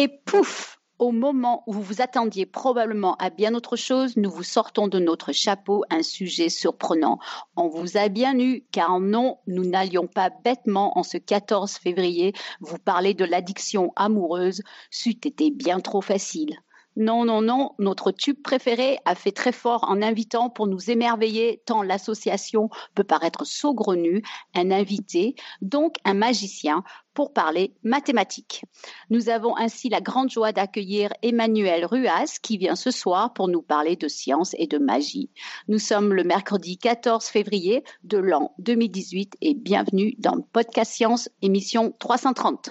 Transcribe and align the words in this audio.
Et 0.00 0.06
pouf, 0.06 0.78
au 1.00 1.10
moment 1.10 1.64
où 1.66 1.72
vous 1.72 1.82
vous 1.82 2.00
attendiez 2.00 2.46
probablement 2.46 3.16
à 3.16 3.30
bien 3.30 3.52
autre 3.56 3.74
chose, 3.74 4.16
nous 4.16 4.30
vous 4.30 4.44
sortons 4.44 4.86
de 4.86 5.00
notre 5.00 5.32
chapeau 5.32 5.82
un 5.90 6.04
sujet 6.04 6.50
surprenant. 6.50 7.18
On 7.56 7.66
vous 7.66 7.96
a 7.96 8.08
bien 8.08 8.38
eu, 8.38 8.64
car 8.70 9.00
non, 9.00 9.40
nous 9.48 9.64
n'allions 9.64 10.06
pas 10.06 10.30
bêtement 10.30 10.96
en 10.96 11.02
ce 11.02 11.18
14 11.18 11.72
février 11.78 12.32
vous 12.60 12.78
parler 12.78 13.12
de 13.12 13.24
l'addiction 13.24 13.92
amoureuse, 13.96 14.62
c'eût 14.92 15.18
été 15.24 15.50
bien 15.50 15.80
trop 15.80 16.00
facile. 16.00 16.56
Non, 17.00 17.24
non, 17.24 17.42
non, 17.42 17.76
notre 17.78 18.10
tube 18.10 18.42
préféré 18.42 18.98
a 19.04 19.14
fait 19.14 19.30
très 19.30 19.52
fort 19.52 19.84
en 19.88 20.02
invitant 20.02 20.50
pour 20.50 20.66
nous 20.66 20.90
émerveiller 20.90 21.62
tant 21.64 21.84
l'association 21.84 22.70
peut 22.96 23.04
paraître 23.04 23.46
saugrenue, 23.46 24.24
un 24.56 24.72
invité, 24.72 25.36
donc 25.62 25.94
un 26.04 26.14
magicien, 26.14 26.82
pour 27.14 27.32
parler 27.32 27.72
mathématiques. 27.84 28.64
Nous 29.10 29.28
avons 29.28 29.56
ainsi 29.56 29.88
la 29.88 30.00
grande 30.00 30.30
joie 30.30 30.50
d'accueillir 30.50 31.12
Emmanuel 31.22 31.86
Ruas 31.86 32.38
qui 32.42 32.58
vient 32.58 32.74
ce 32.74 32.90
soir 32.90 33.32
pour 33.32 33.46
nous 33.46 33.62
parler 33.62 33.94
de 33.94 34.08
science 34.08 34.56
et 34.58 34.66
de 34.66 34.78
magie. 34.78 35.30
Nous 35.68 35.78
sommes 35.78 36.12
le 36.12 36.24
mercredi 36.24 36.78
14 36.78 37.26
février 37.26 37.84
de 38.02 38.18
l'an 38.18 38.56
2018 38.58 39.36
et 39.40 39.54
bienvenue 39.54 40.16
dans 40.18 40.40
podcast 40.52 40.90
Science 40.90 41.28
émission 41.42 41.94
330. 42.00 42.70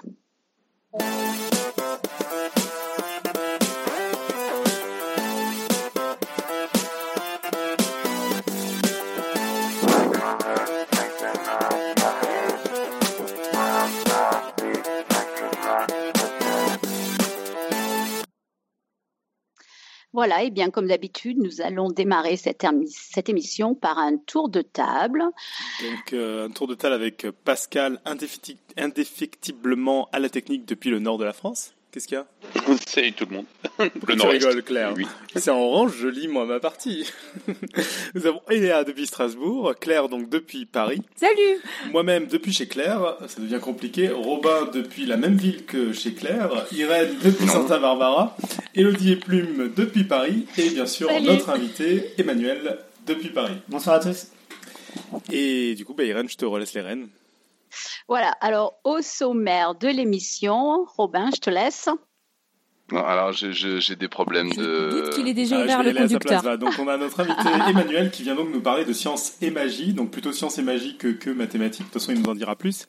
Voilà, 20.17 20.41
et 20.41 20.49
bien 20.49 20.71
comme 20.71 20.87
d'habitude, 20.87 21.37
nous 21.37 21.61
allons 21.61 21.89
démarrer 21.89 22.37
cette, 22.37 22.65
émission 23.29 23.75
par 23.75 23.99
un 23.99 24.17
tour 24.17 24.49
de 24.49 24.63
table. 24.63 25.19
Donc 25.21 26.13
euh, 26.13 26.47
un 26.47 26.49
tour 26.49 26.67
de 26.67 26.73
table 26.73 26.95
avec 26.95 27.27
Pascal 27.43 28.01
indéfectiblement 28.77 30.09
à 30.11 30.17
la 30.17 30.29
technique 30.29 30.65
depuis 30.65 30.89
le 30.89 30.97
nord 30.97 31.19
de 31.19 31.23
la 31.23 31.33
France. 31.33 31.76
Qu'est-ce 31.97 32.07
qu'il 32.09 32.17
y 32.19 32.21
a 32.21 32.77
Salut 32.85 33.13
tout 33.13 33.25
le 33.27 33.37
monde. 33.37 33.45
Le 33.79 34.15
tu 34.15 34.27
rigoles, 34.27 34.61
Claire 34.61 34.93
oui. 34.95 35.07
C'est 35.35 35.49
en 35.49 35.57
orange, 35.57 35.93
je 35.99 36.07
lis 36.07 36.27
moi 36.27 36.45
ma 36.45 36.59
partie. 36.59 37.11
Nous 38.13 38.27
avons 38.27 38.39
Eléa 38.51 38.83
depuis 38.83 39.07
Strasbourg, 39.07 39.73
Claire 39.81 40.07
donc 40.07 40.29
depuis 40.29 40.67
Paris. 40.67 41.01
Salut 41.15 41.59
Moi-même 41.91 42.27
depuis 42.27 42.53
chez 42.53 42.67
Claire, 42.67 43.17
ça 43.25 43.41
devient 43.41 43.59
compliqué. 43.59 44.09
Robin 44.09 44.69
depuis 44.71 45.07
la 45.07 45.17
même 45.17 45.37
ville 45.37 45.65
que 45.65 45.91
chez 45.91 46.13
Claire. 46.13 46.67
Irène 46.71 47.15
depuis 47.23 47.47
Santa 47.47 47.79
Barbara. 47.79 48.37
Elodie 48.75 49.13
et 49.13 49.15
Plume 49.15 49.73
depuis 49.75 50.03
Paris. 50.03 50.45
Et 50.59 50.69
bien 50.69 50.85
sûr 50.85 51.09
notre 51.23 51.49
invité 51.49 52.11
Emmanuel 52.19 52.77
depuis 53.07 53.29
Paris. 53.29 53.57
Bonsoir 53.69 53.95
à 53.95 53.99
tous. 54.01 54.27
Et 55.31 55.73
du 55.73 55.83
coup, 55.83 55.95
bah, 55.95 56.03
Irène, 56.03 56.29
je 56.29 56.37
te 56.37 56.45
relaisse 56.45 56.75
les 56.75 56.81
rênes. 56.81 57.07
Voilà, 58.07 58.31
alors 58.41 58.79
au 58.83 59.01
sommaire 59.01 59.75
de 59.75 59.87
l'émission, 59.87 60.85
Robin, 60.95 61.29
je 61.33 61.39
te 61.39 61.49
laisse 61.49 61.89
alors 62.95 63.33
j'ai 63.33 63.95
des 63.95 64.07
problèmes 64.07 64.49
de. 64.53 65.09
qu'il 65.13 65.27
est 65.27 65.33
déjà 65.33 65.57
ah, 65.59 65.63
ouvert 65.63 65.83
le 65.83 65.93
conducteur. 65.93 66.57
donc 66.57 66.73
on 66.79 66.87
a 66.87 66.97
notre 66.97 67.19
invité 67.19 67.49
Emmanuel 67.69 68.11
qui 68.11 68.23
vient 68.23 68.35
donc 68.35 68.49
nous 68.53 68.61
parler 68.61 68.85
de 68.85 68.93
sciences 68.93 69.35
et 69.41 69.51
magie, 69.51 69.93
donc 69.93 70.11
plutôt 70.11 70.31
sciences 70.31 70.57
et 70.57 70.61
magie 70.61 70.95
que, 70.97 71.09
que 71.09 71.29
mathématiques. 71.29 71.87
De 71.87 71.91
toute 71.91 72.01
façon, 72.01 72.13
il 72.13 72.21
nous 72.21 72.29
en 72.29 72.35
dira 72.35 72.55
plus. 72.55 72.87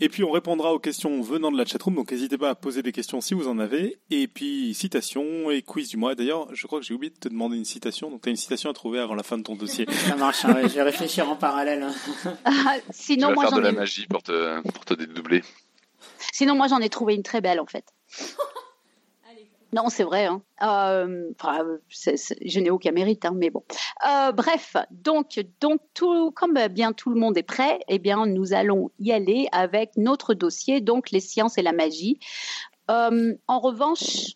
Et 0.00 0.08
puis 0.08 0.22
on 0.22 0.30
répondra 0.30 0.72
aux 0.72 0.78
questions 0.78 1.20
venant 1.20 1.50
de 1.50 1.58
la 1.58 1.64
chatroom, 1.64 1.96
donc 1.96 2.12
n'hésitez 2.12 2.38
pas 2.38 2.50
à 2.50 2.54
poser 2.54 2.82
des 2.82 2.92
questions 2.92 3.20
si 3.20 3.34
vous 3.34 3.48
en 3.48 3.58
avez. 3.58 3.98
Et 4.10 4.28
puis 4.28 4.72
citation 4.74 5.50
et 5.50 5.62
quiz 5.62 5.88
du 5.88 5.96
mois. 5.96 6.14
D'ailleurs, 6.14 6.46
je 6.54 6.66
crois 6.66 6.78
que 6.78 6.86
j'ai 6.86 6.94
oublié 6.94 7.10
de 7.10 7.18
te 7.18 7.28
demander 7.28 7.56
une 7.56 7.64
citation, 7.64 8.10
donc 8.10 8.22
tu 8.22 8.28
as 8.28 8.30
une 8.30 8.36
citation 8.36 8.70
à 8.70 8.72
trouver 8.72 9.00
avant 9.00 9.14
la 9.14 9.24
fin 9.24 9.36
de 9.36 9.42
ton 9.42 9.56
dossier. 9.56 9.86
Ça 10.08 10.14
marche, 10.14 10.44
hein, 10.44 10.58
je 10.62 10.74
vais 10.74 10.82
réfléchir 10.82 11.28
en 11.28 11.36
parallèle. 11.36 11.86
Ah, 12.44 12.76
sinon, 12.90 13.28
tu 13.28 13.34
moi 13.34 13.48
faire 13.48 13.58
de 13.58 13.62
la 13.62 13.72
magie 13.72 14.06
pour 14.06 14.22
te, 14.22 14.60
pour 14.72 14.84
te 14.84 14.94
dédoubler. 14.94 15.42
Sinon, 16.32 16.54
moi 16.54 16.68
j'en 16.68 16.78
ai 16.78 16.88
trouvé 16.88 17.14
une 17.14 17.22
très 17.22 17.40
belle 17.40 17.60
en 17.60 17.66
fait. 17.66 17.84
Non, 19.72 19.88
c'est 19.88 20.04
vrai. 20.04 20.26
Hein. 20.26 20.42
Euh, 20.62 21.30
je 21.90 22.60
n'ai 22.60 22.70
aucun 22.70 22.92
mérite, 22.92 23.24
hein, 23.24 23.32
mais 23.34 23.50
bon. 23.50 23.62
Euh, 24.08 24.32
bref, 24.32 24.76
donc, 24.90 25.40
donc 25.60 25.80
tout, 25.94 26.30
comme 26.32 26.58
bien 26.68 26.92
tout 26.92 27.10
le 27.10 27.20
monde 27.20 27.38
est 27.38 27.42
prêt, 27.42 27.80
eh 27.88 27.98
bien, 27.98 28.26
nous 28.26 28.52
allons 28.52 28.90
y 28.98 29.12
aller 29.12 29.48
avec 29.52 29.96
notre 29.96 30.34
dossier, 30.34 30.80
donc 30.80 31.10
les 31.10 31.20
sciences 31.20 31.58
et 31.58 31.62
la 31.62 31.72
magie. 31.72 32.18
Euh, 32.90 33.34
en 33.46 33.60
revanche, 33.60 34.34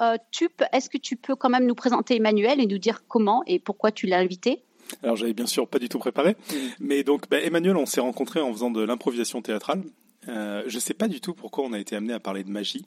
est-ce 0.00 0.90
que 0.90 0.98
tu 0.98 1.16
peux 1.16 1.34
quand 1.34 1.48
même 1.48 1.66
nous 1.66 1.74
présenter 1.74 2.16
Emmanuel 2.16 2.60
et 2.60 2.66
nous 2.66 2.78
dire 2.78 3.06
comment 3.08 3.42
et 3.46 3.58
pourquoi 3.58 3.90
tu 3.90 4.06
l'as 4.06 4.18
invité? 4.18 4.62
Alors 5.02 5.16
j'avais 5.16 5.32
bien 5.32 5.46
sûr 5.46 5.66
pas 5.66 5.80
du 5.80 5.88
tout 5.88 5.98
préparé, 5.98 6.36
mais 6.78 7.02
donc 7.02 7.28
bah, 7.28 7.40
Emmanuel, 7.40 7.76
on 7.76 7.86
s'est 7.86 8.00
rencontré 8.00 8.40
en 8.40 8.52
faisant 8.52 8.70
de 8.70 8.82
l'improvisation 8.82 9.42
théâtrale. 9.42 9.82
Euh, 10.28 10.62
je 10.66 10.78
sais 10.78 10.94
pas 10.94 11.08
du 11.08 11.20
tout 11.20 11.34
pourquoi 11.34 11.64
on 11.64 11.72
a 11.72 11.78
été 11.78 11.96
amené 11.96 12.12
à 12.12 12.20
parler 12.20 12.44
de 12.44 12.50
magie. 12.50 12.86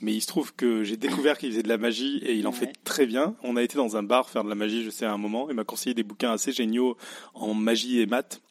Mais 0.00 0.12
il 0.14 0.20
se 0.20 0.26
trouve 0.26 0.54
que 0.54 0.84
j'ai 0.84 0.96
découvert 0.96 1.38
qu'il 1.38 1.50
faisait 1.50 1.62
de 1.62 1.68
la 1.68 1.78
magie 1.78 2.18
et 2.18 2.34
il 2.34 2.46
en 2.46 2.52
fait 2.52 2.72
très 2.84 3.06
bien. 3.06 3.34
On 3.42 3.56
a 3.56 3.62
été 3.62 3.76
dans 3.76 3.96
un 3.96 4.02
bar 4.02 4.28
faire 4.28 4.44
de 4.44 4.48
la 4.48 4.54
magie, 4.54 4.84
je 4.84 4.90
sais, 4.90 5.06
à 5.06 5.12
un 5.12 5.18
moment. 5.18 5.48
Il 5.48 5.56
m'a 5.56 5.64
conseillé 5.64 5.94
des 5.94 6.02
bouquins 6.02 6.32
assez 6.32 6.52
géniaux 6.52 6.96
en 7.34 7.54
magie 7.54 8.00
et 8.00 8.06
maths. 8.06 8.42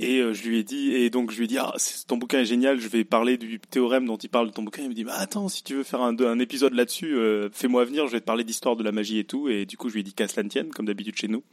Et 0.00 0.18
euh, 0.18 0.34
je 0.34 0.48
lui 0.48 0.58
ai 0.58 0.64
dit, 0.64 0.92
et 0.92 1.08
donc 1.08 1.30
je 1.30 1.38
lui 1.38 1.44
ai 1.44 1.46
dit, 1.46 1.58
ah, 1.58 1.72
ton 2.08 2.16
bouquin 2.16 2.40
est 2.40 2.44
génial, 2.44 2.80
je 2.80 2.88
vais 2.88 3.04
parler 3.04 3.36
du 3.36 3.60
théorème 3.60 4.06
dont 4.06 4.16
il 4.16 4.28
parle 4.28 4.48
de 4.48 4.52
ton 4.52 4.64
bouquin. 4.64 4.82
Il 4.82 4.88
me 4.88 4.94
dit, 4.94 5.04
bah 5.04 5.14
attends, 5.16 5.48
si 5.48 5.62
tu 5.62 5.74
veux 5.74 5.84
faire 5.84 6.02
un, 6.02 6.18
un 6.18 6.40
épisode 6.40 6.74
là-dessus, 6.74 7.14
euh, 7.14 7.48
fais-moi 7.52 7.84
venir, 7.84 8.08
je 8.08 8.12
vais 8.12 8.20
te 8.20 8.24
parler 8.24 8.42
d'histoire 8.42 8.74
de 8.74 8.82
la 8.82 8.90
magie 8.90 9.20
et 9.20 9.24
tout. 9.24 9.48
Et 9.48 9.66
du 9.66 9.76
coup, 9.76 9.88
je 9.88 9.94
lui 9.94 10.00
ai 10.00 10.02
dit 10.02 10.12
qu'à 10.12 10.26
cela 10.26 10.48
tienne, 10.48 10.70
comme 10.70 10.86
d'habitude 10.86 11.16
chez 11.16 11.28
nous. 11.28 11.44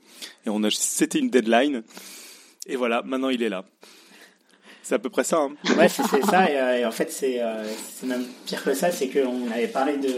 Et 0.48 0.50
on 0.50 0.64
a, 0.64 0.72
c'était 0.72 1.20
une 1.20 1.30
deadline. 1.30 1.84
Et 2.66 2.76
voilà, 2.76 3.04
maintenant 3.04 3.30
il 3.30 3.44
est 3.44 3.50
là. 3.50 3.64
C'est 4.84 4.96
à 4.96 5.00
peu 5.00 5.10
près 5.10 5.24
ça. 5.24 5.38
Hein. 5.38 5.52
Ouais, 5.78 5.88
c'est 5.90 6.04
ça. 6.04 6.46
Euh, 6.46 6.78
et, 6.78 6.86
en 6.86 6.92
fait, 6.92 7.16
euh, 7.24 7.66
c'est 7.94 8.08
même 8.08 8.26
pire 8.46 8.64
que 8.64 8.74
ça. 8.74 8.92
C'est 8.92 9.10
qu'on 9.10 9.50
avait 9.52 9.68
parlé 9.68 9.98
de, 9.98 10.14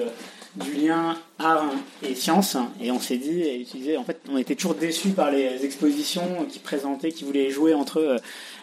du 0.56 0.74
lien 0.74 1.18
art 1.40 1.69
et 2.01 2.16
science. 2.16 2.57
Et 2.81 2.91
on 2.91 3.00
s'est 3.00 3.18
dit, 3.18 3.41
et 3.41 3.62
utilisé, 3.62 3.97
en 3.97 4.03
fait, 4.03 4.22
on 4.29 4.38
était 4.38 4.56
toujours 4.56 4.75
déçus 4.75 5.09
par 5.09 5.31
les 5.31 5.66
expositions 5.66 6.46
qui 6.50 6.59
présentaient, 6.59 7.12
qui 7.12 7.24
voulaient 7.25 7.50
jouer 7.50 7.74
entre 7.74 7.97
euh, 7.97 8.18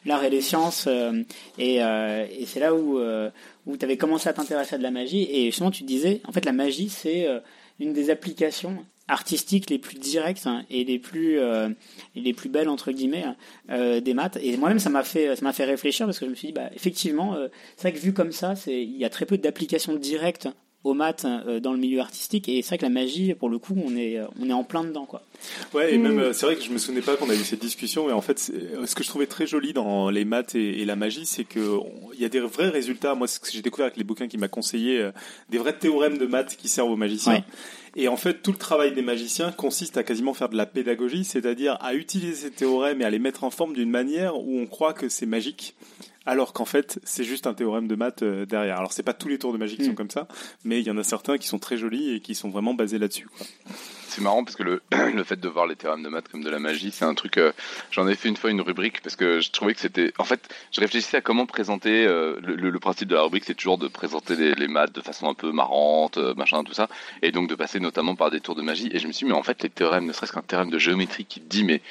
l'art 0.07 0.25
et 0.25 0.31
les 0.31 0.41
sciences. 0.41 0.89
et, 1.59 1.77
et 1.77 2.47
c'est 2.47 2.61
là 2.61 2.75
où, 2.75 2.99
où 3.67 3.77
tu 3.77 3.85
avais 3.85 3.99
commencé 3.99 4.29
à 4.29 4.33
t'intéresser 4.33 4.77
à 4.77 4.79
de 4.79 4.83
la 4.83 4.91
magie. 4.91 5.29
Et 5.31 5.47
justement, 5.47 5.71
tu 5.71 5.85
disais, 5.85 6.23
en 6.27 6.33
fait, 6.33 6.45
la 6.47 6.53
magie, 6.53 6.89
c'est 6.89 7.29
une 7.79 7.93
des 7.93 8.09
applications 8.09 8.85
artistiques 9.11 9.69
les 9.71 9.79
plus 9.79 9.99
directes 9.99 10.49
et 10.71 10.85
les 10.85 10.99
plus 10.99 11.39
euh, 11.39 11.69
les 12.15 12.33
plus 12.33 12.49
belles 12.49 12.69
entre 12.69 12.93
guillemets 12.93 13.25
euh, 13.71 14.01
des 14.01 14.15
maths. 14.15 14.39
Et 14.41 14.57
moi-même 14.57 14.79
ça 14.79 14.91
m'a 14.91 15.03
fait 15.03 15.37
ça 15.37 15.45
m'a 15.45 15.53
fait 15.53 15.65
réfléchir 15.65 16.07
parce 16.07 16.19
que 16.19 16.27
je 16.27 16.31
me 16.31 16.35
suis 16.35 16.49
dit 16.49 16.55
bah 16.55 16.71
effectivement 16.75 17.35
euh, 17.35 17.49
c'est 17.77 17.89
vrai 17.89 17.99
que 17.99 18.03
vu 18.03 18.13
comme 18.13 18.33
ça 18.33 18.55
c'est 18.57 18.83
il 18.83 18.97
y 18.97 19.05
a 19.05 19.11
très 19.11 19.27
peu 19.27 19.37
d'applications 19.37 19.95
directes 19.95 20.49
aux 20.83 20.95
maths 20.95 21.27
dans 21.63 21.75
le 21.75 21.79
milieu 21.79 22.01
artistique. 22.01 22.49
Et 22.49 22.63
c'est 22.63 22.69
vrai 22.69 22.79
que 22.79 22.85
la 22.85 22.89
magie 22.89 23.35
pour 23.35 23.51
le 23.51 23.59
coup 23.59 23.75
on 23.77 23.95
est 23.97 24.19
on 24.41 24.49
est 24.49 24.53
en 24.53 24.65
plein 24.65 24.83
dedans 24.83 25.05
quoi. 25.05 25.23
Ouais 25.75 25.93
et 25.93 25.99
même 25.99 26.31
mm. 26.31 26.33
c'est 26.33 26.47
vrai 26.47 26.57
que 26.57 26.63
je 26.63 26.71
me 26.71 26.79
souvenais 26.79 27.03
pas 27.03 27.17
qu'on 27.17 27.29
a 27.29 27.35
eu 27.35 27.45
cette 27.45 27.61
discussion 27.61 28.07
mais 28.07 28.13
en 28.13 28.23
fait 28.23 28.39
ce 28.39 28.95
que 28.95 29.03
je 29.03 29.09
trouvais 29.09 29.27
très 29.27 29.47
joli 29.47 29.75
dans 29.75 30.09
les 30.09 30.25
maths 30.25 30.55
et, 30.55 30.85
la 30.87 30.97
magie 30.97 31.27
c'est 31.27 31.45
que 31.45 31.79
il 32.15 32.21
y 32.21 32.25
a 32.25 32.31
des 32.31 32.41
vrais 32.41 32.71
résultats. 32.71 33.15
Moi 33.15 33.27
ce 33.27 33.41
que 33.41 33.51
j'ai 33.51 33.61
découvert 33.61 33.87
avec 33.87 33.99
les 33.99 34.05
bouquins 34.05 34.29
qui 34.29 34.39
m'a 34.39 34.49
conseillé 34.49 35.11
des 35.51 35.59
vrais 35.59 35.77
théorèmes 35.77 36.17
de 36.17 36.27
maths 36.27 36.57
qui 36.57 36.69
servent 36.69 36.91
aux 36.91 36.97
magiciens 36.97 37.45
et 37.97 38.09
en 38.09 38.17
fait, 38.17 38.43
tout 38.43 38.53
le 38.53 38.59
travail 38.59 38.93
des 38.93 39.03
magiciens 39.03 39.53
consiste 39.53 39.97
à 39.97 40.03
quasiment 40.03 40.35
faire 40.35 40.49
de 40.49 40.57
la 40.57 40.67
pédagogie, 40.67 41.25
c'est-à-dire 41.25 41.77
à 41.81 41.95
utiliser 41.95 42.35
ces 42.35 42.51
théorèmes 42.51 43.03
et 43.03 43.05
à 43.05 43.11
les 43.11 43.19
mettre 43.19 43.45
en 43.45 43.51
forme 43.51 43.75
d'une 43.75 43.91
manière 43.91 44.37
où 44.37 44.59
on 44.59 44.67
croit 44.67 44.93
que 44.93 45.09
c'est 45.09 45.27
magique, 45.27 45.75
alors 46.31 46.53
qu'en 46.53 46.65
fait, 46.65 47.01
c'est 47.03 47.25
juste 47.25 47.49
un 47.49 47.55
théorème 47.55 47.89
de 47.89 47.97
maths 47.97 48.23
euh, 48.23 48.47
derrière. 48.47 48.79
Alors, 48.79 48.93
c'est 48.93 49.03
pas 49.03 49.15
tous 49.15 49.27
les 49.27 49.37
tours 49.37 49.53
de 49.53 49.59
magie 49.59 49.77
qui 49.77 49.85
sont 49.85 49.93
mm. 49.93 49.97
comme 49.97 50.11
ça, 50.11 50.29
mais 50.63 50.79
il 50.79 50.87
y 50.87 50.91
en 50.93 50.97
a 50.97 51.03
certains 51.03 51.39
qui 51.39 51.49
sont 51.49 51.59
très 51.59 51.77
jolis 51.77 52.15
et 52.15 52.21
qui 52.21 52.37
sont 52.37 52.51
vraiment 52.51 52.73
basés 52.73 52.99
là-dessus. 52.99 53.27
C'est 54.07 54.21
marrant 54.21 54.45
parce 54.45 54.55
que 54.55 54.63
le, 54.63 54.81
le 55.13 55.25
fait 55.25 55.41
de 55.41 55.49
voir 55.49 55.67
les 55.67 55.75
théorèmes 55.75 56.05
de 56.05 56.09
maths 56.09 56.29
comme 56.29 56.45
de 56.45 56.51
la 56.51 56.61
magie, 56.61 56.93
c'est 56.93 57.05
un 57.05 57.15
truc. 57.15 57.37
Euh, 57.39 57.51
j'en 57.91 58.07
ai 58.07 58.15
fait 58.15 58.29
une 58.29 58.37
fois 58.37 58.51
une 58.51 58.61
rubrique 58.61 59.03
parce 59.03 59.17
que 59.17 59.41
je 59.41 59.51
trouvais 59.51 59.75
que 59.75 59.81
c'était. 59.81 60.13
En 60.19 60.25
fait, 60.25 60.55
je 60.71 60.81
réfléchissais 60.81 61.17
à 61.17 61.21
comment 61.21 61.47
présenter. 61.47 62.07
Euh, 62.07 62.39
le, 62.41 62.79
principe 62.79 63.09
de 63.09 63.17
la 63.17 63.23
rubrique, 63.23 63.45
c'est 63.45 63.55
toujours 63.55 63.79
de 63.79 63.89
présenter 63.89 64.55
les, 64.55 64.69
maths 64.69 64.95
de 64.95 65.01
façon 65.01 65.29
un 65.29 65.35
peu 65.35 65.51
marrante, 65.51 66.17
machin, 66.37 66.63
tout 66.63 66.73
ça, 66.75 66.89
et 67.23 67.33
donc 67.33 67.49
de 67.49 67.57
passer 67.57 67.81
notamment 67.81 68.15
par 68.15 68.31
des 68.31 68.41
tours 68.41 68.55
de 68.55 68.63
magie. 68.63 68.89
Et 68.93 69.01
je 69.01 69.09
me 69.09 69.13
suis 69.13 69.27
dit, 69.27 69.33
mais 69.33 69.37
en 69.37 69.43
fait, 69.43 69.63
les 69.65 69.69
théorèmes, 69.69 70.07
ne 70.07 70.13
serait-ce 70.13 70.33
qu'un 70.33 70.43
théorème 70.43 70.71
de 70.71 70.79
géométrie 70.79 71.25
qui 71.27 71.41
dit, 71.41 71.65
mais 71.65 71.83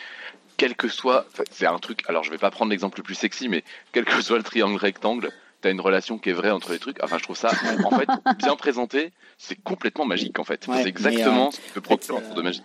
quel 0.59 0.75
que 0.75 0.89
soit, 0.89 1.25
c'est 1.51 1.65
un 1.65 1.79
truc, 1.79 2.03
alors 2.09 2.23
je 2.25 2.29
vais 2.29 2.37
pas 2.37 2.51
prendre 2.51 2.69
l'exemple 2.69 2.99
le 2.99 3.03
plus 3.03 3.15
sexy, 3.15 3.47
mais 3.47 3.63
quel 3.93 4.03
que 4.03 4.21
soit 4.21 4.37
le 4.37 4.43
triangle 4.43 4.75
rectangle, 4.75 5.31
t'as 5.61 5.71
une 5.71 5.79
relation 5.79 6.17
qui 6.17 6.29
est 6.29 6.33
vraie 6.33 6.51
entre 6.51 6.73
les 6.73 6.79
trucs. 6.79 7.01
Enfin, 7.01 7.17
je 7.17 7.23
trouve 7.23 7.37
ça, 7.37 7.51
en 7.85 7.97
fait, 7.97 8.09
bien 8.37 8.55
présenté, 8.57 9.13
c'est 9.37 9.55
complètement 9.55 10.05
magique, 10.05 10.37
en 10.37 10.43
fait. 10.43 10.65
c'est 10.65 10.87
exactement 10.87 11.47
euh, 11.47 11.51
ce 11.51 11.61
que 11.61 11.73
peut 11.75 11.81
procurer 11.81 12.21
un 12.29 12.33
de 12.33 12.41
magie. 12.41 12.63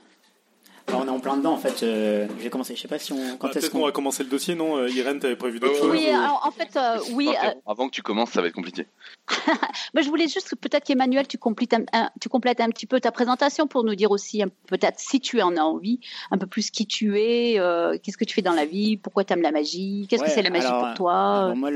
On 0.93 1.07
est 1.07 1.11
en 1.11 1.21
plein 1.21 1.37
dedans 1.37 1.53
en 1.53 1.59
fait. 1.59 1.83
Euh, 1.83 2.27
j'ai 2.41 2.51
commencé, 2.51 2.77
je 2.77 2.83
sais 2.83 2.89
pas 2.89 2.99
si 2.99 3.13
on. 3.13 3.37
Quand 3.37 3.49
bah, 3.49 3.55
est-ce 3.55 3.71
qu'on 3.71 3.85
va 3.85 3.93
commencer 3.93 4.23
le 4.23 4.29
dossier, 4.29 4.55
non 4.55 4.77
euh, 4.77 4.89
Irène, 4.91 5.19
t'avais 5.19 5.37
prévu 5.37 5.59
d'autres 5.59 5.77
choses 5.77 5.91
Oui, 5.91 6.07
en 6.15 6.51
fait, 6.51 6.77
euh, 6.77 6.99
oui. 7.13 7.31
Avant 7.67 7.89
que 7.89 7.95
tu 7.95 8.03
commences, 8.03 8.31
ça 8.31 8.41
va 8.41 8.49
être 8.49 8.55
compliqué. 8.55 8.87
Moi, 9.95 10.03
je 10.03 10.09
voulais 10.09 10.29
juste 10.29 10.55
peut-être 10.57 10.85
qu'Emmanuel, 10.85 11.27
tu 11.27 11.39
complètes 11.39 11.75
un, 11.93 12.11
tu 12.21 12.29
complètes 12.29 12.61
un 12.61 12.69
petit 12.69 12.87
peu 12.87 13.01
ta 13.01 13.13
présentation 13.13 13.67
pour 13.67 13.85
nous 13.85 13.95
dire 13.95 14.11
aussi 14.11 14.43
peut-être 14.67 14.99
si 14.99 15.21
tu 15.21 15.41
en 15.41 15.57
as 15.57 15.63
envie, 15.63 16.01
un 16.31 16.39
peu 16.39 16.47
plus 16.47 16.71
qui 16.71 16.87
tu 16.87 17.19
es, 17.19 17.55
qu'est-ce 18.03 18.17
que 18.17 18.25
tu 18.25 18.35
fais 18.35 18.43
dans 18.43 18.53
la 18.53 18.67
vie, 18.67 18.97
pourquoi 18.97 19.25
tu 19.25 19.33
aimes 19.33 19.43
la 19.43 19.53
magie, 19.53 20.07
qu'est-ce 20.09 20.23
que 20.23 20.31
c'est 20.31 20.43
la 20.43 20.51
magie 20.51 20.69
pour 20.69 20.95
toi? 20.95 21.55
Moi, 21.55 21.71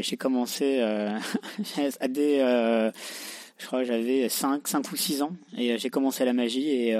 j'ai 0.00 0.16
commencé 0.16 0.80
à 2.00 2.08
des 2.08 2.92
je 3.62 3.66
crois 3.66 3.80
que 3.80 3.86
j'avais 3.86 4.28
5, 4.28 4.66
5 4.66 4.92
ou 4.92 4.96
6 4.96 5.22
ans 5.22 5.32
et 5.56 5.78
j'ai 5.78 5.88
commencé 5.88 6.24
la 6.24 6.32
magie 6.32 6.68
et, 6.68 6.96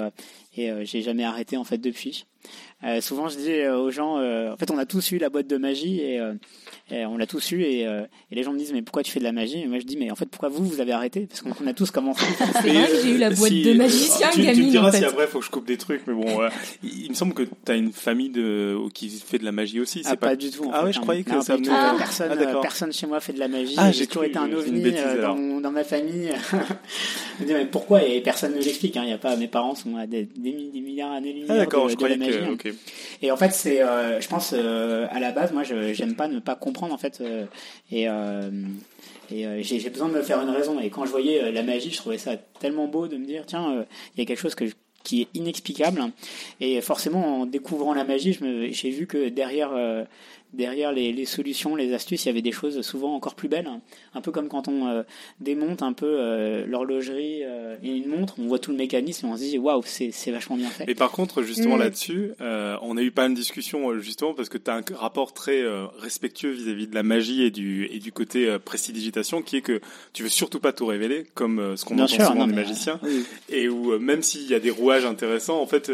et 0.55 0.71
euh, 0.71 0.85
j'ai 0.85 1.01
jamais 1.01 1.23
arrêté 1.23 1.57
depuis. 1.81 2.25
Euh, 2.83 3.01
souvent, 3.01 3.29
je 3.29 3.37
dis 3.37 3.51
euh, 3.51 3.77
aux 3.77 3.91
gens, 3.91 4.17
en 4.17 4.57
fait, 4.57 4.71
on 4.71 4.77
a 4.77 4.85
tous 4.85 5.11
eu 5.11 5.17
la 5.17 5.29
boîte 5.29 5.47
de 5.47 5.57
magie 5.57 6.01
et, 6.01 6.19
on 6.91 7.17
l'a 7.17 7.25
tous 7.25 7.51
eu 7.51 7.63
et, 7.63 7.87
les 8.31 8.43
gens 8.43 8.53
me 8.53 8.57
disent 8.57 8.73
mais 8.73 8.81
pourquoi 8.81 9.03
tu 9.03 9.11
fais 9.11 9.19
de 9.19 9.23
la 9.23 9.31
magie? 9.31 9.61
Et 9.61 9.67
moi 9.67 9.79
je 9.79 9.85
dis 9.85 9.97
mais 9.97 10.11
en 10.11 10.15
fait 10.15 10.25
pourquoi 10.25 10.49
vous 10.49 10.65
vous 10.65 10.79
avez 10.79 10.91
arrêté? 10.91 11.27
Parce 11.27 11.41
qu'on 11.41 11.67
a 11.67 11.73
tous 11.73 11.91
commencé. 11.91 12.23
C'est 12.61 12.69
vrai 12.69 12.87
que 12.87 13.01
j'ai 13.01 13.11
eu 13.11 13.17
la 13.17 13.29
boîte 13.29 13.51
de 13.51 13.73
magicien 13.73 14.29
tu, 14.31 14.41
gamine. 14.41 14.55
Tu 14.55 14.65
me 14.65 14.71
diras 14.71 14.89
en 14.89 14.91
fait. 14.91 14.99
si 14.99 15.05
après 15.05 15.27
faut 15.27 15.39
que 15.39 15.45
je 15.45 15.49
coupe 15.49 15.65
des 15.65 15.77
trucs 15.77 16.05
mais 16.07 16.13
bon 16.13 16.47
il 16.83 17.09
me 17.09 17.15
semble 17.15 17.33
que 17.33 17.43
tu 17.43 17.71
as 17.71 17.75
une 17.75 17.91
famille 17.91 18.29
de 18.29 18.77
qui 18.93 19.09
fait 19.09 19.39
de 19.39 19.45
la 19.45 19.51
magie 19.51 19.79
aussi. 19.79 20.03
Ah, 20.05 20.15
pas... 20.15 20.35
du 20.35 20.51
tout. 20.51 20.69
ah 20.73 20.83
ouais 20.83 20.93
je 20.93 20.99
hein. 20.99 21.01
croyais 21.01 21.23
que 21.23 21.41
ça 21.41 21.55
venait... 21.55 21.69
ah, 21.71 21.95
personne 21.97 22.31
ah, 22.31 22.59
personne 22.61 22.93
chez 22.93 23.07
moi 23.07 23.19
fait 23.19 23.33
de 23.33 23.39
la 23.39 23.47
magie. 23.47 23.75
Ah, 23.77 23.91
j'ai 23.91 24.07
toujours 24.07 24.25
été 24.25 24.37
un 24.37 24.51
ovni 24.51 24.83
dans, 25.21 25.61
dans, 25.61 25.71
ma 25.71 25.83
famille. 25.83 26.29
je 27.39 27.45
dis 27.45 27.53
mais 27.53 27.65
pourquoi? 27.65 28.03
Et 28.03 28.21
personne 28.21 28.53
ne 28.53 28.61
l'explique. 28.61 28.97
Hein. 28.97 29.03
Il 29.05 29.09
y 29.09 29.13
a 29.13 29.17
pas 29.17 29.35
mes 29.35 29.47
parents 29.47 29.75
sont 29.75 29.95
à 29.97 30.05
des, 30.05 30.27
des, 30.35 30.51
milliards 30.81 31.11
d'années 31.11 31.45
ah, 31.49 31.57
d'accord, 31.57 31.89
je 31.89 31.95
croyais 31.95 32.17
la 32.17 32.25
Et 33.21 33.31
en 33.31 33.37
fait, 33.37 33.51
c'est, 33.51 33.81
euh, 33.81 34.19
je 34.19 34.27
pense, 34.27 34.53
euh, 34.53 35.07
à 35.09 35.19
la 35.19 35.31
base, 35.31 35.51
moi, 35.51 35.63
j'aime 35.63 36.15
pas 36.15 36.27
ne 36.27 36.39
pas 36.39 36.55
comprendre, 36.55 36.93
en 36.93 36.97
fait, 36.97 37.21
euh, 37.21 37.45
et, 37.91 39.63
j'ai, 39.63 39.89
besoin 39.89 40.09
de 40.09 40.13
me 40.13 40.21
faire 40.21 40.41
une 40.41 40.49
raison. 40.49 40.79
Et 40.79 40.89
quand 40.89 41.05
je 41.05 41.11
voyais 41.11 41.51
la 41.51 41.63
magie, 41.63 41.91
je 41.91 41.97
trouvais 41.97 42.17
ça 42.17 42.35
tellement 42.59 42.87
beau 42.87 43.07
de 43.07 43.17
me 43.17 43.25
dire, 43.25 43.45
tiens, 43.45 43.85
il 44.15 44.19
y 44.19 44.23
a 44.23 44.25
quelque 44.25 44.39
chose 44.39 44.55
qui 45.03 45.21
est 45.21 45.27
inexplicable. 45.33 46.11
Et 46.59 46.81
forcément, 46.81 47.41
en 47.41 47.45
découvrant 47.45 47.93
la 47.93 48.03
magie, 48.03 48.37
j'ai 48.71 48.89
vu 48.89 49.07
que 49.07 49.29
derrière 49.29 49.71
derrière 50.53 50.91
les, 50.91 51.25
solutions, 51.25 51.75
les 51.75 51.93
astuces, 51.93 52.25
il 52.25 52.27
y 52.27 52.31
avait 52.31 52.41
des 52.41 52.51
choses 52.51 52.81
souvent 52.81 53.15
encore 53.15 53.35
plus 53.35 53.49
belles. 53.49 53.69
Un 54.13 54.21
peu 54.21 54.31
comme 54.31 54.47
quand 54.47 54.67
on 54.67 54.87
euh, 54.87 55.03
démonte 55.39 55.81
un 55.81 55.93
peu 55.93 56.05
euh, 56.19 56.65
l'horlogerie 56.65 57.43
euh, 57.43 57.75
et 57.83 57.89
une 57.89 58.07
montre, 58.07 58.35
on 58.39 58.47
voit 58.47 58.59
tout 58.59 58.71
le 58.71 58.77
mécanisme 58.77 59.27
et 59.27 59.29
on 59.29 59.35
se 59.35 59.41
dit 59.41 59.57
waouh, 59.57 59.81
c'est 59.85 60.31
vachement 60.31 60.55
bien 60.55 60.69
fait. 60.69 60.85
Et 60.87 60.95
par 60.95 61.11
contre, 61.11 61.41
justement 61.41 61.75
mm. 61.75 61.79
là-dessus, 61.79 62.31
on 62.39 62.97
a 62.97 63.01
eu 63.01 63.11
pas 63.11 63.25
une 63.25 63.33
discussion 63.33 63.99
justement 63.99 64.33
parce 64.33 64.49
que 64.49 64.57
tu 64.57 64.69
as 64.69 64.75
un 64.75 64.83
rapport 64.95 65.33
très 65.33 65.63
respectueux 65.99 66.51
vis-à-vis 66.51 66.87
de 66.87 66.95
la 66.95 67.03
magie 67.03 67.43
et 67.43 67.51
du, 67.51 67.87
et 67.91 67.99
du 67.99 68.11
côté 68.11 68.57
prestidigitation 68.63 69.41
qui 69.41 69.57
est 69.57 69.61
que 69.61 69.81
tu 70.13 70.23
veux 70.23 70.29
surtout 70.29 70.59
pas 70.59 70.73
tout 70.73 70.85
révéler 70.85 71.25
comme 71.33 71.75
ce 71.75 71.85
qu'on 71.85 71.97
entend 71.99 72.07
souvent 72.07 72.47
des 72.47 72.53
magiciens 72.53 72.99
et 73.49 73.69
où 73.69 73.97
même 73.99 74.21
s'il 74.21 74.49
y 74.49 74.53
a 74.53 74.59
des 74.59 74.71
rouages 74.71 75.05
intéressants, 75.05 75.59
en 75.59 75.67
fait 75.67 75.91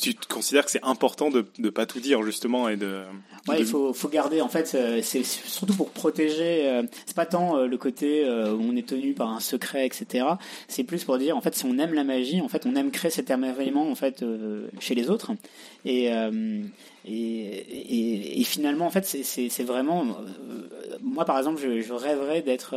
tu 0.00 0.14
considères 0.28 0.64
que 0.64 0.70
c'est 0.70 0.84
important 0.84 1.30
de 1.30 1.46
ne 1.58 1.70
pas 1.70 1.86
tout 1.86 2.00
dire 2.00 2.22
justement 2.22 2.68
et 2.68 2.76
de. 2.76 3.02
Ouais, 3.48 3.58
il 3.58 3.66
faut, 3.66 3.92
faut 3.92 4.08
garder. 4.08 4.40
En 4.40 4.48
fait, 4.48 4.72
euh, 4.74 5.00
c'est 5.02 5.24
surtout 5.24 5.74
pour 5.74 5.90
protéger. 5.90 6.68
Euh, 6.68 6.82
c'est 7.06 7.16
pas 7.16 7.26
tant 7.26 7.56
euh, 7.56 7.66
le 7.66 7.76
côté 7.76 8.24
où 8.24 8.60
on 8.62 8.76
est 8.76 8.86
tenu 8.86 9.14
par 9.14 9.30
un 9.30 9.40
secret, 9.40 9.86
etc. 9.86 10.26
C'est 10.68 10.84
plus 10.84 11.04
pour 11.04 11.18
dire 11.18 11.36
en 11.36 11.40
fait 11.40 11.54
si 11.54 11.64
on 11.64 11.78
aime 11.78 11.94
la 11.94 12.04
magie, 12.04 12.40
en 12.40 12.48
fait 12.48 12.66
on 12.66 12.74
aime 12.76 12.90
créer 12.90 13.10
cet 13.10 13.30
émerveillement 13.30 13.90
en 13.90 13.94
fait 13.94 14.24
chez 14.80 14.94
les 14.94 15.10
autres. 15.10 15.32
Et 15.84 16.10
et, 17.04 18.40
et, 18.40 18.44
finalement 18.44 18.86
en 18.86 18.90
fait 18.90 19.04
c'est 19.04 19.64
vraiment 19.64 20.06
moi 21.02 21.24
par 21.24 21.36
exemple 21.36 21.60
je, 21.60 21.80
je 21.80 21.92
rêverais 21.92 22.42
d'être 22.42 22.76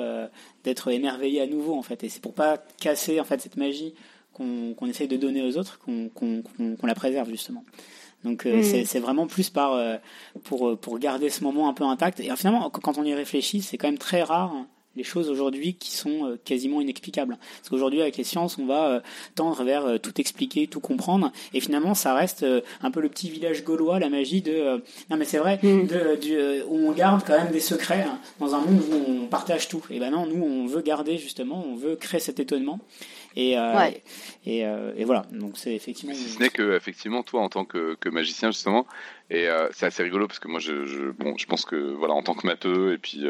d'être 0.63 0.89
émerveillé 0.89 1.41
à 1.41 1.45
nouveau 1.45 1.75
en 1.75 1.83
fait 1.83 2.03
et 2.03 2.09
c'est 2.09 2.21
pour 2.21 2.33
pas 2.33 2.57
casser 2.79 3.19
en 3.19 3.23
fait 3.23 3.39
cette 3.39 3.57
magie 3.57 3.93
qu'on 4.35 4.87
essaye 4.87 5.07
de 5.07 5.17
donner 5.17 5.41
aux 5.41 5.57
autres, 5.57 5.79
qu'on 5.79 6.41
la 6.83 6.95
préserve 6.95 7.29
justement. 7.29 7.63
Donc 8.25 8.45
euh, 8.45 8.57
mm. 8.57 8.85
c'est 8.85 8.99
vraiment 8.99 9.27
plus 9.27 9.49
par 9.49 9.73
euh, 9.73 9.95
pour 10.43 10.77
pour 10.77 10.99
garder 10.99 11.29
ce 11.29 11.43
moment 11.43 11.69
un 11.69 11.73
peu 11.73 11.85
intact. 11.85 12.19
Et 12.19 12.35
finalement, 12.35 12.69
quand 12.69 12.97
on 12.97 13.03
y 13.03 13.13
réfléchit, 13.13 13.61
c'est 13.61 13.77
quand 13.77 13.87
même 13.87 13.97
très 13.97 14.23
rare 14.23 14.53
les 14.97 15.03
choses 15.03 15.29
aujourd'hui 15.29 15.73
qui 15.73 15.91
sont 15.91 16.25
euh, 16.25 16.39
quasiment 16.43 16.79
inexplicables. 16.79 17.37
Parce 17.57 17.69
qu'aujourd'hui, 17.69 18.01
avec 18.01 18.15
les 18.15 18.23
sciences, 18.23 18.57
on 18.57 18.65
va 18.65 19.03
tendre 19.35 19.61
vers 19.63 19.99
tout 20.01 20.19
expliquer, 20.21 20.67
tout 20.67 20.79
comprendre, 20.79 21.31
et 21.53 21.59
finalement, 21.59 21.93
ça 21.93 22.13
reste 22.13 22.45
un 22.81 22.91
peu 22.91 23.01
le 23.01 23.09
petit 23.09 23.29
village 23.29 23.63
gaulois, 23.63 23.99
la 23.99 24.09
magie 24.09 24.41
de. 24.41 24.81
non, 25.09 25.17
mais 25.17 25.25
c'est 25.25 25.37
vrai, 25.37 25.59
mm. 25.61 25.87
de, 25.87 26.63
où 26.67 26.87
on 26.87 26.91
garde 26.93 27.23
quand 27.25 27.37
même 27.37 27.51
des 27.51 27.59
secrets 27.59 28.05
hein, 28.07 28.19
dans 28.39 28.55
un 28.55 28.59
monde 28.59 28.81
où 28.89 29.23
on 29.23 29.27
partage 29.27 29.67
tout. 29.67 29.83
Et 29.91 29.99
ben 29.99 30.09
non, 30.11 30.25
nous, 30.25 30.43
on 30.43 30.65
veut 30.65 30.81
garder 30.81 31.17
justement, 31.17 31.63
on 31.67 31.75
veut 31.75 31.95
créer 31.95 32.19
cet 32.19 32.39
étonnement. 32.39 32.79
Et, 33.35 33.57
euh, 33.57 33.89
et, 34.45 34.65
euh, 34.65 34.93
et, 34.95 35.03
voilà, 35.03 35.25
donc 35.31 35.57
c'est 35.57 35.73
effectivement. 35.73 36.15
Si 36.15 36.29
ce 36.29 36.39
n'est 36.39 36.49
que, 36.49 36.75
effectivement, 36.75 37.21
toi, 37.21 37.41
en 37.41 37.49
tant 37.49 37.65
que, 37.65 37.95
que 37.99 38.07
magicien, 38.07 38.51
justement, 38.51 38.87
et 39.29 39.49
euh, 39.49 39.67
c'est 39.73 39.85
assez 39.85 40.03
rigolo 40.03 40.27
parce 40.27 40.39
que 40.39 40.47
moi, 40.47 40.59
je, 40.59 40.85
je, 40.85 41.11
bon, 41.11 41.37
je 41.37 41.45
pense 41.45 41.65
que, 41.65 41.75
voilà, 41.75 42.13
en 42.13 42.23
tant 42.23 42.33
que 42.33 42.47
matheux, 42.47 42.93
et 42.93 42.97
puis 42.97 43.25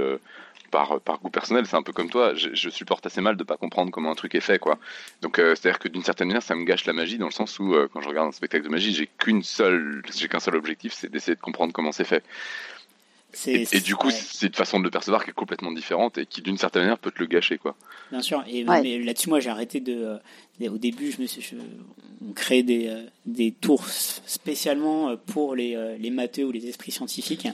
par, 0.70 1.00
par 1.02 1.20
goût 1.20 1.30
personnel, 1.30 1.66
c'est 1.66 1.76
un 1.76 1.82
peu 1.82 1.92
comme 1.92 2.10
toi, 2.10 2.36
je, 2.36 2.50
je, 2.54 2.70
supporte 2.70 3.06
assez 3.08 3.22
mal 3.22 3.36
de 3.36 3.44
pas 3.44 3.58
comprendre 3.58 3.92
comment 3.92 4.12
un 4.12 4.16
truc 4.16 4.36
est 4.36 4.42
fait, 4.42 4.60
quoi. 4.60 4.78
Donc, 5.22 5.38
c'est-à-dire 5.38 5.80
que 5.80 5.88
d'une 5.88 6.04
certaine 6.04 6.28
manière, 6.28 6.44
ça 6.44 6.54
me 6.54 6.66
gâche 6.66 6.86
la 6.86 6.94
magie 6.94 7.18
dans 7.18 7.28
le 7.28 7.32
sens 7.32 7.58
où, 7.60 7.76
quand 7.92 8.02
je 8.02 8.10
regarde 8.10 8.28
un 8.28 8.32
spectacle 8.32 8.66
de 8.66 8.70
magie, 8.70 8.94
j'ai 8.94 9.08
qu'une 9.08 9.42
seule, 9.42 10.04
j'ai 10.16 10.28
qu'un 10.28 10.40
seul 10.40 10.56
objectif, 10.56 10.94
c'est 10.94 11.10
d'essayer 11.10 11.36
de 11.36 11.42
comprendre 11.42 11.74
comment 11.74 11.92
c'est 11.92 12.04
fait. 12.04 12.24
Et, 13.48 13.68
et, 13.72 13.82
du 13.82 13.96
coup, 13.96 14.10
c'est 14.12 14.48
une 14.48 14.54
façon 14.54 14.80
de 14.80 14.84
le 14.84 14.90
percevoir 14.90 15.24
qui 15.24 15.32
est 15.32 15.34
complètement 15.34 15.72
différente 15.72 16.18
et 16.18 16.26
qui, 16.26 16.42
d'une 16.42 16.58
certaine 16.58 16.84
manière, 16.84 16.98
peut 16.98 17.12
te 17.12 17.20
le 17.20 17.26
gâcher, 17.26 17.58
quoi. 17.58 17.76
Bien 18.12 18.22
sûr. 18.22 18.44
Et 18.48 18.64
mais 18.64 19.00
là-dessus, 19.00 19.30
moi, 19.30 19.40
j'ai 19.40 19.50
arrêté 19.50 19.80
de. 19.80 20.18
Au 20.62 20.78
début, 20.78 21.12
je 21.12 21.22
me 21.22 21.28
suis, 21.28 21.44
on 22.28 22.34
crée 22.34 22.64
des, 22.64 22.88
euh, 22.88 23.04
des 23.26 23.52
tours 23.52 23.88
spécialement 23.88 25.10
euh, 25.10 25.16
pour 25.16 25.56
les, 25.56 25.76
euh, 25.76 25.98
les 25.98 26.10
matheux 26.10 26.46
ou 26.46 26.52
les 26.52 26.68
esprits 26.68 26.92
scientifiques. 26.92 27.48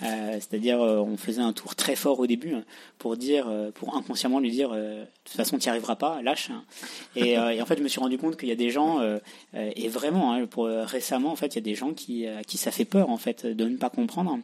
C'est-à-dire, 0.00 0.80
on 0.80 1.16
faisait 1.16 1.42
un 1.42 1.52
tour 1.52 1.76
très 1.76 1.94
fort 1.94 2.18
au 2.18 2.26
début 2.26 2.54
hein, 2.54 2.64
pour 2.98 3.16
dire, 3.16 3.48
pour 3.74 3.96
inconsciemment 3.96 4.40
lui 4.40 4.50
dire, 4.50 4.70
de 4.70 5.06
toute 5.22 5.36
façon, 5.36 5.58
tu 5.58 5.68
n'y 5.68 5.70
arriveras 5.70 5.94
pas, 5.94 6.20
lâche. 6.22 6.50
Hein. 6.50 6.64
Et, 7.14 7.30
et, 7.34 7.62
en 7.62 7.66
fait, 7.66 7.78
je 7.78 7.84
me 7.84 7.88
suis 7.88 8.00
rendu 8.00 8.18
compte 8.18 8.36
qu'il 8.36 8.48
y 8.48 8.52
a 8.52 8.56
des 8.56 8.70
gens, 8.70 9.00
et 9.54 9.88
vraiment, 9.88 10.32
hein, 10.32 10.46
pour 10.46 10.66
récemment, 10.66 11.30
en 11.30 11.36
fait, 11.36 11.54
il 11.54 11.54
y 11.54 11.58
a 11.58 11.62
des 11.62 11.76
gens 11.76 11.92
qui, 11.92 12.26
à 12.26 12.42
qui 12.42 12.58
ça 12.58 12.72
fait 12.72 12.84
peur, 12.84 13.10
en 13.10 13.16
fait, 13.16 13.46
de 13.46 13.64
ne 13.64 13.76
pas 13.76 13.90
comprendre. 13.90 14.40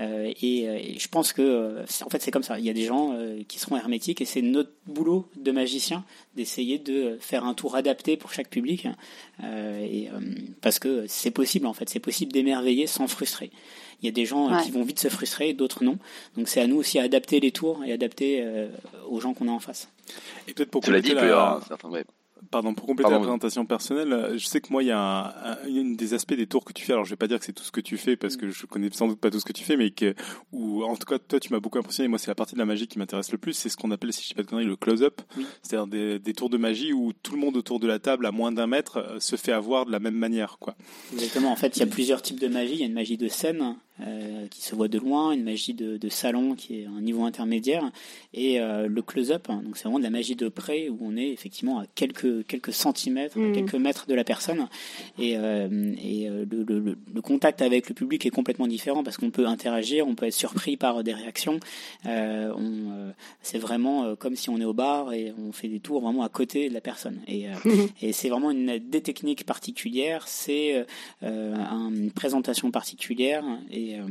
Euh, 0.00 0.32
et, 0.42 0.98
je 0.98 1.08
pense 1.08 1.32
que 1.32 1.84
en 2.04 2.10
fait 2.10 2.22
c'est 2.22 2.30
comme 2.30 2.42
ça. 2.42 2.58
Il 2.58 2.64
y 2.64 2.70
a 2.70 2.72
des 2.72 2.84
gens 2.84 3.16
qui 3.48 3.58
seront 3.58 3.76
hermétiques 3.76 4.20
et 4.20 4.24
c'est 4.24 4.42
notre 4.42 4.72
boulot 4.86 5.28
de 5.36 5.52
magicien 5.52 6.04
d'essayer 6.36 6.78
de 6.78 7.18
faire 7.20 7.44
un 7.44 7.54
tour 7.54 7.76
adapté 7.76 8.16
pour 8.16 8.32
chaque 8.32 8.48
public, 8.48 8.86
euh, 9.42 9.80
et, 9.80 10.08
euh, 10.08 10.20
parce 10.60 10.78
que 10.78 11.06
c'est 11.08 11.30
possible 11.30 11.66
en 11.66 11.72
fait, 11.72 11.88
c'est 11.88 12.00
possible 12.00 12.32
d'émerveiller 12.32 12.86
sans 12.86 13.06
frustrer. 13.06 13.50
Il 14.02 14.06
y 14.06 14.08
a 14.08 14.12
des 14.12 14.24
gens 14.24 14.62
qui 14.62 14.70
vont 14.70 14.82
vite 14.82 14.98
se 14.98 15.08
frustrer, 15.08 15.52
d'autres 15.52 15.84
non. 15.84 15.98
Donc 16.34 16.48
c'est 16.48 16.62
à 16.62 16.66
nous 16.66 16.76
aussi 16.76 16.98
à 16.98 17.02
adapter 17.02 17.38
les 17.38 17.52
tours 17.52 17.84
et 17.84 17.92
adapter 17.92 18.40
euh, 18.42 18.68
aux 19.08 19.20
gens 19.20 19.34
qu'on 19.34 19.48
a 19.48 19.50
en 19.50 19.58
face. 19.58 19.90
Et 20.48 20.54
peut-être 20.54 20.70
pour 20.70 20.80
compléter 20.80 21.12
la... 21.12 21.60
Pardon, 22.50 22.74
pour 22.74 22.86
compléter 22.86 23.10
la 23.10 23.18
présentation 23.18 23.66
personnelle, 23.66 24.12
euh, 24.12 24.38
je 24.38 24.46
sais 24.46 24.60
que 24.60 24.72
moi, 24.72 24.82
il 24.82 24.86
y 24.86 24.92
a 24.92 25.34
un, 25.44 25.68
une 25.68 25.96
des 25.96 26.14
aspects 26.14 26.34
des 26.34 26.46
tours 26.46 26.64
que 26.64 26.72
tu 26.72 26.84
fais. 26.84 26.92
Alors, 26.92 27.04
je 27.04 27.10
vais 27.10 27.16
pas 27.16 27.26
dire 27.26 27.38
que 27.38 27.44
c'est 27.44 27.52
tout 27.52 27.62
ce 27.62 27.70
que 27.70 27.80
tu 27.80 27.96
fais 27.96 28.16
parce 28.16 28.36
que 28.36 28.48
je 28.48 28.66
connais 28.66 28.88
sans 28.92 29.08
doute 29.08 29.20
pas 29.20 29.30
tout 29.30 29.40
ce 29.40 29.44
que 29.44 29.52
tu 29.52 29.64
fais, 29.64 29.76
mais 29.76 29.90
que, 29.90 30.14
ou 30.52 30.82
en 30.84 30.96
tout 30.96 31.06
cas, 31.06 31.18
toi, 31.18 31.38
tu 31.38 31.52
m'as 31.52 31.60
beaucoup 31.60 31.78
impressionné. 31.78 32.08
Moi, 32.08 32.18
c'est 32.18 32.28
la 32.28 32.34
partie 32.34 32.54
de 32.54 32.58
la 32.58 32.66
magie 32.66 32.86
qui 32.86 32.98
m'intéresse 32.98 33.30
le 33.32 33.38
plus. 33.38 33.52
C'est 33.52 33.68
ce 33.68 33.76
qu'on 33.76 33.90
appelle, 33.90 34.12
si 34.12 34.22
je 34.22 34.28
dis 34.28 34.34
pas 34.34 34.42
de 34.42 34.48
conneries, 34.48 34.66
le 34.66 34.76
close-up. 34.76 35.20
C'est-à-dire 35.62 35.86
des, 35.86 36.18
des, 36.18 36.32
tours 36.32 36.50
de 36.50 36.56
magie 36.56 36.92
où 36.92 37.12
tout 37.12 37.32
le 37.34 37.38
monde 37.38 37.56
autour 37.56 37.80
de 37.80 37.86
la 37.86 37.98
table, 37.98 38.26
à 38.26 38.32
moins 38.32 38.52
d'un 38.52 38.66
mètre, 38.66 38.98
euh, 38.98 39.20
se 39.20 39.36
fait 39.36 39.52
avoir 39.52 39.86
de 39.86 39.92
la 39.92 40.00
même 40.00 40.14
manière, 40.14 40.58
quoi. 40.58 40.76
Exactement. 41.12 41.52
En 41.52 41.56
fait, 41.56 41.76
il 41.76 41.80
y 41.80 41.82
a 41.82 41.86
plusieurs 41.86 42.22
types 42.22 42.40
de 42.40 42.48
magie. 42.48 42.74
Il 42.74 42.80
y 42.80 42.82
a 42.84 42.86
une 42.86 42.94
magie 42.94 43.16
de 43.16 43.28
scène, 43.28 43.76
euh, 44.06 44.46
qui 44.48 44.62
se 44.62 44.74
voit 44.74 44.88
de 44.88 44.98
loin, 44.98 45.32
une 45.32 45.44
magie 45.44 45.74
de, 45.74 45.96
de, 45.96 46.08
salon 46.08 46.54
qui 46.54 46.80
est 46.80 46.86
un 46.86 47.02
niveau 47.02 47.24
intermédiaire, 47.24 47.90
et 48.32 48.60
euh, 48.60 48.86
le 48.86 49.02
close-up, 49.02 49.46
hein, 49.50 49.62
donc 49.62 49.76
c'est 49.76 49.84
vraiment 49.84 49.98
de 49.98 50.04
la 50.04 50.10
magie 50.10 50.36
de 50.36 50.48
près 50.48 50.88
où 50.88 50.98
on 51.02 51.16
est 51.16 51.28
effectivement 51.28 51.80
à 51.80 51.86
quelques, 51.94 52.46
quelques 52.46 52.72
centimètres, 52.72 53.38
mm. 53.38 53.52
quelques 53.52 53.74
mètres 53.74 54.06
de 54.06 54.14
la 54.14 54.24
personne, 54.24 54.68
et, 55.18 55.36
euh, 55.36 55.94
et 56.02 56.28
le, 56.28 56.62
le, 56.62 56.96
le, 57.12 57.22
contact 57.22 57.60
avec 57.60 57.88
le 57.88 57.94
public 57.94 58.24
est 58.24 58.30
complètement 58.30 58.66
différent 58.66 59.04
parce 59.04 59.18
qu'on 59.18 59.30
peut 59.30 59.46
interagir, 59.46 60.08
on 60.08 60.14
peut 60.14 60.26
être 60.26 60.34
surpris 60.34 60.76
par 60.76 61.04
des 61.04 61.12
réactions, 61.12 61.60
on, 62.06 63.12
c'est 63.42 63.58
vraiment 63.58 64.16
comme 64.16 64.36
si 64.36 64.48
on 64.48 64.58
est 64.60 64.64
au 64.64 64.72
bar 64.72 65.12
et 65.12 65.34
on 65.38 65.52
fait 65.52 65.68
des 65.68 65.80
tours 65.80 66.00
vraiment 66.00 66.22
à 66.22 66.28
côté 66.28 66.68
de 66.68 66.74
la 66.74 66.80
personne, 66.80 67.20
et, 67.28 67.46
et 68.00 68.12
c'est 68.12 68.30
vraiment 68.30 68.50
une, 68.50 68.78
des 68.78 69.02
techniques 69.02 69.44
particulières, 69.44 70.26
c'est 70.26 70.86
une 71.22 72.10
présentation 72.14 72.70
particulière, 72.70 73.44
et 73.70 73.89
euh, 73.98 74.06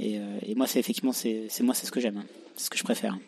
euh, 0.00 0.38
et, 0.42 0.54
moi, 0.54 0.66
c'est 0.66 0.78
effectivement, 0.78 1.12
c'est 1.12 1.48
moi, 1.60 1.74
c'est 1.74 1.86
ce 1.86 1.92
que 1.92 2.00
j'aime, 2.00 2.24
c'est 2.56 2.64
ce 2.64 2.70
que 2.70 2.78
je 2.78 2.84
préfère. 2.84 3.18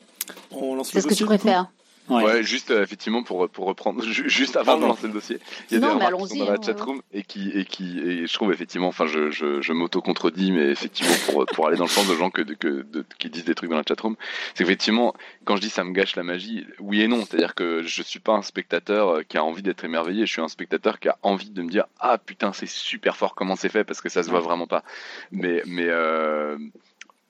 C'est 0.84 1.00
ce 1.00 1.06
que 1.06 1.14
tu 1.14 1.24
préfères. 1.24 1.70
Ouais, 2.10 2.42
juste 2.42 2.70
euh, 2.70 2.82
effectivement 2.82 3.22
pour 3.22 3.48
pour 3.48 3.66
reprendre 3.66 4.02
juste 4.04 4.56
avant 4.56 4.76
de 4.76 4.82
lancer 4.82 5.06
le 5.06 5.12
dossier, 5.12 5.38
il 5.70 5.74
y 5.74 5.76
a 5.76 5.80
des 5.80 5.86
remarques 5.86 6.16
qui 6.16 6.28
sont 6.28 6.44
dans 6.44 6.44
la 6.46 6.52
hein, 6.52 6.62
chatroom 6.64 7.02
et 7.12 7.22
qui 7.22 7.50
et 7.50 7.64
qui 7.64 8.00
et 8.00 8.26
je 8.26 8.32
trouve 8.32 8.52
effectivement, 8.52 8.88
enfin 8.88 9.06
je 9.06 9.30
je, 9.30 9.60
je 9.60 9.72
m'auto 9.72 10.00
contredis, 10.02 10.52
mais 10.52 10.70
effectivement 10.70 11.14
pour 11.26 11.46
pour 11.46 11.68
aller 11.68 11.76
dans 11.76 11.84
le 11.84 11.90
sens 11.90 12.08
de 12.08 12.14
gens 12.14 12.30
que 12.30 12.42
que 12.42 12.86
qui 13.18 13.30
disent 13.30 13.44
des 13.44 13.54
trucs 13.54 13.70
dans 13.70 13.76
la 13.76 13.84
chatroom, 13.86 14.16
c'est 14.54 14.64
effectivement 14.64 15.14
quand 15.44 15.56
je 15.56 15.60
dis 15.60 15.70
ça 15.70 15.84
me 15.84 15.92
gâche 15.92 16.16
la 16.16 16.22
magie, 16.22 16.66
oui 16.78 17.02
et 17.02 17.08
non, 17.08 17.24
c'est-à-dire 17.24 17.54
que 17.54 17.82
je 17.82 18.02
suis 18.02 18.20
pas 18.20 18.32
un 18.32 18.42
spectateur 18.42 19.08
euh, 19.08 19.22
qui 19.22 19.38
a 19.38 19.44
envie 19.44 19.62
d'être 19.62 19.84
émerveillé, 19.84 20.26
je 20.26 20.32
suis 20.32 20.42
un 20.42 20.48
spectateur 20.48 20.98
qui 20.98 21.08
a 21.08 21.16
envie 21.22 21.50
de 21.50 21.62
me 21.62 21.70
dire 21.70 21.86
ah 22.00 22.18
putain 22.18 22.52
c'est 22.52 22.68
super 22.68 23.16
fort. 23.16 23.34
Comment 23.34 23.56
c'est 23.56 23.68
fait 23.68 23.84
parce 23.84 24.00
que 24.00 24.08
ça 24.08 24.22
se 24.22 24.30
voit 24.30 24.40
vraiment 24.40 24.66
pas, 24.66 24.82
mais 25.30 25.62
mais 25.66 25.86
euh, 25.88 26.58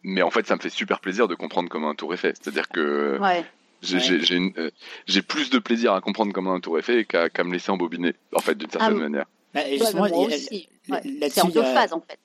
mais 0.03 0.23
en 0.23 0.31
fait, 0.31 0.47
ça 0.47 0.57
me 0.57 0.61
fait 0.61 0.71
super 0.71 1.01
plaisir 1.01 1.29
de 1.29 1.35
comprendre 1.35 1.69
comment 1.69 1.91
un 1.91 1.95
tour 1.95 2.15
est 2.15 2.19
fait. 2.19 2.37
C'est-à-dire 2.41 2.69
que 2.69 3.19
ouais. 3.21 3.45
Euh, 3.93 4.71
j'ai 5.07 5.23
plus 5.23 5.51
de 5.51 5.59
plaisir 5.59 5.93
à 5.93 6.01
comprendre 6.01 6.33
comment 6.33 6.55
un 6.55 6.61
tour 6.61 6.79
est 6.79 6.83
fait 6.83 7.05
qu'à 7.05 7.45
me 7.45 7.53
laisser 7.53 7.71
embobiner, 7.71 8.15
en 8.35 8.41
fait, 8.41 8.55
d'une 8.55 8.71
certaine 8.71 8.97
ah, 8.97 9.01
manière. 9.01 9.27
Bah, 9.55 9.63
justement, 9.71 10.07
c'est 10.09 11.41
en 11.41 11.49
deux 11.49 11.63
phases, 11.63 11.93
en 11.93 12.01
fait. 12.01 12.19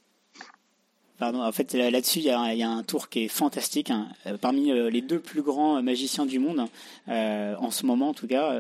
Pardon, 1.18 1.42
en 1.42 1.52
fait, 1.54 1.74
là-dessus, 1.74 2.20
il 2.20 2.26
y, 2.26 2.58
y, 2.58 2.64
a 2.64 2.70
un 2.70 2.84
tour 2.84 3.08
qui 3.08 3.24
est 3.24 3.28
fantastique. 3.30 3.90
Hein. 3.90 4.10
Euh, 4.28 4.38
parmi 4.38 4.72
euh, 4.72 4.90
les 4.90 5.02
deux 5.02 5.20
plus 5.20 5.42
grands 5.42 5.82
magiciens 5.82 6.26
du 6.26 6.40
monde, 6.40 6.66
euh, 7.08 7.56
en 7.58 7.72
ce 7.72 7.86
moment 7.86 8.10
en 8.10 8.14
tout 8.14 8.28
cas, 8.28 8.54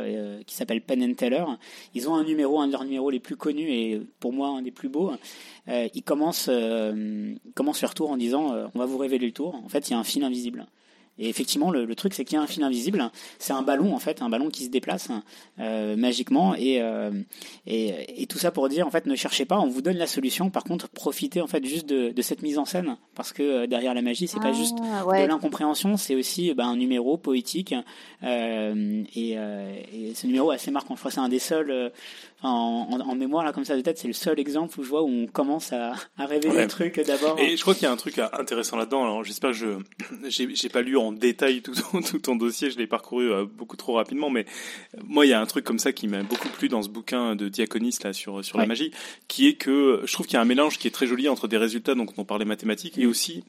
qui 0.46 0.56
s'appelle 0.56 0.82
Penn 0.82 1.04
and 1.04 1.16
Teller, 1.16 1.44
ils 1.94 2.08
ont 2.10 2.16
un 2.16 2.24
numéro, 2.24 2.62
un 2.62 2.68
de 2.68 2.72
leurs 2.72 2.86
numéros 2.86 3.10
les 3.10 3.20
plus 3.20 3.36
connus 3.36 3.70
et 3.70 4.02
pour 4.22 4.32
moi 4.32 4.50
un 4.50 4.62
des 4.62 4.72
plus 4.72 4.88
beaux. 4.88 5.12
ils 5.68 6.04
commencent, 6.04 6.50
commencent 7.56 7.82
leur 7.82 7.94
tour 7.94 8.12
en 8.12 8.18
disant 8.18 8.70
On 8.74 8.80
va 8.80 8.86
vous 8.86 8.98
révéler 8.98 9.28
le 9.28 9.34
tour. 9.34 9.56
En 9.56 9.68
fait, 9.68 9.90
il 9.90 9.92
y 9.92 9.96
a 9.96 10.00
un 10.00 10.04
fil 10.06 10.24
invisible. 10.24 10.66
Et 11.18 11.30
effectivement, 11.30 11.72
le, 11.72 11.86
le 11.86 11.96
truc, 11.96 12.14
c'est 12.14 12.26
qu'il 12.26 12.36
y 12.36 12.40
a 12.40 12.42
un 12.42 12.48
fil 12.48 12.64
invisible. 12.64 13.10
C'est 13.40 13.54
un 13.54 13.62
ballon, 13.62 13.96
en 13.96 14.00
fait, 14.00 14.22
un 14.22 14.30
ballon 14.30 14.50
qui 14.50 14.66
se 14.66 14.70
déplace 14.70 15.10
euh, 15.60 15.96
magiquement. 15.96 16.56
Et, 16.56 16.82
euh, 16.82 17.12
et, 17.66 18.22
et, 18.22 18.28
tout 18.28 18.38
ça 18.38 18.52
pour 18.52 18.68
dire, 18.68 18.86
en 18.86 18.92
fait, 18.92 19.06
ne 19.06 19.16
cherchez 19.16 19.46
pas, 19.46 19.60
on 19.60 19.68
vous 19.68 19.82
donne 19.82 19.98
la 19.98 20.08
solution. 20.08 20.50
Par 20.50 20.64
contre, 20.64 20.90
profitez, 20.90 21.42
en 21.42 21.48
fait, 21.48 21.66
juste 21.66 21.88
de, 21.88 22.10
de 22.10 22.22
cette 22.22 22.42
mise 22.42 22.58
en 22.58 22.66
scène. 22.66 22.98
Parce 23.16 23.32
que 23.32 23.44
euh, 23.44 23.68
derrière 23.68 23.94
la 23.94 24.02
magie, 24.02 24.28
c'est 24.28 24.40
pas 24.40 24.50
ah, 24.50 24.54
juste 24.54 24.76
de 24.78 25.26
l'incompréhension, 25.28 25.96
c'est 25.96 26.16
aussi 26.16 26.54
bah, 26.54 26.66
un 26.66 26.76
numéro 26.76 27.18
poétique. 27.18 27.74
Euh, 28.24 29.04
et, 29.16 29.34
euh, 29.38 29.76
et, 29.94 30.14
ce 30.16 30.28
numéro 30.28 30.52
est 30.52 30.56
assez 30.56 30.72
marquant. 30.72 30.96
Je 30.96 31.00
crois 31.00 31.12
que 31.12 31.16
c'est 31.16 31.22
un 31.22 31.30
des 31.30 31.40
seuls 31.40 31.92
en, 32.42 33.16
mémoire 33.16 33.44
là 33.44 33.54
comme 33.54 33.66
ça 33.66 33.76
de 33.76 33.82
tête, 33.82 33.98
c'est 33.98 34.08
le 34.08 34.14
seul 34.14 34.40
exemple 34.40 34.80
où 34.80 34.84
je 34.84 34.90
vois 34.90 35.02
où 35.02 35.10
on 35.10 35.28
commence 35.28 35.74
à, 35.74 35.94
à 36.18 36.26
révéler 36.26 36.56
des 36.56 36.68
trucs 36.68 37.00
d'abord. 37.00 37.40
Et 37.40 37.56
je 37.56 37.62
crois 37.62 37.74
qu'il 37.74 37.84
y 37.84 37.88
a 37.88 37.92
un 37.92 37.98
truc 37.98 38.20
intéressant 38.20 38.78
là-dedans. 38.78 39.04
Alors 39.04 39.24
j'espère 39.24 39.52
que 39.52 39.58
je 39.58 39.68
j'ai 40.54 40.70
pas 40.70 40.82
lu 40.82 40.98
en 40.98 41.12
détail 41.12 41.62
tout 41.62 41.74
ton, 41.74 42.02
tout 42.02 42.20
ton 42.20 42.36
dossier, 42.36 42.70
je 42.70 42.78
l'ai 42.78 42.88
parcouru 42.88 43.32
euh, 43.32 43.46
beaucoup 43.46 43.78
trop 43.78 43.94
rapidement, 43.94 44.30
mais 44.30 44.46
moi 45.04 45.26
il 45.26 45.30
y 45.30 45.34
a 45.34 45.42
un 45.42 45.46
truc 45.46 45.66
comme 45.66 45.80
ça 45.80 45.94
qui 45.94 46.08
m'a 46.08 46.24
beaucoup 46.24 46.50
plu 46.50 46.70
dans 46.70 46.82
ce 46.82 46.90
bouquin 46.90 47.36
de 47.36 47.48
Diaconis 47.48 47.98
là 48.04 48.14
sur 48.14 48.44
sur 48.44 48.58
la 48.58 48.66
magie, 48.66 48.92
qui 49.28 49.48
est 49.48 49.56
que 49.56 50.02
je 50.06 50.14
trouve 50.14 50.26
qu'il 50.26 50.36
y 50.36 50.38
a 50.38 50.42
un 50.42 50.46
mélange 50.46 50.78
qui 50.78 50.88
est 50.88 50.92
très 50.92 51.08
joli 51.08 51.30
entre 51.30 51.48
des 51.48 51.58
résultats 51.58 51.96
donc 51.96 52.12
on 52.18 52.26
parlait 52.26 52.46
mathématiques 52.46 52.98
et 52.98 53.06
aussi 53.06 53.44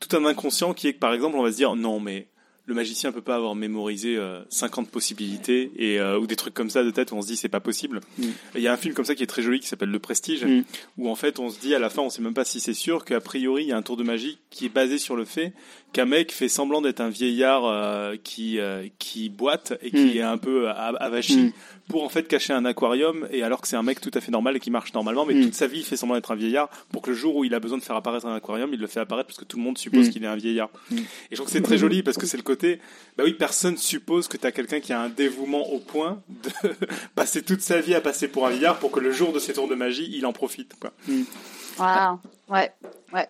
tout 0.00 0.16
un 0.16 0.24
inconscient 0.24 0.74
qui 0.74 0.88
est 0.88 0.94
que 0.94 0.98
par 0.98 1.14
exemple 1.14 1.36
on 1.36 1.42
va 1.42 1.52
se 1.52 1.56
dire 1.56 1.76
non 1.76 2.00
mais 2.00 2.26
le 2.66 2.74
magicien 2.74 3.12
peut 3.12 3.20
pas 3.20 3.36
avoir 3.36 3.54
mémorisé 3.54 4.18
50 4.48 4.86
euh, 4.86 4.90
possibilités 4.90 5.70
et 5.76 6.00
euh, 6.00 6.18
ou 6.18 6.26
des 6.26 6.36
trucs 6.36 6.54
comme 6.54 6.70
ça 6.70 6.82
de 6.82 6.90
tête 6.90 7.12
où 7.12 7.16
on 7.16 7.22
se 7.22 7.26
dit 7.26 7.36
c'est 7.36 7.48
pas 7.48 7.60
possible. 7.60 8.00
Mm. 8.18 8.24
Il 8.54 8.62
y 8.62 8.68
a 8.68 8.72
un 8.72 8.76
film 8.76 8.94
comme 8.94 9.04
ça 9.04 9.14
qui 9.14 9.22
est 9.22 9.26
très 9.26 9.42
joli 9.42 9.60
qui 9.60 9.66
s'appelle 9.66 9.90
Le 9.90 9.98
Prestige 9.98 10.44
mm. 10.44 10.62
où 10.98 11.10
en 11.10 11.14
fait 11.14 11.38
on 11.38 11.50
se 11.50 11.60
dit 11.60 11.74
à 11.74 11.78
la 11.78 11.90
fin 11.90 12.02
on 12.02 12.10
sait 12.10 12.22
même 12.22 12.34
pas 12.34 12.44
si 12.44 12.60
c'est 12.60 12.74
sûr 12.74 13.04
qu'a 13.04 13.20
priori 13.20 13.64
il 13.64 13.68
y 13.68 13.72
a 13.72 13.76
un 13.76 13.82
tour 13.82 13.96
de 13.96 14.02
magie 14.02 14.38
qui 14.50 14.66
est 14.66 14.70
basé 14.70 14.98
sur 14.98 15.16
le 15.16 15.24
fait 15.24 15.52
qu'un 15.94 16.04
mec 16.04 16.32
fait 16.32 16.48
semblant 16.48 16.82
d'être 16.82 17.00
un 17.00 17.08
vieillard 17.08 17.64
euh, 17.64 18.16
qui 18.22 18.58
qui 18.98 19.30
boite 19.30 19.72
et 19.82 19.90
qui 19.90 20.04
mm. 20.04 20.16
est 20.16 20.22
un 20.22 20.38
peu 20.38 20.68
avachi 20.68 21.52
pour 21.88 22.04
en 22.04 22.08
fait 22.08 22.28
cacher 22.28 22.52
un 22.52 22.64
aquarium 22.64 23.26
et 23.30 23.42
alors 23.42 23.60
que 23.60 23.68
c'est 23.68 23.76
un 23.76 23.82
mec 23.82 24.00
tout 24.00 24.10
à 24.14 24.20
fait 24.20 24.30
normal 24.30 24.56
et 24.56 24.60
qui 24.60 24.70
marche 24.70 24.92
normalement 24.94 25.24
mais 25.24 25.34
toute 25.40 25.54
sa 25.54 25.66
vie 25.66 25.80
il 25.80 25.84
fait 25.84 25.96
semblant 25.96 26.16
d'être 26.16 26.30
un 26.30 26.36
vieillard 26.36 26.68
pour 26.90 27.02
que 27.02 27.10
le 27.10 27.16
jour 27.16 27.36
où 27.36 27.44
il 27.44 27.54
a 27.54 27.60
besoin 27.60 27.78
de 27.78 27.82
faire 27.82 27.96
apparaître 27.96 28.26
un 28.26 28.34
aquarium 28.34 28.70
il 28.72 28.80
le 28.80 28.86
fait 28.86 29.00
apparaître 29.00 29.28
parce 29.28 29.38
que 29.38 29.44
tout 29.44 29.56
le 29.56 29.62
monde 29.62 29.78
suppose 29.78 30.08
qu'il 30.08 30.24
est 30.24 30.28
un 30.28 30.36
vieillard. 30.36 30.70
Et 30.92 30.96
je 31.30 31.36
trouve 31.36 31.46
que 31.46 31.52
c'est 31.52 31.62
très 31.62 31.78
joli 31.78 32.02
parce 32.02 32.16
que 32.16 32.26
c'est 32.26 32.36
le 32.36 32.42
bah 33.16 33.24
oui, 33.24 33.34
personne 33.34 33.76
suppose 33.76 34.28
que 34.28 34.36
tu 34.36 34.46
as 34.46 34.52
quelqu'un 34.52 34.80
qui 34.80 34.92
a 34.92 35.00
un 35.00 35.08
dévouement 35.08 35.70
au 35.70 35.78
point 35.78 36.22
de 36.28 36.70
passer 37.14 37.42
toute 37.42 37.60
sa 37.60 37.80
vie 37.80 37.94
à 37.94 38.00
passer 38.00 38.28
pour 38.28 38.46
un 38.46 38.50
vieillard 38.50 38.78
pour 38.78 38.90
que 38.90 39.00
le 39.00 39.12
jour 39.12 39.32
de 39.32 39.38
ses 39.38 39.52
tours 39.52 39.68
de 39.68 39.74
magie, 39.74 40.08
il 40.12 40.26
en 40.26 40.32
profite. 40.32 40.74
Quoi. 40.78 40.92
Mm. 41.08 41.22
ouais, 42.48 42.72
ouais. 43.12 43.28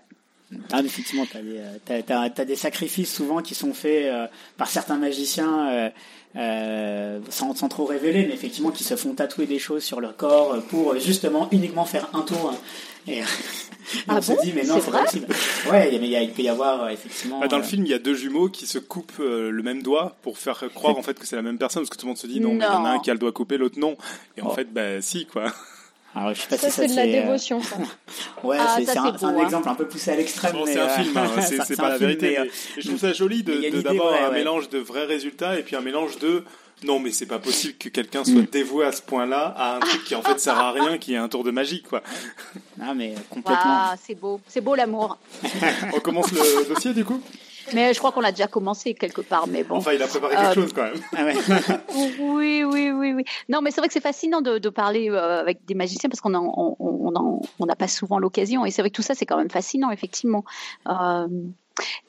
Ah, 0.73 0.81
effectivement, 0.85 1.27
tu 1.27 2.13
as, 2.13 2.21
as, 2.21 2.45
des 2.45 2.57
sacrifices 2.57 3.13
souvent 3.13 3.43
qui 3.43 3.55
sont 3.55 3.75
faits 3.75 4.07
euh, 4.07 4.27
par 4.57 4.69
certains 4.69 4.97
magiciens 4.97 5.69
euh, 5.69 5.91
euh, 6.37 7.21
sans, 7.31 7.55
sans, 7.55 7.69
trop 7.69 7.85
révéler, 7.85 8.27
mais 8.27 8.35
effectivement 8.35 8.71
qui 8.71 8.85
se 8.85 8.97
font 8.97 9.15
tatouer 9.15 9.47
des 9.47 9.59
choses 9.59 9.85
sur 9.85 10.01
leur 10.01 10.17
corps 10.17 10.61
pour 10.69 10.99
justement 10.99 11.49
uniquement 11.53 11.85
faire 11.85 12.09
un 12.13 12.23
tour. 12.23 12.55
Et, 13.07 13.21
ah 14.09 14.17
on 14.17 14.23
se 14.23 14.33
dit, 14.43 14.53
mais 14.55 14.65
non, 14.65 14.81
c'est 14.81 14.91
possible. 14.91 15.27
Ouais, 15.71 15.99
mais 16.01 16.25
il, 16.25 16.33
peut 16.33 16.43
y 16.43 16.49
avoir 16.49 16.89
effectivement. 16.89 17.41
Bah, 17.41 17.49
dans 17.49 17.59
le 17.59 17.65
film, 17.65 17.85
il 17.85 17.91
y 17.91 17.95
a 17.95 17.99
deux 17.99 18.15
jumeaux 18.15 18.49
qui 18.49 18.67
se 18.67 18.79
coupent 18.79 19.19
le 19.19 19.63
même 19.63 19.83
doigt 19.83 20.17
pour 20.23 20.39
faire 20.39 20.65
croire 20.75 20.97
en 20.97 21.03
fait 21.03 21.19
que 21.19 21.27
c'est 21.27 21.37
la 21.37 21.43
même 21.43 21.59
personne, 21.59 21.83
parce 21.83 21.91
que 21.91 21.97
tout 21.97 22.07
le 22.07 22.11
monde 22.11 22.19
se 22.19 22.27
dit 22.27 22.41
non, 22.41 22.55
il 22.55 22.63
y 22.63 22.65
en 22.65 22.85
a 22.85 22.91
un 22.91 22.99
qui 22.99 23.11
a 23.11 23.15
le 23.15 23.21
doigt 23.21 23.33
coupé, 23.33 23.59
l'autre 23.59 23.79
non. 23.79 23.97
Et 24.37 24.43
en 24.43 24.49
oh. 24.49 24.55
fait, 24.55 24.73
bah 24.73 25.01
si, 25.03 25.27
quoi. 25.27 25.53
Alors, 26.15 26.35
je 26.35 26.41
sais 26.43 26.49
pas 26.49 26.57
ça, 26.57 26.71
si 26.71 26.77
c'est 26.77 26.89
de 26.89 26.97
la 26.97 27.07
dévotion. 27.07 27.61
Ça. 27.63 27.77
ouais, 28.45 28.57
ah, 28.61 28.77
c'est 28.85 28.97
un, 28.97 29.05
un, 29.05 29.45
exemple 29.45 29.69
un 29.69 29.75
peu 29.75 29.87
poussé 29.87 30.13
à 30.13 30.17
l'extrême. 30.17 30.57
c'est 30.67 30.79
un 30.79 30.89
film, 30.89 31.17
hein, 31.17 31.41
c'est 31.67 31.77
pas 31.77 31.89
la 31.89 31.99
vérité. 31.99 32.37
Mais, 32.39 32.51
je 32.81 32.89
trouve 32.89 33.01
ça 33.01 33.13
joli 33.13 33.43
d'avoir 33.43 34.25
un 34.25 34.31
mélange 34.31 34.69
de 34.69 34.79
vrais 34.79 35.05
résultats 35.05 35.59
et 35.59 35.63
puis 35.63 35.77
un 35.77 35.81
mélange 35.81 36.19
de 36.19 36.45
non, 36.83 36.99
mais 36.99 37.13
c'est 37.13 37.27
pas 37.27 37.39
possible 37.39 37.75
que 37.75 37.89
quelqu'un 37.89 38.25
soit 38.25 38.43
mm. 38.43 38.49
dévoué 38.53 38.85
à 38.85 38.93
ce 38.93 39.01
point-là 39.01 39.55
à 39.57 39.77
un 39.77 39.81
truc 39.81 40.05
qui 40.05 40.15
en 40.15 40.23
fait 40.23 40.39
sert 40.39 40.59
à 40.59 40.73
rien, 40.73 40.99
qui 40.99 41.15
est 41.15 41.17
un 41.17 41.29
tour 41.29 41.43
de 41.43 41.51
magie, 41.51 41.83
quoi. 41.83 42.03
Ah, 42.81 42.95
mais 42.95 43.15
complètement. 43.31 43.63
Ah, 43.65 43.95
c'est 44.03 44.15
beau, 44.15 44.41
c'est 44.49 44.61
beau 44.61 44.75
l'amour. 44.75 45.19
On 45.95 46.01
commence 46.01 46.31
le 46.33 46.69
dossier 46.69 46.93
du 46.93 47.05
coup? 47.05 47.23
Mais 47.73 47.95
je 47.95 47.99
crois 47.99 48.13
qu'on 48.13 48.25
a 48.25 48.31
déjà 48.31 48.47
commencé 48.47 48.95
quelque 48.95 49.21
part, 49.21 49.47
mais 49.47 49.65
bon. 49.65 49.77
Enfin, 49.77 49.93
il 49.93 50.03
a 50.03 50.07
préparé 50.07 50.35
quelque 50.37 50.51
euh, 50.51 50.55
chose 50.55 50.73
quand 50.73 50.83
même. 50.83 51.01
Ah 51.17 51.81
oui, 52.21 52.65
oui, 52.65 52.91
oui, 52.91 53.13
oui. 53.13 53.25
Non, 53.49 53.61
mais 53.63 53.71
c'est 53.71 53.81
vrai 53.81 53.89
que 53.89 53.95
c'est 53.95 54.01
fascinant 54.01 54.41
de, 54.41 54.59
de 54.59 54.69
parler 54.69 55.11
euh, 55.11 55.41
avec 55.41 55.65
des 55.65 55.75
magiciens 55.75 56.09
parce 56.11 56.21
qu'on 56.21 56.31
n'a 56.31 56.41
on, 56.41 56.77
on, 56.79 57.41
on 57.59 57.67
pas 57.67 57.89
souvent 57.89 58.19
l'occasion. 58.19 58.65
Et 58.65 58.71
c'est 58.71 58.83
vrai 58.83 58.91
que 58.91 58.97
tout 58.97 59.03
ça, 59.03 59.15
c'est 59.15 59.27
quand 59.27 59.37
même 59.37 59.51
fascinant, 59.51 59.91
effectivement. 59.91 60.45
Euh, 60.89 61.27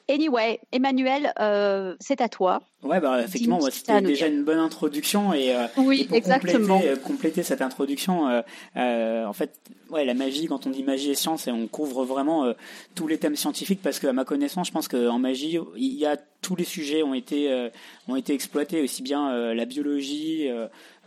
Anyway, 0.07 0.60
Emmanuel, 0.72 1.34
euh, 1.39 1.95
c'est 2.00 2.22
à 2.22 2.29
toi. 2.29 2.62
Ouais, 2.84 3.00
bah, 3.00 3.24
effectivement, 3.24 3.60
c'était 3.72 4.01
déjà 4.01 4.27
une 4.27 4.43
bonne 4.43 4.60
introduction 4.60 5.34
et, 5.34 5.55
euh, 5.55 5.65
oui, 5.77 6.03
pour 6.03 6.17
exactement. 6.17 6.75
Compléter, 6.75 6.89
euh, 6.89 6.95
compléter, 6.98 7.43
cette 7.43 7.63
introduction, 7.63 8.43
en 8.75 9.34
fait, 9.34 9.60
ouais, 9.89 10.05
la 10.05 10.13
magie, 10.13 10.45
quand 10.45 10.67
on 10.67 10.69
dit 10.69 10.84
magie 10.84 11.10
et 11.10 11.15
science, 11.15 11.48
et 11.48 11.51
on 11.51 11.65
couvre 11.65 12.05
vraiment 12.05 12.53
tous 12.93 13.07
les 13.07 13.17
thèmes 13.17 13.36
scientifiques 13.36 13.81
parce 13.81 14.00
qu'à 14.00 14.13
ma 14.13 14.25
connaissance, 14.25 14.67
je 14.67 14.72
pense 14.72 14.88
qu'en 14.88 15.17
magie, 15.17 15.57
il 15.75 15.93
y 15.95 16.05
a 16.05 16.17
tous 16.41 16.55
les 16.55 16.63
sujets 16.63 17.01
ont 17.01 17.15
été 17.15 17.72
ont 18.07 18.15
été 18.15 18.36
exploités, 18.36 18.84
aussi 18.84 19.01
bien 19.01 19.55
la 19.55 19.65
biologie, 19.65 20.48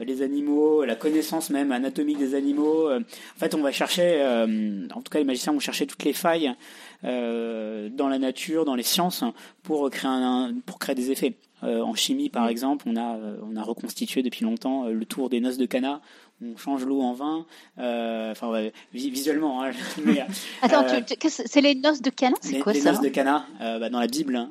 les 0.00 0.23
animaux, 0.23 0.85
la 0.85 0.97
connaissance 0.97 1.50
même 1.50 1.71
anatomique 1.71 2.19
des 2.19 2.35
animaux. 2.35 2.91
en 2.91 3.38
fait, 3.38 3.55
on 3.55 3.62
va 3.62 3.71
chercher, 3.71 4.21
en 4.93 5.00
tout 5.03 5.11
cas, 5.11 5.21
les 5.21 5.25
magiciens 5.25 5.53
vont 5.53 5.61
chercher 5.61 5.87
toutes 5.87 6.05
les 6.05 6.12
failles 6.12 6.53
dans 7.02 8.09
la 8.09 8.19
nature, 8.19 8.64
dans 8.64 8.75
les 8.75 8.83
sciences, 8.83 9.25
pour 9.62 9.88
créer, 9.90 10.52
pour 10.67 10.78
créer 10.78 10.95
des 10.95 11.11
effets. 11.11 11.35
Euh, 11.65 11.81
en 11.81 11.95
chimie, 11.95 12.29
par 12.29 12.49
exemple, 12.49 12.87
on 12.88 12.97
a, 12.97 13.17
euh, 13.17 13.37
on 13.50 13.57
a 13.57 13.62
reconstitué 13.62 14.23
depuis 14.23 14.45
longtemps 14.45 14.87
le 14.87 15.05
tour 15.05 15.29
des 15.29 15.41
noces 15.41 15.59
de 15.59 15.67
Cana. 15.67 16.00
On 16.41 16.57
change 16.57 16.85
l'eau 16.85 17.00
en 17.00 17.15
vin. 17.15 17.47
enfin, 17.77 18.71
visuellement. 18.93 19.65
Hein, 19.65 19.71
Attends, 20.62 20.85
c'est 21.27 21.61
les 21.61 21.75
noces 21.75 22.00
de 22.00 22.11
Cana? 22.11 22.37
C'est 22.41 22.61
quoi 22.61 22.73
les 22.73 22.81
ça? 22.81 22.91
Les 22.91 22.97
noces 22.97 23.05
de 23.05 23.09
Cana, 23.09 23.45
bah, 23.59 23.91
dans 23.91 23.99
la 23.99 24.07
Bible, 24.07 24.37
hein, 24.37 24.49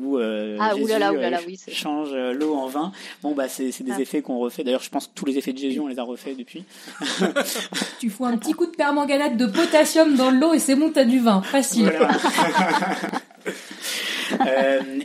où 0.00 0.16
ah, 0.16 0.74
Jésus 0.76 1.72
change 1.72 2.14
l'eau 2.14 2.54
en 2.54 2.68
vin. 2.68 2.92
Bon, 3.22 3.34
bah, 3.34 3.48
c'est 3.48 3.82
des 3.82 3.92
ah. 3.92 4.00
effets 4.00 4.22
qu'on 4.22 4.38
refait. 4.38 4.62
D'ailleurs, 4.62 4.82
je 4.82 4.90
pense 4.90 5.08
que 5.08 5.14
tous 5.14 5.24
les 5.24 5.36
effets 5.36 5.52
de 5.52 5.58
Jésus, 5.58 5.80
on 5.80 5.88
les 5.88 5.98
a 5.98 6.04
refaits 6.04 6.36
depuis. 6.36 6.64
tu 7.98 8.10
fous 8.10 8.26
un 8.26 8.36
petit 8.36 8.52
coup 8.52 8.66
de 8.66 8.76
permanganate 8.76 9.36
de 9.36 9.46
potassium 9.46 10.14
dans 10.14 10.30
l'eau 10.30 10.54
et 10.54 10.60
c'est 10.60 10.76
bon, 10.76 10.90
t'as 10.92 11.04
du 11.04 11.18
vin. 11.18 11.42
Facile. 11.42 11.88
Euh, 11.88 13.50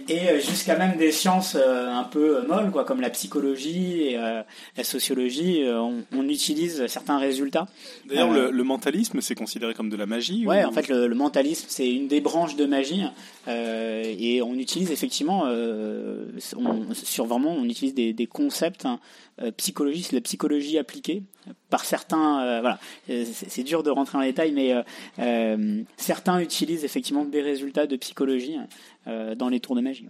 et 0.07 0.39
jusqu'à 0.39 0.77
même 0.77 0.97
des 0.97 1.11
sciences 1.11 1.55
euh, 1.55 1.91
un 1.91 2.03
peu 2.03 2.45
molles, 2.47 2.71
quoi, 2.71 2.85
comme 2.85 3.01
la 3.01 3.09
psychologie 3.09 4.01
et 4.01 4.17
euh, 4.17 4.41
la 4.77 4.83
sociologie, 4.83 5.63
on, 5.67 6.27
utilise 6.29 6.85
certains 6.87 7.17
résultats. 7.17 7.67
D'ailleurs, 8.05 8.29
le, 8.29 8.63
mentalisme, 8.63 9.19
c'est 9.21 9.33
considéré 9.35 9.73
comme 9.73 9.89
de 9.89 9.97
la 9.97 10.05
magie 10.05 10.45
Ouais, 10.45 10.63
en 10.63 10.71
fait, 10.71 10.87
le, 10.89 11.07
mentalisme, 11.15 11.65
c'est 11.69 11.89
une 11.89 12.07
des 12.07 12.21
branches 12.21 12.55
de 12.55 12.65
magie, 12.65 13.03
et 13.47 14.41
on 14.43 14.53
utilise 14.53 14.91
effectivement, 14.91 15.45
sur 16.93 17.25
vraiment, 17.25 17.53
on 17.53 17.65
utilise 17.65 17.95
des, 17.95 18.13
des 18.13 18.27
concepts 18.27 18.85
hein, 18.85 18.99
psychologie, 19.57 20.03
c'est 20.03 20.15
la 20.15 20.21
psychologie 20.21 20.77
appliquée 20.77 21.23
par 21.71 21.83
certains. 21.83 22.61
voilà, 22.61 22.79
c'est 23.07 23.63
dur 23.63 23.81
de 23.81 23.89
rentrer 23.89 24.19
en 24.19 24.21
détail, 24.21 24.51
mais 24.51 24.75
certains 25.97 26.39
utilisent 26.39 26.85
effectivement 26.85 27.25
des 27.25 27.41
résultats 27.41 27.87
de 27.87 27.95
psychologie 27.95 28.57
euh, 29.09 29.35
dans 29.35 29.49
les 29.49 29.59
tours 29.59 29.75
de 29.75 29.81
magie. 29.81 30.07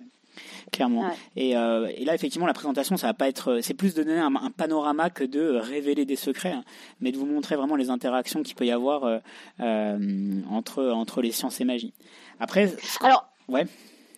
clairement. 0.71 1.01
Ouais. 1.01 1.15
Et, 1.35 1.57
euh, 1.57 1.91
et 1.95 2.05
là, 2.05 2.13
effectivement, 2.15 2.47
la 2.47 2.53
présentation, 2.53 2.97
ça 2.97 3.07
va 3.07 3.13
pas 3.13 3.27
être, 3.27 3.59
c'est 3.61 3.73
plus 3.73 3.93
de 3.93 4.03
donner 4.03 4.19
un, 4.19 4.35
un 4.35 4.51
panorama 4.51 5.09
que 5.09 5.23
de 5.23 5.55
révéler 5.55 6.05
des 6.05 6.15
secrets, 6.15 6.51
hein, 6.51 6.63
mais 7.01 7.11
de 7.11 7.17
vous 7.17 7.25
montrer 7.25 7.55
vraiment 7.55 7.75
les 7.75 7.89
interactions 7.89 8.43
qu'il 8.43 8.55
peut 8.55 8.65
y 8.65 8.71
avoir 8.71 9.03
euh, 9.03 9.17
euh, 9.59 10.41
entre 10.49 10.83
entre 10.91 11.21
les 11.21 11.31
sciences 11.31 11.59
et 11.61 11.65
magie. 11.65 11.93
Après, 12.39 12.73
Alors, 13.01 13.27
ouais. 13.47 13.65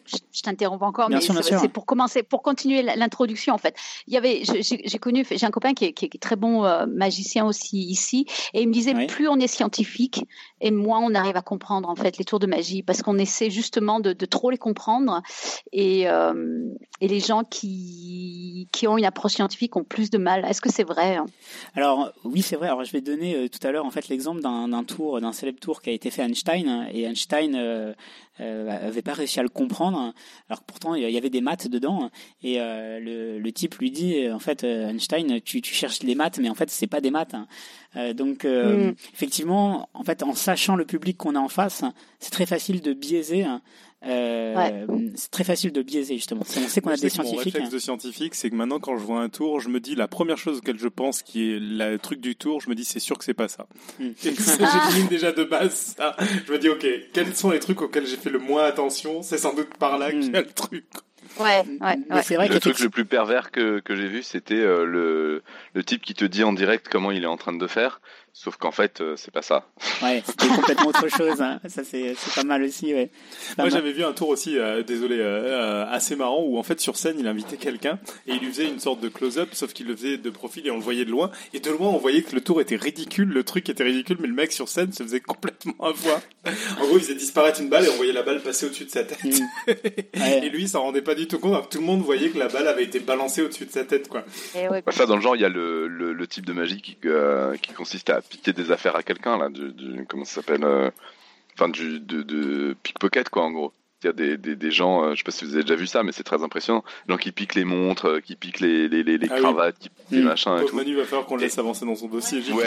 je, 0.06 0.42
t'interromps 0.42 0.84
encore, 0.84 1.10
Bien 1.10 1.20
mais 1.34 1.42
c'est 1.42 1.70
pour 1.70 1.86
commencer, 1.86 2.24
pour 2.24 2.42
continuer 2.42 2.84
l'introduction 2.84 3.54
en 3.54 3.58
fait. 3.58 3.76
Il 4.08 4.14
y 4.14 4.18
avait, 4.18 4.44
j'ai 4.44 5.00
connu, 5.00 5.26
j'ai 5.30 5.46
un 5.46 5.52
copain 5.52 5.74
qui 5.74 5.86
est, 5.86 5.94
qui 5.94 6.06
est 6.06 6.22
très 6.22 6.36
bon 6.36 6.66
euh, 6.66 6.86
magicien 6.86 7.46
aussi 7.46 7.80
ici, 7.80 8.26
et 8.54 8.62
il 8.62 8.68
me 8.68 8.74
disait 8.74 9.08
plus 9.08 9.28
on 9.28 9.38
est 9.38 9.48
scientifique 9.48 10.26
et 10.62 10.72
moins 10.72 11.00
on 11.00 11.13
arrive 11.15 11.36
à 11.36 11.41
comprendre 11.41 11.89
en 11.89 11.96
fait 11.96 12.18
les 12.18 12.24
tours 12.24 12.39
de 12.39 12.48
magie, 12.48 12.84
parce 12.84 13.01
qu'on 13.01 13.18
essaie 13.18 13.50
justement 13.50 14.00
de, 14.00 14.13
trop 14.25 14.50
les 14.51 14.58
comprendre, 14.58 15.22
et 15.72 16.08
euh, 16.08 16.34
et 17.01 17.08
les 17.08 17.20
gens 17.20 17.44
qui 17.44 18.70
qui 18.72 18.88
ont 18.88 18.98
une 18.98 19.06
approche 19.06 19.34
scientifique 19.34 19.75
ont 19.75 19.84
plus 19.84 20.10
de 20.10 20.18
mal. 20.18 20.46
Est-ce 20.46 20.62
que 20.62 20.72
c'est 20.72 20.84
vrai 20.84 21.15
hein? 21.15 21.25
Alors 21.75 22.12
oui, 22.24 22.41
c'est 22.41 22.56
vrai. 22.56 22.68
Alors 22.68 22.84
je 22.84 22.91
vais 22.91 23.01
donner 23.01 23.36
euh, 23.36 23.50
tout 23.50 23.65
à 23.68 23.72
l'heure 23.72 23.86
en 23.86 23.91
fait 23.91 24.08
l'exemple 24.08 24.41
d'un 24.41 24.84
tour, 24.84 25.20
d'un 25.20 25.34
célèbre 25.34 25.60
tour 25.60 25.82
qui 25.82 25.89
a 25.89 25.94
été 25.94 26.12
fait 26.12 26.22
à 26.22 26.25
Einstein 26.25 26.68
hein, 26.68 26.88
et 26.94 27.03
Einstein 27.03 27.56
euh, 27.56 27.94
euh, 28.39 28.88
avait 28.88 29.01
pas 29.01 29.13
réussi 29.13 29.39
à 29.39 29.44
le 29.44 29.50
comprendre. 29.50 30.13
Alors 30.50 30.62
pourtant 30.63 30.96
il 30.96 31.10
y 31.10 31.18
avait 31.18 31.30
des 31.30 31.41
maths 31.41 31.68
dedans 31.68 32.10
et 32.44 32.60
euh, 32.60 33.00
le, 33.00 33.39
le 33.39 33.51
type 33.51 33.75
lui 33.75 33.91
dit 33.91 34.30
en 34.30 34.39
fait 34.39 34.63
Einstein, 34.63 35.41
tu, 35.41 35.62
tu 35.62 35.74
cherches 35.74 36.03
les 36.03 36.15
maths, 36.15 36.39
mais 36.39 36.50
en 36.50 36.56
fait 36.56 36.70
c'est 36.70 36.88
pas 36.88 37.01
des 37.01 37.12
maths. 37.12 37.36
Hein. 37.95 38.00
Euh, 38.00 38.13
donc 38.13 38.45
euh, 38.45 38.89
Mm. 38.91 38.95
effectivement, 39.13 39.89
en 39.93 40.03
fait 40.03 40.24
en 40.24 40.33
sachant 40.33 40.75
le 40.75 40.86
public 40.86 41.17
qu'on 41.17 41.36
a 41.36 41.39
en 41.39 41.50
face, 41.50 41.83
c'est 42.19 42.31
très 42.31 42.45
facile 42.45 42.81
de 42.81 42.93
biaiser. 42.93 43.43
hein. 43.43 43.62
Euh, 44.03 44.88
C'est 45.15 45.29
très 45.29 45.43
facile 45.43 45.71
de 45.71 45.83
biaiser 45.83 46.15
justement. 46.15 46.41
On 46.41 46.67
sait 46.67 46.81
qu'on 46.81 46.89
a 46.89 46.95
des 46.95 47.01
que 47.12 47.17
Mon 47.17 47.24
scientifiques. 47.24 47.43
réflexe 47.53 47.69
de 47.69 47.77
scientifique, 47.77 48.33
c'est 48.33 48.50
que 48.50 48.55
maintenant, 48.55 48.79
quand 48.79 48.98
je 48.98 49.03
vois 49.03 49.19
un 49.21 49.29
tour, 49.29 49.60
je 49.60 49.69
me 49.69 49.79
dis 49.79 49.93
la 49.93 50.07
première 50.07 50.39
chose 50.39 50.57
auquel 50.57 50.79
je 50.79 50.88
pense 50.88 51.21
qui 51.21 51.51
est 51.51 51.60
le 51.62 51.98
truc 51.98 52.19
du 52.19 52.36
tour, 52.36 52.62
je 52.62 52.69
me 52.69 52.74
dis 52.74 52.83
c'est 52.83 53.00
sûr 53.00 53.15
que 53.19 53.24
c'est 53.24 53.36
pas 53.36 53.48
ça. 53.48 53.67
Mm. 54.00 54.10
J'élimine 54.24 55.07
déjà 55.07 55.31
de 55.31 55.43
base 55.43 55.93
ça. 55.98 56.15
Je 56.48 56.51
me 56.51 56.57
dis 56.57 56.69
ok, 56.69 56.83
quels 57.13 57.36
sont 57.36 57.51
les 57.51 57.60
trucs 57.60 57.79
auxquels 57.81 58.07
j'ai 58.07 58.17
fait 58.17 58.31
le 58.31 58.39
moins 58.39 58.63
attention? 58.63 59.21
C'est 59.21 59.38
sans 59.38 59.53
doute 59.53 59.75
par 59.77 60.00
là 60.00 60.12
qu'il 60.12 60.31
y 60.33 60.36
a 60.36 60.41
le 60.41 60.48
truc. 60.51 60.86
Ouais, 61.40 61.64
ouais, 61.82 61.98
ouais. 62.10 62.24
c'est 62.24 62.36
vrai 62.36 62.48
Le 62.48 62.60
truc 62.60 62.80
le 62.80 62.90
plus 62.90 63.06
pervers 63.06 63.52
que, 63.52 63.80
que 63.80 63.96
j'ai 63.96 64.08
vu, 64.08 64.24
c'était 64.24 64.56
euh, 64.56 64.86
le, 64.86 65.44
le 65.74 65.84
type 65.84 66.02
qui 66.02 66.14
te 66.14 66.26
dit 66.26 66.44
en 66.44 66.54
direct 66.54 66.88
comment 66.90 67.12
il 67.12 67.24
est 67.24 67.28
en 67.28 67.38
train 67.38 67.54
de 67.54 67.68
faire, 67.68 68.02
sauf 68.34 68.56
qu'en 68.58 68.72
fait, 68.72 69.02
euh, 69.02 69.16
c'est 69.18 69.32
pas 69.32 69.42
ça. 69.42 69.68
Ouais, 70.02 70.24
c'était 70.26 70.48
complètement 70.48 70.88
autre 70.88 71.08
chose. 71.10 71.42
hein. 71.42 71.60
Ça 71.68 71.84
c'est 71.84 72.16
c'est 72.18 72.34
pas 72.36 72.44
mal 72.48 72.64
aussi, 72.64 72.94
ouais. 72.94 73.10
Moi, 73.58 73.70
j'avais 73.70 73.92
vu 73.92 74.04
un 74.04 74.14
tour 74.14 74.30
aussi, 74.30 74.58
euh, 74.58 74.84
désolé, 74.84 75.18
euh, 75.20 75.24
euh, 75.84 75.86
assez 75.90 76.16
marrant, 76.16 76.42
où 76.44 76.58
en 76.58 76.64
fait 76.64 76.80
sur 76.80 76.98
scène, 76.98 77.18
il 77.20 77.28
invitait 77.28 77.58
quelqu'un 77.58 78.00
et 78.28 78.34
il 78.34 78.40
lui 78.40 78.48
faisait 78.48 78.68
une 78.68 78.80
sorte 78.80 79.00
de 79.02 79.10
close-up, 79.10 79.50
sauf 79.54 79.74
qu'il 79.74 79.88
le 79.88 79.96
faisait 79.96 80.18
de 80.18 80.30
profil 80.30 80.66
et 80.68 80.72
on 80.72 80.78
le 80.78 80.84
voyait 80.84 81.06
de 81.06 81.12
loin. 81.12 81.32
Et 81.54 81.60
de 81.60 81.70
loin, 81.70 81.90
on 81.90 81.98
voyait 81.98 82.22
que 82.24 82.34
le 82.36 82.42
tour 82.42 82.62
était 82.62 82.76
ridicule, 82.76 83.30
le 83.30 83.44
truc 83.44 83.70
était 83.70 83.84
ridicule, 83.84 84.18
mais 84.20 84.28
le 84.28 84.34
mec 84.34 84.52
sur 84.52 84.68
scène 84.70 84.92
se 84.94 85.04
faisait 85.04 85.20
complètement 85.20 85.76
avoir. 85.80 86.20
En 86.80 86.86
gros, 86.88 86.98
il 86.98 87.02
faisait 87.02 87.16
disparaître 87.16 87.62
une 87.62 87.70
balle 87.70 87.86
et 87.86 87.90
on 87.90 87.96
voyait 87.96 88.14
la 88.14 88.24
balle 88.24 88.42
passer 88.42 88.66
au-dessus 88.66 88.86
de 88.86 88.90
sa 88.92 89.04
tête. 89.04 89.24
Mm. 89.24 89.30
Ouais. 90.22 90.46
Et 90.46 90.50
lui, 90.50 90.64
il 90.64 90.70
s'en 90.70 90.82
rendait 90.84 91.02
pas 91.02 91.16
du 91.16 91.28
tout 91.28 91.40
compte, 91.40 91.54
alors 91.54 91.68
que 91.68 91.74
tout 91.74 91.80
le 91.80 91.86
monde 91.86 92.02
voyait 92.02 92.30
que 92.30 92.38
la 92.38 92.48
balle 92.48 92.68
avait 92.68 92.84
été 92.84 93.00
balancée 93.00 93.42
au-dessus 93.42 93.66
de 93.66 93.72
sa 93.72 93.84
tête, 93.86 94.08
quoi. 94.08 94.24
Et 94.56 94.68
ouais, 94.68 94.82
Bah, 94.86 94.92
ça, 94.92 95.06
dans 95.06 95.16
le 95.16 95.22
genre, 95.22 95.36
il 95.36 95.42
y 95.42 95.46
a 95.46 95.50
le, 95.50 95.88
le, 95.88 96.14
le 96.14 96.28
type 96.28 96.46
de 96.46 96.54
magie 96.54 96.82
qui, 96.82 96.98
euh, 97.06 97.56
qui 97.58 97.74
consiste 97.74 98.10
à 98.10 98.21
des 98.54 98.72
affaires 98.72 98.96
à 98.96 99.04
quelqu'un, 99.04 99.38
là, 99.38 99.50
du, 99.50 99.72
du- 99.74 100.06
comment 100.08 100.25
ça 100.25 100.36
s'appelle 100.36 100.63
euh, 100.63 100.90
Enfin, 101.56 101.70
du, 101.70 102.00
de, 102.00 102.22
de 102.24 102.75
pickpocket, 102.84 103.30
quoi, 103.30 103.44
en 103.44 103.51
gros. 103.51 103.74
Il 104.03 104.08
y 104.08 104.10
a 104.10 104.13
des, 104.13 104.36
des, 104.38 104.55
des 104.55 104.72
gens, 104.72 105.03
euh, 105.03 105.12
je 105.12 105.17
sais 105.17 105.24
pas 105.24 105.31
si 105.31 105.46
vous 105.46 105.53
avez 105.53 105.63
déjà 105.63 105.75
vu 105.75 105.86
ça, 105.86 106.01
mais 106.01 106.12
c'est 106.12 106.24
très 106.24 106.41
impressionnant. 106.41 106.84
Des 107.08 107.13
gens 107.13 107.17
qui 107.20 107.31
piquent 107.31 107.53
les 107.53 107.65
montres, 107.65 108.05
euh, 108.08 108.20
qui 108.20 108.36
piquent 108.36 108.60
les, 108.60 108.88
les, 108.88 109.03
les, 109.03 109.17
les 109.20 109.27
Ah 109.29 109.36
oui. 109.36 109.41
cravates, 109.41 109.77
qui 109.77 109.89
piquent 109.89 110.01
les 110.12 110.22
Mm. 110.22 110.25
machins 110.25 110.58
et 110.62 110.65
tout. 110.65 110.75
Manu, 110.75 110.96
va 110.96 111.05
falloir 111.05 111.25
qu'on 111.27 111.36
le 111.36 111.41
laisse 111.43 111.58
avancer 111.60 111.86
dans 111.86 111.93
son 111.96 112.08
dossier. 112.08 112.39
Ouais, 112.51 112.65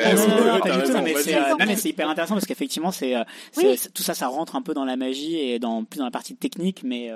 mais 1.67 1.77
c'est, 1.77 1.89
hyper 1.89 2.09
intéressant 2.09 2.35
parce 2.35 2.47
qu'effectivement, 2.47 2.91
c'est, 2.93 3.17
euh, 3.17 3.23
c'est- 3.53 3.67
Oui. 3.67 3.77
tout 3.95 4.03
ça, 4.03 4.15
ça 4.15 4.29
rentre 4.29 4.57
un 4.57 4.63
peu 4.63 4.75
dans 4.75 4.85
la 4.85 4.97
magie 4.97 5.37
et 5.37 5.59
dans 5.59 5.85
plus 5.85 5.99
dans 5.99 6.05
la 6.05 6.11
partie 6.11 6.37
technique, 6.37 6.83
mais, 6.85 7.11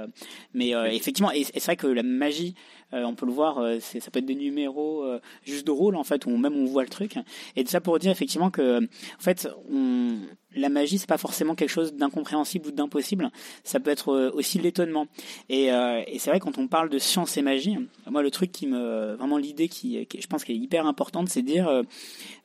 mais 0.54 0.74
euh, 0.74 0.86
effectivement, 0.86 1.30
et, 1.32 1.40
et 1.40 1.44
c'est 1.54 1.64
vrai 1.66 1.76
que 1.76 1.86
la 1.86 2.02
magie, 2.02 2.54
euh, 2.94 3.04
on 3.04 3.14
peut 3.14 3.26
le 3.26 3.32
voir, 3.32 3.58
euh, 3.58 3.78
ça 3.80 4.10
peut 4.10 4.18
être 4.18 4.26
des 4.26 4.34
numéros 4.34 5.04
euh, 5.04 5.20
juste 5.44 5.66
de 5.66 5.70
rôle 5.70 5.96
en 5.96 6.04
fait, 6.04 6.26
où 6.26 6.36
même 6.36 6.54
on 6.56 6.64
voit 6.64 6.82
le 6.82 6.88
truc. 6.88 7.14
Et 7.56 7.64
tout 7.64 7.70
ça 7.70 7.80
pour 7.80 7.98
dire 7.98 8.10
effectivement 8.10 8.50
que, 8.50 8.82
en 8.82 9.20
fait, 9.20 9.48
on, 9.70 10.16
la 10.58 10.68
magie, 10.68 10.98
c'est 10.98 11.08
pas 11.08 11.18
forcément 11.18 11.54
quelque 11.54 11.70
chose 11.70 11.94
d'incompréhensible 11.94 12.68
ou 12.68 12.70
d'impossible. 12.70 13.30
Ça 13.64 13.80
peut 13.80 13.90
être 13.90 14.10
euh, 14.10 14.30
aussi 14.34 14.58
l'étonnement. 14.58 15.06
Et, 15.48 15.72
euh, 15.72 16.02
et 16.06 16.18
c'est 16.18 16.30
vrai 16.30 16.40
quand 16.40 16.58
on 16.58 16.68
parle 16.68 16.88
de 16.88 16.98
science 16.98 17.36
et 17.36 17.42
magie, 17.42 17.78
moi 18.06 18.22
le 18.22 18.30
truc 18.30 18.52
qui 18.52 18.66
me, 18.66 19.14
vraiment 19.14 19.38
l'idée 19.38 19.68
qui, 19.68 20.06
qui 20.06 20.20
je 20.20 20.26
pense 20.26 20.44
qu'elle 20.44 20.56
est 20.56 20.60
hyper 20.60 20.86
importante, 20.86 21.28
c'est 21.28 21.42
de 21.42 21.46
dire, 21.46 21.68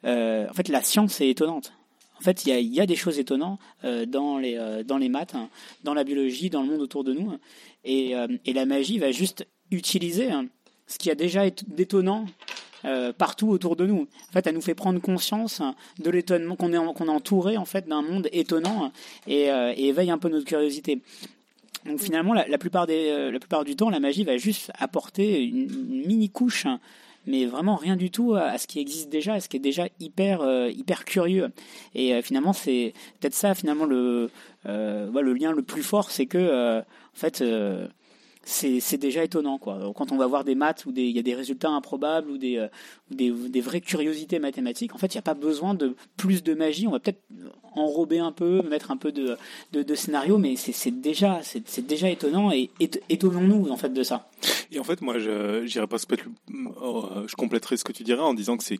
euh, 0.06 0.48
en 0.50 0.54
fait, 0.54 0.70
la 0.70 0.82
science 0.82 1.20
est 1.22 1.30
étonnante. 1.30 1.74
En 2.20 2.24
fait, 2.24 2.46
il 2.46 2.50
y 2.50 2.80
a, 2.80 2.84
y 2.84 2.88
des 2.88 2.96
choses 2.96 3.20
étonnantes 3.20 3.60
dans 4.08 4.38
les 4.38 4.84
dans 4.86 4.98
les 4.98 5.10
maths, 5.10 5.36
hein, 5.36 5.50
dans 5.84 5.94
la 5.94 6.06
biologie, 6.06 6.50
dans 6.50 6.62
le 6.62 6.70
monde 6.70 6.80
autour 6.80 7.04
de 7.04 7.12
nous, 7.12 7.38
et, 7.84 8.16
la 8.54 8.66
magie 8.66 8.98
va 8.98 9.12
juste 9.12 9.46
utiliser 9.72 10.32
hein, 10.32 10.46
ce 10.88 10.98
qui 10.98 11.12
a 11.12 11.16
déjà 11.16 11.50
d'étonnant 11.50 12.26
euh, 12.86 13.14
partout 13.14 13.50
autour 13.50 13.78
de 13.78 13.86
nous. 13.86 14.08
En 14.30 14.32
fait, 14.34 14.46
elle 14.46 14.56
nous 14.56 14.62
fait 14.62 14.76
prendre 14.76 15.00
conscience 15.00 15.62
de 16.00 16.10
l'étonnement 16.10 16.58
qu'on 16.58 16.74
est 16.74 16.76
est 16.76 17.10
entouré 17.10 17.56
en 17.56 17.64
fait 17.64 17.88
d'un 17.88 18.02
monde 18.02 18.28
étonnant 18.34 18.92
et, 19.26 19.52
euh, 19.52 19.74
et 19.76 19.88
éveille 19.88 20.12
un 20.12 20.18
peu 20.18 20.28
notre 20.28 20.46
curiosité. 20.46 21.02
Donc 21.86 22.02
finalement, 22.02 22.34
la, 22.34 22.58
plupart 22.58 22.86
des 22.86 23.10
euh, 23.10 23.32
la 23.32 23.40
plupart 23.40 23.64
du 23.64 23.78
temps, 23.78 23.90
la 23.90 24.02
magie 24.02 24.26
va 24.26 24.38
juste 24.38 24.72
apporter 24.80 25.44
une, 25.44 25.68
mini 26.06 26.30
couche 26.30 26.68
mais 27.26 27.46
vraiment 27.46 27.78
rien 27.78 27.96
du 27.96 28.12
tout 28.12 28.36
à, 28.36 28.58
ce 28.58 28.68
qui 28.68 28.82
existe 28.82 29.10
déjà, 29.10 29.36
à 29.36 29.40
ce 29.40 29.48
qui 29.48 29.56
est 29.56 29.62
déjà 29.62 29.88
hyper 30.02 30.46
hyper 30.68 31.06
curieux. 31.06 31.54
Et 31.96 32.22
finalement, 32.22 32.52
c'est 32.52 32.94
peut-être 33.22 33.34
ça 33.34 33.56
finalement 33.56 33.86
le 33.86 34.30
le 34.66 35.34
lien 35.34 35.54
le 35.54 35.62
plus 35.62 35.84
fort, 35.84 36.12
c'est 36.12 36.26
que 36.26 36.80
en 36.82 36.84
fait 37.14 37.42
c'est 38.46 38.98
déjà 38.98 39.24
étonnant 39.24 39.58
quoi. 39.58 39.92
Quand 39.96 40.12
on 40.12 40.18
va 40.18 40.28
voir 40.28 40.44
des 40.44 40.56
maths 40.56 40.86
où 40.86 40.94
il 40.96 41.10
y 41.10 41.20
a 41.20 41.24
des 41.24 41.36
résultats 41.36 41.70
improbables 41.70 42.30
ou 42.30 42.38
des, 42.38 42.58
euh, 42.58 42.68
des 43.12 43.62
vraies 43.62 43.82
curiosités 43.82 44.40
mathématiques, 44.40 44.94
en 44.94 44.98
fait, 44.98 45.14
il 45.14 45.18
n'y 45.18 45.20
a 45.20 45.24
pas 45.24 45.34
besoin 45.34 45.74
de 45.74 45.96
plus 46.18 46.44
de 46.44 46.54
magie. 46.54 46.88
On 46.88 46.92
va 46.92 47.00
peut-être 47.00 47.24
enrober 47.76 48.20
un 48.20 48.32
peu, 48.32 48.62
mettre 48.64 48.92
un 48.92 48.98
peu 48.98 49.12
de 49.12 49.38
de, 49.72 49.96
scénario, 49.96 50.38
mais 50.38 50.56
c'est 50.56 50.92
déjà 50.92 51.42
c'est 51.44 51.86
déjà 51.86 52.10
étonnant 52.10 52.52
et 52.52 52.70
éton- 52.80 53.02
étonnons-nous 53.10 53.70
en 53.70 53.78
fait 53.78 53.90
de 53.90 54.04
ça. 54.04 54.30
Et 54.72 54.80
en 54.80 54.84
fait, 54.84 55.02
moi, 55.02 55.20
je 55.20 55.86
pas 55.86 55.98
oh, 56.82 57.06
euh, 57.16 57.28
je 57.28 57.36
compléterai 57.36 57.78
ce 57.78 57.84
que 57.84 57.92
tu 57.92 58.04
dirais 58.04 58.22
en 58.22 58.34
disant 58.34 58.58
que 58.58 58.64
c'est 58.64 58.80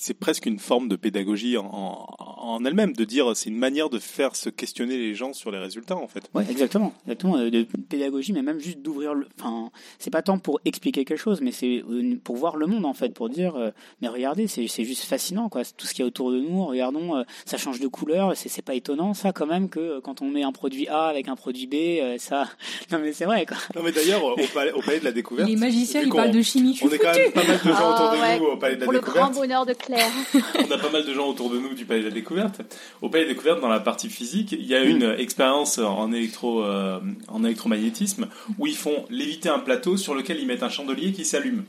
c'est 0.00 0.14
presque 0.14 0.46
une 0.46 0.58
forme 0.58 0.88
de 0.88 0.96
pédagogie 0.96 1.56
en, 1.56 1.66
en, 1.66 2.16
en 2.18 2.64
elle-même, 2.64 2.92
de 2.94 3.04
dire 3.04 3.36
c'est 3.36 3.50
une 3.50 3.56
manière 3.58 3.88
de 3.90 3.98
faire 3.98 4.36
se 4.36 4.48
questionner 4.50 4.96
les 4.96 5.14
gens 5.14 5.32
sur 5.32 5.50
les 5.50 5.58
résultats, 5.58 5.96
en 5.96 6.08
fait. 6.08 6.28
Ouais, 6.34 6.44
exactement, 6.50 6.92
exactement. 7.06 7.36
euh, 7.36 7.50
De 7.50 7.66
pédagogie, 7.88 8.32
mais 8.32 8.42
même 8.42 8.58
juste 8.60 8.80
d'ouvrir 8.82 9.14
le. 9.14 9.26
Enfin, 9.38 9.70
c'est 9.98 10.10
pas 10.10 10.22
tant 10.22 10.38
pour 10.38 10.60
expliquer 10.64 11.04
quelque 11.04 11.18
chose, 11.18 11.40
mais 11.40 11.52
c'est 11.52 11.82
euh, 11.90 12.16
pour 12.22 12.36
voir 12.36 12.56
le 12.56 12.66
monde 12.66 12.84
en 12.84 12.94
fait, 12.94 13.14
pour 13.14 13.28
dire, 13.28 13.56
euh, 13.56 13.70
mais 14.00 14.08
regardez, 14.08 14.46
c'est 14.46 14.66
c'est 14.68 14.84
juste 14.84 15.04
fascinant 15.04 15.48
quoi. 15.48 15.62
Tout 15.76 15.86
ce 15.86 15.92
qu'il 15.94 16.02
y 16.02 16.04
a 16.04 16.06
autour 16.06 16.30
de 16.32 16.38
nous, 16.40 16.64
regardons, 16.66 17.16
euh, 17.16 17.22
ça 17.44 17.56
change 17.58 17.80
de 17.80 17.88
couleur. 17.88 18.36
C'est 18.36 18.48
c'est 18.48 18.62
pas 18.62 18.74
étonnant 18.74 19.14
ça 19.14 19.32
quand 19.32 19.46
même 19.46 19.68
que 19.68 19.80
euh, 19.80 20.00
quand 20.00 20.22
on 20.22 20.28
met 20.28 20.42
un 20.42 20.52
produit 20.52 20.88
A 20.88 21.06
avec 21.06 21.28
un 21.28 21.36
produit 21.36 21.66
B, 21.66 21.74
euh, 21.74 22.16
ça. 22.18 22.48
Non 22.90 22.98
mais 23.00 23.12
c'est 23.12 23.24
vrai 23.26 23.44
quoi. 23.46 23.56
Non, 23.76 23.82
mais 23.82 23.92
d'ailleurs, 23.92 24.24
au 24.24 24.36
palais, 24.54 24.72
au 24.72 24.80
palais 24.80 25.00
de 25.00 25.04
la 25.04 25.12
découverte. 25.12 25.48
Les 25.48 25.56
magiciens, 25.56 26.02
ils 26.02 26.08
parlent 26.10 26.30
de 26.30 26.42
chimie. 26.42 26.78
On 26.82 26.88
est 26.88 26.98
quand 26.98 27.12
même 27.14 27.32
pas 27.32 27.44
mal 27.46 27.58
de 27.58 27.72
gens 27.72 27.92
autour 27.94 28.10
de 28.10 28.16
Ah, 28.16 28.20
ouais. 28.20 28.38
nous 28.38 28.46
au 28.46 28.56
palais 28.56 28.74
de 28.76 28.80
la 28.80 28.84
pour 28.86 28.92
le 28.92 29.00
grand 29.00 29.12
découverte. 29.12 29.34
bonheur 29.34 29.66
de 29.66 29.72
On 30.58 30.70
a 30.70 30.78
pas 30.78 30.90
mal 30.90 31.04
de 31.04 31.14
gens 31.14 31.28
autour 31.28 31.50
de 31.50 31.58
nous 31.58 31.74
du 31.74 31.84
Palais 31.84 32.00
de 32.00 32.08
la 32.08 32.14
Découverte. 32.14 32.60
Au 33.00 33.08
Palais 33.08 33.24
de 33.24 33.28
la 33.28 33.34
Découverte, 33.34 33.60
dans 33.60 33.68
la 33.68 33.80
partie 33.80 34.08
physique, 34.08 34.52
il 34.52 34.66
y 34.66 34.74
a 34.74 34.82
une 34.82 35.14
expérience 35.18 35.78
en, 35.78 36.12
électro, 36.12 36.62
euh, 36.64 37.00
en 37.28 37.44
électromagnétisme 37.44 38.28
où 38.58 38.66
ils 38.66 38.76
font 38.76 39.04
léviter 39.10 39.48
un 39.48 39.58
plateau 39.58 39.96
sur 39.96 40.14
lequel 40.14 40.38
ils 40.40 40.46
mettent 40.46 40.62
un 40.62 40.68
chandelier 40.68 41.12
qui 41.12 41.24
s'allume. 41.24 41.64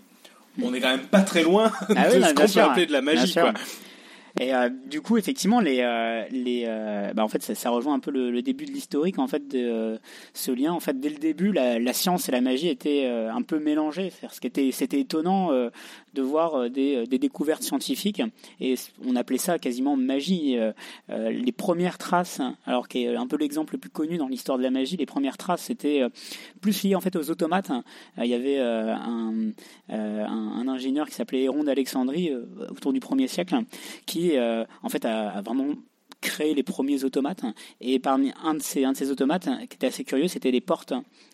On 0.61 0.73
est 0.73 0.81
quand 0.81 0.89
même 0.89 1.07
pas 1.07 1.21
très 1.21 1.43
loin 1.43 1.71
Ah 1.95 2.07
oui, 2.09 2.15
de 2.15 2.19
non, 2.19 2.27
ce 2.27 2.33
qu'on 2.33 2.47
peut 2.47 2.59
appeler 2.71 2.85
de 2.85 2.91
la 2.91 3.01
magie. 3.01 3.33
Quoi. 3.33 3.53
Et 4.39 4.53
euh, 4.53 4.69
du 4.69 5.01
coup, 5.01 5.17
effectivement, 5.17 5.59
les, 5.59 5.79
euh, 5.81 6.25
les, 6.31 6.63
euh, 6.67 7.13
bah, 7.13 7.23
en 7.23 7.27
fait, 7.27 7.41
ça, 7.41 7.69
rejoint 7.69 7.95
un 7.95 7.99
peu 7.99 8.11
le, 8.11 8.41
début 8.41 8.65
de 8.65 8.71
l'historique, 8.71 9.19
en 9.19 9.27
fait, 9.27 9.47
de 9.47 9.99
ce 10.33 10.51
lien. 10.51 10.71
En 10.71 10.79
fait, 10.79 10.99
dès 10.99 11.09
le 11.09 11.17
début, 11.17 11.51
la, 11.51 11.93
science 11.93 12.29
et 12.29 12.31
la 12.31 12.41
magie 12.41 12.69
étaient 12.69 13.07
un 13.07 13.41
peu 13.41 13.59
mélangées. 13.59 14.11
Ce 14.31 14.39
qui 14.39 14.47
était, 14.47 14.71
c'était 14.71 14.99
étonnant 14.99 15.51
de 15.51 16.21
voir 16.21 16.69
des, 16.69 17.05
découvertes 17.07 17.63
scientifiques, 17.63 18.21
et 18.59 18.75
on 19.05 19.15
appelait 19.15 19.37
ça 19.37 19.59
quasiment 19.59 19.97
magie. 19.97 20.57
Les 21.09 21.51
premières 21.51 21.97
traces, 21.97 22.41
alors 22.65 22.87
qui 22.87 23.03
est 23.03 23.15
un 23.15 23.27
peu 23.27 23.37
l'exemple 23.37 23.73
le 23.73 23.79
plus 23.79 23.89
connu 23.89 24.17
dans 24.17 24.27
l'histoire 24.27 24.57
de 24.57 24.63
la 24.63 24.71
magie, 24.71 24.97
les 24.97 25.05
premières 25.05 25.37
traces, 25.37 25.63
c'était 25.63 26.03
plus 26.61 26.83
lié 26.83 26.95
en 26.95 27.01
fait 27.01 27.15
aux 27.15 27.29
automates. 27.29 27.71
Il 28.17 28.27
y 28.27 28.33
avait 28.33 28.59
un, 28.59 29.51
ingénieur 30.67 31.07
qui 31.07 31.15
s'appelait 31.15 31.43
Héron 31.43 31.63
d'Alexandrie 31.63 32.31
autour 32.69 32.93
du 32.93 32.99
1er 32.99 33.27
siècle, 33.27 33.55
qui 34.05 34.18
euh, 34.33 34.63
en 34.83 34.89
fait 34.89 35.05
a, 35.05 35.29
a 35.29 35.41
vraiment 35.41 35.75
créé 36.21 36.53
les 36.53 36.63
premiers 36.63 37.03
automates. 37.03 37.43
Et 37.79 37.99
parmi 37.99 38.33
un 38.43 38.53
de 38.53 38.61
ces, 38.61 38.83
un 38.83 38.91
de 38.91 38.97
ces 38.97 39.09
automates 39.11 39.49
qui 39.69 39.75
était 39.75 39.87
assez 39.87 40.03
curieux, 40.03 40.27
c'était 40.27 40.51
les 40.51 40.61
portes 40.61 40.93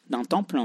d'un 0.10 0.24
temple. 0.24 0.60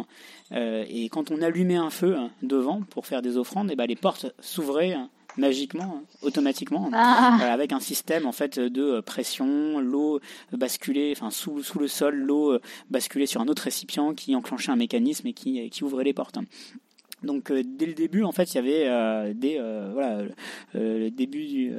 et 0.53 1.09
quand 1.11 1.31
on 1.31 1.41
allumait 1.41 1.77
un 1.77 1.89
feu 1.89 2.17
devant 2.43 2.83
pour 2.83 3.07
faire 3.07 3.23
des 3.23 3.39
offrandes, 3.39 3.71
et 3.71 3.77
ben 3.77 3.87
les 3.87 3.97
portes 3.97 4.27
s'ouvraient 4.41 4.97
magiquement, 5.37 6.03
automatiquement, 6.23 6.91
ah. 6.93 7.39
euh, 7.43 7.53
avec 7.53 7.73
un 7.73 7.81
système 7.81 8.27
en 8.27 8.33
fait 8.33 8.59
de 8.59 9.01
pression, 9.01 9.81
l'eau 9.81 10.21
basculée, 10.53 11.13
enfin 11.17 11.31
sous, 11.31 11.63
sous 11.63 11.79
le 11.79 11.89
sol, 11.89 12.15
l'eau 12.17 12.59
basculée 12.91 13.27
sur 13.27 13.41
un 13.41 13.49
autre 13.49 13.63
récipient 13.63 14.15
qui 14.15 14.35
enclenchait 14.35 14.73
un 14.73 14.77
mécanisme 14.77 15.27
et 15.27 15.33
qui, 15.33 15.69
qui 15.71 15.85
ouvrait 15.85 16.05
les 16.05 16.15
portes. 16.15 16.39
Donc 17.23 17.51
euh, 17.51 17.63
dès 17.65 17.87
le 17.87 17.95
début, 17.95 18.23
en 18.23 18.33
fait, 18.33 18.53
il 18.53 18.57
y 18.57 18.59
avait 18.59 18.89
euh, 18.89 19.33
des 19.35 19.61
voilà 19.93 20.23
le 20.75 21.11
début 21.11 21.71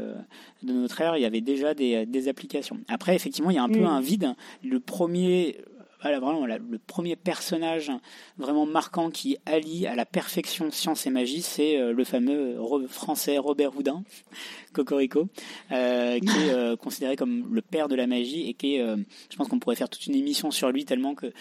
de 0.64 0.74
notre 0.74 1.02
ère, 1.02 1.18
il 1.18 1.22
y 1.22 1.26
avait 1.26 1.42
déjà 1.42 1.74
des, 1.74 2.06
des 2.06 2.28
applications. 2.28 2.80
Après, 2.88 3.16
effectivement, 3.16 3.50
il 3.50 3.56
y 3.56 3.60
a 3.60 3.64
un 3.64 3.70
peu 3.70 3.82
mm. 3.82 3.86
un 3.86 4.02
vide. 4.02 4.36
Le 4.64 4.80
premier 4.80 5.58
voilà, 6.02 6.20
vraiment 6.20 6.46
le 6.46 6.78
premier 6.80 7.16
personnage 7.16 7.92
vraiment 8.38 8.66
marquant 8.66 9.10
qui 9.12 9.38
allie 9.46 9.88
à 9.88 9.96
la 9.96 10.06
perfection 10.06 10.72
science 10.72 11.06
et 11.06 11.10
magie, 11.10 11.42
c'est 11.42 11.78
euh, 11.78 11.94
le 11.94 12.04
fameux 12.04 12.58
français 12.88 13.38
Robert 13.38 13.76
Houdin, 13.76 14.04
Cocorico, 14.74 15.28
euh, 15.72 16.20
qui 16.20 16.28
est 16.28 16.54
euh, 16.54 16.76
considéré 16.76 17.16
comme 17.16 17.54
le 17.54 17.62
père 17.62 17.88
de 17.88 17.96
la 17.96 18.08
magie 18.08 18.50
et 18.50 18.54
qui 18.54 18.76
est, 18.76 18.86
je 19.30 19.36
pense 19.36 19.48
qu'on 19.48 19.60
pourrait 19.60 19.76
faire 19.76 19.90
toute 19.90 20.06
une 20.08 20.16
émission 20.16 20.52
sur 20.52 20.72
lui 20.72 20.86
tellement 20.86 21.16
que 21.16 21.32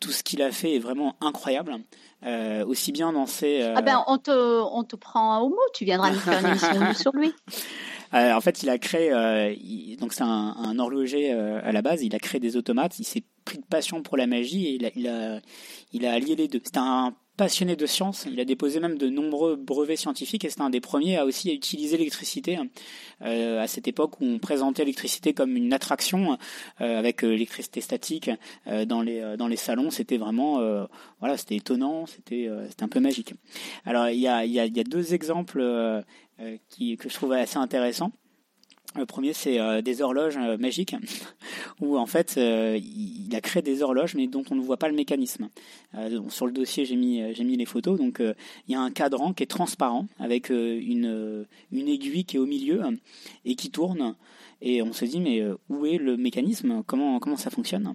tout 0.00 0.10
ce 0.10 0.22
qu'il 0.22 0.42
a 0.42 0.50
fait 0.50 0.76
est 0.76 0.78
vraiment 0.78 1.16
incroyable. 1.20 1.76
aussi 2.66 2.92
bien 2.92 3.12
dans 3.12 3.26
ses... 3.26 3.62
Ah 3.62 3.82
ben 3.82 4.02
on 4.06 4.18
te, 4.18 4.30
on 4.30 4.84
te 4.84 4.96
prend 4.96 5.40
au 5.40 5.48
mot, 5.48 5.56
tu 5.74 5.84
viendras 5.84 6.10
nous 6.10 6.20
faire 6.20 6.40
une 6.40 6.46
émission 6.46 6.94
sur 6.94 7.12
lui. 7.12 7.32
en 8.12 8.40
fait, 8.40 8.62
il 8.62 8.70
a 8.70 8.78
créé, 8.78 9.10
donc 9.98 10.12
c'est 10.12 10.22
un, 10.22 10.78
horloger 10.78 11.32
à 11.32 11.72
la 11.72 11.82
base, 11.82 12.02
il 12.02 12.14
a 12.14 12.18
créé 12.18 12.40
des 12.40 12.56
automates, 12.56 12.98
il 12.98 13.04
s'est 13.04 13.24
pris 13.44 13.58
de 13.58 13.64
passion 13.64 14.02
pour 14.02 14.16
la 14.16 14.26
magie 14.26 14.66
et 14.66 14.74
il 14.74 14.86
a, 14.86 14.90
il 14.94 15.08
a, 15.08 15.40
il 15.92 16.06
a 16.06 16.12
allié 16.12 16.36
les 16.36 16.48
deux. 16.48 16.60
C'est 16.64 16.76
un 16.76 17.14
passionné 17.38 17.76
de 17.76 17.86
science. 17.86 18.26
Il 18.30 18.38
a 18.40 18.44
déposé 18.44 18.80
même 18.80 18.98
de 18.98 19.08
nombreux 19.08 19.56
brevets 19.56 19.96
scientifiques 19.96 20.44
et 20.44 20.50
c'est 20.50 20.60
un 20.60 20.70
des 20.70 20.80
premiers 20.80 21.16
à 21.16 21.24
aussi 21.24 21.54
utiliser 21.54 21.96
l'électricité 21.96 22.58
euh, 23.22 23.62
à 23.62 23.68
cette 23.68 23.86
époque 23.86 24.20
où 24.20 24.24
on 24.24 24.38
présentait 24.40 24.82
l'électricité 24.82 25.32
comme 25.32 25.56
une 25.56 25.72
attraction 25.72 26.36
euh, 26.80 26.98
avec 26.98 27.24
euh, 27.24 27.28
l'électricité 27.28 27.80
statique 27.80 28.28
euh, 28.66 28.84
dans 28.84 29.02
les 29.02 29.36
dans 29.38 29.46
les 29.46 29.56
salons. 29.56 29.90
C'était 29.90 30.18
vraiment 30.18 30.58
voilà, 31.20 31.36
c'était 31.36 31.56
étonnant, 31.56 32.06
c'était 32.06 32.50
c'était 32.68 32.82
un 32.82 32.88
peu 32.88 33.00
magique. 33.00 33.34
Alors 33.86 34.08
il 34.08 34.18
y 34.18 34.26
a 34.26 34.44
y 34.44 34.58
a, 34.58 34.66
il 34.66 34.76
y 34.76 34.80
a 34.80 34.84
deux 34.84 35.14
exemples 35.14 35.62
qui 36.68 36.96
que 36.96 37.08
je 37.08 37.14
trouve 37.14 37.32
assez 37.32 37.56
intéressants. 37.56 38.12
Le 38.96 39.04
premier, 39.04 39.34
c'est 39.34 39.60
euh, 39.60 39.82
des 39.82 40.00
horloges 40.00 40.38
euh, 40.38 40.56
magiques, 40.56 40.96
où 41.80 41.98
en 41.98 42.06
fait, 42.06 42.36
euh, 42.38 42.78
il 42.82 43.34
a 43.36 43.40
créé 43.42 43.62
des 43.62 43.82
horloges, 43.82 44.14
mais 44.14 44.26
dont 44.26 44.44
on 44.50 44.54
ne 44.54 44.62
voit 44.62 44.78
pas 44.78 44.88
le 44.88 44.94
mécanisme. 44.94 45.50
sur 46.30 46.46
le 46.46 46.52
dossier, 46.52 46.86
j'ai 46.86 46.96
mis, 46.96 47.22
j'ai 47.34 47.44
mis 47.44 47.56
les 47.56 47.66
photos. 47.66 47.98
Donc, 47.98 48.20
il 48.20 48.72
y 48.72 48.74
a 48.74 48.80
un 48.80 48.90
cadran 48.90 49.34
qui 49.34 49.42
est 49.42 49.46
transparent, 49.46 50.06
avec 50.18 50.48
une, 50.48 51.46
une 51.70 51.88
aiguille 51.88 52.24
qui 52.24 52.36
est 52.36 52.40
au 52.40 52.46
milieu 52.46 52.82
et 53.44 53.54
qui 53.56 53.70
tourne. 53.70 54.16
Et 54.60 54.82
on 54.82 54.92
se 54.92 55.04
dit, 55.04 55.20
mais 55.20 55.42
où 55.68 55.86
est 55.86 55.98
le 55.98 56.16
mécanisme? 56.16 56.82
Comment, 56.86 57.18
comment 57.20 57.36
ça 57.36 57.50
fonctionne? 57.50 57.94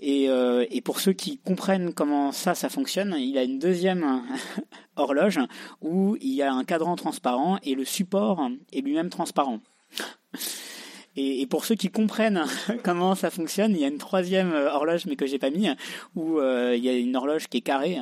Et, 0.00 0.28
et, 0.70 0.80
pour 0.80 1.00
ceux 1.00 1.12
qui 1.12 1.38
comprennent 1.38 1.92
comment 1.92 2.30
ça, 2.30 2.54
ça 2.54 2.68
fonctionne, 2.68 3.16
il 3.18 3.36
a 3.36 3.42
une 3.42 3.58
deuxième 3.58 4.22
horloge 4.96 5.40
où 5.80 6.16
il 6.20 6.34
y 6.34 6.42
a 6.42 6.52
un 6.52 6.64
cadran 6.64 6.94
transparent 6.96 7.58
et 7.64 7.74
le 7.74 7.84
support 7.84 8.48
est 8.72 8.80
lui-même 8.80 9.10
transparent. 9.10 9.60
Et, 11.20 11.46
pour 11.46 11.64
ceux 11.64 11.74
qui 11.74 11.90
comprennent 11.90 12.44
comment 12.84 13.16
ça 13.16 13.30
fonctionne, 13.30 13.72
il 13.72 13.80
y 13.80 13.84
a 13.84 13.88
une 13.88 13.98
troisième 13.98 14.52
euh, 14.52 14.70
horloge, 14.70 15.06
mais 15.06 15.16
que 15.16 15.26
j'ai 15.26 15.40
pas 15.40 15.50
mis, 15.50 15.68
où 16.14 16.38
euh, 16.38 16.74
il 16.76 16.84
y 16.84 16.88
a 16.88 16.92
une 16.92 17.16
horloge 17.16 17.48
qui 17.48 17.58
est 17.58 17.62
carrée. 17.62 17.98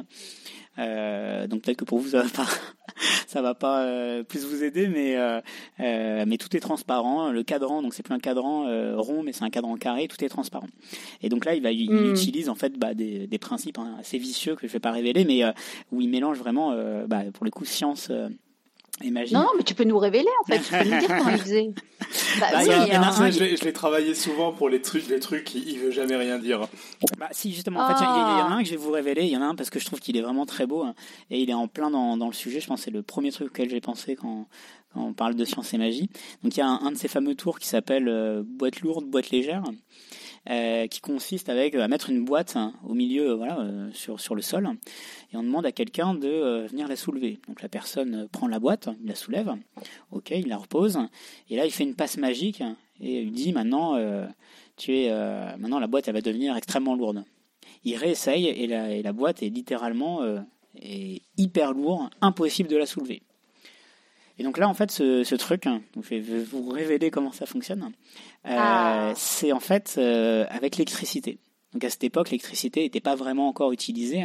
Euh, 0.78 1.46
donc 1.46 1.62
peut-être 1.62 1.78
que 1.78 1.84
pour 1.86 1.98
vous 1.98 2.10
ça 2.10 2.22
va 2.22 2.28
pas, 2.28 2.46
ça 3.26 3.42
va 3.42 3.54
pas 3.54 3.86
plus 4.24 4.44
vous 4.44 4.64
aider, 4.64 4.88
mais 4.88 5.16
mais 5.78 6.38
tout 6.38 6.56
est 6.56 6.60
transparent. 6.60 7.30
Le 7.30 7.42
cadran, 7.42 7.82
donc 7.82 7.94
c'est 7.94 8.02
plus 8.02 8.14
un 8.14 8.18
cadran 8.18 8.66
rond, 8.96 9.22
mais 9.22 9.32
c'est 9.32 9.44
un 9.44 9.50
cadran 9.50 9.76
carré. 9.76 10.08
Tout 10.08 10.22
est 10.24 10.28
transparent. 10.28 10.68
Et 11.22 11.28
donc 11.28 11.44
là, 11.44 11.54
il 11.54 11.62
va, 11.62 11.72
il, 11.72 11.90
hmm. 11.90 12.12
utilise 12.12 12.48
en 12.48 12.54
fait 12.54 12.78
bah, 12.78 12.94
des, 12.94 13.26
des 13.26 13.38
principes 13.38 13.78
hein, 13.78 13.96
assez 13.98 14.18
vicieux 14.18 14.54
que 14.54 14.66
je 14.66 14.72
vais 14.72 14.80
pas 14.80 14.92
révéler, 14.92 15.24
mais 15.24 15.42
où 15.92 16.00
il 16.00 16.08
mélange 16.08 16.38
vraiment, 16.38 16.74
bah, 17.06 17.22
pour 17.32 17.44
le 17.44 17.50
coup, 17.50 17.64
science 17.64 18.10
Imagine. 19.02 19.36
Non, 19.36 19.48
mais 19.56 19.62
tu 19.62 19.74
peux 19.74 19.84
nous 19.84 19.98
révéler 19.98 20.28
en 20.42 20.44
fait. 20.44 20.58
Tu 20.60 20.70
peux 20.70 20.84
nous 20.84 20.98
dire 20.98 21.08
comment 21.08 21.30
il 21.30 21.38
faisait. 21.38 21.70
Bah, 22.38 22.48
bah 22.52 22.58
oui, 22.62 22.70
hein. 22.92 23.30
je 23.30 23.64
l'ai 23.64 23.72
travaillé 23.72 24.14
souvent 24.14 24.52
pour 24.52 24.68
les 24.68 24.82
trucs, 24.82 25.08
les 25.08 25.18
trucs, 25.18 25.54
il, 25.54 25.78
veut 25.78 25.90
jamais 25.90 26.16
rien 26.16 26.38
dire. 26.38 26.68
Bah 27.18 27.28
si, 27.30 27.52
justement. 27.52 27.80
En 27.80 27.88
fait, 27.88 27.94
il 27.98 28.04
y, 28.04 28.06
en 28.06 28.50
a 28.50 28.54
un 28.54 28.58
que 28.58 28.66
je 28.66 28.72
vais 28.72 28.76
vous 28.76 28.90
révéler. 28.90 29.22
Il 29.22 29.30
y 29.30 29.36
en 29.36 29.40
a 29.40 29.46
un 29.46 29.54
parce 29.54 29.70
que 29.70 29.78
je 29.78 29.86
trouve 29.86 30.00
qu'il 30.00 30.16
est 30.16 30.20
vraiment 30.20 30.44
très 30.44 30.66
beau 30.66 30.82
hein, 30.82 30.94
et 31.30 31.40
il 31.40 31.48
est 31.48 31.54
en 31.54 31.68
plein 31.68 31.90
dans, 31.90 32.16
dans 32.18 32.26
le 32.26 32.34
sujet. 32.34 32.60
Je 32.60 32.66
pense 32.66 32.80
que 32.80 32.84
c'est 32.84 32.90
le 32.90 33.02
premier 33.02 33.32
truc 33.32 33.48
auquel 33.48 33.70
j'ai 33.70 33.80
pensé 33.80 34.14
quand, 34.14 34.46
quand, 34.92 35.00
on 35.00 35.14
parle 35.14 35.34
de 35.34 35.44
science 35.46 35.72
et 35.72 35.78
magie. 35.78 36.10
Donc 36.42 36.56
il 36.56 36.60
y 36.60 36.62
a 36.62 36.68
un, 36.68 36.92
de 36.92 36.96
ces 36.96 37.08
fameux 37.08 37.34
tours 37.34 37.58
qui 37.58 37.66
s'appelle 37.66 38.08
euh, 38.08 38.42
boîte 38.44 38.80
lourde, 38.80 39.06
boîte 39.06 39.30
légère. 39.30 39.62
Euh, 40.48 40.86
qui 40.86 41.00
consiste 41.00 41.48
avec 41.48 41.74
à 41.74 41.88
mettre 41.88 42.08
une 42.08 42.24
boîte 42.24 42.54
hein, 42.54 42.72
au 42.86 42.94
milieu, 42.94 43.32
voilà, 43.32 43.58
euh, 43.58 43.90
sur 43.92 44.20
sur 44.20 44.36
le 44.36 44.42
sol, 44.42 44.68
et 45.32 45.36
on 45.36 45.42
demande 45.42 45.66
à 45.66 45.72
quelqu'un 45.72 46.14
de 46.14 46.28
euh, 46.28 46.66
venir 46.68 46.86
la 46.86 46.94
soulever. 46.94 47.40
Donc 47.48 47.62
la 47.62 47.68
personne 47.68 48.28
prend 48.30 48.46
la 48.46 48.60
boîte, 48.60 48.88
il 49.00 49.08
la 49.08 49.16
soulève, 49.16 49.56
ok, 50.12 50.30
il 50.30 50.46
la 50.46 50.56
repose, 50.56 51.00
et 51.50 51.56
là 51.56 51.66
il 51.66 51.72
fait 51.72 51.82
une 51.82 51.96
passe 51.96 52.16
magique 52.16 52.62
et 53.00 53.22
il 53.22 53.32
dit 53.32 53.52
maintenant, 53.52 53.98
tu 54.76 54.96
es, 54.96 55.10
maintenant 55.58 55.80
la 55.80 55.88
boîte 55.88 56.06
elle 56.06 56.14
va 56.14 56.20
devenir 56.20 56.56
extrêmement 56.56 56.94
lourde. 56.94 57.24
Il 57.82 57.96
réessaye 57.96 58.46
et 58.46 58.68
la, 58.68 58.92
et 58.92 59.02
la 59.02 59.12
boîte 59.12 59.42
est 59.42 59.48
littéralement 59.48 60.20
est 60.80 61.22
hyper 61.36 61.72
lourde, 61.72 62.08
impossible 62.20 62.68
de 62.68 62.76
la 62.76 62.86
soulever. 62.86 63.22
Et 64.38 64.42
donc 64.42 64.58
là, 64.58 64.68
en 64.68 64.74
fait, 64.74 64.90
ce, 64.90 65.24
ce 65.24 65.34
truc, 65.34 65.66
hein, 65.66 65.80
je 65.96 66.16
vais 66.16 66.20
vous 66.20 66.68
révéler 66.68 67.10
comment 67.10 67.32
ça 67.32 67.46
fonctionne. 67.46 67.92
Euh, 68.46 68.56
ah. 68.56 69.12
C'est 69.16 69.52
en 69.52 69.60
fait 69.60 69.94
euh, 69.98 70.44
avec 70.50 70.76
l'électricité. 70.76 71.38
Donc 71.72 71.84
à 71.84 71.90
cette 71.90 72.04
époque, 72.04 72.30
l'électricité 72.30 72.80
n'était 72.80 73.00
pas 73.00 73.14
vraiment 73.14 73.48
encore 73.48 73.72
utilisée, 73.72 74.24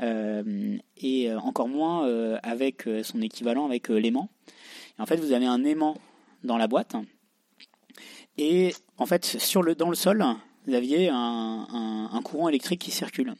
euh, 0.00 0.76
et 0.96 1.32
encore 1.34 1.68
moins 1.68 2.06
euh, 2.06 2.38
avec 2.42 2.88
son 3.02 3.20
équivalent 3.20 3.66
avec 3.66 3.88
l'aimant. 3.88 4.30
En 4.98 5.06
fait, 5.06 5.16
vous 5.16 5.32
avez 5.32 5.46
un 5.46 5.64
aimant 5.64 5.96
dans 6.44 6.56
la 6.56 6.66
boîte, 6.66 6.96
et 8.38 8.74
en 8.96 9.06
fait, 9.06 9.24
sur 9.24 9.62
le, 9.62 9.74
dans 9.74 9.90
le 9.90 9.96
sol, 9.96 10.24
vous 10.66 10.74
aviez 10.74 11.08
un, 11.10 11.66
un, 11.70 12.10
un 12.12 12.22
courant 12.22 12.48
électrique 12.48 12.80
qui 12.80 12.90
circule. 12.90 13.34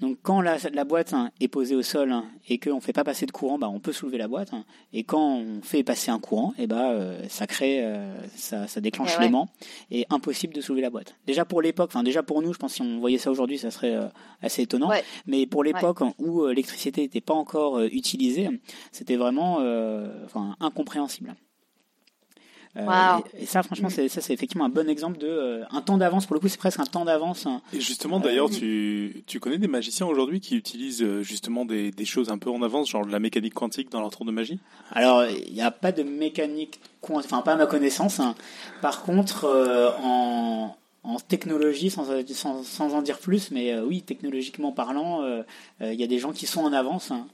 Donc 0.00 0.18
quand 0.22 0.40
la, 0.40 0.56
la 0.72 0.84
boîte 0.84 1.12
hein, 1.12 1.30
est 1.40 1.48
posée 1.48 1.76
au 1.76 1.82
sol 1.82 2.10
hein, 2.10 2.24
et 2.48 2.58
qu'on 2.58 2.76
ne 2.76 2.80
fait 2.80 2.92
pas 2.92 3.04
passer 3.04 3.26
de 3.26 3.30
courant, 3.30 3.58
bah, 3.58 3.68
on 3.68 3.78
peut 3.78 3.92
soulever 3.92 4.18
la 4.18 4.26
boîte. 4.26 4.52
Hein. 4.52 4.64
et 4.92 5.04
quand 5.04 5.36
on 5.36 5.62
fait 5.62 5.84
passer 5.84 6.10
un 6.10 6.18
courant, 6.18 6.52
et 6.58 6.64
eh 6.64 6.66
bah, 6.66 6.90
euh, 6.90 7.22
ça 7.28 7.46
crée, 7.46 7.84
euh, 7.84 8.12
ça, 8.34 8.66
ça, 8.66 8.80
déclenche 8.80 9.18
l'aimant 9.18 9.48
et 9.90 10.04
impossible 10.10 10.52
de 10.52 10.60
soulever 10.60 10.82
la 10.82 10.90
boîte. 10.90 11.14
Déjà 11.26 11.44
pour 11.44 11.62
l'époque, 11.62 11.90
enfin 11.92 12.02
déjà 12.02 12.22
pour 12.22 12.42
nous, 12.42 12.52
je 12.52 12.58
pense 12.58 12.72
que 12.72 12.76
si 12.76 12.82
on 12.82 12.98
voyait 12.98 13.18
ça 13.18 13.30
aujourd'hui, 13.30 13.58
ça 13.58 13.70
serait 13.70 13.94
euh, 13.94 14.08
assez 14.42 14.62
étonnant. 14.62 14.90
Mais 15.26 15.46
pour 15.46 15.62
l'époque 15.62 16.00
où 16.18 16.46
l'électricité 16.46 17.02
n'était 17.02 17.20
pas 17.20 17.34
encore 17.34 17.80
utilisée, 17.80 18.48
c'était 18.90 19.16
vraiment 19.16 19.58
enfin, 20.24 20.56
incompréhensible. 20.60 21.34
Euh, 22.76 23.18
et, 23.38 23.46
ça, 23.46 23.62
franchement, 23.62 23.88
c'est, 23.88 24.08
ça, 24.08 24.20
c'est 24.20 24.32
effectivement 24.32 24.64
un 24.64 24.70
bon 24.70 24.88
exemple 24.88 25.18
de 25.18 25.28
euh, 25.28 25.64
un 25.70 25.80
temps 25.80 25.96
d'avance. 25.96 26.26
Pour 26.26 26.34
le 26.34 26.40
coup, 26.40 26.48
c'est 26.48 26.58
presque 26.58 26.80
un 26.80 26.84
temps 26.84 27.04
d'avance. 27.04 27.46
Hein. 27.46 27.62
Et 27.72 27.80
justement, 27.80 28.18
d'ailleurs, 28.18 28.48
euh, 28.48 28.58
tu, 28.58 29.22
tu 29.26 29.40
connais 29.40 29.58
des 29.58 29.68
magiciens 29.68 30.06
aujourd'hui 30.06 30.40
qui 30.40 30.56
utilisent 30.56 31.04
justement 31.20 31.64
des, 31.64 31.90
des 31.90 32.04
choses 32.04 32.30
un 32.30 32.38
peu 32.38 32.50
en 32.50 32.62
avance, 32.62 32.90
genre 32.90 33.06
de 33.06 33.12
la 33.12 33.20
mécanique 33.20 33.54
quantique 33.54 33.90
dans 33.90 34.00
leur 34.00 34.10
tour 34.10 34.24
de 34.24 34.32
magie? 34.32 34.58
Alors, 34.92 35.24
il 35.26 35.52
n'y 35.52 35.62
a 35.62 35.70
pas 35.70 35.92
de 35.92 36.02
mécanique, 36.02 36.80
enfin 37.02 37.42
pas 37.42 37.52
à 37.52 37.56
ma 37.56 37.66
connaissance. 37.66 38.18
Hein. 38.20 38.34
Par 38.82 39.02
contre, 39.02 39.46
en 40.02 40.76
en 41.04 41.20
technologie, 41.20 41.90
sans, 41.90 42.06
sans, 42.64 42.94
en 42.94 43.02
dire 43.02 43.18
plus, 43.18 43.50
mais 43.50 43.72
euh, 43.72 43.82
oui, 43.84 44.02
technologiquement 44.02 44.72
parlant, 44.72 45.22
euh, 45.22 45.42
euh, 45.82 45.92
il 45.92 46.00
y 46.00 46.02
a 46.02 46.06
des 46.06 46.18
gens 46.18 46.32
qui 46.32 46.46
sont 46.46 46.62
en 46.62 46.72
avance 46.72 47.10
hein, 47.10 47.26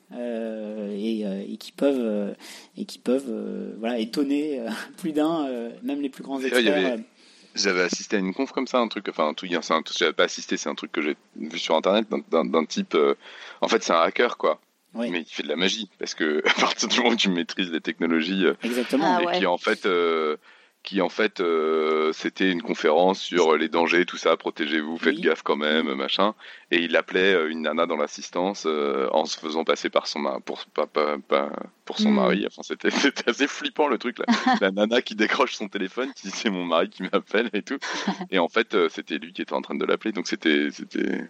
et, 0.92 1.20
et, 1.20 1.56
qui 1.56 1.70
peuvent 1.70 2.34
et 2.76 2.84
qui 2.84 2.98
peuvent 2.98 3.32
voilà 3.78 3.98
étonner 3.98 4.60
plus 4.98 5.12
d'un, 5.12 5.48
même 5.82 6.00
les 6.00 6.08
plus 6.08 6.24
grands 6.24 6.40
experts. 6.42 6.98
J'avais 7.56 7.82
assisté 7.82 8.16
à 8.16 8.20
une 8.20 8.32
conf 8.32 8.52
comme 8.52 8.68
ça, 8.68 8.78
un 8.78 8.86
truc, 8.86 9.08
enfin, 9.08 9.34
tout, 9.34 9.46
c'est 9.48 9.74
un, 9.74 9.82
j'avais 9.96 10.12
pas 10.12 10.24
assisté, 10.24 10.56
c'est 10.56 10.68
un 10.68 10.76
truc 10.76 10.92
que 10.92 11.02
j'ai 11.02 11.16
vu 11.36 11.58
sur 11.58 11.74
internet 11.76 12.06
d'un 12.30 12.64
type, 12.64 12.96
en 13.60 13.68
fait, 13.68 13.82
c'est 13.82 13.92
un 13.92 14.00
hacker, 14.00 14.36
quoi. 14.36 14.60
Mais 14.94 15.20
il 15.20 15.24
fait 15.24 15.42
de 15.44 15.48
la 15.48 15.56
magie, 15.56 15.88
parce 15.98 16.14
que 16.14 16.42
à 16.46 16.60
partir 16.60 16.88
du 16.88 16.98
moment 16.98 17.10
où 17.10 17.16
tu 17.16 17.28
maîtrises 17.28 17.70
les 17.70 17.80
technologies, 17.80 18.46
Exactement. 18.62 19.18
et 19.30 19.38
qui 19.38 19.46
en 19.46 19.58
fait, 19.58 19.86
qui 20.82 21.02
en 21.02 21.10
fait 21.10 21.40
euh, 21.40 22.10
c'était 22.14 22.50
une 22.50 22.62
conférence 22.62 23.20
sur 23.20 23.54
les 23.56 23.68
dangers, 23.68 24.06
tout 24.06 24.16
ça, 24.16 24.36
protégez-vous, 24.38 24.96
faites 24.96 25.16
Oui. 25.16 25.20
gaffe 25.20 25.42
quand 25.42 25.56
même, 25.56 25.92
machin. 25.94 26.34
Et 26.70 26.78
il 26.82 26.96
appelait 26.96 27.34
euh, 27.34 27.50
une 27.50 27.62
nana 27.62 27.84
dans 27.86 27.96
l'assistance 27.96 28.64
euh, 28.66 29.08
en 29.12 29.26
se 29.26 29.38
faisant 29.38 29.62
passer 29.64 29.90
par 29.90 30.06
son 30.06 30.20
ma- 30.20 30.40
pour 30.40 30.64
pas, 30.66 30.86
pas- 30.86 31.18
pas- 31.18 31.52
pour 31.84 31.98
son 31.98 32.10
Mm. 32.10 32.14
mari. 32.14 32.44
Enfin 32.46 32.62
c'était 32.62 32.90
c'était 33.14 33.28
assez 33.28 33.46
flippant 33.46 33.88
le 33.88 33.98
truc 33.98 34.18
là. 34.20 34.24
La 34.62 34.70
nana 34.70 35.02
qui 35.02 35.14
décroche 35.14 35.54
son 35.54 35.68
téléphone, 35.68 36.10
qui 36.14 36.28
dit 36.28 36.32
c'est 36.34 36.50
mon 36.50 36.64
mari 36.64 36.88
qui 36.88 37.02
m'appelle 37.02 37.50
et 37.52 37.62
tout. 37.62 37.78
Et 38.30 38.38
en 38.38 38.48
fait 38.48 38.74
c'était 38.88 39.18
lui 39.18 39.32
qui 39.34 39.42
était 39.42 39.52
en 39.54 39.60
train 39.62 39.74
de 39.76 39.84
l'appeler, 39.84 40.12
donc 40.12 40.28
c'était 40.28 40.70
c'était 40.70 41.28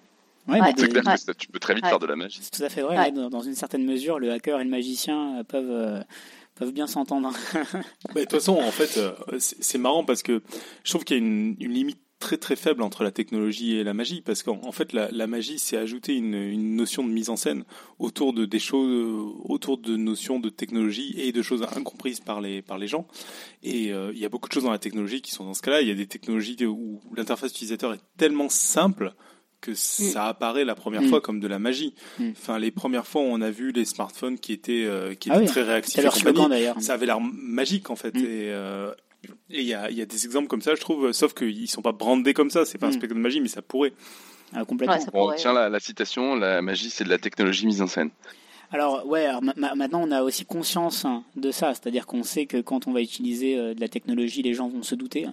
Ouais, 0.49 0.59
Ouais. 0.61 0.73
c'est 0.77 0.89
clair 0.89 1.05
Ouais. 1.05 1.15
que 1.15 1.21
ça- 1.21 1.35
tu 1.35 1.49
peux 1.49 1.59
très 1.59 1.75
vite 1.75 1.87
faire 1.87 1.99
de 1.99 2.07
la 2.07 2.17
magie. 2.17 2.39
c'est 2.43 2.51
tout 2.51 2.63
à 2.65 2.69
fait 2.71 2.81
vrai. 2.83 3.13
Dans, 3.13 3.41
une 3.43 3.55
certaine 3.55 3.85
mesure, 3.85 4.19
le 4.19 4.33
hacker 4.33 4.59
et 4.61 4.65
le 4.65 4.71
magicien 4.71 5.45
peuvent, 5.47 6.03
peuvent 6.61 6.73
bien 6.73 6.87
s'entendre. 6.87 7.33
De 8.15 8.21
toute 8.21 8.31
façon, 8.31 8.53
en 8.53 8.71
fait, 8.71 8.99
euh, 8.99 9.15
c'est 9.39 9.79
marrant 9.79 10.05
parce 10.05 10.23
que 10.23 10.43
je 10.85 10.91
trouve 10.91 11.05
qu'il 11.05 11.17
y 11.17 11.21
a 11.21 11.23
une, 11.23 11.57
limite 11.59 11.99
très 12.19 12.37
très 12.37 12.55
faible 12.55 12.83
entre 12.83 13.03
la 13.03 13.13
technologie 13.13 13.77
et 13.77 13.83
la 13.83 13.95
magie 13.95 14.21
parce 14.21 14.43
qu'en 14.43 14.61
en 14.63 14.73
fait 14.73 14.93
la, 14.93 15.27
magie 15.27 15.59
c'est 15.59 15.79
ajouter 15.79 16.15
une, 16.15 16.35
une 16.35 16.77
notion 16.77 17.03
de 17.03 17.09
mise 17.09 17.31
en 17.31 17.37
scène 17.37 17.65
autour 17.99 18.35
de 18.35 18.45
des 18.45 18.59
choses 18.59 18.91
euh, 18.91 19.25
autour 19.45 19.79
de 19.79 19.97
notions 19.97 20.39
de 20.39 20.51
technologie 20.51 21.15
et 21.17 21.33
de 21.33 21.41
choses 21.41 21.67
incomprises 21.75 22.21
par 22.21 22.43
les 22.43 22.61
par 22.61 22.77
les 22.77 22.89
gens 22.89 23.09
et 23.63 23.91
euh, 23.91 24.13
il 24.13 24.19
y 24.19 24.27
a 24.27 24.29
beaucoup 24.29 24.51
de 24.51 24.53
choses 24.53 24.65
dans 24.65 24.71
la 24.71 24.79
technologie 24.79 25.23
qui 25.23 25.31
sont 25.31 25.47
dans 25.47 25.55
ce 25.55 25.63
cas-là 25.63 25.81
il 25.81 25.89
y 25.89 25.91
a 25.91 25.95
des 25.95 26.07
technologies 26.07 26.63
où 26.67 27.01
l'interface 27.17 27.53
utilisateur 27.53 27.95
est 27.95 28.03
tellement 28.19 28.51
simple 28.51 29.15
que 29.61 29.75
ça 29.75 30.27
apparaît 30.27 30.65
la 30.65 30.75
première 30.75 31.03
Mm. 31.03 31.09
fois 31.09 31.21
comme 31.21 31.41
de 31.41 31.47
la 31.49 31.59
magie. 31.59 31.95
Mm. 32.19 32.31
Enfin, 32.33 32.59
les 32.59 32.71
premières 32.71 33.07
fois 33.07 33.23
où 33.23 33.27
on 33.27 33.41
a 33.41 33.51
vu 33.51 33.73
les 33.73 33.85
smartphones 33.85 34.39
qui 34.39 34.53
étaient 34.53 34.85
euh, 34.87 35.15
qui 35.15 35.31
Ah 35.31 35.35
étaient 35.37 35.43
oui, 35.45 35.49
très 35.51 35.63
réactifs 35.63 36.03
leur 36.03 36.17
slogan 36.17 36.51
ça 36.81 36.95
avait 36.95 37.07
l'air 37.07 37.21
magique 37.21 37.91
en 37.91 37.97
fait. 37.97 38.15
Mm. 38.15 38.19
Et 38.19 38.25
euh, 38.51 38.93
et 39.51 39.61
il 39.61 39.67
y 39.67 39.75
a, 39.75 39.91
il 39.91 39.99
y 39.99 40.03
a 40.03 40.07
des 40.07 40.25
exemples 40.25 40.49
comme 40.49 40.63
ça, 40.63 40.75
je 40.75 40.81
trouve, 40.81 41.13
sauf 41.13 41.35
qu'ils 41.35 41.69
sont 41.69 41.83
pas 41.83 41.93
brandés 41.93 42.33
comme 42.33 42.49
ça. 42.49 42.65
C'est 42.65 42.79
pas 42.79 42.87
un 42.87 42.91
Mm. 42.91 42.93
spectacle 42.93 43.15
de 43.15 43.21
magie, 43.21 43.41
mais 43.41 43.49
ça 43.49 43.61
pourrait. 43.63 43.93
Ah, 44.55 44.65
complètement. 44.65 44.95
Ouais, 44.97 45.01
ça 45.01 45.11
Bon, 45.11 45.21
pourrait- 45.25 45.37
tiens 45.37 45.53
la, 45.53 45.69
la 45.69 45.79
citation, 45.79 46.35
la 46.37 46.63
magie 46.63 46.89
c'est 46.91 47.05
de 47.05 47.11
la 47.11 47.19
technologie 47.19 47.67
mise 47.67 47.83
en 47.83 47.87
scène. 47.87 48.11
Alors 48.73 49.05
ouais, 49.07 49.27
alors 49.27 49.43
ma- 49.43 49.53
ma- 49.57 49.75
maintenant 49.75 50.01
on 50.07 50.13
a 50.13 50.23
aussi 50.23 50.45
conscience 50.45 51.05
hein, 51.05 51.25
de 51.37 51.51
ça, 51.51 51.75
c'est-à-dire 51.75 52.07
qu'on 52.07 52.23
sait 52.23 52.47
que 52.47 52.61
quand 52.61 52.87
on 52.87 52.93
va 52.93 53.01
utiliser 53.03 53.59
euh, 53.59 53.75
de 53.75 53.81
la 53.81 53.89
technologie, 53.89 54.43
les 54.43 54.55
gens 54.55 54.69
vont 54.69 54.85
se 54.85 54.95
douter. 54.95 55.27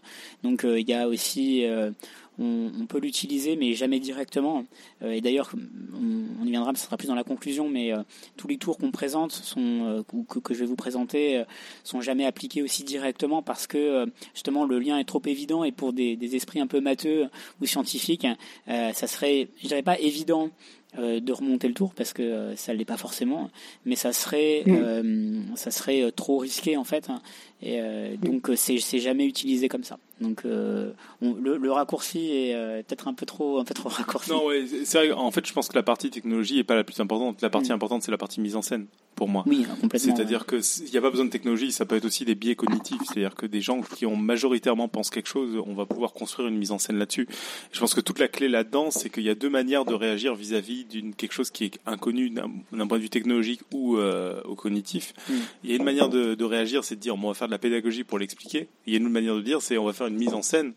Donc 0.43 0.65
euh, 0.65 0.79
il 0.79 0.89
y 0.89 0.93
a 0.93 1.07
aussi, 1.07 1.63
euh, 1.65 1.91
on, 2.39 2.71
on 2.79 2.85
peut 2.85 2.99
l'utiliser, 2.99 3.55
mais 3.55 3.73
jamais 3.73 3.99
directement. 3.99 4.65
Euh, 5.01 5.11
et 5.11 5.21
d'ailleurs, 5.21 5.51
on, 5.93 6.41
on 6.41 6.45
y 6.45 6.51
viendra, 6.51 6.73
ce 6.75 6.83
sera 6.85 6.97
plus 6.97 7.07
dans 7.07 7.15
la 7.15 7.23
conclusion, 7.23 7.69
mais 7.69 7.93
euh, 7.93 8.03
tous 8.35 8.47
les 8.47 8.57
tours 8.57 8.77
qu'on 8.77 8.91
présente 8.91 9.31
sont, 9.31 9.59
euh, 9.85 10.03
ou 10.13 10.23
que, 10.23 10.39
que 10.39 10.53
je 10.53 10.59
vais 10.59 10.65
vous 10.65 10.75
présenter, 10.75 11.37
euh, 11.37 11.43
sont 11.83 12.01
jamais 12.01 12.25
appliqués 12.25 12.61
aussi 12.61 12.83
directement 12.83 13.41
parce 13.41 13.67
que 13.67 13.77
euh, 13.77 14.05
justement 14.33 14.65
le 14.65 14.79
lien 14.79 14.97
est 14.97 15.05
trop 15.05 15.21
évident 15.25 15.63
et 15.63 15.71
pour 15.71 15.93
des, 15.93 16.15
des 16.15 16.35
esprits 16.35 16.59
un 16.59 16.67
peu 16.67 16.79
matheux 16.79 17.27
ou 17.61 17.65
scientifiques, 17.65 18.27
euh, 18.67 18.93
ça 18.93 19.07
serait, 19.07 19.49
je 19.61 19.67
dirais 19.67 19.83
pas 19.83 19.99
évident 19.99 20.49
de 20.97 21.31
remonter 21.31 21.67
le 21.67 21.75
tour 21.75 21.93
parce 21.93 22.11
que 22.11 22.55
ça 22.55 22.73
l'est 22.73 22.85
pas 22.85 22.97
forcément 22.97 23.51
mais 23.85 23.95
ça 23.95 24.13
serait 24.13 24.63
Mm. 24.65 24.71
euh, 24.71 25.41
ça 25.55 25.69
serait 25.69 26.11
trop 26.11 26.37
risqué 26.39 26.75
en 26.77 26.85
fait 26.85 27.09
hein. 27.09 27.21
Et 27.61 27.81
euh, 27.81 28.15
donc 28.17 28.49
euh, 28.49 28.55
c'est 28.55 28.77
jamais 28.99 29.25
utilisé 29.25 29.67
comme 29.67 29.83
ça 29.83 29.97
donc 30.21 30.45
euh, 30.45 30.91
on- 31.21 31.33
le, 31.35 31.57
le 31.57 31.71
raccourci 31.71 32.31
est 32.31 32.55
euh, 32.55 32.81
peut-être 32.83 33.07
un 33.07 33.13
peu 33.13 33.25
trop 33.27 33.59
un 33.59 33.63
peu 33.63 33.73
trop 33.75 33.89
raccourci 33.89 34.31
Non, 34.31 34.45
ouais, 34.45 34.65
c'est- 34.83 34.97
vrai. 34.97 35.11
En 35.11 35.29
fait, 35.31 35.45
je 35.45 35.53
pense 35.53 35.67
que 35.67 35.75
la 35.75 35.83
partie 35.83 36.09
technologie 36.09 36.57
est 36.59 36.63
pas 36.63 36.75
la 36.75 36.83
plus 36.83 36.99
importante. 36.99 37.39
La 37.43 37.49
partie 37.51 37.69
Mm. 37.71 37.75
importante, 37.75 38.01
c'est 38.03 38.09
la 38.11 38.17
partie 38.17 38.41
mise 38.41 38.55
en 38.55 38.63
scène, 38.63 38.87
pour 39.15 39.27
moi. 39.29 39.43
oui 39.45 39.63
complètement 39.79 40.15
C'est-à-dire 40.15 40.47
que 40.47 40.55
il 40.85 40.89
n'y 40.91 40.97
a 40.97 41.01
pas 41.01 41.11
besoin 41.11 41.25
de 41.25 41.29
technologie, 41.29 41.71
ça 41.71 41.85
peut 41.85 41.95
être 41.95 42.05
aussi 42.05 42.25
des 42.25 42.33
biais 42.33 42.55
cognitifs. 42.55 42.99
C'est-à-dire 43.07 43.35
que 43.35 43.45
des 43.45 43.61
gens 43.61 43.81
qui 43.81 44.07
ont 44.07 44.15
majoritairement 44.15 44.87
pensé 44.87 45.11
quelque 45.11 45.29
chose, 45.29 45.61
on 45.67 45.73
va 45.75 45.85
pouvoir 45.85 46.13
construire 46.13 46.47
une 46.49 46.57
mise 46.57 46.71
en 46.71 46.79
scène 46.79 46.97
là-dessus. 46.97 47.27
Je 47.71 47.79
pense 47.79 47.93
que 47.93 48.01
toute 48.01 48.17
la 48.17 48.27
clé 48.27 48.47
là-dedans, 48.47 48.89
c'est 48.89 49.11
qu'il 49.11 49.23
y 49.23 49.29
a 49.29 49.35
deux 49.35 49.49
manières 49.49 49.85
de 49.85 49.93
réagir 49.93 50.33
vis-à-vis 50.33 50.85
d'une 50.85 51.13
quelque 51.13 51.33
chose 51.33 51.51
qui 51.51 51.65
est 51.65 51.79
inconnu 51.85 52.31
d'un 52.31 52.87
point 52.87 52.97
de 52.97 53.03
vue 53.03 53.09
technologique 53.11 53.61
ou, 53.71 53.97
au 53.97 54.55
cognitif. 54.55 55.13
Mm. 55.29 55.33
Il 55.63 55.69
y 55.69 55.73
a 55.73 55.75
une 55.75 55.83
manière 55.83 56.09
de, 56.09 56.33
de 56.33 56.43
réagir, 56.43 56.83
c'est 56.83 56.95
de 56.95 57.01
dire 57.01 57.15
bon, 57.17 57.27
on 57.27 57.31
va 57.31 57.33
faire 57.35 57.46
de 57.47 57.51
la 57.51 57.57
pédagogie 57.57 58.03
pour 58.03 58.19
l'expliquer. 58.19 58.67
Il 58.85 58.93
y 58.93 58.95
a 58.95 58.99
une 58.99 59.05
autre 59.05 59.13
manière 59.13 59.35
de 59.35 59.41
dire, 59.41 59.61
c'est 59.61 59.77
on 59.77 59.85
va 59.85 59.93
faire 59.93 60.07
une 60.07 60.17
mise 60.17 60.33
en 60.33 60.41
scène 60.41 60.73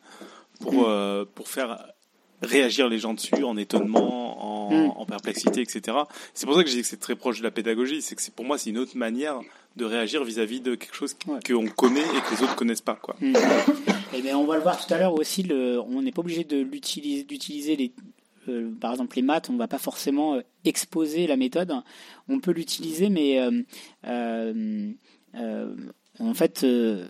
pour 0.61 0.89
euh, 0.89 1.25
pour 1.35 1.49
faire 1.49 1.85
réagir 2.43 2.89
les 2.89 2.99
gens 2.99 3.13
dessus 3.13 3.45
en 3.45 3.57
étonnement, 3.57 4.69
en, 4.69 4.71
Mm. 4.71 4.93
en 4.97 5.05
perplexité, 5.05 5.61
etc. 5.63 5.97
C'est 6.33 6.47
pour 6.47 6.55
ça 6.55 6.63
que 6.63 6.71
je 6.71 6.77
dis 6.77 6.83
que 6.83 6.87
c'est 6.87 6.97
très 7.01 7.17
proche 7.17 7.39
de 7.39 7.43
la 7.43 7.51
pédagogie. 7.51 8.01
C'est 8.03 8.15
que 8.15 8.23
c'est 8.23 8.33
pour 8.33 8.45
moi 8.45 8.57
c'est 8.57 8.71
une 8.71 8.79
autre 8.79 8.97
manière 8.97 9.41
de 9.77 9.85
réagir 9.85 10.23
vis-à-vis 10.25 10.61
de 10.61 10.77
quelque 10.77 10.95
chose 10.95 11.17
Ouais. 11.27 11.41
qu'on 11.47 11.67
connaît 11.67 12.01
et 12.01 12.21
que 12.29 12.37
les 12.37 12.43
autres 12.45 12.55
connaissent 12.55 12.81
pas. 12.81 12.95
Quoi. 12.95 13.17
Mm. 13.21 13.35
Eh 14.15 14.23
bien, 14.23 14.39
on 14.39 14.45
va 14.45 14.57
le 14.57 14.63
voir 14.63 14.85
tout 14.85 14.93
à 14.95 14.99
l'heure 14.99 15.15
aussi. 15.15 15.43
Le, 15.43 15.81
on 15.81 16.03
n'est 16.03 16.13
pas 16.13 16.21
obligé 16.21 16.45
de 16.45 16.59
l'utiliser, 16.59 17.25
d'utiliser 17.25 17.75
les, 17.77 17.93
euh, 18.49 18.71
par 18.81 18.93
exemple 18.93 19.17
les 19.17 19.23
maths. 19.23 19.51
On 19.51 19.55
ne 19.55 19.59
va 19.59 19.69
pas 19.69 19.79
forcément 19.79 20.35
euh, 20.37 20.41
exposer 20.65 21.27
la 21.27 21.37
méthode. 21.37 21.73
On 22.29 22.39
peut 22.41 22.53
l'utiliser, 22.53 23.09
mais 23.11 23.41
euh, 24.07 24.93
en 26.21 26.35
fait, 26.35 26.65
euh, 26.65 27.07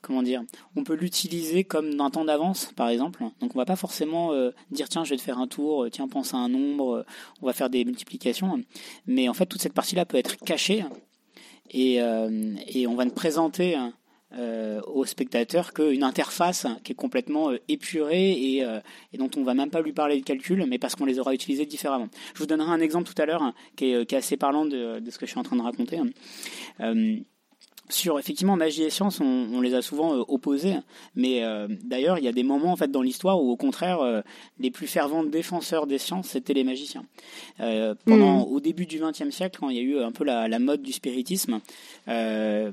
comment 0.00 0.22
dire 0.22 0.42
On 0.76 0.84
peut 0.84 0.94
l'utiliser 0.94 1.64
comme 1.64 1.94
d'un 1.96 2.10
temps 2.10 2.24
d'avance, 2.24 2.72
par 2.76 2.88
exemple. 2.88 3.22
Donc, 3.40 3.54
on 3.54 3.58
va 3.58 3.64
pas 3.64 3.76
forcément 3.76 4.32
euh, 4.32 4.50
dire 4.70 4.88
tiens, 4.88 5.04
je 5.04 5.10
vais 5.10 5.16
te 5.16 5.22
faire 5.22 5.38
un 5.38 5.48
tour. 5.48 5.84
euh, 5.84 5.90
Tiens, 5.90 6.08
pense 6.08 6.34
à 6.34 6.38
un 6.38 6.48
nombre. 6.48 6.98
euh, 6.98 7.04
On 7.42 7.46
va 7.46 7.52
faire 7.52 7.70
des 7.70 7.84
multiplications. 7.84 8.62
Mais 9.06 9.28
en 9.28 9.34
fait, 9.34 9.46
toute 9.46 9.60
cette 9.62 9.74
partie-là 9.74 10.04
peut 10.06 10.16
être 10.18 10.36
cachée 10.36 10.84
et, 11.70 12.00
euh, 12.02 12.54
et 12.66 12.86
on 12.86 12.94
va 12.94 13.04
ne 13.04 13.10
présenter 13.10 13.76
euh, 14.34 14.80
aux 14.86 15.04
spectateurs 15.06 15.72
qu'une 15.72 16.02
interface 16.02 16.66
qui 16.84 16.92
est 16.92 16.94
complètement 16.94 17.50
euh, 17.50 17.58
épurée 17.68 18.32
et, 18.32 18.64
euh, 18.64 18.80
et 19.12 19.18
dont 19.18 19.30
on 19.36 19.42
va 19.42 19.54
même 19.54 19.70
pas 19.70 19.80
lui 19.82 19.92
parler 19.92 20.18
de 20.20 20.24
calcul, 20.24 20.64
mais 20.68 20.78
parce 20.78 20.94
qu'on 20.96 21.06
les 21.06 21.18
aura 21.18 21.34
utilisés 21.34 21.66
différemment. 21.66 22.08
Je 22.34 22.38
vous 22.40 22.46
donnerai 22.46 22.70
un 22.70 22.80
exemple 22.80 23.10
tout 23.12 23.20
à 23.20 23.26
l'heure 23.26 23.42
hein, 23.42 23.54
qui, 23.76 23.86
est, 23.90 23.94
euh, 23.94 24.16
assez 24.18 24.36
parlant 24.36 24.64
de, 24.66 24.98
de 25.00 25.10
ce 25.10 25.18
que 25.18 25.26
je 25.26 25.30
suis 25.30 25.40
en 25.40 25.42
train 25.44 25.56
de 25.56 25.62
raconter. 25.62 25.98
hein. 25.98 27.18
Euh, 27.88 27.92
sur 27.94 28.18
effectivement 28.18 28.56
magie 28.56 28.82
et 28.82 28.90
science, 28.90 29.20
on, 29.20 29.48
on 29.52 29.60
les 29.60 29.74
a 29.74 29.82
souvent 29.82 30.14
euh, 30.14 30.24
opposés, 30.28 30.76
mais 31.14 31.42
euh, 31.44 31.68
d'ailleurs 31.84 32.18
il 32.18 32.24
y 32.24 32.28
a 32.28 32.32
des 32.32 32.42
moments 32.42 32.72
en 32.72 32.76
fait 32.76 32.90
dans 32.90 33.02
l'histoire 33.02 33.42
où 33.42 33.50
au 33.50 33.56
contraire 33.56 34.00
euh, 34.00 34.20
les 34.58 34.70
plus 34.70 34.86
fervents 34.86 35.24
défenseurs 35.24 35.86
des 35.86 35.98
sciences 35.98 36.28
c'était 36.28 36.54
les 36.54 36.64
magiciens. 36.64 37.04
Euh, 37.60 37.94
pendant 38.04 38.42
au 38.42 38.60
début 38.60 38.86
du 38.86 38.98
XXe 38.98 39.30
siècle, 39.30 39.58
quand 39.60 39.70
il 39.70 39.76
y 39.76 39.80
a 39.80 39.82
eu 39.82 39.98
un 40.00 40.12
peu 40.12 40.24
la, 40.24 40.48
la 40.48 40.58
mode 40.58 40.82
du 40.82 40.92
spiritisme, 40.92 41.60
euh, 42.08 42.70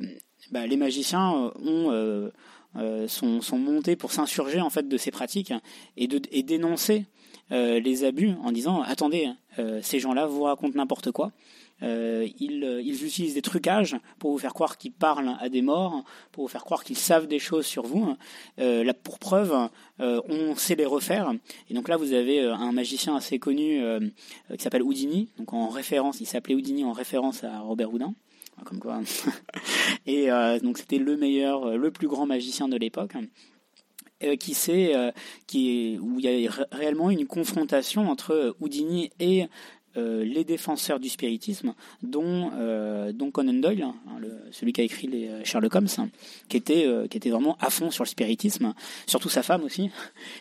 bah, 0.52 0.68
les 0.68 0.78
magiciens 0.78 1.34
euh, 1.34 1.50
ont 1.64 1.92
euh, 1.92 2.30
euh, 2.78 3.08
sont, 3.08 3.42
sont 3.42 3.58
montés 3.58 3.96
pour 3.96 4.12
s'insurger 4.12 4.60
en 4.60 4.70
fait 4.70 4.88
de 4.88 4.98
ces 4.98 5.12
pratiques 5.12 5.54
et 5.98 6.08
de 6.08 6.22
et 6.32 6.44
dénoncer 6.44 7.06
euh, 7.52 7.80
les 7.80 8.04
abus 8.04 8.34
en 8.44 8.52
disant 8.52 8.82
attendez 8.82 9.30
euh, 9.60 9.80
ces 9.82 10.00
gens-là 10.00 10.26
vous 10.26 10.44
racontent 10.44 10.78
n'importe 10.78 11.12
quoi 11.12 11.32
euh, 11.84 12.28
ils, 12.40 12.64
euh, 12.64 12.82
ils 12.82 13.06
utilisent 13.06 13.34
des 13.34 13.42
trucages 13.42 13.98
pour 14.18 14.32
vous 14.32 14.38
faire 14.38 14.54
croire 14.54 14.78
qu'ils 14.78 14.94
parlent 14.94 15.36
à 15.40 15.50
des 15.50 15.62
morts, 15.62 16.04
pour 16.32 16.46
vous 16.46 16.48
faire 16.50 16.64
croire 16.64 16.84
qu'ils 16.84 16.98
savent 16.98 17.28
des 17.28 17.40
choses 17.40 17.66
sur 17.66 17.84
vous. 17.84 18.16
Euh, 18.60 18.84
là, 18.84 18.94
pour 18.94 19.20
preuve, 19.20 19.54
euh, 20.00 20.22
on 20.30 20.56
sait 20.56 20.76
les 20.76 20.86
refaire. 20.86 21.34
Et 21.70 21.74
donc 21.74 21.90
là, 21.90 21.98
vous 21.98 22.14
avez 22.14 22.42
un 22.42 22.72
magicien 22.72 23.16
assez 23.16 23.40
connu 23.40 23.82
qui 24.58 24.64
s'appelle 24.64 24.84
Houdini. 24.84 25.30
Donc 25.38 25.54
en 25.54 25.68
référence, 25.68 26.22
il 26.22 26.26
s'appelait 26.26 26.56
Houdini 26.56 26.84
en 26.86 26.94
référence 26.94 27.44
à 27.44 27.60
Robert 27.60 27.92
Houdin. 27.94 28.14
Comme 28.64 28.80
quoi. 28.80 29.02
Et 30.06 30.30
donc 30.64 30.78
c'était 30.78 30.98
le 30.98 31.18
meilleur, 31.18 31.78
le 31.78 31.92
plus 31.92 32.08
grand 32.08 32.26
magicien 32.26 32.68
de 32.68 32.78
l'époque. 32.78 33.14
Qui 34.40 34.54
sait, 34.54 34.94
qui 35.46 36.00
où 36.02 36.20
il 36.20 36.26
y 36.26 36.48
a 36.48 36.50
ré- 36.50 36.64
réellement 36.72 37.12
une 37.12 37.28
confrontation 37.28 38.10
entre 38.10 38.56
Houdini 38.62 39.12
et 39.20 39.44
euh, 39.98 40.26
les 40.26 40.44
défenseurs 40.44 41.00
du 41.00 41.10
spiritisme, 41.10 41.74
dont, 42.04 42.52
euh, 42.56 43.14
dont 43.14 43.32
Conan 43.32 43.54
Doyle, 43.54 43.84
hein, 43.84 43.96
celui 44.52 44.74
qui 44.74 44.82
a 44.82 44.84
écrit 44.84 45.08
les 45.08 45.28
euh, 45.28 45.44
Sherlock 45.44 45.74
Holmes, 45.76 45.88
hein, 45.98 46.10
qui, 46.50 46.58
était, 46.58 46.88
qui 47.10 47.18
était 47.18 47.30
vraiment 47.30 47.58
à 47.62 47.70
fond 47.70 47.92
sur 47.92 48.04
le 48.04 48.10
spiritisme, 48.10 48.74
surtout 49.08 49.30
sa 49.30 49.42
femme 49.42 49.64
aussi, 49.64 49.90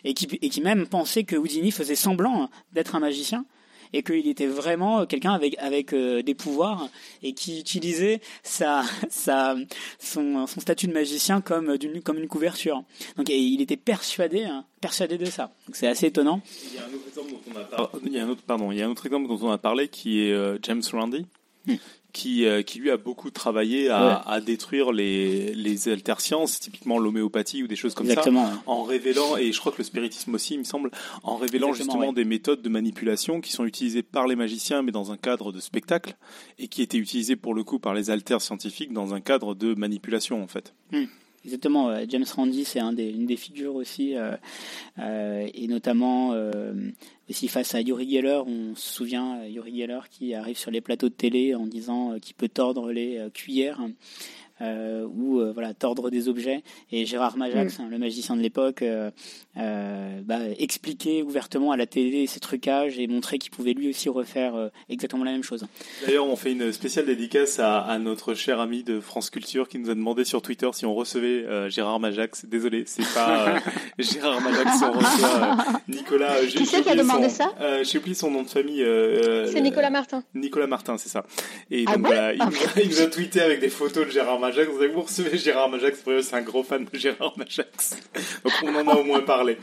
et 0.03 0.13
qui, 0.13 0.27
et 0.41 0.49
qui 0.49 0.61
même 0.61 0.87
pensait 0.87 1.23
que 1.23 1.35
Houdini 1.35 1.71
faisait 1.71 1.95
semblant 1.95 2.49
d'être 2.73 2.95
un 2.95 2.99
magicien, 2.99 3.45
et 3.95 4.03
qu'il 4.03 4.27
était 4.27 4.47
vraiment 4.47 5.05
quelqu'un 5.05 5.31
avec, 5.31 5.57
avec 5.57 5.93
euh, 5.93 6.21
des 6.21 6.35
pouvoirs, 6.35 6.89
et 7.23 7.33
qui 7.33 7.59
utilisait 7.59 8.21
sa, 8.43 8.83
sa, 9.09 9.55
son, 9.99 10.45
son 10.47 10.59
statut 10.59 10.87
de 10.87 10.93
magicien 10.93 11.41
comme, 11.41 11.77
d'une, 11.77 12.01
comme 12.01 12.17
une 12.17 12.27
couverture. 12.27 12.83
Donc 13.17 13.29
et 13.29 13.37
il 13.37 13.61
était 13.61 13.77
persuadé, 13.77 14.43
hein, 14.43 14.65
persuadé 14.81 15.17
de 15.17 15.25
ça. 15.25 15.51
Donc 15.67 15.75
c'est 15.75 15.87
assez 15.87 16.07
étonnant. 16.07 16.41
Il 16.71 16.75
y 16.75 16.79
a 16.79 16.83
un 16.83 16.93
autre 16.93 17.07
exemple 17.07 17.31
dont 17.31 17.53
on 17.53 17.57
a 17.57 17.63
parlé. 17.63 17.87
Il 18.05 18.13
y 18.13 18.19
a 18.19 18.25
un 18.25 18.29
autre, 18.29 18.41
pardon, 18.41 18.71
il 18.71 18.77
y 18.77 18.81
a 18.81 18.85
un 18.85 18.89
autre 18.89 19.05
exemple 19.05 19.27
dont 19.27 19.39
on 19.41 19.51
a 19.51 19.57
parlé 19.57 19.87
qui 19.87 20.21
est 20.21 20.33
euh, 20.33 20.57
James 20.61 20.83
Randi, 20.91 21.25
Hmm. 21.67 21.75
Qui, 22.15 22.45
euh, 22.45 22.61
qui 22.61 22.79
lui 22.79 22.91
a 22.91 22.97
beaucoup 22.97 23.29
travaillé 23.29 23.89
à, 23.89 24.21
à 24.21 24.39
détruire 24.39 24.93
les, 24.93 25.53
les 25.53 25.89
altersciences, 25.89 26.61
typiquement 26.61 26.97
l'homéopathie 26.97 27.61
ou 27.61 27.67
des 27.67 27.75
choses 27.75 27.93
comme 27.93 28.07
ça. 28.07 28.23
En 28.65 28.83
révélant, 28.83 29.35
et 29.35 29.51
je 29.51 29.59
crois 29.59 29.73
que 29.73 29.79
le 29.79 29.83
spiritisme 29.83 30.33
aussi, 30.33 30.53
il 30.53 30.59
me 30.59 30.63
semble, 30.63 30.91
en 31.23 31.35
révélant 31.35 31.67
Exactement, 31.67 31.93
justement 31.93 32.09
ouais. 32.09 32.15
des 32.15 32.23
méthodes 32.23 32.61
de 32.61 32.69
manipulation 32.69 33.41
qui 33.41 33.51
sont 33.51 33.65
utilisées 33.65 34.01
par 34.01 34.27
les 34.27 34.37
magiciens, 34.37 34.81
mais 34.81 34.93
dans 34.93 35.11
un 35.11 35.17
cadre 35.17 35.51
de 35.51 35.59
spectacle, 35.59 36.15
et 36.57 36.69
qui 36.69 36.81
étaient 36.81 36.97
utilisées 36.97 37.35
pour 37.35 37.53
le 37.53 37.65
coup 37.65 37.79
par 37.79 37.93
les 37.93 38.09
alters 38.09 38.41
scientifiques 38.41 38.93
dans 38.93 39.13
un 39.13 39.19
cadre 39.19 39.53
de 39.53 39.75
manipulation, 39.75 40.41
en 40.41 40.47
fait. 40.47 40.73
Hmm. 40.93 41.03
Exactement, 41.45 41.95
James 42.09 42.25
Randi, 42.35 42.65
c'est 42.65 42.79
une 42.79 43.25
des 43.27 43.37
figures 43.37 43.75
aussi, 43.75 44.15
et 44.97 45.67
notamment 45.67 46.33
aussi 47.29 47.47
face 47.47 47.75
à 47.75 47.81
Yuri 47.81 48.09
Geller, 48.09 48.41
on 48.47 48.75
se 48.75 48.93
souvient 48.93 49.45
Yuri 49.45 49.79
Geller 49.79 49.99
qui 50.09 50.33
arrive 50.33 50.57
sur 50.57 50.71
les 50.71 50.81
plateaux 50.81 51.09
de 51.09 51.13
télé 51.13 51.53
en 51.53 51.67
disant 51.67 52.17
qu'il 52.19 52.35
peut 52.35 52.49
tordre 52.49 52.91
les 52.91 53.27
cuillères. 53.31 53.79
euh, 53.81 53.89
ou 54.61 55.39
euh, 55.39 55.51
voilà 55.53 55.73
tordre 55.73 56.09
des 56.09 56.29
objets. 56.29 56.63
Et 56.91 57.05
Gérard 57.05 57.37
Majax, 57.37 57.77
mm. 57.77 57.81
hein, 57.81 57.87
le 57.89 57.97
magicien 57.97 58.35
de 58.35 58.41
l'époque, 58.41 58.81
euh, 58.81 59.11
euh, 59.57 60.21
bah, 60.23 60.39
expliquait 60.57 61.21
ouvertement 61.21 61.71
à 61.71 61.77
la 61.77 61.85
télé 61.85 62.27
ses 62.27 62.39
trucages 62.39 62.99
et 62.99 63.07
montrer 63.07 63.37
qu'il 63.37 63.51
pouvait 63.51 63.73
lui 63.73 63.89
aussi 63.89 64.09
refaire 64.09 64.55
euh, 64.55 64.69
exactement 64.89 65.23
la 65.23 65.31
même 65.31 65.43
chose. 65.43 65.65
D'ailleurs, 66.05 66.25
on 66.25 66.35
fait 66.35 66.53
une 66.53 66.71
spéciale 66.71 67.05
dédicace 67.05 67.59
à, 67.59 67.79
à, 67.79 67.99
notre 67.99 68.33
cher 68.33 68.59
ami 68.59 68.83
de 68.83 68.99
France 68.99 69.29
Culture 69.29 69.67
qui 69.67 69.79
nous 69.79 69.89
a 69.89 69.95
demandé 69.95 70.23
sur 70.23 70.41
Twitter 70.41 70.69
si 70.73 70.85
on 70.85 70.93
recevait 70.93 71.69
Gérard 71.69 71.99
Majax. 71.99 72.45
Désolé, 72.45 72.83
c'est 72.85 73.03
pas 73.13 73.57
Gérard 73.99 74.41
Majax, 74.41 74.81
on 74.83 74.91
reçoit 74.91 75.57
Nicolas. 75.87 76.35
Qui 76.45 76.65
c'est 76.65 76.81
qui 76.81 76.89
a 76.89 76.95
demandé 76.95 77.29
son, 77.29 77.35
ça? 77.35 77.53
euh, 77.61 77.79
Je 77.79 77.89
sais 77.89 77.99
plus 77.99 78.17
son 78.17 78.31
nom 78.31 78.43
de 78.43 78.49
famille. 78.49 78.85
c'est 79.51 79.61
Nicolas 79.61 79.89
Martin. 79.89 80.23
Nicolas 80.33 80.67
Martin, 80.67 80.97
c'est 80.97 81.09
ça. 81.09 81.25
Et 81.71 81.85
ah 81.87 81.95
donc 81.95 82.05
voilà, 82.05 82.33
il, 82.33 82.41
ah. 82.41 82.49
il, 82.81 82.89
nous 82.89 83.01
a 83.01 83.07
tweeté 83.07 83.41
avec 83.41 83.59
des 83.59 83.69
photos 83.69 84.05
de 84.05 84.11
Gérard 84.11 84.39
Majax. 84.45 84.71
Vous 84.71 85.01
recevez 85.01 85.37
Gérard 85.37 85.69
Majax, 85.69 86.03
c'est 86.21 86.35
un 86.35 86.41
gros 86.41 86.63
fan 86.63 86.85
de 86.85 86.97
Gérard 86.97 87.37
Majax. 87.37 87.97
Donc 88.43 88.53
on 88.63 88.73
en 88.75 88.87
a 88.87 88.95
au 88.95 89.03
moins 89.03 89.21
parlé. 89.21 89.57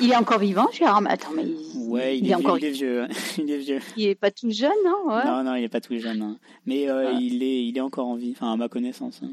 Il 0.00 0.12
est 0.12 0.16
encore 0.16 0.38
vivant, 0.38 0.66
Gérard 0.72 1.02
Attends, 1.06 1.32
mais 1.34 1.44
il, 1.44 1.88
ouais, 1.88 2.18
il, 2.18 2.30
est, 2.30 2.34
encore... 2.34 2.58
il 2.58 2.64
est 2.64 2.70
vieux. 2.70 3.06
il 3.38 3.50
est 3.50 3.58
vieux. 3.58 3.80
Il 3.96 4.06
est 4.06 4.14
pas 4.14 4.30
tout 4.30 4.50
jeune, 4.50 4.70
non 4.84 5.12
ouais. 5.12 5.24
Non, 5.24 5.42
non, 5.44 5.56
il 5.56 5.64
est 5.64 5.68
pas 5.68 5.82
tout 5.82 5.98
jeune. 5.98 6.22
Hein. 6.22 6.38
Mais 6.64 6.88
euh, 6.88 7.10
ah. 7.12 7.18
il 7.20 7.42
est, 7.42 7.66
il 7.66 7.76
est 7.76 7.82
encore 7.82 8.06
en 8.06 8.16
vie. 8.16 8.32
Enfin, 8.34 8.52
à 8.52 8.56
ma 8.56 8.68
connaissance. 8.68 9.20
Hein. 9.22 9.32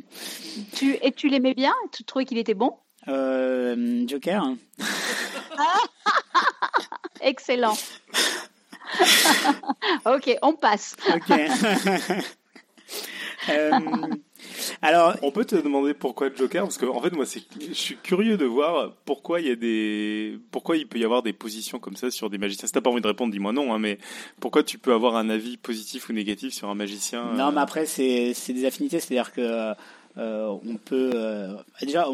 Tu 0.75 0.97
et 1.01 1.13
tu 1.13 1.29
l'aimais 1.29 1.53
bien? 1.53 1.73
Tu 1.93 2.03
trouvais 2.03 2.25
qu'il 2.25 2.37
était 2.37 2.53
bon? 2.53 2.73
Euh, 3.07 4.03
Joker. 4.07 4.43
Excellent. 7.21 7.77
ok, 10.05 10.37
on 10.41 10.53
passe. 10.53 10.95
Ok. 11.13 11.31
euh, 13.49 13.71
alors, 14.81 15.15
on 15.21 15.31
peut 15.31 15.45
te 15.45 15.55
demander 15.55 15.93
pourquoi 15.93 16.29
Joker 16.33 16.63
parce 16.63 16.77
que 16.77 16.85
en 16.85 17.01
fait 17.01 17.13
moi 17.13 17.25
c'est 17.25 17.41
je 17.59 17.73
suis 17.73 17.97
curieux 17.97 18.37
de 18.37 18.45
voir 18.45 18.93
pourquoi 19.05 19.41
il 19.41 19.47
y 19.47 19.51
a 19.51 19.55
des 19.55 20.39
pourquoi 20.51 20.77
il 20.77 20.87
peut 20.87 20.99
y 20.99 21.05
avoir 21.05 21.23
des 21.23 21.33
positions 21.33 21.79
comme 21.79 21.95
ça 21.95 22.11
sur 22.11 22.29
des 22.29 22.37
magiciens. 22.37 22.67
Si 22.67 22.73
t'as 22.73 22.81
pas 22.81 22.89
envie 22.89 23.01
de 23.01 23.07
répondre, 23.07 23.31
dis-moi 23.31 23.53
non. 23.53 23.73
Hein, 23.73 23.79
mais 23.79 23.97
pourquoi 24.39 24.63
tu 24.63 24.77
peux 24.77 24.93
avoir 24.93 25.15
un 25.15 25.29
avis 25.29 25.57
positif 25.57 26.09
ou 26.09 26.13
négatif 26.13 26.53
sur 26.53 26.69
un 26.69 26.75
magicien 26.75 27.33
Non, 27.33 27.47
euh, 27.47 27.51
mais 27.51 27.61
après 27.61 27.85
c'est 27.85 28.33
c'est 28.33 28.53
des 28.53 28.65
affinités, 28.65 28.99
c'est-à-dire 28.99 29.31
que 29.33 29.73
euh, 30.17 30.57
on 30.65 30.77
peut 30.77 31.11
euh, 31.13 31.53
déjà 31.81 32.07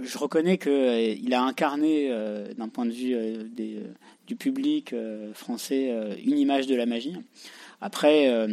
je 0.00 0.18
reconnais 0.18 0.56
que 0.56 0.70
euh, 0.70 1.14
il 1.22 1.34
a 1.34 1.42
incarné 1.42 2.10
d'un 2.56 2.68
point 2.68 2.86
de 2.86 2.92
vue 2.92 3.14
des, 3.44 3.80
du 4.26 4.36
public 4.36 4.94
français 5.34 5.92
une 6.24 6.38
image 6.38 6.66
de 6.66 6.74
la 6.74 6.86
magie. 6.86 7.16
Après 7.80 8.46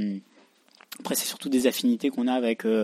après, 1.00 1.16
c'est 1.16 1.26
surtout 1.26 1.48
des 1.48 1.66
affinités 1.66 2.10
qu'on 2.10 2.28
a 2.28 2.34
avec 2.34 2.66
euh, 2.66 2.84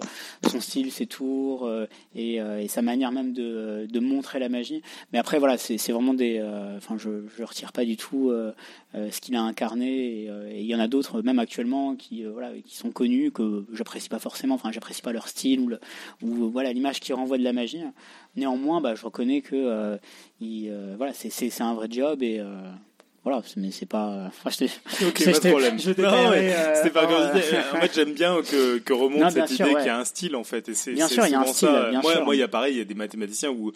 son 0.50 0.62
style, 0.62 0.92
ses 0.92 1.06
tours 1.06 1.66
euh, 1.66 1.86
et, 2.16 2.40
euh, 2.40 2.62
et, 2.62 2.70
sa 2.70 2.82
manière 2.82 3.12
même 3.12 3.34
de, 3.34 3.88
de, 3.92 4.00
montrer 4.00 4.40
la 4.40 4.48
magie. 4.48 4.82
Mais 5.12 5.20
après, 5.20 5.38
voilà, 5.38 5.58
c'est 5.58 5.92
vraiment 5.92 6.14
des. 6.14 6.42
Enfin, 6.78 6.98
je 6.98 7.10
ne 7.10 7.46
retire 7.46 7.74
pas 7.74 7.84
du 7.84 7.98
tout 7.98 8.32
ce 8.94 9.22
qu'il 9.22 9.36
a 9.36 9.42
incarné. 9.42 10.28
Et 10.52 10.62
il 10.62 10.66
y 10.66 10.76
en 10.76 10.80
a 10.80 10.88
d'autres, 10.88 11.22
même 11.22 11.40
actuellement, 11.40 11.96
qui, 11.96 12.24
voilà, 12.24 12.52
qui 12.66 12.76
sont 12.76 12.92
connus, 12.92 13.32
que 13.32 13.66
j'apprécie 13.74 14.10
pas 14.10 14.20
forcément. 14.20 14.56
Enfin, 14.56 14.72
j'apprécie 14.72 15.02
pas 15.02 15.12
leur 15.12 15.28
style 15.28 15.60
ou, 15.60 15.68
le, 15.68 15.80
ou 16.22 16.50
voilà 16.50 16.72
l'image 16.72 17.00
qui 17.00 17.12
renvoie 17.14 17.38
de 17.38 17.44
la 17.44 17.54
magie. 17.54 17.82
Néanmoins, 18.36 18.82
bah, 18.82 18.96
je 18.96 19.04
reconnais 19.04 19.42
que 19.42 19.98
il, 20.40 20.74
voilà, 20.98 21.14
c'est 21.14 21.62
un 21.62 21.74
vrai 21.74 21.88
job 21.90 22.24
et 22.24 22.42
voilà, 23.26 23.42
mais 23.58 23.72
c'est 23.72 23.88
pas. 23.88 24.28
Enfin, 24.28 24.52
ok, 25.08 25.26
pas 25.26 25.32
de 25.32 25.50
problème. 25.50 25.80
Je 25.80 25.90
non, 26.00 26.30
ouais, 26.30 26.54
euh, 26.54 26.76
c'était 26.76 26.92
pas 26.92 27.12
euh, 27.12 27.62
En 27.74 27.82
fait, 27.82 27.92
j'aime 27.96 28.14
bien 28.14 28.40
que, 28.44 28.78
que 28.78 28.94
remonte 28.94 29.24
non, 29.24 29.30
cette 29.32 29.50
idée 29.50 29.74
qu'il 29.74 29.88
y 29.88 29.90
a 29.90 29.98
un 29.98 30.06
style 30.06 30.36
en 30.36 30.44
fait. 30.44 30.70
Et 30.70 30.76
c'est, 30.76 30.94
bien 30.94 31.08
sûr, 31.08 31.26
il 31.26 31.32
y 31.32 31.34
a 31.34 31.40
un 31.40 31.46
style. 31.48 31.70
Ça. 31.70 31.90
Bien 31.90 32.02
moi, 32.02 32.14
sûr. 32.14 32.24
moi, 32.24 32.36
il 32.36 32.40
y 32.40 32.44
a 32.44 32.48
pareil, 32.48 32.76
il 32.76 32.78
y 32.78 32.82
a 32.82 32.86
des 32.86 32.94
mathématiciens 32.94 33.50
où. 33.50 33.72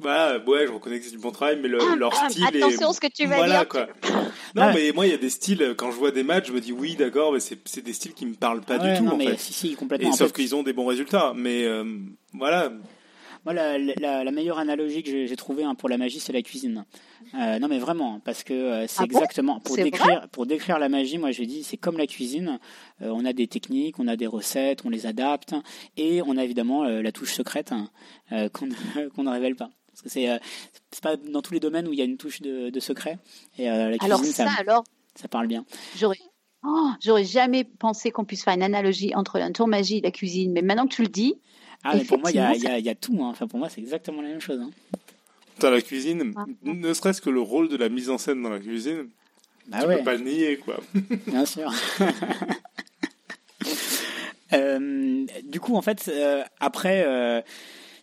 voilà, 0.00 0.42
ouais, 0.46 0.66
je 0.66 0.72
reconnais 0.72 0.98
que 0.98 1.04
c'est 1.04 1.10
du 1.10 1.18
bon 1.18 1.30
travail, 1.30 1.58
mais 1.60 1.68
le, 1.68 1.76
ah, 1.78 1.94
leur 1.94 2.10
ah, 2.18 2.30
style 2.30 2.46
attention 2.46 2.90
est... 2.90 2.94
ce 2.94 3.00
que 3.00 3.06
tu 3.06 3.26
vas 3.26 3.36
voilà, 3.36 3.58
dire. 3.58 3.68
Quoi. 3.68 3.86
Non, 4.54 4.72
mais 4.72 4.92
moi, 4.92 5.04
il 5.04 5.10
y 5.10 5.14
a 5.14 5.18
des 5.18 5.28
styles, 5.28 5.74
quand 5.76 5.90
je 5.90 5.96
vois 5.96 6.10
des 6.10 6.22
matchs, 6.22 6.46
je 6.46 6.52
me 6.54 6.60
dis 6.62 6.72
oui, 6.72 6.96
d'accord, 6.96 7.34
mais 7.34 7.40
c'est, 7.40 7.58
c'est 7.66 7.84
des 7.84 7.92
styles 7.92 8.14
qui 8.14 8.24
me 8.24 8.34
parlent 8.34 8.62
pas 8.62 8.78
ouais, 8.78 8.92
du 8.92 8.98
tout, 8.98 9.04
non, 9.04 9.12
en 9.12 9.16
mais 9.18 9.26
fait. 9.32 9.40
Si, 9.40 9.52
si, 9.52 9.74
complètement. 9.74 10.08
Et 10.08 10.16
sauf 10.16 10.32
qu'ils 10.32 10.54
ont 10.54 10.62
des 10.62 10.72
bons 10.72 10.86
résultats, 10.86 11.34
mais 11.36 11.66
euh, 11.66 11.84
voilà. 12.32 12.72
Moi, 13.46 13.54
la, 13.54 13.78
la, 13.78 14.24
la, 14.24 14.30
meilleure 14.32 14.58
analogie 14.58 15.04
que 15.04 15.24
j'ai 15.24 15.36
trouvée 15.36 15.62
hein, 15.62 15.76
pour 15.76 15.88
la 15.88 15.96
magie, 15.98 16.18
c'est 16.18 16.32
la 16.32 16.42
cuisine. 16.42 16.84
Euh, 17.34 17.60
non, 17.60 17.68
mais 17.68 17.78
vraiment, 17.78 18.18
parce 18.18 18.42
que 18.42 18.52
euh, 18.52 18.86
c'est 18.88 19.02
ah 19.02 19.04
exactement 19.04 19.54
bon 19.54 19.60
pour 19.60 19.76
décrire 19.76 20.28
pour 20.32 20.46
décrire 20.46 20.80
la 20.80 20.88
magie. 20.88 21.16
Moi, 21.16 21.30
je 21.30 21.44
dis, 21.44 21.62
c'est 21.62 21.76
comme 21.76 21.96
la 21.96 22.08
cuisine. 22.08 22.58
Euh, 23.02 23.10
on 23.14 23.24
a 23.24 23.32
des 23.32 23.46
techniques, 23.46 24.00
on 24.00 24.08
a 24.08 24.16
des 24.16 24.26
recettes, 24.26 24.84
on 24.84 24.90
les 24.90 25.06
adapte, 25.06 25.54
et 25.96 26.22
on 26.22 26.36
a 26.36 26.42
évidemment 26.42 26.82
la 26.82 27.12
touche 27.12 27.34
secrète 27.34 27.70
hein, 27.70 27.88
qu'on 28.52 28.66
ne 28.66 29.30
révèle 29.30 29.54
pas. 29.54 29.70
Parce 29.92 30.02
que 30.02 30.08
c'est 30.08 30.26
c'est 30.90 31.02
pas 31.02 31.16
dans 31.16 31.40
tous 31.40 31.54
les 31.54 31.60
domaines 31.60 31.86
où 31.86 31.92
il 31.92 32.00
y 32.00 32.02
a 32.02 32.04
une 32.04 32.16
touche 32.18 32.42
de, 32.42 32.70
de 32.70 32.80
secret. 32.80 33.18
Et 33.58 33.66
la 33.66 33.96
cuisine, 33.96 34.04
alors 34.04 34.24
ça, 34.24 34.44
ça, 34.44 34.50
alors 34.58 34.84
ça 35.14 35.28
parle 35.28 35.46
bien. 35.46 35.64
J'aurais 35.96 36.18
Oh, 36.68 36.90
j'aurais 37.00 37.24
jamais 37.24 37.62
pensé 37.62 38.10
qu'on 38.10 38.24
puisse 38.24 38.42
faire 38.42 38.54
une 38.54 38.62
analogie 38.62 39.14
entre 39.14 39.36
un 39.36 39.52
tour 39.52 39.68
magie 39.68 39.98
et 39.98 40.00
la 40.00 40.10
cuisine, 40.10 40.52
mais 40.52 40.62
maintenant 40.62 40.88
que 40.88 40.94
tu 40.94 41.02
le 41.02 41.08
dis, 41.08 41.36
ah, 41.88 41.96
mais 41.96 42.04
pour 42.04 42.18
moi, 42.18 42.30
il 42.30 42.36
y 42.36 42.40
a, 42.40 42.54
y, 42.54 42.66
a, 42.66 42.78
y 42.78 42.88
a, 42.88 42.94
tout. 42.94 43.16
Hein. 43.20 43.28
Enfin, 43.30 43.46
pour 43.46 43.58
moi, 43.58 43.68
c'est 43.68 43.80
exactement 43.80 44.22
la 44.22 44.28
même 44.28 44.40
chose. 44.40 44.60
Hein. 44.60 44.70
Dans 45.60 45.70
la 45.70 45.80
cuisine, 45.80 46.32
ah. 46.36 46.44
ne 46.64 46.92
serait-ce 46.92 47.20
que 47.20 47.30
le 47.30 47.40
rôle 47.40 47.68
de 47.68 47.76
la 47.76 47.88
mise 47.88 48.10
en 48.10 48.18
scène 48.18 48.42
dans 48.42 48.50
la 48.50 48.60
cuisine, 48.60 49.08
bah 49.68 49.78
tu 49.80 49.86
ouais. 49.86 49.98
peux 49.98 50.04
pas 50.04 50.14
le 50.14 50.24
nier, 50.24 50.58
quoi. 50.58 50.80
Bien 51.26 51.44
sûr. 51.44 51.72
euh, 54.52 55.26
du 55.44 55.60
coup, 55.60 55.76
en 55.76 55.82
fait, 55.82 56.08
euh, 56.08 56.42
après, 56.60 57.04
euh, 57.06 57.40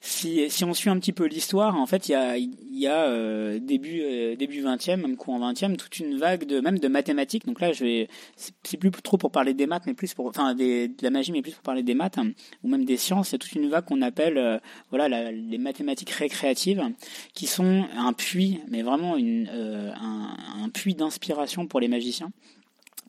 si, 0.05 0.49
si 0.49 0.65
on 0.65 0.73
suit 0.73 0.89
un 0.89 0.99
petit 0.99 1.13
peu 1.13 1.25
l'histoire, 1.25 1.77
en 1.77 1.85
fait, 1.85 2.09
il 2.09 2.11
y 2.11 2.15
a, 2.15 2.37
y 2.37 2.87
a 2.87 3.05
euh, 3.05 3.57
début 3.57 4.01
euh, 4.01 4.35
début 4.35 4.61
20e, 4.61 4.97
même 4.97 5.15
courant 5.15 5.53
20e, 5.53 5.77
toute 5.77 5.97
une 5.97 6.17
vague 6.17 6.45
de 6.45 6.59
même 6.59 6.77
de 6.77 6.89
mathématiques. 6.89 7.45
Donc 7.45 7.61
là, 7.61 7.71
je 7.71 7.85
vais 7.85 8.09
c'est 8.35 8.77
plus 8.77 8.91
trop 8.91 9.17
pour 9.17 9.31
parler 9.31 9.53
des 9.53 9.65
maths, 9.65 9.83
mais 9.85 9.93
plus 9.93 10.13
pour 10.13 10.25
enfin 10.27 10.55
des, 10.55 10.89
de 10.89 11.03
la 11.03 11.09
magie, 11.09 11.31
mais 11.31 11.41
plus 11.41 11.53
pour 11.53 11.63
parler 11.63 11.83
des 11.83 11.93
maths 11.93 12.17
hein, 12.17 12.31
ou 12.63 12.67
même 12.67 12.83
des 12.83 12.97
sciences. 12.97 13.29
Il 13.29 13.33
y 13.33 13.35
a 13.35 13.39
toute 13.39 13.53
une 13.53 13.69
vague 13.69 13.85
qu'on 13.85 14.01
appelle 14.01 14.37
euh, 14.37 14.59
voilà 14.89 15.31
les 15.31 15.57
mathématiques 15.57 16.11
récréatives, 16.11 16.83
qui 17.33 17.47
sont 17.47 17.85
un 17.95 18.11
puits, 18.11 18.59
mais 18.67 18.81
vraiment 18.81 19.15
une, 19.15 19.49
euh, 19.53 19.93
un, 19.93 20.35
un 20.65 20.69
puits 20.69 20.95
d'inspiration 20.95 21.65
pour 21.65 21.79
les 21.79 21.87
magiciens 21.87 22.29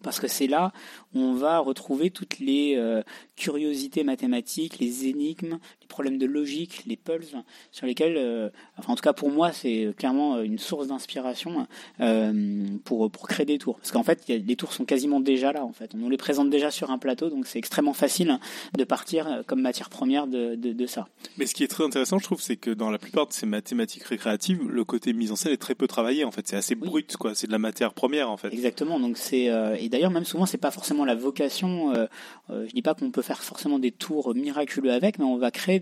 parce 0.05 0.21
que 0.21 0.29
c'est 0.29 0.47
là 0.47 0.73
où 1.15 1.19
on 1.19 1.35
va 1.35 1.59
retrouver 1.59 2.11
toutes 2.11 2.39
les 2.39 2.75
euh, 2.77 3.03
curiosités 3.35 4.05
mathématiques, 4.05 4.79
les 4.79 5.09
énigmes, 5.09 5.59
les 5.85 5.89
problèmes 5.89 6.19
de 6.19 6.27
logique, 6.27 6.83
les 6.87 6.97
puzzles, 6.97 7.43
sur 7.71 7.87
lesquels, 7.87 8.17
euh, 8.17 8.49
enfin 8.79 8.93
en 8.93 8.97
tout 8.97 9.03
cas 9.03 9.13
pour 9.13 9.31
moi, 9.31 9.53
c'est 9.53 9.93
clairement 9.97 10.41
une 10.41 10.59
source 10.59 10.89
d'inspiration 10.89 11.67
euh, 12.01 12.65
pour 12.85 13.11
pour 13.11 13.29
créer 13.29 13.47
des 13.47 13.59
tours. 13.59 13.77
Parce 13.77 13.93
qu'en 13.93 14.03
fait, 14.03 14.29
y 14.29 14.33
a, 14.33 14.39
les 14.39 14.57
tours 14.57 14.73
sont 14.73 14.85
quasiment 14.85 15.21
déjà 15.21 15.53
là. 15.53 15.65
En 15.65 15.73
fait, 15.73 15.93
on 15.95 15.99
nous 15.99 16.11
les 16.11 16.17
présente 16.17 16.51
déjà 16.51 16.71
sur 16.71 16.91
un 16.91 16.99
plateau, 16.99 17.29
donc 17.31 17.47
c'est 17.47 17.59
extrêmement 17.59 17.93
facile 17.93 18.39
de 18.77 18.85
partir 18.85 19.43
comme 19.47 19.61
matière 19.61 19.91
première 19.91 20.27
de, 20.27 20.55
de, 20.55 20.73
de, 20.73 20.87
ça. 20.87 21.07
Mais 21.37 21.47
ce 21.47 21.55
qui 21.55 21.65
est 21.65 21.69
très 21.69 21.85
intéressant, 21.85 22.19
je 22.19 22.25
trouve, 22.25 22.41
c'est 22.41 22.57
que 22.57 22.71
dans 22.71 22.91
la 22.91 22.99
plupart 22.99 23.27
de 23.27 23.33
ces 23.33 23.47
mathématiques 23.47 24.05
récréatives, 24.05 24.69
le 24.69 24.85
côté 24.85 25.13
mise 25.13 25.33
en 25.33 25.37
scène 25.37 25.53
est 25.53 25.59
très 25.59 25.75
peu 25.75 25.87
travaillé. 25.87 26.25
En 26.25 26.31
fait, 26.31 26.47
c'est 26.49 26.57
assez 26.57 26.75
oui. 26.75 26.89
brut, 26.89 27.17
quoi. 27.17 27.35
C'est 27.35 27.47
de 27.47 27.53
la 27.53 27.59
matière 27.59 27.93
première, 27.95 28.31
en 28.31 28.37
fait. 28.37 28.53
Exactement. 28.53 28.99
Donc 28.99 29.19
c'est 29.19 29.45
et 29.79 29.89
d'ailleurs 29.89 30.11
même 30.11 30.25
souvent 30.25 30.47
c'est 30.47 30.59
pas 30.59 30.71
forcément 30.71 31.05
la 31.05 31.15
vocation. 31.15 31.95
Euh, 31.95 32.07
euh, 32.51 32.67
je 32.69 32.75
dis 32.75 32.83
pas 32.83 32.95
qu'on 32.95 33.11
peut 33.11 33.23
faire 33.23 33.43
forcément 33.43 33.79
des 33.79 33.91
tours 33.91 34.35
miraculeux 34.35 34.93
avec, 34.93 35.19
mais 35.19 35.25
on 35.25 35.37
va 35.37 35.51
créer 35.51 35.74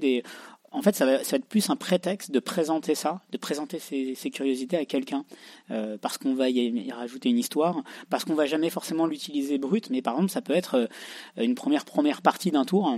En 0.75 0.81
fait, 0.81 0.97
ça 0.97 1.05
va, 1.05 1.13
être 1.13 1.45
plus 1.45 1.69
un 1.69 1.77
prétexte 1.77 2.31
de 2.31 2.41
présenter 2.41 2.95
ça, 2.95 3.21
de 3.31 3.37
présenter 3.37 3.79
ces 3.79 4.31
curiosités 4.31 4.79
à 4.79 4.87
quelqu'un, 4.87 5.25
euh, 5.71 5.99
parce 6.01 6.17
qu'on 6.17 6.35
va 6.35 6.49
y, 6.49 6.91
rajouter 6.91 7.29
une 7.29 7.39
histoire, 7.39 7.83
parce 8.09 8.25
qu'on 8.25 8.35
va 8.35 8.47
jamais 8.47 8.71
forcément 8.71 9.07
l'utiliser 9.07 9.59
brut, 9.59 9.91
mais 9.91 10.01
par 10.01 10.15
exemple, 10.15 10.33
ça 10.33 10.41
peut 10.41 10.55
être 10.55 10.77
euh, 10.77 11.45
une 11.45 11.55
première 11.55 12.23
partie 12.23 12.51
d'un 12.51 12.65
tour, 12.65 12.97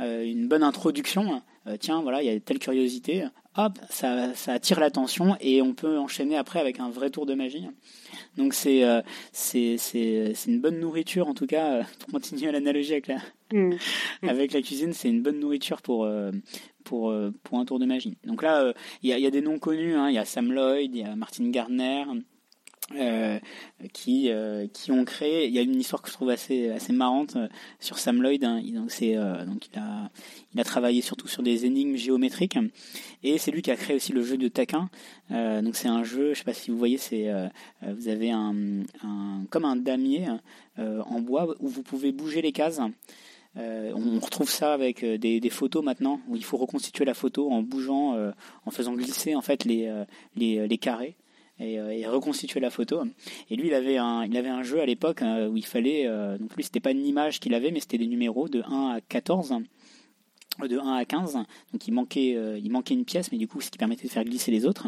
euh, 0.00 0.24
une 0.24 0.48
bonne 0.48 0.64
introduction. 0.64 1.42
Tiens, 1.78 2.02
voilà, 2.02 2.24
il 2.24 2.26
y 2.26 2.34
a 2.34 2.40
telle 2.40 2.58
curiosité, 2.58 3.24
hop, 3.56 3.78
ça 3.88 4.32
attire 4.48 4.80
l'attention 4.80 5.36
et 5.40 5.62
on 5.62 5.74
peut 5.74 5.96
enchaîner 5.96 6.36
après 6.36 6.58
avec 6.58 6.80
un 6.80 6.90
vrai 6.90 7.08
tour 7.10 7.24
de 7.24 7.34
magie. 7.34 7.68
Donc 8.36 8.54
c'est 8.54 8.84
euh, 8.84 9.02
c'est 9.32 9.76
une 10.46 10.60
bonne 10.60 10.80
nourriture 10.80 11.28
en 11.28 11.34
tout 11.34 11.46
cas 11.46 11.72
euh, 11.72 11.82
pour 11.98 12.20
continuer 12.20 12.50
l'analogie 12.50 12.92
avec 12.92 13.08
la 13.08 13.18
mmh. 13.52 13.76
avec 14.28 14.52
la 14.52 14.62
cuisine, 14.62 14.92
c'est 14.92 15.08
une 15.08 15.22
bonne 15.22 15.38
nourriture 15.38 15.82
pour 15.82 16.04
euh, 16.04 16.32
pour 16.84 17.10
euh, 17.10 17.30
pour 17.42 17.58
un 17.58 17.64
tour 17.64 17.78
de 17.78 17.86
magie. 17.86 18.16
Donc 18.24 18.42
là 18.42 18.72
il 19.02 19.10
y 19.10 19.12
a, 19.12 19.18
y, 19.18 19.26
a, 19.26 19.30
des 19.30 19.42
noms 19.42 19.58
connus, 19.58 19.94
hein. 19.94 20.08
il 20.08 20.14
y 20.14 20.18
a 20.18 20.24
Sam 20.24 20.52
Lloyd, 20.52 20.94
il 20.94 21.00
y 21.00 21.04
a 21.04 21.14
Martin 21.14 21.50
Gardner. 21.50 22.04
Euh, 22.96 23.38
qui 23.92 24.28
euh, 24.30 24.66
qui 24.72 24.90
ont 24.90 25.04
créé. 25.04 25.46
Il 25.46 25.54
y 25.54 25.58
a 25.58 25.62
une 25.62 25.80
histoire 25.80 26.02
que 26.02 26.08
je 26.08 26.14
trouve 26.14 26.30
assez 26.30 26.68
assez 26.70 26.92
marrante 26.92 27.36
euh, 27.36 27.48
sur 27.78 27.98
Sam 27.98 28.20
Lloyd. 28.20 28.44
Hein. 28.44 28.60
Il, 28.62 28.74
donc 28.74 28.90
c'est 28.90 29.14
donc 29.46 29.68
il 29.72 29.78
a 29.78 30.10
il 30.52 30.60
a 30.60 30.64
travaillé 30.64 31.00
surtout 31.00 31.28
sur 31.28 31.42
des 31.44 31.64
énigmes 31.64 31.96
géométriques 31.96 32.58
et 33.22 33.38
c'est 33.38 33.52
lui 33.52 33.62
qui 33.62 33.70
a 33.70 33.76
créé 33.76 33.96
aussi 33.96 34.12
le 34.12 34.22
jeu 34.22 34.36
de 34.36 34.48
Taquin. 34.48 34.90
donc 35.30 35.76
c'est 35.76 35.88
un 35.88 36.02
jeu, 36.02 36.34
je 36.34 36.38
sais 36.38 36.44
pas 36.44 36.52
si 36.52 36.70
vous 36.70 36.76
voyez, 36.76 36.98
c'est 36.98 37.30
vous 37.82 38.08
avez 38.08 38.30
un, 38.30 38.82
un 39.02 39.44
comme 39.48 39.64
un 39.64 39.76
damier 39.76 40.26
en 40.76 41.20
bois 41.20 41.54
où 41.60 41.68
vous 41.68 41.82
pouvez 41.82 42.12
bouger 42.12 42.42
les 42.42 42.52
cases. 42.52 42.80
on 43.56 44.18
retrouve 44.20 44.50
ça 44.50 44.74
avec 44.74 45.04
des, 45.04 45.40
des, 45.40 45.50
photos 45.50 45.84
maintenant 45.84 46.20
où 46.28 46.36
il 46.36 46.44
faut 46.44 46.58
reconstituer 46.58 47.04
la 47.04 47.14
photo 47.14 47.50
en 47.50 47.62
bougeant, 47.62 48.16
en 48.66 48.70
faisant 48.70 48.94
glisser 48.94 49.34
en 49.34 49.42
fait 49.42 49.64
les, 49.64 49.90
les, 50.36 50.66
les 50.66 50.78
carrés. 50.78 51.16
Euh, 51.60 51.90
et, 51.90 52.06
reconstituer 52.06 52.60
la 52.60 52.70
photo. 52.70 53.02
Et 53.50 53.56
lui, 53.56 53.68
il 53.68 53.74
avait 53.74 53.96
un, 53.96 54.24
il 54.24 54.36
avait 54.36 54.48
un 54.48 54.62
jeu 54.62 54.80
à 54.80 54.86
l'époque 54.86 55.22
euh, 55.22 55.48
où 55.48 55.56
il 55.56 55.64
fallait, 55.64 56.06
euh, 56.06 56.38
donc 56.38 56.54
lui, 56.56 56.64
c'était 56.64 56.80
pas 56.80 56.90
une 56.90 57.06
image 57.06 57.40
qu'il 57.40 57.54
avait, 57.54 57.70
mais 57.70 57.80
c'était 57.80 57.98
des 57.98 58.06
numéros 58.06 58.48
de 58.48 58.62
1 58.66 58.96
à 58.96 59.00
14 59.00 59.54
de 60.68 60.78
1 60.78 60.96
à 60.96 61.04
15, 61.06 61.38
donc 61.72 61.88
il 61.88 61.92
manquait, 61.92 62.36
il 62.62 62.70
manquait 62.70 62.92
une 62.92 63.06
pièce, 63.06 63.32
mais 63.32 63.38
du 63.38 63.48
coup 63.48 63.62
ce 63.62 63.70
qui 63.70 63.78
permettait 63.78 64.06
de 64.06 64.12
faire 64.12 64.22
glisser 64.22 64.50
les 64.50 64.66
autres. 64.66 64.86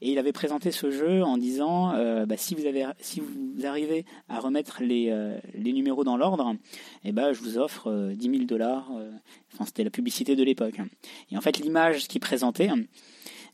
Et 0.00 0.10
il 0.10 0.18
avait 0.18 0.32
présenté 0.32 0.70
ce 0.70 0.90
jeu 0.90 1.22
en 1.22 1.36
disant, 1.36 1.92
bah, 2.24 2.38
si 2.38 2.54
vous 2.54 2.64
avez, 2.64 2.86
si 3.00 3.20
vous 3.20 3.66
arrivez 3.66 4.06
à 4.30 4.40
remettre 4.40 4.82
les, 4.82 5.14
les 5.52 5.72
numéros 5.74 6.04
dans 6.04 6.16
l'ordre, 6.16 6.56
eh 7.04 7.12
ben 7.12 7.34
je 7.34 7.40
vous 7.40 7.58
offre 7.58 8.14
10 8.14 8.30
000 8.30 8.44
dollars. 8.44 8.90
enfin 9.52 9.66
c'était 9.66 9.84
la 9.84 9.90
publicité 9.90 10.36
de 10.36 10.42
l'époque. 10.42 10.80
Et 11.30 11.36
en 11.36 11.42
fait 11.42 11.58
l'image 11.58 12.08
qu'il 12.08 12.22
présentait, 12.22 12.70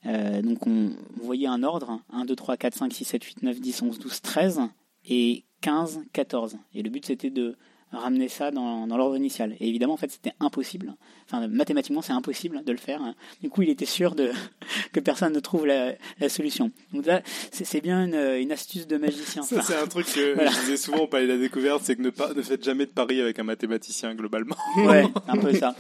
euh, 0.07 0.43
donc 0.43 0.67
on, 0.67 0.91
voyait 1.23 1.47
un 1.47 1.63
ordre 1.63 2.01
1, 2.13 2.25
2, 2.25 2.35
3, 2.35 2.57
4, 2.57 2.75
5, 2.75 2.93
6, 2.93 3.05
7, 3.05 3.25
8, 3.25 3.43
9, 3.43 3.61
10, 3.61 3.83
11, 3.83 3.99
12, 3.99 4.21
13 4.23 4.61
et 5.09 5.45
15, 5.61 6.01
14. 6.13 6.59
Et 6.75 6.83
le 6.83 6.91
but 6.91 7.05
c'était 7.07 7.31
de 7.31 7.57
ramener 7.93 8.29
ça 8.29 8.51
dans, 8.51 8.87
dans 8.87 8.97
l'ordre 8.97 9.17
initial. 9.17 9.57
Et 9.59 9.69
évidemment, 9.69 9.95
en 9.95 9.97
fait, 9.97 10.11
c'était 10.11 10.33
impossible. 10.39 10.95
Enfin, 11.27 11.47
mathématiquement, 11.49 12.03
c'est 12.03 12.13
impossible 12.13 12.63
de 12.65 12.73
le 12.73 12.79
faire. 12.79 13.01
Du 13.43 13.51
coup, 13.51 13.63
il 13.63 13.69
était 13.69 13.87
sûr 13.87 14.15
de, 14.15 14.31
que 14.93 15.01
personne 15.01 15.33
ne 15.33 15.41
trouve 15.41 15.67
la, 15.67 15.95
la 16.21 16.29
solution. 16.29 16.71
Donc 16.93 17.07
là, 17.07 17.23
c'est 17.51 17.81
bien 17.81 18.05
une, 18.05 18.15
une, 18.15 18.53
astuce 18.53 18.87
de 18.87 18.97
magicien. 18.97 19.43
Ça, 19.43 19.63
c'est 19.63 19.77
un 19.77 19.87
truc 19.87 20.07
que 20.07 20.37
je 20.39 20.61
disais 20.61 20.77
souvent 20.77 21.01
au 21.01 21.07
Palais 21.09 21.27
de 21.27 21.33
la 21.33 21.39
Découverte, 21.39 21.83
c'est 21.83 21.97
que 21.97 22.03
ne, 22.03 22.11
pas, 22.11 22.33
ne 22.33 22.43
faites 22.43 22.65
jamais 22.65 22.87
de 22.87 22.93
pari 22.93 23.21
avec 23.21 23.39
un 23.39 23.45
mathématicien, 23.45 24.15
globalement. 24.15 24.57
Ouais, 24.77 25.05
un 25.27 25.37
peu 25.37 25.53
ça. 25.55 25.75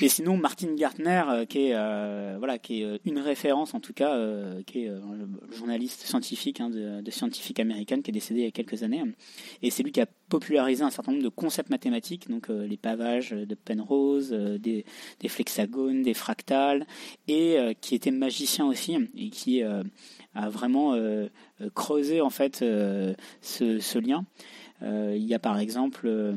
Et 0.00 0.08
sinon, 0.08 0.36
Martin 0.36 0.74
Gartner, 0.74 1.22
euh, 1.28 1.44
qui 1.44 1.68
est 1.68 1.74
euh, 1.74 2.36
voilà, 2.38 2.58
qui 2.58 2.82
est 2.82 2.84
euh, 2.84 2.98
une 3.04 3.18
référence 3.18 3.74
en 3.74 3.80
tout 3.80 3.92
cas, 3.92 4.14
qui 4.66 4.84
est 4.84 4.90
journaliste 5.52 6.02
scientifique 6.02 6.60
hein, 6.60 6.70
de, 6.70 7.10
scientifique 7.10 7.60
américaine, 7.60 8.02
qui 8.02 8.10
est 8.10 8.12
décédé 8.12 8.40
il 8.40 8.44
y 8.44 8.48
a 8.48 8.50
quelques 8.50 8.82
années. 8.82 9.02
Et 9.62 9.70
c'est 9.70 9.82
lui 9.82 9.92
qui 9.92 10.00
a 10.00 10.06
popularisé 10.28 10.82
un 10.82 10.90
certain 10.90 11.12
nombre 11.12 11.24
de 11.24 11.28
concepts 11.28 11.70
mathématiques, 11.70 12.28
donc 12.28 12.48
les 12.48 12.76
pavages 12.76 13.30
de 13.30 13.54
Penrose, 13.54 14.30
des, 14.30 14.84
flexagones, 15.28 16.02
des 16.02 16.14
fractales, 16.14 16.86
et 17.28 17.58
qui 17.80 17.94
était 17.94 18.10
magicien 18.10 18.66
aussi 18.66 18.96
et 19.16 19.30
qui 19.30 19.62
a 19.62 20.48
vraiment 20.48 20.96
creusé 21.74 22.20
en 22.20 22.30
fait 22.30 22.58
ce 22.58 23.98
lien. 23.98 24.24
Euh, 24.82 25.14
il 25.16 25.24
y 25.24 25.34
a 25.34 25.38
par 25.38 25.58
exemple 25.58 26.02
euh, 26.06 26.34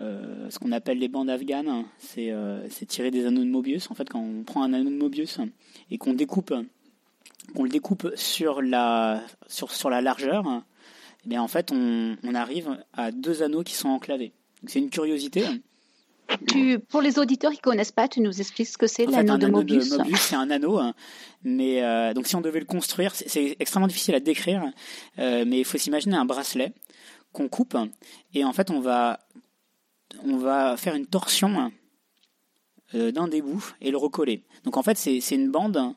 euh, 0.00 0.48
ce 0.50 0.58
qu'on 0.58 0.72
appelle 0.72 0.98
les 0.98 1.08
bandes 1.08 1.28
afghanes, 1.28 1.84
c'est 1.98 2.86
tirer 2.86 3.10
des 3.10 3.26
anneaux 3.26 3.44
de 3.44 3.50
Mobius. 3.50 3.90
En 3.90 3.94
fait, 3.94 4.08
quand 4.08 4.20
on 4.20 4.42
prend 4.42 4.62
un 4.62 4.72
anneau 4.72 4.90
de 4.90 4.96
Mobius 4.96 5.38
et 5.90 5.98
qu'on 5.98 6.14
découpe, 6.14 6.54
qu'on 7.54 7.62
le 7.62 7.70
découpe 7.70 8.10
sur 8.16 8.62
la, 8.62 9.22
sur, 9.48 9.70
sur 9.70 9.90
la 9.90 10.00
largeur, 10.00 10.44
eh 11.24 11.28
bien 11.28 11.42
en 11.42 11.48
fait, 11.48 11.70
on, 11.72 12.16
on 12.22 12.34
arrive 12.34 12.78
à 12.94 13.10
deux 13.10 13.42
anneaux 13.42 13.62
qui 13.62 13.74
sont 13.74 13.88
enclavés. 13.88 14.32
C'est 14.66 14.78
une 14.78 14.90
curiosité. 14.90 15.44
Tu, 16.48 16.78
pour 16.78 17.02
les 17.02 17.18
auditeurs 17.18 17.52
qui 17.52 17.58
connaissent 17.58 17.92
pas, 17.92 18.08
tu 18.08 18.22
nous 18.22 18.40
expliques 18.40 18.68
ce 18.68 18.78
que 18.78 18.86
c'est 18.86 19.04
l'anneau 19.04 19.36
de 19.36 19.46
Mobius. 19.46 19.90
De 19.90 19.98
Mobius, 19.98 20.20
c'est 20.20 20.36
un 20.36 20.50
anneau, 20.50 20.78
hein. 20.78 20.94
mais 21.44 21.82
donc 22.14 22.26
si 22.26 22.34
on 22.34 22.40
devait 22.40 22.60
le 22.60 22.64
construire, 22.64 23.14
c'est 23.14 23.56
extrêmement 23.60 23.86
difficile 23.86 24.14
à 24.14 24.20
décrire, 24.20 24.64
mais 25.18 25.58
il 25.58 25.64
faut 25.66 25.76
s'imaginer 25.76 26.16
un 26.16 26.24
bracelet 26.24 26.72
qu'on 27.34 27.48
coupe 27.48 27.76
et 28.32 28.44
en 28.44 28.54
fait 28.54 28.70
on 28.70 28.80
va 28.80 29.20
on 30.24 30.38
va 30.38 30.78
faire 30.78 30.94
une 30.94 31.06
torsion 31.06 31.70
euh, 32.94 33.12
d'un 33.12 33.28
des 33.28 33.42
bouts 33.42 33.72
et 33.80 33.90
le 33.90 33.98
recoller. 33.98 34.44
Donc 34.64 34.78
en 34.78 34.82
fait 34.82 34.96
c'est 34.96 35.18
une 35.32 35.50
bande 35.50 35.94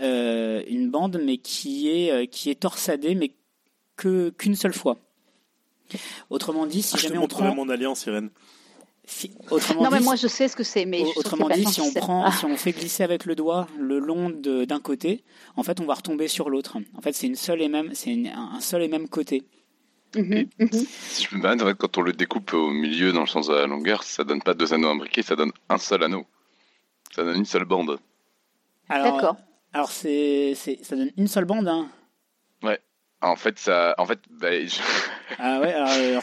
euh, 0.00 0.62
une 0.68 0.90
bande 0.90 1.20
mais 1.22 1.36
qui 1.36 1.88
est 1.90 2.12
euh, 2.12 2.26
qui 2.26 2.48
est 2.48 2.60
torsadée 2.60 3.14
mais 3.14 3.32
que 3.96 4.30
qu'une 4.30 4.54
seule 4.54 4.72
fois. 4.72 4.96
Autrement 6.30 6.66
dit, 6.66 6.82
si 6.82 6.96
ah, 6.96 7.00
jamais 7.00 7.18
on 7.18 7.26
prend 7.26 7.54
mon 7.54 7.68
alliance, 7.70 8.04
Irène. 8.06 8.28
autrement 9.50 9.84
non, 9.84 9.90
mais 9.90 10.00
moi 10.00 10.16
je 10.16 10.26
sais 10.26 10.48
ce 10.48 10.54
que 10.54 10.62
c'est, 10.62 10.84
mais 10.84 11.02
autrement 11.16 11.48
dit, 11.48 11.64
si 11.64 11.80
on 11.80 11.92
prend, 11.94 12.30
si 12.30 12.44
on 12.44 12.56
fait 12.58 12.72
glisser 12.72 13.02
avec 13.02 13.24
le 13.24 13.34
doigt 13.34 13.66
le 13.78 13.98
long 13.98 14.28
d'un 14.28 14.80
côté, 14.80 15.24
en 15.56 15.62
fait, 15.62 15.80
on 15.80 15.86
va 15.86 15.94
retomber 15.94 16.28
sur 16.28 16.50
l'autre. 16.50 16.76
En 16.94 17.00
fait, 17.00 17.14
c'est 17.14 17.26
une 17.26 17.36
seule 17.36 17.62
et 17.62 17.68
même, 17.68 17.90
c'est 17.94 18.28
un 18.28 18.60
seul 18.60 18.82
et 18.82 18.88
même 18.88 19.08
côté. 19.08 19.44
Mhm, 20.16 20.48
mhm. 20.58 20.68
Si 20.70 21.24
je 21.24 21.36
me 21.36 21.42
demande, 21.42 21.74
quand 21.74 21.98
on 21.98 22.02
le 22.02 22.12
découpe 22.12 22.54
au 22.54 22.70
milieu 22.70 23.12
dans 23.12 23.20
le 23.20 23.26
sens 23.26 23.48
de 23.48 23.54
la 23.54 23.66
longueur, 23.66 24.02
ça 24.02 24.24
donne 24.24 24.42
pas 24.42 24.54
deux 24.54 24.72
anneaux 24.72 24.88
imbriqués, 24.88 25.22
ça 25.22 25.36
donne 25.36 25.52
un 25.68 25.78
seul 25.78 26.02
anneau. 26.02 26.26
Ça 27.14 27.24
donne 27.24 27.36
une 27.36 27.44
seule 27.44 27.64
bande. 27.64 27.98
D'accord. 28.88 29.36
Alors 29.72 29.90
c'est, 29.90 30.54
ça 30.54 30.96
donne 30.96 31.10
une 31.16 31.28
seule 31.28 31.44
bande, 31.44 31.68
hein. 31.68 31.88
Ouais. 32.62 32.80
En 33.20 33.36
fait, 33.36 33.58
ça, 33.58 33.94
en 33.98 34.06
fait, 34.06 34.20
bah, 34.30 34.48
ah 35.38 35.60
ouais. 35.60 35.72
Alors, 35.74 36.22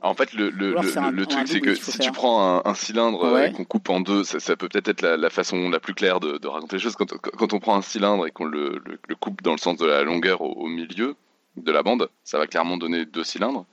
En 0.00 0.14
fait, 0.14 0.32
le, 0.32 0.50
le, 0.50 0.74
le, 0.74 1.26
truc, 1.26 1.48
c'est 1.48 1.60
que 1.60 1.74
si 1.74 1.98
tu 1.98 2.12
prends 2.12 2.64
un, 2.64 2.74
cylindre 2.74 3.38
et 3.40 3.52
qu'on 3.52 3.64
coupe 3.64 3.90
en 3.90 4.00
deux, 4.00 4.24
ça, 4.24 4.56
peut 4.56 4.68
peut-être 4.68 4.88
être 4.88 5.02
la, 5.02 5.30
façon 5.30 5.68
la 5.68 5.80
plus 5.80 5.94
claire 5.94 6.20
de, 6.20 6.46
raconter 6.46 6.76
les 6.76 6.82
choses. 6.82 6.96
Quand, 6.96 7.06
quand, 7.18 7.52
on 7.52 7.58
prend 7.58 7.76
un 7.76 7.82
cylindre 7.82 8.26
et 8.26 8.30
qu'on 8.30 8.44
le, 8.44 8.80
coupe 9.20 9.42
dans 9.42 9.52
le 9.52 9.58
sens 9.58 9.76
de 9.76 9.86
la 9.86 10.04
longueur 10.04 10.40
au 10.40 10.68
milieu, 10.68 11.16
de 11.56 11.72
la 11.72 11.82
bande, 11.82 12.08
ça 12.24 12.38
va 12.38 12.46
clairement 12.46 12.76
donner 12.76 13.04
deux 13.04 13.24
cylindres. 13.24 13.64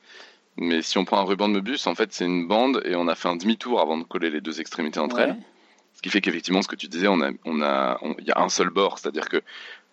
Mais 0.57 0.81
si 0.81 0.97
on 0.97 1.05
prend 1.05 1.17
un 1.19 1.23
ruban 1.23 1.49
de 1.49 1.53
Möbius, 1.53 1.88
en 1.88 1.95
fait, 1.95 2.13
c'est 2.13 2.25
une 2.25 2.47
bande 2.47 2.81
et 2.86 2.95
on 2.95 3.07
a 3.07 3.15
fait 3.15 3.27
un 3.27 3.36
demi-tour 3.36 3.81
avant 3.81 3.97
de 3.97 4.03
coller 4.03 4.29
les 4.29 4.41
deux 4.41 4.61
extrémités 4.61 4.99
entre 4.99 5.19
elles. 5.19 5.36
Ce 5.93 6.01
qui 6.01 6.09
fait 6.09 6.21
qu'effectivement, 6.21 6.61
ce 6.61 6.67
que 6.67 6.75
tu 6.75 6.88
disais, 6.88 7.07
on 7.07 7.21
a, 7.21 7.31
on 7.45 7.61
a, 7.61 7.99
il 8.19 8.25
y 8.25 8.31
a 8.31 8.41
un 8.41 8.49
seul 8.49 8.69
bord, 8.69 8.99
c'est-à-dire 8.99 9.29
que 9.29 9.41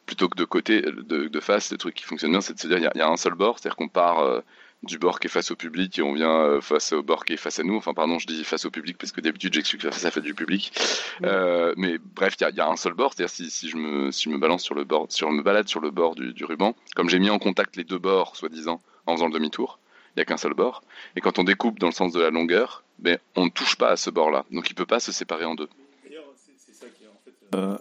plutôt 0.06 0.28
que 0.28 0.36
de 0.36 0.44
côté, 0.44 0.82
de, 0.82 1.28
de 1.28 1.40
face, 1.40 1.70
le 1.70 1.78
truc 1.78 1.94
qui 1.94 2.04
fonctionne 2.04 2.32
bien, 2.32 2.40
c'est 2.40 2.54
de 2.54 2.60
se 2.60 2.66
dire, 2.66 2.78
il 2.78 2.98
y, 2.98 3.00
a, 3.00 3.08
un 3.08 3.16
seul 3.16 3.34
bord, 3.34 3.58
c'est-à-dire 3.58 3.76
qu'on 3.76 3.88
part 3.88 4.20
euh, 4.20 4.40
du 4.82 4.98
bord 4.98 5.20
qui 5.20 5.26
est 5.26 5.30
face 5.30 5.50
au 5.50 5.56
public 5.56 5.98
et 5.98 6.02
on 6.02 6.14
vient 6.14 6.40
euh, 6.40 6.60
face 6.60 6.92
au 6.92 7.02
bord 7.02 7.24
qui 7.24 7.34
est 7.34 7.36
face 7.36 7.58
à 7.58 7.62
nous. 7.62 7.76
Enfin, 7.76 7.92
pardon, 7.92 8.18
je 8.18 8.26
dis 8.26 8.44
face 8.44 8.64
au 8.64 8.70
public 8.70 8.96
parce 8.98 9.12
que 9.12 9.20
d'habitude 9.20 9.52
j'explique 9.52 9.82
que 9.82 9.90
ça 9.90 10.10
fait 10.10 10.22
du 10.22 10.34
public. 10.34 10.72
Euh, 11.22 11.74
mais 11.76 11.98
bref, 11.98 12.34
il 12.40 12.56
y, 12.56 12.60
a, 12.60 12.68
un 12.68 12.76
seul 12.76 12.94
bord. 12.94 13.12
C'est-à-dire 13.12 13.34
si, 13.34 13.50
si, 13.50 13.68
je 13.68 13.76
me 13.76 14.10
si 14.10 14.24
je 14.24 14.30
me 14.30 14.38
balance 14.38 14.62
sur 14.62 14.74
le 14.74 14.84
bord, 14.84 15.06
si 15.10 15.20
je 15.20 15.26
me 15.26 15.42
balade 15.42 15.68
sur 15.68 15.80
le 15.80 15.90
bord 15.90 16.14
du, 16.14 16.44
ruban, 16.44 16.74
comme 16.96 17.10
j'ai 17.10 17.18
mis 17.18 17.30
en 17.30 17.38
contact 17.38 17.76
les 17.76 17.84
deux 17.84 17.98
bords, 17.98 18.36
soi-disant, 18.36 18.80
en 19.06 19.14
faisant 19.16 19.26
le 19.26 19.34
demi-tour, 19.34 19.78
il 20.10 20.18
n'y 20.18 20.22
a 20.22 20.24
qu'un 20.24 20.38
seul 20.38 20.54
bord. 20.54 20.82
Et 21.14 21.20
quand 21.20 21.38
on 21.38 21.44
découpe 21.44 21.78
dans 21.78 21.88
le 21.88 21.92
sens 21.92 22.12
de 22.12 22.20
la 22.20 22.30
longueur, 22.30 22.82
ben, 22.98 23.18
on 23.36 23.44
ne 23.44 23.50
touche 23.50 23.76
pas 23.76 23.90
à 23.90 23.96
ce 23.96 24.08
bord-là. 24.08 24.44
Donc 24.50 24.70
il 24.70 24.74
peut 24.74 24.86
pas 24.86 25.00
se 25.00 25.12
séparer 25.12 25.44
en 25.44 25.54
deux. 25.54 25.68
Euh, 27.54 27.76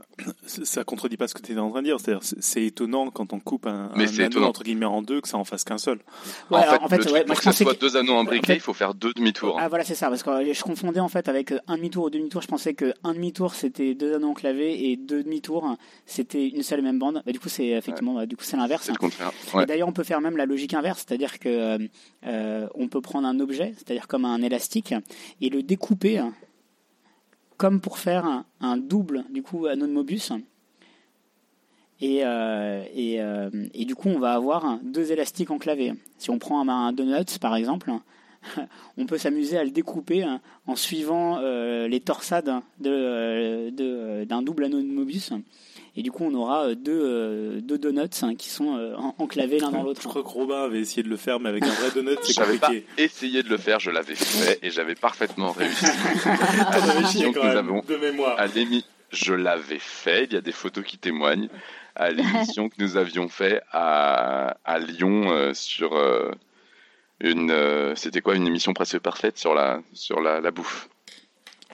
ça 0.47 0.83
contredit 0.83 1.17
pas 1.17 1.27
ce 1.27 1.33
que 1.33 1.41
tu 1.41 1.53
es 1.53 1.57
en 1.57 1.69
train 1.69 1.81
de 1.81 1.87
dire. 1.87 1.99
C'est-à-dire, 1.99 2.23
c'est 2.23 2.63
étonnant 2.63 3.09
quand 3.11 3.33
on 3.33 3.39
coupe 3.39 3.67
un, 3.67 3.91
un 3.93 4.19
anneau 4.19 4.43
entre 4.43 4.63
guillemets 4.63 4.85
en 4.85 5.01
deux 5.01 5.21
que 5.21 5.27
ça 5.27 5.37
en 5.37 5.43
fasse 5.43 5.63
qu'un 5.63 5.77
seul. 5.77 5.99
en, 6.49 6.87
fait, 6.87 7.25
pour 7.25 7.39
que 7.39 7.51
ce 7.51 7.63
soit 7.63 7.79
deux 7.79 7.97
anneaux 7.97 8.17
imbriqués, 8.17 8.55
il 8.55 8.59
faut 8.59 8.73
faire 8.73 8.93
deux 8.93 9.13
demi-tours. 9.13 9.57
Ah 9.59 9.69
voilà, 9.69 9.83
c'est 9.83 9.95
ça. 9.95 10.09
Parce 10.09 10.23
que 10.23 10.53
je 10.53 10.63
confondais 10.63 10.99
en 10.99 11.09
fait 11.09 11.27
avec 11.29 11.53
un 11.67 11.77
demi-tour 11.77 12.05
ou 12.05 12.09
deux 12.09 12.19
demi-tours. 12.19 12.41
Je 12.41 12.47
pensais 12.47 12.73
que 12.73 12.93
un 13.03 13.13
demi-tour 13.13 13.53
c'était 13.53 13.93
deux 13.93 14.15
anneaux 14.15 14.29
enclavés 14.29 14.89
et 14.89 14.97
deux 14.97 15.23
demi-tours 15.23 15.75
c'était 16.05 16.47
une 16.47 16.63
seule 16.63 16.79
et 16.79 16.83
même 16.83 16.99
bande. 16.99 17.21
Du 17.27 17.39
coup, 17.39 17.49
c'est 17.49 17.67
effectivement, 17.67 18.15
bah, 18.15 18.25
du 18.25 18.35
coup, 18.35 18.43
c'est 18.43 18.57
l'inverse. 18.57 18.85
C'est 18.85 18.91
le 18.91 18.97
contraire. 18.97 19.31
D'ailleurs, 19.67 19.87
on 19.87 19.93
peut 19.93 20.03
faire 20.03 20.21
même 20.21 20.37
la 20.37 20.45
logique 20.45 20.73
inverse, 20.73 21.05
c'est-à-dire 21.07 21.39
que 21.39 21.77
euh, 22.25 22.67
on 22.75 22.87
peut 22.87 23.01
prendre 23.01 23.27
un 23.27 23.39
objet, 23.39 23.73
c'est-à-dire 23.77 24.07
comme 24.07 24.25
un 24.25 24.41
élastique, 24.41 24.93
et 25.41 25.49
le 25.49 25.63
découper 25.63 26.21
comme 27.59 27.81
pour 27.81 27.99
faire 27.99 28.45
un, 28.61 28.77
double 28.77 29.25
du 29.29 29.43
coup 29.43 29.67
Mobius. 29.67 30.31
Et, 32.01 32.21
euh, 32.23 32.85
euh, 32.95 33.67
et, 33.73 33.83
du 33.83 33.93
coup, 33.93 34.07
on 34.07 34.19
va 34.19 34.33
avoir 34.33 34.79
deux 34.81 35.11
élastiques 35.11 35.51
enclavés. 35.51 35.93
Si 36.17 36.29
on 36.29 36.39
prend 36.39 36.61
un, 36.61 36.87
un 36.87 36.93
donut, 36.93 37.37
par 37.41 37.57
exemple, 37.57 37.91
on 38.97 39.05
peut 39.05 39.17
s'amuser 39.17 39.57
à 39.57 39.63
le 39.63 39.71
découper 39.71 40.25
en 40.65 40.75
suivant 40.75 41.39
euh, 41.41 41.87
les 41.87 41.99
torsades 41.99 42.51
de, 42.79 44.23
d'un 44.25 44.41
double 44.41 44.65
anneau 44.65 44.81
de 44.81 44.87
Mobius. 44.87 45.31
Et 45.95 46.03
du 46.03 46.11
coup, 46.11 46.23
on 46.23 46.33
aura 46.33 46.75
deux, 46.75 47.59
deux 47.61 47.77
donuts 47.77 48.01
hein, 48.21 48.35
qui 48.35 48.49
sont 48.49 48.79
enclavés 49.17 49.59
l'un 49.59 49.71
dans 49.71 49.83
l'autre. 49.83 50.01
Je 50.01 50.07
crois 50.07 50.23
que 50.23 50.27
Robin 50.29 50.63
avait 50.63 50.79
essayé 50.79 51.03
de 51.03 51.09
le 51.09 51.17
faire, 51.17 51.39
mais 51.39 51.49
avec 51.49 51.63
un 51.63 51.71
vrai 51.71 51.91
donut, 51.93 52.17
c'est 52.21 52.35
compliqué. 52.41 52.59
J'avais 52.61 52.85
essayé 52.97 53.43
de 53.43 53.49
le 53.49 53.57
faire, 53.57 53.79
je 53.79 53.91
l'avais 53.91 54.15
fait 54.15 54.59
et 54.61 54.69
j'avais 54.69 54.95
parfaitement 54.95 55.51
réussi. 55.51 55.85
Donc 57.23 57.35
nous 57.35 57.41
avons, 57.41 57.81
de 57.81 57.97
mémoire. 57.97 58.39
À 58.39 58.47
je 59.11 59.33
l'avais 59.33 59.79
fait, 59.79 60.25
il 60.25 60.33
y 60.33 60.37
a 60.37 60.41
des 60.41 60.51
photos 60.51 60.83
qui 60.83 60.97
témoignent. 60.97 61.49
à 61.95 62.11
l'émission 62.11 62.69
que 62.69 62.75
nous 62.79 62.95
avions 62.95 63.27
fait 63.27 63.61
à, 63.71 64.57
à 64.63 64.79
Lyon 64.79 65.31
euh, 65.31 65.53
sur 65.53 65.95
euh, 65.95 66.31
une. 67.21 67.51
euh, 67.51 67.95
C'était 67.95 68.21
quoi 68.21 68.35
Une 68.35 68.47
émission 68.47 68.73
presque 68.73 68.99
parfaite 68.99 69.37
sur 69.37 69.53
la, 69.53 69.81
sur 69.93 70.21
la, 70.21 70.39
la 70.41 70.51
bouffe. 70.51 70.89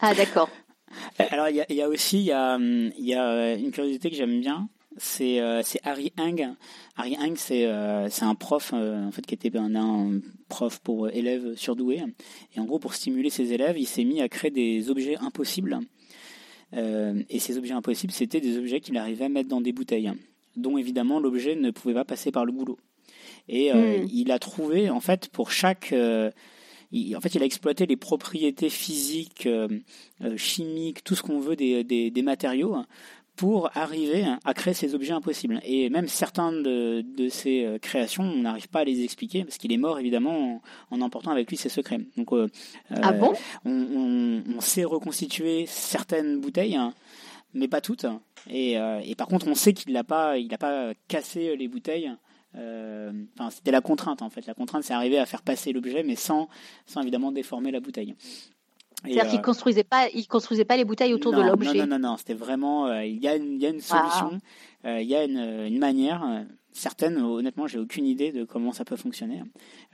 Ah, 0.02 0.14
d'accord. 0.14 0.50
Alors, 1.32 1.50
il 1.50 1.56
y 1.58 1.62
a, 1.62 1.66
il 1.70 1.76
y 1.76 1.82
a 1.82 1.90
aussi 1.90 2.20
il 2.20 2.26
y 2.26 2.32
a, 2.32 2.58
il 2.58 3.06
y 3.06 3.14
a 3.16 3.54
une 3.56 3.72
curiosité 3.72 4.10
que 4.10 4.16
j'aime 4.16 4.40
bien. 4.42 4.70
C'est 4.98 5.42
euh, 5.42 5.62
c'est 5.62 5.82
Harry 5.84 6.14
Heng. 6.18 6.56
Harry 6.96 7.18
Heng, 7.20 7.36
c'est 7.36 7.66
euh, 7.66 8.08
c'est 8.10 8.24
un 8.24 8.34
prof 8.36 8.72
euh, 8.74 9.06
en 9.06 9.12
fait 9.12 9.26
qui 9.26 9.34
était 9.36 9.56
un, 9.58 9.76
un 9.76 10.22
prof 10.48 10.80
pour 10.80 11.10
élèves 11.10 11.56
surdoués. 11.58 12.02
Et 12.56 12.60
en 12.62 12.64
gros, 12.66 12.80
pour 12.80 12.94
stimuler 12.94 13.30
ses 13.30 13.52
élèves, 13.52 13.78
il 13.78 13.88
s'est 13.88 14.06
mis 14.06 14.22
à 14.22 14.30
créer 14.30 14.52
des 14.52 14.90
objets 14.90 15.18
impossibles. 15.18 15.80
Euh, 16.74 17.22
et 17.30 17.40
ces 17.40 17.58
objets 17.58 17.74
impossibles, 17.74 18.14
c'était 18.14 18.40
des 18.40 18.58
objets 18.58 18.80
qu'il 18.80 18.96
arrivait 18.98 19.26
à 19.26 19.30
mettre 19.30 19.50
dans 19.50 19.60
des 19.62 19.74
bouteilles, 19.74 20.14
dont 20.56 20.78
évidemment 20.78 21.20
l'objet 21.20 21.56
ne 21.56 21.72
pouvait 21.72 21.94
pas 21.94 22.06
passer 22.06 22.32
par 22.32 22.46
le 22.46 22.54
goulot. 22.54 22.78
Et 23.48 23.72
euh, 23.72 24.00
Mm. 24.04 24.08
il 24.12 24.32
a 24.32 24.40
trouvé, 24.40 24.90
en 24.90 25.00
fait, 25.00 25.30
pour 25.30 25.52
chaque 25.52 25.92
euh, 25.94 26.32
en 27.16 27.20
fait, 27.20 27.36
il 27.36 27.42
a 27.42 27.46
exploité 27.46 27.86
les 27.86 27.98
propriétés 27.98 28.70
physiques, 28.70 29.48
euh, 29.48 29.68
chimiques, 30.38 31.04
tout 31.04 31.16
ce 31.16 31.24
qu'on 31.24 31.40
veut 31.40 31.56
des, 31.58 31.84
des, 31.84 32.10
des 32.10 32.22
matériaux 32.22 32.74
hein, 32.74 32.86
pour 33.36 33.70
arriver 33.76 34.24
hein, 34.24 34.40
à 34.46 34.54
créer 34.54 34.74
ces 34.74 34.96
objets 34.96 35.12
impossibles. 35.12 35.60
Et 35.66 35.90
même 35.90 36.08
certains 36.08 36.54
de, 36.54 37.02
de 37.18 37.28
ces 37.28 37.78
créations, 37.82 38.24
on 38.24 38.44
n'arrive 38.44 38.70
pas 38.70 38.80
à 38.80 38.84
les 38.86 39.04
expliquer 39.04 39.44
parce 39.44 39.58
qu'il 39.58 39.74
est 39.74 39.78
mort 39.78 40.00
évidemment 40.00 40.62
en, 40.90 40.96
en 40.98 41.02
emportant 41.02 41.32
avec 41.32 41.50
lui 41.50 41.58
ses 41.58 41.68
secrets. 41.68 42.00
Donc, 42.16 42.32
euh, 42.32 42.48
Ah 42.90 43.12
bon? 43.12 43.34
on, 43.66 43.72
on, 43.72 44.44
on 44.58 44.62
sait 44.62 44.86
reconstituer 44.86 45.66
certaines 45.68 46.40
bouteilles, 46.40 46.78
hein, 46.78 46.94
mais 47.54 47.68
pas 47.68 47.82
toutes. 47.82 48.06
Et, 48.50 48.78
euh, 48.80 49.02
et 49.04 49.16
par 49.16 49.28
contre, 49.28 49.48
on 49.50 49.56
sait 49.56 49.74
qu'il 49.74 49.92
n'a 49.92 50.06
pas, 50.06 50.38
il 50.38 50.48
pas 50.48 50.94
cassé 51.10 51.58
les 51.58 51.68
bouteilles. 51.68 52.12
Euh, 52.58 53.12
Enfin, 53.38 53.50
c'était 53.50 53.72
la 53.72 53.82
contrainte 53.82 54.22
en 54.22 54.30
fait. 54.30 54.46
La 54.48 54.54
contrainte, 54.54 54.84
c'est 54.84 54.94
arriver 54.94 55.18
à 55.20 55.26
faire 55.26 55.42
passer 55.42 55.72
l'objet, 55.74 56.04
mais 56.04 56.16
sans, 56.16 56.48
sans 56.86 57.02
évidemment 57.02 57.32
déformer 57.32 57.72
la 57.72 57.80
bouteille. 57.80 58.16
C'est-à-dire 59.04 59.40
euh, 59.40 59.42
construisait 59.44 59.84
pas, 59.84 60.08
il 60.14 60.26
construisait 60.28 60.66
pas 60.66 60.78
les 60.78 60.86
bouteilles 60.86 61.14
autour 61.14 61.32
de 61.34 61.42
l'objet. 61.42 61.74
Non, 61.80 61.86
non, 61.86 62.00
non, 62.00 62.10
non, 62.12 62.18
c'était 62.18 62.34
vraiment. 62.34 62.88
euh, 62.88 63.04
il 63.06 63.22
y 63.22 63.28
a 63.28 63.36
une, 63.36 63.54
il 63.56 63.62
y 63.62 63.66
a 63.66 63.70
une 63.70 63.82
Ah. 63.90 64.10
solution, 64.10 64.40
euh, 64.86 65.02
il 65.02 65.08
y 65.08 65.16
a 65.16 65.24
une, 65.26 65.38
une 65.68 65.78
manière. 65.80 66.24
Euh, 66.76 66.80
certaine, 66.80 67.18
honnêtement, 67.18 67.68
j'ai 67.68 67.80
aucune 67.80 68.06
idée 68.06 68.32
de 68.32 68.44
comment 68.44 68.72
ça 68.74 68.86
peut 68.86 68.96
fonctionner. 68.96 69.42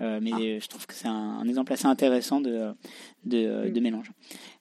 Euh, 0.01 0.19
mais 0.21 0.31
Ah. 0.33 0.59
je 0.59 0.67
trouve 0.67 0.85
que 0.87 0.93
c'est 0.93 1.07
un, 1.07 1.13
un 1.39 1.47
exemple 1.47 1.73
assez 1.73 1.85
intéressant 1.85 2.41
de, 2.41 2.73
de, 3.25 3.69
de 3.69 3.79
mélange. 3.79 4.11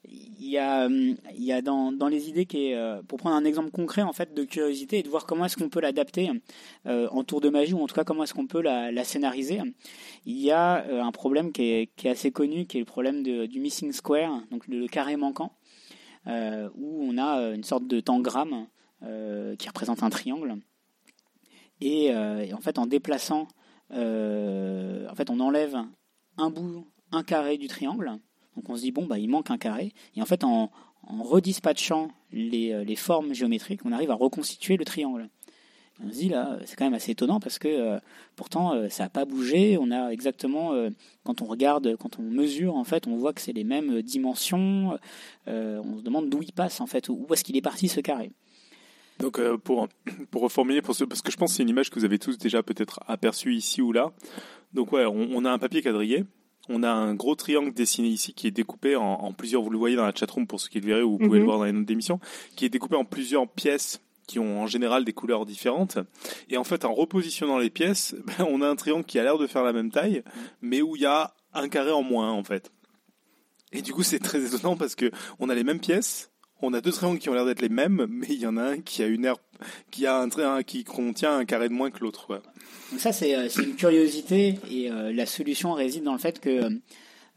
Il 0.09 0.49
y 0.49 0.59
a, 0.59 0.87
hum, 0.87 1.17
il 1.37 1.45
y 1.45 1.53
a 1.53 1.63
dans, 1.63 1.93
dans 1.93 2.09
les 2.09 2.29
idées 2.29 2.47
qui 2.47 2.67
est, 2.69 2.75
euh, 2.75 3.03
pour 3.03 3.19
prendre 3.19 3.37
un 3.37 3.45
exemple 3.45 3.71
concret 3.71 4.03
en 4.03 4.13
fait 4.13 4.35
de 4.35 4.45
curiosité 4.45 4.99
et 4.99 5.03
de 5.03 5.09
voir 5.09 5.27
comment 5.27 5.45
est-ce 5.45 5.57
qu'on 5.57 5.69
peut 5.69 5.81
l'adapter 5.81 6.31
euh, 6.87 7.09
en 7.11 7.23
tour 7.25 7.41
de 7.41 7.49
magie 7.51 7.75
ou 7.75 7.81
en 7.83 7.87
tout 7.87 7.95
cas 7.95 8.05
comment 8.05 8.25
est-ce 8.25 8.35
qu'on 8.35 8.47
peut 8.47 8.63
la, 8.63 8.91
la 8.91 9.05
scénariser. 9.05 9.61
Il 10.27 10.39
y 10.39 10.51
a 10.51 10.85
euh, 10.87 11.03
un 11.03 11.13
problème 11.13 11.53
qui 11.53 11.63
est, 11.63 11.91
qui 11.97 12.07
est 12.09 12.11
assez 12.11 12.31
connu, 12.33 12.67
qui 12.67 12.79
est 12.79 12.81
le 12.81 12.87
problème 12.87 13.23
de- 13.23 13.47
du 13.47 13.61
missing 13.61 13.93
square, 13.93 14.43
donc 14.51 14.67
le, 14.69 14.81
le 14.81 14.89
carré 14.89 15.17
manquant, 15.17 15.53
euh, 16.27 16.69
où 16.75 17.03
on 17.05 17.17
a 17.19 17.39
euh, 17.41 17.55
une 17.55 17.65
sorte 17.65 17.87
de 17.87 18.01
tangramme 18.01 18.67
euh, 19.03 19.57
qui 19.57 19.69
représente 19.69 20.03
un 20.03 20.11
triangle. 20.11 20.57
Et, 21.81 22.13
euh, 22.13 22.45
et 22.45 22.53
en 22.53 22.61
fait, 22.61 22.79
en 22.79 22.87
déplaçant, 22.87 23.49
euh, 23.93 25.09
en 25.09 25.15
fait, 25.15 25.31
on 25.31 25.41
enlève 25.41 25.77
un 26.37 26.51
bout, 26.51 26.87
un 27.13 27.23
carré 27.23 27.59
du 27.59 27.69
triangle. 27.69 28.13
Donc 28.57 28.69
on 28.69 28.77
se 28.77 28.83
dit 28.83 28.93
bon 28.93 29.07
bah 29.07 29.19
il 29.19 29.29
manque 29.29 29.51
un 29.51 29.59
carré. 29.59 29.93
Et 30.17 30.23
en 30.23 30.27
fait, 30.27 30.45
en, 30.45 30.71
redispatchant 31.07 32.09
les, 32.31 32.73
euh, 32.73 32.85
les 32.85 32.97
formes 32.97 33.33
géométriques, 33.33 33.81
on 33.85 33.93
arrive 33.93 34.11
à 34.11 34.15
reconstituer 34.15 34.77
le 34.77 34.85
triangle. 34.85 35.29
Et 35.99 36.05
on 36.07 36.11
se 36.11 36.15
dit 36.15 36.29
là, 36.29 36.59
c'est 36.67 36.77
quand 36.77 36.85
même 36.85 36.95
assez 36.95 37.13
étonnant 37.13 37.41
parce 37.41 37.59
que 37.59 37.99
pourtant 38.37 38.89
ça 38.89 39.05
n'a 39.05 39.11
pas 39.11 39.25
bougé. 39.25 39.77
On 39.79 39.91
a 39.91 40.11
exactement, 40.11 40.73
quand 41.25 41.43
on 41.43 41.45
regarde, 41.45 41.95
quand 41.97 42.19
on 42.19 42.23
mesure, 42.23 42.77
en 42.77 42.85
fait, 42.85 43.07
on 43.07 43.17
voit 43.17 43.35
que 43.35 43.43
c'est 43.43 43.53
les 43.53 43.65
mêmes 43.65 44.01
dimensions. 44.01 44.99
On 45.47 45.99
se 45.99 46.03
demande 46.03 46.31
d'où 46.31 46.43
il 46.43 46.53
passe 46.53 46.81
en 46.81 46.87
fait, 46.87 47.11
où 47.11 47.27
est-ce 47.35 47.45
qu'il 47.45 47.57
est 47.59 47.63
parti 47.63 47.89
ce 47.89 48.01
carré. 48.01 48.33
Donc 49.21 49.39
euh, 49.39 49.57
pour 49.57 49.89
pour 50.31 50.43
reformuler 50.43 50.83
pour 50.83 50.95
ce, 50.95 51.05
parce 51.05 51.23
que 51.23 51.31
je 51.31 51.37
pense 51.37 51.51
que 51.53 51.57
c'est 51.57 51.63
une 51.63 51.69
image 51.69 51.91
que 51.91 51.99
vous 51.99 52.05
avez 52.05 52.19
tous 52.19 52.39
déjà 52.39 52.63
peut-être 52.63 53.01
aperçue 53.07 53.55
ici 53.55 53.83
ou 53.83 53.93
là. 53.93 54.13
Donc 54.73 54.93
ouais, 54.93 55.05
on, 55.07 55.29
on 55.33 55.45
a 55.45 55.51
un 55.51 55.59
papier 55.59 55.83
quadrillé, 55.83 56.25
on 56.69 56.83
a 56.83 56.91
un 56.91 57.15
gros 57.15 57.35
triangle 57.35 57.73
dessiné 57.75 58.09
ici 58.09 58.33
qui 58.35 58.47
est 58.47 58.51
découpé 58.53 58.97
en, 58.97 59.03
en 59.05 59.33
plusieurs. 59.33 59.63
Vous 59.63 59.71
le 59.71 59.79
voyez 59.79 59.97
dans 59.97 60.07
la 60.07 60.15
chatroom 60.15 60.47
pour 60.47 60.61
ceux 60.61 60.69
qui 60.69 60.81
le 60.81 60.87
verraient 60.87 61.03
ou 61.03 61.13
vous 61.13 61.19
pouvez 61.19 61.39
Mhm. 61.39 61.39
le 61.39 61.45
voir 61.45 61.59
dans 61.59 61.65
les 61.65 61.73
notes 61.73 61.87
d'émission, 61.87 62.21
qui 62.57 62.65
est 62.65 62.69
découpé 62.71 62.97
en 62.97 63.05
plusieurs 63.05 63.49
pièces 63.49 64.01
qui 64.27 64.39
ont 64.39 64.63
en 64.63 64.67
général 64.69 65.05
des 65.05 65.13
couleurs 65.13 65.45
différentes. 65.45 65.99
Et 66.49 66.57
en 66.57 66.63
fait, 66.63 66.85
en 66.85 66.95
repositionnant 66.95 67.59
les 67.59 67.69
pièces, 67.71 68.15
ben, 68.39 68.47
on 68.49 68.63
a 68.63 68.69
un 68.69 68.77
triangle 68.77 69.05
qui 69.05 69.19
a 69.19 69.25
l'air 69.25 69.39
de 69.39 69.47
faire 69.49 69.65
la 69.65 69.73
même 69.73 69.91
taille, 69.91 70.23
mais 70.63 70.83
où 70.83 70.95
il 70.95 71.03
y 71.03 71.07
a 71.07 71.35
un 71.53 71.69
carré 71.69 71.91
en 71.91 72.03
moins 72.05 72.31
en 72.31 72.45
fait. 72.45 72.71
Et 73.73 73.83
du 73.83 73.93
coup, 73.93 74.05
c'est 74.05 74.21
très 74.21 74.45
étonnant 74.55 74.77
parce 74.77 74.95
que 74.95 75.11
on 75.41 75.49
a 75.49 75.55
les 75.57 75.65
mêmes 75.65 75.81
pièces, 75.81 76.30
on 76.63 76.73
a 76.75 76.81
deux 76.81 76.93
triangles 76.93 77.19
qui 77.19 77.29
ont 77.29 77.35
l'air 77.35 77.45
d'être 77.47 77.61
les 77.63 77.69
mêmes, 77.69 78.07
mais 78.11 78.27
il 78.29 78.41
y 78.41 78.47
en 78.47 78.57
a 78.57 78.63
un 78.63 78.81
qui 78.81 79.03
a 79.03 79.07
une 79.07 79.25
aire, 79.25 79.37
qui 79.91 80.07
a 80.07 80.17
un 80.19 80.29
triangle 80.29 80.65
qui 80.65 80.85
contient 80.85 81.37
un 81.37 81.45
carré 81.45 81.69
de 81.69 81.75
moins 81.75 81.91
que 81.91 82.01
l'autre. 82.01 82.43
ça, 82.99 83.13
c'est 83.13 83.35
euh, 83.35 83.49
c'est 83.49 83.63
une 83.65 83.77
curiosité 83.77 84.59
et 84.71 84.91
euh, 84.91 85.13
la 85.13 85.27
solution 85.27 85.73
réside 85.73 86.05
dans 86.05 86.13
le 86.13 86.19
fait 86.19 86.41
que 86.41 86.69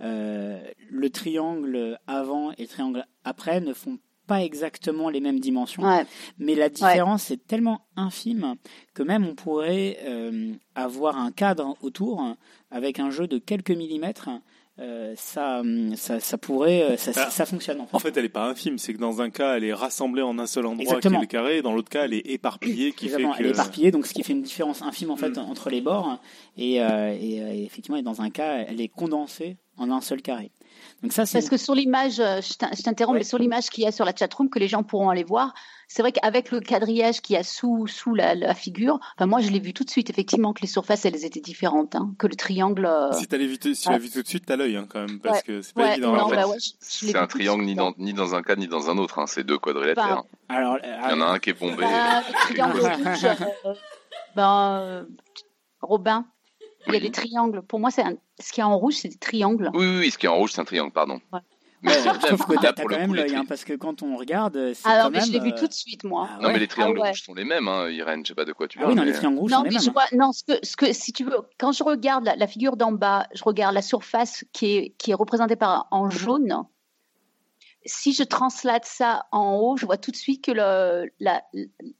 euh, 0.01 0.61
le 0.89 1.09
triangle 1.09 1.97
avant 2.07 2.51
et 2.53 2.63
le 2.63 2.67
triangle 2.67 3.05
après 3.24 3.61
ne 3.61 3.74
font 3.74 3.99
pas 4.26 4.41
exactement 4.41 5.09
les 5.09 5.19
mêmes 5.19 5.41
dimensions, 5.41 5.84
Ouais. 5.84 6.05
mais 6.39 6.55
la 6.55 6.69
différence 6.69 7.30
est 7.30 7.45
tellement 7.45 7.82
infime 7.97 8.55
que 8.93 9.03
même 9.03 9.26
on 9.26 9.36
pourrait 9.36 9.97
euh, 10.05 10.53
avoir 10.76 11.17
un 11.17 11.32
cadre 11.34 11.76
autour 11.82 12.24
avec 12.71 12.99
un 12.99 13.09
jeu 13.09 13.28
de 13.28 13.38
quelques 13.38 13.71
millimètres. 13.71 14.30
Euh, 14.80 15.13
ça, 15.15 15.61
ça, 15.95 16.19
ça 16.19 16.38
pourrait, 16.39 16.82
euh, 16.82 16.97
ça, 16.97 17.11
Ah. 17.15 17.30
ça 17.30 17.45
fonctionne 17.45 17.80
en 17.82 17.86
fait. 17.86 17.95
En 17.95 17.99
fait, 17.99 18.17
elle 18.17 18.26
est 18.26 18.30
pas 18.30 18.45
infime, 18.47 18.78
c'est 18.80 18.93
que 18.93 18.97
dans 18.99 19.21
un 19.21 19.30
cas, 19.30 19.55
elle 19.57 19.63
est 19.65 19.74
rassemblée 19.74 20.24
en 20.24 20.39
un 20.39 20.47
seul 20.47 20.65
endroit 20.65 20.82
Exactement. 20.84 21.19
qui 21.19 21.24
est 21.26 21.28
le 21.28 21.28
carré, 21.28 21.57
et 21.57 21.61
dans 21.61 21.74
l'autre 21.74 21.89
cas, 21.89 22.05
elle 22.05 22.13
est 22.15 22.26
éparpillée, 22.28 22.91
qui 22.91 23.05
Exactement, 23.05 23.34
fait 23.34 23.39
elle 23.39 23.45
que 23.45 23.49
est 23.51 23.53
éparpillée, 23.53 23.91
donc 23.91 24.07
ce 24.07 24.13
qui 24.13 24.24
fait 24.24 24.34
une 24.34 24.41
différence 24.41 24.82
infime 24.82 25.11
en 25.11 25.15
fait 25.17 25.30
Mm. 25.38 25.39
entre 25.39 25.69
les 25.69 25.82
bords. 25.82 26.17
Et, 26.57 26.82
euh, 26.82 27.15
et, 27.19 27.41
euh, 27.41 27.53
et 27.53 27.63
effectivement, 27.63 27.97
et 27.97 28.01
dans 28.01 28.21
un 28.21 28.30
cas, 28.32 28.65
elle 28.67 28.82
est 28.82 28.88
condensée 28.88 29.57
en 29.78 29.91
un 29.91 30.01
seul 30.01 30.21
carré. 30.21 30.51
Donc 31.01 31.13
ça, 31.13 31.26
c'est 31.26 31.38
Parce 31.39 31.49
que 31.49 31.57
sur 31.57 31.76
l'image, 31.76 32.15
je 32.15 32.53
t'in- 32.57 32.69
je 32.76 32.82
t'interromps, 32.82 33.13
Ouais. 33.13 33.19
mais 33.19 33.24
sur 33.26 33.38
l'image 33.38 33.69
qu'il 33.69 33.84
y 33.84 33.88
a 33.88 33.91
sur 33.91 34.05
la 34.05 34.13
chatroom, 34.15 34.49
que 34.49 34.59
les 34.59 34.67
gens 34.67 34.84
pourront 34.84 35.09
aller 35.09 35.24
voir, 35.24 35.53
c'est 35.93 36.01
vrai 36.01 36.11
qu'avec 36.11 36.49
le 36.49 36.59
quadrillage 36.59 37.21
qu'il 37.21 37.35
y 37.35 37.37
a 37.37 37.43
sous, 37.43 37.85
sous 37.85 38.15
la, 38.15 38.33
la 38.33 38.55
figure, 38.55 38.99
enfin, 39.15 39.27
moi 39.27 39.41
je 39.41 39.49
l'ai 39.51 39.59
vu 39.59 39.73
tout 39.73 39.83
de 39.83 39.91
suite, 39.91 40.09
effectivement, 40.09 40.51
que 40.51 40.61
les 40.61 40.67
surfaces, 40.67 41.05
elles 41.05 41.23
étaient 41.23 41.39
différentes, 41.39 41.93
hein, 41.93 42.15
que 42.17 42.25
le 42.25 42.35
triangle... 42.35 42.87
euh, 42.87 43.11
si 43.11 43.27
t'as 43.27 43.37
vu, 43.37 43.53
si 43.61 43.75
tu 43.75 43.89
l'as 43.91 43.99
vu 43.99 44.09
tout 44.09 44.23
de 44.23 44.27
suite, 44.27 44.43
t'as 44.47 44.55
l'œil 44.55 44.75
hein, 44.75 44.87
quand 44.89 45.01
même, 45.01 45.19
parce 45.19 45.43
que 45.43 45.61
c'est 45.61 45.75
pas 45.75 45.83
ouais, 45.83 45.91
évident. 45.91 46.13
non, 46.13 46.21
en 46.21 46.29
fait, 46.29 46.35
bah 46.35 46.47
ouais, 46.47 46.57
C'est 46.79 47.15
un 47.15 47.27
triangle 47.27 47.63
ni 47.65 47.75
dans, 47.75 47.93
ni 47.99 48.13
dans 48.13 48.33
un 48.33 48.41
cas 48.41 48.55
ni 48.55 48.67
dans 48.67 48.89
un 48.89 48.97
autre. 48.97 49.19
hein. 49.19 49.27
C'est 49.27 49.43
deux 49.43 49.59
quadrilatères. 49.59 50.23
Enfin, 50.23 50.23
alors, 50.49 50.77
Il 50.81 51.11
y 51.11 51.13
en 51.13 51.21
a 51.21 51.25
un 51.25 51.37
qui 51.37 51.51
est 51.51 51.59
bombé. 51.59 51.83
Bah, 51.83 52.23
les 52.27 52.33
triangles 52.33 52.79
rouges, 52.79 53.25
euh, 53.65 53.73
ben, 54.35 54.79
euh, 54.81 55.03
Robin, 55.81 56.25
il 56.87 56.93
y 56.93 56.97
a 56.97 56.99
des 56.99 57.11
triangles. 57.11 57.61
Pour 57.61 57.79
moi, 57.79 57.91
c'est 57.91 58.01
un- 58.01 58.15
ce 58.39 58.51
qu'il 58.51 58.61
y 58.61 58.65
a 58.65 58.67
en 58.67 58.77
rouge, 58.79 58.95
c'est 58.95 59.09
des 59.09 59.17
triangles. 59.17 59.69
Oui, 59.75 59.85
oui, 59.85 59.97
oui, 59.99 60.09
ce 60.11 60.17
qui 60.17 60.25
est 60.25 60.29
en 60.29 60.37
rouge, 60.37 60.53
c'est 60.53 60.61
un 60.61 60.65
triangle, 60.65 60.91
pardon. 60.91 61.21
Ouais. 61.31 61.39
Mais 61.84 61.91
sauf 61.93 62.45
que 62.47 62.59
t'as 62.61 62.71
quand 62.73 62.88
même 62.89 63.13
l'œil, 63.13 63.36
hein, 63.36 63.43
parce 63.47 63.63
que 63.65 63.73
quand 63.73 64.01
on 64.03 64.15
regarde, 64.17 64.73
c'est 64.73 64.88
Alors, 64.88 65.05
quand 65.05 65.11
mais 65.11 65.21
je 65.21 65.31
l'ai 65.34 65.39
vu 65.39 65.49
euh, 65.51 65.57
tout 65.59 65.67
de 65.67 65.73
suite, 65.73 66.03
moi. 66.05 66.29
ah 66.31 66.39
Non, 66.41 66.49
mais 66.53 66.59
les 66.59 66.67
triangles 66.67 66.97
Ah 66.99 67.03
ouais. 67.03 67.09
rouges 67.09 67.23
sont 67.23 67.34
les 67.34 67.43
mêmes, 67.43 67.67
hein, 67.67 67.89
Irène. 67.89 68.23
Je 68.25 68.29
sais 68.29 68.36
pas 68.36 68.45
de 68.45 68.53
quoi 68.53 68.67
tu 68.67 68.77
Ah 68.79 68.84
parles. 68.84 68.93
oui, 68.93 68.97
non, 68.97 69.03
les 69.03 69.11
mais- 69.11 69.17
triangles 69.17 69.39
rouges 69.39 69.51
Non, 69.51 69.57
sont 69.57 69.63
les 69.63 69.69
mais 69.69 69.75
mêmes. 69.75 69.84
je 69.86 69.91
vois, 69.91 70.05
non, 70.13 70.31
ce 70.31 70.43
que, 70.43 70.53
ce 70.65 70.75
que, 70.77 70.93
si 70.93 71.11
tu 71.13 71.23
veux, 71.25 71.38
quand 71.59 71.71
je 71.73 71.84
regarde 71.84 72.23
la, 72.25 72.36
la 72.38 72.47
figure 72.47 72.77
d'en 72.77 72.91
bas, 72.93 73.27
je 73.34 73.43
regarde 73.43 73.73
la 73.75 73.81
surface 73.81 74.45
qui 74.53 74.77
est, 74.77 74.95
qui 74.97 75.11
est 75.11 75.15
représentée 75.15 75.55
par 75.57 75.88
en 75.91 76.09
jaune. 76.09 76.63
Si 77.86 78.13
je 78.13 78.23
translate 78.23 78.86
ça 78.86 79.25
en 79.34 79.55
haut, 79.57 79.75
je 79.75 79.86
vois 79.86 79.97
tout 79.97 80.11
de 80.11 80.15
suite 80.15 80.41
que 80.41 80.51
le, 80.53 81.11
la, 81.19 81.43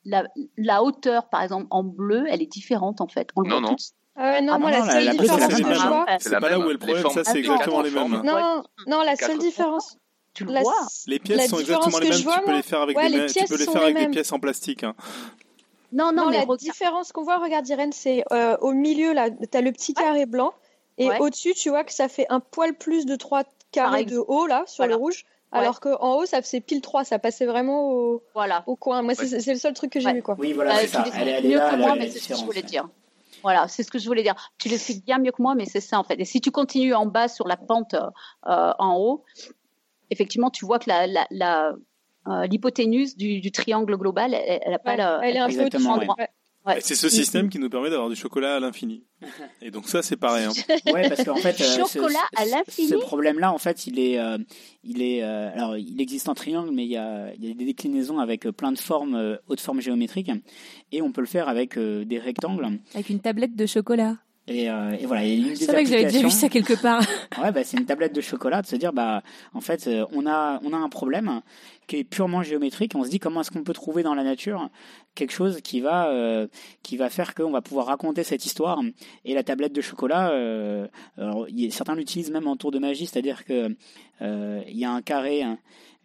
la, 0.06 0.24
la 0.56 0.82
hauteur, 0.82 1.28
par 1.28 1.42
exemple, 1.42 1.68
en 1.72 1.84
bleu, 1.84 2.24
elle 2.30 2.42
est 2.42 2.52
différente, 2.52 3.02
en 3.02 3.08
fait. 3.10 3.30
On 3.36 3.42
le 3.42 3.50
Non, 3.50 3.56
voit 3.56 3.62
non. 3.64 3.68
tout 3.72 3.76
de 3.76 3.82
suite. 3.82 3.96
Euh, 4.20 4.42
non, 4.42 4.54
Ah 4.54 4.58
moi, 4.60 4.72
non, 4.72 4.78
la 4.86 4.92
seule 4.92 5.06
la 5.06 5.12
différence 5.14 5.40
même 5.40 5.64
que 5.64 5.74
je 5.74 5.88
vois. 5.88 6.06
C'est 6.20 6.40
pas 6.40 6.50
là 6.50 6.60
où 6.60 6.64
est 6.64 6.66
le 6.66 6.72
Les 6.74 6.78
problème, 6.78 7.10
ça 7.10 7.24
c'est 7.24 7.40
exactement 7.40 7.82
les 7.82 7.90
mêmes. 7.92 8.22
Non, 8.24 8.64
non, 8.88 9.02
la 9.02 9.16
seule 9.16 9.40
différence. 9.40 9.98
Tu 10.34 10.46
le 10.46 10.52
vois. 10.62 10.74
Les 11.08 11.20
pièces 11.20 11.50
sont 11.50 11.60
exactement 11.60 12.00
les 12.00 12.10
mêmes, 12.10 12.20
tu 12.20 12.28
peux 12.46 12.54
les 12.54 12.62
faire 12.64 12.82
avec 12.82 12.98
des 12.98 14.06
tu 14.06 14.10
pièces 14.12 14.32
en 14.32 14.40
plastique. 14.40 14.84
hein. 14.84 14.96
Non, 15.92 16.12
non, 16.12 16.30
mais 16.32 16.44
la 16.46 16.56
différence 16.56 17.12
qu'on 17.12 17.22
voit, 17.24 17.38
regarde 17.38 17.68
Irène, 17.70 17.92
c'est 17.92 18.24
euh, 18.32 18.58
au 18.62 18.72
milieu, 18.74 19.14
là, 19.14 19.30
t'as 19.52 19.62
le 19.62 19.72
petit 19.72 19.94
carré 19.94 20.26
blanc, 20.26 20.54
et 20.98 21.08
Ouais. 21.08 21.20
au-dessus, 21.20 21.54
tu 21.54 21.70
vois 21.70 21.84
que 21.84 21.94
ça 21.94 22.08
fait 22.08 22.26
un 22.30 22.40
poil 22.40 22.74
plus 22.74 23.06
de 23.06 23.16
3 23.16 23.44
carrés 23.72 24.06
de 24.06 24.18
haut, 24.18 24.48
là, 24.48 24.64
sur 24.66 24.78
Voilà. 24.84 24.94
le 24.94 24.98
rouge, 24.98 25.24
Ouais. 25.52 25.60
alors 25.60 25.80
qu'en 25.80 26.16
haut, 26.16 26.26
ça 26.26 26.42
faisait 26.42 26.62
pile 26.62 26.82
3, 26.82 27.04
ça 27.04 27.20
passait 27.20 27.46
vraiment 27.46 27.92
au, 27.92 28.24
Voilà. 28.34 28.64
au 28.66 28.76
coin. 28.76 29.04
Moi, 29.04 29.14
c'est 29.14 29.32
Ouais. 29.34 29.40
c'est 29.40 29.54
le 29.54 29.60
seul 29.60 29.74
truc 29.74 29.92
que 29.92 30.00
j'ai 30.00 30.08
Ouais. 30.08 30.14
vu, 30.16 30.24
quoi. 30.24 30.36
Oui, 30.40 30.54
voilà, 30.54 30.74
Euh, 30.74 30.78
c'est 30.82 30.88
tu 30.88 30.94
ça. 30.94 31.06
Elle, 31.16 31.28
elle 31.28 31.46
est 31.46 31.50
mieux 31.50 31.58
là, 31.58 31.70
que 31.70 31.76
moi, 31.76 31.96
mais 31.96 32.10
c'est 32.10 32.18
ce 32.20 32.30
que 32.30 32.36
je 32.36 32.44
voulais 32.44 32.64
dire. 32.64 32.88
Voilà, 33.44 33.68
c'est 33.68 33.84
ce 33.84 33.92
que 33.92 34.00
je 34.00 34.08
voulais 34.08 34.24
dire. 34.24 34.36
Tu 34.58 34.70
l'expliques 34.70 35.06
bien 35.06 35.20
mieux 35.20 35.32
que 35.32 35.42
moi, 35.42 35.54
mais 35.54 35.66
c'est 35.66 35.82
ça 35.82 36.00
en 36.00 36.04
fait. 36.04 36.20
Et 36.20 36.26
si 36.26 36.42
tu 36.42 36.50
continues 36.50 36.94
en 36.94 37.06
bas 37.06 37.28
sur 37.28 37.48
la 37.48 37.58
pente 37.58 37.94
euh, 37.94 38.72
en 38.80 38.98
haut, 38.98 39.26
effectivement, 40.10 40.50
tu 40.50 40.66
vois 40.66 40.80
que 40.80 40.90
la, 40.90 41.08
la, 41.08 41.28
la, 41.30 41.74
euh, 42.28 42.46
l'hypoténuse 42.48 43.18
du, 43.18 43.42
du 43.42 43.52
triangle 43.52 43.98
global, 43.98 44.34
elle, 44.34 44.62
elle 44.66 44.74
a 44.74 44.80
pas 44.80 44.96
la. 44.96 45.20
elle 45.24 45.36
est 45.36 45.40
un 45.40 45.48
peu 45.48 45.66
au-dessus. 45.66 46.08
Ouais. 46.66 46.80
C'est 46.82 46.96
ce 46.96 47.10
système 47.10 47.50
qui 47.50 47.60
nous 47.60 47.70
permet 47.70 47.90
d'avoir 47.90 48.10
du 48.10 48.16
chocolat 48.16 48.56
à 48.56 48.60
l'infini. 48.60 49.04
Et 49.62 49.72
donc 49.72 49.88
ça, 49.88 50.02
c'est 50.02 50.18
pareil. 50.18 50.46
hein. 50.46 50.52
Ouais, 50.94 51.08
parce 51.10 51.24
qu'en 51.24 51.36
fait, 51.36 51.60
euh, 51.62 51.86
ce- 51.86 51.94
Chocolat 51.94 52.20
à 52.36 52.46
ce- 52.46 52.52
l'infini 52.52 52.88
Ce 52.90 52.96
problème-là, 52.96 53.52
en 53.54 53.58
fait, 53.58 53.88
il 53.88 54.00
est, 54.00 54.20
euh, 54.20 54.38
il 54.84 55.02
est, 55.02 55.24
euh, 55.24 55.52
alors, 55.54 55.78
il 55.78 56.00
existe 56.02 56.28
en 56.30 56.34
triangle, 56.36 56.72
mais 56.74 56.84
il 56.86 56.90
y 56.92 56.98
a, 56.98 57.34
il 57.36 57.46
y 57.48 57.52
a 57.52 57.54
des 57.54 57.66
déclinaisons 57.66 58.20
avec 58.20 58.44
plein 58.50 58.72
de 58.72 58.80
formes, 58.80 59.38
hautes 59.48 59.62
formes 59.62 59.82
géométriques, 59.82 60.32
et 60.92 61.02
on 61.02 61.12
peut 61.12 61.22
le 61.22 61.28
faire 61.28 61.48
avec 61.50 61.78
euh, 61.78 62.04
des 62.06 62.20
rectangles. 62.20 62.80
Avec 62.94 63.10
une 63.10 63.20
tablette 63.20 63.56
de 63.56 63.66
chocolat. 63.66 64.18
Et, 64.48 64.70
euh, 64.70 64.92
et 65.00 65.06
voilà, 65.06 65.24
et 65.24 65.36
une 65.36 65.56
C'est 65.56 65.72
vrai 65.72 65.84
que 65.84 65.90
j'avais 65.90 66.06
déjà 66.06 66.22
vu 66.22 66.30
ça 66.30 66.50
quelque 66.50 66.80
part. 66.82 67.02
Ouais, 67.42 67.52
bah, 67.52 67.64
c'est 67.64 67.78
une 67.78 67.86
tablette 67.86 68.14
de 68.14 68.22
chocolat, 68.22 68.62
de 68.62 68.68
se 68.68 68.76
dire, 68.76 68.94
bah, 68.94 69.24
en 69.54 69.62
fait, 69.62 69.88
euh, 69.88 70.06
on 70.12 70.28
a, 70.28 70.60
on 70.64 70.74
a 70.74 70.78
un 70.78 70.90
problème 70.90 71.42
qui 71.88 71.98
est 71.98 72.04
purement 72.04 72.44
géométrique. 72.44 72.94
On 72.96 73.04
se 73.04 73.10
dit 73.10 73.20
comment 73.20 73.42
est-ce 73.42 73.52
qu'on 73.52 73.64
peut 73.64 73.74
trouver 73.74 74.04
dans 74.04 74.16
la 74.16 74.24
nature 74.24 74.70
quelque 75.16 75.32
chose 75.32 75.62
qui 75.62 75.80
va, 75.80 76.10
euh, 76.10 76.48
qui 76.82 76.98
va 76.98 77.10
faire 77.10 77.36
qu'on 77.36 77.52
va 77.52 77.62
pouvoir 77.62 77.88
raconter 77.88 78.24
cette 78.24 78.46
histoire? 78.46 78.82
Et 79.26 79.34
la 79.34 79.44
tablette 79.44 79.74
de 79.74 79.82
chocolat, 79.82 80.32
euh, 80.32 80.88
alors, 81.18 81.48
y 81.50 81.72
certains 81.72 81.96
l'utilisent 81.96 82.32
même 82.32 82.48
en 82.48 82.56
tour 82.56 82.72
de 82.72 82.80
magie, 82.80 83.06
c'est-à-dire 83.06 83.46
que 83.46 83.76
euh, 84.22 84.62
il 84.68 84.78
y 84.78 84.86
a 84.86 84.92
un 84.92 85.02
carré 85.02 85.44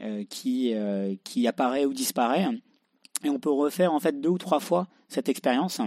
euh, 0.00 0.24
qui, 0.30 0.74
euh, 0.74 1.14
qui 1.24 1.46
apparaît 1.48 1.84
ou 1.84 1.92
disparaît, 1.92 2.46
et 3.24 3.30
on 3.30 3.38
peut 3.38 3.50
refaire 3.50 3.92
en 3.92 4.00
fait 4.00 4.20
deux 4.20 4.28
ou 4.28 4.38
trois 4.38 4.60
fois 4.60 4.86
cette 5.08 5.28
expérience. 5.28 5.80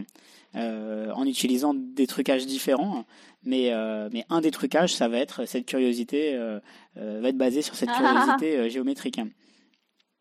euh, 0.55 1.11
en 1.13 1.25
utilisant 1.25 1.73
des 1.73 2.07
trucages 2.07 2.45
différents, 2.45 3.05
mais, 3.43 3.71
euh, 3.71 4.09
mais 4.11 4.25
un 4.29 4.41
des 4.41 4.51
trucages, 4.51 4.93
ça 4.93 5.07
va 5.07 5.17
être 5.17 5.45
cette 5.45 5.65
curiosité, 5.65 6.35
euh, 6.35 6.59
va 6.95 7.29
être 7.29 7.37
basé 7.37 7.61
sur 7.61 7.75
cette 7.75 7.87
Ah. 7.93 7.97
curiosité 8.37 8.69
géométrique. 8.69 9.21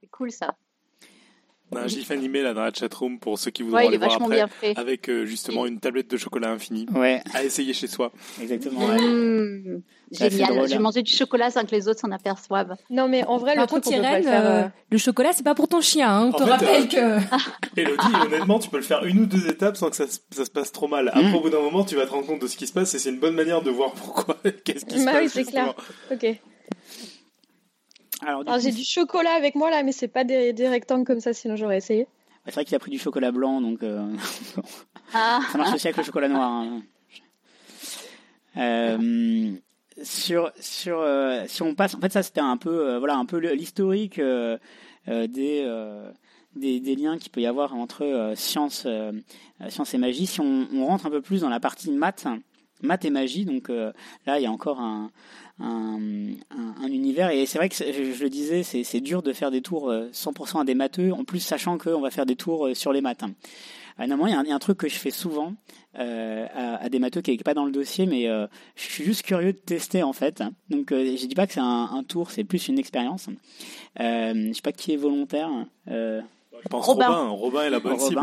C'est 0.00 0.06
cool 0.08 0.30
ça. 0.30 0.54
On 1.72 1.76
a 1.76 1.82
un 1.82 1.86
gif 1.86 2.10
animé 2.10 2.42
là 2.42 2.52
dans 2.52 2.62
la 2.64 2.72
chatroom 2.72 3.18
pour 3.20 3.38
ceux 3.38 3.50
qui 3.52 3.62
voudront 3.62 3.78
Ouais, 3.78 3.84
il 3.84 3.88
aller 3.88 3.94
est 3.94 3.98
voir 3.98 4.10
vachement 4.10 4.26
après, 4.26 4.36
bien 4.36 4.48
fait. 4.48 4.76
avec 4.78 5.08
euh, 5.08 5.24
justement 5.24 5.66
une 5.66 5.78
tablette 5.78 6.10
de 6.10 6.16
chocolat 6.16 6.50
infini 6.50 6.86
Ouais, 6.94 7.22
à 7.32 7.44
essayer 7.44 7.72
chez 7.72 7.86
soi. 7.86 8.10
exactement. 8.42 8.80
ouais. 8.86 9.00
Mmh, 9.00 9.82
Ça 10.10 10.24
fait 10.24 10.30
génial. 10.30 10.48
drôle, 10.54 10.64
Je 10.64 10.70
vais 10.70 10.76
hein. 10.76 10.80
manger 10.80 11.02
du 11.02 11.12
chocolat 11.12 11.50
sans 11.50 11.64
que 11.64 11.70
les 11.70 11.86
autres 11.86 12.00
s'en 12.00 12.10
aperçoivent. 12.10 12.74
Non, 12.90 13.06
mais 13.06 13.24
en 13.24 13.36
vrai, 13.36 13.54
Par 13.54 13.62
le 13.64 13.68
truc, 13.68 13.86
Irène, 13.86 14.26
euh, 14.26 14.64
euh, 14.64 14.68
le 14.90 14.98
chocolat, 14.98 15.30
c'est 15.32 15.44
pas 15.44 15.54
pour 15.54 15.68
ton 15.68 15.80
chien. 15.80 16.10
Hein. 16.10 16.24
On 16.24 16.28
En 16.30 16.38
te 16.38 16.44
fait, 16.44 16.50
rappelle 16.50 16.82
euh, 16.96 17.20
que. 17.20 17.80
Elodie, 17.80 18.16
honnêtement, 18.26 18.58
tu 18.58 18.68
peux 18.68 18.78
le 18.78 18.82
faire 18.82 19.04
une 19.04 19.20
ou 19.20 19.26
deux 19.26 19.46
étapes 19.48 19.76
sans 19.76 19.90
que 19.90 19.96
ça, 19.96 20.08
se- 20.08 20.18
ça 20.32 20.44
se 20.44 20.50
passe 20.50 20.72
trop 20.72 20.88
mal. 20.88 21.08
Après, 21.10 21.22
Mm. 21.30 21.34
au 21.36 21.40
bout 21.40 21.50
d'un 21.50 21.60
moment, 21.60 21.84
tu 21.84 21.94
vas 21.94 22.04
te 22.06 22.10
rendre 22.10 22.26
compte 22.26 22.42
de 22.42 22.48
ce 22.48 22.56
qui 22.56 22.66
se 22.66 22.72
passe 22.72 22.92
et 22.94 22.98
c'est 22.98 23.10
une 23.10 23.20
bonne 23.20 23.36
manière 23.36 23.62
de 23.62 23.70
voir 23.70 23.92
pourquoi, 23.92 24.36
qu'est-ce 24.64 24.84
qui 24.84 24.98
se 24.98 25.04
Bah 25.04 25.12
passe. 25.12 25.22
oui, 25.22 25.28
c'est 25.28 25.40
justement. 25.44 25.74
clair. 26.08 26.34
Ok. 26.34 26.40
Alors, 28.22 28.44
coup, 28.44 28.52
j'ai 28.60 28.72
du 28.72 28.84
chocolat 28.84 29.32
avec 29.32 29.54
moi 29.54 29.70
là, 29.70 29.82
mais 29.82 29.92
c'est 29.92 30.08
pas 30.08 30.24
des, 30.24 30.52
des 30.52 30.68
rectangles 30.68 31.04
comme 31.06 31.20
ça, 31.20 31.32
sinon 31.32 31.56
j'aurais 31.56 31.78
essayé. 31.78 32.06
c'est 32.46 32.54
vrai 32.54 32.64
qu'il 32.64 32.74
a 32.74 32.78
pris 32.78 32.90
du 32.90 32.98
chocolat 32.98 33.30
blanc, 33.32 33.60
donc 33.60 33.82
euh, 33.82 34.06
Ah, 35.14 35.40
ça 35.50 35.58
marche 35.58 35.74
aussi 35.74 35.86
avec 35.88 35.96
le 35.96 36.02
chocolat 36.04 36.28
noir. 36.28 36.50
hein. 36.50 36.82
Euh, 38.56 39.52
sur 40.02 40.50
sur 40.58 40.98
euh, 41.00 41.44
si 41.46 41.62
on 41.62 41.74
passe, 41.74 41.94
en 41.94 42.00
fait, 42.00 42.12
ça 42.12 42.22
c'était 42.22 42.40
un 42.40 42.56
peu 42.56 42.88
euh, 42.90 42.98
voilà 42.98 43.16
un 43.16 43.24
peu 43.26 43.38
l'historique 43.38 44.18
euh, 44.18 44.58
euh, 45.08 45.26
des, 45.26 45.62
euh, 45.64 46.10
des 46.56 46.80
des 46.80 46.96
liens 46.96 47.16
qu'il 47.18 47.30
peut 47.30 47.40
y 47.40 47.46
avoir 47.46 47.74
entre 47.74 48.04
euh, 48.04 48.34
science 48.34 48.84
euh, 48.86 49.12
science 49.68 49.94
et 49.94 49.98
magie. 49.98 50.26
Si 50.26 50.40
on, 50.40 50.66
on 50.74 50.86
rentre 50.86 51.06
un 51.06 51.10
peu 51.10 51.20
plus 51.20 51.42
dans 51.42 51.48
la 51.48 51.60
partie 51.60 51.90
maths, 51.92 52.26
maths 52.82 53.04
et 53.04 53.10
magie, 53.10 53.44
donc 53.44 53.70
euh, 53.70 53.92
là 54.26 54.38
il 54.38 54.42
y 54.42 54.46
a 54.46 54.50
encore 54.52 54.80
un 54.80 55.10
un, 55.60 55.98
un, 56.50 56.74
un 56.84 56.86
univers 56.88 57.30
et 57.30 57.46
c'est 57.46 57.58
vrai 57.58 57.68
que 57.68 57.74
je, 57.76 58.12
je 58.12 58.22
le 58.22 58.30
disais 58.30 58.62
c'est 58.62 59.00
dur 59.00 59.22
de 59.22 59.32
faire 59.32 59.50
des 59.50 59.60
tours 59.62 59.90
euh, 59.90 60.08
100% 60.12 60.60
à 60.60 60.64
des 60.64 60.74
matheux 60.74 61.12
en 61.12 61.24
plus 61.24 61.40
sachant 61.40 61.78
qu'on 61.78 62.00
va 62.00 62.10
faire 62.10 62.26
des 62.26 62.36
tours 62.36 62.66
euh, 62.68 62.74
sur 62.74 62.92
les 62.92 63.00
maths 63.00 63.22
euh, 63.98 64.06
normalement, 64.06 64.26
il 64.28 64.32
y, 64.32 64.34
a 64.34 64.38
un- 64.40 64.44
il 64.44 64.48
y 64.48 64.52
a 64.52 64.54
un 64.54 64.58
truc 64.60 64.78
que 64.78 64.88
je 64.88 64.94
fais 64.94 65.10
souvent 65.10 65.52
euh, 65.98 66.46
à, 66.54 66.76
à 66.84 66.88
des 66.88 66.98
matheux 66.98 67.20
qui 67.20 67.32
n'est 67.32 67.36
pas 67.38 67.52
dans 67.54 67.66
le 67.66 67.72
dossier, 67.72 68.06
mais 68.06 68.28
euh, 68.28 68.46
je 68.76 68.84
suis 68.84 69.04
juste 69.04 69.22
curieux 69.22 69.52
de 69.52 69.58
tester 69.58 70.02
en 70.02 70.12
fait. 70.14 70.42
Donc, 70.70 70.90
euh, 70.92 71.16
je 71.16 71.26
dis 71.26 71.34
pas 71.34 71.46
que 71.46 71.52
c'est 71.52 71.60
un, 71.60 71.90
un 71.92 72.02
tour, 72.04 72.30
c'est 72.30 72.44
plus 72.44 72.68
une 72.68 72.78
expérience. 72.78 73.26
Euh, 74.00 74.32
je 74.48 74.52
sais 74.54 74.62
pas 74.62 74.72
qui 74.72 74.92
est 74.94 74.96
volontaire. 74.96 75.50
Euh, 75.88 76.22
Je 76.62 76.68
pense 76.68 76.86
Robin. 76.86 77.08
Robin. 77.08 77.28
Robin 77.30 77.62
est 77.64 77.70
la 77.70 77.80
bonne 77.80 77.98
cible. 77.98 78.20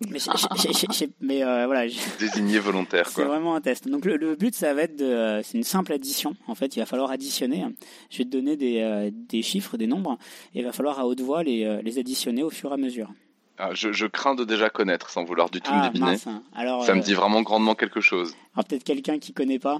Mais, 0.00 1.42
euh, 1.44 1.66
voilà, 1.66 1.86
je- 1.88 1.98
Désigné 2.18 2.58
volontaire, 2.58 3.08
c'est 3.08 3.22
vraiment 3.24 3.54
un 3.54 3.60
test. 3.60 3.86
Donc 3.88 4.04
le, 4.06 4.16
le 4.16 4.34
but, 4.34 4.54
ça 4.54 4.72
va 4.72 4.82
être 4.82 4.96
de, 4.96 5.04
euh, 5.04 5.42
c'est 5.42 5.58
une 5.58 5.64
simple 5.64 5.92
addition. 5.92 6.34
En 6.46 6.54
fait, 6.54 6.74
il 6.76 6.80
va 6.80 6.86
falloir 6.86 7.10
additionner. 7.10 7.64
Je 8.10 8.18
vais 8.18 8.24
te 8.24 8.30
donner 8.30 8.56
des, 8.56 8.80
euh, 8.80 9.10
des 9.12 9.42
chiffres, 9.42 9.76
des 9.76 9.86
nombres, 9.86 10.16
et 10.54 10.60
il 10.60 10.64
va 10.64 10.72
falloir 10.72 10.98
à 11.00 11.06
haute 11.06 11.20
voix 11.20 11.42
les, 11.42 11.64
euh, 11.64 11.82
les 11.82 11.98
additionner 11.98 12.42
au 12.42 12.50
fur 12.50 12.70
et 12.70 12.74
à 12.74 12.76
mesure. 12.78 13.10
Ah, 13.58 13.74
je, 13.74 13.92
je 13.92 14.06
crains 14.06 14.34
de 14.34 14.44
déjà 14.44 14.70
connaître 14.70 15.10
sans 15.10 15.24
vouloir 15.24 15.50
du 15.50 15.60
tout 15.60 15.70
me 15.70 15.78
Ah 15.78 15.88
deviner. 15.90 16.12
mince. 16.12 16.26
Alors, 16.54 16.82
Ça 16.86 16.94
me 16.94 17.02
dit 17.02 17.12
vraiment 17.12 17.42
grandement 17.42 17.74
quelque 17.74 18.00
chose. 18.00 18.34
alors 18.54 18.64
peut-être 18.64 18.84
quelqu'un 18.84 19.18
qui 19.18 19.34
connaît 19.34 19.58
pas. 19.58 19.78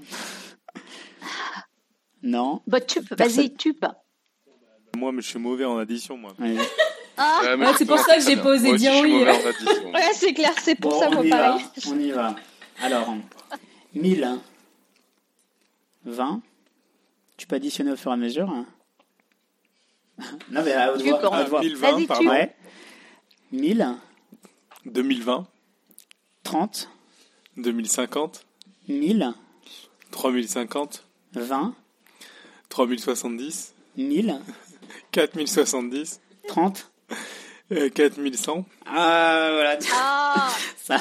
Non. 2.23 2.61
bah, 2.67 2.79
vas-y, 3.17 3.55
tup. 3.55 3.87
Moi, 4.97 5.13
mais 5.13 5.23
je 5.23 5.29
suis 5.29 5.39
mauvais 5.39 5.65
en 5.65 5.79
addition, 5.79 6.19
moi. 6.19 6.33
Ouais. 6.39 6.57
Ah, 7.23 7.41
Ouais, 7.57 7.67
je 7.73 7.79
c'est 7.79 7.85
pour 7.85 7.99
ça 7.99 8.17
que 8.17 8.23
j'ai 8.23 8.35
bien. 8.37 8.43
pas 8.45 8.51
osé 8.51 8.65
Moi 8.69 8.75
aussi, 8.75 8.83
dire 8.85 8.93
oui. 9.03 9.13
mauvais 9.13 9.31
en 9.31 9.49
addition. 9.49 9.91
Ouais, 9.93 10.11
c'est 10.15 10.33
clair, 10.35 10.53
c'est 10.63 10.75
pour 10.75 10.91
Bon, 10.93 11.01
ça, 11.01 11.09
on 11.11 11.15
moi, 11.15 11.27
y 11.27 11.31
pareil. 11.31 11.63
va. 11.63 11.91
On 11.93 11.99
y 11.99 12.11
va. 12.11 12.37
Alors, 12.81 13.15
1000, 13.95 14.39
20. 16.07 16.41
Tu 17.37 17.47
peux 17.47 17.57
additionner 17.57 17.93
au 17.93 17.97
fur 17.97 18.11
et 18.11 18.15
à 18.15 18.17
mesure. 18.17 18.49
hein. 18.51 18.67
Non, 20.51 20.63
mais 20.65 20.73
à 20.73 20.93
haute 20.93 21.03
voix. 21.03 21.19
peux 21.19 21.27
à 21.27 21.41
haute 21.43 21.49
voix. 21.49 21.61
1020, 21.61 21.91
Vas-y, 21.93 22.07
pardon. 22.07 22.29
Ouais. 22.31 22.55
1000, 23.53 23.97
2020, 24.87 25.47
30, 26.43 26.89
2050, 27.57 28.47
1000, 28.89 29.33
3050, 30.11 31.05
20, 31.35 31.75
3070, 32.69 33.75
1000, 33.97 34.41
4070, 35.13 36.21
30. 36.49 36.90
Euh, 37.73 37.89
4100. 37.89 38.65
Ah, 38.87 39.49
voilà. 39.53 39.79
ah, 39.95 40.49
Ça. 40.77 40.97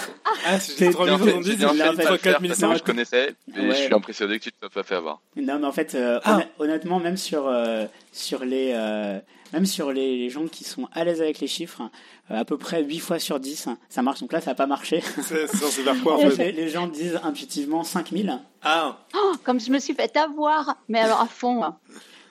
Ah, 0.46 0.60
C'est 0.60 0.74
c'est 0.74 0.78
J'ai 0.78 0.92
bien 0.92 1.18
fait, 1.18 1.32
3070, 1.32 1.46
j'ai 1.50 1.56
bien 1.56 1.70
il 1.74 1.78
fait 1.78 1.84
l'a 1.84 1.92
de 1.92 1.96
fait. 1.96 2.04
pas 2.04 2.12
le 2.12 2.18
faire 2.18 2.34
parce 2.34 2.42
4100. 2.60 2.72
que 2.74 2.78
je 2.78 2.84
connaissais 2.84 3.36
et 3.56 3.60
Ouais. 3.60 3.70
je 3.72 3.76
suis 3.76 3.94
impressionné 3.94 4.38
que 4.38 4.44
tu 4.44 4.52
te 4.52 4.58
sois 4.60 4.70
pas 4.70 4.84
fait 4.84 4.96
avoir. 4.96 5.22
Non, 5.36 5.58
mais 5.60 5.66
en 5.66 5.72
fait, 5.72 5.96
euh, 5.96 6.20
Ah. 6.24 6.36
honn- 6.38 6.46
honnêtement, 6.60 7.00
même 7.00 7.18
sur, 7.18 7.48
euh, 7.48 7.86
sur 8.12 8.46
les, 8.46 8.72
euh, 8.76 9.20
même 9.54 9.66
sur 9.66 9.92
les, 9.92 10.18
les 10.18 10.30
gens 10.30 10.46
qui 10.48 10.64
sont 10.64 10.88
à 10.94 11.04
l'aise 11.04 11.22
avec 11.22 11.40
les 11.40 11.48
chiffres, 11.48 11.82
euh, 12.30 12.40
à 12.40 12.46
peu 12.46 12.58
près 12.60 12.84
8 12.84 13.00
fois 13.00 13.18
sur 13.18 13.40
10, 13.40 13.68
ça 13.90 14.02
marche. 14.04 14.20
Donc 14.20 14.32
là, 14.32 14.40
ça 14.42 14.52
n'a 14.52 14.56
pas 14.56 14.68
marché. 14.68 15.02
C'est 15.24 15.48
faire 15.48 15.96
quoi, 16.04 16.18
en 16.18 16.20
fait, 16.30 16.38
les, 16.38 16.52
les 16.52 16.70
gens 16.70 16.86
disent 16.86 17.20
intuitivement 17.24 17.84
5000. 17.84 18.38
Ah, 18.62 19.00
oh, 19.16 19.32
comme 19.44 19.60
je 19.60 19.72
me 19.72 19.80
suis 19.80 19.96
fait 19.96 20.16
avoir, 20.18 20.76
mais 20.88 21.00
alors 21.00 21.22
à 21.22 21.26
fond. 21.28 21.64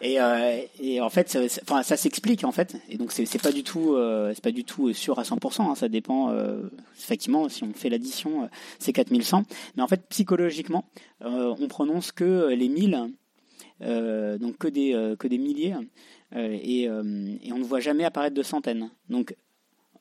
Et, 0.01 0.21
euh, 0.21 0.61
et 0.81 1.01
en 1.01 1.11
fait, 1.11 1.29
ça, 1.29 1.97
s'explique 1.97 2.45
en 2.45 2.53
fait. 2.53 2.77
Et 2.89 2.97
donc 2.97 3.13
c'est 3.13 3.43
pas 3.43 3.53
du 3.53 3.65
tout, 3.65 3.95
euh, 3.95 4.33
c'est 4.35 4.43
pas 4.45 4.53
du 4.53 4.65
tout 4.65 4.93
sûr 4.93 5.19
à 5.19 5.25
100%. 5.25 5.63
hein, 5.71 5.75
ça 5.75 5.89
dépend. 5.89 6.31
euh, 6.31 6.63
effectivement, 6.99 7.49
si 7.49 7.65
on 7.65 7.73
fait 7.73 7.89
l'addition, 7.89 8.45
euh, 8.45 8.47
c'est 8.79 8.93
4100. 8.93 9.45
Mais 9.77 9.83
en 9.83 9.89
fait, 9.89 10.07
psychologiquement, 10.09 10.85
euh, 11.25 11.55
on 11.59 11.69
prononce 11.69 12.13
que 12.13 12.49
les 12.49 12.69
1000, 12.69 13.13
euh, 13.83 14.39
donc 14.39 14.59
que 14.59 14.69
des 14.69 15.15
que 15.19 15.27
des 15.27 15.39
milliers, 15.39 15.75
et, 16.37 16.83
et 16.83 16.89
on 17.53 17.59
ne 17.59 17.65
voit 17.65 17.81
jamais 17.81 18.05
apparaître 18.05 18.37
de 18.37 18.43
centaines. 18.43 18.91
Donc 19.09 19.35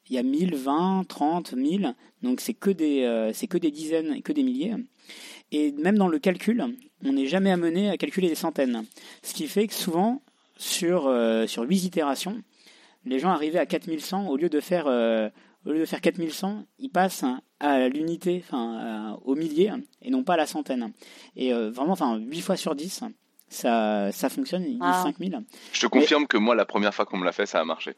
il 0.10 0.16
y 0.16 0.20
a 0.20 0.24
1000, 0.24 0.56
20, 0.56 1.04
30, 1.08 1.54
1000. 1.54 1.96
Donc 2.24 2.40
c'est 2.42 2.54
que 2.54 2.70
des 2.70 3.04
euh, 3.04 3.32
c'est 3.34 3.48
que 3.48 3.58
des 3.58 3.72
dizaines 3.72 4.14
et 4.14 4.22
que 4.22 4.32
des 4.34 4.44
milliers. 4.44 4.74
Et 5.52 5.72
même 5.74 5.98
dans 5.98 6.08
le 6.10 6.20
calcul, 6.20 6.66
on 7.06 7.14
n'est 7.14 7.28
jamais 7.28 7.52
amené 7.52 7.90
à 7.90 7.98
calculer 7.98 8.28
des 8.28 8.36
centaines. 8.36 8.84
Ce 9.24 9.34
qui 9.34 9.48
fait 9.48 9.68
que 9.68 9.74
souvent, 9.74 10.22
sur, 10.58 11.08
euh, 11.08 11.48
sur 11.48 11.64
8 11.64 11.86
itérations, 11.86 12.42
les 13.06 13.20
gens 13.20 13.30
arrivaient 13.30 13.60
à 13.60 13.66
4100, 13.66 14.28
au 14.28 14.36
lieu 14.36 14.50
de 14.50 14.60
faire, 14.60 14.86
euh, 14.88 15.30
au 15.66 15.72
lieu 15.72 15.80
de 15.80 15.86
faire 15.86 16.02
4100, 16.02 16.66
ils 16.80 16.90
passent 16.90 17.24
à 17.62 17.88
l'unité, 17.88 18.44
enfin, 18.46 18.78
à- 19.14 19.20
au 19.24 19.36
millier, 19.36 19.72
et 20.02 20.10
non 20.10 20.24
pas 20.24 20.34
à 20.34 20.38
la 20.38 20.48
centaine. 20.48 20.92
Et 21.38 21.54
euh, 21.54 21.70
vraiment, 21.72 21.94
enfin, 21.94 22.18
8 22.18 22.42
fois 22.42 22.58
sur 22.58 22.76
10, 22.76 23.04
ça, 23.48 24.12
ça 24.12 24.30
fonctionne, 24.30 24.64
ils 24.64 24.72
disent 24.74 24.80
Ah. 24.82 25.04
5000. 25.04 25.42
Je 25.72 25.80
te 25.80 25.88
confirme 25.88 26.28
que 26.28 26.38
moi, 26.38 26.56
la 26.56 26.66
première 26.66 26.94
fois 26.94 27.06
qu'on 27.06 27.18
me 27.18 27.24
l'a 27.26 27.32
fait, 27.32 27.46
ça 27.46 27.62
a 27.62 27.64
marché. 27.66 27.94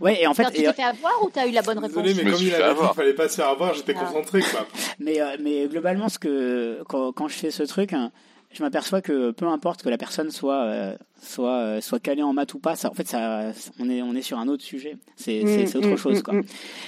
Ouais, 0.00 0.22
et 0.22 0.26
en 0.26 0.34
fait, 0.34 0.42
Alors, 0.42 0.52
tu 0.54 0.62
t'es 0.62 0.72
fait 0.72 0.82
avoir 0.82 1.22
ou 1.22 1.30
t'as 1.30 1.46
eu 1.46 1.50
la 1.50 1.62
bonne 1.62 1.78
réponse 1.78 2.02
désolé, 2.02 2.24
mais 2.24 2.30
comme 2.30 2.40
il 2.42 2.54
avait 2.54 2.74
dit 2.74 2.80
qu'il 2.80 2.94
fallait 2.94 3.14
pas 3.14 3.28
se 3.28 3.36
faire 3.36 3.48
avoir, 3.48 3.74
j'étais 3.74 3.94
Ah. 3.96 4.04
concentré, 4.04 4.40
quoi. 4.40 4.66
Mais, 4.98 5.20
euh, 5.20 5.36
mais 5.40 5.66
globalement, 5.68 6.08
ce 6.08 6.18
que, 6.18 6.82
quand, 6.88 7.12
quand 7.12 7.28
je 7.28 7.34
fais 7.34 7.50
ce 7.50 7.62
truc, 7.64 7.92
hein, 7.92 8.10
je 8.52 8.62
m'aperçois 8.62 9.02
que 9.02 9.30
peu 9.32 9.46
importe 9.46 9.82
que 9.82 9.88
la 9.90 9.98
personne 9.98 10.30
soit, 10.30 10.62
euh, 10.62 10.96
soit, 11.20 11.56
euh, 11.58 11.80
soit 11.80 12.00
calée 12.00 12.22
en 12.22 12.32
maths 12.32 12.54
ou 12.54 12.58
pas, 12.58 12.76
ça, 12.76 12.90
en 12.90 12.94
fait, 12.94 13.06
ça, 13.06 13.52
on, 13.78 13.90
est, 13.90 14.00
on 14.02 14.14
est 14.14 14.22
sur 14.22 14.38
un 14.38 14.48
autre 14.48 14.64
sujet. 14.64 14.96
C'est 15.16 15.42
c'est- 15.46 15.66
c'est 15.66 15.76
autre 15.78 15.90
Mm, 15.92 15.96
chose. 15.98 16.18
mm, 16.20 16.22
Quoi. 16.22 16.34
mm. 16.34 16.44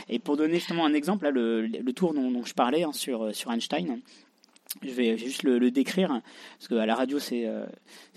Et 0.08 0.18
pour 0.18 0.36
donner 0.36 0.54
justement 0.54 0.86
un 0.86 0.94
exemple, 0.94 1.24
là, 1.24 1.30
le, 1.30 1.66
le 1.66 1.92
tour 1.92 2.14
dont, 2.14 2.30
dont 2.30 2.44
je 2.44 2.54
parlais 2.54 2.84
hein, 2.84 2.92
sur, 2.92 3.34
sur 3.34 3.52
Einstein, 3.52 4.00
je 4.82 4.90
vais 4.90 5.18
juste 5.18 5.42
le, 5.42 5.70
décrire 5.70 6.20
parce 6.58 6.68
qu'à 6.68 6.86
la 6.86 6.94
radio 6.94 7.18
c'est 7.18 7.46
euh, 7.46 7.66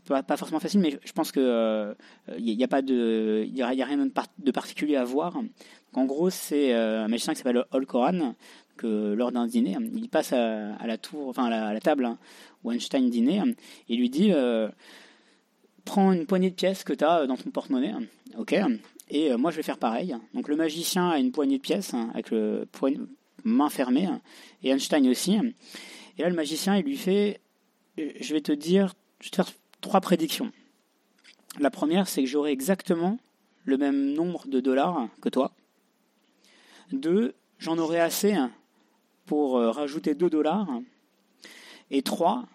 pas, 0.08 0.38
forcément 0.38 0.60
facile, 0.60 0.82
mais 0.82 1.00
je 1.04 1.12
pense 1.14 1.32
que 1.32 1.40
euh, 1.40 1.94
il 2.38 2.56
n'y 2.58 2.64
a, 2.64 2.68
pas 2.68 2.82
de, 2.82 3.46
y 3.48 3.58
y 3.58 3.62
a 3.62 3.86
rien 3.86 4.06
de, 4.06 4.10
par- 4.10 4.28
de 4.38 4.52
particulier 4.52 4.96
à 4.96 5.04
voir. 5.04 5.40
En 5.94 6.06
gros, 6.06 6.30
c'est 6.30 6.74
euh, 6.74 7.06
un 7.06 7.08
magicien 7.08 7.34
qui 7.34 7.40
s'appelle 7.40 7.64
Hol 7.72 7.86
Koran 7.86 8.36
que 8.78 9.14
lors 9.14 9.32
d'un 9.32 9.46
dîner, 9.46 9.78
il 9.96 10.10
passe 10.10 10.34
à, 10.34 10.76
la 10.88 10.98
table 11.80 12.06
hein, 12.06 12.18
où 12.64 12.72
Einstein 12.72 13.10
dînait, 13.10 13.42
et 13.88 13.96
lui 13.96 14.10
dit 14.10 14.32
euh, 14.32 14.68
prends 15.86 16.12
une 16.12 16.26
poignée 16.26 16.50
de 16.50 16.56
pièces 16.56 16.84
que 16.84 16.94
tu 16.94 17.04
as 17.04 17.28
dans 17.28 17.38
ton 17.38 17.52
porte-monnaie, 17.52 17.94
ok, 18.38 18.56
et 19.10 19.32
euh, 19.32 19.38
moi 19.38 19.52
je 19.52 19.58
vais 19.58 19.64
faire 19.64 19.78
pareil. 19.78 20.16
Donc 20.34 20.48
le 20.48 20.56
magicien 20.56 21.10
a 21.12 21.20
une 21.20 21.32
poignée 21.32 21.58
de 21.58 21.62
pièces 21.62 21.94
hein, 21.94 22.10
avec 22.14 22.32
le 22.32 22.68
poign- 22.72 23.06
main 23.44 23.70
fermée, 23.70 24.10
et 24.64 24.70
Einstein 24.70 25.08
aussi. 25.08 25.38
Et 26.18 26.22
là 26.22 26.30
le 26.30 26.36
magicien 26.36 26.78
il 26.78 26.86
lui 26.86 26.98
fait, 26.98 27.42
euh, 28.00 28.12
je 28.20 28.34
vais 28.34 28.42
te 28.42 28.52
dire, 28.52 28.94
je 29.20 29.28
vais 29.28 29.32
te 29.32 29.36
faire 29.36 29.52
trois 29.82 30.02
prédictions. 30.02 30.52
La 31.60 31.70
première 31.70 32.08
c'est 32.08 32.24
que 32.24 32.30
j'aurai 32.30 32.52
exactement 32.52 33.18
le 33.66 33.78
même 33.78 34.14
nombre 34.14 34.48
de 34.48 34.60
dollars 34.60 35.08
que 35.22 35.30
toi. 35.30 35.54
Deux, 36.92 37.34
j'en 37.60 37.78
aurai 37.78 38.00
assez 38.00 38.36
pour 39.26 39.58
euh, 39.58 39.72
rajouter 39.72 40.16
2 40.16 40.30
dollars. 40.30 40.68
Et 41.92 42.02
3, 42.02 42.46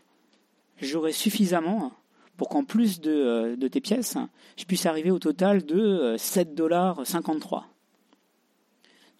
j'aurai 0.80 1.12
suffisamment 1.12 1.92
pour 2.36 2.48
qu'en 2.48 2.64
plus 2.64 3.00
de, 3.00 3.11
euh, 3.11 3.68
tes 3.68 3.80
pièces, 3.80 4.16
je 4.56 4.64
puisse 4.64 4.86
arriver 4.86 5.11
au 5.11 5.18
total 5.18 5.64
de 5.64 5.80
euh, 5.80 6.18
7 6.18 6.54
dollars 6.54 7.04
53. 7.04 7.66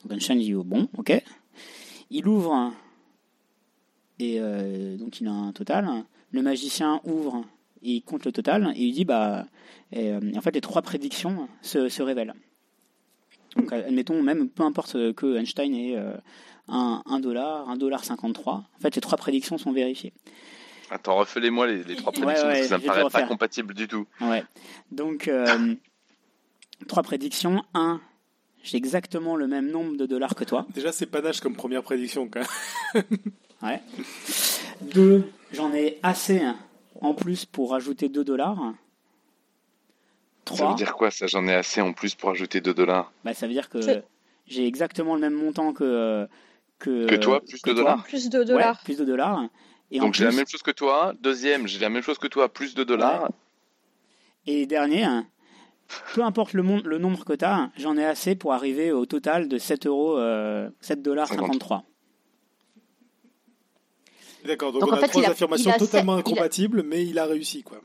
Donc 0.03 0.13
Einstein 0.13 0.39
dit 0.39 0.55
oh, 0.55 0.63
bon, 0.63 0.89
ok. 0.97 1.13
Il 2.11 2.29
ouvre 2.29 2.73
et 4.19 4.37
euh, 4.41 4.97
donc 4.97 5.21
il 5.21 5.29
a 5.29 5.33
un 5.33 5.53
total. 5.53 5.89
Le 6.33 6.43
magicien 6.43 7.01
ouvre 7.05 7.45
et 7.83 7.93
il 7.93 8.03
compte 8.03 8.25
le 8.25 8.33
total 8.33 8.73
et 8.77 8.83
il 8.83 8.93
dit 8.93 9.05
bah 9.05 9.47
et, 9.93 10.13
euh, 10.13 10.21
en 10.37 10.41
fait 10.41 10.53
les 10.53 10.61
trois 10.61 10.83
prédictions 10.83 11.49
se, 11.63 11.89
se 11.89 12.03
révèlent. 12.03 12.35
Donc 13.57 13.73
admettons 13.73 14.23
même 14.23 14.49
peu 14.49 14.63
importe 14.63 15.15
que 15.15 15.37
Einstein 15.37 15.75
ait 15.75 15.97
euh, 15.97 16.13
un, 16.69 17.03
1 17.07 17.21
dollar, 17.21 17.69
1 17.69 17.77
dollar 17.77 18.05
53. 18.05 18.53
En 18.55 18.81
fait, 18.81 18.95
les 18.95 19.01
trois 19.01 19.19
prédictions 19.19 19.59
sont 19.59 19.73
vérifiées. 19.73 20.13
Attends, 20.91 21.17
refais-les-moi 21.17 21.67
les, 21.67 21.85
les 21.85 21.97
trois 21.97 22.13
Ouais, 22.13 22.21
prédictions 22.21 22.47
ouais, 22.47 22.53
parce 22.55 22.63
que 22.63 22.69
ça 22.69 22.79
me 22.79 22.85
paraît 22.85 23.11
pas 23.11 23.23
compatible 23.27 23.75
du 23.75 23.89
tout. 23.89 24.07
Ouais. 24.21 24.45
Donc, 24.91 25.29
euh, 25.29 25.75
trois 26.87 27.03
prédictions. 27.03 27.63
1. 27.75 28.01
J'ai 28.63 28.77
exactement 28.77 29.37
le 29.37 29.47
même 29.47 29.71
nombre 29.71 29.97
de 29.97 30.07
dollars 30.07 30.35
que 30.35 30.45
toi. 30.45 30.67
Déjà, 30.75 30.93
c'est 30.93 31.07
panache 31.07 31.41
comme 31.41 31.55
première 31.55 31.83
prédiction. 31.83 32.29
Quand 32.29 32.41
même. 32.95 33.05
Ouais. 33.63 33.81
2. 34.83 35.31
J'en 35.53 35.73
ai 35.73 35.99
assez 36.03 36.43
en 37.01 37.15
plus 37.15 37.45
pour 37.45 37.71
rajouter 37.73 38.09
2 38.09 38.23
dollars. 38.25 38.59
Ça 40.49 40.55
3. 40.57 40.71
veut 40.71 40.77
dire 40.77 40.95
quoi 40.95 41.11
ça 41.11 41.27
J'en 41.27 41.47
ai 41.47 41.55
assez 41.55 41.81
en 41.81 41.93
plus 41.93 42.15
pour 42.15 42.31
ajouter 42.31 42.61
2 42.61 42.73
dollars? 42.75 43.13
Bah, 43.25 43.35
ça 43.35 43.47
veut 43.47 43.53
dire 43.53 43.69
que 43.69 43.79
j'ai 44.47 44.67
exactement 44.67 45.15
le 45.15 45.21
même 45.21 45.35
montant 45.35 45.73
que. 45.73 46.27
Que, 46.79 47.07
Que 47.09 47.17
toi, 47.17 47.41
plus 47.41 47.61
que 47.61 47.71
de 47.71 47.75
toi. 47.75 47.83
dollars? 47.83 48.05
Plus 48.05 48.31
de 48.31 48.39
Ouais, 48.39 48.45
dollars. 48.45 48.81
plus 48.85 48.97
de 48.99 49.05
dollars. 49.05 49.43
Et 49.91 49.99
Donc 49.99 50.15
j'ai 50.15 50.25
la 50.25 50.31
même 50.33 50.47
chose 50.47 50.63
que 50.63 50.71
toi. 50.71 51.13
Deuxième, 51.21 51.67
j'ai 51.67 51.81
la 51.81 51.89
même 51.89 52.03
chose 52.03 52.19
que 52.19 52.29
toi, 52.29 52.49
plus 52.53 52.75
de 52.77 52.85
dollars. 52.85 53.31
Et 54.47 54.65
dernier, 54.67 55.03
hein, 55.03 55.27
peu 56.15 56.23
importe 56.23 56.53
le, 56.53 56.63
mon- 56.63 56.81
le 56.85 56.99
nombre 56.99 57.25
que 57.25 57.33
tu 57.33 57.45
as, 57.45 57.71
j'en 57.77 57.97
ai 57.97 58.05
assez 58.05 58.37
pour 58.37 58.53
arriver 58.53 58.93
au 58.93 59.07
total 59.07 59.49
de 59.49 59.59
7 59.59 59.87
euros, 59.87 60.17
euh, 60.19 60.71
7 60.81 61.03
dollars 61.03 61.27
53. 61.29 61.85
D'accord, 64.49 64.73
donc, 64.73 64.81
Donc, 64.81 64.91
on 64.91 64.95
en 64.95 64.97
a 64.97 65.01
fait, 65.03 65.09
trois 65.09 65.23
il 65.23 65.27
a- 65.27 65.31
affirmations 65.31 65.71
il 65.71 65.75
a 65.75 65.79
totalement 65.79 66.17
sept- 66.17 66.25
il 66.27 66.31
a- 66.31 66.33
incompatibles, 66.33 66.83
mais 66.83 67.05
il 67.07 67.19
a 67.19 67.27
réussi. 67.27 67.63
quoi. 67.63 67.81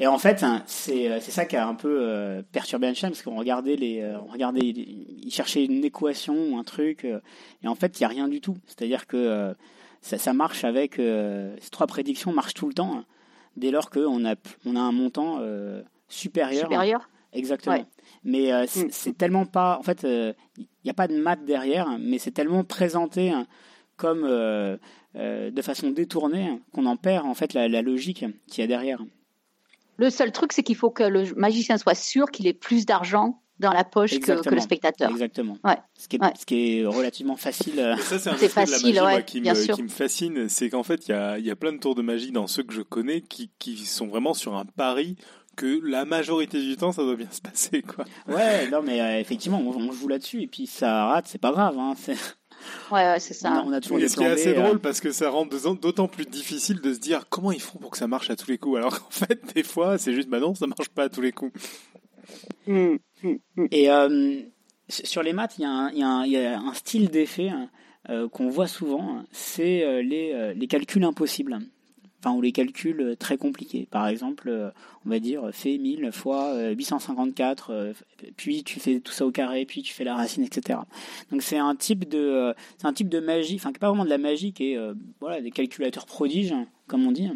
Et 0.00 0.06
en 0.06 0.18
fait, 0.18 0.44
hein, 0.44 0.62
c'est 0.66 1.10
euh, 1.10 1.18
c'est 1.20 1.32
ça 1.32 1.44
qui 1.44 1.56
a 1.56 1.66
un 1.66 1.74
peu 1.74 1.98
euh, 2.02 2.40
perturbé 2.52 2.86
Einstein, 2.86 3.10
parce 3.10 3.22
qu'on 3.22 3.36
regardait 3.36 3.74
les, 3.74 4.00
euh, 4.00 4.16
on 4.20 4.30
regardait, 4.32 4.60
il 4.60 5.28
cherchait 5.32 5.64
une 5.64 5.84
équation 5.84 6.36
ou 6.52 6.56
un 6.56 6.62
truc, 6.62 7.04
euh, 7.04 7.18
et 7.64 7.68
en 7.68 7.74
fait, 7.74 7.98
il 7.98 8.02
n'y 8.02 8.04
a 8.04 8.08
rien 8.08 8.28
du 8.28 8.40
tout. 8.40 8.56
C'est-à-dire 8.66 9.08
que 9.08 9.16
euh, 9.16 9.54
ça, 10.00 10.16
ça 10.18 10.32
marche 10.32 10.62
avec 10.62 11.00
euh, 11.00 11.52
ces 11.60 11.70
trois 11.70 11.88
prédictions 11.88 12.32
marchent 12.32 12.54
tout 12.54 12.68
le 12.68 12.74
temps, 12.74 12.94
hein, 12.98 13.04
dès 13.56 13.72
lors 13.72 13.90
qu'on 13.90 14.24
a 14.24 14.36
on 14.66 14.76
a 14.76 14.80
un 14.80 14.92
montant 14.92 15.38
euh, 15.40 15.82
supérieur. 16.08 16.62
supérieur. 16.66 17.08
Exactement. 17.32 17.74
Ouais. 17.76 17.84
Mais 18.22 18.52
euh, 18.52 18.66
c'est 18.68 18.84
Mm. 18.86 18.90
c'est 18.92 19.18
tellement 19.18 19.46
pas. 19.46 19.78
En 19.78 19.82
fait, 19.82 20.04
il 20.04 20.66
n'y 20.84 20.90
a 20.90 20.94
pas 20.94 21.08
de 21.08 21.16
maths 21.20 21.44
derrière, 21.44 21.88
mais 21.98 22.18
c'est 22.18 22.30
tellement 22.30 22.62
présenté 22.62 23.30
hein, 23.32 23.46
comme 23.96 24.22
euh, 25.16 25.50
de 25.50 25.62
façon 25.62 25.90
détournée 25.90 26.60
qu'on 26.72 26.86
en 26.86 26.96
perd 26.96 27.26
en 27.26 27.34
fait 27.34 27.54
la, 27.54 27.68
la 27.68 27.82
logique 27.82 28.24
qu'il 28.46 28.60
y 28.60 28.64
a 28.64 28.66
derrière. 28.66 29.00
Le 29.96 30.10
seul 30.10 30.30
truc, 30.32 30.52
c'est 30.52 30.62
qu'il 30.62 30.76
faut 30.76 30.90
que 30.90 31.02
le 31.02 31.24
magicien 31.34 31.76
soit 31.78 31.94
sûr 31.96 32.30
qu'il 32.30 32.46
ait 32.46 32.52
plus 32.52 32.86
d'argent 32.86 33.42
dans 33.58 33.72
la 33.72 33.82
poche 33.82 34.20
que, 34.20 34.48
le 34.54 34.60
spectateur. 34.60 35.10
Exactement. 35.10 35.58
Ouais. 35.64 35.76
Ce, 35.98 36.06
qui 36.06 36.14
est, 36.16 36.22
Ouais. 36.22 36.32
ce 36.38 36.46
qui 36.46 36.78
est 36.78 36.86
relativement 36.86 37.34
facile. 37.34 37.80
euh, 37.80 37.96
Et 37.96 38.00
ça, 38.02 38.18
c'est 38.20 38.30
un 38.30 38.34
aspect 38.34 38.46
de 38.46 38.52
la 38.54 38.66
facile, 38.66 38.86
magie 38.94 39.00
moi, 39.00 39.22
qui, 39.22 39.40
me, 39.40 39.54
sûr. 39.54 39.74
qui 39.74 39.82
me 39.82 39.88
fascine. 39.88 40.48
C'est 40.48 40.70
qu'en 40.70 40.84
fait, 40.84 41.08
il 41.08 41.10
y 41.10 41.14
a, 41.14 41.38
il 41.40 41.44
y 41.44 41.50
a 41.50 41.56
plein 41.56 41.72
de 41.72 41.78
tours 41.78 41.96
de 41.96 42.02
magie 42.02 42.30
dans 42.30 42.46
ceux 42.46 42.62
que 42.62 42.72
je 42.72 42.82
connais 42.82 43.20
qui, 43.22 43.50
qui 43.58 43.76
sont 43.78 44.06
vraiment 44.06 44.32
sur 44.34 44.54
un 44.56 44.64
pari 44.64 45.16
que 45.56 45.80
la 45.84 46.04
majorité 46.04 46.60
du 46.62 46.76
temps, 46.76 46.92
ça 46.92 47.02
doit 47.02 47.16
bien 47.16 47.26
se 47.32 47.40
passer. 47.40 47.82
quoi. 47.82 48.04
Ouais, 48.28 48.68
non, 48.70 48.80
mais 48.80 49.00
euh, 49.00 49.18
effectivement, 49.18 49.58
on, 49.58 49.76
on 49.76 49.90
joue 49.90 50.06
là-dessus 50.06 50.42
et 50.42 50.46
puis 50.46 50.68
ça 50.68 51.06
rate, 51.06 51.26
c'est 51.26 51.40
pas 51.40 51.50
grave. 51.50 51.76
Hein, 51.76 51.94
c'est- 51.96 52.37
Ouais, 52.90 53.04
ouais, 53.04 53.20
c'est 53.20 53.34
on, 53.46 53.50
a, 53.50 53.54
ça. 53.56 53.64
on 53.66 53.72
a 53.72 53.80
toujours 53.80 53.98
des 53.98 54.08
ce 54.08 54.16
qui 54.16 54.22
est 54.24 54.26
assez 54.26 54.48
euh, 54.48 54.60
drôle 54.62 54.78
parce 54.80 55.00
que 55.00 55.12
ça 55.12 55.30
rend 55.30 55.46
d'autant- 55.46 55.74
d'autant 55.74 56.08
plus 56.08 56.24
difficile 56.26 56.80
de 56.80 56.92
se 56.92 56.98
dire 56.98 57.28
comment 57.28 57.52
ils 57.52 57.60
font 57.60 57.78
pour 57.78 57.90
que 57.90 57.98
ça 57.98 58.06
marche 58.06 58.30
à 58.30 58.36
tous 58.36 58.50
les 58.50 58.58
coups. 58.58 58.78
Alors 58.78 58.98
qu'en 59.00 59.10
fait, 59.10 59.40
des 59.54 59.62
fois, 59.62 59.98
c'est 59.98 60.12
juste, 60.14 60.28
bah 60.28 60.40
non, 60.40 60.54
ça 60.54 60.66
marche 60.66 60.88
pas 60.88 61.04
à 61.04 61.08
tous 61.08 61.20
les 61.20 61.32
coups. 61.32 61.52
Mm, 62.66 62.96
mm, 63.22 63.28
mm. 63.56 63.66
Et 63.70 63.90
euh, 63.90 64.40
sur 64.88 65.22
les 65.22 65.32
maths, 65.32 65.54
il 65.58 65.62
y, 65.62 65.64
a 65.64 65.70
un- 65.70 65.92
y 66.26 66.30
y 66.30 66.36
a 66.36 66.60
style 66.74 67.08
d'effet 67.10 67.48
hein, 67.48 67.68
euh, 68.10 68.28
qu'on 68.28 68.48
voit 68.48 68.66
souvent, 68.68 69.22
c'est 69.32 69.84
euh, 69.84 70.02
les, 70.02 70.32
euh, 70.32 70.52
les 70.54 70.66
calculs 70.66 71.04
impossibles. 71.04 71.58
Enfin, 72.20 72.34
ou 72.34 72.40
les 72.40 72.50
calculs 72.50 73.00
euh, 73.00 73.16
très 73.16 73.36
compliqués. 73.36 73.86
Par 73.88 74.08
exemple, 74.08 74.48
euh, 74.48 74.70
on 75.06 75.10
va 75.10 75.20
dire, 75.20 75.50
fais 75.52 75.78
1000 75.78 76.10
fois 76.10 76.46
euh, 76.54 76.74
854, 76.74 77.70
euh, 77.70 77.92
puis 78.36 78.64
tu 78.64 78.80
fais 78.80 78.98
tout 78.98 79.12
ça 79.12 79.24
au 79.24 79.30
carré, 79.30 79.64
puis 79.66 79.82
tu 79.82 79.94
fais 79.94 80.02
la 80.02 80.16
racine, 80.16 80.42
etc. 80.42 80.80
Donc 81.30 81.42
c'est 81.42 81.58
un 81.58 81.76
type 81.76 82.08
de, 82.08 82.18
euh, 82.18 82.52
c'est 82.76 82.86
un 82.86 82.92
type 82.92 83.08
de 83.08 83.20
magie, 83.20 83.54
enfin 83.54 83.72
qui 83.72 83.78
pas 83.78 83.88
vraiment 83.88 84.04
de 84.04 84.10
la 84.10 84.18
magie, 84.18 84.52
qui 84.52 84.72
est 84.72 84.76
euh, 84.76 84.94
voilà 85.20 85.40
des 85.40 85.52
calculateurs 85.52 86.06
prodiges, 86.06 86.54
comme 86.88 87.06
on 87.06 87.12
dit. 87.12 87.30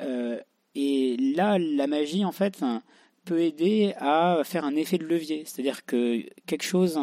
Euh, 0.00 0.38
et 0.76 1.16
là, 1.16 1.58
la 1.58 1.86
magie, 1.88 2.24
en 2.24 2.32
fait, 2.32 2.64
peut 3.24 3.40
aider 3.40 3.94
à 3.98 4.42
faire 4.44 4.64
un 4.64 4.76
effet 4.76 4.98
de 4.98 5.04
levier. 5.04 5.42
C'est-à-dire 5.44 5.84
que 5.84 6.22
quelque 6.46 6.62
chose 6.64 6.98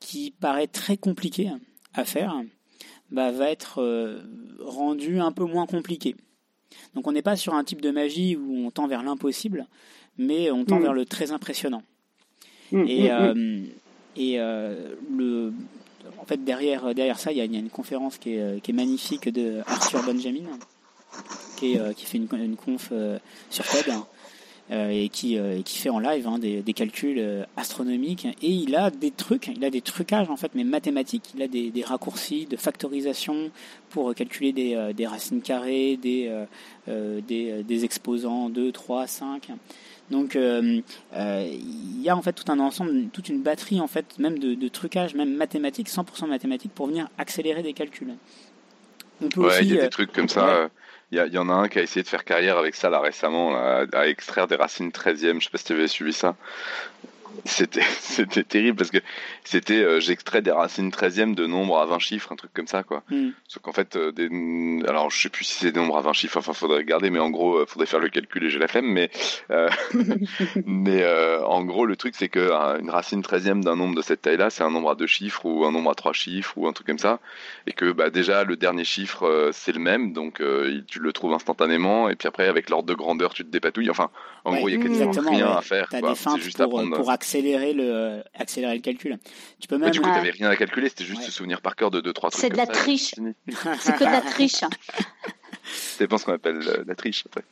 qui 0.00 0.30
paraît 0.30 0.66
très 0.66 0.96
compliqué 0.96 1.50
à 1.94 2.04
faire 2.04 2.42
bah, 3.10 3.30
va 3.32 3.50
être 3.50 3.80
euh, 3.82 4.20
rendu 4.60 5.20
un 5.20 5.32
peu 5.32 5.44
moins 5.44 5.66
compliqué. 5.66 6.16
Donc 6.94 7.06
on 7.06 7.12
n'est 7.12 7.22
pas 7.22 7.36
sur 7.36 7.54
un 7.54 7.64
type 7.64 7.80
de 7.80 7.90
magie 7.90 8.36
où 8.36 8.66
on 8.66 8.70
tend 8.70 8.86
vers 8.86 9.02
l'impossible, 9.02 9.66
mais 10.18 10.50
on 10.50 10.64
tend 10.64 10.78
Mm. 10.78 10.82
vers 10.82 10.92
le 10.94 11.04
très 11.06 11.30
impressionnant. 11.32 11.82
Mm, 12.72 12.84
Et, 12.88 13.02
mm, 13.04 13.12
euh, 13.12 13.62
et 14.16 14.40
euh, 14.40 14.94
le, 15.16 15.52
en 16.18 16.24
fait, 16.24 16.42
derrière, 16.44 16.94
derrière 16.94 17.18
ça, 17.18 17.32
il 17.32 17.38
y, 17.38 17.40
a, 17.40 17.44
il 17.44 17.52
y 17.52 17.56
a 17.56 17.60
une 17.60 17.70
conférence 17.70 18.18
qui 18.18 18.34
est, 18.34 18.60
qui 18.62 18.70
est 18.72 18.74
magnifique 18.74 19.28
de 19.28 19.60
Arthur 19.66 20.02
Benjamin, 20.04 20.48
qui, 21.56 21.74
est, 21.74 21.94
qui 21.94 22.06
fait 22.06 22.18
une, 22.18 22.28
une 22.32 22.56
conf 22.56 22.92
sur 23.50 23.64
TED 23.64 23.92
et 24.70 25.08
qui, 25.08 25.38
euh, 25.38 25.58
et 25.58 25.62
qui 25.62 25.78
fait 25.78 25.90
en 25.90 25.98
live 25.98 26.26
hein, 26.26 26.38
des, 26.38 26.62
des 26.62 26.72
calculs 26.72 27.18
euh, 27.18 27.44
astronomiques. 27.56 28.26
Et 28.42 28.50
il 28.50 28.74
a 28.74 28.90
des 28.90 29.10
trucs, 29.10 29.48
il 29.48 29.64
a 29.64 29.70
des 29.70 29.80
trucages 29.80 30.28
en 30.28 30.36
fait, 30.36 30.50
mais 30.54 30.64
mathématiques. 30.64 31.30
Il 31.34 31.42
a 31.42 31.48
des, 31.48 31.70
des 31.70 31.82
raccourcis 31.82 32.46
de 32.46 32.56
factorisation 32.56 33.50
pour 33.90 34.14
calculer 34.14 34.52
des, 34.52 34.74
euh, 34.74 34.92
des 34.92 35.06
racines 35.06 35.40
carrées, 35.40 35.96
des, 35.96 36.26
euh, 36.28 36.44
euh, 36.88 37.20
des, 37.26 37.50
euh, 37.50 37.62
des 37.62 37.84
exposants 37.84 38.48
2, 38.48 38.72
3, 38.72 39.06
5. 39.06 39.50
Donc 40.10 40.36
euh, 40.36 40.80
euh, 41.14 41.48
il 41.50 42.02
y 42.02 42.08
a 42.08 42.16
en 42.16 42.22
fait 42.22 42.32
tout 42.32 42.50
un 42.50 42.60
ensemble, 42.60 43.08
toute 43.12 43.28
une 43.28 43.42
batterie 43.42 43.80
en 43.80 43.88
fait, 43.88 44.18
même 44.18 44.38
de, 44.38 44.54
de 44.54 44.68
trucages, 44.68 45.14
même 45.14 45.34
mathématiques, 45.34 45.88
100% 45.88 46.26
mathématiques, 46.28 46.72
pour 46.74 46.86
venir 46.86 47.08
accélérer 47.18 47.62
des 47.62 47.72
calculs. 47.72 48.14
On 49.20 49.28
peut 49.28 49.46
Ouais, 49.46 49.62
il 49.62 49.72
y 49.72 49.76
a 49.76 49.80
euh, 49.80 49.84
des 49.84 49.90
trucs 49.90 50.12
comme 50.12 50.28
ça. 50.28 50.68
Il 51.10 51.18
y, 51.18 51.34
y 51.34 51.38
en 51.38 51.48
a 51.48 51.52
un 51.52 51.68
qui 51.68 51.78
a 51.78 51.82
essayé 51.82 52.02
de 52.02 52.08
faire 52.08 52.24
carrière 52.24 52.58
avec 52.58 52.74
ça 52.74 52.90
là 52.90 53.00
récemment, 53.00 53.50
là, 53.50 53.86
à 53.92 54.06
extraire 54.08 54.48
des 54.48 54.56
racines 54.56 54.90
13e. 54.90 55.40
Je 55.40 55.44
sais 55.44 55.50
pas 55.50 55.58
si 55.58 55.64
tu 55.64 55.72
avais 55.72 55.88
suivi 55.88 56.12
ça. 56.12 56.36
C'était, 57.44 57.82
c'était 58.00 58.44
terrible 58.44 58.76
parce 58.76 58.90
que 58.90 58.98
c'était, 59.44 59.82
euh, 59.82 60.00
j'extrais 60.00 60.42
des 60.42 60.50
racines 60.50 60.90
13e 60.90 61.34
de 61.34 61.46
nombres 61.46 61.78
à 61.78 61.86
20 61.86 61.98
chiffres, 61.98 62.32
un 62.32 62.36
truc 62.36 62.52
comme 62.52 62.66
ça, 62.66 62.82
quoi. 62.82 63.02
Hmm. 63.10 63.30
Sauf 63.48 63.62
qu'en 63.62 63.72
fait, 63.72 63.96
euh, 63.96 64.12
des... 64.12 64.28
alors 64.88 65.10
je 65.10 65.20
sais 65.20 65.28
plus 65.28 65.44
si 65.44 65.54
c'est 65.54 65.72
des 65.72 65.78
nombres 65.78 65.96
à 65.96 66.00
20 66.02 66.12
chiffres, 66.12 66.38
enfin 66.38 66.52
faudrait 66.52 66.78
regarder, 66.78 67.10
mais 67.10 67.18
en 67.18 67.30
gros, 67.30 67.58
euh, 67.58 67.66
faudrait 67.66 67.86
faire 67.86 68.00
le 68.00 68.08
calcul 68.08 68.44
et 68.44 68.50
j'ai 68.50 68.58
la 68.58 68.68
flemme, 68.68 68.86
mais, 68.86 69.10
euh, 69.50 69.68
mais 70.66 71.04
en 71.44 71.64
gros, 71.64 71.86
le 71.86 71.96
truc 71.96 72.14
c'est 72.16 72.28
que 72.28 72.40
euh, 72.40 72.78
une 72.80 72.90
racine 72.90 73.20
13e 73.20 73.62
d'un 73.62 73.76
nombre 73.76 73.94
de 73.94 74.02
cette 74.02 74.22
taille-là, 74.22 74.50
c'est 74.50 74.64
un 74.64 74.70
nombre 74.70 74.90
à 74.90 74.94
deux 74.94 75.06
chiffres 75.06 75.44
ou 75.44 75.64
un 75.64 75.72
nombre 75.72 75.90
à 75.90 75.94
trois 75.94 76.12
chiffres 76.12 76.52
ou 76.56 76.66
un 76.66 76.72
truc 76.72 76.86
comme 76.86 76.98
ça, 76.98 77.20
et 77.66 77.72
que 77.72 77.92
bah 77.92 78.10
déjà 78.10 78.44
le 78.44 78.56
dernier 78.56 78.84
chiffre 78.84 79.50
c'est 79.52 79.72
le 79.72 79.80
même, 79.80 80.12
donc 80.12 80.42
tu 80.86 80.98
le 80.98 81.12
trouves 81.12 81.32
instantanément, 81.32 82.08
et 82.08 82.16
puis 82.16 82.28
après 82.28 82.48
avec 82.48 82.70
l'ordre 82.70 82.88
de 82.88 82.94
grandeur 82.94 83.34
tu 83.34 83.44
te 83.44 83.50
dépatouilles. 83.50 83.90
Enfin, 83.90 84.10
en 84.44 84.52
Ouais, 84.52 84.58
gros, 84.58 84.68
il 84.68 84.76
y 84.76 84.80
a 84.80 84.82
quasiment 84.82 85.30
rien 85.30 85.50
ouais. 85.50 85.56
à 85.56 85.60
faire. 85.60 85.88
Quoi. 85.88 86.14
C'est 86.14 86.40
juste 86.40 86.62
pour, 86.62 86.82
pour 86.90 87.10
accélérer 87.26 87.72
le 87.72 88.22
accélérer 88.34 88.74
le 88.76 88.80
calcul. 88.80 89.18
Tu 89.60 89.66
peux 89.66 89.74
Ouais, 89.76 89.82
même 89.82 89.90
du 89.90 90.00
coup, 90.00 90.08
Ouais. 90.08 90.14
t'avais 90.14 90.30
rien 90.30 90.48
à 90.48 90.56
calculer, 90.56 90.88
c'était 90.88 91.04
juste 91.04 91.20
Ouais. 91.20 91.26
se 91.26 91.32
souvenir 91.32 91.60
par 91.60 91.74
cœur 91.74 91.90
de 91.90 92.00
deux 92.00 92.12
trois 92.12 92.30
trucs. 92.30 92.40
C'est 92.40 92.50
de 92.50 92.56
la 92.56 92.66
ça, 92.66 92.72
triche. 92.72 93.14
C'est 93.80 93.92
que 93.94 94.04
de 94.04 94.04
la 94.04 94.20
triche. 94.20 94.60
C'est 95.64 96.06
pas 96.06 96.18
ce 96.18 96.24
qu'on 96.24 96.32
appelle 96.34 96.60
euh, 96.66 96.84
la 96.86 96.94
triche. 96.94 97.24
Après. 97.26 97.42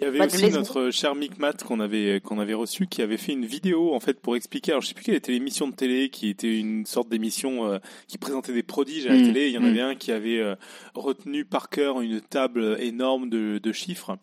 Il 0.00 0.04
y 0.04 0.06
avait 0.06 0.24
aussi 0.24 0.50
notre 0.50 0.90
cher 0.90 1.14
Mick 1.14 1.38
Matt 1.38 1.62
qu'on 1.64 1.80
avait 1.80 2.20
qu'on 2.22 2.38
avait 2.38 2.54
reçu 2.54 2.86
qui 2.86 3.00
avait 3.02 3.16
fait 3.16 3.32
une 3.32 3.46
vidéo 3.46 3.94
en 3.94 4.00
fait 4.00 4.20
pour 4.20 4.36
expliquer. 4.36 4.72
Alors 4.72 4.82
je 4.82 4.88
sais 4.88 4.94
plus 4.94 5.04
quelle 5.04 5.14
était 5.14 5.32
l'émission 5.32 5.66
de 5.68 5.74
télé 5.74 6.08
qui 6.10 6.28
était 6.28 6.56
une 6.58 6.84
sorte 6.86 7.08
d'émission 7.08 7.66
euh, 7.66 7.78
qui 8.08 8.18
présentait 8.18 8.52
des 8.52 8.62
prodiges 8.62 9.06
à 9.06 9.10
la 9.10 9.18
Mm, 9.20 9.22
télé. 9.24 9.46
Il 9.48 9.52
y 9.52 9.58
en 9.58 9.62
mm. 9.62 9.66
avait 9.66 9.80
un 9.80 9.94
qui 9.94 10.12
avait 10.12 10.40
euh, 10.40 10.54
retenu 10.94 11.44
par 11.44 11.68
cœur 11.70 12.00
une 12.00 12.20
table 12.20 12.76
énorme 12.80 13.28
de, 13.30 13.58
de 13.62 13.72
chiffres. 13.72 14.16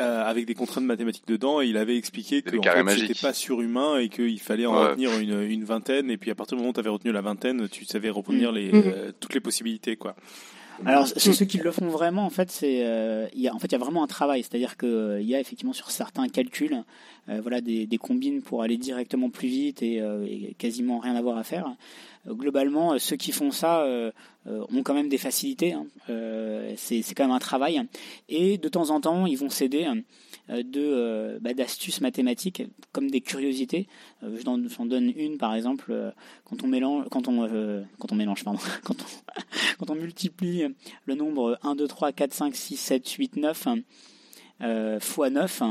Euh, 0.00 0.24
avec 0.24 0.46
des 0.46 0.54
contraintes 0.54 0.84
mathématiques 0.84 1.26
dedans, 1.26 1.60
et 1.60 1.66
il 1.66 1.76
avait 1.76 1.96
expliqué 1.96 2.42
que 2.42 2.56
c'était 2.96 3.14
pas 3.20 3.32
surhumain 3.32 3.98
et 3.98 4.08
qu'il 4.08 4.40
fallait 4.40 4.66
en 4.66 4.74
Ouais. 4.80 4.88
retenir 4.90 5.18
une, 5.18 5.42
une 5.42 5.64
vingtaine. 5.64 6.10
Et 6.10 6.16
puis 6.16 6.30
à 6.30 6.34
partir 6.34 6.56
du 6.56 6.60
moment 6.62 6.70
où 6.70 6.74
tu 6.74 6.80
avais 6.80 6.88
retenu 6.90 7.12
la 7.12 7.20
vingtaine, 7.20 7.68
tu 7.68 7.84
savais 7.84 8.10
retenir 8.10 8.52
les, 8.52 8.72
Mm. 8.72 8.82
euh, 8.86 9.12
toutes 9.18 9.34
les 9.34 9.40
possibilités, 9.40 9.96
quoi. 9.96 10.14
Alors, 10.86 11.08
c- 11.08 11.32
ceux 11.32 11.44
qui 11.44 11.58
le 11.58 11.72
font 11.72 11.88
vraiment, 11.88 12.24
en 12.24 12.30
fait, 12.30 12.50
c'est, 12.52 12.82
euh, 12.86 13.26
il 13.34 13.40
y 13.40 13.48
a, 13.48 13.54
en 13.54 13.58
fait, 13.58 13.66
il 13.66 13.72
y 13.72 13.74
a 13.74 13.78
vraiment 13.78 14.04
un 14.04 14.06
travail. 14.06 14.42
C'est-à-dire 14.44 14.76
que 14.76 14.86
euh, 14.86 15.20
il 15.20 15.26
y 15.26 15.34
a 15.34 15.40
effectivement 15.40 15.72
sur 15.72 15.90
certains 15.90 16.28
calculs, 16.28 16.84
voilà, 17.42 17.60
des, 17.60 17.86
des 17.86 17.98
combines 17.98 18.42
pour 18.42 18.62
aller 18.62 18.76
directement 18.78 19.30
plus 19.30 19.48
vite 19.48 19.82
et, 19.82 20.00
euh, 20.00 20.24
et 20.26 20.54
quasiment 20.58 20.98
rien 20.98 21.14
avoir 21.16 21.36
à 21.38 21.44
faire. 21.44 21.74
Euh, 22.26 22.34
globalement, 22.34 22.94
euh, 22.94 22.98
ceux 22.98 23.16
qui 23.16 23.32
font 23.32 23.50
ça 23.50 23.82
euh, 23.82 24.10
euh, 24.46 24.64
ont 24.72 24.82
quand 24.82 24.94
même 24.94 25.08
des 25.08 25.18
facilités. 25.18 25.72
hein. 25.74 25.86
Euh, 26.08 26.72
c'est, 26.76 27.02
quand 27.14 27.24
même 27.24 27.34
un 27.34 27.38
travail. 27.38 27.82
Et 28.28 28.58
de 28.58 28.68
temps 28.68 28.90
en 28.90 29.00
temps, 29.00 29.26
ils 29.26 29.36
vont 29.36 29.50
s'aider 29.50 29.86
euh, 30.50 30.62
de 30.62 30.80
euh, 30.80 31.38
bah, 31.40 31.54
d'astuces 31.54 32.00
mathématiques 32.00 32.62
comme 32.92 33.10
des 33.10 33.20
curiosités. 33.20 33.88
Euh, 34.22 34.36
je 34.38 34.42
t'en- 34.42 34.86
donne 34.86 35.12
une, 35.16 35.36
par 35.38 35.54
exemple, 35.54 35.90
euh, 35.90 36.10
quand 36.44 36.62
on 36.62 36.66
mélange, 36.66 37.04
quand 37.10 37.28
on, 37.28 37.44
euh, 37.44 37.82
quand 37.98 38.12
on 38.12 38.16
mélange, 38.16 38.44
pardon, 38.44 38.60
quand 38.84 38.96
on, 39.00 39.34
quand 39.78 39.90
on 39.90 39.96
multiplie 39.96 40.64
le 41.04 41.14
nombre 41.14 41.58
1, 41.62 41.74
2, 41.74 41.86
3, 41.86 42.12
4, 42.12 42.32
5, 42.32 42.54
6, 42.56 42.76
7, 42.76 43.08
8, 43.10 43.36
9 43.36 43.68
euh, 44.62 44.98
fois 44.98 45.30
9, 45.30 45.62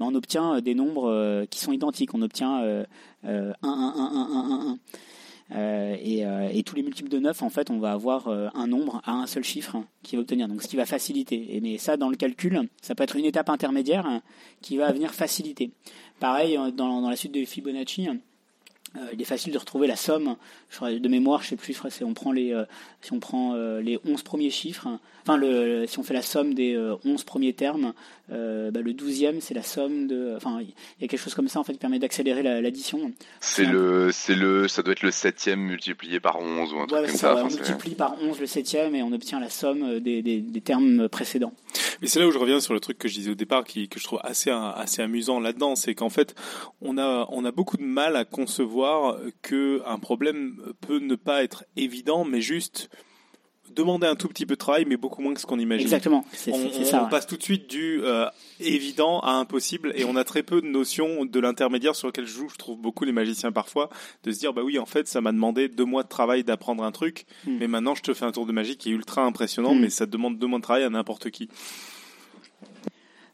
on 0.00 0.14
obtient 0.14 0.60
des 0.60 0.74
nombres 0.74 1.10
euh, 1.10 1.46
qui 1.46 1.60
sont 1.60 1.72
identiques. 1.72 2.14
On 2.14 2.22
obtient 2.22 2.62
euh, 2.62 2.84
euh, 3.24 3.52
1, 3.62 3.68
1, 3.68 3.70
1, 3.70 3.72
1, 3.72 4.30
1, 4.32 4.68
1, 4.68 4.70
1. 4.72 4.78
Euh, 5.54 5.96
et, 6.02 6.26
euh, 6.26 6.48
et 6.52 6.62
tous 6.64 6.74
les 6.74 6.82
multiples 6.82 7.08
de 7.08 7.18
9, 7.18 7.42
en 7.42 7.50
fait, 7.50 7.70
on 7.70 7.78
va 7.78 7.92
avoir 7.92 8.28
euh, 8.28 8.48
un 8.54 8.66
nombre 8.66 9.00
à 9.04 9.12
un 9.12 9.26
seul 9.26 9.44
chiffre 9.44 9.76
qui 10.02 10.16
va 10.16 10.22
obtenir. 10.22 10.48
Donc, 10.48 10.62
ce 10.62 10.68
qui 10.68 10.76
va 10.76 10.86
faciliter. 10.86 11.60
Mais 11.62 11.78
ça, 11.78 11.96
dans 11.96 12.08
le 12.08 12.16
calcul, 12.16 12.68
ça 12.82 12.94
peut 12.94 13.04
être 13.04 13.16
une 13.16 13.24
étape 13.24 13.48
intermédiaire 13.48 14.06
hein, 14.06 14.22
qui 14.60 14.76
va 14.76 14.90
venir 14.92 15.14
faciliter. 15.14 15.70
Pareil, 16.18 16.56
euh, 16.56 16.70
dans, 16.70 17.08
la 17.08 17.16
suite 17.16 17.32
de 17.32 17.44
Fibonacci, 17.44 18.08
euh, 18.96 19.10
il 19.12 19.20
est 19.20 19.26
facile 19.26 19.52
de 19.52 19.58
retrouver 19.58 19.86
la 19.86 19.96
somme. 19.96 20.36
De 20.80 21.08
mémoire, 21.08 21.42
je 21.42 21.48
sais 21.48 21.56
plus. 21.56 21.76
C'est 21.90 22.04
on 22.04 22.14
prend 22.14 22.32
les, 22.32 22.52
euh, 22.52 22.64
si 23.02 23.12
on 23.12 23.20
prend 23.20 23.54
euh, 23.54 23.80
les 23.80 23.98
11 24.04 24.22
premiers 24.22 24.50
chiffres, 24.50 24.86
hein, 24.86 25.00
enfin, 25.22 25.36
le, 25.36 25.86
si 25.86 25.98
on 25.98 26.02
fait 26.02 26.14
la 26.14 26.22
somme 26.22 26.54
des 26.54 26.74
euh, 26.74 26.96
11 27.04 27.24
premiers 27.24 27.52
termes, 27.52 27.92
euh, 28.32 28.70
bah, 28.70 28.80
le 28.80 28.92
12e, 28.92 29.40
c'est 29.40 29.54
la 29.54 29.62
somme 29.62 30.06
de. 30.06 30.34
Enfin, 30.36 30.58
il 30.60 30.68
y 31.00 31.04
a 31.04 31.08
quelque 31.08 31.20
chose 31.20 31.34
comme 31.34 31.48
ça 31.48 31.60
en 31.60 31.64
fait 31.64 31.72
qui 31.74 31.78
permet 31.78 31.98
d'accélérer 31.98 32.42
la- 32.42 32.60
l'addition. 32.60 33.12
C'est 33.40 33.64
le, 33.64 34.10
c'est 34.12 34.34
le, 34.34 34.66
ça 34.68 34.82
doit 34.82 34.92
être 34.92 35.02
le 35.02 35.10
septième 35.10 35.60
multiplié 35.60 36.18
par 36.20 36.40
11 36.40 36.72
ou 36.72 36.78
un 36.80 36.86
truc 36.86 37.00
Ouais, 37.00 37.06
comme 37.06 37.16
ça, 37.16 37.28
ça. 37.28 37.34
ouais, 37.36 37.42
on 37.42 37.48
multiplie 37.48 37.94
par 37.94 38.16
11 38.20 38.40
le 38.40 38.46
7e 38.46 38.94
et 38.94 39.02
on 39.02 39.12
obtient 39.12 39.38
la 39.40 39.50
somme 39.50 39.82
euh, 39.84 40.00
des, 40.00 40.22
des, 40.22 40.40
des 40.40 40.60
termes 40.60 41.08
précédents. 41.08 41.52
Mais 42.02 42.08
c'est 42.08 42.18
là 42.20 42.26
où 42.26 42.30
je 42.30 42.38
reviens 42.38 42.60
sur 42.60 42.74
le 42.74 42.80
truc 42.80 42.98
que 42.98 43.08
je 43.08 43.14
disais 43.14 43.30
au 43.30 43.34
départ, 43.34 43.64
qui, 43.64 43.88
que 43.88 43.98
je 43.98 44.04
trouve 44.04 44.20
assez, 44.22 44.50
assez 44.50 45.00
amusant 45.02 45.40
là-dedans, 45.40 45.76
c'est 45.76 45.94
qu'en 45.94 46.10
fait, 46.10 46.34
on 46.82 46.98
a, 46.98 47.26
on 47.30 47.44
a 47.44 47.52
beaucoup 47.52 47.76
de 47.78 47.82
mal 47.84 48.16
à 48.16 48.24
concevoir 48.24 49.18
que 49.42 49.82
un 49.86 49.98
problème 49.98 50.56
peut 50.86 50.98
ne 50.98 51.14
pas 51.14 51.42
être 51.42 51.64
évident, 51.76 52.24
mais 52.24 52.40
juste 52.40 52.90
demander 53.74 54.06
un 54.06 54.14
tout 54.16 54.28
petit 54.28 54.46
peu 54.46 54.54
de 54.54 54.58
travail, 54.58 54.84
mais 54.86 54.96
beaucoup 54.96 55.20
moins 55.22 55.34
que 55.34 55.40
ce 55.40 55.46
qu'on 55.46 55.58
imagine. 55.58 55.82
Exactement, 55.86 56.24
c'est 56.32 56.52
On, 56.52 56.56
on 56.80 56.84
ça. 56.84 57.02
ouais. 57.04 57.10
passe 57.10 57.26
tout 57.26 57.36
de 57.36 57.42
suite 57.42 57.68
du 57.68 58.00
euh, 58.02 58.26
évident 58.60 59.20
à 59.20 59.32
impossible 59.32 59.92
et 59.96 60.04
on 60.04 60.16
a 60.16 60.24
très 60.24 60.42
peu 60.42 60.60
de 60.62 60.66
notions 60.66 61.24
de 61.24 61.40
l'intermédiaire 61.40 61.94
sur 61.94 62.06
lequel 62.08 62.26
jouent, 62.26 62.48
je 62.48 62.56
trouve 62.56 62.78
beaucoup 62.78 63.04
les 63.04 63.12
magiciens 63.12 63.52
parfois, 63.52 63.90
de 64.24 64.32
se 64.32 64.38
dire 64.38 64.52
bah 64.52 64.62
oui 64.64 64.78
en 64.78 64.86
fait 64.86 65.08
ça 65.08 65.20
m'a 65.20 65.32
demandé 65.32 65.68
deux 65.68 65.84
mois 65.84 66.02
de 66.02 66.08
travail 66.08 66.44
d'apprendre 66.44 66.84
un 66.84 66.92
truc, 66.92 67.26
Hmm. 67.46 67.56
mais 67.60 67.66
maintenant 67.68 67.94
je 67.94 68.02
te 68.02 68.14
fais 68.14 68.24
un 68.24 68.32
tour 68.32 68.46
de 68.46 68.52
magie 68.52 68.76
qui 68.76 68.90
est 68.90 68.92
ultra 68.92 69.22
impressionnant, 69.22 69.74
Hmm. 69.74 69.80
mais 69.80 69.90
ça 69.90 70.06
demande 70.06 70.38
deux 70.38 70.46
mois 70.46 70.58
de 70.58 70.64
travail 70.64 70.84
à 70.84 70.90
n'importe 70.90 71.30
qui. 71.30 71.48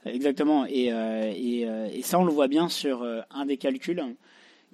Exactement. 0.05 0.67
Et, 0.67 0.93
euh, 0.93 1.33
et, 1.35 1.65
euh, 1.67 1.89
et 1.93 2.03
ça, 2.03 2.19
on 2.19 2.25
le 2.25 2.33
voit 2.33 2.49
bien 2.49 2.69
sur 2.69 3.07
un 3.31 3.47
des 3.47 3.57
calculs, 3.57 4.03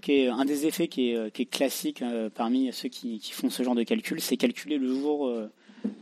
qui 0.00 0.12
est 0.12 0.28
un 0.28 0.44
des 0.44 0.66
effets 0.66 0.88
qui 0.88 1.10
est, 1.10 1.16
euh, 1.16 1.30
classique 1.50 2.02
euh, 2.02 2.30
parmi 2.34 2.72
ceux 2.72 2.88
qui, 2.88 3.20
font 3.32 3.50
ce 3.50 3.62
genre 3.62 3.74
de 3.74 3.82
calcul, 3.82 4.20
c'est 4.20 4.36
calculer 4.36 4.78
le 4.78 4.88
jour, 4.88 5.26
euh, 5.26 5.50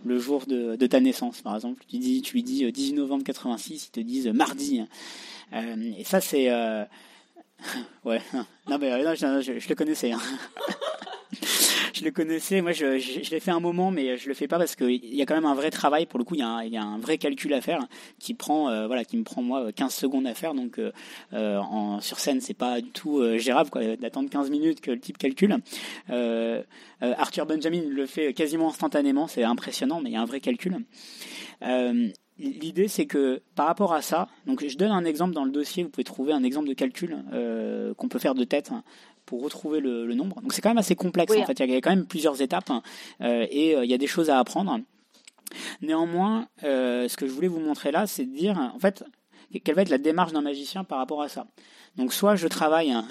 le 0.04 0.18
jour 0.18 0.46
de, 0.46 0.76
ta 0.86 1.00
naissance, 1.00 1.42
par 1.42 1.54
exemple. 1.54 1.82
Tu, 1.88 1.98
dis, 1.98 2.22
tu 2.22 2.34
lui 2.34 2.42
dis 2.42 2.64
euh, 2.64 2.72
18 2.72 2.94
novembre 2.94 3.24
86, 3.24 3.86
ils 3.86 3.90
te 3.90 4.00
disent 4.00 4.28
mardi. 4.28 4.82
Euh, 5.52 5.92
et 5.98 6.04
ça, 6.04 6.20
c'est... 6.20 6.50
Ouais, 8.04 8.20
non 8.68 8.76
mais 8.78 9.02
non, 9.02 9.14
je 9.14 9.68
le 9.68 9.74
connaissais. 9.74 10.12
hein. 10.12 10.20
je 11.96 12.04
le 12.04 12.10
connaissais. 12.10 12.60
Moi, 12.60 12.72
je, 12.72 12.98
je, 12.98 13.30
l'ai 13.30 13.40
fait 13.40 13.50
un 13.50 13.60
moment, 13.60 13.90
mais 13.90 14.16
je 14.16 14.28
le 14.28 14.34
fais 14.34 14.48
pas 14.48 14.58
parce 14.58 14.76
qu'il 14.76 15.14
y 15.14 15.22
a 15.22 15.26
quand 15.26 15.34
même 15.34 15.46
un 15.46 15.54
vrai 15.54 15.70
travail. 15.70 16.06
Pour 16.06 16.18
le 16.18 16.24
coup, 16.24 16.34
il 16.34 16.40
y 16.40 16.42
a 16.42 16.48
un, 16.48 16.64
y 16.64 16.76
a 16.76 16.82
un 16.82 16.98
vrai 16.98 17.18
calcul 17.18 17.52
à 17.54 17.60
faire 17.60 17.80
qui 18.18 18.34
prend, 18.34 18.68
euh, 18.68 18.86
voilà, 18.86 19.04
qui 19.04 19.16
me 19.16 19.24
prend 19.24 19.42
moi 19.42 19.72
15 19.72 19.94
secondes 19.94 20.26
à 20.26 20.34
faire. 20.34 20.54
Donc, 20.54 20.78
euh, 20.78 20.92
euh, 21.32 21.58
en 21.58 22.00
sur 22.00 22.18
scène, 22.18 22.40
c'est 22.40 22.54
pas 22.54 22.80
du 22.80 22.90
tout 22.90 23.18
euh, 23.18 23.38
gérable, 23.38 23.70
d'attendre 23.98 24.28
15 24.28 24.50
minutes 24.50 24.80
que 24.80 24.90
le 24.90 25.00
type 25.00 25.18
calcule. 25.18 25.56
Euh, 26.10 26.62
euh, 27.02 27.14
Arthur 27.16 27.46
Benjamin 27.46 27.82
le 27.88 28.06
fait 28.06 28.32
quasiment 28.34 28.68
instantanément. 28.68 29.26
C'est 29.26 29.44
impressionnant, 29.44 30.00
mais 30.00 30.10
il 30.10 30.12
y 30.12 30.16
a 30.16 30.20
un 30.20 30.26
vrai 30.26 30.40
calcul. 30.40 30.84
Euh, 31.62 32.08
L'idée, 32.38 32.86
c'est 32.86 33.06
que 33.06 33.40
par 33.54 33.66
rapport 33.66 33.94
à 33.94 34.02
ça, 34.02 34.28
donc 34.46 34.62
je 34.66 34.76
donne 34.76 34.90
un 34.90 35.06
exemple 35.06 35.32
dans 35.32 35.46
le 35.46 35.50
dossier, 35.50 35.84
vous 35.84 35.88
pouvez 35.88 36.04
trouver 36.04 36.34
un 36.34 36.42
exemple 36.42 36.68
de 36.68 36.74
calcul 36.74 37.16
euh, 37.32 37.94
qu'on 37.94 38.08
peut 38.08 38.18
faire 38.18 38.34
de 38.34 38.44
tête 38.44 38.72
pour 39.26 39.42
retrouver 39.42 39.80
le, 39.80 40.06
le 40.06 40.14
nombre. 40.14 40.40
Donc 40.40 40.52
c'est 40.52 40.62
quand 40.62 40.70
même 40.70 40.78
assez 40.78 40.94
complexe, 40.96 41.32
Oui. 41.32 41.42
en 41.42 41.46
fait, 41.46 41.58
il 41.60 41.70
y 41.70 41.74
a 41.76 41.80
quand 41.80 41.90
même 41.90 42.06
plusieurs 42.06 42.40
étapes 42.40 42.70
hein, 42.70 42.82
euh, 43.20 43.46
et 43.50 43.74
euh, 43.76 43.84
il 43.84 43.90
y 43.90 43.94
a 43.94 43.98
des 43.98 44.06
choses 44.06 44.30
à 44.30 44.38
apprendre. 44.38 44.78
Néanmoins, 45.82 46.48
euh, 46.64 47.08
ce 47.08 47.16
que 47.16 47.26
je 47.26 47.32
voulais 47.32 47.48
vous 47.48 47.60
montrer 47.60 47.92
là, 47.92 48.06
c'est 48.06 48.24
de 48.24 48.34
dire, 48.36 48.58
en 48.58 48.78
fait, 48.78 49.04
quelle 49.64 49.74
va 49.74 49.82
être 49.82 49.90
la 49.90 49.98
démarche 49.98 50.32
d'un 50.32 50.40
magicien 50.40 50.84
par 50.84 50.98
rapport 50.98 51.22
à 51.22 51.28
ça. 51.28 51.46
Donc 51.96 52.12
soit 52.12 52.36
je 52.36 52.46
travaille 52.48 52.90
hein, 52.90 53.06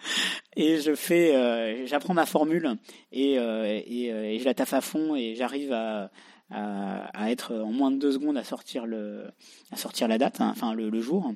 et 0.56 0.78
je 0.80 0.94
fais, 0.94 1.34
euh, 1.34 1.86
j'apprends 1.86 2.14
ma 2.14 2.26
formule 2.26 2.76
et, 3.12 3.38
euh, 3.38 3.80
et, 3.86 4.12
euh, 4.12 4.24
et 4.24 4.38
je 4.38 4.44
la 4.44 4.54
taffe 4.54 4.74
à 4.74 4.80
fond 4.80 5.14
et 5.14 5.34
j'arrive 5.36 5.72
à, 5.72 6.10
à, 6.50 7.04
à 7.14 7.30
être 7.30 7.54
en 7.54 7.72
moins 7.72 7.90
de 7.90 7.96
deux 7.98 8.12
secondes 8.12 8.36
à 8.36 8.44
sortir 8.44 8.84
le, 8.86 9.24
à 9.72 9.76
sortir 9.76 10.06
la 10.08 10.18
date, 10.18 10.40
hein, 10.40 10.50
enfin 10.50 10.74
le, 10.74 10.90
le 10.90 11.00
jour, 11.00 11.32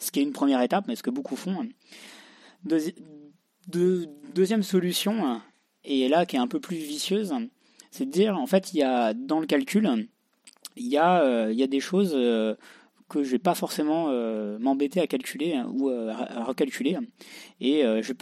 ce 0.00 0.10
qui 0.10 0.20
est 0.20 0.22
une 0.22 0.32
première 0.32 0.60
étape, 0.60 0.84
mais 0.86 0.96
ce 0.96 1.02
que 1.02 1.10
beaucoup 1.10 1.36
font. 1.36 1.66
Deuxi- 2.66 2.94
deux- 3.68 4.06
deuxième 4.34 4.62
solution, 4.62 5.40
et 5.84 6.08
là 6.08 6.26
qui 6.26 6.36
est 6.36 6.40
un 6.40 6.48
peu 6.48 6.60
plus 6.60 6.76
vicieuse, 6.76 7.34
c'est 7.90 8.06
de 8.06 8.10
dire 8.10 8.38
en 8.38 8.46
fait 8.46 8.72
il 8.72 8.78
y 8.78 8.82
a 8.82 9.14
dans 9.14 9.40
le 9.40 9.46
calcul, 9.46 10.08
il 10.76 10.86
y 10.86 10.96
a, 10.96 11.22
euh, 11.22 11.66
des 11.66 11.80
choses 11.80 12.12
euh, 12.14 12.54
que 13.08 13.22
je 13.22 13.30
vais 13.30 13.38
pas 13.38 13.54
forcément 13.54 14.06
euh, 14.08 14.58
m'embêter 14.58 15.00
à 15.00 15.06
calculer 15.06 15.54
hein, 15.54 15.70
ou 15.72 15.88
à, 15.88 16.44
recalculer, 16.44 16.96
et 17.60 17.82
je, 17.82 18.12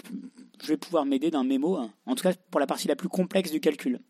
vais 0.68 0.76
pouvoir 0.76 1.06
m'aider 1.06 1.30
d'un 1.30 1.44
mémo, 1.44 1.78
en 2.06 2.14
tout 2.14 2.22
cas 2.22 2.34
pour 2.50 2.60
la 2.60 2.66
partie 2.66 2.88
la 2.88 2.96
plus 2.96 3.08
complexe 3.08 3.50
du 3.50 3.60
calcul. 3.60 4.00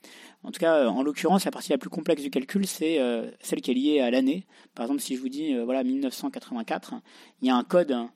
En 0.44 0.50
tout 0.50 0.58
cas, 0.58 0.88
en 0.88 1.02
l'occurrence, 1.04 1.44
la 1.44 1.52
partie 1.52 1.70
la 1.70 1.78
plus 1.78 1.88
complexe 1.90 2.22
du 2.22 2.30
calcul, 2.30 2.66
c'est 2.66 2.98
celle 3.40 3.60
qui 3.60 3.70
est 3.70 3.74
liée 3.74 4.00
à 4.00 4.10
l'année. 4.10 4.44
Par 4.74 4.86
exemple, 4.86 5.00
si 5.00 5.14
je 5.14 5.20
vous 5.20 5.28
dis, 5.28 5.56
voilà, 5.58 5.84
1984, 5.84 6.94
il 7.40 7.48
y 7.48 7.50
a 7.50 7.56
un 7.56 7.62
code 7.62 7.92
hein, 7.92 8.10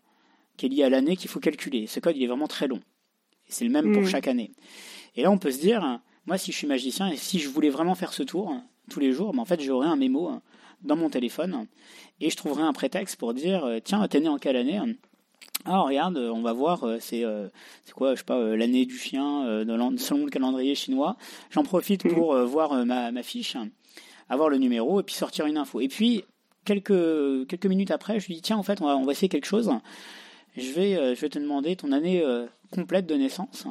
qui 0.56 0.66
est 0.66 0.68
lié 0.68 0.82
à 0.82 0.90
l'année 0.90 1.16
qu'il 1.16 1.30
faut 1.30 1.40
calculer. 1.40 1.86
Ce 1.86 2.00
code, 2.00 2.16
il 2.16 2.24
est 2.24 2.26
vraiment 2.26 2.48
très 2.48 2.66
long. 2.66 2.80
Et 3.48 3.52
c'est 3.52 3.64
le 3.64 3.70
même 3.70 3.92
pour 3.92 4.02
Mm. 4.02 4.06
chaque 4.06 4.28
année. 4.28 4.52
Et 5.14 5.22
là, 5.22 5.30
on 5.30 5.38
peut 5.38 5.50
se 5.50 5.60
dire, 5.60 6.00
moi, 6.26 6.38
si 6.38 6.52
je 6.52 6.56
suis 6.56 6.66
magicien 6.66 7.08
et 7.08 7.16
si 7.16 7.38
je 7.38 7.48
voulais 7.48 7.70
vraiment 7.70 7.94
faire 7.94 8.12
ce 8.12 8.22
tour 8.22 8.54
tous 8.90 9.00
les 9.00 9.12
jours, 9.12 9.32
ben, 9.32 9.40
en 9.40 9.44
fait, 9.44 9.60
j'aurais 9.60 9.88
un 9.88 9.96
mémo 9.96 10.32
dans 10.82 10.96
mon 10.96 11.08
téléphone 11.10 11.66
et 12.20 12.30
je 12.30 12.36
trouverais 12.36 12.62
un 12.62 12.72
prétexte 12.72 13.16
pour 13.16 13.34
dire, 13.34 13.64
euh, 13.64 13.78
tiens, 13.82 14.06
t'es 14.08 14.20
né 14.20 14.28
en 14.28 14.38
quelle 14.38 14.56
année? 14.56 14.80
Ah 15.64 15.80
regarde, 15.80 16.16
on 16.18 16.42
va 16.42 16.52
voir, 16.52 16.84
euh, 16.84 16.98
c'est 17.00 17.24
euh, 17.24 17.48
c'est 17.84 17.92
quoi, 17.92 18.14
je 18.14 18.20
sais 18.20 18.24
pas, 18.24 18.38
l'année 18.56 18.86
du 18.86 18.96
chien 18.96 19.64
selon 19.98 20.24
le 20.24 20.30
calendrier 20.30 20.74
chinois. 20.74 21.16
J'en 21.50 21.64
profite 21.64 22.04
mhm. 22.04 22.14
pour 22.14 22.36
voir 22.44 22.84
ma, 22.84 23.10
ma 23.10 23.22
fiche, 23.22 23.56
avoir 24.28 24.48
le 24.48 24.58
numéro 24.58 25.00
et 25.00 25.02
puis 25.02 25.14
sortir 25.14 25.46
une 25.46 25.56
info. 25.56 25.80
Et 25.80 25.88
puis 25.88 26.24
quelques 26.64 27.46
quelques 27.48 27.66
minutes 27.66 27.90
après, 27.90 28.20
je 28.20 28.26
lui 28.26 28.34
dis 28.34 28.42
tiens 28.42 28.58
en 28.58 28.62
fait 28.62 28.80
on 28.80 28.86
va 28.86 28.96
on 28.96 29.04
va 29.04 29.12
essayer 29.12 29.28
quelque 29.28 29.46
chose. 29.46 29.70
Je 30.56 30.72
vais 30.72 31.14
je 31.14 31.20
vais 31.20 31.28
te 31.28 31.38
demander 31.38 31.76
ton 31.76 31.92
année 31.92 32.24
complète 32.70 33.06
de 33.06 33.14
naissance. 33.14 33.66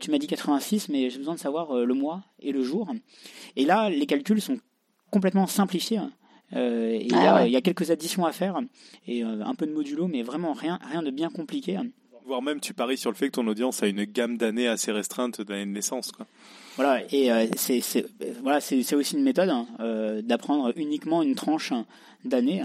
tu 0.00 0.10
m'as 0.10 0.18
dit 0.18 0.26
86, 0.26 0.88
mais 0.88 1.10
j'ai 1.10 1.18
besoin 1.18 1.34
de 1.34 1.40
savoir 1.40 1.74
le 1.74 1.94
mois 1.94 2.22
et 2.40 2.52
le 2.52 2.62
jour. 2.62 2.88
Et 3.56 3.64
là, 3.64 3.90
les 3.90 4.06
calculs 4.06 4.40
sont 4.40 4.58
complètement 5.10 5.46
simplifiés. 5.46 6.00
Euh, 6.52 6.98
ah 7.12 7.46
il, 7.46 7.52
y 7.52 7.56
a, 7.56 7.60
quelques 7.60 7.90
additions 7.90 8.26
à 8.26 8.32
faire 8.32 8.60
et 9.06 9.24
euh, 9.24 9.42
un 9.44 9.54
peu 9.54 9.66
de 9.66 9.72
modulo, 9.72 10.06
mais 10.06 10.22
vraiment 10.22 10.52
rien, 10.52 10.78
rien 10.90 11.02
de 11.02 11.10
bien 11.10 11.30
compliqué. 11.30 11.78
Voire 12.26 12.42
même, 12.42 12.60
tu 12.60 12.74
paries 12.74 12.96
sur 12.96 13.10
le 13.10 13.16
fait 13.16 13.26
que 13.26 13.32
ton 13.32 13.46
audience 13.46 13.82
a 13.82 13.86
une 13.86 14.04
gamme 14.04 14.38
d'années 14.38 14.68
assez 14.68 14.92
restreinte 14.92 15.40
d'années 15.40 15.66
de 15.66 15.70
naissance. 15.70 16.12
Quoi. 16.12 16.26
Voilà, 16.76 17.02
et 17.12 17.30
euh, 17.30 17.46
c'est 17.56 17.82
voilà, 18.42 18.60
c'est 18.60 18.94
aussi 18.94 19.16
une 19.16 19.22
méthode 19.22 19.50
hein, 19.50 19.66
d'apprendre 20.22 20.72
uniquement 20.76 21.22
une 21.22 21.34
tranche 21.34 21.72
d'années 22.24 22.62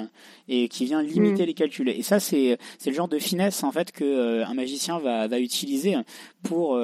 et 0.47 0.67
qui 0.67 0.85
vient 0.85 1.03
limiter 1.03 1.43
mm. 1.43 1.45
les 1.45 1.53
calculs. 1.53 1.89
Et 1.89 2.01
ça, 2.01 2.19
c'est 2.19 2.57
le 2.85 2.93
genre 2.93 3.07
de 3.07 3.19
finesse 3.19 3.63
en 3.63 3.71
fait 3.71 3.91
que 3.91 4.43
un 4.43 4.53
magicien 4.53 4.99
va, 4.99 5.27
va 5.27 5.39
utiliser 5.39 5.95
pour 6.43 6.79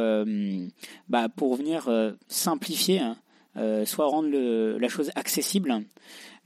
bah, 1.09 1.29
pour 1.35 1.55
venir 1.55 1.89
simplifier, 2.27 3.01
soit 3.85 4.05
rendre 4.05 4.29
le, 4.29 4.77
la 4.77 4.89
chose 4.89 5.09
accessible 5.15 5.83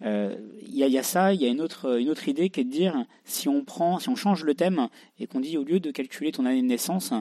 il 0.02 0.08
euh, 0.08 0.36
y, 0.70 0.97
a 0.97 1.04
ça, 1.04 1.34
il 1.34 1.41
y 1.41 1.45
a 1.45 1.50
une 1.50 1.60
autre, 1.60 2.00
une 2.00 2.10
autre 2.10 2.30
idée 2.30 2.50
qui 2.50 2.62
est 2.62 2.64
de 2.64 2.70
dire 2.70 3.06
si 3.26 3.50
on 3.50 3.66
prend, 3.66 4.00
si 4.00 4.08
on 4.08 4.16
change 4.16 4.45
le 4.45 4.54
thème 4.54 4.88
et 5.20 5.28
qu'on 5.28 5.41
dit 5.41 5.58
au 5.58 5.64
lieu 5.64 5.82
de 5.82 5.91
calculer 5.91 6.32
ton 6.32 6.45
année 6.45 6.62
de 6.62 6.68
naissance, 6.68 7.12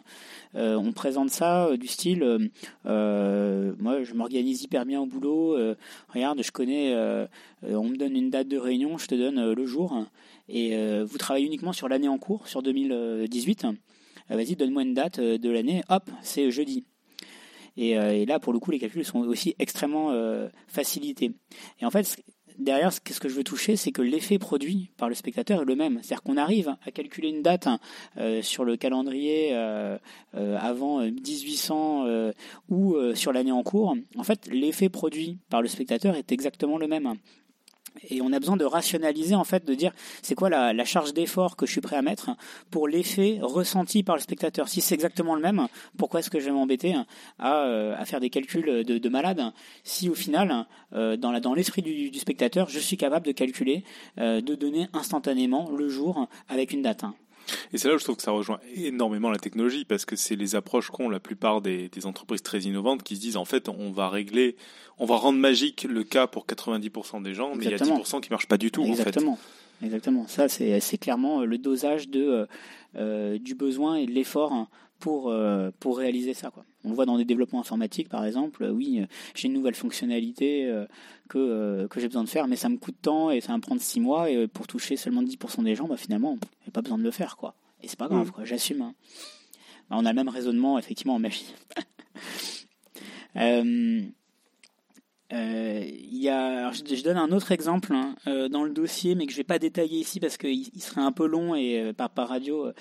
euh, 0.54 0.76
on 0.76 0.92
présente 0.92 1.30
ça 1.30 1.66
euh, 1.66 1.76
du 1.76 1.88
style 1.88 2.20
moi 2.84 4.04
je 4.04 4.14
m'organise 4.14 4.62
hyper 4.62 4.86
bien 4.86 5.00
au 5.00 5.06
boulot, 5.06 5.56
regarde 6.08 6.40
je 6.42 6.52
connais, 6.52 6.94
on 7.62 7.84
me 7.84 7.96
donne 7.96 8.16
une 8.16 8.30
date 8.30 8.48
de 8.48 8.58
réunion, 8.58 8.96
je 8.98 9.06
te 9.06 9.14
donne 9.14 9.52
le 9.52 9.66
jour 9.66 10.04
et 10.48 10.76
vous 11.02 11.18
travaillez 11.18 11.46
uniquement 11.46 11.72
sur 11.72 11.88
l'année 11.88 12.08
en 12.08 12.18
cours, 12.18 12.48
sur 12.48 12.62
2018. 12.62 13.66
Vas-y, 14.30 14.56
donne-moi 14.56 14.82
une 14.82 14.94
date 14.94 15.20
de 15.20 15.50
l'année, 15.50 15.82
hop, 15.88 16.10
c'est 16.22 16.50
jeudi. 16.50 16.84
Et, 17.76 17.90
et, 17.90 18.26
là, 18.26 18.40
pour 18.40 18.52
le 18.52 18.58
coup, 18.58 18.70
les 18.70 18.78
calculs 18.78 19.04
sont 19.04 19.20
aussi 19.20 19.54
extrêmement 19.58 20.12
facilités. 20.66 21.32
Et 21.80 21.84
en 21.84 21.90
fait, 21.90 22.18
derrière, 22.58 22.92
ce 22.92 23.00
que 23.00 23.28
je 23.28 23.34
veux 23.34 23.44
toucher, 23.44 23.76
c'est 23.76 23.92
que 23.92 24.02
l'effet 24.02 24.38
produit 24.38 24.90
par 24.96 25.08
le 25.08 25.14
spectateur 25.14 25.62
est 25.62 25.64
le 25.64 25.76
même. 25.76 26.00
C'est-à-dire 26.02 26.22
qu'on 26.22 26.36
arrive 26.36 26.74
à 26.84 26.90
calculer 26.90 27.28
une 27.28 27.42
date 27.42 27.68
euh, 28.18 28.42
sur 28.42 28.64
le 28.64 28.76
calendrier 28.76 29.50
euh, 29.52 29.98
euh, 30.34 30.58
avant 30.60 31.00
1800 31.00 32.06
ou 32.68 32.96
sur 33.14 33.32
l'année 33.32 33.52
en 33.52 33.62
cours. 33.62 33.94
En 34.16 34.22
fait, 34.22 34.48
l'effet 34.50 34.88
produit 34.88 35.38
par 35.48 35.62
le 35.62 35.68
spectateur 35.68 36.16
est 36.16 36.32
exactement 36.32 36.78
le 36.78 36.88
même 36.88 37.14
et 38.08 38.20
on 38.20 38.32
a 38.32 38.38
besoin 38.38 38.56
de 38.56 38.64
rationaliser 38.64 39.34
en 39.34 39.44
fait, 39.44 39.64
de 39.64 39.74
dire 39.74 39.92
c'est 40.22 40.34
quoi 40.34 40.50
la, 40.50 40.84
charge 40.84 41.12
d'effort 41.12 41.56
que 41.56 41.66
je 41.66 41.72
suis 41.72 41.80
prêt 41.80 41.96
à 41.96 42.02
mettre 42.02 42.30
pour 42.70 42.88
l'effet 42.88 43.38
ressenti 43.42 44.02
par 44.02 44.16
le 44.16 44.22
spectateur? 44.22 44.68
Si 44.68 44.80
c'est 44.80 44.94
exactement 44.94 45.34
le 45.34 45.42
même, 45.42 45.68
pourquoi 45.96 46.20
est-ce 46.20 46.30
que 46.30 46.40
je 46.40 46.46
vais 46.46 46.52
m'embêter 46.52 46.94
à, 47.38 47.64
euh, 47.64 47.94
à, 47.98 48.04
faire 48.04 48.20
des 48.20 48.30
calculs 48.30 48.84
de, 48.84 48.98
de 48.98 49.08
malade? 49.08 49.42
Si 49.84 50.08
au 50.08 50.14
final, 50.14 50.66
euh, 50.94 51.16
dans, 51.16 51.54
l'esprit 51.54 51.82
du, 51.82 52.12
spectateur, 52.18 52.68
je 52.68 52.78
suis 52.78 52.96
capable 52.96 53.26
de 53.26 53.32
calculer, 53.32 53.84
euh, 54.18 54.40
de 54.40 54.54
donner 54.54 54.88
instantanément 54.92 55.70
le 55.70 55.88
jour 55.88 56.28
avec 56.48 56.72
une 56.72 56.82
date. 56.82 57.04
Et 57.72 57.78
c'est 57.78 57.88
là 57.88 57.94
où 57.94 57.98
je 57.98 58.04
trouve 58.04 58.16
que 58.16 58.22
ça 58.22 58.30
rejoint 58.30 58.60
énormément 58.74 59.30
la 59.30 59.38
technologie 59.38 59.84
parce 59.84 60.04
que 60.04 60.16
c'est 60.16 60.36
les 60.36 60.54
approches 60.54 60.90
qu'ont 60.90 61.08
la 61.08 61.20
plupart 61.20 61.60
des, 61.60 61.88
des, 61.88 62.06
entreprises 62.06 62.42
très 62.42 62.60
innovantes 62.60 63.02
qui 63.02 63.16
se 63.16 63.20
disent 63.20 63.36
en 63.36 63.44
fait 63.44 63.68
on 63.68 63.90
va 63.90 64.08
régler, 64.08 64.56
on 64.98 65.06
va 65.06 65.16
rendre 65.16 65.38
magique 65.38 65.86
le 65.88 66.04
cas 66.04 66.26
pour 66.26 66.46
90% 66.46 67.22
des 67.22 67.34
gens, 67.34 67.54
mais 67.54 67.64
il 67.64 67.70
y 67.70 67.74
a 67.74 67.78
10% 67.78 68.20
qui 68.20 68.30
marchent 68.30 68.48
pas 68.48 68.58
du 68.58 68.70
tout 68.70 68.84
Exactement. 68.84 69.32
en 69.32 69.36
fait. 69.36 69.86
Exactement. 69.86 70.26
Ça 70.26 70.48
c'est 70.48 70.98
clairement 70.98 71.44
le 71.44 71.58
dosage 71.58 72.08
de 72.08 72.22
euh, 72.22 72.46
euh, 72.96 73.38
du 73.38 73.54
besoin 73.54 73.96
et 73.96 74.06
de 74.06 74.12
l'effort 74.12 74.68
pour 74.98 75.30
euh, 75.30 75.70
pour 75.78 75.98
réaliser 75.98 76.34
ça 76.34 76.50
quoi. 76.50 76.64
On 76.84 76.90
le 76.90 76.94
voit 76.94 77.06
dans 77.06 77.18
des 77.18 77.24
développements 77.24 77.60
informatiques 77.60 78.08
par 78.08 78.24
exemple, 78.24 78.64
oui, 78.72 79.04
j'ai 79.34 79.48
une 79.48 79.54
nouvelle 79.54 79.74
fonctionnalité 79.74 80.72
que 81.28 81.86
que 81.88 82.00
j'ai 82.00 82.06
besoin 82.06 82.24
de 82.24 82.28
faire 82.28 82.46
mais 82.46 82.56
ça 82.56 82.68
me 82.68 82.76
coûte 82.76 82.96
tant 83.02 83.30
et 83.30 83.40
ça 83.40 83.48
va 83.48 83.56
me 83.56 83.62
prendre 83.62 83.80
6 83.80 84.00
mois 84.00 84.30
et 84.30 84.46
pour 84.46 84.66
toucher 84.66 84.96
seulement 84.96 85.22
10% 85.22 85.64
des 85.64 85.74
gens, 85.74 85.88
bah 85.88 85.96
finalement, 85.96 86.38
j'ai 86.64 86.70
pas 86.70 86.82
besoin 86.82 86.98
de 86.98 87.02
le 87.02 87.10
faire 87.10 87.36
quoi. 87.36 87.54
Et 87.82 87.88
c'est 87.88 87.98
pas 87.98 88.08
grave 88.08 88.28
mm. 88.28 88.30
quoi, 88.30 88.44
j'assume. 88.44 88.82
Hein. 88.82 88.94
Bah, 89.90 89.96
on 89.98 90.04
a 90.04 90.10
le 90.10 90.16
même 90.16 90.28
raisonnement 90.28 90.78
effectivement 90.78 91.14
en 91.14 91.18
magie. 91.18 91.52
euh, 93.36 94.02
euh, 95.32 95.84
y 96.10 96.28
a, 96.30 96.72
je, 96.72 97.02
donne 97.02 97.18
un 97.18 97.32
autre 97.32 97.52
exemple 97.52 97.92
hein, 97.92 98.14
euh, 98.26 98.48
dans 98.48 98.64
le 98.64 98.70
dossier, 98.70 99.14
mais 99.14 99.26
que 99.26 99.32
je 99.32 99.36
vais 99.36 99.44
pas 99.44 99.58
détailler 99.58 99.98
ici 99.98 100.20
parce 100.20 100.38
qu'il 100.38 100.70
il 100.74 100.80
serait 100.80 101.02
un 101.02 101.12
peu 101.12 101.26
long 101.26 101.54
et 101.54 101.80
euh, 101.80 101.92
par, 101.92 102.08
par 102.08 102.28
radio 102.28 102.72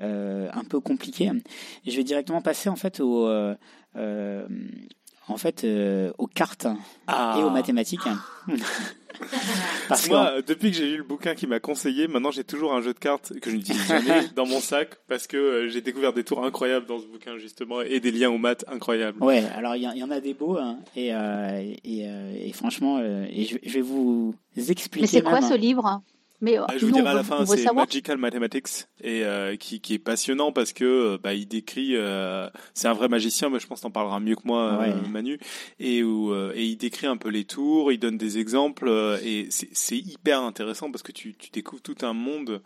euh, 0.00 0.48
un 0.52 0.64
peu 0.64 0.78
compliqué. 0.80 1.30
Je 1.84 1.96
vais 1.96 2.04
directement 2.04 2.42
passer 2.42 2.68
en 2.68 2.76
fait 2.76 3.00
au, 3.00 3.28
en 5.28 5.36
fait, 5.36 5.66
aux 6.18 6.26
cartes 6.26 6.66
et 6.66 6.72
aux 7.10 7.48
ah. 7.48 7.50
mathématiques. 7.52 8.00
Parce 9.88 10.08
moi, 10.08 10.42
depuis 10.42 10.70
que 10.70 10.76
j'ai 10.76 10.86
lu 10.90 10.96
le 10.98 11.02
bouquin 11.02 11.34
qui 11.34 11.46
m'a 11.46 11.60
conseillé, 11.60 12.08
maintenant 12.08 12.30
j'ai 12.30 12.44
toujours 12.44 12.74
un 12.74 12.80
jeu 12.80 12.92
de 12.92 12.98
cartes 12.98 13.38
que 13.40 13.50
je 13.50 13.56
n'utilise 13.56 13.86
jamais 13.86 14.28
dans 14.36 14.46
mon 14.46 14.60
sac 14.60 14.96
parce 15.08 15.26
que 15.26 15.36
euh, 15.36 15.68
j'ai 15.68 15.80
découvert 15.80 16.12
des 16.12 16.24
tours 16.24 16.44
incroyables 16.44 16.86
dans 16.86 16.98
ce 16.98 17.06
bouquin 17.06 17.38
justement 17.38 17.80
et 17.80 18.00
des 18.00 18.10
liens 18.10 18.30
aux 18.30 18.38
maths 18.38 18.64
incroyables. 18.68 19.22
Ouais, 19.22 19.44
alors 19.54 19.76
il 19.76 19.82
y, 19.82 20.02
en 20.02 20.10
a 20.10 20.20
des 20.20 20.34
beaux 20.34 20.58
hein, 20.58 20.78
et, 20.94 21.14
euh, 21.14 21.74
et, 21.84 22.08
euh, 22.08 22.34
et, 22.38 22.52
franchement, 22.52 23.00
et 23.00 23.44
je, 23.44 23.56
je, 23.62 23.74
vais 23.74 23.80
vous 23.80 24.34
expliquer. 24.56 25.00
Mais 25.00 25.06
c'est 25.06 25.22
quoi 25.22 25.42
ce 25.42 25.54
livre? 25.54 26.02
Mais 26.40 26.56
ah, 26.56 26.66
je 26.76 26.84
vous 26.84 26.92
dirai 26.92 27.08
à 27.08 27.14
la 27.14 27.22
fin, 27.22 27.44
c'est 27.46 27.72
Magical 27.72 28.18
Mathematics 28.18 28.86
et 29.00 29.24
euh, 29.24 29.56
qui, 29.56 29.80
qui, 29.80 29.94
est 29.94 29.98
passionnant 29.98 30.52
parce 30.52 30.72
que 30.72 30.84
euh, 30.84 31.18
bah, 31.22 31.34
il 31.34 31.46
décrit, 31.46 31.96
euh, 31.96 32.48
c'est 32.74 32.88
un 32.88 32.92
vrai 32.92 33.08
magicien, 33.08 33.48
mais 33.48 33.58
je 33.58 33.66
pense 33.66 33.80
que 33.80 33.84
t'en 33.84 33.90
parleras 33.90 34.20
mieux 34.20 34.36
que 34.36 34.42
moi, 34.44 34.86
Manu, 35.10 35.38
et 35.78 36.02
où 36.02 36.34
et 36.34 36.64
il 36.64 36.76
décrit 36.76 37.06
un 37.06 37.16
peu 37.16 37.28
les 37.28 37.44
tours, 37.44 37.92
il 37.92 37.98
donne 37.98 38.18
des 38.18 38.38
exemples 38.38 38.90
et 39.22 39.48
c'est 39.50 39.96
hyper 39.96 40.42
intéressant 40.42 40.90
parce 40.90 41.02
que 41.02 41.12
tu, 41.12 41.34
tu 41.34 41.50
découvres 41.50 41.82
tout 41.82 41.96
un 42.02 42.12
monde 42.12 42.60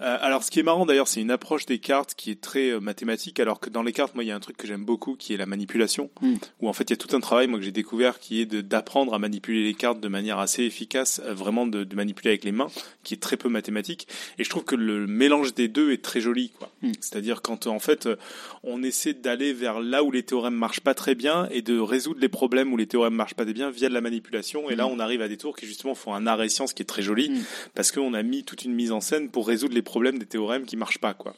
euh, 0.00 0.18
alors, 0.20 0.42
ce 0.44 0.50
qui 0.50 0.60
est 0.60 0.62
marrant 0.62 0.84
d'ailleurs, 0.84 1.08
c'est 1.08 1.22
une 1.22 1.30
approche 1.30 1.64
des 1.64 1.78
cartes 1.78 2.14
qui 2.14 2.30
est 2.30 2.40
très 2.40 2.70
euh, 2.70 2.80
mathématique, 2.80 3.40
alors 3.40 3.60
que 3.60 3.70
dans 3.70 3.82
les 3.82 3.94
cartes, 3.94 4.14
moi, 4.14 4.24
il 4.24 4.26
y 4.26 4.30
a 4.30 4.36
un 4.36 4.40
truc 4.40 4.56
que 4.58 4.66
j'aime 4.66 4.84
beaucoup, 4.84 5.16
qui 5.16 5.32
est 5.32 5.38
la 5.38 5.46
manipulation, 5.46 6.10
mm. 6.20 6.34
où 6.60 6.68
en 6.68 6.74
fait, 6.74 6.84
il 6.84 6.90
y 6.90 6.94
a 6.94 6.96
tout 6.98 7.16
un 7.16 7.20
travail, 7.20 7.46
moi, 7.46 7.58
que 7.58 7.64
j'ai 7.64 7.72
découvert, 7.72 8.18
qui 8.18 8.42
est 8.42 8.46
d'apprendre 8.46 9.14
à 9.14 9.18
manipuler 9.18 9.64
les 9.64 9.72
cartes 9.72 10.00
de 10.00 10.08
manière 10.08 10.38
assez 10.38 10.64
efficace, 10.64 11.22
euh, 11.24 11.32
vraiment 11.32 11.66
de, 11.66 11.82
de, 11.82 11.96
manipuler 11.96 12.30
avec 12.30 12.44
les 12.44 12.52
mains, 12.52 12.68
qui 13.04 13.14
est 13.14 13.18
très 13.18 13.38
peu 13.38 13.48
mathématique. 13.48 14.06
Et 14.38 14.44
je 14.44 14.50
trouve 14.50 14.64
que 14.64 14.76
le 14.76 15.06
mélange 15.06 15.54
des 15.54 15.68
deux 15.68 15.92
est 15.92 16.04
très 16.04 16.20
joli, 16.20 16.50
quoi. 16.50 16.70
Mm. 16.82 16.92
C'est-à-dire 17.00 17.40
quand 17.40 17.66
en 17.66 17.78
fait, 17.78 18.06
on 18.64 18.82
essaie 18.82 19.14
d'aller 19.14 19.54
vers 19.54 19.80
là 19.80 20.04
où 20.04 20.10
les 20.10 20.24
théorèmes 20.24 20.54
marchent 20.54 20.80
pas 20.80 20.94
très 20.94 21.14
bien 21.14 21.48
et 21.50 21.62
de 21.62 21.78
résoudre 21.78 22.20
les 22.20 22.28
problèmes 22.28 22.70
où 22.72 22.76
les 22.76 22.86
théorèmes 22.86 23.14
marchent 23.14 23.34
pas 23.34 23.44
très 23.44 23.54
bien 23.54 23.70
via 23.70 23.88
de 23.88 23.94
la 23.94 24.02
manipulation. 24.02 24.68
Et 24.68 24.76
là, 24.76 24.86
mm. 24.86 24.90
on 24.90 24.98
arrive 25.00 25.22
à 25.22 25.28
des 25.28 25.38
tours 25.38 25.56
qui 25.56 25.64
justement 25.64 25.94
font 25.94 26.12
un 26.12 26.26
arrêt 26.26 26.50
science 26.50 26.74
qui 26.74 26.82
est 26.82 26.86
très 26.86 27.02
joli, 27.02 27.32
parce 27.74 27.92
qu'on 27.92 28.12
a 28.12 28.22
mis 28.22 28.44
toute 28.44 28.66
une 28.66 28.74
mise 28.74 28.92
en 28.92 29.00
scène 29.00 29.30
pour 29.30 29.46
résoudre 29.46 29.74
les 29.74 29.85
problèmes 29.86 30.18
des 30.18 30.26
théorèmes 30.26 30.66
qui 30.66 30.76
marchent 30.76 31.00
pas, 31.00 31.14
quoi. 31.14 31.34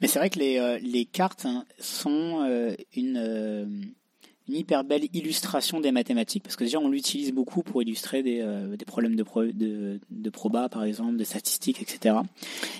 Mais 0.00 0.08
c'est 0.08 0.18
vrai 0.18 0.30
que 0.30 0.38
les, 0.38 0.58
euh, 0.58 0.78
les 0.80 1.04
cartes 1.04 1.44
hein, 1.44 1.64
sont 1.80 2.44
euh, 2.44 2.74
une, 2.94 3.16
euh, 3.16 3.64
une 4.48 4.54
hyper 4.54 4.84
belle 4.84 5.08
illustration 5.12 5.80
des 5.80 5.90
mathématiques, 5.90 6.44
parce 6.44 6.54
que 6.54 6.62
déjà 6.62 6.78
on 6.78 6.88
l'utilise 6.88 7.32
beaucoup 7.32 7.62
pour 7.62 7.82
illustrer 7.82 8.22
des, 8.22 8.44
des 8.78 8.84
problèmes 8.84 9.16
de, 9.16 9.22
pro, 9.24 9.44
de, 9.44 10.00
de, 10.08 10.30
proba, 10.30 10.68
par 10.68 10.84
exemple, 10.84 11.16
de 11.16 11.24
statistiques, 11.24 11.82
etc. 11.82 12.16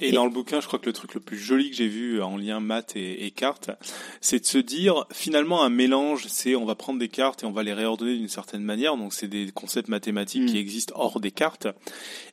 Et, 0.01 0.13
dans 0.13 0.25
le 0.25 0.31
bouquin, 0.31 0.61
je 0.61 0.67
crois 0.67 0.79
que 0.79 0.87
le 0.87 0.93
truc 0.93 1.15
le 1.15 1.21
plus 1.21 1.37
joli 1.37 1.71
que 1.71 1.77
j'ai 1.77 1.89
vu 1.89 2.23
en 2.23 2.37
lien 2.37 2.61
maths 2.61 2.95
et, 2.95 3.27
et 3.27 3.31
cartes, 3.33 3.71
c'est 4.21 4.41
de 4.41 4.47
se 4.47 4.59
dire, 4.59 5.05
finalement, 5.13 5.63
un 5.63 5.71
mélange, 5.71 6.27
c'est 6.29 6.55
on 6.55 6.65
va 6.65 6.77
prendre 6.77 7.01
des 7.01 7.09
cartes 7.09 7.43
et 7.43 7.47
on 7.47 7.53
va 7.53 7.65
les 7.65 7.75
réordonner 7.75 8.17
d'une 8.17 8.29
certaine 8.29 8.63
manière, 8.63 8.97
donc 8.97 9.13
c'est 9.13 9.29
des 9.29 9.51
concepts 9.53 9.89
mathématiques 9.89 10.47
qui 10.47 10.55
mm. 10.55 10.59
existent 10.59 10.95
hors 10.97 11.21
des 11.21 11.33
cartes, 11.33 11.67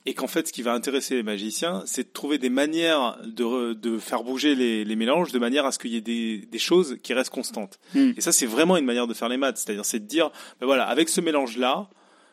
et 0.05 0.13
qu'en 0.13 0.27
fait, 0.27 0.47
ce 0.47 0.53
qui 0.53 0.61
va 0.61 0.73
intéresser 0.73 1.15
les 1.15 1.23
magiciens, 1.23 1.83
c'est 1.85 2.03
de 2.03 2.13
trouver 2.13 2.37
des 2.37 2.49
manières 2.49 3.17
de, 3.25 3.73
de 3.73 3.97
faire 3.97 4.23
bouger 4.23 4.53
les, 4.53 4.85
les 4.85 4.95
mélanges 4.95 5.31
de 5.31 5.39
manière 5.39 5.65
à 5.65 5.71
ce 5.71 5.79
qu'il 5.79 5.91
y 5.91 5.97
ait 5.97 6.01
des, 6.01 6.37
des 6.51 6.59
choses 6.59 6.97
qui 7.01 7.13
restent 7.13 7.31
constantes. 7.31 7.79
Mm. 7.93 8.11
Et 8.17 8.21
ça, 8.21 8.31
c'est 8.31 8.45
vraiment 8.45 8.77
une 8.77 8.85
manière 8.85 9.07
de 9.07 9.13
faire 9.13 9.29
les 9.29 9.37
maths, 9.37 9.57
c'est-à-dire 9.57 9.85
c'est 9.85 9.99
de 9.99 10.05
dire, 10.05 10.29
ben 10.59 10.67
voilà, 10.67 10.85
avec 10.85 11.09
ce 11.09 11.21
mélange-là, 11.21 11.89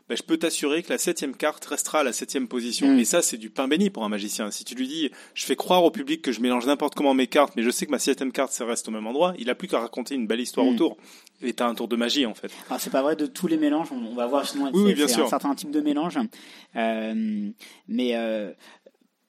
ben 0.09 0.17
je 0.17 0.23
peux 0.23 0.37
t'assurer 0.37 0.83
que 0.83 0.91
la 0.91 0.99
septième 0.99 1.35
carte 1.37 1.65
restera 1.65 2.01
à 2.01 2.05
la 2.05 2.13
septième 2.13 2.49
position. 2.49 2.89
Mm. 2.89 2.99
Et 2.99 3.05
ça, 3.05 3.23
c'est 3.23 3.37
du 3.37 3.51
pain 3.51 3.69
béni 3.69 3.91
pour 3.91 4.05
un 4.05 4.09
magicien. 4.09 4.51
Si 4.51 4.65
tu 4.65 4.75
lui 4.75 4.89
dis, 4.89 5.11
je 5.35 5.45
fais 5.45 5.57
croire 5.57 5.85
au 5.85 5.91
public 5.91 6.23
que 6.23 6.33
je 6.33 6.41
mélange 6.41 6.67
n'importe 6.67 6.95
comment 6.95 7.15
mes 7.15 7.27
cartes, 7.27 7.55
mais 7.57 7.63
je 7.63 7.71
sais 7.71 7.87
que 7.87 7.91
ma 7.91 7.99
septième 7.99 8.33
carte, 8.33 8.53
ça 8.53 8.65
reste 8.65 8.89
au 8.89 8.91
même 8.91 9.07
endroit, 9.07 9.35
il 9.39 9.51
a 9.51 9.55
plus 9.55 9.69
qu'à 9.69 9.81
raconter 9.81 10.15
une 10.15 10.27
belle 10.27 10.41
histoire 10.41 10.67
mm. 10.67 10.75
autour. 10.75 10.97
Et 11.43 11.53
t'as 11.53 11.67
un 11.67 11.75
tour 11.75 11.89
de 11.89 11.97
magie, 11.97 12.25
en 12.27 12.35
fait. 12.35 12.53
Alors, 12.69 12.81
c'est 12.81 12.91
pas 12.91 13.03
vrai 13.03 13.17
de 13.17 13.27
tous 13.27 13.49
les 13.49 13.57
mélanges. 13.57 13.89
On 13.91 14.15
va 14.15 14.27
voir 14.27 14.45
justement 14.45 14.71
oui, 14.73 14.95
bien 14.95 15.09
sûr. 15.09 15.25
un 15.25 15.29
certain 15.29 15.55
type 15.55 15.71
de 15.71 15.81
mélange. 15.81 16.19
Euh, 16.77 17.51
mais, 17.89 18.15
euh, 18.15 18.53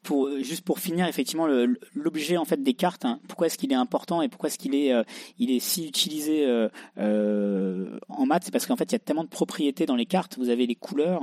pour 0.03 0.29
juste 0.41 0.63
pour 0.63 0.79
finir 0.79 1.07
effectivement 1.07 1.47
l'objet 1.95 2.37
en 2.37 2.45
fait 2.45 2.61
des 2.61 2.73
cartes, 2.73 3.05
hein, 3.05 3.19
pourquoi 3.27 3.47
est-ce 3.47 3.57
qu'il 3.57 3.71
est 3.71 3.75
important 3.75 4.21
et 4.21 4.29
pourquoi 4.29 4.47
est-ce 4.47 4.57
qu'il 4.57 4.75
est 4.75 4.93
euh, 4.93 5.03
il 5.39 5.49
est 5.51 5.59
si 5.59 5.87
utilisé 5.87 6.45
euh, 6.45 6.69
euh, 6.97 7.99
en 8.09 8.25
maths, 8.25 8.43
c'est 8.45 8.51
parce 8.51 8.65
qu'en 8.65 8.75
fait 8.75 8.85
il 8.85 8.93
y 8.93 8.95
a 8.95 8.99
tellement 8.99 9.23
de 9.23 9.29
propriétés 9.29 9.85
dans 9.85 9.95
les 9.95 10.05
cartes. 10.05 10.37
Vous 10.37 10.49
avez 10.49 10.67
les 10.67 10.75
couleurs, 10.75 11.21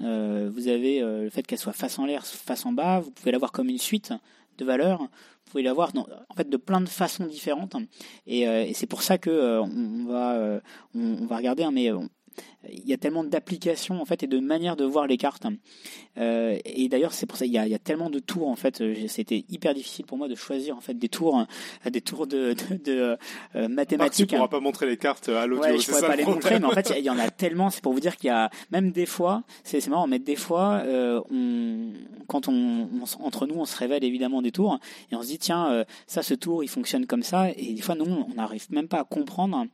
euh, 0.00 0.50
vous 0.52 0.68
avez 0.68 1.02
euh, 1.02 1.24
le 1.24 1.30
fait 1.30 1.46
qu'elles 1.46 1.58
soient 1.58 1.72
face 1.72 1.98
en 1.98 2.06
l'air, 2.06 2.26
face 2.26 2.66
en 2.66 2.72
bas. 2.72 3.00
Vous 3.00 3.10
pouvez 3.10 3.32
l'avoir 3.32 3.52
comme 3.52 3.68
une 3.68 3.78
suite 3.78 4.12
de 4.58 4.64
valeurs. 4.64 5.00
Vous 5.00 5.50
pouvez 5.50 5.62
l'avoir 5.62 5.92
en 5.96 6.34
fait 6.34 6.48
de 6.48 6.56
plein 6.56 6.80
de 6.80 6.88
façons 6.88 7.26
différentes. 7.26 7.76
Et, 8.26 8.48
euh, 8.48 8.66
c'est 8.72 8.86
pour 8.86 9.02
ça 9.02 9.18
que 9.18 9.30
euh, 9.30 9.62
on 9.62 10.06
va 10.06 10.32
euh, 10.32 10.60
on, 10.94 11.26
va 11.26 11.36
regarder, 11.36 11.62
hein, 11.64 11.70
mais 11.72 11.92
euh, 11.92 11.98
il 12.70 12.86
y 12.86 12.92
a 12.92 12.96
tellement 12.96 13.24
d'applications 13.24 14.00
en 14.00 14.04
fait 14.04 14.22
et 14.22 14.26
de 14.26 14.38
manières 14.38 14.76
de 14.76 14.84
voir 14.84 15.06
les 15.06 15.16
cartes. 15.16 15.46
Euh, 16.18 16.58
et 16.64 16.88
d'ailleurs, 16.88 17.12
c'est 17.12 17.26
pour 17.26 17.36
ça 17.38 17.46
il 17.46 17.52
y 17.52 17.58
a, 17.58 17.66
il 17.66 17.70
y 17.70 17.74
a 17.74 17.78
tellement 17.78 18.10
de 18.10 18.18
tours 18.18 18.48
en 18.48 18.56
fait. 18.56 18.80
euh, 18.80 18.94
C'était 19.08 19.44
hyper 19.48 19.74
difficile 19.74 20.04
pour 20.04 20.18
moi 20.18 20.28
de 20.28 20.34
choisir 20.34 20.76
en 20.76 20.80
fait 20.80 20.94
des 20.94 21.08
tours, 21.08 21.36
hein, 21.36 21.46
des 21.90 22.00
tours 22.00 22.26
de, 22.26 22.54
de, 22.70 22.76
de, 22.84 22.92
euh, 22.92 23.16
tu 23.66 23.68
mathématiques. 23.68 24.30
pourras 24.30 24.48
pas 24.48 24.60
montrer 24.60 24.86
les 24.86 24.96
cartes 24.96 25.28
à 25.28 25.46
l'audio. 25.46 25.64
Ouais, 25.64 25.78
je 25.78 25.86
pourrais 25.86 26.00
ça 26.00 26.06
pas 26.06 26.16
le 26.16 26.22
les 26.22 26.26
montrer, 26.26 26.58
mais 26.60 26.66
en 26.66 26.70
fait, 26.70 26.92
il 26.98 27.04
y 27.04 27.10
en 27.10 27.18
a 27.18 27.30
tellement. 27.30 27.70
C'est 27.70 27.82
pour 27.82 27.92
vous 27.92 28.00
dire 28.00 28.16
qu'il 28.16 28.28
y 28.28 28.30
a 28.30 28.50
même 28.70 28.92
des 28.92 29.06
fois, 29.06 29.42
c'est 29.64 29.86
marrant, 29.88 30.06
mais 30.06 30.18
des 30.18 30.36
fois, 30.36 30.82
euh, 30.84 31.20
on, 31.30 31.92
quand 32.26 32.48
on, 32.48 32.88
entre 33.20 33.46
nous, 33.46 33.54
on 33.56 33.64
se 33.64 33.76
révèle 33.76 34.04
évidemment 34.04 34.42
des 34.42 34.52
tours 34.52 34.78
et 35.10 35.16
on 35.16 35.22
se 35.22 35.28
dit 35.28 35.38
tiens, 35.38 35.70
euh, 35.72 35.84
ça, 36.06 36.22
ce 36.22 36.34
tour, 36.34 36.62
il 36.62 36.68
fonctionne 36.68 37.06
comme 37.06 37.22
ça, 37.22 37.50
et 37.50 37.74
des 37.74 37.82
fois, 37.82 37.94
nous, 37.94 38.04
on 38.04 38.34
n'arrive 38.34 38.66
même 38.70 38.88
pas 38.88 39.00
à 39.00 39.04
comprendre. 39.04 39.66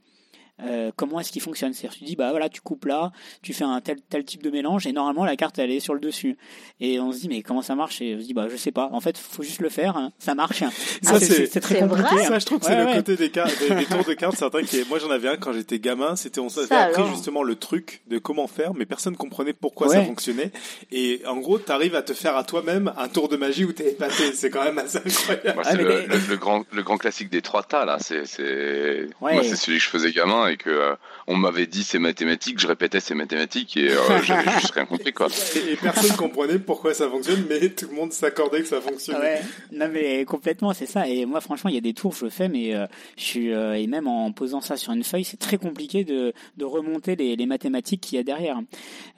Euh, 0.64 0.90
comment 0.96 1.20
est-ce 1.20 1.30
qu'il 1.32 1.42
fonctionne? 1.42 1.72
C'est-à-dire, 1.72 1.98
tu 1.98 2.04
dis, 2.04 2.16
bah 2.16 2.30
voilà, 2.30 2.48
tu 2.48 2.60
coupes 2.60 2.84
là, 2.86 3.12
tu 3.42 3.52
fais 3.52 3.64
un 3.64 3.80
tel 3.80 3.98
tel 4.08 4.24
type 4.24 4.42
de 4.42 4.50
mélange, 4.50 4.86
et 4.86 4.92
normalement 4.92 5.24
la 5.24 5.36
carte 5.36 5.58
elle 5.58 5.70
est 5.70 5.80
sur 5.80 5.94
le 5.94 6.00
dessus. 6.00 6.36
Et 6.80 6.98
on 7.00 7.12
se 7.12 7.18
dit, 7.20 7.28
mais 7.28 7.42
comment 7.42 7.62
ça 7.62 7.74
marche? 7.74 8.00
Et 8.02 8.14
on 8.16 8.20
se 8.20 8.24
dit, 8.26 8.34
bah 8.34 8.46
je 8.50 8.56
sais 8.56 8.72
pas. 8.72 8.88
En 8.92 9.00
fait, 9.00 9.16
faut 9.18 9.42
juste 9.42 9.60
le 9.60 9.68
faire, 9.68 9.96
hein, 9.96 10.12
ça 10.18 10.34
marche. 10.34 10.60
Ça, 10.60 10.66
Ah, 11.14 11.20
c'est- 11.20 11.46
c'est 11.46 11.60
très 11.60 11.76
c'est 11.78 11.84
vrai? 11.84 12.02
compliqué. 12.02 12.24
Ça, 12.24 12.38
je 12.38 12.46
trouve 12.46 12.58
que 12.60 12.66
c'est 12.66 12.72
Ouais, 12.74 12.86
le 12.92 12.96
côté 12.96 13.16
des, 13.16 13.30
cartes, 13.30 13.54
des, 13.68 13.74
des 13.74 13.84
tours 13.86 14.04
de 14.04 14.14
cartes, 14.14 14.36
certains 14.36 14.62
qui. 14.62 14.82
Moi, 14.88 14.98
j'en 14.98 15.10
avais 15.10 15.28
un 15.28 15.36
quand 15.36 15.52
j'étais 15.52 15.78
gamin. 15.78 16.16
C'était, 16.16 16.40
on 16.40 16.48
s'avait 16.48 16.74
appris 16.74 17.02
alors. 17.02 17.14
justement 17.14 17.42
le 17.42 17.54
truc 17.56 18.02
de 18.08 18.18
comment 18.18 18.46
faire, 18.46 18.74
mais 18.74 18.86
personne 18.86 19.16
comprenait 19.16 19.52
pourquoi 19.52 19.88
Ouais. 19.88 19.94
ça 19.96 20.04
fonctionnait. 20.04 20.50
Et 20.92 21.22
en 21.26 21.36
gros, 21.36 21.58
t'arrives 21.58 21.94
à 21.94 22.02
te 22.02 22.12
faire 22.12 22.36
à 22.36 22.44
toi-même 22.44 22.92
un 22.96 23.08
tour 23.08 23.28
de 23.28 23.36
magie 23.36 23.64
où 23.64 23.72
t'es 23.72 23.90
épaté. 23.90 24.32
C'est 24.34 24.50
quand 24.50 24.64
même 24.64 24.78
assez 24.78 24.98
incroyable. 24.98 25.52
Moi, 25.54 25.62
Ah, 25.66 25.74
le, 25.74 25.88
les- 25.88 26.06
le- 26.06 26.26
le 26.28 26.36
grand, 26.36 26.64
le 26.72 26.82
grand 26.82 26.96
classique 26.98 27.30
des 27.30 27.42
trois 27.42 27.62
tas, 27.62 27.84
là. 27.84 27.98
C'est, 28.00 28.26
c'est, 28.26 29.08
Ouais. 29.20 29.34
moi, 29.34 29.42
c'est 29.42 29.56
celui 29.56 29.78
que 29.78 29.84
je 29.84 29.88
faisais 29.90 30.12
gamin 30.12 30.47
et 30.48 30.56
que 30.56 30.70
euh, 30.70 30.94
on 31.26 31.36
m'avait 31.36 31.66
dit 31.66 31.82
c'est 31.84 31.98
mathématique, 31.98 32.58
je 32.58 32.66
répétais 32.66 33.00
c'est 33.00 33.14
mathématique 33.14 33.76
et 33.76 33.90
euh, 33.90 33.98
j'avais 34.22 34.50
juste 34.52 34.72
rien 34.72 34.86
compris, 34.86 35.12
quoi. 35.12 35.28
Et, 35.54 35.72
et 35.72 35.76
personne 35.76 36.16
comprenait 36.16 36.58
pourquoi 36.58 36.94
ça 36.94 37.08
fonctionne, 37.08 37.44
mais 37.48 37.68
tout 37.70 37.86
le 37.90 37.94
monde 37.96 38.12
s'accordait 38.12 38.62
que 38.62 38.68
ça 38.68 38.80
fonctionnait. 38.80 39.18
Ouais, 39.20 39.40
non 39.72 39.88
mais 39.92 40.24
complètement, 40.24 40.72
c'est 40.74 40.86
ça. 40.86 41.08
Et 41.08 41.24
moi, 41.26 41.40
franchement, 41.40 41.70
il 41.70 41.74
y 41.74 41.78
a 41.78 41.82
des 41.82 41.94
tours, 41.94 42.14
je 42.14 42.24
le 42.24 42.30
fais, 42.30 42.48
mais 42.48 42.74
euh, 42.74 42.86
je 43.16 43.22
suis 43.22 43.52
euh, 43.52 43.74
et 43.78 43.86
même 43.86 44.06
en 44.08 44.32
posant 44.32 44.60
ça 44.60 44.76
sur 44.76 44.92
une 44.92 45.04
feuille, 45.04 45.24
c'est 45.24 45.36
très 45.38 45.58
compliqué 45.58 46.04
de, 46.04 46.32
de 46.56 46.64
remonter 46.64 47.16
les, 47.16 47.36
les 47.36 47.46
mathématiques 47.46 48.00
qu'il 48.00 48.16
y 48.16 48.20
a 48.20 48.24
derrière. 48.24 48.58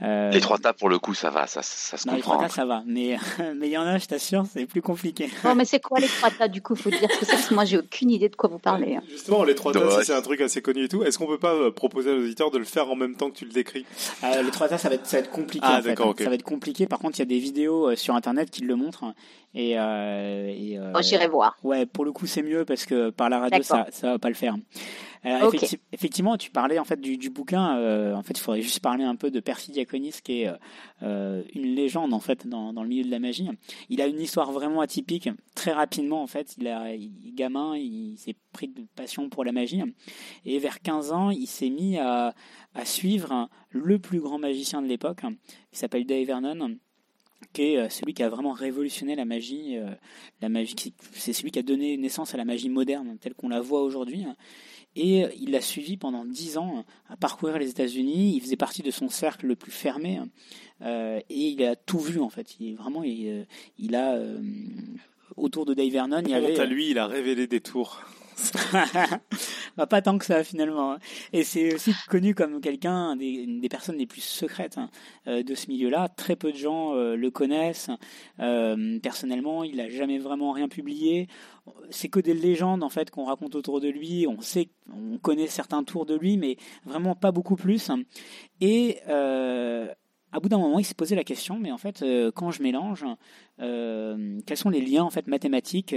Euh, 0.03 0.31
Les 0.31 0.41
trois 0.41 0.59
tas, 0.59 0.73
pour 0.73 0.89
le 0.89 0.99
coup, 0.99 1.15
ça 1.15 1.31
va, 1.31 1.47
ça, 1.47 1.63
ça 1.63 1.97
se 1.97 2.07
non, 2.09 2.15
les 2.15 2.21
comprend. 2.21 2.37
trois 2.39 2.49
tas, 2.49 2.55
ça 2.55 2.65
va, 2.65 2.83
mais 2.87 3.17
mais 3.57 3.69
il 3.69 3.73
y 3.73 3.79
en 3.79 3.83
a, 3.87 3.99
je 3.99 4.07
t'assure, 4.07 4.45
c'est 4.53 4.67
plus 4.67 4.83
compliqué. 4.83 5.29
Bon, 5.45 5.55
mais 5.55 5.65
c'est 5.65 5.81
quoi 5.81 5.99
les 6.01 6.09
trois 6.09 6.31
tas 6.31 6.49
du 6.49 6.63
coup? 6.63 6.75
Faut 6.75 6.91
dire 6.91 7.01
ce 7.01 7.19
que 7.21 7.25
c'est 7.27 7.33
parce 7.33 7.47
que 7.49 7.55
moi 7.55 7.65
j'ai 7.65 7.79
aucune 7.79 8.11
idée 8.11 8.29
de 8.29 8.37
quoi 8.37 8.49
vous 8.49 8.59
parlez. 8.59 8.97
hein. 8.97 9.03
Justement, 9.11 9.45
les 9.45 9.55
trois 9.55 9.71
Ouais. 9.77 9.81
tas, 9.89 10.01
si 10.01 10.07
c'est 10.07 10.15
un 10.15 10.23
truc 10.23 10.41
assez 10.41 10.63
connu 10.63 10.85
et 10.85 10.89
tout. 10.89 11.03
Est-ce 11.05 11.19
qu'on 11.21 11.27
peut 11.27 11.39
pas 11.39 11.55
euh, 11.55 11.71
proposer 11.71 12.11
à 12.11 12.15
l'auditeur 12.15 12.51
de 12.51 12.59
le 12.59 12.65
faire 12.65 12.91
en 12.91 12.97
même 12.97 13.15
temps 13.15 13.31
que 13.31 13.37
tu 13.37 13.45
le 13.45 13.53
décris 13.53 13.85
Euh, 14.25 14.43
les 14.43 14.51
trois 14.51 14.69
tas, 14.69 14.79
ça 14.79 14.89
va 14.89 14.97
être, 14.97 15.07
ça 15.07 15.19
va 15.19 15.23
être 15.25 15.31
compliqué. 15.31 15.65
Ah, 15.69 15.79
en 15.79 15.83
fait. 15.83 15.89
d'accord, 15.91 16.09
ok. 16.09 16.23
Ça 16.23 16.29
va 16.29 16.35
être 16.35 16.43
compliqué. 16.43 16.87
Par 16.87 16.99
contre, 16.99 17.19
il 17.19 17.21
y 17.21 17.23
a 17.23 17.27
des 17.27 17.39
vidéos 17.39 17.91
euh, 17.91 17.97
sur 17.97 18.15
internet 18.15 18.51
qui 18.51 18.63
le 18.63 18.75
montrent. 18.75 19.05
Et, 19.55 19.79
euh, 19.79 20.49
et, 20.49 20.79
euh, 20.79 20.93
Bon, 20.93 21.03
J'irai 21.03 21.29
voir. 21.29 21.57
Ouais, 21.63 21.87
pour 21.87 22.05
le 22.05 22.13
coup, 22.13 22.27
c'est 22.27 22.43
mieux 22.43 22.65
parce 22.65 22.87
que 22.87 23.11
par 23.11 23.29
la 23.29 23.41
radio, 23.41 23.63
ça, 23.63 23.87
ça 23.91 24.13
va 24.13 24.19
pas 24.19 24.29
le 24.29 24.35
faire. 24.35 24.57
Alors, 25.23 25.49
Ok. 25.49 25.55
effecti- 25.57 25.79
effectivement, 25.93 26.37
tu 26.39 26.51
parlais 26.51 26.79
en 26.79 26.85
fait 26.85 26.99
du, 27.01 27.19
du 27.19 27.29
bouquin. 27.29 27.77
euh, 27.77 28.15
en 28.15 28.23
fait, 28.23 28.39
il 28.39 28.41
faudrait 28.41 28.63
juste 28.63 28.81
parler 28.81 29.05
un 29.05 29.17
peu 29.17 29.31
de 29.31 29.39
Percy 29.41 29.71
Diaconis, 29.71 30.15
qui 30.25 30.41
est 30.43 30.49
euh, 30.49 30.57
euh, 31.03 31.43
une 31.55 31.75
légende 31.75 32.15
en 32.15 32.21
fait 32.21 32.47
dans, 32.47 32.73
dans 32.73 32.83
le 32.83 32.89
milieu 32.89 33.05
de 33.05 33.11
la 33.11 33.19
magie. 33.19 33.49
Il 33.91 34.01
a 34.01 34.07
une 34.07 34.19
histoire 34.21 34.51
vraiment 34.51 34.81
atypique. 34.81 35.29
Très 35.55 35.73
rapidement, 35.73 36.23
en 36.23 36.27
fait, 36.27 36.55
il 36.59 36.67
a 36.69 36.95
il, 36.95 37.35
gamin, 37.35 37.77
il 37.77 38.17
s'est 38.17 38.37
pris 38.53 38.69
de 38.69 38.83
passion 38.97 39.29
pour 39.29 39.45
la 39.45 39.53
magie. 39.53 39.83
Et 40.47 40.59
vers 40.59 40.81
15 40.81 41.13
ans, 41.13 41.29
il 41.31 41.47
s'est 41.47 41.71
mis 41.71 41.99
à, 41.99 42.35
à 42.75 42.85
suivre 42.87 43.49
le 43.69 43.99
plus 43.99 44.21
grand 44.21 44.39
magicien 44.39 44.81
de 44.81 44.87
l'époque. 44.87 45.21
Il 45.73 45.77
s'appelle 45.79 46.07
Dave 46.07 46.25
Vernon 46.27 46.77
qui 47.55 47.63
est 47.63 47.79
euh, 47.79 47.89
celui 47.89 48.13
qui 48.13 48.23
a 48.23 48.29
vraiment 48.29 48.53
révolutionné 48.53 49.17
la 49.17 49.25
magie, 49.25 49.79
euh, 49.79 49.89
la 50.43 50.51
magie, 50.51 50.75
qui- 50.75 50.93
c'est 51.13 51.33
celui 51.33 51.51
qui 51.51 51.59
a 51.59 51.63
donné 51.63 51.97
naissance 51.97 52.35
à 52.35 52.37
la 52.37 52.45
magie 52.45 52.69
moderne 52.69 53.17
telle 53.19 53.33
qu'on 53.35 53.49
la 53.49 53.63
voit 53.63 53.81
aujourd'hui. 53.83 54.27
Et 54.97 55.25
euh, 55.25 55.29
il 55.41 55.53
l'a 55.53 55.61
suivi 55.61 55.97
pendant 55.97 56.25
dix 56.25 56.59
ans 56.59 56.85
à 57.09 57.17
parcourir 57.17 57.59
les 57.59 57.71
États-Unis. 57.71 58.35
Il 58.35 58.41
faisait 58.41 58.57
partie 58.57 58.83
de 58.83 58.91
son 58.91 59.09
cercle 59.09 59.47
le 59.47 59.57
plus 59.57 59.73
fermé 59.73 60.21
euh, 60.83 61.21
et 61.29 61.49
il 61.49 61.65
a 61.65 61.77
tout 61.77 61.99
vu 61.99 62.21
en 62.21 62.31
fait. 62.31 62.57
Il 62.61 62.77
vraiment, 62.77 63.03
il, 63.03 63.29
euh, 63.29 63.45
il 63.79 63.95
a 63.95 64.15
euh, 64.15 64.41
autour 65.37 65.67
de 65.67 65.75
Dave 65.75 65.91
Vernon, 65.91 66.23
il 66.25 66.31
y 66.31 66.35
avait 66.35 66.53
Honte 66.53 66.59
à 66.59 66.67
lui, 66.67 66.91
il 66.91 66.99
a 66.99 67.07
révélé 67.07 67.47
des 67.47 67.61
tours. 67.61 68.03
bah, 69.77 69.87
pas 69.87 70.03
tant 70.03 70.19
que 70.19 70.25
ça 70.25 70.43
finalement. 70.45 70.93
hein. 70.93 70.99
Et 71.33 71.45
c'est 71.45 71.75
aussi 71.75 71.93
connu 72.09 72.35
comme 72.35 72.61
quelqu'un 72.61 73.17
des, 73.17 73.47
des 73.47 73.69
personnes 73.69 73.97
les 73.97 74.07
plus 74.07 74.21
secrètes 74.23 74.79
hein, 74.79 74.91
euh, 75.27 75.43
de 75.43 75.55
ce 75.55 75.69
milieu-là. 75.69 76.09
Très 76.09 76.37
peu 76.37 76.53
de 76.53 76.57
gens 76.57 76.95
euh, 76.95 77.17
le 77.17 77.31
connaissent. 77.31 77.91
Euh, 78.41 78.99
personnellement, 79.01 79.65
il 79.65 79.77
n'a 79.77 79.89
jamais 79.89 80.19
vraiment 80.19 80.53
rien 80.53 80.69
publié. 80.69 81.29
C'est 81.91 82.09
que 82.09 82.21
des 82.21 82.35
légendes 82.35 82.83
en 82.83 82.89
fait 82.89 83.11
qu'on 83.11 83.25
raconte 83.25 83.55
autour 83.55 83.81
de 83.81 83.89
lui. 83.89 84.27
On 84.27 84.41
sait, 84.41 84.69
on 84.93 85.19
connaît 85.19 85.47
certains 85.47 85.85
tours 85.85 86.07
de 86.07 86.15
lui, 86.17 86.37
mais 86.37 86.57
vraiment 86.85 87.15
pas 87.15 87.33
beaucoup 87.33 87.57
plus. 87.57 87.91
Et 88.61 88.99
à 90.33 90.39
bout 90.41 90.49
d'un 90.49 90.59
moment, 90.59 90.79
il 90.79 90.85
s'est 90.85 90.95
posé 90.95 91.15
la 91.17 91.25
question, 91.25 91.59
mais 91.59 91.73
en 91.73 91.79
fait, 91.79 92.05
quand 92.35 92.51
je 92.51 92.63
mélange, 92.63 93.05
quels 93.59 94.57
sont 94.57 94.71
les 94.71 94.81
liens 94.81 95.05
en 95.05 95.11
fait 95.11 95.27
mathématiques 95.27 95.95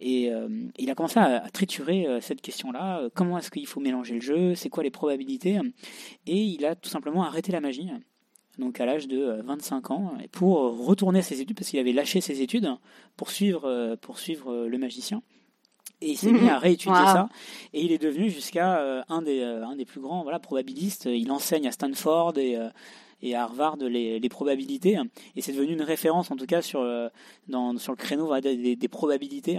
et 0.00 0.30
euh, 0.32 0.48
il 0.78 0.90
a 0.90 0.94
commencé 0.94 1.18
à, 1.18 1.44
à 1.44 1.50
triturer 1.50 2.06
euh, 2.06 2.20
cette 2.20 2.40
question-là. 2.40 3.00
Euh, 3.00 3.10
Comment 3.12 3.38
est-ce 3.38 3.50
qu'il 3.50 3.66
faut 3.66 3.80
mélanger 3.80 4.14
le 4.14 4.20
jeu? 4.20 4.54
C'est 4.54 4.68
quoi 4.68 4.82
les 4.84 4.90
probabilités? 4.90 5.58
Et 6.26 6.36
il 6.36 6.64
a 6.64 6.76
tout 6.76 6.88
simplement 6.88 7.24
arrêté 7.24 7.50
la 7.50 7.60
magie. 7.60 7.90
Donc 8.58 8.80
à 8.80 8.86
l'âge 8.86 9.08
de 9.08 9.18
euh, 9.18 9.42
25 9.42 9.90
ans, 9.90 10.12
pour 10.32 10.84
retourner 10.86 11.20
à 11.20 11.22
ses 11.22 11.40
études, 11.40 11.56
parce 11.56 11.70
qu'il 11.70 11.80
avait 11.80 11.92
lâché 11.92 12.20
ses 12.20 12.42
études 12.42 12.68
pour 13.16 13.30
suivre, 13.30 13.96
pour 14.00 14.18
suivre 14.18 14.66
le 14.66 14.78
magicien. 14.78 15.22
Et 16.00 16.10
il 16.10 16.16
s'est 16.16 16.30
mis 16.30 16.48
à 16.48 16.58
réétudier 16.60 16.92
Wow. 16.92 17.04
ça. 17.06 17.28
Et 17.72 17.84
il 17.84 17.90
est 17.90 17.98
devenu 17.98 18.30
jusqu'à 18.30 19.04
un, 19.08 19.22
des, 19.22 19.42
un 19.42 19.74
des 19.74 19.84
plus 19.84 20.00
grands 20.00 20.22
voilà, 20.22 20.38
probabilistes. 20.38 21.06
Il 21.06 21.32
enseigne 21.32 21.66
à 21.66 21.72
Stanford 21.72 22.38
et, 22.38 22.56
et 23.22 23.34
à 23.34 23.42
Harvard 23.42 23.76
les, 23.76 24.18
les 24.18 24.28
probabilités. 24.28 24.98
Et 25.36 25.42
c'est 25.42 25.52
devenu 25.52 25.72
une 25.72 25.82
référence, 25.82 26.30
en 26.30 26.36
tout 26.36 26.46
cas, 26.46 26.62
sur, 26.62 26.80
euh, 26.80 27.08
dans, 27.48 27.76
sur 27.78 27.92
le 27.92 27.96
créneau 27.96 28.38
des, 28.40 28.88
probabilités 28.88 29.58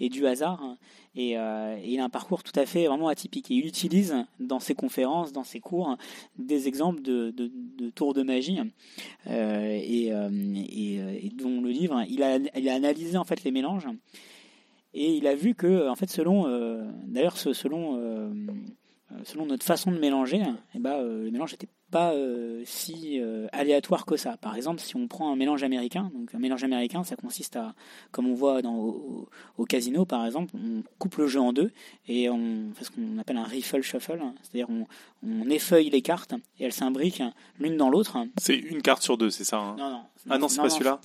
et 0.00 0.08
du 0.08 0.26
hasard. 0.26 0.76
Et, 1.14 1.38
euh, 1.38 1.76
et 1.76 1.94
il 1.94 2.00
a 2.00 2.04
un 2.04 2.08
parcours 2.08 2.42
tout 2.42 2.58
à 2.58 2.66
fait 2.66 2.86
vraiment 2.86 3.08
atypique. 3.08 3.50
Et 3.50 3.54
il 3.54 3.66
utilise 3.66 4.14
dans 4.40 4.60
ses 4.60 4.74
conférences, 4.74 5.32
dans 5.32 5.44
ses 5.44 5.60
cours, 5.60 5.96
des 6.38 6.68
exemples 6.68 7.02
de, 7.02 7.30
de, 7.30 7.90
tours 7.90 8.14
de 8.14 8.22
magie. 8.22 8.58
Euh, 9.26 9.80
et, 9.82 10.12
euh, 10.12 10.30
et, 10.54 11.00
euh, 11.00 11.28
dont 11.34 11.60
le 11.60 11.70
livre, 11.70 12.02
il 12.08 12.22
a, 12.22 12.36
il 12.36 12.68
a 12.68 12.74
analysé 12.74 13.16
en 13.16 13.24
fait 13.24 13.44
les 13.44 13.50
mélanges. 13.50 13.88
Et 14.94 15.14
il 15.16 15.26
a 15.26 15.34
vu 15.34 15.54
que, 15.54 15.88
en 15.88 15.94
fait, 15.94 16.10
selon, 16.10 16.46
euh, 16.46 16.90
d'ailleurs, 17.06 17.36
selon, 17.36 17.96
euh, 17.98 18.30
euh, 19.12 19.14
selon 19.24 19.46
notre 19.46 19.64
façon 19.64 19.92
de 19.92 19.98
mélanger, 19.98 20.42
eh 20.74 20.78
ben, 20.78 20.94
euh, 20.94 21.24
le 21.24 21.30
mélange 21.30 21.52
n'était 21.52 21.68
pas 21.90 22.12
euh, 22.12 22.62
si 22.66 23.18
euh, 23.20 23.46
aléatoire 23.52 24.04
que 24.06 24.16
ça. 24.16 24.36
Par 24.36 24.56
exemple, 24.56 24.80
si 24.80 24.94
on 24.96 25.08
prend 25.08 25.32
un 25.32 25.36
mélange 25.36 25.62
américain, 25.62 26.10
donc 26.14 26.34
un 26.34 26.38
mélange 26.38 26.62
américain, 26.64 27.02
ça 27.04 27.16
consiste 27.16 27.56
à, 27.56 27.74
comme 28.10 28.26
on 28.28 28.34
voit 28.34 28.62
dans, 28.62 28.74
au, 28.76 29.28
au 29.56 29.64
casino 29.64 30.04
par 30.04 30.26
exemple, 30.26 30.54
on 30.56 30.82
coupe 30.98 31.16
le 31.16 31.26
jeu 31.26 31.40
en 31.40 31.52
deux 31.52 31.70
et 32.06 32.28
on 32.28 32.70
fait 32.74 32.84
ce 32.84 32.90
qu'on 32.90 33.18
appelle 33.18 33.36
un 33.38 33.44
rifle 33.44 33.80
shuffle, 33.82 34.20
c'est-à-dire 34.42 34.68
on, 34.70 34.86
on 35.26 35.48
effeuille 35.50 35.90
les 35.90 36.02
cartes 36.02 36.34
et 36.60 36.64
elles 36.64 36.72
s'imbriquent 36.72 37.22
l'une 37.58 37.76
dans 37.76 37.90
l'autre. 37.90 38.16
C'est 38.38 38.56
une 38.56 38.82
carte 38.82 39.02
sur 39.02 39.16
deux, 39.16 39.30
c'est 39.30 39.44
ça 39.44 39.58
hein? 39.58 39.76
Non, 39.78 39.90
non. 39.90 40.00
Ah 40.30 40.36
non, 40.36 40.48
c'est 40.48 40.60
pas 40.60 40.68
celui-là? 40.68 41.00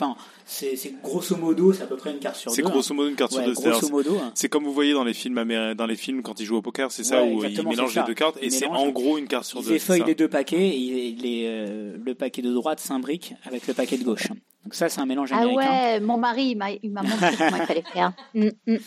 c'est 0.46 1.02
grosso 1.02 1.36
modo, 1.38 1.72
c'est 1.72 1.84
à 1.84 1.88
peu 1.88 1.96
près 1.96 2.12
une 2.12 2.20
carte 2.20 2.36
sur 2.36 2.52
deux. 2.52 2.56
C'est 2.56 2.62
grosso 2.62 2.94
modo 2.94 3.10
une 3.10 3.16
carte 3.16 3.32
sur 3.32 3.44
deux. 3.44 3.54
grosso 3.54 3.70
c'est-à-dire, 3.70 3.92
modo. 3.92 4.18
C'est 4.34 4.50
comme 4.50 4.64
vous 4.66 4.74
voyez 4.74 4.94
dans 4.94 5.04
les 5.04 5.14
films 5.14 5.74
dans 5.76 5.86
les 5.86 5.96
films 5.96 6.22
quand 6.24 6.40
ils 6.40 6.46
jouent 6.46 6.58
au 6.58 6.62
poker, 6.62 6.92
c'est 6.92 7.04
ça 7.04 7.24
Ouais, 7.24 7.32
où 7.34 7.44
ils 7.46 7.64
mélangent 7.66 7.96
les 7.96 8.04
deux 8.04 8.14
cartes 8.16 8.38
et 8.42 8.48
Ils 8.48 8.52
c'est 8.52 8.66
en 8.68 8.90
gros 8.90 9.18
une 9.18 9.28
carte 9.28 9.46
sur 9.46 9.60
Ils 9.60 9.64
deux. 9.64 9.70
c'est 9.70 9.76
effeuillent 9.76 10.04
les 10.06 10.16
deux 10.16 10.28
paquets 10.28 10.73
et 10.74 11.12
les, 11.12 11.46
euh, 11.48 11.98
le 12.04 12.16
paquet 12.16 12.42
de 12.42 12.52
droite 12.54 12.80
s'imbrique 12.80 13.36
avec 13.46 13.68
le 13.68 13.74
paquet 13.74 13.98
de 13.98 14.04
gauche. 14.04 14.28
Donc 14.64 14.76
ça, 14.76 14.90
c'est 14.90 15.02
un 15.02 15.06
mélange 15.06 15.30
Ah 15.34 15.40
américain. 15.40 15.60
ouais, 15.60 16.00
mon 16.00 16.18
mari, 16.18 16.58
il 16.84 16.92
m'a 16.92 17.02
montré 17.02 17.36
comment 17.38 17.58
il 17.58 17.66
fallait 17.66 17.84
faire. 17.84 18.14
Mm, 18.34 18.48
mm. 18.68 18.78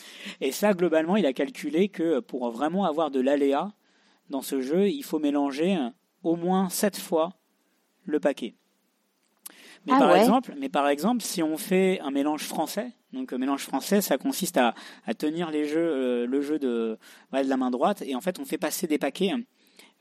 Et 0.41 0.53
ça, 0.53 0.73
globalement, 0.73 1.17
il 1.17 1.27
a 1.27 1.33
calculé 1.33 1.89
que 1.89 2.21
pour 2.21 2.51
vraiment 2.51 2.85
avoir 2.85 3.11
de 3.11 3.21
l'aléa 3.21 3.73
dans 4.31 4.43
ce 4.43 4.61
jeu, 4.61 4.89
il 4.89 5.03
faut 5.03 5.19
mélanger 5.19 5.79
au 6.25 6.35
moins 6.37 6.69
sept 6.69 6.97
fois 6.99 7.35
le 8.05 8.19
paquet. 8.21 8.55
Mais 9.87 9.93
Ah 9.95 9.99
par 10.01 10.13
ouais. 10.13 10.21
exemple, 10.21 10.55
mais 10.59 10.69
par 10.69 10.89
exemple, 10.89 11.23
si 11.23 11.43
on 11.43 11.57
fait 11.57 12.01
un 12.01 12.11
mélange 12.11 12.43
français, 12.45 12.91
donc 13.13 13.33
euh, 13.33 13.39
mélange 13.39 13.63
français, 13.63 14.01
ça 14.01 14.19
consiste 14.19 14.57
à, 14.57 14.75
à 15.07 15.15
tenir 15.15 15.51
les 15.51 15.65
jeux, 15.65 15.79
euh, 15.79 16.27
le 16.27 16.41
jeu 16.41 16.59
de, 16.59 16.99
ouais, 17.33 17.45
de 17.45 17.49
la 17.49 17.57
main 17.57 17.71
droite, 17.71 18.03
et 18.05 18.17
en 18.17 18.21
fait, 18.21 18.41
on 18.41 18.45
fait 18.45 18.59
passer 18.59 18.89
des 18.89 18.99
paquets 18.99 19.33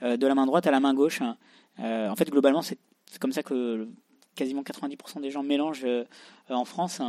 euh, 0.01 0.17
de 0.17 0.25
la 0.25 0.33
main 0.33 0.47
droite 0.47 0.65
à 0.65 0.71
la 0.71 0.79
main 0.79 0.93
gauche. 0.95 1.21
Euh, 1.79 2.09
en 2.09 2.15
fait, 2.15 2.29
globalement, 2.29 2.61
c'est 2.61 2.77
comme 3.19 3.31
ça 3.31 3.43
que 3.43 3.87
quasiment 4.35 4.63
90% 4.63 5.21
des 5.21 5.31
gens 5.31 5.43
mélangent 5.43 5.85
euh, 5.85 6.03
en 6.49 6.65
France. 6.65 7.01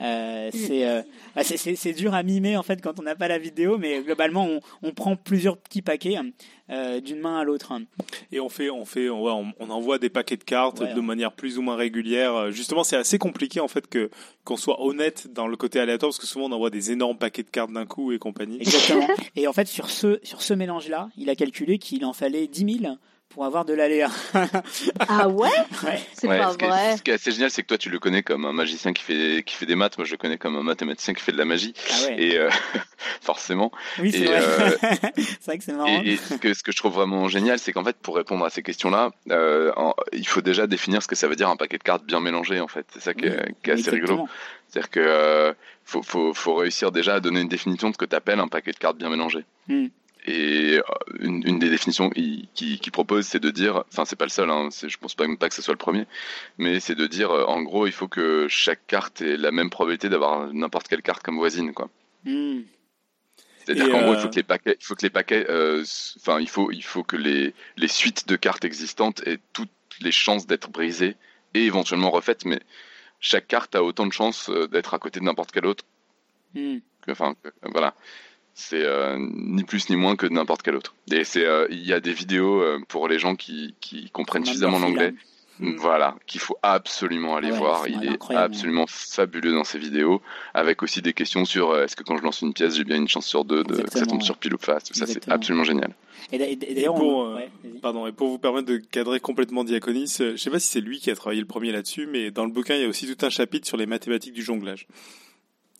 Euh, 0.00 0.48
c'est 0.52 0.86
euh, 0.86 1.02
ah, 1.34 1.42
c'est- 1.42 1.92
dur 1.92 2.14
à 2.14 2.22
mimer 2.22 2.56
en 2.56 2.62
fait 2.62 2.80
quand 2.80 3.00
on 3.00 3.02
n'a 3.02 3.16
pas 3.16 3.26
la 3.26 3.38
vidéo, 3.38 3.78
mais 3.78 4.00
globalement, 4.00 4.46
on, 4.46 4.60
on 4.84 4.92
prend 4.92 5.16
plusieurs 5.16 5.56
petits 5.56 5.82
paquets 5.82 6.16
euh, 6.70 7.00
d'une 7.00 7.18
main 7.18 7.40
à 7.40 7.42
l'autre. 7.42 7.72
Et 8.30 8.38
on 8.38 8.48
fait, 8.48 8.70
on 8.70 8.84
fait, 8.84 9.10
on, 9.10 9.52
envoie 9.58 9.98
des 9.98 10.08
paquets 10.08 10.36
de 10.36 10.44
cartes 10.44 10.78
Ouais. 10.80 10.94
de 10.94 11.00
manière 11.00 11.32
plus 11.32 11.58
ou 11.58 11.62
moins 11.62 11.74
régulière. 11.74 12.52
Justement, 12.52 12.84
c'est 12.84 12.96
assez 12.96 13.18
compliqué 13.18 13.58
en 13.58 13.66
fait 13.68 13.88
que 13.88 14.08
qu'on 14.44 14.56
soit 14.56 14.80
honnête 14.80 15.26
dans 15.32 15.48
le 15.48 15.56
côté 15.56 15.80
aléatoire 15.80 16.10
parce 16.10 16.18
que 16.20 16.26
souvent 16.28 16.44
on 16.46 16.52
envoie 16.52 16.70
des 16.70 16.92
énormes 16.92 17.18
paquets 17.18 17.42
de 17.42 17.50
cartes 17.50 17.72
d'un 17.72 17.86
coup 17.86 18.12
et 18.12 18.20
compagnie. 18.20 18.58
Exactement. 18.60 19.08
Et 19.34 19.48
en 19.48 19.52
fait, 19.52 19.66
sur 19.66 19.90
ce, 19.90 20.20
sur 20.22 20.42
ce 20.42 20.54
mélange-là, 20.54 21.08
il 21.16 21.28
a 21.28 21.34
calculé 21.34 21.78
qu'il 21.78 22.04
en 22.04 22.12
fallait 22.12 22.46
10 22.46 22.78
000 22.82 22.94
pour 23.28 23.44
avoir 23.44 23.64
de 23.64 23.74
l'aléa. 23.74 24.08
Ah 25.08 25.28
ouais 25.28 25.48
Ouais. 25.84 26.00
C'est 26.14 26.26
Ouais, 26.26 26.38
pas 26.38 26.52
ce, 26.52 26.58
qui 26.58 26.64
est, 26.64 26.68
vrai. 26.68 26.96
ce 26.96 27.02
qui 27.02 27.10
est 27.10 27.14
assez 27.14 27.30
génial, 27.30 27.50
c'est 27.50 27.62
que 27.62 27.68
toi, 27.68 27.78
tu 27.78 27.90
le 27.90 27.98
connais 27.98 28.22
comme 28.22 28.44
un 28.46 28.52
magicien 28.52 28.92
qui 28.92 29.02
fait, 29.02 29.42
qui 29.44 29.54
fait 29.54 29.66
des 29.66 29.74
maths. 29.74 29.98
Moi, 29.98 30.04
je 30.06 30.12
le 30.12 30.16
connais 30.16 30.38
comme 30.38 30.56
un 30.56 30.62
mathématicien 30.62 31.14
qui 31.14 31.22
fait 31.22 31.32
de 31.32 31.36
la 31.38 31.44
magie. 31.44 31.74
Ah 31.90 32.06
ouais. 32.06 32.22
Et 32.22 32.38
euh, 32.38 32.48
forcément. 33.20 33.70
oui, 34.00 34.12
c'est 34.12 34.24
vrai. 34.24 34.40
euh, 34.42 34.70
c'est 35.16 35.44
vrai 35.46 35.58
que 35.58 35.64
c'est 35.64 35.72
marrant. 35.72 36.02
Et, 36.02 36.12
et 36.12 36.16
ce, 36.16 36.34
que, 36.34 36.54
ce 36.54 36.62
que 36.62 36.72
je 36.72 36.76
trouve 36.78 36.94
vraiment 36.94 37.28
génial, 37.28 37.58
c'est 37.58 37.72
qu'en 37.72 37.84
fait, 37.84 37.96
pour 37.98 38.16
répondre 38.16 38.44
à 38.44 38.50
ces 38.50 38.62
questions-là, 38.62 39.10
euh, 39.30 39.72
il 40.12 40.26
faut 40.26 40.40
déjà 40.42 40.66
définir 40.66 41.02
ce 41.02 41.08
que 41.08 41.14
ça 41.16 41.28
veut 41.28 41.36
dire 41.36 41.48
un 41.50 41.56
paquet 41.56 41.78
de 41.78 41.82
cartes 41.84 42.04
bien 42.04 42.20
mélangé. 42.20 42.60
En 42.60 42.68
fait, 42.68 42.86
c'est 42.92 43.00
ça 43.00 43.14
qui 43.14 43.26
est, 43.26 43.54
qui 43.62 43.70
est 43.70 43.74
assez 43.74 43.90
rigolo. 43.90 44.24
Exactement. 44.24 44.28
C'est-à-dire 44.70 44.90
que 44.90 45.00
euh, 45.00 45.52
faut, 45.84 46.02
faut, 46.02 46.34
faut 46.34 46.54
réussir 46.56 46.92
déjà 46.92 47.14
à 47.14 47.20
donner 47.20 47.40
une 47.40 47.48
définition 47.48 47.88
de 47.88 47.94
ce 47.94 47.98
que 47.98 48.04
tu 48.04 48.16
appelles 48.16 48.40
un 48.40 48.48
paquet 48.48 48.72
de 48.72 48.76
cartes 48.78 48.96
bien 48.98 49.08
mélangé. 49.10 49.44
Hmm. 49.68 49.86
Et 50.26 50.78
euh, 50.78 50.82
une, 51.20 51.42
une 51.46 51.58
des 51.58 51.70
définitions 51.70 52.10
qui, 52.10 52.48
qui, 52.54 52.90
propose, 52.90 53.26
c'est 53.26 53.40
de 53.40 53.50
dire, 53.50 53.84
enfin 53.88 54.04
c'est 54.04 54.16
pas 54.16 54.24
le 54.26 54.30
seul, 54.30 54.50
hein, 54.50 54.68
je 54.70 54.96
pense 54.98 55.14
pas 55.14 55.26
même 55.26 55.38
pas 55.38 55.48
que 55.48 55.54
ce 55.54 55.62
soit 55.62 55.72
le 55.74 55.78
premier, 55.78 56.06
mais 56.58 56.80
c'est 56.80 56.94
de 56.96 57.06
dire, 57.06 57.30
euh, 57.30 57.44
en 57.44 57.62
gros, 57.62 57.86
il 57.86 57.92
faut 57.92 58.08
que 58.08 58.46
chaque 58.48 58.86
carte 58.86 59.20
ait 59.22 59.36
la 59.36 59.52
même 59.52 59.70
probabilité 59.70 60.08
d'avoir 60.08 60.52
n'importe 60.52 60.88
quelle 60.88 61.02
carte 61.02 61.22
comme 61.22 61.36
voisine, 61.36 61.72
quoi. 61.72 61.88
Hmm. 62.24 62.60
C'est-à-dire 63.64 63.90
qu'en 63.90 64.02
gros, 64.02 64.12
euh, 64.12 64.16
il 64.16 64.20
faut 64.22 64.28
que 64.28 64.36
les 64.36 64.42
paquets, 64.42 64.76
il 64.80 64.84
faut 64.84 64.94
que 64.94 65.02
les 65.02 65.10
paquets, 65.10 65.46
euh, 65.48 65.84
enfin, 66.16 66.40
il 66.40 66.48
faut, 66.48 66.70
il 66.72 66.82
faut 66.82 67.04
que 67.04 67.16
les, 67.16 67.54
les 67.76 67.88
suites 67.88 68.26
de 68.26 68.36
cartes 68.36 68.64
existantes 68.64 69.22
aient 69.26 69.38
toutes 69.52 69.70
les 70.00 70.12
chances 70.12 70.46
d'être 70.46 70.70
brisées 70.70 71.16
et 71.54 71.64
éventuellement 71.64 72.10
refaites, 72.10 72.44
mais 72.44 72.60
chaque 73.20 73.46
carte 73.46 73.74
a 73.76 73.82
autant 73.82 74.06
de 74.06 74.12
chances 74.12 74.48
euh, 74.50 74.68
d'être 74.68 74.94
à 74.94 74.98
côté 74.98 75.20
de 75.20 75.24
n'importe 75.24 75.52
quelle 75.52 75.66
autre. 75.66 75.84
Hmm. 76.54 76.78
que- 77.02 77.10
Enfin, 77.12 77.34
que- 77.42 77.50
voilà. 77.70 77.94
C'est 78.60 78.82
euh, 78.82 79.16
ni 79.20 79.62
plus 79.62 79.88
ni 79.88 79.94
moins 79.94 80.16
que 80.16 80.26
n'importe 80.26 80.62
quel 80.62 80.74
autre. 80.74 80.96
Et 81.12 81.22
c'est, 81.22 81.46
euh, 81.46 81.68
il 81.70 81.86
y 81.86 81.92
a 81.92 82.00
des 82.00 82.12
vidéos 82.12 82.60
euh, 82.60 82.80
pour 82.88 83.06
les 83.06 83.20
gens 83.20 83.36
qui, 83.36 83.76
qui 83.80 84.10
comprennent 84.10 84.44
suffisamment 84.44 84.80
l'anglais. 84.80 85.14
Mm. 85.60 85.76
Voilà, 85.76 86.16
qu'il 86.26 86.40
faut 86.40 86.56
absolument 86.62 87.36
aller 87.36 87.52
ouais, 87.52 87.56
voir. 87.56 87.86
Il 87.86 88.04
est 88.04 88.08
incroyable. 88.08 88.52
absolument 88.52 88.86
fabuleux 88.88 89.52
dans 89.52 89.62
ses 89.62 89.78
vidéos, 89.78 90.20
avec 90.54 90.82
aussi 90.82 91.02
des 91.02 91.12
questions 91.12 91.44
sur 91.44 91.70
euh, 91.70 91.84
est-ce 91.84 91.94
que 91.94 92.02
quand 92.02 92.16
je 92.16 92.22
lance 92.24 92.42
une 92.42 92.52
pièce, 92.52 92.76
j'ai 92.76 92.82
bien 92.82 92.96
une 92.96 93.08
chance 93.08 93.26
sur 93.26 93.44
deux 93.44 93.62
de, 93.62 93.82
que 93.82 93.90
ça 93.96 94.04
tombe 94.06 94.22
sur 94.22 94.36
pile 94.36 94.54
ou 94.54 94.58
face. 94.58 94.84
Tout 94.84 94.94
ça, 94.94 95.06
c'est 95.06 95.28
absolument 95.28 95.64
génial. 95.64 95.94
Et 96.32 96.38
d'a- 96.38 96.48
et 96.48 96.56
d'ailleurs, 96.56 96.96
pour, 96.96 97.18
on... 97.18 97.30
euh, 97.30 97.36
ouais, 97.36 97.50
vas-y. 97.62 97.78
Pardon, 97.78 98.08
et 98.08 98.12
pour 98.12 98.28
vous 98.28 98.38
permettre 98.38 98.66
de 98.66 98.78
cadrer 98.78 99.20
complètement 99.20 99.62
Diaconis, 99.62 100.16
euh, 100.20 100.32
je 100.32 100.36
sais 100.36 100.50
pas 100.50 100.58
si 100.58 100.66
c'est 100.66 100.80
lui 100.80 100.98
qui 100.98 101.12
a 101.12 101.14
travaillé 101.14 101.40
le 101.40 101.46
premier 101.46 101.70
là-dessus, 101.70 102.08
mais 102.10 102.32
dans 102.32 102.44
le 102.44 102.50
bouquin, 102.50 102.74
il 102.74 102.82
y 102.82 102.84
a 102.84 102.88
aussi 102.88 103.06
tout 103.12 103.24
un 103.24 103.30
chapitre 103.30 103.68
sur 103.68 103.76
les 103.76 103.86
mathématiques 103.86 104.34
du 104.34 104.42
jonglage. 104.42 104.88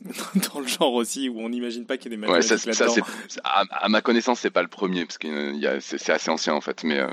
dans 0.52 0.60
le 0.60 0.66
genre 0.66 0.94
aussi, 0.94 1.28
où 1.28 1.40
on 1.40 1.48
n'imagine 1.48 1.84
pas 1.84 1.96
qu'il 1.96 2.12
y 2.12 2.14
a 2.14 2.18
des 2.18 2.26
Ouais, 2.26 2.42
ça, 2.42 2.56
ça 2.56 2.86
à, 3.44 3.64
à 3.70 3.88
ma 3.88 4.00
connaissance, 4.00 4.40
c'est 4.40 4.50
pas 4.50 4.62
le 4.62 4.68
premier, 4.68 5.04
parce 5.04 5.18
que 5.18 5.54
c'est, 5.80 5.98
c'est 5.98 6.12
assez 6.12 6.30
ancien 6.30 6.54
en 6.54 6.60
fait. 6.60 6.84
Mais 6.84 6.98
euh, 7.00 7.08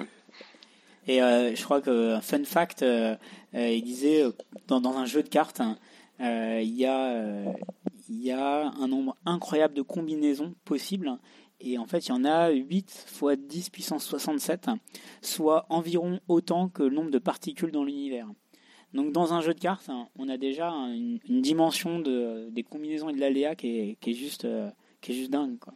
Et 1.07 1.22
euh, 1.22 1.56
je 1.56 1.64
crois 1.64 1.82
que 1.82 2.14
un 2.14 2.22
fun 2.22 2.44
fact, 2.44 2.84
euh, 2.84 3.16
euh, 3.56 3.70
il 3.70 3.84
disait 3.84 4.24
euh, 4.24 4.32
dans, 4.68 4.82
dans 4.82 4.98
un 4.98 5.06
jeu 5.06 5.24
de 5.24 5.30
cartes, 5.30 5.62
hein, 5.62 5.78
euh, 6.22 6.60
il 6.62 6.76
y 6.76 6.86
a 6.86 7.07
euh, 7.07 7.52
il 8.07 8.24
y 8.24 8.32
a 8.32 8.68
un 8.68 8.88
nombre 8.88 9.18
incroyable 9.26 9.74
de 9.74 9.82
combinaisons 9.82 10.53
possibles. 10.64 11.18
Et 11.62 11.78
en 11.80 11.86
fait, 11.88 12.07
il 12.07 12.10
y 12.10 12.12
en 12.12 12.26
a 12.26 12.49
8 12.49 13.06
fois 13.07 13.36
10 13.36 13.70
puissance 13.70 14.06
67, 14.06 14.68
soit 15.22 15.66
environ 15.70 16.20
autant 16.28 16.70
que 16.70 16.84
le 16.84 16.94
nombre 16.94 17.10
de 17.10 17.18
particules 17.18 17.72
dans 17.72 17.84
l'univers. 17.84 18.28
Donc 18.96 19.12
dans 19.12 19.34
un 19.34 19.42
jeu 19.42 19.54
de 19.54 19.60
cartes, 19.60 19.90
hein, 19.90 20.08
on 20.18 20.30
a 20.30 20.38
déjà 20.38 20.70
une, 20.70 21.20
une 21.30 21.42
dimension 21.42 22.00
de, 22.00 22.48
des 22.50 22.64
combinaisons 22.64 23.10
et 23.10 23.14
de 23.14 23.20
l'aléa 23.20 23.56
qui 23.56 23.68
est, 23.78 23.98
qui 24.00 24.12
est 24.12 24.14
juste 24.14 24.46
euh, 24.46 24.70
qui 25.02 25.12
est 25.12 25.16
juste 25.16 25.32
dingue. 25.32 25.60
Quoi. 25.60 25.74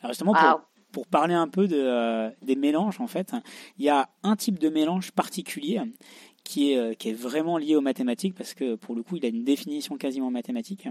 Alors 0.00 0.12
justement, 0.12 0.34
pour, 0.92 1.06
parler 1.06 1.34
un 1.34 1.48
peu 1.48 1.68
de, 1.68 1.76
euh, 1.76 2.30
des 2.42 2.56
mélanges, 2.56 3.00
en 3.00 3.06
fait, 3.06 3.32
il 3.78 3.84
y 3.84 3.88
a 3.88 4.08
un 4.22 4.36
type 4.36 4.58
de 4.58 4.68
mélange 4.68 5.12
particulier 5.12 5.80
qui 6.44 6.72
est, 6.72 6.78
euh, 6.78 6.94
qui 6.94 7.10
est 7.10 7.14
vraiment 7.14 7.58
lié 7.58 7.76
aux 7.76 7.80
mathématiques, 7.80 8.34
parce 8.34 8.54
que 8.54 8.74
pour 8.74 8.94
le 8.94 9.02
coup, 9.02 9.16
il 9.16 9.24
a 9.24 9.28
une 9.28 9.44
définition 9.44 9.96
quasiment 9.96 10.30
mathématique. 10.30 10.88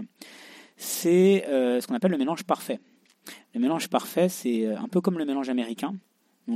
C'est 0.76 1.46
euh, 1.48 1.80
ce 1.80 1.86
qu'on 1.86 1.94
appelle 1.94 2.12
le 2.12 2.18
mélange 2.18 2.44
parfait. 2.44 2.80
Le 3.54 3.60
mélange 3.60 3.88
parfait, 3.88 4.28
c'est 4.28 4.66
un 4.66 4.88
peu 4.88 5.00
comme 5.00 5.18
le 5.18 5.24
mélange 5.24 5.48
américain, 5.48 5.94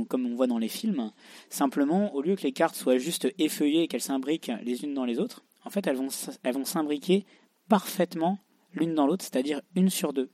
comme 0.03 0.25
on 0.25 0.35
voit 0.35 0.47
dans 0.47 0.57
les 0.57 0.67
films. 0.67 1.11
Simplement, 1.49 2.13
au 2.15 2.21
lieu 2.21 2.35
que 2.35 2.41
les 2.43 2.51
cartes 2.51 2.75
soient 2.75 2.97
juste 2.97 3.27
effeuillées 3.37 3.83
et 3.83 3.87
qu'elles 3.87 4.01
s'imbriquent 4.01 4.51
les 4.63 4.83
unes 4.83 4.93
dans 4.93 5.05
les 5.05 5.19
autres, 5.19 5.43
en 5.63 5.69
fait, 5.69 5.85
elles 5.87 5.95
vont, 5.95 6.07
s- 6.07 6.39
elles 6.43 6.53
vont 6.55 6.65
s'imbriquer 6.65 7.25
parfaitement 7.69 8.39
l'une 8.73 8.95
dans 8.95 9.07
l'autre, 9.07 9.23
c'est-à-dire 9.23 9.61
une 9.75 9.89
sur 9.89 10.13
deux. 10.13 10.29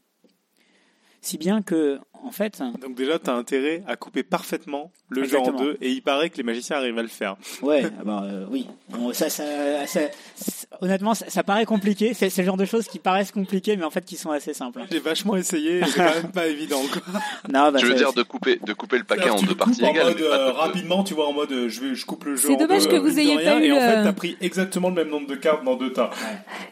Si 1.22 1.38
bien 1.38 1.62
que, 1.62 2.00
en 2.24 2.32
fait, 2.32 2.62
Donc 2.82 2.96
déjà, 2.96 3.20
t'as 3.20 3.34
intérêt 3.34 3.84
à 3.88 3.96
couper 3.96 4.24
parfaitement 4.24 4.91
le 5.10 5.24
jeu 5.24 5.40
en 5.40 5.52
deux, 5.52 5.78
et 5.82 5.90
il 5.90 6.02
paraît 6.02 6.30
que 6.30 6.38
les 6.38 6.44
magiciens 6.44 6.78
arrivent 6.78 6.98
à 6.98 7.02
le 7.02 7.08
faire. 7.08 7.36
Ouais, 7.62 7.84
ah 8.00 8.04
bah, 8.06 8.22
euh, 8.26 8.46
oui. 8.52 8.68
Bon, 8.90 9.12
ça, 9.14 9.30
ça, 9.30 9.44
ça- 9.88 10.00
ça- 10.36 10.68
honnêtement, 10.82 11.14
ça, 11.14 11.26
ça 11.30 11.44
paraît 11.44 11.66
compliqué. 11.66 12.14
C'est 12.14 12.36
le 12.38 12.44
genre 12.44 12.58
de 12.58 12.66
choses 12.66 12.88
qui 12.88 13.00
paraissent 13.00 13.32
compliquées, 13.32 13.76
mais 13.76 13.84
en 13.86 13.90
fait 13.90 14.06
qui 14.06 14.16
sont 14.18 14.32
assez 14.32 14.54
simples. 14.54 14.82
J'ai 14.91 15.00
vachement 15.00 15.36
essayé, 15.36 15.80
et 15.80 15.86
c'est 15.86 15.96
quand 15.98 16.04
même 16.24 16.32
pas 16.32 16.48
évident. 16.48 16.82
Quoi. 16.91 17.02
Non, 17.52 17.72
bah, 17.72 17.80
je 17.80 17.86
veux 17.88 17.96
dire 17.96 18.14
de 18.14 18.22
couper, 18.24 18.60
de 18.66 18.74
couper 18.74 18.98
le 18.98 19.04
paquet 19.06 19.30
en 19.30 19.36
tu 19.38 19.46
deux 19.46 19.56
parties 19.56 19.84
en 19.84 19.90
égales. 19.90 20.08
mode, 20.08 20.22
euh, 20.22 20.48
de- 20.48 20.52
rapidement, 20.58 21.04
tu 21.04 21.14
vois, 21.16 21.28
en 21.28 21.34
mode 21.34 21.52
euh, 21.52 21.68
je, 21.70 21.82
vais, 21.82 21.96
je 21.96 22.06
coupe 22.06 22.26
le 22.26 22.36
jeu 22.36 22.48
C'est 22.50 22.56
en 22.56 22.58
dommage 22.58 22.84
deux, 22.84 22.91
que 22.91 22.98
vous 22.98 23.18
ayez 23.20 23.36
rien, 23.38 23.54
pas 23.54 23.60
eu 23.60 23.66
Et 23.66 23.72
en 23.72 23.76
le- 23.76 23.82
fait, 23.82 24.04
t'as 24.04 24.14
pris 24.14 24.38
exactement 24.41 24.90
le 24.90 24.96
même 24.96 25.10
nombre 25.10 25.28
de 25.28 25.36
cartes 25.36 25.64
dans 25.64 25.76
deux 25.76 25.91
tas. 25.91 26.12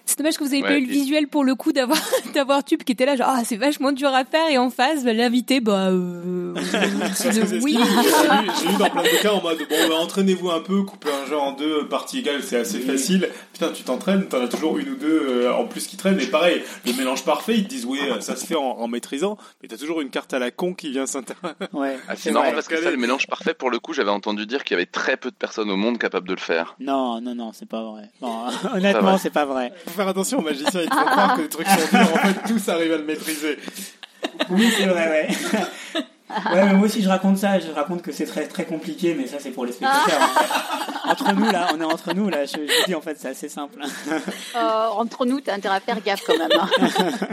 C'est 0.05 0.17
dommage 0.19 0.37
que 0.37 0.43
vous 0.43 0.53
ayez 0.53 0.61
Ouais, 0.63 0.69
pas 0.69 0.77
eu 0.77 0.85
le 0.85 0.91
visuel 0.91 1.27
pour 1.27 1.43
le 1.43 1.55
coup 1.55 1.71
d'avoir 1.73 1.97
d'avoir 2.35 2.63
Tube 2.63 2.83
qui 2.83 2.91
était 2.91 3.05
là 3.05 3.15
genre 3.15 3.27
ah 3.29 3.43
c'est 3.43 3.57
vachement 3.57 3.91
dur 3.91 4.09
à 4.13 4.23
faire 4.25 4.36
et 4.49 4.57
en 4.57 4.69
face 4.69 5.03
bah, 5.03 5.13
l'invité 5.13 5.59
bah 5.59 5.89
euh, 5.89 6.53
oui. 7.63 7.77
J'ai 8.59 8.67
lu 8.67 8.75
dans 8.79 8.89
plein 8.89 9.03
de 9.03 9.21
cas 9.21 9.31
en 9.31 9.41
mode 9.41 9.57
bon, 9.57 9.89
bah, 9.89 9.95
entraînez-vous 9.95 10.49
un 10.49 10.59
peu, 10.59 10.83
couper 10.83 11.09
un 11.11 11.27
jeu 11.27 11.37
en 11.37 11.51
deux 11.51 11.87
parties 11.87 12.19
égales, 12.19 12.43
c'est 12.43 12.57
assez 12.57 12.79
facile. 12.79 13.29
Putain, 13.53 13.69
tu 13.69 13.83
t'entraînes, 13.83 14.27
t'en 14.27 14.41
as 14.41 14.47
toujours 14.47 14.77
une 14.77 14.89
ou 14.89 14.95
deux 14.95 15.21
euh, 15.27 15.53
en 15.53 15.65
plus 15.65 15.87
qui 15.87 15.97
traînent. 15.97 16.19
Et 16.19 16.27
pareil, 16.27 16.63
le 16.85 16.93
mélange 16.93 17.23
parfait, 17.23 17.55
ils 17.55 17.63
te 17.63 17.69
disent 17.69 17.85
oui, 17.85 17.99
euh, 18.03 18.19
ça 18.19 18.35
se 18.35 18.45
fait 18.45 18.55
en, 18.55 18.61
en 18.61 18.87
maîtrisant, 18.87 19.37
mais 19.61 19.67
t'as 19.67 19.77
toujours 19.77 20.01
une 20.01 20.09
carte 20.09 20.33
à 20.33 20.39
la 20.39 20.51
con 20.51 20.73
qui 20.73 20.91
vient 20.91 21.05
s'intéresser. 21.05 21.37
Ouais. 21.73 21.97
Ah, 22.07 22.15
c'est 22.15 22.31
marrant 22.31 22.51
parce 22.53 22.67
que 22.67 22.81
ça, 22.81 22.89
le 22.89 22.97
mélange 22.97 23.27
parfait, 23.27 23.53
pour 23.53 23.69
le 23.69 23.79
coup, 23.79 23.93
j'avais 23.93 24.09
entendu 24.09 24.45
dire 24.45 24.63
qu'il 24.63 24.75
y 24.75 24.77
avait 24.77 24.85
très 24.85 25.17
peu 25.17 25.29
de 25.29 25.35
personnes 25.35 25.69
au 25.69 25.75
monde 25.75 25.97
capables 25.97 26.27
de 26.27 26.33
le 26.33 26.39
faire. 26.39 26.75
Non, 26.79 27.21
non, 27.21 27.35
non, 27.35 27.51
c'est 27.53 27.67
pas 27.67 27.83
vrai. 27.83 28.09
Non, 28.21 28.45
honnêtement, 28.73 29.17
c'est 29.17 29.29
pas 29.29 29.45
vrai. 29.45 29.73
Faut 29.85 29.91
faire 29.91 30.07
attention 30.07 30.39
aux 30.39 30.43
magiciens, 30.43 30.81
ils 30.81 30.89
te 30.89 30.95
font 30.95 31.05
croire 31.05 31.35
que 31.35 31.41
les 31.41 31.49
trucs 31.49 31.67
sont 31.67 31.97
durs, 31.97 32.13
en 32.13 32.17
fait, 32.17 32.53
tous 32.53 32.69
arrivent 32.69 32.93
à 32.93 32.97
le 32.97 33.03
maîtriser. 33.03 33.57
Oui, 34.49 34.69
c'est 34.77 34.85
vrai, 34.85 35.07
ouais. 35.09 35.27
Ouais, 36.53 36.65
mais 36.65 36.73
moi 36.73 36.85
aussi 36.87 37.01
je 37.01 37.07
raconte 37.07 37.37
ça, 37.37 37.57
je 37.57 37.71
raconte 37.71 38.01
que 38.01 38.11
c'est 38.11 38.25
très 38.25 38.45
très 38.47 38.65
compliqué, 38.65 39.15
mais 39.17 39.27
ça 39.27 39.37
c'est 39.39 39.51
pour 39.51 39.65
les 39.65 39.71
spectateurs. 39.71 40.19
entre 41.05 41.33
nous 41.33 41.49
là, 41.49 41.69
on 41.73 41.79
est 41.79 41.85
entre 41.85 42.13
nous 42.13 42.27
là, 42.29 42.43
je, 42.45 42.57
je 42.57 42.85
dis 42.85 42.93
en 42.93 42.99
fait 43.01 43.17
c'est 43.17 43.29
assez 43.29 43.47
simple. 43.47 43.79
Euh, 44.55 44.87
entre 44.89 45.25
nous, 45.25 45.39
t'as 45.39 45.55
intérêt 45.55 45.77
à 45.77 45.79
faire 45.79 46.01
gaffe 46.03 46.23
quand 46.27 46.37
même. 46.37 46.51
hein. 46.59 46.69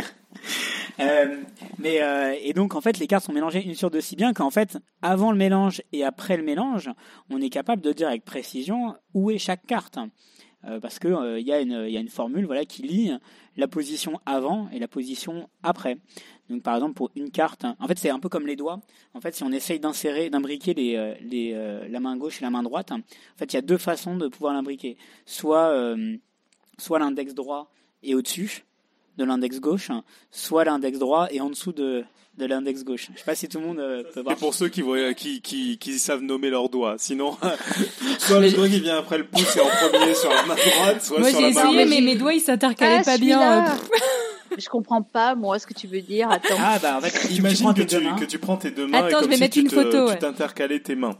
Euh, 1.00 1.38
mais 1.80 2.02
euh, 2.02 2.36
et 2.40 2.52
donc 2.52 2.76
en 2.76 2.80
fait 2.80 2.98
les 2.98 3.08
cartes 3.08 3.24
sont 3.24 3.32
mélangées 3.32 3.64
une 3.64 3.74
sur 3.74 3.90
deux 3.90 4.00
si 4.00 4.14
bien 4.14 4.32
qu'en 4.32 4.50
fait 4.50 4.78
avant 5.02 5.32
le 5.32 5.36
mélange 5.36 5.82
et 5.92 6.04
après 6.04 6.36
le 6.36 6.44
mélange 6.44 6.88
on 7.30 7.40
est 7.40 7.48
capable 7.48 7.82
de 7.82 7.92
dire 7.92 8.06
avec 8.06 8.24
précision 8.24 8.94
où 9.12 9.30
est 9.32 9.38
chaque 9.38 9.66
carte 9.66 9.98
Euh, 10.66 10.80
parce 10.80 10.98
que 10.98 11.08
euh, 11.08 11.40
y 11.40 11.52
a 11.52 11.60
une 11.60 11.84
il 11.88 11.92
y 11.92 11.96
a 11.96 12.00
une 12.00 12.08
formule 12.08 12.46
voilà 12.46 12.64
qui 12.64 12.82
lie 12.82 13.12
la 13.56 13.66
position 13.68 14.20
avant 14.24 14.68
et 14.72 14.78
la 14.78 14.86
position 14.88 15.48
après 15.62 15.98
donc 16.50 16.62
par 16.62 16.74
exemple 16.74 16.94
pour 16.94 17.10
une 17.16 17.30
carte 17.30 17.64
en 17.80 17.86
fait 17.88 17.98
c'est 17.98 18.10
un 18.10 18.18
peu 18.18 18.28
comme 18.28 18.46
les 18.46 18.56
doigts 18.56 18.80
en 19.14 19.20
fait 19.20 19.34
si 19.34 19.42
on 19.44 19.50
essaye 19.52 19.80
d'insérer 19.80 20.28
d'imbriquer 20.30 20.74
les 20.74 20.96
euh, 20.96 21.14
les 21.22 21.52
euh, 21.54 21.86
la 21.88 22.00
main 22.00 22.16
gauche 22.16 22.40
et 22.40 22.44
la 22.44 22.50
main 22.50 22.62
droite 22.62 22.92
en 22.92 23.00
fait 23.38 23.52
il 23.52 23.54
y 23.54 23.58
a 23.58 23.62
deux 23.62 23.78
façons 23.78 24.16
de 24.16 24.28
pouvoir 24.28 24.52
l'imbriquer 24.54 24.96
soit 25.24 25.68
euh, 25.68 26.16
soit 26.78 26.98
l'index 26.98 27.34
droit 27.34 27.70
est 28.02 28.14
au-dessus 28.14 28.64
de 29.16 29.22
l'index 29.24 29.60
gauche, 29.60 29.90
soit 30.32 30.64
l'index 30.64 30.98
droit 30.98 31.28
et 31.30 31.40
en 31.40 31.48
dessous 31.48 31.70
de, 31.72 32.02
de 32.36 32.46
l'index 32.46 32.82
gauche. 32.82 33.10
Je 33.14 33.18
sais 33.20 33.24
pas 33.24 33.36
si 33.36 33.48
tout 33.48 33.60
le 33.60 33.66
monde 33.66 33.78
euh, 33.78 34.02
peut 34.12 34.22
voir. 34.22 34.34
Et 34.34 34.38
pour 34.40 34.52
ceux 34.54 34.66
qui, 34.68 34.82
voient, 34.82 35.14
qui, 35.14 35.40
qui, 35.40 35.78
qui 35.78 36.00
savent 36.00 36.20
nommer 36.22 36.50
leurs 36.50 36.68
doigts. 36.68 36.96
Sinon, 36.98 37.36
soit 38.18 38.40
le 38.40 38.50
doigt 38.50 38.68
qui 38.68 38.80
vient 38.80 38.98
après 38.98 39.18
le 39.18 39.26
pouce 39.28 39.56
est 39.56 39.60
en 39.60 39.88
premier 39.88 40.14
sur 40.16 40.30
la 40.30 40.42
main 40.46 40.56
droite, 40.56 41.00
soit 41.00 41.20
Moi 41.20 41.30
sur 41.30 41.38
j'ai 41.38 41.46
la 41.46 41.52
main 41.52 41.60
essayé, 41.70 41.84
gauche. 41.84 41.94
mais 41.94 42.00
mes 42.00 42.16
doigts 42.16 42.34
ils 42.34 42.40
s'intercalaient 42.40 43.02
Ah, 43.02 43.04
pas 43.04 43.18
bien. 43.18 43.66
Je 44.58 44.68
comprends 44.68 45.02
pas, 45.02 45.34
moi, 45.34 45.58
ce 45.58 45.66
que 45.66 45.74
tu 45.74 45.86
veux 45.86 46.00
dire. 46.00 46.30
Attends. 46.30 46.54
Ah 46.58 46.78
bah 46.80 46.96
en 46.98 47.00
fait, 47.00 47.10
tu, 47.20 47.28
tu 47.28 47.34
Imagine 47.34 47.74
que 47.74 47.82
tu, 47.82 47.96
que 48.20 48.24
tu 48.24 48.38
prends 48.38 48.56
tes 48.56 48.70
deux 48.70 48.86
mains 48.86 48.98
Attends, 48.98 49.08
et 49.08 49.10
je 49.10 49.16
comme 49.20 49.28
vais 49.30 49.34
si 49.36 49.40
mettre 49.42 49.54
tu 49.54 49.60
une 49.60 49.68
te- 49.68 49.74
photo, 49.74 49.90
tu 50.06 50.12
ouais. 50.12 50.18
t'intercalais 50.18 50.80
tes 50.80 50.94
mains. 50.94 51.18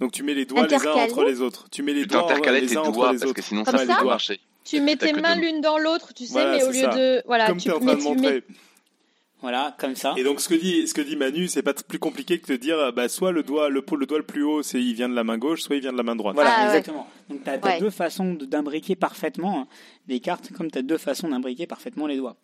Donc 0.00 0.12
tu 0.12 0.22
mets 0.22 0.34
les 0.34 0.44
doigts 0.46 0.66
les 0.66 0.74
uns 0.86 0.92
entre 0.92 1.24
les 1.24 1.40
autres. 1.40 1.68
Tu 1.70 1.82
mets 1.82 1.92
les 1.92 2.02
Tu 2.02 2.08
doigts 2.08 2.26
les 2.50 2.66
tes 2.66 2.76
uns 2.76 2.80
entre 2.80 2.92
doigts 2.92 3.12
les 3.12 3.18
parce 3.18 3.24
autres. 3.30 3.34
que 3.34 3.42
sinon 3.42 3.64
Comme 3.64 3.76
ça 3.78 3.84
va 3.84 4.04
marcher. 4.04 4.40
Tu 4.64 4.80
mets 4.80 4.96
tes 4.96 5.12
mains 5.12 5.34
l'une 5.36 5.60
dans 5.60 5.78
l'autre, 5.78 6.12
tu 6.14 6.26
sais, 6.26 6.32
Voilà, 6.32 6.56
mais 6.58 6.62
au 6.64 6.68
lieu 6.68 6.80
ça. 6.82 6.88
de. 6.88 7.22
Voilà, 7.26 7.46
Comme 7.46 7.56
tu, 7.56 7.64
tu 7.64 7.68
es 7.70 7.72
en 7.72 7.80
train 7.80 7.94
de 7.94 7.98
tu 8.00 8.04
montrer. 8.04 8.32
mets. 8.34 8.42
Voilà, 9.40 9.76
comme 9.78 9.94
ça. 9.94 10.14
Et 10.16 10.24
donc 10.24 10.40
ce 10.40 10.48
que 10.48 10.54
dit 10.56 10.88
ce 10.88 10.92
que 10.94 11.00
dit 11.00 11.14
Manu, 11.14 11.46
c'est 11.46 11.62
pas 11.62 11.72
plus 11.72 12.00
compliqué 12.00 12.40
que 12.40 12.50
de 12.52 12.56
dire 12.56 12.92
bah 12.92 13.08
soit 13.08 13.30
le 13.30 13.44
doigt 13.44 13.68
le, 13.68 13.84
le 13.96 14.06
doigt 14.06 14.18
le 14.18 14.24
plus 14.24 14.42
haut, 14.42 14.64
c'est 14.64 14.80
il 14.82 14.94
vient 14.94 15.08
de 15.08 15.14
la 15.14 15.22
main 15.22 15.38
gauche, 15.38 15.62
soit 15.62 15.76
il 15.76 15.80
vient 15.80 15.92
de 15.92 15.96
la 15.96 16.02
main 16.02 16.16
droite. 16.16 16.34
Voilà, 16.34 16.50
Ah, 16.56 16.60
ouais. 16.62 16.66
exactement. 16.78 17.06
Donc 17.30 17.44
tu 17.44 17.50
as, 17.50 17.56
Ouais. 17.64 17.78
deux 17.78 17.90
façons 17.90 18.34
d'imbriquer 18.34 18.96
parfaitement 18.96 19.60
hein, 19.60 19.66
les 20.08 20.18
cartes, 20.18 20.50
comme 20.52 20.72
tu 20.72 20.78
as 20.78 20.82
deux 20.82 20.98
façons 20.98 21.28
d'imbriquer 21.28 21.68
parfaitement 21.68 22.08
les 22.08 22.16
doigts. 22.16 22.34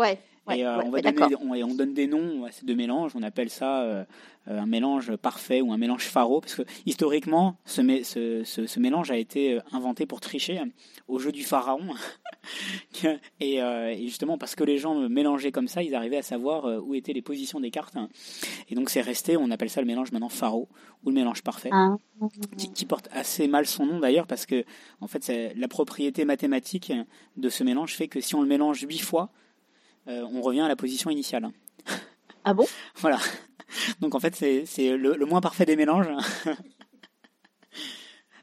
Ouais. 0.00 0.18
ouais, 0.46 0.58
et 0.60 0.66
euh, 0.66 0.78
ouais, 0.78 0.84
on, 0.86 0.90
va 0.90 0.96
ouais, 0.96 1.02
donner, 1.02 1.16
d'accord. 1.16 1.40
on, 1.44 1.54
et 1.54 1.62
on 1.64 1.74
donne 1.74 1.94
des 1.94 2.06
noms 2.06 2.44
à 2.44 2.50
ces 2.52 2.64
deux 2.66 2.74
mélanges. 2.74 3.12
On 3.14 3.22
appelle 3.22 3.50
ça 3.50 3.82
euh, 3.82 4.04
euh, 4.48 4.58
un 4.58 4.66
mélange 4.66 5.14
parfait 5.16 5.60
ou 5.60 5.72
un 5.72 5.78
mélange 5.78 6.04
pharo, 6.06 6.40
parce 6.40 6.54
que 6.54 6.62
historiquement, 6.86 7.56
ce, 7.64 7.82
mé- 7.82 8.04
ce, 8.04 8.42
ce, 8.44 8.66
ce 8.66 8.80
mélange 8.80 9.10
a 9.10 9.16
été 9.16 9.54
euh, 9.54 9.60
inventé 9.72 10.06
pour 10.06 10.20
tricher 10.20 10.60
au 11.08 11.18
jeu 11.18 11.30
du 11.32 11.42
pharaon. 11.44 11.80
et, 13.40 13.62
euh, 13.62 13.90
et 13.90 14.06
justement, 14.06 14.38
parce 14.38 14.54
que 14.54 14.64
les 14.64 14.78
gens 14.78 14.94
mélangeaient 15.08 15.52
comme 15.52 15.68
ça, 15.68 15.82
ils 15.82 15.94
arrivaient 15.94 16.16
à 16.18 16.22
savoir 16.22 16.64
où 16.84 16.94
étaient 16.94 17.12
les 17.12 17.22
positions 17.22 17.60
des 17.60 17.70
cartes. 17.70 17.96
Et 18.70 18.74
donc 18.74 18.90
c'est 18.90 19.00
resté, 19.02 19.36
on 19.36 19.50
appelle 19.50 19.70
ça 19.70 19.80
le 19.80 19.86
mélange 19.86 20.12
maintenant 20.12 20.28
pharo 20.28 20.68
ou 21.04 21.10
le 21.10 21.14
mélange 21.14 21.42
parfait 21.42 21.70
Hein. 21.72 21.98
qui, 22.56 22.72
qui 22.72 22.84
porte 22.86 23.08
assez 23.12 23.46
mal 23.48 23.66
son 23.66 23.86
nom 23.86 23.98
d'ailleurs 24.00 24.26
parce 24.26 24.44
que 24.46 24.64
en 25.00 25.06
fait 25.06 25.30
la 25.56 25.68
propriété 25.68 26.24
mathématique 26.24 26.92
de 27.36 27.48
ce 27.48 27.64
mélange 27.64 27.94
fait 27.94 28.08
que 28.08 28.20
si 28.20 28.34
on 28.34 28.42
le 28.42 28.48
mélange 28.48 28.80
huit 28.82 28.98
fois 29.00 29.30
euh, 30.08 30.26
on 30.32 30.40
revient 30.40 30.60
à 30.60 30.68
la 30.68 30.76
position 30.76 31.10
initiale. 31.10 31.48
Ah 32.44 32.54
bon? 32.54 32.66
Voilà. 32.96 33.18
Donc 34.00 34.14
en 34.14 34.20
fait 34.20 34.34
c'est 34.34 34.96
le 34.96 35.26
moins 35.26 35.40
parfait 35.40 35.66
des 35.66 35.76
mélanges 35.76 36.08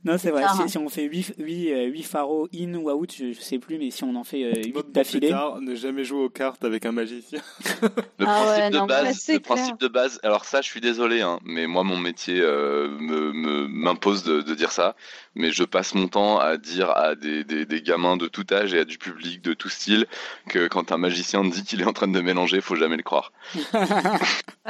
non 0.08 0.18
c'est 0.18 0.32
vrai 0.32 0.42
tard, 0.44 0.56
si, 0.56 0.62
hein. 0.64 0.68
si 0.68 0.78
on 0.78 0.90
fait 0.90 1.04
8 1.04 1.36
huit, 1.38 1.72
euh, 1.72 1.86
huit 1.86 2.04
pharaos 2.04 2.48
in 2.56 2.74
ou 2.76 2.90
out 2.90 3.14
je, 3.18 3.34
je 3.34 3.40
sais 3.40 3.60
plus 3.60 3.78
mais 3.78 3.92
si 3.92 4.04
on 4.04 4.16
en 4.16 4.24
fait 4.24 4.44
euh, 4.44 4.48
Note 4.54 4.66
8 4.66 4.72
pour 4.74 4.84
plus 4.84 4.92
d'affilée 4.94 5.36
ne 5.62 5.76
jamais 5.76 6.04
jouer 6.04 6.24
aux 6.24 6.30
cartes 6.30 6.64
avec 6.66 6.86
un 6.86 6.92
magicien. 6.92 7.42
Le 7.84 8.26
Ah 8.26 8.26
principe 8.26 8.64
ouais, 8.64 8.70
de 8.72 8.78
non, 8.78 8.86
base, 8.86 9.28
le 9.30 9.40
principe 9.40 9.80
de 9.80 9.88
base. 9.88 10.20
Alors 10.24 10.46
ça, 10.46 10.62
je 10.62 10.68
suis 10.68 10.82
désolé, 10.82 11.22
hein, 11.22 11.40
mais 11.46 11.68
moi, 11.68 11.84
mon 11.84 11.98
métier 11.98 12.40
euh, 12.42 12.88
me 13.00 13.32
me- 13.34 13.68
m'impose 13.68 14.24
de, 14.24 14.42
de 14.42 14.56
dire 14.56 14.72
ça. 14.72 14.96
Mais 15.36 15.52
je 15.52 15.64
passe 15.64 15.94
mon 15.94 16.08
temps 16.08 16.40
à 16.40 16.58
dire 16.58 16.90
à 16.92 17.14
des, 17.16 17.44
des, 17.44 17.66
des 17.66 17.82
gamins 17.84 18.18
de 18.18 18.28
tout 18.28 18.46
âge 18.52 18.74
et 18.74 18.80
à 18.80 18.86
du 18.86 18.98
public 18.98 19.42
de 19.44 19.54
tout 19.54 19.70
style 19.70 20.08
que 20.50 20.68
quand 20.68 20.92
un 20.92 20.98
magicien 20.98 21.44
dit 21.44 21.64
qu'il 21.64 21.82
est 21.82 21.86
en 21.86 21.94
train 21.94 22.08
de 22.08 22.20
mélanger, 22.22 22.60
faut 22.62 22.76
jamais 22.76 22.98
le 22.98 23.04
croire. 23.04 23.32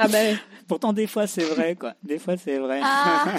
Ah 0.00 0.06
bah, 0.08 0.18
pourtant 0.68 0.92
des 0.92 1.06
fois 1.06 1.26
c'est 1.26 1.44
vrai 1.44 1.74
quoi 1.74 1.94
des 2.02 2.18
fois 2.18 2.36
c'est 2.36 2.58
vrai 2.58 2.80
Ah, 2.82 3.38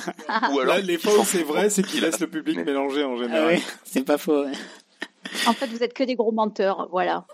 Ou 0.52 0.60
alors, 0.60 0.76
Là, 0.76 0.80
les 0.82 0.98
fois 0.98 1.18
où 1.20 1.24
c'est 1.24 1.44
vrai, 1.44 1.70
c'est 1.70 1.84
qu'il 1.84 2.02
laisse 2.04 2.20
le 2.20 2.28
public 2.28 2.58
mélanger 2.66 3.04
en 3.04 3.14
Ah 3.16 3.18
général. 3.24 3.54
oui, 3.56 3.64
c'est 3.86 4.04
pas 4.04 4.18
faux 4.18 4.44
ouais. 4.46 4.52
en 5.48 5.54
fait, 5.54 5.68
vous 5.68 5.84
êtes 5.84 5.94
que 5.94 6.04
des 6.04 6.16
gros 6.16 6.32
menteurs, 6.32 6.88
voilà. 6.92 7.26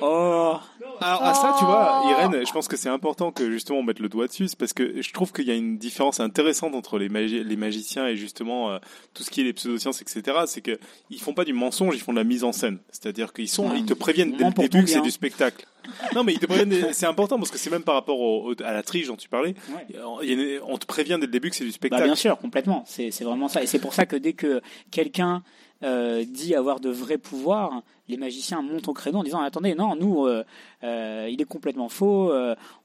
Oh 0.00 0.54
Alors 1.00 1.22
à 1.24 1.34
ça, 1.34 1.54
tu 1.58 1.64
vois, 1.64 2.02
Irène, 2.10 2.46
je 2.46 2.52
pense 2.52 2.68
que 2.68 2.76
c'est 2.76 2.88
important 2.88 3.32
que 3.32 3.50
justement 3.50 3.78
on 3.80 3.82
mette 3.82 3.98
le 3.98 4.08
doigt 4.08 4.26
dessus, 4.26 4.46
parce 4.58 4.72
que 4.72 5.00
je 5.02 5.12
trouve 5.12 5.32
qu'il 5.32 5.46
y 5.46 5.50
a 5.50 5.54
une 5.54 5.78
différence 5.78 6.20
intéressante 6.20 6.74
entre 6.74 6.98
les, 6.98 7.08
magi- 7.08 7.42
les 7.44 7.56
magiciens 7.56 8.06
et 8.06 8.16
justement 8.16 8.70
euh, 8.70 8.78
tout 9.14 9.22
ce 9.22 9.30
qui 9.30 9.40
est 9.40 9.44
les 9.44 9.52
pseudosciences, 9.52 10.00
etc. 10.02 10.38
C'est 10.46 10.60
que 10.60 10.78
ils 11.10 11.20
font 11.20 11.34
pas 11.34 11.44
du 11.44 11.52
mensonge, 11.52 11.94
ils 11.94 12.00
font 12.00 12.12
de 12.12 12.18
la 12.18 12.24
mise 12.24 12.44
en 12.44 12.52
scène. 12.52 12.78
C'est-à-dire 12.90 13.32
qu'ils 13.32 13.48
sont, 13.48 13.70
Ouais. 13.70 13.78
ils 13.78 13.84
te 13.86 13.94
préviennent 13.94 14.32
dès 14.36 14.44
le 14.44 14.50
début 14.52 14.82
que 14.84 14.88
c'est 14.88 14.94
bien. 14.96 15.02
du 15.02 15.10
spectacle. 15.10 15.66
Non, 16.14 16.24
mais 16.24 16.34
ils 16.34 16.38
te 16.38 16.46
préviennent, 16.46 16.92
c'est 16.92 17.06
important 17.06 17.38
parce 17.38 17.50
que 17.50 17.58
c'est 17.58 17.70
même 17.70 17.82
par 17.82 17.94
rapport 17.94 18.20
au- 18.20 18.50
au- 18.52 18.62
à 18.62 18.72
la 18.72 18.82
triche 18.82 19.06
dont 19.06 19.16
tu 19.16 19.28
parlais. 19.28 19.54
Ouais. 19.94 20.60
On 20.66 20.78
te 20.78 20.86
prévient 20.86 21.16
dès 21.20 21.26
le 21.26 21.32
début 21.32 21.50
que 21.50 21.56
c'est 21.56 21.64
du 21.64 21.70
Bah, 21.70 21.74
spectacle. 21.74 22.04
bien 22.04 22.14
sûr, 22.14 22.38
complètement. 22.38 22.84
C'est 22.86 23.10
c'est 23.10 23.24
vraiment 23.24 23.48
ça. 23.48 23.62
Et 23.62 23.66
c'est 23.66 23.78
pour 23.78 23.94
ça 23.94 24.06
que 24.06 24.16
dès 24.16 24.34
que 24.34 24.60
quelqu'un 24.90 25.42
euh, 25.82 26.24
dit 26.26 26.54
avoir 26.54 26.80
de 26.80 26.90
vrais 26.90 27.18
pouvoirs, 27.18 27.82
les 28.08 28.16
magiciens 28.16 28.60
montent 28.60 28.88
au 28.88 28.92
créneau 28.92 29.18
en 29.20 29.22
disant 29.22 29.40
attendez, 29.40 29.74
non, 29.76 29.94
nous, 29.94 30.26
euh, 30.26 30.42
euh, 30.82 31.28
il 31.30 31.40
est 31.40 31.44
complètement 31.44 31.88
faux. 31.88 32.32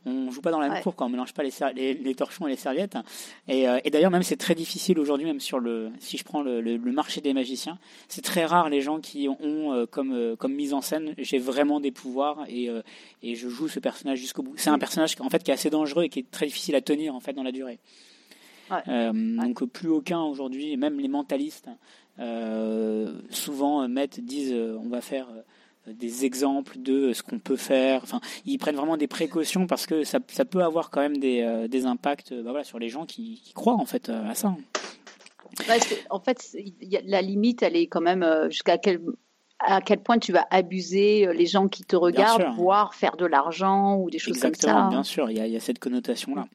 on 0.06 0.30
joue 0.30 0.42
pas 0.42 0.52
dans 0.52 0.60
la 0.60 0.68
même 0.68 0.78
Ouais. 0.78 0.84
cour 0.84 0.96
quand 0.96 1.08
on 1.08 1.10
mélange 1.10 1.34
pas 1.34 1.42
les, 1.42 1.50
ser- 1.50 1.74
les, 1.76 1.96
les 1.96 2.14
torchons 2.16 2.46
et 2.46 2.52
les 2.52 2.56
serviettes. 2.58 2.96
Et, 3.48 3.66
et 3.84 3.90
d'ailleurs, 3.90 4.12
même 4.12 4.22
c'est 4.24 4.36
très 4.38 4.54
difficile 4.54 5.00
aujourd'hui, 5.00 5.26
même 5.26 5.40
sur 5.40 5.60
le, 5.60 5.90
si 6.00 6.18
je 6.18 6.24
prends 6.24 6.44
le, 6.44 6.62
le- 6.62 6.78
le 6.78 6.92
marché 6.92 7.22
des 7.22 7.34
magiciens, 7.34 7.80
c'est 8.08 8.22
très 8.24 8.46
rare 8.46 8.70
les 8.70 8.82
gens 8.82 9.00
qui 9.00 9.28
ont 9.28 9.88
comme 9.90 10.36
comme 10.38 10.54
mise 10.54 10.74
en 10.76 10.82
scène 10.82 11.16
j'ai 11.18 11.40
vraiment 11.40 11.80
des 11.80 11.92
pouvoirs 11.92 12.46
et 12.48 12.70
et 13.24 13.34
je 13.36 13.50
joue 13.50 13.68
ce 13.68 13.80
personnage 13.80 14.20
jusqu'au 14.20 14.44
bout. 14.44 14.54
C'est 14.58 14.70
un 14.70 14.78
personnage 14.80 15.16
en 15.20 15.30
fait 15.32 15.42
qui 15.44 15.50
est 15.50 15.56
assez 15.56 15.72
dangereux 15.72 16.04
et 16.04 16.10
qui 16.10 16.20
est 16.20 16.30
très 16.30 16.46
difficile 16.46 16.76
à 16.76 16.82
tenir 16.82 17.16
en 17.16 17.20
fait 17.20 17.34
dans 17.34 17.44
la 17.44 17.52
durée. 17.52 17.80
Ouais. 18.72 18.78
Euh, 18.88 19.12
Donc 19.14 19.64
plus 19.66 19.90
aucun 19.90 20.22
aujourd'hui, 20.22 20.76
même 20.78 21.00
les 21.00 21.08
mentalistes, 21.08 21.70
euh, 22.20 23.14
souvent 23.30 23.82
euh, 23.84 23.88
mettent, 23.88 24.20
disent 24.20 24.54
euh, 24.54 24.78
on 24.84 24.90
va 24.90 25.02
faire 25.02 25.28
des 25.88 26.26
exemples 26.26 26.80
de 26.80 27.14
ce 27.14 27.22
qu'on 27.22 27.38
peut 27.40 27.58
faire. 27.58 28.02
Enfin, 28.04 28.20
ils 28.46 28.58
prennent 28.58 28.76
vraiment 28.76 28.98
des 28.98 29.08
précautions 29.08 29.68
parce 29.68 29.86
que 29.86 30.04
ça, 30.04 30.20
ça 30.30 30.44
peut 30.44 30.64
avoir 30.64 30.90
quand 30.90 31.02
même 31.02 31.18
des, 31.18 31.68
des 31.70 31.86
impacts 31.86 32.34
bah 32.34 32.50
voilà, 32.52 32.64
sur 32.64 32.80
les 32.80 32.90
gens 32.90 33.06
qui, 33.06 33.40
qui 33.44 33.54
croient 33.54 33.76
en 33.76 33.86
fait 33.86 34.10
à 34.10 34.34
ça. 34.34 34.56
En 36.10 36.20
fait, 36.20 36.56
y 36.82 36.98
a- 36.98 37.02
la 37.06 37.22
limite, 37.22 37.62
elle 37.62 37.76
est 37.76 37.86
quand 37.88 38.02
même 38.02 38.26
jusqu'à 38.50 38.78
quel 38.80 39.00
à 39.60 39.80
quel 39.80 40.00
point 40.00 40.18
tu 40.18 40.32
vas 40.34 40.46
abuser 40.50 41.32
les 41.34 41.46
gens 41.46 41.68
qui 41.70 41.84
te 41.84 41.96
regardent, 41.96 42.56
voire 42.58 42.94
faire 42.94 43.16
de 43.16 43.26
l'argent 43.26 43.96
ou 43.98 44.10
des 44.10 44.20
choses 44.20 44.36
Exactement, 44.38 44.74
comme 44.74 44.84
ça. 44.84 44.90
bien 44.90 45.04
sûr, 45.04 45.30
il 45.32 45.38
y 45.38 45.40
a, 45.40 45.48
il 45.48 45.54
y 45.54 45.56
a 45.56 45.60
cette 45.62 45.80
connotation-là. 45.80 46.48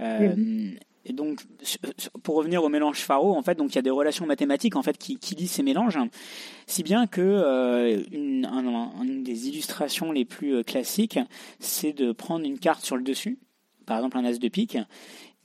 Euh, 0.00 0.34
Et 1.04 1.12
donc, 1.12 1.42
pour 2.22 2.34
revenir 2.36 2.62
au 2.62 2.68
mélange 2.68 2.98
pharo, 2.98 3.34
en 3.34 3.42
fait, 3.42 3.54
donc 3.54 3.72
il 3.72 3.76
y 3.76 3.78
a 3.78 3.82
des 3.82 3.90
relations 3.90 4.26
mathématiques 4.26 4.76
en 4.76 4.82
fait 4.82 4.98
qui, 4.98 5.16
qui 5.16 5.34
lient 5.34 5.46
ces 5.48 5.62
mélanges, 5.62 5.98
si 6.66 6.82
bien 6.82 7.06
que 7.06 7.20
euh, 7.22 8.02
une, 8.12 8.44
un- 8.44 8.66
un- 8.66 9.02
une 9.02 9.22
des 9.22 9.48
illustrations 9.48 10.12
les 10.12 10.24
plus 10.24 10.56
euh, 10.56 10.62
classiques, 10.62 11.18
c'est 11.60 11.92
de 11.92 12.12
prendre 12.12 12.44
une 12.44 12.58
carte 12.58 12.84
sur 12.84 12.96
le 12.96 13.02
dessus, 13.02 13.38
par 13.86 13.96
exemple 13.98 14.18
un 14.18 14.24
as 14.24 14.38
de 14.38 14.48
pique, 14.48 14.76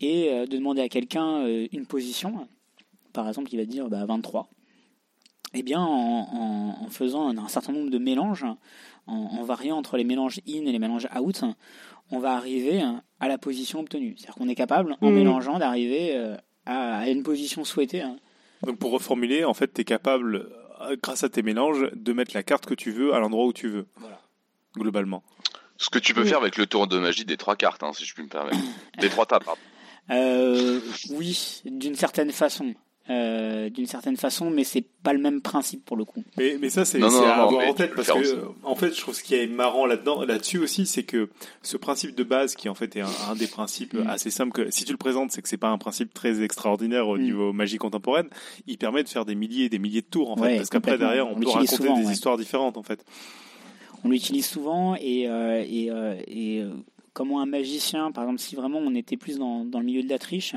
et 0.01 0.31
euh, 0.33 0.45
de 0.45 0.57
demander 0.57 0.81
à 0.81 0.89
quelqu'un 0.89 1.45
une 1.71 1.85
position. 1.85 2.47
Par 3.13 3.27
exemple, 3.27 3.49
il 3.53 3.57
va 3.57 3.65
dire 3.65 3.87
bah, 3.89 4.05
23. 4.05 4.49
Eh 5.53 5.61
bien, 5.61 5.81
en, 5.81 6.87
faisant 6.89 7.27
un, 7.29 7.37
un 7.37 7.47
certain 7.47 7.73
nombre 7.73 7.91
de 7.91 7.99
mélanges, 7.99 8.45
en, 9.05 9.13
en 9.15 9.43
variant 9.43 9.77
entre 9.77 9.97
les 9.97 10.03
mélanges 10.03 10.39
in 10.49 10.65
et 10.65 10.71
les 10.71 10.79
mélanges 10.79 11.07
out, 11.15 11.43
on 12.11 12.17
va 12.19 12.33
arriver 12.33 12.81
à 13.23 13.27
la 13.29 13.37
position 13.37 13.79
obtenue. 13.79 14.15
C'est-à-dire 14.17 14.35
qu'on 14.35 14.49
est 14.49 14.55
capable, 14.55 14.95
en 15.01 15.09
Mhm. 15.09 15.15
mélangeant, 15.15 15.59
d'arriver 15.59 16.15
euh, 16.15 16.35
à, 16.65 16.99
à 16.99 17.07
une 17.09 17.23
position 17.23 17.63
souhaitée. 17.63 18.01
hein. 18.01 18.17
Donc 18.65 18.77
pour 18.77 18.91
reformuler, 18.91 19.43
en 19.45 19.53
fait, 19.53 19.73
tu 19.73 19.81
es 19.81 19.83
capable, 19.85 20.49
euh, 20.81 20.95
grâce 21.01 21.23
à 21.23 21.29
tes 21.29 21.41
mélanges, 21.41 21.89
de 21.93 22.13
mettre 22.13 22.31
la 22.35 22.43
carte 22.43 22.65
que 22.65 22.73
tu 22.73 22.91
veux 22.91 23.13
à 23.13 23.19
l'endroit 23.19 23.45
où 23.45 23.53
tu 23.53 23.67
veux. 23.69 23.87
Voilà. 23.97 24.19
Globalement. 24.75 25.23
Ce 25.77 25.89
que 25.89 25.99
tu 25.99 26.13
peux 26.13 26.21
Oui. 26.23 26.29
faire 26.29 26.37
avec 26.39 26.57
le 26.57 26.65
tour 26.65 26.87
de 26.87 26.97
magie 26.99 27.25
des 27.25 27.37
trois 27.37 27.55
cartes, 27.55 27.83
hein, 27.83 27.91
si 27.93 28.05
je 28.05 28.13
puis 28.13 28.23
me 28.23 28.29
permettre. 28.29 28.57
Des 28.99 29.09
trois 29.09 29.25
tables, 29.25 29.45
pardon. 29.45 29.59
Euh, 30.11 30.79
oui, 31.11 31.61
d'une 31.65 31.95
certaine 31.95 32.31
façon. 32.31 32.73
Euh, 33.09 33.69
d'une 33.69 33.85
certaine 33.85 34.15
façon, 34.15 34.49
mais 34.49 34.63
c'est 34.63 34.85
pas 35.03 35.11
le 35.11 35.19
même 35.19 35.41
principe 35.41 35.83
pour 35.83 35.97
le 35.97 36.05
coup. 36.05 36.23
Mais, 36.37 36.57
mais 36.61 36.69
ça, 36.69 36.85
c'est 36.85 36.99
à 36.99 37.01
non, 37.01 37.21
avoir 37.21 37.67
en 37.67 37.73
tête 37.73 37.93
parce 37.95 38.07
que, 38.09 38.45
en 38.63 38.75
fait, 38.75 38.93
je 38.95 39.01
trouve 39.01 39.13
ce 39.13 39.21
qui 39.21 39.35
est 39.35 39.45
marrant 39.45 39.85
là-dedans, 39.85 40.23
là-dessus 40.23 40.59
aussi, 40.59 40.85
c'est 40.85 41.03
que 41.03 41.29
ce 41.63 41.75
principe 41.75 42.15
de 42.15 42.23
base, 42.23 42.55
qui 42.55 42.69
en 42.69 42.75
fait 42.75 42.95
est 42.95 43.01
un, 43.01 43.09
un 43.29 43.35
des 43.35 43.47
principes 43.47 43.93
Mm. 43.93 44.07
assez 44.07 44.29
simples, 44.31 44.53
que 44.53 44.71
si 44.71 44.85
tu 44.85 44.93
le 44.93 44.97
présentes, 44.97 45.33
c'est 45.33 45.41
que 45.41 45.49
c'est 45.49 45.57
pas 45.57 45.67
un 45.67 45.77
principe 45.77 46.13
très 46.13 46.41
extraordinaire 46.43 47.09
au 47.09 47.17
Mm. 47.17 47.21
niveau 47.23 47.51
magie 47.51 47.77
contemporaine, 47.77 48.29
il 48.67 48.77
permet 48.77 49.03
de 49.03 49.09
faire 49.09 49.25
des 49.25 49.35
milliers 49.35 49.65
et 49.65 49.69
des 49.69 49.79
milliers 49.79 49.99
de 50.01 50.07
tours, 50.07 50.31
en 50.31 50.37
fait, 50.37 50.41
Ouais, 50.43 50.55
parce 50.55 50.69
qu'après, 50.69 50.97
derrière, 50.97 51.27
on, 51.27 51.31
On 51.35 51.39
peut 51.41 51.49
raconter 51.49 51.75
souvent, 51.75 51.99
des 51.99 52.05
ouais. 52.05 52.13
histoires 52.13 52.37
différentes, 52.37 52.77
en 52.77 52.83
fait. 52.83 53.03
On 54.05 54.09
l'utilise 54.09 54.45
souvent 54.45 54.95
et, 54.95 55.27
euh, 55.27 55.61
et, 55.69 55.91
euh, 55.91 56.15
et 56.27 56.61
euh, 56.61 56.69
comment 57.11 57.41
un 57.41 57.45
magicien, 57.47 58.13
par 58.13 58.23
exemple, 58.23 58.39
si 58.39 58.55
vraiment 58.55 58.79
on 58.79 58.95
était 58.95 59.17
plus 59.17 59.37
dans, 59.39 59.65
dans 59.65 59.79
le 59.79 59.85
milieu 59.85 60.03
de 60.03 60.09
la 60.09 60.19
triche, 60.19 60.55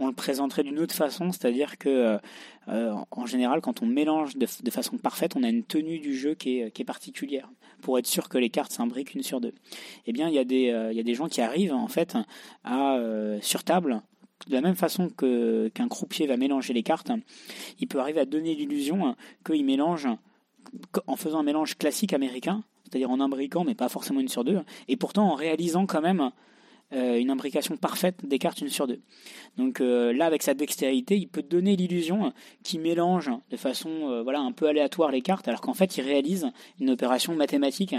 on 0.00 0.06
le 0.06 0.14
présenterait 0.14 0.62
d'une 0.62 0.78
autre 0.78 0.94
façon, 0.94 1.30
c'est-à-dire 1.30 1.78
que 1.78 2.18
euh, 2.68 2.94
en 3.10 3.26
général, 3.26 3.60
quand 3.60 3.82
on 3.82 3.86
mélange 3.86 4.36
de, 4.36 4.46
façon 4.70 4.96
parfaite, 4.96 5.36
on 5.36 5.42
a 5.42 5.48
une 5.48 5.64
tenue 5.64 5.98
du 5.98 6.16
jeu 6.16 6.34
qui 6.34 6.60
est, 6.60 6.84
particulière 6.84 7.48
pour 7.82 7.98
être 7.98 8.06
sûr 8.06 8.28
que 8.28 8.38
les 8.38 8.50
cartes 8.50 8.72
s'imbriquent 8.72 9.14
une 9.14 9.22
sur 9.22 9.40
deux. 9.40 9.54
Eh 10.06 10.12
bien, 10.12 10.28
il 10.28 10.34
y 10.34 10.38
a 10.38 10.44
des, 10.44 10.70
euh, 10.70 11.14
gens 11.14 11.28
qui 11.28 11.40
arrivent 11.40 11.74
en 11.74 11.88
fait 11.88 12.16
à 12.64 12.96
euh, 12.96 13.38
sur 13.42 13.64
table 13.64 14.02
de 14.48 14.54
la 14.54 14.62
même 14.62 14.74
façon 14.74 15.10
qu'un 15.10 15.88
croupier 15.88 16.26
va 16.26 16.38
mélanger 16.38 16.72
les 16.72 16.82
cartes, 16.82 17.12
il 17.78 17.86
peut 17.88 18.00
arriver 18.00 18.20
à 18.20 18.24
donner 18.24 18.54
l'illusion 18.54 19.14
qu'il 19.44 19.66
mélange 19.66 20.08
en 21.06 21.16
faisant 21.16 21.40
un 21.40 21.42
mélange 21.42 21.76
classique 21.76 22.14
américain, 22.14 22.64
c'est-à-dire 22.84 23.10
en 23.10 23.20
imbriquant, 23.20 23.64
mais 23.64 23.74
pas 23.74 23.90
forcément 23.90 24.18
une 24.18 24.28
sur 24.28 24.42
deux, 24.42 24.60
et 24.88 24.96
pourtant 24.96 25.30
en 25.30 25.34
réalisant 25.34 25.84
quand 25.84 26.00
même 26.00 26.30
euh, 26.92 27.18
une 27.18 27.30
imbrication 27.30 27.76
parfaite 27.76 28.26
des 28.26 28.40
cartes 28.40 28.60
une 28.60 28.68
sur 28.68 28.88
deux. 28.88 29.00
Donc 29.56 29.80
euh, 29.80 30.12
là, 30.12 30.26
avec 30.26 30.42
sa 30.42 30.54
dextérité, 30.54 31.16
il 31.16 31.28
peut 31.28 31.42
donner 31.42 31.76
l'illusion 31.76 32.32
qu'il 32.64 32.80
mélange 32.80 33.30
de 33.50 33.56
façon 33.56 34.10
euh, 34.10 34.22
voilà 34.24 34.40
un 34.40 34.50
peu 34.50 34.66
aléatoire 34.66 35.12
les 35.12 35.22
cartes, 35.22 35.46
alors 35.46 35.60
qu'en 35.60 35.74
fait, 35.74 35.96
il 35.98 36.02
réalise 36.02 36.50
une 36.80 36.90
opération 36.90 37.34
mathématique 37.34 37.94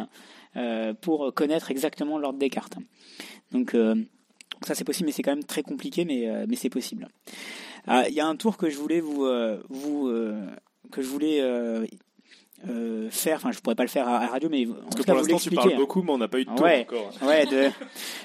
pour 0.99 1.33
connaître 1.33 1.71
exactement 1.71 2.17
l'ordre 2.17 2.37
des 2.37 2.49
cartes. 2.49 2.75
Donc 3.53 3.73
ça 4.63 4.75
c'est 4.75 4.83
possible, 4.83 5.05
mais 5.05 5.13
c'est 5.13 5.23
quand 5.23 5.31
même 5.31 5.45
très 5.45 5.63
compliqué, 5.63 6.03
mais, 6.03 6.45
c'est 6.57 6.69
possible. 6.69 7.07
Il 7.87 8.13
y 8.13 8.19
a 8.19 8.27
un 8.27 8.35
tour 8.35 8.57
que 8.57 8.69
je 8.69 8.77
voulais 8.77 8.99
vous, 8.99 9.25
vous 9.69 10.11
que 10.91 11.01
je 11.01 11.07
voulais 11.07 11.41
euh, 12.69 13.09
faire, 13.09 13.37
enfin 13.37 13.51
je 13.51 13.59
pourrais 13.59 13.75
pas 13.75 13.83
le 13.83 13.89
faire 13.89 14.07
à, 14.07 14.19
la 14.19 14.27
radio, 14.27 14.49
mais 14.49 14.67
en 14.67 14.89
tout 14.89 15.03
cas 15.03 15.13
vous 15.13 15.25
l'expliquer. 15.25 15.61
Tu 15.61 15.69
parles 15.69 15.75
beaucoup, 15.75 16.03
mais 16.03 16.11
on 16.11 16.17
n'a 16.17 16.27
pas 16.27 16.39
eu 16.39 16.45
de 16.45 16.49
temps 16.49 16.65
encore. 16.65 17.11
Ouais, 17.21 17.45
de, 17.45 17.69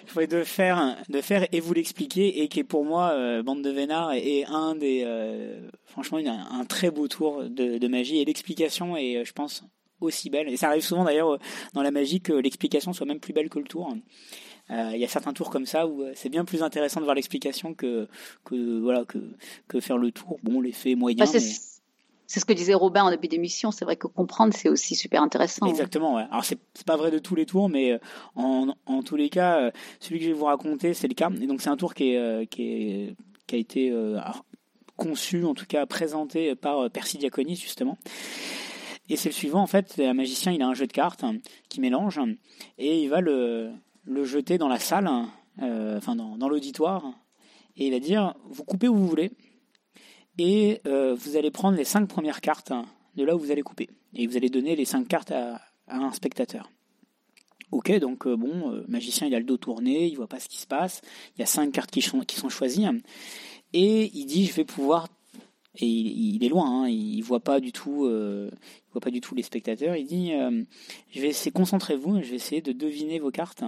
je 0.06 0.12
voulais 0.12 0.26
de 0.26 0.44
faire, 0.44 0.96
de 1.08 1.20
faire 1.20 1.46
et 1.52 1.60
vous 1.60 1.72
l'expliquer, 1.72 2.42
et 2.42 2.48
qui 2.48 2.60
est 2.60 2.64
pour 2.64 2.84
moi 2.84 3.10
euh, 3.12 3.42
bande 3.42 3.62
de 3.62 3.70
vénards 3.70 4.12
est 4.12 4.44
un 4.44 4.74
des, 4.74 5.02
euh, 5.06 5.60
franchement, 5.84 6.18
un, 6.18 6.60
un, 6.60 6.64
très 6.64 6.90
beau 6.90 7.08
tour 7.08 7.44
de, 7.44 7.78
de 7.78 7.88
magie 7.88 8.18
et 8.18 8.24
l'explication 8.24 8.96
est, 8.96 9.24
je 9.24 9.32
pense, 9.32 9.64
aussi 10.00 10.28
belle. 10.28 10.48
Et 10.48 10.56
ça 10.56 10.68
arrive 10.68 10.84
souvent 10.84 11.04
d'ailleurs 11.04 11.38
dans 11.72 11.82
la 11.82 11.90
magie 11.90 12.20
que 12.20 12.32
l'explication 12.32 12.92
soit 12.92 13.06
même 13.06 13.20
plus 13.20 13.32
belle 13.32 13.48
que 13.48 13.58
le 13.58 13.66
tour. 13.66 13.94
Il 14.68 14.98
y 14.98 15.04
a 15.04 15.08
certains 15.08 15.32
tours 15.32 15.50
comme 15.50 15.64
ça 15.64 15.86
où 15.86 16.04
c'est 16.14 16.28
bien 16.28 16.44
plus 16.44 16.62
intéressant 16.62 16.98
de 16.98 17.04
voir 17.04 17.14
l'explication 17.14 17.72
que, 17.72 18.08
que 18.44 18.80
voilà 18.80 19.04
que, 19.04 19.18
que 19.68 19.78
faire 19.78 19.96
le 19.96 20.10
tour. 20.10 20.38
Bon, 20.42 20.60
l'effet 20.60 20.96
moyen. 20.96 21.24
Bah, 21.24 21.30
mais 21.32 21.40
c'est 22.26 22.40
ce 22.40 22.44
que 22.44 22.52
disait 22.52 22.74
Robin 22.74 23.04
en 23.04 23.10
début 23.10 23.28
d'émission. 23.28 23.70
C'est 23.70 23.84
vrai 23.84 23.96
que 23.96 24.06
comprendre, 24.06 24.52
c'est 24.54 24.68
aussi 24.68 24.94
super 24.94 25.22
intéressant. 25.22 25.66
Exactement. 25.66 26.16
Ouais. 26.16 26.24
Alors 26.30 26.44
c'est 26.44 26.58
pas 26.84 26.96
vrai 26.96 27.10
de 27.10 27.18
tous 27.18 27.34
les 27.34 27.46
tours, 27.46 27.68
mais 27.68 27.92
euh, 27.92 27.98
en, 28.34 29.02
tous 29.04 29.16
les 29.16 29.28
cas, 29.28 29.60
euh, 29.60 29.70
celui 30.00 30.18
que 30.18 30.24
je 30.24 30.30
vais 30.30 30.36
vous 30.36 30.46
raconter, 30.46 30.92
c'est 30.94 31.08
le 31.08 31.14
cas. 31.14 31.30
Et 31.40 31.46
donc 31.46 31.62
c'est 31.62 31.70
un 31.70 31.76
tour 31.76 31.94
qui 31.94 32.16
euh, 32.16 32.44
a 33.52 33.56
été 33.56 33.92
conçu, 34.96 35.44
en 35.44 35.54
tout 35.54 35.66
cas 35.66 35.86
présenté 35.86 36.54
par 36.54 36.90
Percy 36.90 37.18
Diaconis 37.18 37.56
justement. 37.56 37.98
Et 39.08 39.14
c'est 39.14 39.28
le 39.28 39.34
suivant. 39.34 39.62
En 39.62 39.68
fait, 39.68 40.00
un 40.00 40.14
magicien, 40.14 40.50
il 40.50 40.62
a 40.62 40.66
un 40.66 40.74
jeu 40.74 40.86
de 40.86 40.92
cartes 40.92 41.24
qui 41.68 41.80
mélange 41.80 42.20
et 42.78 43.02
il 43.02 43.08
va 43.08 43.20
le 43.20 43.70
jeter 44.24 44.58
dans 44.58 44.68
la 44.68 44.80
salle, 44.80 45.08
enfin 45.60 46.16
dans, 46.16 46.36
dans 46.36 46.48
l'auditoire, 46.48 47.04
et 47.76 47.86
il 47.86 47.92
va 47.92 48.00
dire 48.00 48.34
vous 48.46 48.64
coupez 48.64 48.88
où 48.88 48.96
vous 48.96 49.06
voulez 49.06 49.30
et 50.38 50.80
euh, 50.86 51.14
vous 51.14 51.36
allez 51.36 51.50
prendre 51.50 51.76
les 51.76 51.84
cinq 51.84 52.06
premières 52.06 52.40
cartes 52.40 52.72
de 53.16 53.24
là 53.24 53.34
où 53.34 53.38
vous 53.38 53.50
allez 53.50 53.62
couper. 53.62 53.88
Et 54.14 54.26
vous 54.26 54.36
allez 54.36 54.50
donner 54.50 54.76
les 54.76 54.84
cinq 54.84 55.08
cartes 55.08 55.32
à, 55.32 55.60
un 55.88 56.12
spectateur. 56.12 56.70
Ok, 57.72 57.90
donc 57.98 58.26
euh, 58.26 58.36
bon, 58.36 58.72
euh, 58.72 58.84
magicien 58.88 59.26
il 59.26 59.34
a 59.34 59.38
le 59.38 59.44
dos 59.44 59.56
tourné, 59.56 60.06
il 60.06 60.16
voit 60.16 60.26
pas 60.26 60.40
ce 60.40 60.48
qui 60.48 60.58
se 60.58 60.66
passe. 60.66 61.00
Il 61.36 61.40
y 61.40 61.42
a 61.42 61.46
cinq 61.46 61.72
cartes 61.72 61.90
qui 61.90 62.02
sont, 62.02 62.20
qui 62.20 62.36
choisies 62.48 62.86
et 63.72 64.10
il 64.14 64.26
dit 64.26 64.46
je 64.46 64.52
vais 64.52 64.64
pouvoir 64.64 65.08
et 65.78 65.86
il, 65.86 66.42
est 66.42 66.48
loin, 66.48 66.84
hein, 66.84 66.88
il 66.88 67.20
voit 67.20 67.40
pas 67.40 67.60
du 67.60 67.70
tout, 67.70 68.08
il 68.08 68.50
voit 68.92 69.00
pas 69.02 69.10
du 69.10 69.20
tout 69.20 69.34
les 69.34 69.42
spectateurs. 69.42 69.94
Il 69.96 70.06
dit 70.06 70.32
je 71.10 71.20
vais 71.20 71.28
essayer 71.28 71.50
concentrez-vous, 71.50 72.22
je 72.22 72.30
vais 72.30 72.36
essayer 72.36 72.62
de 72.62 72.72
deviner 72.72 73.18
vos 73.18 73.30
cartes 73.30 73.62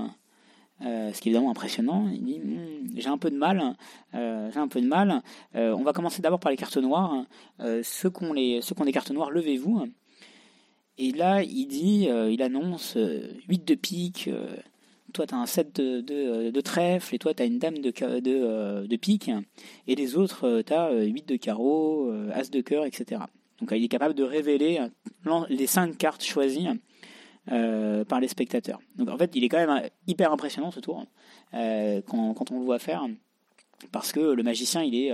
euh, 0.83 1.13
ce 1.13 1.21
qui 1.21 1.29
est 1.29 1.33
évidemment 1.33 1.51
impressionnant. 1.51 2.09
Il 2.13 2.25
dit 2.25 2.39
hmm, 2.39 2.97
j'ai 2.97 3.09
un 3.09 3.19
peu 3.19 3.31
de 3.31 3.37
mal, 3.37 3.77
euh, 4.15 4.51
j'ai 4.53 4.61
un 4.61 4.69
peu 4.69 4.81
de 4.81 4.87
mal. 4.87 5.23
Euh, 5.57 5.75
on 5.77 5.83
va 5.83 5.93
commencer 5.93 6.23
d'abord 6.23 6.41
par 6.41 6.51
les 6.51 6.57
cartes 6.57 6.77
noires. 6.77 7.25
ceux 7.83 8.11
qui 8.11 8.25
ont 8.25 8.33
les 8.33 8.61
ceux 8.63 8.75
qui 8.75 8.83
ont 8.83 8.85
des 8.85 8.93
cartes 8.93 9.11
noires, 9.11 9.31
levez-vous. 9.31 9.87
Et 10.99 11.13
là, 11.13 11.43
il 11.43 11.67
dit, 11.67 12.09
il 12.09 12.43
annonce 12.43 12.99
8 13.49 13.65
de 13.65 13.75
pique. 13.77 14.29
toi, 15.13 15.27
tu 15.27 15.35
as 15.35 15.39
un 15.39 15.47
7 15.47 15.77
de, 15.77 16.01
de, 16.01 16.51
de, 16.51 16.61
trèfle 16.61 17.15
et 17.15 17.19
toi, 17.21 17.35
tu 17.35 17.43
as 17.43 17.47
une 17.47 17.61
dame 17.61 17.79
de, 17.79 17.93
de, 18.19 18.87
de 18.87 18.97
pique. 18.97 19.31
Et 19.87 19.95
les 19.95 20.17
autres, 20.17 20.63
tu 20.63 20.73
as 20.73 20.93
8 20.93 21.29
de 21.29 21.37
carreau, 21.37 22.11
as 22.33 22.51
de 22.51 22.61
cœur, 22.61 22.85
etc. 22.85 23.21
Donc, 23.61 23.71
il 23.73 23.85
est 23.85 23.89
capable 23.89 24.15
de 24.15 24.25
révéler 24.25 24.81
les 25.49 25.67
5 25.69 25.97
cartes 25.97 26.25
choisies 26.25 26.69
euh, 27.51 28.05
par 28.05 28.21
les 28.21 28.29
spectateurs. 28.29 28.81
Donc 28.97 29.09
en 29.09 29.17
fait, 29.17 29.31
il 29.35 29.43
est 29.43 29.49
quand 29.49 29.59
même 29.59 29.71
euh, 29.71 29.89
hyper 30.07 30.33
impressionnant 30.33 30.71
ce 30.71 30.81
tour 30.81 31.07
euh, 31.55 32.03
quand, 32.07 32.35
quand, 32.35 32.51
on 32.51 32.59
le 32.59 32.65
voit 32.65 32.79
faire. 32.79 33.07
Parce 33.93 34.13
que 34.13 34.21
le 34.21 34.43
magicien, 34.43 34.83
il 34.83 34.95
est, 34.95 35.13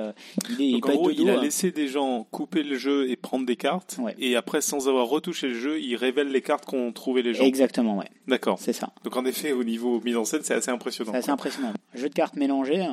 il 0.48 0.62
est 0.62 0.73
Donc, 0.73 0.89
en 0.89 0.94
gros, 0.94 1.11
il 1.11 1.28
a 1.28 1.36
laissé 1.36 1.70
des 1.70 1.86
gens 1.86 2.27
couper 2.31 2.62
le 2.62 2.77
jeu 2.77 3.11
et 3.11 3.15
prendre 3.15 3.44
des 3.44 3.56
cartes. 3.56 3.98
Et 4.19 4.36
après, 4.36 4.62
sans 4.62 4.89
avoir 4.89 5.06
retouché 5.06 5.48
le 5.48 5.55
jeu, 5.55 5.81
il 5.81 5.94
révèle 5.97 6.28
les 6.28 6.40
cartes 6.40 6.65
qu'ont 6.65 6.90
trouvé 6.90 7.23
les 7.23 7.35
gens. 7.35 7.44
Exactement, 7.44 7.98
ouais. 7.98 8.09
D'accord. 8.27 8.59
C'est 8.59 8.73
ça. 8.73 8.94
Donc 9.05 9.16
en 9.16 9.27
effet, 9.27 9.52
au 9.52 9.65
niveau 9.65 10.01
mise 10.01 10.16
en 10.16 10.24
scène, 10.24 10.40
c'est 10.43 10.55
assez 10.55 10.70
impressionnant. 10.70 11.12
C'est 11.12 11.19
assez 11.19 11.31
impressionnant. 11.31 11.74
Jeu 11.94 12.09
de 12.09 12.15
cartes 12.15 12.36
mélangé, 12.36 12.85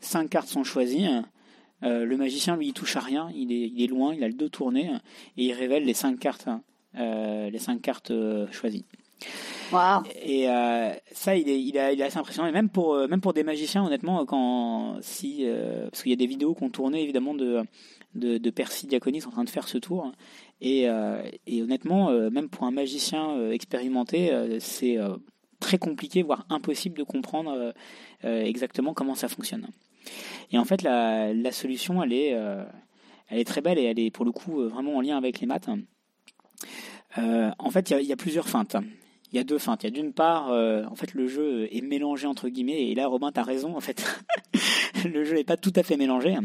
cinq 0.00 0.28
cartes 0.28 0.48
sont 0.48 0.64
choisies. 0.64 1.08
le 1.80 2.16
magicien, 2.16 2.56
lui, 2.56 2.68
il 2.68 2.72
touche 2.74 2.96
à 2.96 3.00
rien. 3.00 3.30
Il 3.34 3.52
est, 3.52 3.72
il 3.74 3.82
est 3.82 3.88
loin, 3.88 4.14
il 4.14 4.22
a 4.22 4.28
le 4.28 4.34
dos 4.34 4.50
tourné 4.50 4.90
et 5.38 5.44
il 5.44 5.52
révèle 5.54 5.84
les 5.86 5.94
cinq 5.94 6.18
cartes 6.18 6.46
euh, 6.48 6.58
les 6.96 7.58
cinq 7.58 7.82
cartes 7.82 8.10
euh, 8.10 8.46
choisies. 8.50 8.84
Wow. 9.72 10.02
Et 10.22 10.48
euh, 10.48 10.92
ça, 11.12 11.36
il 11.36 11.48
est, 11.48 11.60
il, 11.60 11.76
est, 11.76 11.94
il 11.94 12.00
est 12.00 12.04
assez 12.04 12.18
impressionnant. 12.18 12.48
Et 12.48 12.52
même 12.52 12.68
pour, 12.68 12.96
même 13.08 13.20
pour 13.20 13.32
des 13.32 13.44
magiciens, 13.44 13.84
honnêtement, 13.84 14.24
quand 14.26 14.98
si, 15.00 15.46
parce 15.90 16.02
qu'il 16.02 16.10
y 16.10 16.12
a 16.12 16.16
des 16.16 16.26
vidéos 16.26 16.54
qu'on 16.54 16.70
tournait 16.70 17.02
évidemment 17.02 17.34
de, 17.34 17.62
de, 18.14 18.38
de 18.38 18.50
Percy 18.50 18.86
Diaconis 18.86 19.24
en 19.26 19.30
train 19.30 19.44
de 19.44 19.50
faire 19.50 19.66
ce 19.66 19.78
tour. 19.78 20.12
Et, 20.60 20.86
et 21.46 21.62
honnêtement, 21.62 22.10
même 22.30 22.48
pour 22.48 22.64
un 22.64 22.70
magicien 22.70 23.50
expérimenté, 23.50 24.30
c'est 24.60 24.98
très 25.60 25.78
compliqué, 25.78 26.22
voire 26.22 26.44
impossible 26.50 26.98
de 26.98 27.02
comprendre 27.02 27.72
exactement 28.22 28.92
comment 28.92 29.14
ça 29.14 29.28
fonctionne. 29.28 29.66
Et 30.52 30.58
en 30.58 30.64
fait, 30.64 30.82
la, 30.82 31.32
la 31.32 31.52
solution, 31.52 32.02
elle 32.02 32.12
est, 32.12 32.36
elle 33.28 33.38
est 33.38 33.44
très 33.44 33.62
belle 33.62 33.78
et 33.78 33.84
elle 33.84 33.98
est 33.98 34.10
pour 34.10 34.26
le 34.26 34.32
coup 34.32 34.62
vraiment 34.68 34.96
en 34.96 35.00
lien 35.00 35.16
avec 35.16 35.40
les 35.40 35.46
maths. 35.46 35.68
Euh, 37.18 37.50
en 37.58 37.70
fait, 37.70 37.90
il 37.90 38.06
y, 38.06 38.12
a 38.12 38.16
plusieurs 38.16 38.48
feintes. 38.48 38.76
Il 39.32 39.36
y 39.36 39.38
a 39.38 39.44
deux 39.44 39.58
feintes. 39.58 39.82
Il 39.82 39.86
y 39.86 39.88
a 39.88 39.90
d'une 39.90 40.12
part, 40.12 40.50
euh, 40.50 40.84
en 40.90 40.94
fait, 40.94 41.14
le 41.14 41.28
jeu 41.28 41.68
est 41.70 41.80
mélangé 41.80 42.26
entre 42.26 42.48
guillemets. 42.48 42.88
Et 42.88 42.94
là, 42.94 43.06
Robin, 43.06 43.30
t'as 43.32 43.42
raison. 43.42 43.76
En 43.76 43.80
fait, 43.80 44.04
le 45.04 45.24
jeu 45.24 45.36
n'est 45.36 45.44
pas 45.44 45.56
tout 45.56 45.72
à 45.76 45.82
fait 45.82 45.96
mélangé, 45.96 46.36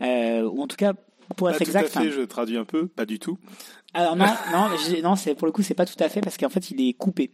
euh, 0.00 0.42
ou 0.42 0.62
en 0.62 0.66
tout 0.66 0.76
cas, 0.76 0.94
pour 1.36 1.50
être 1.50 1.60
exact. 1.60 1.92
Tout 1.92 1.98
à 1.98 2.02
fait, 2.02 2.10
je 2.10 2.22
traduis 2.22 2.56
un 2.56 2.64
peu, 2.64 2.86
pas 2.86 3.06
du 3.06 3.18
tout. 3.18 3.38
Alors 3.94 4.16
non, 4.16 4.26
non, 4.52 4.68
non, 5.02 5.16
c'est 5.16 5.34
pour 5.34 5.46
le 5.46 5.52
coup, 5.52 5.62
c'est 5.62 5.74
pas 5.74 5.86
tout 5.86 6.02
à 6.02 6.08
fait 6.08 6.20
parce 6.20 6.36
qu'en 6.36 6.48
fait, 6.48 6.70
il 6.70 6.80
est 6.80 6.94
coupé. 6.94 7.32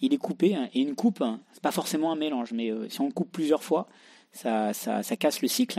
Il 0.00 0.14
est 0.14 0.18
coupé 0.18 0.56
et 0.72 0.80
une 0.80 0.94
coupe, 0.94 1.22
c'est 1.52 1.62
pas 1.62 1.72
forcément 1.72 2.10
un 2.10 2.16
mélange, 2.16 2.52
mais 2.52 2.72
si 2.88 3.02
on 3.02 3.10
coupe 3.10 3.30
plusieurs 3.30 3.62
fois, 3.62 3.86
ça, 4.32 4.72
ça, 4.72 5.02
ça 5.02 5.16
casse 5.16 5.42
le 5.42 5.48
cycle, 5.48 5.78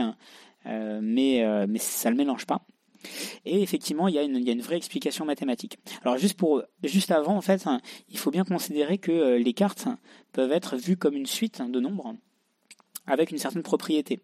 mais 0.64 1.44
mais 1.66 1.78
ça 1.80 2.08
le 2.08 2.16
mélange 2.16 2.46
pas. 2.46 2.62
Et 3.44 3.62
effectivement, 3.62 4.08
il 4.08 4.14
y, 4.14 4.18
a 4.18 4.22
une, 4.22 4.60
vraie 4.60 4.76
explication 4.76 5.24
mathématique. 5.24 5.78
Alors 6.02 6.18
juste 6.18 7.10
avant, 7.10 7.36
en 7.36 7.40
fait, 7.40 7.66
hein, 7.66 7.80
il 8.08 8.18
faut 8.18 8.30
bien 8.30 8.44
considérer 8.44 8.98
que 8.98 9.12
euh, 9.12 9.38
les 9.38 9.52
cartes 9.52 9.88
peuvent 10.32 10.52
être 10.52 10.76
vues 10.76 10.96
comme 10.96 11.14
une 11.14 11.26
suite 11.26 11.62
de 11.62 11.80
nombres 11.80 12.14
avec 13.06 13.30
une 13.30 13.38
certaine 13.38 13.62
propriété. 13.62 14.20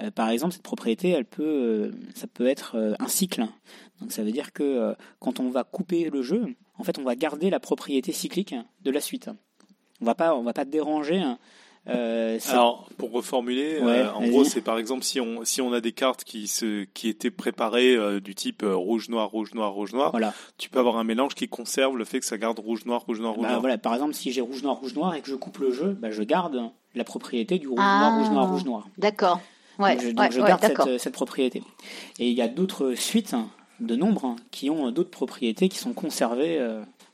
Euh, 0.00 0.10
par 0.10 0.28
exemple, 0.28 0.52
cette 0.52 0.62
propriété, 0.62 1.10
elle 1.10 1.24
peut, 1.24 1.44
euh, 1.44 1.90
ça 2.14 2.26
peut 2.26 2.46
être 2.46 2.96
un 2.98 3.08
cycle. 3.08 3.46
Donc 4.00 4.12
ça 4.12 4.22
veut 4.22 4.32
dire 4.32 4.52
que 4.52 4.94
quand 5.18 5.40
on 5.40 5.50
va 5.50 5.64
couper 5.64 6.10
le 6.10 6.22
jeu, 6.22 6.54
en 6.76 6.84
fait, 6.84 6.98
on 6.98 7.04
va 7.04 7.16
garder 7.16 7.50
la 7.50 7.60
propriété 7.60 8.12
cyclique 8.12 8.54
de 8.82 8.90
la 8.90 9.00
suite. 9.00 9.30
On 10.00 10.04
va 10.04 10.14
pas, 10.14 10.36
on 10.36 10.42
va 10.42 10.52
pas 10.52 10.64
déranger 10.64 11.22
euh, 11.88 12.38
Alors, 12.48 12.88
pour 12.98 13.12
reformuler, 13.12 13.78
euh, 13.80 14.12
en 14.12 14.26
gros, 14.26 14.44
c'est 14.44 14.60
par 14.60 14.78
exemple 14.78 15.04
si 15.04 15.20
on 15.20 15.44
si 15.44 15.60
on 15.60 15.72
a 15.72 15.80
des 15.80 15.92
cartes 15.92 16.24
qui 16.24 16.46
se 16.46 16.84
qui 16.84 17.08
étaient 17.08 17.30
préparées 17.30 17.94
euh, 17.96 18.20
du 18.20 18.34
type 18.34 18.62
rouge 18.64 19.08
noir 19.08 19.30
rouge 19.30 19.54
noir 19.54 19.72
rouge 19.72 19.92
noir, 19.92 20.10
voilà. 20.10 20.34
tu 20.58 20.68
peux 20.68 20.78
avoir 20.78 20.98
un 20.98 21.04
mélange 21.04 21.34
qui 21.34 21.48
conserve 21.48 21.96
le 21.96 22.04
fait 22.04 22.20
que 22.20 22.26
ça 22.26 22.36
garde 22.36 22.58
rouge 22.58 22.84
noir 22.84 23.04
rouge 23.06 23.20
noir 23.20 23.34
rouge 23.34 23.42
bah, 23.42 23.50
noir. 23.50 23.60
Voilà, 23.60 23.78
par 23.78 23.94
exemple, 23.94 24.14
si 24.14 24.32
j'ai 24.32 24.40
rouge 24.40 24.62
noir 24.62 24.76
rouge 24.76 24.94
noir 24.94 25.14
et 25.14 25.22
que 25.22 25.28
je 25.28 25.34
coupe 25.34 25.58
le 25.58 25.72
jeu, 25.72 25.96
bah, 26.00 26.10
je 26.10 26.22
garde 26.22 26.70
la 26.94 27.04
propriété 27.04 27.58
du 27.58 27.68
rouge 27.68 27.78
noir 27.78 28.18
rouge 28.18 28.30
noir 28.30 28.50
rouge 28.50 28.64
noir. 28.64 28.88
D'accord. 28.98 29.40
Ouais, 29.78 29.94
donc 29.94 30.04
je, 30.04 30.10
donc 30.10 30.32
je 30.32 30.40
garde 30.40 30.60
cette, 30.60 30.98
cette, 30.98 31.12
propriété. 31.12 31.62
Et 32.18 32.28
il 32.28 32.34
y 32.34 32.42
a 32.42 32.48
d'autres 32.48 32.94
suites 32.94 33.36
de 33.78 33.94
nombres 33.94 34.34
qui 34.50 34.70
ont 34.70 34.90
d'autres 34.90 35.10
propriétés 35.10 35.68
qui 35.68 35.78
sont 35.78 35.92
conservées 35.92 36.58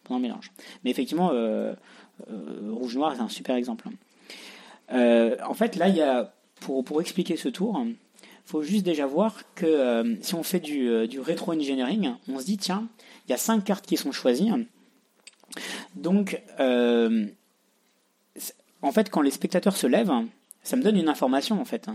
pendant 0.02 0.18
le 0.18 0.22
mélange. 0.22 0.50
Mais 0.82 0.90
effectivement, 0.90 1.30
rouge 2.70 2.96
noir 2.96 3.12
c'est 3.14 3.22
un 3.22 3.28
super 3.28 3.54
exemple. 3.56 3.88
Euh, 4.92 5.36
en 5.46 5.54
fait, 5.54 5.76
là, 5.76 5.88
il 5.88 5.96
y 5.96 6.02
a, 6.02 6.32
pour, 6.60 6.84
pour 6.84 7.00
expliquer 7.00 7.36
ce 7.36 7.48
tour, 7.48 7.80
il 7.84 7.96
faut 8.44 8.62
juste 8.62 8.84
déjà 8.84 9.06
voir 9.06 9.42
que 9.54 9.66
euh, 9.66 10.16
si 10.22 10.34
on 10.34 10.42
fait 10.42 10.60
du, 10.60 10.88
euh, 10.88 11.06
du 11.06 11.20
rétro-engineering, 11.20 12.14
on 12.28 12.38
se 12.38 12.44
dit, 12.44 12.58
tiens, 12.58 12.88
il 13.26 13.30
y 13.30 13.34
a 13.34 13.38
cinq 13.38 13.64
cartes 13.64 13.86
qui 13.86 13.96
sont 13.96 14.12
choisies. 14.12 14.50
Donc, 15.94 16.42
en 18.82 18.92
fait, 18.92 19.10
quand 19.10 19.22
les 19.22 19.30
spectateurs 19.30 19.76
se 19.76 19.86
lèvent, 19.86 20.12
ça 20.62 20.76
me 20.76 20.82
donne 20.82 20.96
une 20.96 21.08
information, 21.08 21.60
en 21.60 21.64
fait. 21.64 21.88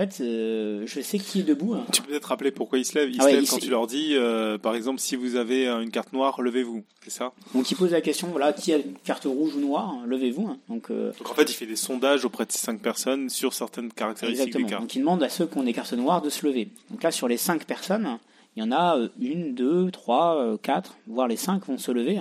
En 0.00 0.06
fait, 0.06 0.22
euh, 0.22 0.84
je 0.86 1.00
sais 1.02 1.18
qui 1.18 1.40
est 1.40 1.42
debout. 1.42 1.74
hein. 1.74 1.84
Tu 1.92 2.00
peux 2.00 2.08
peut-être 2.08 2.24
rappeler 2.24 2.50
pourquoi 2.52 2.78
ils 2.78 2.86
se 2.86 2.98
lèvent. 2.98 3.10
Ils 3.10 3.20
Ah 3.20 3.24
se 3.24 3.28
lèvent 3.28 3.46
quand 3.46 3.58
tu 3.58 3.68
leur 3.68 3.86
dis, 3.86 4.14
euh, 4.14 4.56
par 4.56 4.74
exemple, 4.74 4.98
si 4.98 5.14
vous 5.14 5.36
avez 5.36 5.68
euh, 5.68 5.82
une 5.82 5.90
carte 5.90 6.14
noire, 6.14 6.40
levez-vous. 6.40 6.84
C'est 7.04 7.10
ça? 7.10 7.34
Donc 7.54 7.70
il 7.70 7.74
pose 7.76 7.90
la 7.90 8.00
question, 8.00 8.28
voilà, 8.28 8.54
qui 8.54 8.72
a 8.72 8.78
une 8.78 8.94
carte 9.04 9.24
rouge 9.24 9.56
ou 9.56 9.60
noire, 9.60 9.90
hein, 9.90 10.04
levez-vous. 10.06 10.46
hein. 10.46 10.58
Donc 10.70 10.90
euh, 10.90 11.12
Donc 11.18 11.30
en 11.30 11.34
fait, 11.34 11.50
il 11.50 11.52
fait 11.52 11.66
des 11.66 11.76
sondages 11.76 12.24
auprès 12.24 12.46
de 12.46 12.52
ces 12.52 12.56
cinq 12.60 12.80
personnes 12.80 13.28
sur 13.28 13.52
certaines 13.52 13.92
caractéristiques 13.92 14.46
exactement. 14.46 14.64
des 14.66 14.70
cartes. 14.70 14.82
Donc 14.84 14.94
il 14.94 15.00
demande 15.00 15.22
à 15.22 15.28
ceux 15.28 15.46
qui 15.46 15.58
ont 15.58 15.64
des 15.64 15.74
cartes 15.74 15.92
noires 15.92 16.22
de 16.22 16.30
se 16.30 16.46
lever. 16.46 16.68
Donc 16.90 17.02
là, 17.02 17.10
sur 17.10 17.28
les 17.28 17.36
cinq 17.36 17.66
personnes, 17.66 18.18
il 18.56 18.60
y 18.60 18.66
en 18.66 18.72
a 18.72 18.96
une, 19.20 19.54
deux, 19.54 19.90
trois, 19.90 20.56
quatre, 20.62 20.96
voire 21.08 21.28
les 21.28 21.36
cinq 21.36 21.66
vont 21.66 21.76
se 21.76 21.92
lever. 21.92 22.18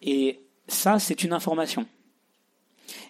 Et 0.00 0.38
ça, 0.68 1.00
c'est 1.00 1.24
une 1.24 1.32
information. 1.32 1.86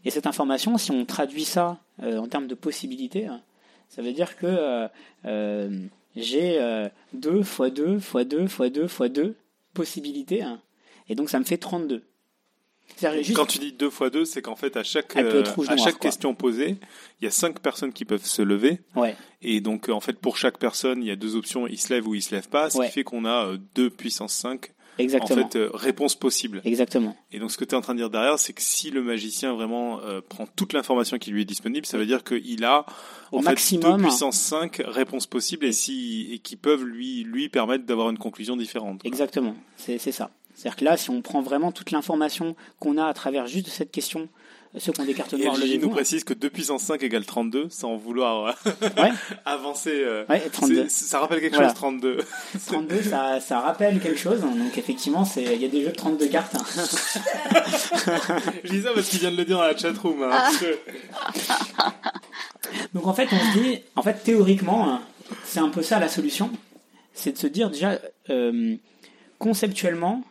Et 0.06 0.10
cette 0.10 0.26
information, 0.26 0.78
si 0.78 0.90
on 0.90 1.04
traduit 1.04 1.44
ça 1.44 1.80
en 2.02 2.26
termes 2.28 2.46
de 2.46 2.54
possibilités, 2.54 3.26
ça 3.94 4.02
veut 4.02 4.12
dire 4.12 4.36
que 4.36 4.46
euh, 4.46 4.88
euh, 5.26 5.70
j'ai 6.16 6.58
euh, 6.60 6.88
2 7.12 7.42
fois 7.42 7.70
2 7.70 7.98
fois 7.98 8.24
2 8.24 8.46
fois 8.46 8.68
2 8.70 8.86
fois 8.88 9.08
2 9.08 9.34
possibilités. 9.74 10.42
hein. 10.42 10.60
et 11.08 11.14
donc 11.14 11.30
ça 11.30 11.38
me 11.38 11.44
fait 11.44 11.58
32. 11.58 12.02
C'est-à-dire 12.96 13.22
juste- 13.24 13.36
Quand 13.36 13.46
tu 13.46 13.58
dis 13.58 13.72
deux 13.72 13.88
fois 13.88 14.10
deux, 14.10 14.26
c'est 14.26 14.42
qu'en 14.42 14.56
fait, 14.56 14.76
à 14.76 14.82
chaque, 14.84 15.16
euh, 15.16 15.42
à 15.42 15.76
quoi. 15.76 15.92
question 15.94 16.34
posée, 16.34 16.76
il 17.20 17.24
y 17.24 17.26
a 17.26 17.30
cinq 17.30 17.58
personnes 17.60 17.94
qui 17.94 18.04
peuvent 18.04 18.24
se 18.26 18.42
lever. 18.42 18.80
Ouais, 18.94 19.16
Et 19.40 19.62
donc, 19.62 19.88
euh, 19.88 19.92
en 19.92 20.00
fait, 20.00 20.18
pour 20.18 20.36
chaque 20.36 20.58
personne, 20.58 21.02
il 21.02 21.06
y 21.06 21.10
a 21.10 21.16
deux 21.16 21.34
options, 21.34 21.66
il 21.66 21.78
se 21.80 21.92
lève 21.94 22.06
ou 22.06 22.14
il 22.14 22.20
se 22.22 22.34
lève 22.34 22.46
pas, 22.48 22.68
ce 22.68 22.76
Ouais. 22.78 22.86
qui 22.86 22.92
fait 22.92 23.02
qu'on 23.02 23.24
a 23.24 23.46
euh, 23.46 23.58
deux 23.74 23.88
puissance 23.88 24.34
5, 24.34 24.73
exactement. 24.98 25.42
en 25.42 25.48
fait, 25.48 25.56
euh, 25.56 25.70
réponses 25.74 26.14
possibles. 26.16 26.60
Exactement. 26.64 27.16
Et 27.32 27.38
donc, 27.38 27.50
ce 27.50 27.56
que 27.58 27.64
tu 27.64 27.74
es 27.74 27.78
en 27.78 27.80
train 27.80 27.94
de 27.94 27.98
dire 27.98 28.10
derrière, 28.10 28.38
c'est 28.38 28.52
que 28.52 28.62
si 28.62 28.90
le 28.90 29.02
magicien 29.02 29.52
vraiment 29.54 30.00
euh, 30.00 30.20
prend 30.26 30.46
toute 30.46 30.72
l'information 30.72 31.18
qui 31.18 31.30
lui 31.30 31.42
est 31.42 31.46
disponible, 31.46 31.86
ça 31.86 31.98
veut 31.98 32.06
dire 32.06 32.24
qu'il 32.24 32.64
a 32.64 32.86
Au 33.32 33.38
en 33.38 33.42
maximum. 33.42 33.82
fait, 33.82 33.96
deux 33.96 34.02
puissance 34.02 34.36
5 34.38 34.82
réponses 34.86 35.26
possibles 35.26 35.66
et, 35.66 35.72
si, 35.72 36.28
et 36.32 36.38
qui 36.38 36.56
peuvent 36.56 36.84
lui, 36.84 37.24
lui 37.24 37.48
permettre 37.48 37.84
d'avoir 37.84 38.10
une 38.10 38.18
conclusion 38.18 38.56
différente. 38.56 39.00
quoi. 39.02 39.08
Exactement, 39.08 39.54
c'est 39.76 39.98
ça. 39.98 40.30
C'est-à-dire 40.54 40.76
que 40.76 40.84
là, 40.84 40.96
si 40.96 41.10
on 41.10 41.20
prend 41.20 41.42
vraiment 41.42 41.72
toute 41.72 41.90
l'information 41.90 42.54
qu'on 42.78 42.96
a 42.96 43.06
à 43.06 43.12
travers 43.14 43.46
juste 43.46 43.68
cette 43.68 43.90
question, 43.90 44.28
ceux 44.78 44.92
qui 44.92 45.00
ont 45.00 45.04
des 45.04 45.14
cartes 45.14 45.32
noires, 45.34 45.56
levez-vous. 45.56 45.86
nous 45.86 45.90
précise 45.92 46.24
que 46.24 46.34
2 46.34 46.50
puissance 46.50 46.82
5 46.82 47.02
égale 47.02 47.24
32, 47.24 47.68
sans 47.70 47.96
vouloir 47.96 48.46
euh, 48.46 48.52
Ouais. 49.00 49.10
avancer. 49.44 49.92
euh, 49.94 50.24
Ouais, 50.28 50.40
32. 50.52 50.86
c'est- 50.88 51.04
ça 51.04 51.20
rappelle 51.20 51.40
quelque 51.40 51.54
Voilà. 51.54 51.68
chose, 51.68 51.76
32. 51.76 52.18
32, 52.66 53.02
ça, 53.10 53.40
ça 53.40 53.60
rappelle 53.60 54.00
quelque 54.00 54.18
chose. 54.18 54.40
Donc 54.40 54.76
effectivement, 54.76 55.24
il 55.36 55.60
y 55.60 55.64
a 55.64 55.68
des 55.68 55.82
jeux 55.82 55.90
de 55.90 55.94
32 55.96 56.26
cartes. 56.26 56.56
hein. 56.56 56.64
Je 58.64 58.70
dis 58.70 58.82
ça 58.82 58.90
parce 58.94 59.08
qu'il 59.08 59.20
vient 59.20 59.30
de 59.30 59.36
le 59.36 59.44
dire 59.44 59.58
dans 59.58 59.64
la 59.64 59.76
chatroom. 59.76 60.22
Hein, 60.22 60.30
Ah. 60.32 60.50
que- 60.60 60.78
Donc 62.94 63.06
en 63.06 63.14
fait, 63.14 63.28
on 63.32 63.38
se 63.52 63.58
dit, 63.58 63.78
en 63.96 64.02
fait, 64.02 64.14
théoriquement, 64.24 64.88
hein, 64.90 65.02
c'est 65.44 65.60
un 65.60 65.68
peu 65.68 65.82
ça 65.82 65.98
la 66.00 66.08
solution. 66.08 66.50
C'est 67.12 67.32
de 67.32 67.38
se 67.38 67.46
dire 67.46 67.70
déjà, 67.70 67.98
euh, 68.30 68.74
conceptuellement, 69.38 70.22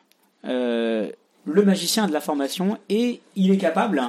euh, 0.46 1.10
le 1.46 1.64
magicien 1.64 2.06
a 2.06 2.08
de 2.08 2.14
la 2.14 2.22
formation 2.22 2.78
et 2.90 3.22
il 3.36 3.52
est 3.52 3.58
capable, 3.58 4.04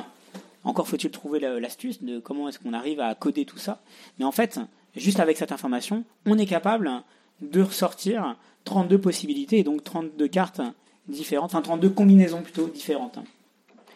encore 0.65 0.89
faut-il 0.89 1.11
trouver 1.11 1.41
la- 1.41 1.61
l'astuce 1.61 2.03
de 2.03 2.19
comment 2.19 2.49
est-ce 2.49 2.59
qu'on 2.59 2.73
arrive 2.73 3.01
à 3.01 3.15
coder 3.15 3.45
tout 3.45 3.59
ça, 3.59 3.81
mais 4.19 4.24
en 4.24 4.32
fait, 4.32 4.59
juste 4.97 5.20
avec 5.20 5.36
cette 5.36 5.53
information, 5.53 6.05
on 6.27 6.39
est 6.39 6.47
capable 6.47 6.91
de 7.41 7.62
ressortir 7.62 8.36
32 8.65 8.99
possibilités 8.99 9.59
et 9.59 9.62
donc 9.65 9.85
32 9.85 10.27
cartes 10.28 10.61
différentes, 11.09 11.47
enfin 11.47 11.61
32 11.62 11.91
combinaisons 11.91 12.43
plutôt 12.43 12.66
différentes. 12.69 13.19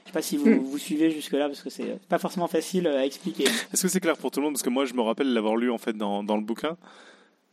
Je 0.04 0.10
sais 0.10 0.12
pas 0.12 0.22
si 0.22 0.36
vous, 0.36 0.48
Hmm. 0.48 0.58
vous 0.58 0.78
suivez 0.78 1.10
jusque-là 1.10 1.48
parce 1.48 1.62
que 1.62 1.70
c'est 1.70 1.98
pas 2.08 2.18
forcément 2.18 2.48
facile 2.48 2.86
à 2.86 3.04
expliquer. 3.04 3.44
Est-ce 3.44 3.82
que 3.82 3.88
c'est 3.88 4.00
clair 4.00 4.16
pour 4.16 4.30
tout 4.30 4.40
le 4.40 4.44
monde? 4.44 4.54
Parce 4.54 4.62
que 4.62 4.70
moi, 4.70 4.84
je 4.86 4.94
me 4.94 5.02
rappelle 5.02 5.32
l'avoir 5.34 5.56
lu 5.56 5.70
en 5.70 5.76
fait 5.78 5.92
dans, 5.94 6.22
dans 6.22 6.36
le 6.36 6.42
bouquin. 6.42 6.76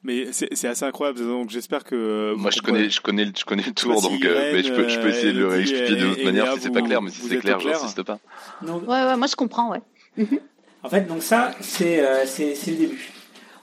Mais 0.05 0.27
c'est 0.31 0.67
assez 0.67 0.85
incroyable. 0.85 1.19
Donc 1.19 1.49
j'espère 1.49 1.83
que. 1.83 1.95
euh, 1.95 2.35
Moi, 2.37 2.51
je 2.51 2.61
connais, 2.61 2.89
je 2.91 3.01
connais, 3.01 3.25
le- 3.25 3.31
je 3.35 3.43
connais 3.43 3.63
le 3.63 3.73
tour, 3.73 3.93
donc, 4.03 4.23
euh, 4.23 4.51
mais 4.53 4.61
je 4.63 4.71
peux, 4.73 4.87
je 4.87 4.99
peux 4.99 5.09
essayer 5.09 5.33
de 5.33 5.39
le 5.39 5.47
réexpliquer 5.47 5.95
l'autre 6.05 6.19
et 6.19 6.25
manière 6.25 6.45
si 6.53 6.59
c'est 6.61 6.69
pas 6.69 6.81
clair, 6.83 7.01
mais 7.01 7.09
si 7.09 7.21
c'est 7.29 7.35
clair, 7.41 7.57
j'insiste 7.79 8.03
pas. 8.03 8.19
Ouais, 8.87 9.03
ouais, 9.03 9.17
moi 9.17 9.27
je 9.27 9.35
comprends, 9.35 9.71
ouais. 9.71 9.81
En 10.83 10.89
fait, 10.89 11.01
donc 11.07 11.23
ça, 11.23 11.51
c'est 11.61 11.99
euh, 12.05 12.25
c'est 12.27 12.53
c'est 12.53 12.71
le 12.71 12.77
début. 12.77 13.09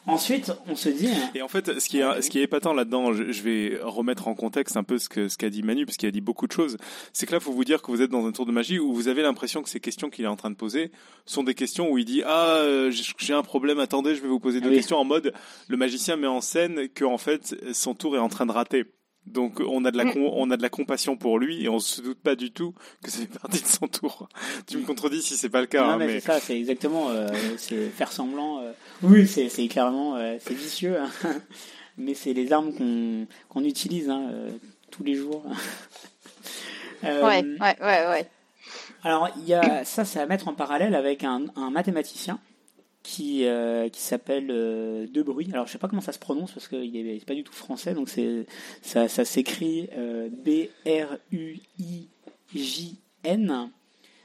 Ensuite, 0.07 0.53
on 0.67 0.75
se 0.75 0.89
dit, 0.89 1.09
Et 1.37 1.43
en 1.43 1.49
fait, 1.49 1.79
ce 1.79 1.89
qui 1.89 1.99
est, 2.01 2.23
ce 2.23 2.29
qui 2.29 2.41
est 2.41 2.43
épatant 2.43 2.73
là-dedans, 2.75 3.13
je, 3.13 3.31
je 3.31 3.43
vais 3.43 3.79
remettre 3.83 4.27
en 4.27 4.35
contexte 4.35 4.77
un 4.77 4.83
peu 4.83 4.99
ce 4.99 5.09
que 5.09 5.29
ce 5.29 5.39
qu'a 5.39 5.49
dit 5.49 5.63
Manu, 5.63 5.87
parce 5.87 5.97
qu'il 5.97 6.09
a 6.09 6.13
dit 6.13 6.21
beaucoup 6.21 6.49
de 6.49 6.53
choses. 6.53 6.77
C'est 7.13 7.25
que 7.27 7.33
là, 7.33 7.39
faut 7.41 7.53
vous 7.53 7.65
dire 7.65 7.83
que 7.83 7.91
vous 7.93 8.03
êtes 8.03 8.11
dans 8.11 8.27
un 8.27 8.33
tour 8.33 8.45
de 8.45 8.51
magie 8.53 8.81
où 8.81 8.93
vous 8.93 9.07
avez 9.07 9.23
l'impression 9.23 9.63
que 9.63 9.69
ces 9.69 9.79
questions 9.79 10.11
qu'il 10.11 10.25
est 10.25 10.29
en 10.29 10.35
train 10.37 10.51
de 10.51 10.57
poser 10.57 10.91
sont 11.25 11.45
des 11.45 11.55
questions 11.55 11.89
où 11.91 11.99
il 11.99 12.05
dit 12.05 12.23
ah 12.27 12.57
euh, 12.57 12.91
j'ai- 12.91 13.13
j'ai 13.19 13.33
un 13.33 13.43
problème, 13.45 13.79
attendez, 13.79 14.17
je 14.17 14.23
vais 14.23 14.29
vous 14.29 14.41
poser 14.41 14.61
deux 14.61 14.71
Oui. 14.71 14.77
questions 14.77 14.97
en 14.99 15.05
mode 15.05 15.33
le 15.69 15.77
magicien 15.77 16.17
met 16.17 16.27
en 16.27 16.41
scène 16.41 16.89
que 16.89 17.05
en 17.05 17.19
fait 17.19 17.55
son 17.73 17.95
tour 17.95 18.17
est 18.17 18.21
en 18.21 18.29
train 18.29 18.47
de 18.47 18.53
rater. 18.53 18.85
Donc 19.27 19.61
on 19.61 19.85
a 19.85 19.91
de 19.93 19.97
la 19.97 20.05
Mm. 20.05 20.13
on 20.17 20.51
a 20.51 20.57
de 20.57 20.63
la 20.63 20.69
compassion 20.69 21.17
pour 21.17 21.39
lui 21.39 21.63
et 21.65 21.69
on 21.69 21.79
se 21.79 22.01
doute 22.03 22.19
pas 22.19 22.35
du 22.35 22.51
tout 22.51 22.75
que 23.05 23.11
c'est 23.11 23.27
partie 23.41 23.63
de 23.63 23.67
son 23.67 23.87
tour. 23.89 24.29
tu 24.67 24.79
me 24.79 24.85
contredis 24.85 25.23
si 25.23 25.37
c'est 25.37 25.49
pas 25.49 25.61
le 25.61 25.67
cas, 25.69 25.83
non, 25.85 25.91
hein, 25.91 25.97
mais, 25.99 26.07
mais 26.07 26.13
c'est 26.15 26.27
ça, 26.27 26.41
c'est 26.41 26.59
exactement, 26.59 27.11
euh, 27.11 27.29
c'est 27.57 27.89
faire 27.91 28.11
semblant. 28.13 28.59
euh, 28.61 28.73
oui, 29.03 29.27
c'est 29.27 29.49
c'est 29.49 29.69
clairement, 29.69 30.17
euh, 30.17 30.37
c'est 30.41 30.55
vicieux, 30.55 30.99
hein. 31.01 31.09
mais 31.99 32.15
c'est 32.15 32.33
les 32.33 32.53
armes 32.53 32.75
qu'on 32.75 33.27
qu'on 33.49 33.65
utilise 33.65 34.11
hein, 34.11 34.27
euh, 34.33 34.51
tous 34.91 35.05
les 35.05 35.15
jours. 35.15 35.45
Euh, 37.05 37.21
Ouais, 37.27 37.43
ouais, 37.61 37.77
ouais, 37.81 38.07
ouais. 38.11 38.31
Alors, 39.03 39.29
il 39.37 39.45
y 39.45 39.55
a 39.55 39.85
ça, 39.85 40.05
c'est 40.05 40.21
à 40.21 40.27
mettre 40.27 40.47
en 40.47 40.55
parallèle 40.55 40.95
avec 40.95 41.25
un, 41.25 41.47
un 41.57 41.71
mathématicien 41.71 42.39
qui, 43.03 43.45
euh, 43.47 43.89
qui 43.89 44.01
s'appelle 44.01 44.49
euh, 44.51 45.07
De 45.09 45.23
Bruy. 45.23 45.49
Alors, 45.53 45.67
je 45.67 45.73
sais 45.73 45.79
pas 45.79 45.89
comment 45.89 46.03
ça 46.03 46.13
se 46.13 46.19
prononce 46.19 46.53
parce 46.53 46.69
qu'il 46.69 46.97
est, 46.97 47.19
c'est 47.19 47.27
pas 47.27 47.35
du 47.35 47.43
tout 47.45 47.53
français, 47.53 47.95
donc 47.95 48.09
c'est 48.09 48.47
ça, 48.81 49.09
ça 49.09 49.25
s'écrit 49.25 49.89
euh, 49.97 50.29
B-R-U-I-J-N. 50.31 51.11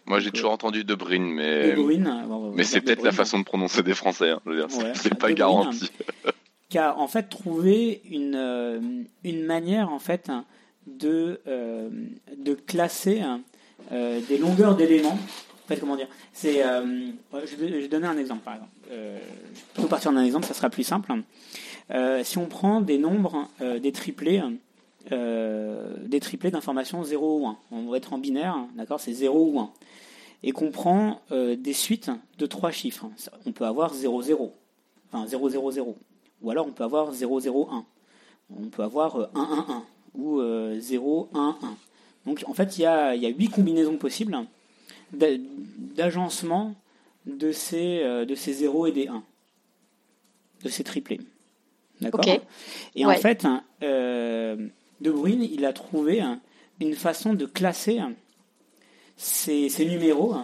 Moi, 0.05 0.19
j'ai 0.19 0.31
toujours 0.31 0.51
entendu 0.51 0.83
De 0.85 0.95
Bruyne, 0.95 1.25
mais, 1.25 1.73
De. 1.73 2.27
Bon, 2.27 2.53
mais 2.53 2.63
c'est 2.63 2.81
peut-être 2.81 3.03
la 3.03 3.11
façon 3.11 3.39
de 3.39 3.43
prononcer 3.43 3.83
des 3.83 3.93
Français. 3.93 4.29
Hein. 4.29 4.41
Ouais, 4.45 4.63
c'est 4.93 5.15
pas 5.15 5.33
garanti. 5.33 5.91
qui 6.69 6.77
a 6.77 6.97
en 6.97 7.07
fait 7.07 7.23
trouvé 7.23 8.01
une, 8.09 8.35
euh, 8.35 8.79
une 9.23 9.45
manière 9.45 9.89
en 9.89 9.99
fait 9.99 10.29
de, 10.85 11.41
euh, 11.47 11.89
de 12.37 12.53
classer 12.53 13.21
des 13.91 14.37
longueurs 14.37 14.75
d'éléments. 14.75 15.17
En 15.67 15.73
fait, 15.75 15.81
comment 15.81 15.97
dire 15.97 16.07
euh, 16.45 17.11
je, 17.45 17.55
vais, 17.57 17.67
vais 17.67 17.87
donner 17.89 18.07
un 18.07 18.17
exemple 18.17 18.41
par 18.45 18.53
exemple. 18.53 18.71
Euh, 18.89 19.19
je 19.53 19.81
peux 19.81 19.89
partir 19.89 20.13
d'un 20.13 20.23
exemple, 20.23 20.45
ça 20.45 20.53
sera 20.53 20.69
plus 20.69 20.85
simple. 20.85 21.13
Euh, 21.91 22.23
si 22.23 22.37
on 22.37 22.45
prend 22.45 22.79
des 22.79 22.97
nombres, 22.97 23.49
des 23.59 23.91
triplés, 23.91 24.41
d'informations 25.11 27.03
0 27.03 27.39
ou 27.41 27.47
1, 27.47 27.57
on 27.71 27.89
va 27.89 27.97
être 27.97 28.13
en 28.13 28.17
binaire, 28.17 28.57
d'accord 28.75 29.01
C'est 29.01 29.11
0 29.11 29.51
ou 29.51 29.59
1. 29.59 29.69
Et 30.43 30.53
qu'on 30.53 30.71
prend 30.71 31.21
des 31.31 31.73
suites 31.73 32.11
de 32.37 32.45
trois 32.45 32.71
chiffres. 32.71 33.09
On 33.45 33.51
peut 33.51 33.65
avoir 33.65 33.93
0, 33.93 34.21
0, 34.21 34.53
enfin 35.11 35.27
0, 35.27 35.49
0, 35.49 35.71
0. 35.71 35.97
Ou 36.43 36.49
alors 36.49 36.65
on 36.65 36.71
peut 36.71 36.85
avoir 36.85 37.11
001. 37.11 37.85
On 38.55 38.69
peut 38.69 38.83
avoir 38.83 39.17
euh, 39.17 39.27
111 39.35 39.81
ou 40.15 40.39
euh, 40.39 40.79
011. 40.79 41.27
Donc 42.25 42.43
en 42.47 42.53
fait, 42.53 42.77
il 42.77 42.83
y 42.83 42.85
a, 42.85 43.15
il 43.15 43.21
y 43.21 43.25
a 43.25 43.29
8 43.29 43.49
combinaisons 43.49 43.97
possibles 43.97 44.37
d'agencement 45.13 46.75
de 47.25 47.51
ces, 47.51 48.01
euh, 48.03 48.25
de 48.25 48.35
ces 48.35 48.53
0 48.53 48.87
et 48.87 48.91
des 48.91 49.07
1. 49.07 49.23
De 50.63 50.69
ces 50.69 50.83
triplés. 50.83 51.21
D'accord? 52.01 52.23
Et 52.95 53.05
en 53.05 53.13
fait, 53.15 53.45
euh, 53.83 54.55
De 55.01 55.11
Bruyne, 55.11 55.43
il 55.43 55.65
a 55.65 55.73
trouvé 55.73 56.23
une 56.79 56.93
façon 56.93 57.33
de 57.33 57.45
classer 57.45 57.99
ces, 59.17 59.69
ces 59.69 59.85
numéros 59.85 60.35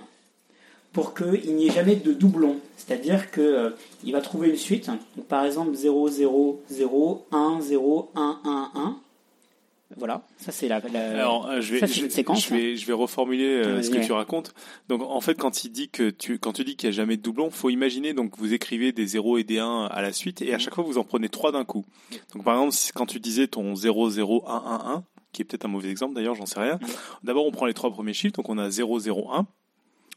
pour 0.93 1.15
qu'il 1.15 1.55
n'y 1.55 1.67
ait 1.67 1.71
jamais 1.71 1.95
de 1.95 2.13
doublons. 2.13 2.59
C'est-à-dire 2.77 3.31
que 3.31 3.41
euh, 3.41 3.69
va 4.11 4.21
trouver 4.21 4.49
une 4.49 4.57
suite, 4.57 4.89
donc 5.15 5.25
par 5.27 5.45
exemple 5.45 5.73
0, 5.73 6.09
0, 6.09 6.61
0, 6.69 7.25
1, 7.31 7.61
0, 7.61 8.11
1, 8.15 8.39
1, 8.43 8.71
1. 8.75 8.99
Voilà, 9.97 10.25
ça 10.37 10.51
c'est 10.51 10.67
la, 10.67 10.79
la- 10.79 11.19
Alors, 11.19 11.47
euh, 11.47 11.61
je 11.61 11.73
vais, 11.73 11.79
ça, 11.79 11.85
je, 11.87 12.03
une 12.03 12.09
séquence, 12.09 12.47
je 12.47 12.53
vais, 12.53 12.75
je 12.75 12.85
vais 12.85 12.93
reformuler 12.93 13.45
euh, 13.45 13.81
ce 13.81 13.89
que 13.89 13.97
ouais. 13.97 14.05
tu 14.05 14.11
racontes. 14.11 14.53
Donc, 14.89 15.01
en 15.01 15.21
fait, 15.21 15.35
quand 15.35 15.63
il 15.63 15.69
dit 15.71 15.89
que 15.89 16.09
tu, 16.09 16.39
quand 16.39 16.53
tu 16.53 16.63
dis 16.63 16.75
qu'il 16.75 16.89
n'y 16.89 16.95
a 16.95 16.97
jamais 16.97 17.17
de 17.17 17.21
doublon, 17.21 17.49
faut 17.49 17.69
imaginer 17.69 18.13
donc 18.13 18.37
vous 18.37 18.53
écrivez 18.53 18.91
des 18.91 19.05
0 19.05 19.37
et 19.37 19.43
des 19.43 19.59
1 19.59 19.85
à 19.85 20.01
la 20.01 20.13
suite 20.13 20.41
et 20.41 20.53
à 20.53 20.59
chaque 20.59 20.75
fois 20.75 20.83
vous 20.83 20.97
en 20.97 21.03
prenez 21.03 21.29
trois 21.29 21.51
d'un 21.51 21.65
coup. 21.65 21.85
Donc, 22.33 22.43
par 22.43 22.55
exemple, 22.55 22.75
quand 22.95 23.05
tu 23.05 23.19
disais 23.19 23.47
ton 23.47 23.75
0 23.75 24.09
0 24.09 24.43
1 24.47 24.51
1 24.53 24.91
1, 24.95 25.03
qui 25.31 25.41
est 25.41 25.45
peut-être 25.45 25.65
un 25.65 25.69
mauvais 25.69 25.89
exemple 25.89 26.13
d'ailleurs, 26.15 26.35
j'en 26.35 26.45
sais 26.45 26.59
rien. 26.59 26.79
D'abord, 27.23 27.45
on 27.45 27.51
prend 27.51 27.65
les 27.65 27.73
trois 27.73 27.91
premiers 27.91 28.13
chiffres, 28.13 28.35
donc 28.35 28.49
on 28.49 28.57
a 28.57 28.69
0 28.69 28.99
0 28.99 29.31
1. 29.31 29.47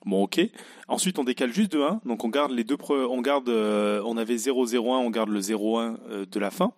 Bon, 0.04 0.22
ok. 0.22 0.40
Ensuite, 0.88 1.18
on 1.18 1.24
décale 1.24 1.52
juste 1.52 1.72
de 1.72 1.80
1, 1.80 2.00
donc 2.04 2.22
on 2.24 2.28
garde 2.28 2.52
les 2.52 2.62
deux, 2.64 2.76
on 2.90 3.20
garde, 3.22 3.48
euh, 3.48 4.00
on 4.06 4.16
avait 4.16 4.36
0 4.36 4.64
0 4.66 4.92
1, 4.92 4.98
on 4.98 5.10
garde 5.10 5.30
le 5.30 5.40
0 5.40 5.78
1 5.78 5.98
euh, 6.10 6.26
de 6.30 6.38
la 6.38 6.50
fin. 6.50 6.72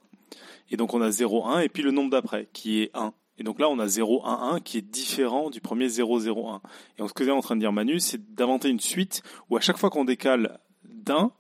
Et 0.70 0.76
donc 0.76 0.94
on 0.94 1.00
a 1.00 1.10
0 1.10 1.46
1 1.46 1.60
et 1.60 1.68
puis 1.68 1.82
le 1.82 1.90
nombre 1.90 2.10
d'après 2.10 2.48
qui 2.52 2.82
est 2.82 2.90
1. 2.94 3.12
Et 3.40 3.44
donc 3.44 3.60
là, 3.60 3.68
on 3.68 3.78
a 3.78 3.86
0, 3.86 4.26
1, 4.26 4.54
1 4.56 4.60
qui 4.60 4.78
est 4.78 4.82
différent 4.82 5.48
du 5.48 5.60
premier 5.60 5.88
0, 5.88 6.18
0, 6.18 6.48
1. 6.48 6.60
Et 6.96 7.00
donc, 7.00 7.08
ce 7.10 7.14
que 7.14 7.22
est 7.22 7.30
en 7.30 7.40
train 7.40 7.54
de 7.54 7.60
dire 7.60 7.72
Manu, 7.72 8.00
c'est 8.00 8.34
d'inventer 8.34 8.68
une 8.68 8.80
suite 8.80 9.22
où 9.48 9.56
à 9.56 9.60
chaque 9.60 9.78
fois 9.78 9.90
qu'on 9.90 10.04
décale 10.04 10.58
d'un, 10.84 11.30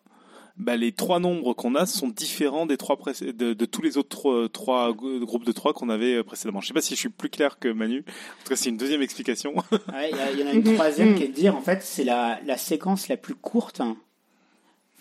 bah, 0.56 0.76
les 0.76 0.92
trois 0.92 1.18
nombres 1.18 1.54
qu'on 1.54 1.74
a 1.74 1.86
sont 1.86 2.08
différents 2.08 2.66
des 2.66 2.76
trois 2.76 2.96
de, 2.96 3.52
de 3.52 3.64
tous 3.64 3.82
les 3.82 3.98
autres 3.98 4.46
trois, 4.46 4.92
groupes 4.92 5.44
de 5.44 5.50
trois 5.52 5.72
qu'on 5.72 5.88
avait 5.88 6.14
euh, 6.16 6.22
précédemment. 6.22 6.60
Je 6.60 6.68
sais 6.68 6.74
pas 6.74 6.80
si 6.80 6.94
je 6.94 7.00
suis 7.00 7.08
plus 7.08 7.30
clair 7.30 7.58
que 7.58 7.68
Manu. 7.68 7.98
En 8.00 8.42
tout 8.44 8.50
cas, 8.50 8.56
c'est 8.56 8.68
une 8.70 8.76
deuxième 8.76 9.02
explication. 9.02 9.54
Ouais, 9.92 10.10
Il 10.12 10.38
y, 10.40 10.44
en 10.44 10.46
a 10.46 10.52
une 10.52 10.62
Mhm, 10.68 10.74
troisième 10.74 11.14
qui 11.16 11.24
est 11.24 11.28
de 11.28 11.32
dire, 11.32 11.56
en 11.56 11.62
fait, 11.62 11.82
c'est 11.82 12.04
la, 12.04 12.38
la 12.46 12.56
séquence 12.56 13.08
la 13.08 13.16
plus 13.16 13.34
courte, 13.34 13.80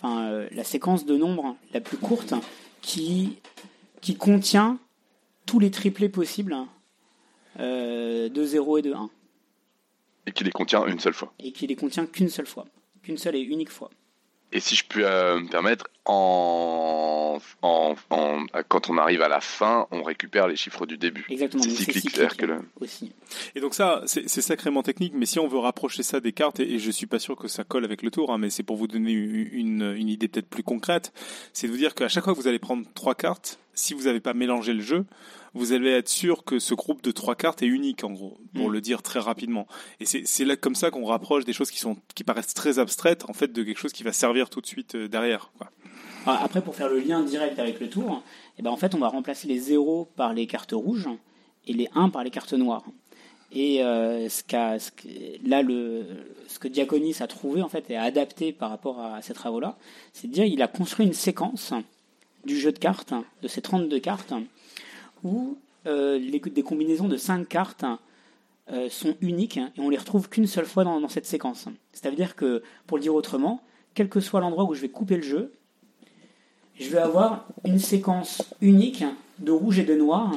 enfin, 0.00 0.24
euh, 0.24 0.48
la 0.52 0.64
séquence 0.64 1.06
de 1.06 1.16
nombres 1.16 1.54
la 1.72 1.80
plus 1.80 1.96
courte 1.96 2.34
qui, 2.82 3.38
qui 4.00 4.16
contient 4.16 4.78
tous 5.46 5.58
les 5.58 5.70
triplés 5.70 6.08
possibles 6.08 6.56
euh, 7.58 8.28
de 8.28 8.44
0 8.44 8.78
et 8.78 8.82
de 8.82 8.92
1 8.92 9.10
Et 10.26 10.32
qui 10.32 10.44
les 10.44 10.50
contient 10.50 10.86
une 10.86 11.00
seule 11.00 11.14
fois. 11.14 11.32
et 11.38 11.52
qui 11.52 11.66
les 11.66 11.76
contient 11.76 12.06
qu'une 12.06 12.28
seule 12.28 12.46
fois, 12.46 12.66
qu'une 13.02 13.18
seule 13.18 13.36
et 13.36 13.40
unique 13.40 13.70
fois. 13.70 13.90
Et 14.52 14.60
si 14.60 14.76
je 14.76 14.84
peux 14.84 15.04
euh, 15.04 15.40
me 15.40 15.48
permettre, 15.48 15.88
en, 16.06 17.38
en, 17.62 17.94
en- 18.10 18.46
quand 18.68 18.88
on 18.88 18.96
arrive 18.98 19.20
à 19.22 19.28
la 19.28 19.40
fin, 19.40 19.86
on 19.90 20.02
récupère 20.02 20.46
les 20.48 20.56
chiffres 20.56 20.86
du 20.86 20.96
début. 20.96 21.26
Exactement. 21.28 21.62
C'est 21.64 21.70
cyclique, 21.70 22.10
c'est-à-dire 22.14 22.36
que 22.36 22.46
le- 22.46 22.60
aussi. 22.80 23.12
Et 23.54 23.60
donc 23.60 23.74
ça, 23.74 24.02
c'est 24.06 24.28
c'est 24.28 24.40
sacrément 24.40 24.82
technique, 24.82 25.12
mais 25.14 25.26
si 25.26 25.38
on 25.38 25.48
veut 25.48 25.58
rapprocher 25.58 26.02
ça 26.02 26.20
des 26.20 26.32
cartes, 26.32 26.60
et, 26.60 26.74
et 26.74 26.78
je 26.78 26.90
suis 26.90 27.06
pas 27.06 27.18
sûr 27.18 27.36
que 27.36 27.46
ça 27.48 27.62
colle 27.64 27.84
avec 27.84 28.02
le 28.02 28.10
tour, 28.10 28.32
hein, 28.32 28.38
mais 28.38 28.48
c'est 28.50 28.62
pour 28.62 28.76
vous 28.76 28.86
donner 28.86 29.12
une, 29.12 29.48
une, 29.52 29.94
une 29.96 30.08
idée 30.08 30.28
peut-être 30.28 30.48
plus 30.48 30.62
concrète, 30.62 31.12
c'est 31.52 31.66
de 31.66 31.72
vous 31.72 31.78
dire 31.78 31.94
qu'à 31.94 32.08
chaque 32.08 32.24
fois 32.24 32.34
que 32.34 32.38
vous 32.40 32.48
allez 32.48 32.58
prendre 32.58 32.84
trois 32.94 33.14
cartes, 33.14 33.58
si 33.74 33.92
vous 33.94 34.04
n'avez 34.04 34.20
pas 34.20 34.32
mélangé 34.34 34.72
le 34.72 34.80
jeu, 34.82 35.04
vous 35.58 35.72
allez 35.72 35.90
être 35.90 36.08
sûr 36.08 36.44
que 36.44 36.58
ce 36.58 36.72
groupe 36.74 37.02
de 37.02 37.10
trois 37.10 37.34
cartes 37.34 37.62
est 37.62 37.66
unique, 37.66 38.04
en 38.04 38.10
gros, 38.12 38.38
pour 38.54 38.68
Mm. 38.68 38.72
le 38.72 38.80
dire 38.80 39.02
très 39.02 39.18
rapidement. 39.20 39.66
Et 40.00 40.04
c'est 40.06 40.44
là 40.44 40.56
comme 40.56 40.74
ça 40.74 40.90
qu'on 40.90 41.04
rapproche 41.04 41.44
des 41.44 41.52
choses 41.52 41.70
qui 41.70 41.78
sont 41.78 41.96
qui 42.14 42.24
paraissent 42.24 42.54
très 42.54 42.78
abstraites, 42.78 43.28
en 43.28 43.32
fait, 43.32 43.52
de 43.52 43.62
quelque 43.62 43.78
chose 43.78 43.92
qui 43.92 44.02
va 44.02 44.12
servir 44.12 44.48
tout 44.50 44.60
de 44.60 44.66
suite 44.66 44.94
euh, 44.94 45.08
derrière. 45.08 45.50
Quoi. 45.58 45.70
Alors, 46.26 46.42
Après, 46.42 46.60
pour 46.62 46.74
faire 46.74 46.88
le 46.88 47.00
lien 47.00 47.22
direct 47.22 47.58
avec 47.58 47.80
le 47.80 47.88
tour, 47.88 48.22
eh 48.58 48.62
ben, 48.62 48.70
en 48.70 48.76
fait, 48.76 48.94
on 48.94 48.98
va 48.98 49.08
remplacer 49.08 49.46
les 49.48 49.58
0 49.58 50.08
par 50.16 50.32
les 50.34 50.46
cartes 50.46 50.72
rouges 50.72 51.08
et 51.66 51.72
les 51.72 51.88
1 51.94 52.08
par 52.10 52.24
les 52.24 52.30
cartes 52.30 52.52
noires. 52.54 52.84
Et 53.50 53.82
euh, 53.82 54.28
ce 54.28 54.42
que- 54.42 55.48
là, 55.48 55.62
le, 55.62 56.04
ce 56.48 56.58
que 56.58 56.68
Diaconis 56.68 57.16
a 57.20 57.26
trouvé 57.26 57.62
en 57.62 57.68
fait 57.70 57.88
et 57.88 57.96
a 57.96 58.02
adapté 58.02 58.52
par 58.52 58.68
rapport 58.68 59.00
à 59.00 59.22
ces 59.22 59.32
travaux-là, 59.32 59.78
c'est 60.12 60.28
de 60.28 60.32
dire 60.32 60.44
il 60.44 60.60
a 60.60 60.68
construit 60.68 61.06
une 61.06 61.14
séquence 61.14 61.72
du 62.44 62.58
jeu 62.58 62.72
de 62.72 62.78
cartes, 62.78 63.14
de 63.42 63.48
ces 63.48 63.62
32 63.62 64.00
cartes, 64.00 64.34
où 65.24 65.58
euh, 65.86 66.18
des 66.18 66.62
combinaisons 66.62 67.08
de 67.08 67.16
5 67.16 67.48
cartes 67.48 67.84
euh, 68.70 68.90
sont 68.90 69.16
uniques 69.20 69.56
et 69.56 69.80
on 69.80 69.88
les 69.88 69.96
retrouve 69.96 70.28
qu'une 70.28 70.46
seule 70.46 70.66
fois 70.66 70.84
dans, 70.84 71.08
cette 71.08 71.26
séquence. 71.26 71.68
C'est-à-dire 71.92 72.36
que, 72.36 72.62
pour 72.86 72.98
le 72.98 73.02
dire 73.02 73.14
autrement, 73.14 73.62
quel 73.94 74.08
que 74.08 74.20
soit 74.20 74.40
l'endroit 74.40 74.64
où 74.64 74.74
je 74.74 74.82
vais 74.82 74.90
couper 74.90 75.16
le 75.16 75.22
jeu, 75.22 75.52
je 76.78 76.90
vais 76.90 76.98
avoir 76.98 77.46
une 77.64 77.78
séquence 77.78 78.42
unique 78.60 79.04
de 79.38 79.52
rouge 79.52 79.78
et 79.78 79.84
de 79.84 79.94
noir 79.94 80.32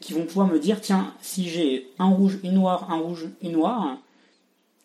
qui 0.00 0.12
vont 0.12 0.24
pouvoir 0.24 0.46
me 0.46 0.58
dire 0.58 0.80
tiens, 0.80 1.12
si 1.20 1.48
j'ai 1.48 1.88
un 1.98 2.08
rouge, 2.08 2.38
une 2.44 2.54
noire, 2.54 2.90
un 2.92 2.98
rouge, 2.98 3.28
une 3.42 3.52
noire 3.52 3.98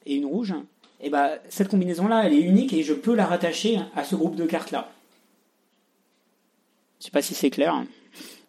et 0.05 0.15
une 0.15 0.25
rouge, 0.25 0.55
et 0.99 1.09
ben 1.09 1.37
cette 1.49 1.67
combinaison 1.67 2.07
là, 2.07 2.25
elle 2.25 2.33
est 2.33 2.41
unique 2.41 2.73
et 2.73 2.81
je 2.81 2.93
peux 2.93 3.13
la 3.13 3.25
rattacher 3.25 3.79
à 3.95 4.03
ce 4.03 4.15
groupe 4.15 4.35
de 4.35 4.45
cartes 4.45 4.71
là. 4.71 4.89
Je 6.99 7.05
sais 7.05 7.11
pas 7.11 7.21
si 7.21 7.35
c'est 7.35 7.49
clair. 7.49 7.83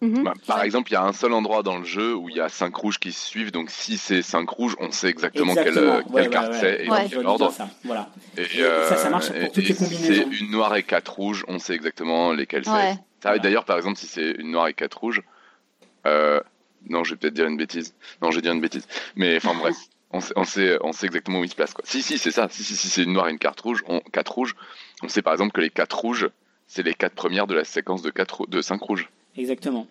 Mhm. 0.05 0.25
Bah, 0.25 0.35
par 0.47 0.63
exemple, 0.63 0.91
il 0.91 0.95
y 0.95 0.97
a 0.97 1.03
un 1.05 1.13
seul 1.13 1.33
endroit 1.33 1.63
dans 1.63 1.79
le 1.79 1.85
jeu 1.85 2.15
où 2.15 2.29
il 2.29 2.37
y 2.37 2.41
a 2.41 2.49
cinq 2.49 2.75
rouges 2.77 2.99
qui 2.99 3.11
se 3.13 3.25
suivent, 3.27 3.53
donc 3.53 3.71
si 3.71 3.97
c'est 3.97 4.23
cinq 4.23 4.49
rouges, 4.51 4.77
on 4.81 4.91
sait 4.91 5.09
exactement, 5.09 5.55
quelle, 5.55 5.69
Exactement. 5.69 5.93
euh, 5.95 5.97
Ouais, 5.99 6.05
quelle 6.15 6.23
ouais, 6.25 6.31
carte 6.31 6.53
ouais. 6.53 6.59
c'est 6.61 6.85
et 6.85 6.91
Ouais. 6.91 7.03
dans 7.05 7.09
quel 7.09 7.27
ordre. 7.27 7.53
ça. 7.53 7.69
Voilà. 7.85 8.11
Et, 8.37 8.43
Et 8.43 8.47
ça, 8.89 8.97
ça 8.97 9.11
marche 9.11 9.29
pour 9.29 9.37
et- 9.37 9.47
toutes 9.51 9.57
les 9.65 9.71
et 9.71 9.75
si 9.75 9.85
combinaisons. 9.85 10.29
c'est 10.31 10.37
une 10.41 10.51
noire 10.51 10.75
et 10.77 10.83
quatre 10.83 11.13
rouges, 11.15 11.45
on 11.49 11.59
sait 11.59 11.75
exactement 11.75 12.33
lesquelles 12.33 12.69
Ouais. 12.69 12.97
c'est. 13.23 13.39
D'ailleurs, 13.41 13.65
par 13.65 13.77
exemple, 13.79 13.99
si 13.99 14.07
c'est 14.07 14.33
une 14.33 14.51
noire 14.51 14.69
et 14.69 14.75
quatre 14.75 14.99
rouges, 14.99 15.23
euh, 16.07 16.41
non, 16.89 17.05
je 17.05 17.13
vais 17.13 17.17
peut-être 17.17 17.35
dire 17.35 17.47
une 17.47 17.57
bêtise. 17.57 17.95
Non, 18.21 18.31
je 18.31 18.37
vais 18.37 18.43
dire 18.43 18.53
une 18.53 18.61
bêtise. 18.61 18.87
Mais 19.17 19.37
enfin 19.39 19.55
bref, 19.55 19.75
on 20.11 20.21
sait, 20.21 20.33
on 20.37 20.45
sait, 20.45 20.79
on 20.83 20.93
sait 20.93 21.07
exactement 21.07 21.41
où 21.41 21.45
il 21.45 21.49
se 21.51 21.55
place. 21.55 21.73
Quoi. 21.73 21.85
Si, 21.87 22.03
si, 22.03 22.19
c'est 22.19 22.31
ça. 22.31 22.47
Si, 22.51 22.63
si, 22.63 22.77
si 22.77 22.89
c'est 22.89 23.03
une 23.05 23.13
noire 23.15 23.29
et 23.29 23.31
une 23.33 23.39
carte 23.39 23.61
rouge, 23.63 23.83
on, 23.89 24.01
quatre 24.01 24.33
rouges, 24.35 24.55
on 25.03 25.09
sait 25.09 25.23
par 25.23 25.33
exemple 25.33 25.53
que 25.53 25.61
les 25.63 25.71
quatre 25.71 25.99
rouges, 25.99 26.29
c'est 26.67 26.83
les 26.83 26.95
quatre 26.95 27.15
premières 27.15 27.47
de 27.47 27.55
la 27.55 27.65
séquence 27.65 28.03
de 28.03 28.11
quatre, 28.11 28.47
de 28.47 28.61
cinq 28.61 28.83
rouges, 28.83 29.09
Exactement. 29.37 29.87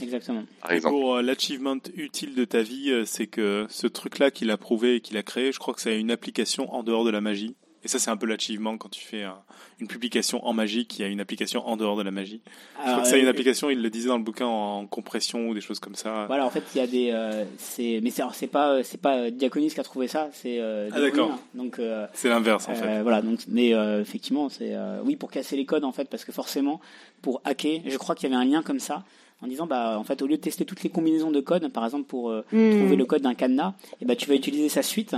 Exactement. 0.00 0.44
par 0.62 0.72
Et 0.72 0.76
exemple. 0.76 0.94
pour 0.94 1.16
euh, 1.16 1.22
l'achievement 1.22 1.76
utile 1.94 2.34
de 2.34 2.44
ta 2.44 2.62
vie, 2.62 2.90
euh, 2.90 3.04
c'est 3.04 3.26
que 3.26 3.66
ce 3.68 3.86
truc-là 3.86 4.30
qu'il 4.30 4.50
a 4.50 4.56
prouvé 4.56 4.96
et 4.96 5.00
qu'il 5.00 5.16
a 5.16 5.22
créé, 5.22 5.52
je 5.52 5.58
crois 5.58 5.74
que 5.74 5.80
ça 5.80 5.90
a 5.90 5.94
une 5.94 6.10
application 6.10 6.72
en 6.74 6.82
dehors 6.82 7.04
de 7.04 7.10
la 7.10 7.20
magie. 7.20 7.54
Et 7.82 7.88
ça, 7.88 7.98
c'est 7.98 8.10
un 8.10 8.16
peu 8.16 8.26
l'achievement 8.26 8.76
quand 8.76 8.90
tu 8.90 9.00
fais 9.02 9.22
un- 9.22 9.38
une 9.80 9.86
publication 9.86 10.44
en 10.46 10.52
magie 10.52 10.86
qui 10.86 11.02
a 11.02 11.06
une 11.06 11.20
application 11.20 11.66
en 11.66 11.76
dehors 11.78 11.96
de 11.96 12.02
la 12.02 12.10
magie. 12.10 12.42
Je 12.84 12.90
crois 12.90 13.02
que 13.02 13.08
ça 13.08 13.14
a 13.16 13.18
une 13.18 13.24
euh, 13.26 13.30
application, 13.30 13.70
il 13.70 13.80
le 13.80 13.88
disait 13.88 14.08
dans 14.08 14.18
le 14.18 14.22
bouquin, 14.22 14.46
en 14.46 14.86
compression 14.86 15.48
ou 15.48 15.54
des 15.54 15.62
choses 15.62 15.80
comme 15.80 15.94
ça. 15.94 16.26
Voilà, 16.26 16.44
en 16.44 16.50
fait, 16.50 16.62
il 16.74 16.78
y 16.78 16.80
a 16.82 16.86
des, 16.86 17.10
euh, 17.12 17.44
c'est, 17.56 18.00
mais 18.02 18.10
c'est, 18.10 18.20
alors, 18.20 18.34
c'est 18.34 18.46
pas, 18.48 18.82
c'est 18.84 19.00
pas 19.00 19.16
euh, 19.16 19.30
Diaconis 19.30 19.70
qui 19.70 19.80
a 19.80 19.82
trouvé 19.82 20.08
ça, 20.08 20.28
c'est 20.32 20.58
euh, 20.60 20.90
Ah, 20.92 21.00
d'accord. 21.00 21.38
Donc, 21.54 21.78
euh, 21.78 22.06
C'est 22.12 22.28
l'inverse, 22.28 22.68
en 22.68 22.72
euh, 22.72 22.74
fait. 22.74 23.02
voilà, 23.02 23.22
donc, 23.22 23.40
mais 23.48 23.72
euh, 23.72 24.02
effectivement, 24.02 24.50
c'est, 24.50 24.74
euh, 24.74 25.00
oui, 25.02 25.16
pour 25.16 25.30
casser 25.30 25.56
les 25.56 25.64
codes, 25.64 25.84
en 25.84 25.92
fait, 25.92 26.04
parce 26.10 26.24
que 26.26 26.32
forcément, 26.32 26.80
pour 27.22 27.40
hacker, 27.44 27.80
je 27.86 27.96
crois 27.96 28.14
qu'il 28.14 28.28
y 28.28 28.32
avait 28.34 28.42
un 28.42 28.46
lien 28.46 28.62
comme 28.62 28.80
ça, 28.80 29.04
en 29.42 29.46
disant, 29.46 29.66
bah, 29.66 29.98
en 29.98 30.04
fait, 30.04 30.20
au 30.20 30.26
lieu 30.26 30.36
de 30.36 30.42
tester 30.42 30.66
toutes 30.66 30.82
les 30.82 30.90
combinaisons 30.90 31.30
de 31.30 31.40
codes, 31.40 31.72
par 31.72 31.86
exemple, 31.86 32.04
pour 32.06 32.28
euh, 32.28 32.44
Hmm. 32.52 32.72
trouver 32.72 32.96
le 32.96 33.06
code 33.06 33.22
d'un 33.22 33.32
cadenas, 33.34 33.72
et 34.02 34.04
ben, 34.04 34.14
tu 34.14 34.28
vas 34.28 34.34
utiliser 34.34 34.68
sa 34.68 34.82
suite. 34.82 35.16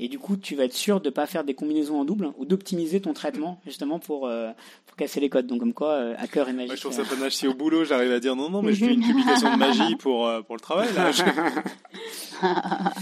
Et 0.00 0.08
du 0.08 0.18
coup, 0.18 0.36
tu 0.36 0.54
vas 0.54 0.64
être 0.64 0.72
sûr 0.74 1.00
de 1.00 1.10
pas 1.10 1.26
faire 1.26 1.42
des 1.44 1.54
combinaisons 1.54 2.00
en 2.00 2.04
double 2.04 2.30
ou 2.38 2.44
d'optimiser 2.44 3.00
ton 3.00 3.12
traitement 3.14 3.60
justement 3.66 3.98
pour, 3.98 4.26
euh, 4.26 4.50
pour 4.86 4.96
casser 4.96 5.18
les 5.20 5.28
codes. 5.28 5.46
Donc 5.48 5.60
comme 5.60 5.72
quoi, 5.74 5.90
euh, 5.94 6.14
hacker 6.18 6.48
et 6.48 6.52
magie. 6.52 6.70
Ouais, 6.70 6.76
je 6.76 6.80
trouve 6.82 6.92
ça 6.92 7.02
panache. 7.04 7.34
Si 7.34 7.46
au 7.48 7.54
boulot, 7.54 7.84
j'arrive 7.84 8.12
à 8.12 8.20
dire 8.20 8.36
non, 8.36 8.48
non, 8.48 8.62
mais 8.62 8.72
je 8.74 8.84
fais 8.84 8.92
une 8.94 9.02
publication 9.02 9.52
de 9.52 9.58
magie 9.58 9.96
pour, 9.96 10.26
euh, 10.26 10.40
pour 10.42 10.54
le 10.56 10.60
travail, 10.60 10.88
là. 10.94 11.10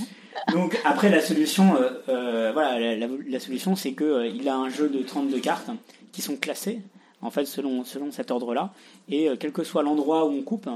Donc 0.52 0.78
après 0.84 1.10
la 1.10 1.20
solution, 1.20 1.74
euh, 1.76 1.90
euh, 2.08 2.50
voilà, 2.52 2.78
la, 2.78 2.96
la- 2.96 3.08
la 3.28 3.40
solution 3.40 3.74
c'est 3.74 3.92
que 3.92 4.04
euh, 4.04 4.26
il 4.28 4.48
a 4.48 4.56
un 4.56 4.68
jeu 4.68 4.88
de 4.88 5.02
32 5.02 5.40
cartes 5.40 5.70
qui 6.12 6.22
sont 6.22 6.36
classées 6.36 6.80
en 7.22 7.30
fait 7.30 7.46
selon 7.46 7.84
selon 7.84 8.10
cet 8.12 8.30
ordre-là 8.30 8.72
et 9.08 9.28
euh, 9.28 9.36
quel 9.38 9.50
que 9.52 9.64
soit 9.64 9.82
l'endroit 9.82 10.24
où 10.26 10.30
on 10.30 10.42
coupe, 10.42 10.68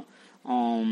en, 0.44 0.84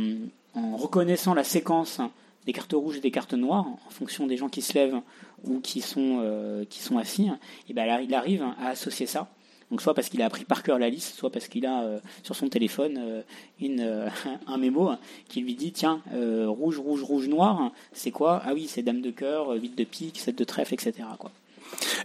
en 0.54 0.76
reconnaissant 0.76 1.34
la 1.34 1.44
séquence 1.44 2.00
des 2.48 2.54
cartes 2.54 2.72
rouges 2.72 2.96
et 2.96 3.00
des 3.00 3.10
cartes 3.10 3.34
noires 3.34 3.66
en 3.66 3.90
fonction 3.90 4.26
des 4.26 4.38
gens 4.38 4.48
qui 4.48 4.62
se 4.62 4.72
lèvent 4.72 5.02
ou 5.44 5.60
qui 5.60 5.82
sont 5.82 6.20
euh, 6.22 6.64
qui 6.64 6.80
sont 6.80 6.96
assis, 6.96 7.28
et 7.68 7.74
ben 7.74 8.00
il 8.02 8.14
arrive 8.14 8.42
à 8.58 8.68
associer 8.68 9.04
ça. 9.04 9.28
Donc 9.70 9.82
soit 9.82 9.92
parce 9.92 10.08
qu'il 10.08 10.22
a 10.22 10.24
appris 10.24 10.46
par 10.46 10.62
cœur 10.62 10.78
la 10.78 10.88
liste, 10.88 11.14
soit 11.14 11.28
parce 11.30 11.46
qu'il 11.46 11.66
a 11.66 11.82
euh, 11.82 12.00
sur 12.22 12.34
son 12.34 12.48
téléphone 12.48 12.96
euh, 12.98 13.22
une, 13.60 14.10
un 14.46 14.56
mémo 14.56 14.92
qui 15.28 15.42
lui 15.42 15.54
dit 15.56 15.72
tiens 15.72 16.00
rouge 16.46 16.78
rouge 16.78 17.02
rouge 17.02 17.28
noir 17.28 17.70
c'est 17.92 18.12
quoi? 18.12 18.40
Ah 18.46 18.54
oui 18.54 18.66
c'est 18.66 18.82
dame 18.82 19.02
de 19.02 19.10
cœur, 19.10 19.50
8 19.50 19.76
de 19.76 19.84
pique, 19.84 20.18
7 20.18 20.34
de 20.34 20.44
trèfle 20.44 20.72
etc 20.72 20.92
quoi. 21.18 21.30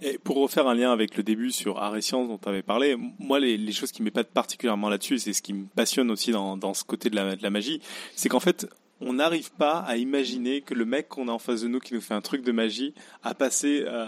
Et 0.01 0.17
pour 0.17 0.35
refaire 0.35 0.67
un 0.67 0.75
lien 0.75 0.91
avec 0.91 1.15
le 1.15 1.23
début 1.23 1.51
sur 1.51 1.79
art 1.79 1.95
et 1.95 2.01
sciences 2.01 2.27
dont 2.27 2.37
tu 2.37 2.49
avais 2.49 2.63
parlé, 2.63 2.97
moi, 3.17 3.39
les, 3.39 3.71
choses 3.71 3.93
qui 3.93 4.03
m'épatent 4.03 4.33
particulièrement 4.33 4.89
là-dessus, 4.89 5.19
c'est 5.19 5.31
ce 5.31 5.41
qui 5.41 5.53
me 5.53 5.67
passionne 5.67 6.11
aussi 6.11 6.31
dans, 6.31 6.57
dans 6.57 6.73
ce 6.73 6.83
côté 6.83 7.09
de 7.09 7.15
la, 7.15 7.37
de 7.37 7.41
la 7.41 7.49
magie, 7.49 7.79
c'est 8.13 8.27
qu'en 8.27 8.41
fait, 8.41 8.67
on 9.01 9.13
n'arrive 9.13 9.51
pas 9.51 9.79
à 9.79 9.97
imaginer 9.97 10.61
que 10.61 10.73
le 10.73 10.85
mec 10.85 11.09
qu'on 11.09 11.27
a 11.27 11.31
en 11.31 11.39
face 11.39 11.61
de 11.61 11.67
nous 11.67 11.79
qui 11.79 11.93
nous 11.93 12.01
fait 12.01 12.13
un 12.13 12.21
truc 12.21 12.43
de 12.43 12.51
magie 12.51 12.93
a 13.23 13.33
passé 13.33 13.83
euh, 13.85 14.05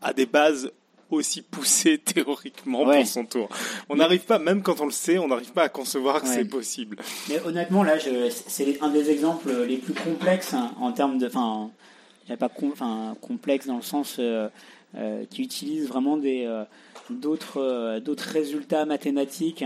à, 0.00 0.12
des 0.12 0.26
bases 0.26 0.70
aussi 1.10 1.42
poussées 1.42 1.98
théoriquement 2.04 2.84
Ouais. 2.84 2.98
pour 2.98 3.06
son 3.06 3.24
tour. 3.26 3.48
On 3.88 3.96
n'arrive 3.96 4.24
pas, 4.24 4.38
même 4.38 4.62
quand 4.62 4.80
on 4.80 4.86
le 4.86 4.92
sait, 4.92 5.18
on 5.18 5.28
n'arrive 5.28 5.52
pas 5.52 5.64
à 5.64 5.68
concevoir 5.68 6.22
que 6.22 6.26
Ouais. 6.28 6.34
c'est 6.34 6.44
possible. 6.44 6.96
Mais 7.28 7.40
honnêtement, 7.44 7.82
là, 7.82 7.94
c'est 8.30 8.80
un 8.82 8.88
des 8.90 9.10
exemples 9.10 9.52
les 9.66 9.76
plus 9.78 9.94
complexes 9.94 10.54
hein, 10.54 10.72
en 10.80 10.92
termes 10.92 11.18
de. 11.18 11.26
Enfin, 11.26 11.70
pas 12.38 12.48
com- 12.48 12.72
complexe 13.20 13.66
dans 13.66 13.76
le 13.76 13.82
sens 13.82 14.16
euh, 14.18 14.48
euh, 14.96 15.24
qui 15.28 15.42
utilise 15.42 15.86
vraiment 15.88 16.16
des 16.16 16.46
d'autres 17.10 17.98
d'autres 17.98 18.28
résultats 18.30 18.84
mathématiques. 18.86 19.64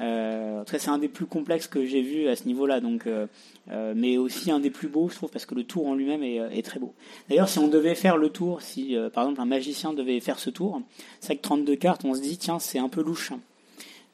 Euh, 0.00 0.62
c'est 0.66 0.88
un 0.88 0.98
des 0.98 1.08
plus 1.08 1.26
complexes 1.26 1.66
que 1.66 1.84
j'ai 1.84 2.02
vu 2.02 2.28
à 2.28 2.36
ce 2.36 2.44
niveau-là. 2.44 2.80
Donc, 2.80 3.06
euh, 3.06 3.26
euh, 3.70 3.94
mais 3.96 4.18
aussi 4.18 4.50
un 4.50 4.60
des 4.60 4.70
plus 4.70 4.88
beaux, 4.88 5.08
je 5.08 5.14
trouve, 5.16 5.30
parce 5.30 5.46
que 5.46 5.54
le 5.54 5.64
tour 5.64 5.86
en 5.86 5.94
lui-même 5.94 6.22
est, 6.22 6.62
très 6.62 6.78
beau. 6.78 6.94
D'ailleurs, 7.28 7.48
si 7.48 7.58
on 7.58 7.68
devait 7.68 7.94
faire 7.94 8.16
le 8.16 8.28
tour, 8.28 8.62
si 8.62 8.96
par 9.14 9.24
exemple 9.24 9.40
un 9.40 9.46
magicien 9.46 9.92
devait 9.92 10.20
faire 10.20 10.38
ce 10.38 10.50
tour, 10.50 10.82
c'est 11.20 11.32
avec 11.32 11.42
32 11.42 11.76
cartes, 11.76 12.04
on 12.04 12.14
se 12.14 12.20
dit 12.20 12.36
tiens, 12.36 12.58
c'est 12.58 12.78
un 12.78 12.88
peu 12.88 13.02
louche 13.02 13.32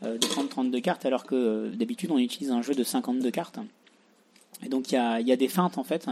euh, 0.05 0.19
de 0.19 0.27
prendre 0.27 0.49
32 0.49 0.81
cartes, 0.81 1.07
alors 1.07 1.25
que 1.25 1.69
d'habitude 1.75 2.11
on 2.11 2.19
utilise 2.19 2.51
un 2.51 2.63
jeu 2.63 2.75
de 2.75 2.85
52 2.85 3.31
cartes. 3.31 3.59
Et 4.65 4.69
donc 4.69 4.93
il 4.93 4.95
y 4.95 4.99
a, 4.99 5.21
y 5.21 5.33
a 5.33 5.37
des 5.37 5.49
feintes 5.49 5.79
en 5.79 5.85
fait, 5.85 6.09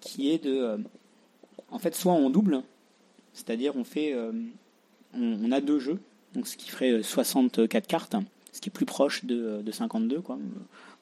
qui 0.00 0.30
est 0.30 0.44
de, 0.44 0.78
en 1.70 1.78
fait, 1.78 1.94
soit 1.94 2.12
on 2.12 2.28
double, 2.28 2.62
c'est-à-dire 3.32 3.74
on 3.76 3.84
fait, 3.84 4.14
on, 5.14 5.38
on 5.42 5.52
a 5.52 5.60
deux 5.60 5.78
jeux, 5.78 5.98
donc 6.34 6.46
ce 6.48 6.56
qui 6.56 6.68
ferait 6.70 6.90
euh, 6.90 7.02
64 7.02 7.86
cartes, 7.86 8.16
ce 8.54 8.60
qui 8.60 8.68
est 8.68 8.72
plus 8.72 8.86
proche 8.86 9.24
de, 9.24 9.60
de 9.62 9.72
52 9.72 10.20
quoi. 10.20 10.38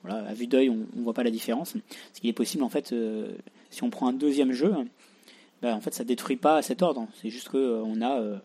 Voilà, 0.03 0.27
à 0.27 0.35
vue 0.35 0.47
d'œil 0.47 0.70
on, 0.70 0.87
on 0.97 1.03
voit 1.03 1.12
pas 1.12 1.23
la 1.23 1.31
différence. 1.31 1.74
Ce 2.15 2.20
qui 2.20 2.29
est 2.29 2.33
possible 2.33 2.65
en 2.65 2.70
fait, 2.70 2.93
euh, 2.93 3.31
si 3.70 3.85
on 3.85 3.91
prend 3.91 4.09
un 4.09 4.15
deuxième 4.15 4.53
jeu, 4.53 4.74
ben, 5.61 5.74
en 5.74 5.81
fait 5.81 5.95
ça 5.95 6.03
détruit 6.03 6.37
pas 6.37 6.62
cet 6.62 6.83
ordre. 6.83 7.07
C'est 7.20 7.29
juste 7.29 7.51
que 7.51 7.59
euh, 7.59 8.01
a 8.01 8.19
euh, 8.19 8.39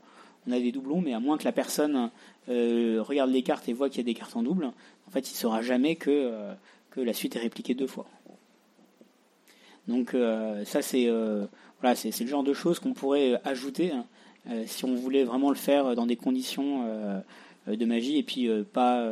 on 0.45 0.51
a 0.51 0.59
des 0.59 0.73
doublons, 0.73 1.01
mais 1.01 1.13
à 1.13 1.19
moins 1.19 1.37
que 1.37 1.45
la 1.45 1.51
personne 1.51 2.09
regarde 2.47 3.31
les 3.31 3.43
cartes 3.43 3.67
et 3.67 3.73
voit 3.73 3.89
qu'il 3.89 3.97
y 3.97 4.01
a 4.01 4.05
des 4.05 4.13
cartes 4.13 4.37
en 4.37 4.43
double, 4.43 4.65
en 4.65 5.11
fait, 5.11 5.29
il 5.29 5.33
ne 5.33 5.37
saura 5.37 5.61
jamais 5.61 5.97
que, 5.97 6.31
la 6.95 7.13
suite 7.13 7.35
est 7.35 7.39
répliquée 7.39 7.73
deux 7.73 7.87
fois. 7.87 8.07
Donc 9.89 10.15
ça, 10.63 10.81
c'est 10.81 11.07
le 11.07 11.49
genre 12.27 12.43
de 12.43 12.53
choses 12.53 12.79
qu'on 12.79 12.93
pourrait 12.93 13.41
ajouter 13.43 13.91
hein, 13.91 14.05
si 14.67 14.85
on 14.85 14.95
voulait 14.95 15.25
vraiment 15.25 15.49
le 15.49 15.57
faire 15.57 15.95
dans 15.95 16.05
des 16.05 16.15
conditions 16.15 16.85
de 17.67 17.85
magie 17.85 18.17
et 18.17 18.23
puis 18.23 18.49
pas, 18.73 19.05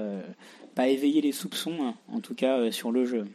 pas 0.76 0.88
éveiller 0.88 1.22
les 1.22 1.32
soupçons, 1.32 1.78
hein, 1.82 1.96
en 2.12 2.20
tout 2.20 2.36
cas 2.36 2.72
sur 2.72 2.92
le 2.92 3.06
jeu. 3.06 3.26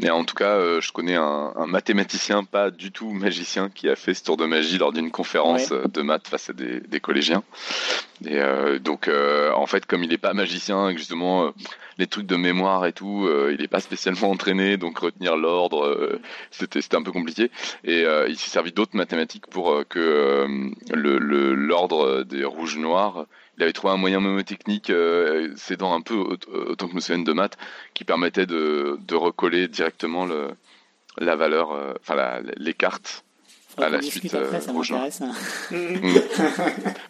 Mais 0.00 0.10
en 0.10 0.24
tout 0.24 0.34
cas, 0.34 0.56
euh, 0.56 0.80
je 0.80 0.92
connais 0.92 1.16
un, 1.16 1.66
mathématicien, 1.66 2.44
pas 2.44 2.70
du 2.70 2.92
tout 2.92 3.10
magicien, 3.10 3.68
qui 3.68 3.88
a 3.88 3.96
fait 3.96 4.14
ce 4.14 4.24
tour 4.24 4.36
de 4.36 4.46
magie 4.46 4.78
lors 4.78 4.92
d'une 4.92 5.10
conférence 5.10 5.72
euh, 5.72 5.86
de 5.88 6.02
maths 6.02 6.28
face 6.28 6.50
à 6.50 6.52
des, 6.52 7.00
collégiens. 7.00 7.42
Et 8.24 8.38
euh, 8.38 8.78
donc, 8.78 9.08
en 9.08 9.66
fait, 9.66 9.86
comme 9.86 10.02
il 10.04 10.10
n'est 10.10 10.18
pas 10.18 10.34
magicien, 10.34 10.92
justement, 10.96 11.52
les 11.98 12.06
trucs 12.06 12.26
de 12.26 12.36
mémoire 12.36 12.86
et 12.86 12.92
tout, 12.92 13.28
il 13.50 13.60
n'est 13.60 13.68
pas 13.68 13.80
spécialement 13.80 14.30
entraîné, 14.30 14.76
donc 14.76 14.98
retenir 14.98 15.36
l'ordre, 15.36 16.18
c'était 16.50 16.96
un 16.96 17.02
peu 17.02 17.12
compliqué. 17.12 17.50
Et 17.84 18.04
il 18.28 18.36
s'est 18.36 18.50
servi 18.50 18.72
d'autres 18.72 18.96
mathématiques 18.96 19.46
pour 19.46 19.82
que 19.88 20.46
l'ordre 20.92 22.24
des 22.24 22.44
rouges-noirs 22.44 23.26
il 23.58 23.62
avait 23.62 23.72
trouvé 23.72 23.92
un 23.92 23.96
moyen 23.96 24.20
mémotechnique, 24.20 24.90
euh, 24.90 25.54
dans 25.78 25.92
un 25.92 26.00
peu 26.00 26.14
autant 26.14 26.88
que 26.88 26.94
nous 26.94 27.24
de 27.24 27.32
maths, 27.32 27.58
qui 27.92 28.04
permettait 28.04 28.46
de, 28.46 28.98
de 29.06 29.14
recoller 29.14 29.68
directement 29.68 30.24
le, 30.24 30.50
la 31.18 31.36
valeur, 31.36 31.72
euh, 31.72 31.92
enfin 32.00 32.40
les 32.56 32.74
cartes 32.74 33.24
à 33.76 33.88
la 33.88 34.02
suite 34.02 34.34
après, 34.34 34.60
ça 34.60 34.72
m'intéresse. 34.72 35.20
Hein. 35.20 35.32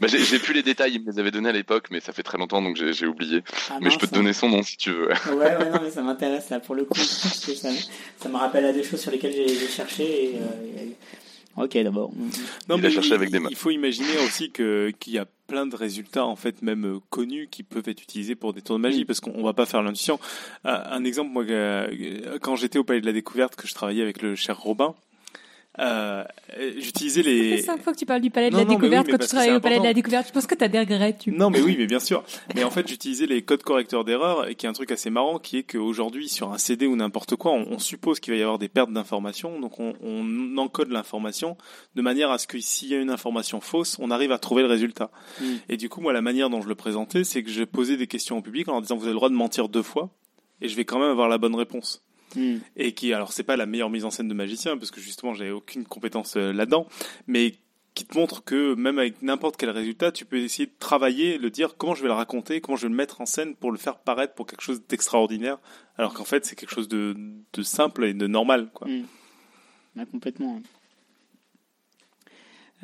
bah, 0.01 0.07
j'ai 0.07 0.39
plus 0.39 0.55
les 0.55 0.63
détails, 0.63 0.95
il 0.95 1.05
me 1.05 1.13
les 1.13 1.19
avait 1.19 1.31
donnés 1.31 1.49
à 1.49 1.53
l'époque, 1.53 1.87
mais 1.91 2.01
ça 2.01 2.13
fait 2.13 2.23
très 2.23 2.39
longtemps 2.39 2.63
donc 2.63 2.77
j'ai 2.77 3.07
oublié. 3.07 3.43
Ah, 3.71 3.79
mais 3.81 3.91
je 3.91 3.99
peux 3.99 4.07
te 4.07 4.15
donner 4.15 4.33
son 4.33 4.49
nom 4.49 4.63
si 4.63 4.77
tu 4.77 4.91
veux. 4.91 5.09
ouais, 5.09 5.35
ouais, 5.57 5.71
non, 5.71 5.81
mais 5.83 5.91
ça 5.91 6.03
m'intéresse 6.03 6.51
là 6.51 6.61
pour 6.61 6.75
le 6.75 6.85
coup. 6.85 6.95
ça, 6.99 7.71
ça, 8.19 8.29
me 8.29 8.37
rappelle 8.37 8.67
à 8.67 8.73
des 8.73 8.83
choses 8.83 9.01
sur 9.01 9.11
lesquelles 9.11 9.33
j'ai 9.33 9.69
cherché 9.69 10.35
et, 10.35 10.37
euh, 10.37 10.85
Ok, 11.63 11.77
d'abord. 11.79 12.13
Non, 12.69 12.77
il 12.77 12.83
mais 12.83 12.91
cherché 12.91 13.15
avec 13.15 13.31
des 13.31 13.41
mains. 13.41 13.49
Il 13.51 13.57
faut 13.57 13.71
imaginer 13.71 14.17
aussi 14.25 14.51
que 14.51 14.93
qu'il 14.99 15.13
y 15.13 15.19
a 15.19 15.27
plein 15.47 15.67
de 15.67 15.75
résultats 15.75 16.27
en 16.27 16.37
fait 16.37 16.63
même 16.63 16.85
euh, 16.85 16.99
connus 17.11 17.49
qui 17.51 17.63
peuvent 17.63 17.89
être 17.89 18.03
utilisés 18.03 18.35
pour 18.35 18.53
des 18.53 18.61
tours 18.61 18.77
de 18.77 18.83
magie 18.83 19.05
parce 19.05 19.21
qu'on 19.21 19.43
va 19.43 19.55
pas 19.55 19.67
faire 19.67 19.83
l'intuition. 19.83 20.21
Euh, 20.67 20.79
un 20.91 21.05
exemple, 21.05 21.31
moi, 21.33 21.45
euh, 21.45 22.39
quand 22.41 22.55
j'étais 22.55 22.79
au 22.79 22.85
Palais 22.85 23.01
de 23.01 23.07
la 23.07 23.13
Découverte, 23.13 23.57
que 23.57 23.67
je 23.67 23.75
travaillais 23.75 24.03
avec 24.03 24.23
le 24.23 24.35
cher 24.37 24.59
Robin, 24.59 24.95
euh, 25.81 26.25
j'utilisais 26.79 27.23
les. 27.23 27.59
C'est 27.59 27.65
cinq 27.65 27.83
fois 27.83 27.93
que 27.93 27.99
tu 27.99 28.07
parles 28.07 28.21
du 28.21 28.31
palais 28.31 28.51
de 28.51 28.57
la 28.57 28.65
découverte 28.65 29.09
quand 29.09 29.19
tu 29.19 29.29
travailles 29.29 29.53
au 29.53 29.61
palais 29.61 29.79
de 29.79 29.85
la 29.85 29.95
découverte. 29.95 30.27
Je 30.29 30.33
pense 30.33 30.47
que 30.47 30.55
tu 30.55 30.65
as 30.65 30.69
des 30.69 30.81
regrets. 30.81 31.17
Tu... 31.17 31.31
Non, 31.31 31.51
mais 31.51 31.61
oui, 31.61 31.77
mais 31.79 31.87
bien 31.87 32.01
sûr. 32.01 32.25
Mais 32.55 32.65
en 32.65 32.71
fait, 32.71 32.89
j'utilisais 32.89 33.27
les 33.27 33.43
codes 33.43 33.63
correcteurs 33.63 34.05
d'erreur, 34.05 34.49
et 34.49 34.55
qui 34.55 34.67
est 34.67 34.69
un 34.69 34.73
truc 34.73 34.91
assez 34.91 35.11
marrant, 35.11 35.39
qui 35.39 35.59
est 35.59 35.63
qu'aujourd'hui, 35.63 36.29
sur 36.29 36.53
un 36.53 36.59
CD 36.59 36.87
ou 36.87 36.97
n'importe 36.97 37.37
quoi, 37.37 37.53
on, 37.53 37.79
suppose 37.79 38.19
qu'il 38.19 38.33
va 38.33 38.39
y 38.39 38.43
avoir 38.43 38.59
des 38.59 38.69
pertes 38.69 38.93
d'informations, 38.93 39.61
donc 39.61 39.79
on, 39.79 39.95
on 40.03 40.59
encode 40.59 40.91
l'information 40.91 41.57
de 41.95 42.03
manière 42.03 42.31
à 42.31 42.39
ce 42.39 42.49
que 42.49 42.59
s'il 42.59 42.89
y 42.89 42.95
a 42.95 42.99
une 42.99 43.11
information 43.11 43.61
fausse, 43.61 43.97
on 44.01 44.11
arrive 44.11 44.33
à 44.33 44.39
trouver 44.39 44.63
le 44.63 44.69
résultat. 44.69 45.11
Mm. 45.41 45.45
Et 45.69 45.77
du 45.77 45.89
coup, 45.89 46.01
moi, 46.01 46.13
la 46.13 46.23
manière 46.23 46.51
dont 46.51 46.61
je 46.61 46.69
le 46.69 46.75
présentais, 46.75 47.23
c'est 47.23 47.43
que 47.45 47.51
je 47.51 47.63
posais 47.63 47.97
des 47.97 48.09
questions 48.09 48.39
au 48.39 48.43
public 48.43 48.69
en 48.69 48.73
leur 48.73 48.83
disant 48.83 48.97
vous 48.97 49.05
avez 49.05 49.13
le 49.13 49.17
droit 49.17 49.29
de 49.29 49.35
mentir 49.35 49.69
deux 49.69 49.83
fois, 49.83 50.11
et 50.61 50.69
je 50.69 50.75
vais 50.75 50.85
quand 50.85 50.99
même 50.99 51.11
avoir 51.11 51.29
la 51.29 51.39
bonne 51.39 51.55
réponse. 51.55 52.05
Hmm. 52.37 52.59
Et 52.77 52.93
qui, 52.93 53.13
alors, 53.13 53.33
c'est 53.33 53.43
pas 53.43 53.57
la 53.57 53.67
meilleure 53.67 53.91
mise 53.91 54.05
en 54.05 54.11
scène 54.11 54.29
de 54.29 54.35
magicien, 54.35 54.77
parce 54.77 54.91
que 54.91 55.01
justement, 55.01 55.35
j'avais 55.35 55.51
aucune 55.51 55.85
compétence 55.85 56.37
euh, 56.37 56.53
là-dedans, 56.53 56.87
mais 57.27 57.55
qui 57.95 58.05
te 58.05 58.17
montre 58.17 58.45
que 58.45 58.75
même 58.75 58.99
avec 58.99 59.23
n'importe 59.23 59.57
quel 59.57 59.71
résultat, 59.71 60.13
tu 60.13 60.25
peux 60.25 60.39
essayer 60.39 60.67
de 60.67 60.75
travailler, 60.79 61.39
le 61.39 61.51
dire, 61.51 61.77
comment 61.77 61.95
je 61.95 62.03
vais 62.03 62.09
le 62.09 62.15
raconter, 62.15 62.61
comment 62.61 62.77
je 62.77 62.83
vais 62.83 62.91
le 62.91 62.95
mettre 62.95 63.21
en 63.21 63.27
scène 63.27 63.57
pour 63.57 63.73
le 63.73 63.79
faire 63.79 63.99
paraître 63.99 64.35
pour 64.35 64.47
quelque 64.47 64.61
chose 64.61 64.83
d'extraordinaire, 64.87 65.59
alors 65.97 66.15
qu'en 66.15 66.25
fait, 66.25 66.45
c'est 66.45 66.55
quelque 66.55 66.73
chose 66.73 66.89
de, 66.89 67.17
de, 67.53 67.63
simple 67.63 68.05
et 68.05 68.15
de 68.15 68.27
normal, 68.27 68.71
quoi. 68.73 68.87
Hmm. 68.87 70.05
complètement. 70.13 70.61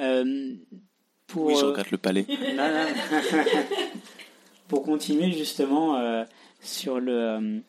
Euh, 0.00 0.54
pour, 1.28 1.46
oui, 1.46 1.54
je 1.54 1.64
euh, 1.64 1.68
regrette 1.68 1.92
le 1.92 1.98
palais. 1.98 2.26
pour 4.68 4.82
continuer 4.82 5.30
justement 5.30 6.26
sur 6.60 6.98
le 6.98 7.62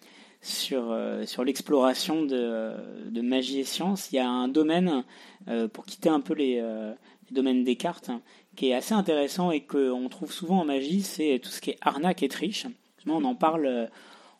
sur, 0.46 0.92
euh, 0.92 1.26
sur 1.26 1.44
l'exploration 1.44 2.24
de, 2.24 2.72
de, 3.10 3.22
magie 3.22 3.60
et 3.60 3.64
science. 3.64 4.10
Il 4.12 4.16
y 4.16 4.20
a 4.20 4.30
un 4.30 4.48
domaine, 4.48 5.04
euh, 5.48 5.68
pour 5.68 5.86
quitter 5.86 6.10
un 6.10 6.22
peu 6.22 6.36
les, 6.36 6.60
euh, 6.62 6.94
les, 7.30 7.36
domaines 7.36 7.64
des 7.64 7.76
cartes, 7.76 8.12
qui 8.56 8.70
est 8.70 8.76
assez 8.76 8.94
intéressant 8.94 9.50
et 9.52 9.62
qu'on 9.62 10.08
trouve 10.08 10.32
souvent 10.32 10.60
en 10.60 10.66
magie, 10.66 11.02
c'est 11.02 11.40
tout 11.44 11.50
ce 11.50 11.62
qui 11.62 11.72
est 11.72 11.78
arnaque 11.82 12.22
et 12.22 12.30
triche. 12.30 12.68
On 13.08 13.24
en 13.24 13.36
parle. 13.36 13.90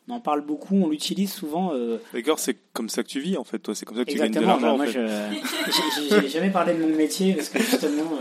On 0.08 0.14
en 0.14 0.20
parle 0.20 0.42
beaucoup, 0.42 0.76
on 0.76 0.88
l'utilise 0.88 1.32
souvent. 1.32 1.72
D'accord, 2.12 2.38
c'est 2.38 2.56
comme 2.72 2.88
ça 2.88 3.02
que 3.02 3.08
tu 3.08 3.18
vis 3.18 3.36
en 3.36 3.42
fait, 3.42 3.58
toi. 3.58 3.74
C'est 3.74 3.84
comme 3.84 3.96
ça 3.96 4.04
que 4.04 4.10
tu 4.12 4.16
gagnes 4.16 4.32
de 4.32 4.38
l'argent. 4.38 4.76
Moi, 4.76 4.86
je 4.86 6.20
n'ai 6.20 6.28
jamais 6.28 6.50
parlé 6.50 6.74
de 6.74 6.78
mon 6.80 6.94
métier 6.94 7.34
parce 7.34 7.48
que 7.48 7.58
justement, 7.58 8.12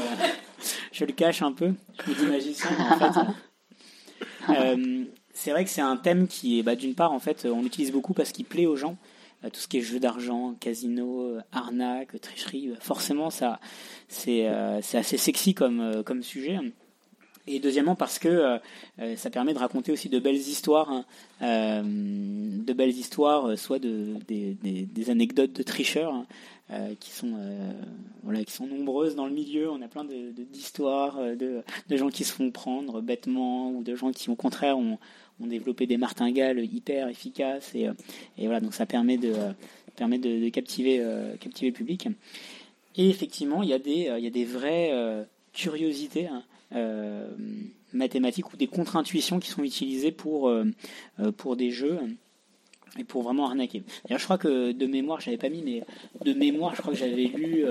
je 0.91 1.05
le 1.05 1.13
cache 1.13 1.43
un 1.43 1.51
peu. 1.51 1.73
Je 2.03 2.09
me 2.09 2.15
dis 2.15 2.25
magicien, 2.25 2.71
en 2.79 2.97
fait 2.97 3.19
c'est 5.35 5.51
vrai 5.51 5.65
que 5.65 5.69
c'est 5.69 5.81
un 5.81 5.97
thème 5.97 6.27
qui 6.27 6.57
est, 6.59 6.63
bah, 6.63 6.75
d'une 6.75 6.95
part, 6.95 7.11
en 7.11 7.19
fait, 7.19 7.45
on 7.45 7.61
l'utilise 7.61 7.91
beaucoup 7.91 8.13
parce 8.13 8.31
qu'il 8.31 8.45
plaît 8.45 8.65
aux 8.65 8.77
gens. 8.77 8.97
Euh, 9.43 9.49
tout 9.49 9.59
ce 9.59 9.67
qui 9.67 9.77
est 9.77 9.81
jeu 9.81 9.99
d'argent, 9.99 10.55
casino, 10.59 11.21
euh, 11.21 11.41
arnaque, 11.51 12.19
tricherie, 12.21 12.69
euh, 12.69 12.75
forcément, 12.79 13.29
ça, 13.29 13.59
c'est, 14.07 14.49
c'est 14.81 14.97
assez 14.97 15.17
sexy 15.17 15.53
comme, 15.53 16.03
comme 16.03 16.23
sujet. 16.23 16.57
Et 17.47 17.59
deuxièmement 17.59 17.95
parce 17.95 18.17
que 18.17 18.59
ça 19.15 19.29
permet 19.29 19.53
de 19.53 19.59
raconter 19.59 19.91
aussi 19.91 20.09
de 20.09 20.17
belles 20.17 20.35
histoires, 20.35 20.91
hein. 20.91 21.05
de 21.41 22.73
belles 22.73 22.97
histoires, 22.97 23.55
soit 23.57 23.77
de, 23.77 24.15
des, 24.27 25.09
anecdotes 25.11 25.53
de 25.53 25.61
tricheurs 25.61 26.25
hein, 26.71 26.87
qui 26.99 27.11
sont 27.11 27.37
voilà 28.23 28.43
qui 28.43 28.51
sont 28.51 28.65
nombreuses 28.65 29.15
dans 29.15 29.27
le 29.27 29.33
milieu. 29.33 29.69
On 29.69 29.79
a 29.83 29.87
plein 29.87 30.05
d'histoires 30.05 31.19
de, 31.19 31.61
de, 31.87 31.97
gens 31.97 32.09
qui 32.09 32.23
se 32.23 32.33
font 32.33 32.49
prendre 32.49 33.01
bêtement 33.01 33.69
ou 33.69 33.83
de 33.83 33.95
gens 33.95 34.11
qui 34.11 34.31
au 34.31 34.35
contraire 34.35 34.79
ont, 34.79 34.97
ont 35.41 35.47
développé 35.47 35.85
des 35.87 35.97
martingales 35.97 36.59
hyper 36.59 37.07
efficaces 37.09 37.73
et, 37.75 37.87
euh, 37.87 37.93
et 38.37 38.45
voilà 38.45 38.61
donc 38.61 38.73
ça 38.73 38.85
permet 38.85 39.17
de 39.17 39.33
permet 39.95 40.17
de, 40.17 40.49
captiver 40.49 40.99
euh, 40.99 41.35
captiver 41.37 41.69
le 41.69 41.75
public 41.75 42.07
et 42.95 43.09
effectivement 43.09 43.63
il 43.63 43.69
y 43.69 43.73
a 43.73 43.79
des 43.79 44.11
il 44.17 44.23
y 44.23 44.27
a 44.27 44.31
des 44.31 44.45
vraies 44.45 44.89
euh, 44.91 45.23
curiosités 45.53 46.27
hein, 46.27 46.43
mathématiques 47.93 48.53
ou 48.53 48.57
des 48.57 48.67
contre-intuitions 48.67 49.39
qui 49.39 49.49
sont 49.49 49.63
utilisées 49.63 50.11
pour 50.11 50.51
pour 51.37 51.55
des 51.55 51.71
jeux 51.71 51.99
et 52.97 53.03
pour 53.03 53.23
vraiment 53.23 53.47
arnaquer. 53.47 53.83
D'ailleurs, 54.05 54.19
je 54.19 54.23
crois 54.23 54.37
que 54.37 54.71
de 54.71 54.85
mémoire, 54.85 55.19
j'avais 55.19 55.37
pas 55.37 55.49
mis, 55.49 55.61
mais 55.61 55.83
de 56.23 56.33
mémoire, 56.33 56.75
je 56.75 56.81
crois 56.81 56.93
que 56.93 56.99
j'avais 56.99 57.25
lu 57.25 57.63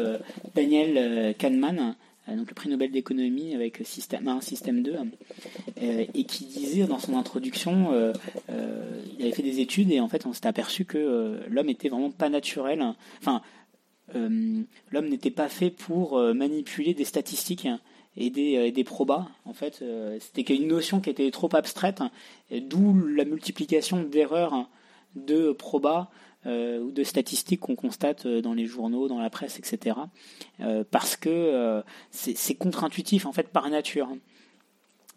Daniel 0.55 1.35
Kahneman, 1.37 1.97
euh, 2.29 2.37
donc 2.37 2.49
le 2.49 2.55
prix 2.55 2.69
Nobel 2.69 2.91
d'économie 2.91 3.55
avec 3.55 3.81
système 3.85 4.29
1, 4.29 4.41
système 4.41 4.83
2, 4.83 4.97
euh, 5.83 6.05
et 6.15 6.25
qui 6.25 6.45
disait 6.47 6.87
dans 6.87 6.99
son 6.99 7.17
introduction, 7.17 7.93
euh, 7.93 8.13
il 9.19 9.25
avait 9.25 9.33
fait 9.35 9.43
des 9.43 9.61
études 9.61 9.91
et 9.91 10.01
en 10.01 10.09
fait 10.09 10.27
on 10.27 10.33
s'était 10.33 10.49
aperçu 10.49 10.85
que 10.85 11.41
l'homme 11.49 11.69
était 11.69 11.89
vraiment 11.89 12.11
pas 12.11 12.29
naturel. 12.29 12.83
Enfin, 13.21 13.43
l'homme 14.15 15.09
n'était 15.09 15.31
pas 15.31 15.49
fait 15.49 15.71
pour 15.71 16.19
manipuler 16.35 16.95
des 16.95 17.05
statistiques 17.05 17.69
et 18.17 18.31
des, 18.31 18.85
probas. 18.85 19.27
En 19.45 19.53
fait, 19.53 19.83
c'était 20.21 20.55
une 20.55 20.69
notion 20.69 21.01
qui 21.01 21.11
était 21.11 21.31
trop 21.31 21.49
abstraite, 21.55 22.03
d'où 22.51 22.95
la 23.07 23.25
multiplication 23.25 24.03
d'erreurs 24.03 24.69
de 25.17 25.53
probas 25.53 26.09
euh, 26.47 26.79
ou 26.81 26.91
de 26.91 27.05
statistiques 27.05 27.61
qu'on 27.61 27.75
constate 27.75 28.27
euh, 28.27 28.43
dans 28.43 28.53
les 28.53 28.67
journaux, 28.67 29.09
dans 29.09 29.19
la 29.19 29.31
presse, 29.31 29.59
etc. 29.59 29.97
Euh, 30.61 30.85
parce 30.91 31.17
que 31.17 31.83
c'est 32.11 32.55
contre-intuitif 32.55 33.25
en 33.25 33.33
fait 33.33 33.49
par 33.49 33.71
nature. 33.71 34.09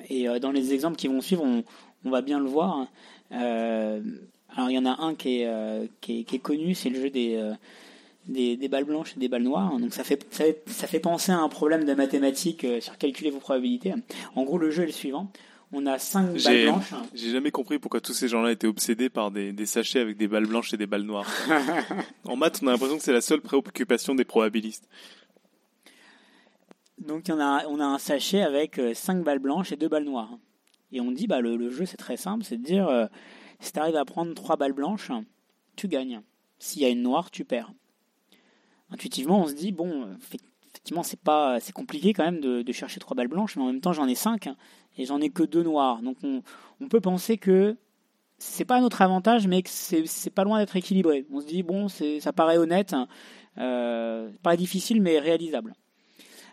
Et 0.10 0.28
dans 0.40 0.52
les 0.52 0.74
exemples 0.74 0.96
qui 0.96 1.08
vont 1.08 1.22
suivre, 1.22 1.44
on, 1.44 1.64
on 2.06 2.10
va 2.12 2.22
bien 2.22 2.40
le 2.40 2.46
voir. 2.46 2.88
alors 3.32 4.70
il 4.70 4.74
y 4.74 4.78
en 4.78 4.86
a 4.86 5.02
un 5.02 5.16
qui 5.16 5.42
est, 5.42 5.90
qui 6.02 6.20
est, 6.20 6.24
qui 6.24 6.36
est 6.36 6.40
connu, 6.40 6.76
c'est 6.76 6.90
le 6.90 7.02
jeu 7.02 7.10
des, 7.10 7.52
des, 8.28 8.58
des, 8.58 8.68
balles 8.68 8.84
blanches 8.84 9.14
et 9.16 9.20
des 9.20 9.28
balles 9.28 9.44
noires. 9.44 9.78
Donc 9.80 9.94
ça 9.94 10.04
fait, 10.04 10.26
ça, 10.32 10.44
ça 10.66 10.88
fait 10.88 11.00
penser 11.00 11.32
à 11.32 11.40
un 11.40 11.50
problème 11.50 11.86
de 11.86 11.94
mathématiques 11.94 12.66
sur 12.80 12.98
calculer 12.98 13.32
vos 13.32 13.40
probabilités. 13.40 13.94
En 14.36 14.44
gros, 14.44 14.58
le 14.58 14.72
jeu 14.72 14.84
est 14.84 14.88
le 14.88 14.92
suivant. 14.92 15.32
On 15.74 15.86
a 15.86 16.00
cinq 16.00 16.42
balles 16.44 16.64
blanches. 16.64 16.94
J'ai 17.14 17.32
jamais 17.32 17.52
compris 17.52 17.78
pourquoi 17.78 18.00
tous 18.00 18.14
ces 18.14 18.30
gens-là 18.30 18.52
étaient 18.52 18.68
obsédés 18.68 19.10
par 19.10 19.32
des, 19.32 19.52
des, 19.52 19.66
sachets 19.66 20.00
avec 20.00 20.16
des 20.16 20.28
balles 20.28 20.46
blanches 20.46 20.74
et 20.74 20.78
des 20.78 20.88
balles 20.88 21.04
noires. 21.04 21.30
en 22.26 22.38
maths, 22.38 22.60
on 22.64 22.68
a 22.68 22.72
l'impression 22.72 22.98
que 22.98 23.04
c'est 23.04 23.14
la 23.14 23.22
seule 23.22 23.42
préoccupation 23.42 24.16
des 24.16 24.24
probabilistes. 24.24 24.88
Donc 26.98 27.26
on 27.30 27.40
a, 27.40 27.66
on 27.68 27.80
a 27.80 27.86
un 27.86 28.00
sachet 28.00 28.42
avec 28.42 28.80
euh, 28.80 28.94
cinq 28.94 29.24
balles 29.24 29.40
blanches 29.40 29.72
et 29.72 29.76
deux 29.76 29.90
balles 29.90 30.06
noires. 30.06 30.38
Et 30.92 31.02
on 31.02 31.12
dit, 31.12 31.28
bah, 31.28 31.42
le, 31.42 31.70
jeu 31.70 31.86
c'est 31.86 31.98
très 31.98 32.18
simple, 32.18 32.44
c'est 32.44 32.58
de 32.58 32.64
dire, 32.64 32.88
euh, 32.88 33.06
si 33.60 33.74
tu 33.74 33.80
arrives 33.80 33.98
à 33.98 34.06
prendre 34.06 34.34
trois 34.34 34.56
balles 34.56 34.74
blanches, 34.74 35.12
tu 35.76 35.88
gagnes. 35.88 36.22
S'il 36.60 36.82
y 36.82 36.86
a 36.86 36.90
une 36.90 37.04
noire, 37.04 37.30
tu 37.30 37.46
perds. 37.46 37.72
Intuitivement, 38.92 39.42
on 39.42 39.48
se 39.48 39.54
dit, 39.54 39.72
bon, 39.72 40.08
effectivement, 40.72 41.04
c'est 41.04 41.20
pas, 41.20 41.60
c'est 41.60 41.74
compliqué 41.74 42.14
quand 42.14 42.24
même 42.24 42.40
de, 42.40 42.72
chercher 42.72 43.00
trois 43.00 43.16
balles 43.16 43.28
blanches, 43.28 43.56
mais 43.56 43.64
en 43.64 43.68
même 43.68 43.82
temps, 43.82 43.94
j'en 43.94 44.08
ai 44.08 44.16
cinq 44.16 44.48
et 44.98 45.06
j'en 45.06 45.20
ai 45.20 45.30
que 45.30 45.44
deux 45.44 45.64
noires. 45.64 46.02
Donc, 46.02 46.18
on, 46.24 46.88
peut 46.88 47.02
penser 47.02 47.38
que 47.38 47.76
c'est 48.38 48.66
pas 48.66 48.80
notre 48.80 49.02
avantage, 49.02 49.48
mais 49.48 49.62
que 49.62 49.70
c'est 49.70 50.30
pas 50.30 50.44
loin 50.44 50.60
d'être 50.60 50.76
équilibré. 50.76 51.26
On 51.32 51.42
se 51.42 51.48
dit 51.48 51.64
bon, 51.64 51.88
ça 51.88 52.34
paraît 52.34 52.58
honnête, 52.58 52.96
euh, 53.58 54.30
paraît 54.44 54.58
difficile, 54.58 55.02
mais 55.02 55.20
réalisable. 55.20 55.74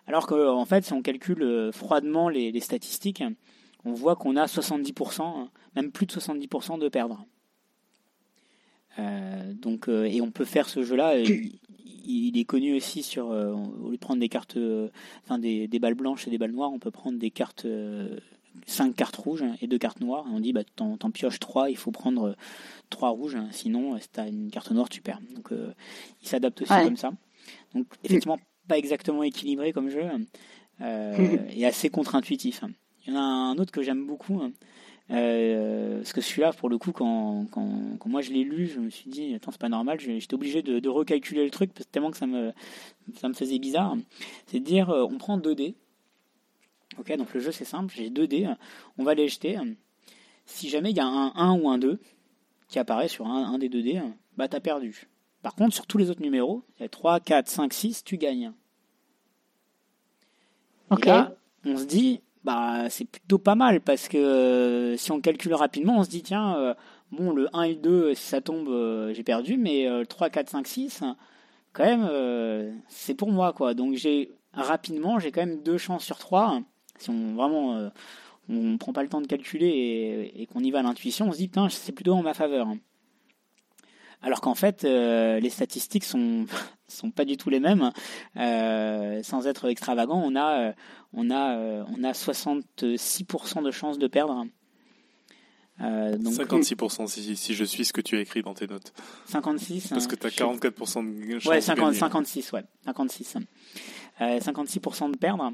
Alors 0.06 0.26
qu'en 0.26 0.58
en 0.58 0.64
fait, 0.64 0.84
si 0.84 0.92
on 0.92 1.02
calcule 1.02 1.42
euh, 1.42 1.72
froidement 1.72 2.28
les, 2.28 2.52
les 2.52 2.60
statistiques, 2.60 3.22
on 3.84 3.92
voit 3.92 4.16
qu'on 4.16 4.36
a 4.36 4.46
70%, 4.46 5.48
même 5.76 5.92
plus 5.92 6.06
de 6.06 6.12
70% 6.12 6.78
de 6.78 6.88
perdre. 6.88 7.26
Euh, 8.98 9.52
donc, 9.54 9.88
euh, 9.88 10.04
et 10.04 10.20
on 10.20 10.30
peut 10.30 10.44
faire 10.44 10.68
ce 10.68 10.82
jeu-là. 10.82 11.18
Il, 12.06 12.38
est 12.38 12.44
connu 12.44 12.76
aussi 12.76 13.02
sur, 13.02 13.30
euh, 13.30 13.52
au 13.52 13.90
lieu 13.90 13.96
de 13.96 14.00
prendre 14.00 14.20
des 14.20 14.28
cartes, 14.28 14.58
enfin 15.24 15.38
des, 15.38 15.68
des, 15.68 15.78
balles 15.78 15.94
blanches 15.94 16.26
et 16.28 16.30
des 16.30 16.36
balles 16.36 16.52
noires, 16.52 16.70
on 16.70 16.78
peut 16.78 16.90
prendre 16.90 17.18
des 17.18 17.30
cartes, 17.30 17.66
5 18.66 18.94
cartes 18.94 19.16
rouges 19.16 19.44
et 19.62 19.66
2 19.66 19.78
cartes 19.78 20.00
noires. 20.00 20.26
Et 20.30 20.34
on 20.34 20.40
dit, 20.40 20.52
bah, 20.52 20.64
t'en, 20.76 20.98
pioches 21.10 21.38
3, 21.38 21.70
il 21.70 21.76
faut 21.78 21.92
prendre 21.92 22.36
3 22.90 23.08
rouges, 23.08 23.38
sinon, 23.52 23.98
si 23.98 24.08
t'as 24.10 24.28
une 24.28 24.50
carte 24.50 24.70
noire, 24.70 24.90
tu 24.90 25.00
perds. 25.00 25.20
Donc, 25.34 25.48
il 26.22 26.28
s'adapte 26.28 26.62
aussi 26.62 26.72
comme 26.72 26.98
ça. 26.98 27.12
Donc, 27.74 27.86
effectivement, 28.04 28.38
pas 28.68 28.76
exactement 28.76 29.22
équilibré 29.22 29.72
comme 29.72 29.88
jeu, 29.88 30.04
et 30.80 31.64
assez 31.64 31.88
contre-intuitif. 31.88 32.62
Il 33.06 33.14
y 33.14 33.16
en 33.16 33.20
a 33.20 33.22
un 33.22 33.56
autre 33.56 33.72
que 33.72 33.82
j'aime 33.82 34.06
beaucoup. 34.06 34.42
Euh, 35.10 35.98
parce 35.98 36.12
que 36.12 36.20
celui-là, 36.20 36.52
pour 36.52 36.68
le 36.68 36.78
coup, 36.78 36.92
quand, 36.92 37.46
quand, 37.50 37.98
quand 37.98 38.08
moi 38.08 38.22
je 38.22 38.30
l'ai 38.30 38.44
lu, 38.44 38.66
je 38.66 38.80
me 38.80 38.90
suis 38.90 39.10
dit, 39.10 39.34
attends, 39.34 39.50
c'est 39.50 39.60
pas 39.60 39.68
normal, 39.68 40.00
j'étais 40.00 40.34
obligé 40.34 40.62
de, 40.62 40.78
de, 40.78 40.88
recalculer 40.88 41.44
le 41.44 41.50
truc, 41.50 41.72
parce 41.74 41.86
que 41.86 41.90
tellement 41.90 42.10
que 42.10 42.16
ça 42.16 42.26
me, 42.26 42.52
ça 43.16 43.28
me 43.28 43.34
faisait 43.34 43.58
bizarre. 43.58 43.96
C'est 44.46 44.60
de 44.60 44.64
dire, 44.64 44.90
euh, 44.90 45.04
on 45.04 45.18
prend 45.18 45.36
2 45.36 45.54
dés. 45.54 45.74
Ok, 46.98 47.14
donc 47.16 47.34
le 47.34 47.40
jeu 47.40 47.52
c'est 47.52 47.64
simple, 47.64 47.92
j'ai 47.94 48.08
2 48.08 48.26
dés, 48.26 48.48
on 48.98 49.04
va 49.04 49.14
les 49.14 49.28
jeter. 49.28 49.58
Si 50.46 50.68
jamais 50.68 50.90
il 50.90 50.96
y 50.96 51.00
a 51.00 51.06
un 51.06 51.32
1 51.34 51.60
ou 51.60 51.68
un 51.68 51.78
2 51.78 51.98
qui 52.68 52.78
apparaît 52.78 53.08
sur 53.08 53.26
un, 53.26 53.52
un 53.52 53.58
des 53.58 53.68
2 53.68 53.82
dés, 53.82 54.00
bah 54.36 54.48
t'as 54.48 54.60
perdu. 54.60 55.08
Par 55.42 55.54
contre, 55.54 55.74
sur 55.74 55.86
tous 55.86 55.98
les 55.98 56.08
autres 56.08 56.22
numéros, 56.22 56.62
il 56.78 56.82
y 56.82 56.86
a 56.86 56.88
3, 56.88 57.20
4, 57.20 57.48
5, 57.48 57.72
6, 57.72 58.04
tu 58.04 58.16
gagnes. 58.16 58.52
Ok. 60.90 61.06
Et 61.06 61.10
là, 61.10 61.36
on 61.66 61.76
se 61.76 61.84
dit, 61.84 62.20
bah 62.44 62.90
c'est 62.90 63.06
plutôt 63.06 63.38
pas 63.38 63.54
mal 63.54 63.80
parce 63.80 64.08
que 64.08 64.18
euh, 64.18 64.96
si 64.96 65.10
on 65.12 65.20
calcule 65.20 65.54
rapidement, 65.54 65.98
on 65.98 66.04
se 66.04 66.10
dit 66.10 66.22
tiens, 66.22 66.56
euh, 66.58 66.74
bon 67.10 67.32
le 67.32 67.48
1 67.56 67.62
et 67.62 67.74
le 67.74 67.80
2, 67.80 68.14
si 68.14 68.22
ça 68.22 68.40
tombe, 68.40 68.68
euh, 68.68 69.14
j'ai 69.14 69.22
perdu, 69.22 69.56
mais 69.56 69.88
le 69.88 70.06
3, 70.06 70.30
4, 70.30 70.50
5, 70.50 70.66
6, 70.66 71.04
quand 71.72 71.84
même, 71.84 72.80
c'est 72.88 73.14
pour 73.14 73.30
moi 73.30 73.52
quoi. 73.52 73.74
Donc 73.74 73.94
j'ai 73.94 74.32
rapidement, 74.52 75.18
j'ai 75.18 75.32
quand 75.32 75.44
même 75.44 75.62
deux 75.62 75.78
chances 75.78 76.04
sur 76.04 76.18
trois. 76.18 76.60
Si 76.98 77.10
on 77.10 77.34
vraiment 77.34 77.90
on 78.48 78.76
prend 78.78 78.92
pas 78.92 79.02
le 79.02 79.08
temps 79.08 79.22
de 79.22 79.26
calculer 79.26 79.66
et, 79.66 80.42
et 80.42 80.46
qu'on 80.46 80.60
y 80.60 80.70
va 80.70 80.80
à 80.80 80.82
l'intuition, 80.82 81.28
on 81.28 81.32
se 81.32 81.38
dit 81.38 81.48
putain, 81.48 81.68
c'est 81.70 81.92
plutôt 81.92 82.12
en 82.12 82.22
ma 82.22 82.34
faveur. 82.34 82.68
Alors 84.22 84.40
qu'en 84.40 84.54
fait, 84.54 84.84
les 84.84 85.50
statistiques 85.50 86.04
sont 86.04 86.46
sont 86.88 87.10
pas 87.10 87.24
du 87.24 87.36
tout 87.36 87.50
les 87.50 87.60
mêmes. 87.60 87.90
Euh, 88.36 89.22
sans 89.22 89.46
être 89.46 89.68
extravagant, 89.68 90.20
on 90.24 90.36
a, 90.36 90.58
euh, 90.58 90.72
on 91.12 91.30
a, 91.30 91.56
euh, 91.56 91.84
on 91.96 92.04
a 92.04 92.12
66% 92.12 93.62
de 93.62 93.70
chances 93.70 93.98
de 93.98 94.06
perdre. 94.06 94.46
Euh, 95.80 96.16
donc, 96.16 96.34
56% 96.34 97.08
si, 97.08 97.36
si, 97.36 97.54
je 97.54 97.64
suis 97.64 97.84
ce 97.84 97.92
que 97.92 98.00
tu 98.00 98.16
as 98.16 98.20
écrit 98.20 98.42
dans 98.42 98.54
tes 98.54 98.66
notes. 98.66 98.92
56 99.26 99.88
Parce 99.88 100.06
que 100.06 100.14
tu 100.14 100.26
as 100.26 100.30
44% 100.30 101.26
de 101.26 101.38
chances 101.40 101.50
ouais, 101.50 101.60
50, 101.60 101.76
de 101.76 101.90
gagner. 101.90 101.98
56, 101.98 102.52
ouais. 102.52 102.64
56. 102.84 103.36
56% 104.20 105.10
de 105.10 105.16
perdre. 105.16 105.52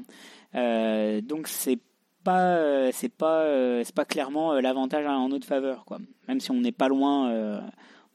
donc 1.27 1.47
c'est 1.47 1.79
pas 2.23 2.91
c'est 2.91 3.09
pas 3.09 3.83
c'est 3.83 3.95
pas 3.95 4.05
clairement 4.05 4.53
l'avantage 4.53 5.07
en 5.07 5.29
notre 5.29 5.47
faveur 5.47 5.85
quoi. 5.85 5.97
Même 6.27 6.39
si 6.39 6.51
on 6.51 6.61
n'est 6.61 6.71
pas 6.71 6.87
loin 6.87 7.63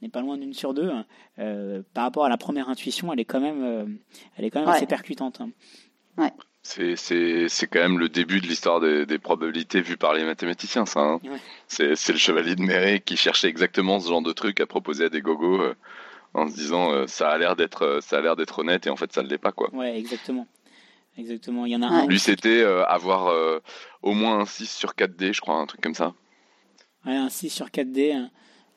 n'est 0.02 0.09
pas 0.09 0.20
loin 0.20 0.36
d'une 0.36 0.52
sur 0.52 0.74
deux. 0.74 0.90
Euh, 1.39 1.82
par 1.94 2.05
rapport 2.05 2.24
à 2.24 2.28
la 2.28 2.36
première 2.36 2.68
intuition, 2.68 3.12
elle 3.12 3.20
est 3.20 3.24
quand 3.24 3.40
même, 3.40 3.62
euh, 3.62 3.86
elle 4.36 4.44
est 4.44 4.51
quand 4.51 4.60
même 4.60 4.68
assez 4.68 4.86
percutante. 4.86 5.40
Hein. 5.40 5.51
Ouais. 6.18 6.32
C'est, 6.62 6.97
c'est, 6.97 7.48
c'est 7.48 7.68
quand 7.68 7.78
même 7.78 7.98
le 7.98 8.09
début 8.09 8.40
de 8.40 8.47
l'histoire 8.47 8.81
des, 8.81 9.06
des 9.06 9.18
probabilités 9.18 9.81
vues 9.81 9.97
par 9.97 10.14
les 10.14 10.24
mathématiciens, 10.24 10.85
ça. 10.85 11.01
Hein. 11.01 11.20
C'est, 11.68 11.94
c'est 11.94 12.12
le 12.12 12.18
chevalier 12.18 12.56
de 12.56 12.62
Méré 12.62 13.01
qui 13.01 13.16
cherchait 13.16 13.48
exactement 13.48 14.01
ce 14.01 14.09
genre 14.09 14.23
de 14.23 14.32
truc 14.32 14.60
à 14.60 14.66
proposer 14.66 15.05
à 15.05 15.09
des 15.09 15.20
gogos 15.20 15.62
euh, 15.62 15.77
en 16.35 16.48
se 16.48 16.55
disant 16.55 17.06
ça 17.06 17.31
a 17.31 17.39
l'air 17.39 17.56
d'être, 17.56 18.01
ça 18.02 18.18
a 18.18 18.20
l'air 18.20 18.36
d'être 18.36 18.59
honnête 18.59 18.86
et 18.86 18.90
en 18.90 18.97
fait 18.97 19.10
ça 19.12 19.23
ne 19.23 19.28
l'est 19.28 19.39
pas 19.39 19.52
quoi. 19.52 19.73
Ouais, 19.73 19.97
exactement. 19.97 20.47
Exactement. 21.16 21.64
Il 21.64 21.73
y 21.73 21.77
en 21.77 21.82
a 21.82 21.86
un. 21.86 22.06
Lui, 22.06 22.18
c'était 22.18 22.62
avoir 22.62 23.32
au 24.02 24.12
moins 24.12 24.40
un 24.40 24.44
6 24.44 24.68
sur 24.68 24.90
4D, 24.90 25.32
je 25.32 25.40
crois, 25.40 25.55
un 25.55 25.64
truc 25.64 25.81
comme 25.81 25.94
ça. 25.94 26.12
Ouais, 27.06 27.16
un 27.16 27.31
6 27.31 27.48
sur 27.48 27.68
4D. 27.68 28.28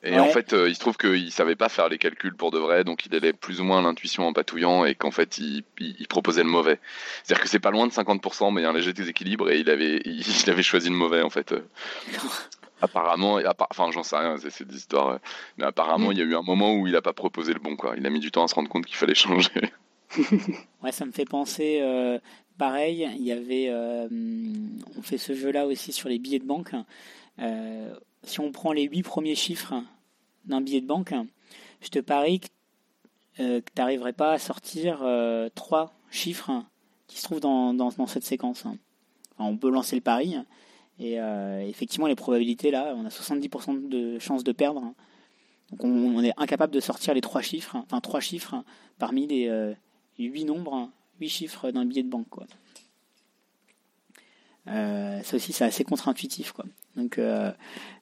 Et 0.04 0.18
en 0.18 0.28
fait, 0.28 0.54
euh, 0.54 0.70
il 0.70 0.76
se 0.76 0.80
trouve 0.80 0.96
qu'il 0.96 1.32
savait 1.32 1.58
pas 1.58 1.68
faire 1.68 1.90
les 1.90 1.98
calculs 1.98 2.36
pour 2.36 2.52
de 2.52 2.58
vrai, 2.58 2.86
donc 2.86 3.06
il 3.06 3.14
allait 3.16 3.34
plus 3.34 3.60
ou 3.60 3.66
moins 3.66 3.82
l'intuition 3.82 4.26
en 4.28 4.32
patouillant 4.32 4.86
et 4.86 4.96
qu'en 4.96 5.12
fait, 5.12 5.38
il, 5.38 5.64
il, 5.80 6.08
proposait 6.08 6.44
le 6.44 6.50
mauvais. 6.50 6.80
C'est-à-dire 7.24 7.44
que 7.44 7.50
c'est 7.50 7.60
pas 7.60 7.72
loin 7.72 7.86
de 7.86 7.92
50%, 7.92 8.54
mais 8.54 8.62
il 8.62 8.64
y 8.64 8.68
a 8.68 8.70
un 8.70 8.74
léger 8.74 8.94
déséquilibre 8.94 9.50
et 9.52 9.60
il 9.60 9.70
avait, 9.70 10.02
il, 10.06 10.24
avait 10.50 10.64
choisi 10.64 10.90
le 10.90 10.96
mauvais 10.96 11.22
en 11.22 11.30
fait. 11.30 11.54
apparemment, 12.82 13.40
enfin 13.70 13.92
j'en 13.92 14.04
sais 14.04 14.18
rien, 14.18 14.38
c'est 14.38 14.66
des 14.66 14.78
histoires, 14.78 15.20
mais 15.58 15.66
apparemment 15.66 16.10
mm. 16.10 16.12
il 16.14 16.18
y 16.18 16.22
a 16.22 16.26
eu 16.26 16.36
un 16.36 16.44
moment 16.44 16.74
où 16.76 16.88
il 16.88 16.96
a 16.96 17.02
pas 17.02 17.14
proposé 17.14 17.54
le 17.54 17.60
bon 17.60 17.76
quoi. 17.76 17.96
Il 17.98 18.06
a 18.06 18.10
mis 18.10 18.22
du 18.22 18.32
temps 18.32 18.46
à 18.46 18.48
se 18.48 18.56
rendre 18.56 18.70
compte 18.70 18.86
qu'il 18.86 18.96
fallait 18.96 19.16
changer. 19.16 19.52
ouais, 20.84 20.92
ça 20.92 21.06
me 21.06 21.12
fait 21.12 21.26
penser. 21.26 21.80
Euh, 21.82 22.20
pareil, 22.58 23.08
il 23.18 23.24
y 23.24 23.32
avait, 23.32 23.68
euh, 23.70 24.08
on 24.98 25.02
fait 25.02 25.18
ce 25.18 25.34
jeu-là 25.34 25.66
aussi 25.66 25.92
sur 25.92 26.10
les 26.10 26.20
billets 26.20 26.40
de 26.40 26.46
banque. 26.46 26.72
Euh, 27.40 27.94
si 28.24 28.40
on 28.40 28.52
prend 28.52 28.74
les 28.74 28.84
huit 28.84 29.04
premiers 29.04 29.36
chiffres 29.36 29.76
d'un 30.46 30.62
billet 30.62 30.82
de 30.82 30.88
banque, 30.88 31.14
je 31.82 31.90
te 31.90 32.00
parie 32.00 32.42
que, 32.42 32.48
euh, 33.40 33.62
tu 33.62 33.82
n'arriverais 33.82 34.14
pas 34.14 34.34
à 34.34 34.40
sortir 34.40 35.00
euh, 35.02 35.50
trois 35.56 35.94
chiffres 36.12 36.52
qui 37.08 37.18
se 37.18 37.24
trouvent 37.24 37.40
dans, 37.40 37.74
dans, 37.74 38.08
cette 38.08 38.26
séquence. 38.26 38.66
on 39.38 39.58
peut 39.58 39.70
lancer 39.70 39.96
le 39.96 40.02
pari. 40.02 40.36
Et 41.00 41.20
euh, 41.20 41.66
effectivement, 41.66 42.08
les 42.08 42.16
probabilités, 42.16 42.72
là, 42.72 42.94
on 42.96 43.06
a 43.06 43.10
70% 43.10 43.88
de 43.88 44.20
chances 44.20 44.44
de 44.44 44.52
perdre. 44.52 44.94
Donc 45.72 45.84
on, 45.84 46.22
est 46.24 46.34
incapable 46.38 46.74
de 46.74 46.80
sortir 46.80 47.14
les 47.14 47.22
trois 47.22 47.42
chiffres, 47.42 47.76
enfin 47.78 48.02
trois 48.02 48.20
chiffres 48.20 48.64
parmi 48.98 49.28
les 49.28 49.76
huit 50.18 50.44
nombres, 50.44 50.90
huit 51.20 51.30
chiffres 51.30 51.70
d'un 51.72 51.86
billet 51.86 52.04
de 52.04 52.10
banque. 52.10 52.28
Ça 54.66 55.36
aussi, 55.36 55.54
c'est 55.54 55.64
assez 55.64 55.84
contre-intuitif. 55.84 56.52
Quoi. 56.52 56.66
Donc, 57.00 57.18
euh, 57.18 57.52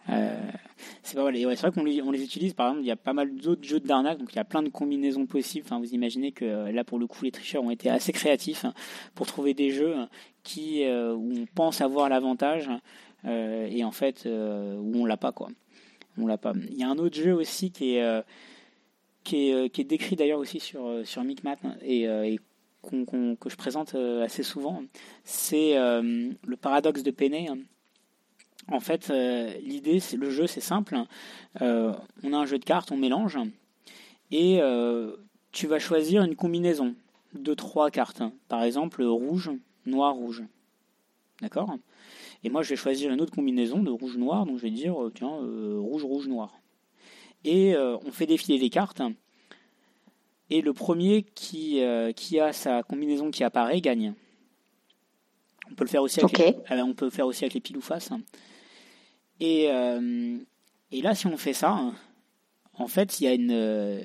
euh, 0.09 0.51
c'est 1.03 1.17
vrai 1.17 1.71
qu'on 1.71 1.83
les, 1.83 2.23
utilise. 2.23 2.53
Par 2.53 2.69
exemple, 2.69 2.83
il 2.83 2.87
y 2.87 2.91
a 2.91 2.95
pas 2.95 3.13
mal 3.13 3.35
d'autres 3.35 3.63
jeux 3.63 3.79
d'arnaque, 3.79 4.17
donc 4.17 4.33
il 4.33 4.35
y 4.35 4.39
a 4.39 4.43
plein 4.43 4.63
de 4.63 4.69
combinaisons 4.69 5.25
possibles. 5.25 5.65
Enfin, 5.67 5.79
vous 5.79 5.93
imaginez 5.93 6.31
que 6.31 6.45
euh, 6.45 6.71
là, 6.71 6.83
pour 6.83 6.97
le 6.97 7.07
coup, 7.07 7.23
les 7.23 7.31
tricheurs 7.31 7.63
ont 7.63 7.69
été 7.69 7.89
assez 7.89 8.11
créatifs 8.11 8.65
hein, 8.65 8.73
pour 9.13 9.27
trouver 9.27 9.53
des 9.53 9.69
jeux 9.69 9.95
qui, 10.43 10.85
où 10.87 11.33
on 11.35 11.45
pense 11.53 11.81
avoir 11.81 12.09
l'avantage 12.09 12.69
et 13.25 13.83
en 13.83 13.91
fait 13.91 14.25
où 14.25 14.91
on 14.95 15.05
l'a 15.05 15.17
pas 15.17 15.33
quoi. 15.33 15.49
On 16.17 16.25
l'a 16.25 16.37
pas. 16.37 16.53
Il 16.69 16.77
y 16.77 16.83
a 16.83 16.89
un 16.89 16.97
autre 16.97 17.17
jeu 17.17 17.33
aussi 17.33 17.71
qui 17.71 17.95
est 17.95 18.23
qui 19.25 19.49
est, 19.49 19.83
décrit 19.83 20.15
d'ailleurs 20.15 20.39
aussi 20.39 20.61
sur 20.61 21.05
sur 21.05 21.21
et, 21.81 22.03
et 22.03 22.39
que 22.89 23.49
je 23.49 23.55
présente 23.57 23.95
assez 23.95 24.43
souvent. 24.43 24.83
C'est 25.25 25.73
le 25.75 26.55
paradoxe 26.55 27.03
de 27.03 27.11
Penney 27.11 27.49
en 28.69 28.79
fait, 28.79 29.09
euh, 29.09 29.53
l'idée, 29.61 29.99
c'est 29.99 30.17
le 30.17 30.29
jeu, 30.29 30.47
c'est 30.47 30.61
simple. 30.61 30.97
Euh, 31.61 31.93
on 32.23 32.33
a 32.33 32.37
un 32.37 32.45
jeu 32.45 32.59
de 32.59 32.65
cartes, 32.65 32.91
on 32.91 32.97
mélange, 32.97 33.37
et 34.31 34.61
euh, 34.61 35.15
tu 35.51 35.67
vas 35.67 35.79
choisir 35.79 36.23
une 36.23 36.35
combinaison 36.35 36.95
de 37.33 37.53
trois 37.53 37.89
cartes. 37.91 38.23
Par 38.49 38.63
exemple, 38.63 39.03
rouge, 39.03 39.51
noir, 39.85 40.15
rouge. 40.15 40.43
D'accord? 41.41 41.77
Et 42.43 42.49
moi, 42.49 42.61
je 42.61 42.69
vais 42.69 42.75
choisir 42.75 43.11
une 43.11 43.21
autre 43.21 43.33
combinaison 43.33 43.81
de 43.81 43.91
rouge, 43.91 44.17
noir, 44.17 44.45
donc 44.45 44.57
je 44.57 44.63
vais 44.63 44.71
dire, 44.71 44.95
tiens, 45.15 45.37
rouge, 45.79 46.03
rouge, 46.03 46.27
noir. 46.27 46.59
Et 47.45 47.75
on 47.77 48.11
fait 48.11 48.25
défiler 48.25 48.57
les 48.57 48.69
cartes. 48.69 49.01
Et 50.49 50.61
le 50.61 50.73
premier 50.73 51.23
qui, 51.23 51.81
qui 52.15 52.39
a 52.39 52.53
sa 52.53 52.83
combinaison 52.83 53.31
qui 53.31 53.43
apparaît 53.43 53.81
gagne. 53.81 54.13
On 55.69 55.75
peut 55.75 55.83
le 55.83 55.89
faire 55.89 56.03
aussi 56.03 56.19
avec, 56.19 56.37
les, 56.37 56.81
on 56.81 56.93
peut 56.93 57.05
le 57.05 57.11
faire 57.11 57.27
aussi 57.27 57.43
avec 57.43 57.53
les 57.53 57.59
piles 57.59 57.77
ou 57.77 57.81
face. 57.81 58.11
Et, 59.39 59.67
euh, 59.71 60.37
et 60.91 61.01
là, 61.01 61.15
si 61.15 61.27
on 61.27 61.37
fait 61.37 61.53
ça, 61.53 61.79
en 62.73 62.87
fait, 62.87 63.19
il 63.19 63.25
y 63.25 63.27
a 63.27 63.33
une. 63.33 63.51
Euh, 63.51 64.01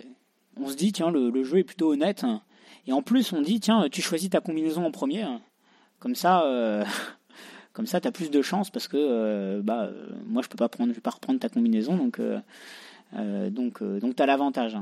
on 0.57 0.69
se 0.69 0.77
dit, 0.77 0.93
tiens, 0.93 1.11
le, 1.11 1.45
jeu 1.45 1.59
est 1.59 1.65
plutôt 1.65 1.93
honnête. 1.93 2.25
Et 2.87 2.93
en 2.93 3.03
plus, 3.03 3.33
on 3.33 3.41
dit, 3.41 3.61
tiens, 3.61 3.89
tu 3.91 4.03
choisis 4.03 4.31
ta 4.31 4.41
combinaison 4.41 4.85
en 4.85 4.91
premier. 4.91 5.27
Comme 5.99 6.15
ça, 6.15 6.45
euh, 6.45 6.85
comme 7.73 7.87
ça, 7.87 8.01
t'as 8.01 8.11
plus 8.11 8.31
de 8.31 8.43
chance 8.43 8.71
parce 8.71 8.89
que, 8.89 9.61
bah, 9.61 9.91
moi, 10.27 10.43
je 10.43 10.49
peux 10.49 10.57
pas 10.57 10.67
reprendre 10.67 11.41
ta 11.41 11.49
combinaison, 11.49 11.97
donc, 11.97 12.21
donc, 13.13 13.83
donc, 13.83 14.17
t'as 14.17 14.27
l'avantage. 14.27 14.77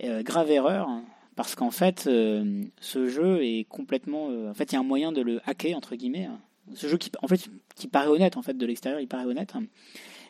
grave 0.00 0.50
erreur. 0.50 0.88
parce 1.36 1.54
qu'en 1.54 1.70
fait, 1.70 2.06
euh, 2.06 2.64
ce 2.80 3.08
jeu 3.08 3.44
est 3.44 3.64
complètement. 3.68 4.28
euh, 4.30 4.50
en 4.50 4.54
fait, 4.54 4.72
il 4.72 4.74
y 4.74 4.76
a 4.76 4.80
un 4.80 4.84
moyen 4.84 5.12
de 5.12 5.20
le 5.20 5.40
hacker 5.46 5.76
entre 5.76 5.94
guillemets. 5.94 6.28
Ce 6.74 6.88
jeu 6.88 6.96
qui, 6.98 7.10
en 7.22 7.28
fait, 7.28 7.48
qui 7.74 7.88
paraît 7.88 8.08
honnête 8.08 8.36
en 8.36 8.42
fait 8.42 8.56
de 8.56 8.66
l'extérieur, 8.66 9.00
il 9.00 9.08
paraît 9.08 9.24
honnête, 9.26 9.52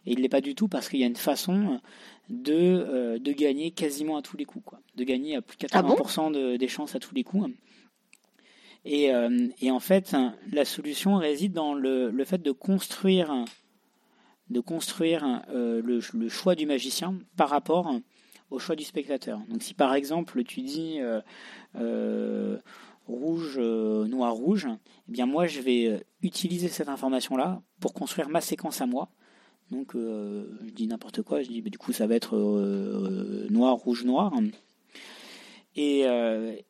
et 0.05 0.13
il 0.13 0.21
l'est 0.21 0.29
pas 0.29 0.41
du 0.41 0.55
tout 0.55 0.69
parce 0.69 0.89
qu'il 0.89 1.01
y 1.01 1.05
a 1.05 1.07
une 1.07 1.17
façon 1.17 1.81
de 2.29 2.53
euh, 2.55 3.19
de 3.19 3.33
gagner 3.33 3.71
quasiment 3.71 4.17
à 4.17 4.23
tous 4.23 4.37
les 4.37 4.45
coups, 4.45 4.65
quoi. 4.65 4.81
De 4.97 5.05
gagner 5.05 5.37
à 5.37 5.43
plus 5.43 5.57
de 5.57 5.67
Ah 5.73 5.83
bon 5.83 5.95
80% 5.97 6.31
de- 6.33 6.57
des 6.57 6.69
chances 6.69 6.95
à 6.95 6.99
tous 6.99 7.15
les 7.15 7.25
coups. 7.25 7.51
Et, 8.85 9.13
euh, 9.13 9.49
et 9.61 9.71
en 9.73 9.81
fait, 9.81 10.15
la 10.53 10.65
solution 10.65 11.17
réside 11.17 11.53
dans 11.53 11.75
le, 11.75 12.11
le 12.11 12.25
fait 12.25 12.41
de 12.41 12.53
construire, 12.53 13.33
de 14.51 14.61
construire 14.61 15.43
euh, 15.51 15.83
le, 15.83 16.01
le 16.15 16.29
choix 16.29 16.55
du 16.55 16.67
magicien 16.67 17.19
par 17.37 17.49
rapport 17.49 17.93
au 18.51 18.61
choix 18.61 18.77
du 18.77 18.85
spectateur. 18.85 19.41
Donc 19.49 19.63
si 19.65 19.75
par 19.75 19.93
exemple 19.95 20.45
tu 20.45 20.63
dis 20.63 21.01
rouge, 23.07 23.57
euh, 23.59 24.07
noir, 24.07 24.33
rouge, 24.35 24.69
eh 25.09 25.13
bien 25.13 25.27
moi 25.27 25.47
je 25.47 25.61
vais 25.61 25.87
euh, 25.87 25.99
utiliser 26.23 26.69
cette 26.69 26.89
information-là 26.89 27.63
pour 27.81 27.95
construire 27.95 28.29
ma 28.29 28.41
séquence 28.41 28.81
à 28.81 28.87
moi. 28.87 29.09
Donc 29.71 29.95
euh, 29.95 30.59
je 30.65 30.71
dis 30.73 30.87
n'importe 30.87 31.23
quoi, 31.23 31.43
je 31.43 31.49
dis 31.49 31.63
bah, 31.63 31.71
du 31.71 31.79
coup 31.79 31.93
ça 31.93 32.07
va 32.07 32.15
être 32.15 32.37
euh, 32.37 33.47
noir, 33.51 33.75
rouge, 33.77 34.05
noir. 34.05 34.33
Et, 35.79 36.07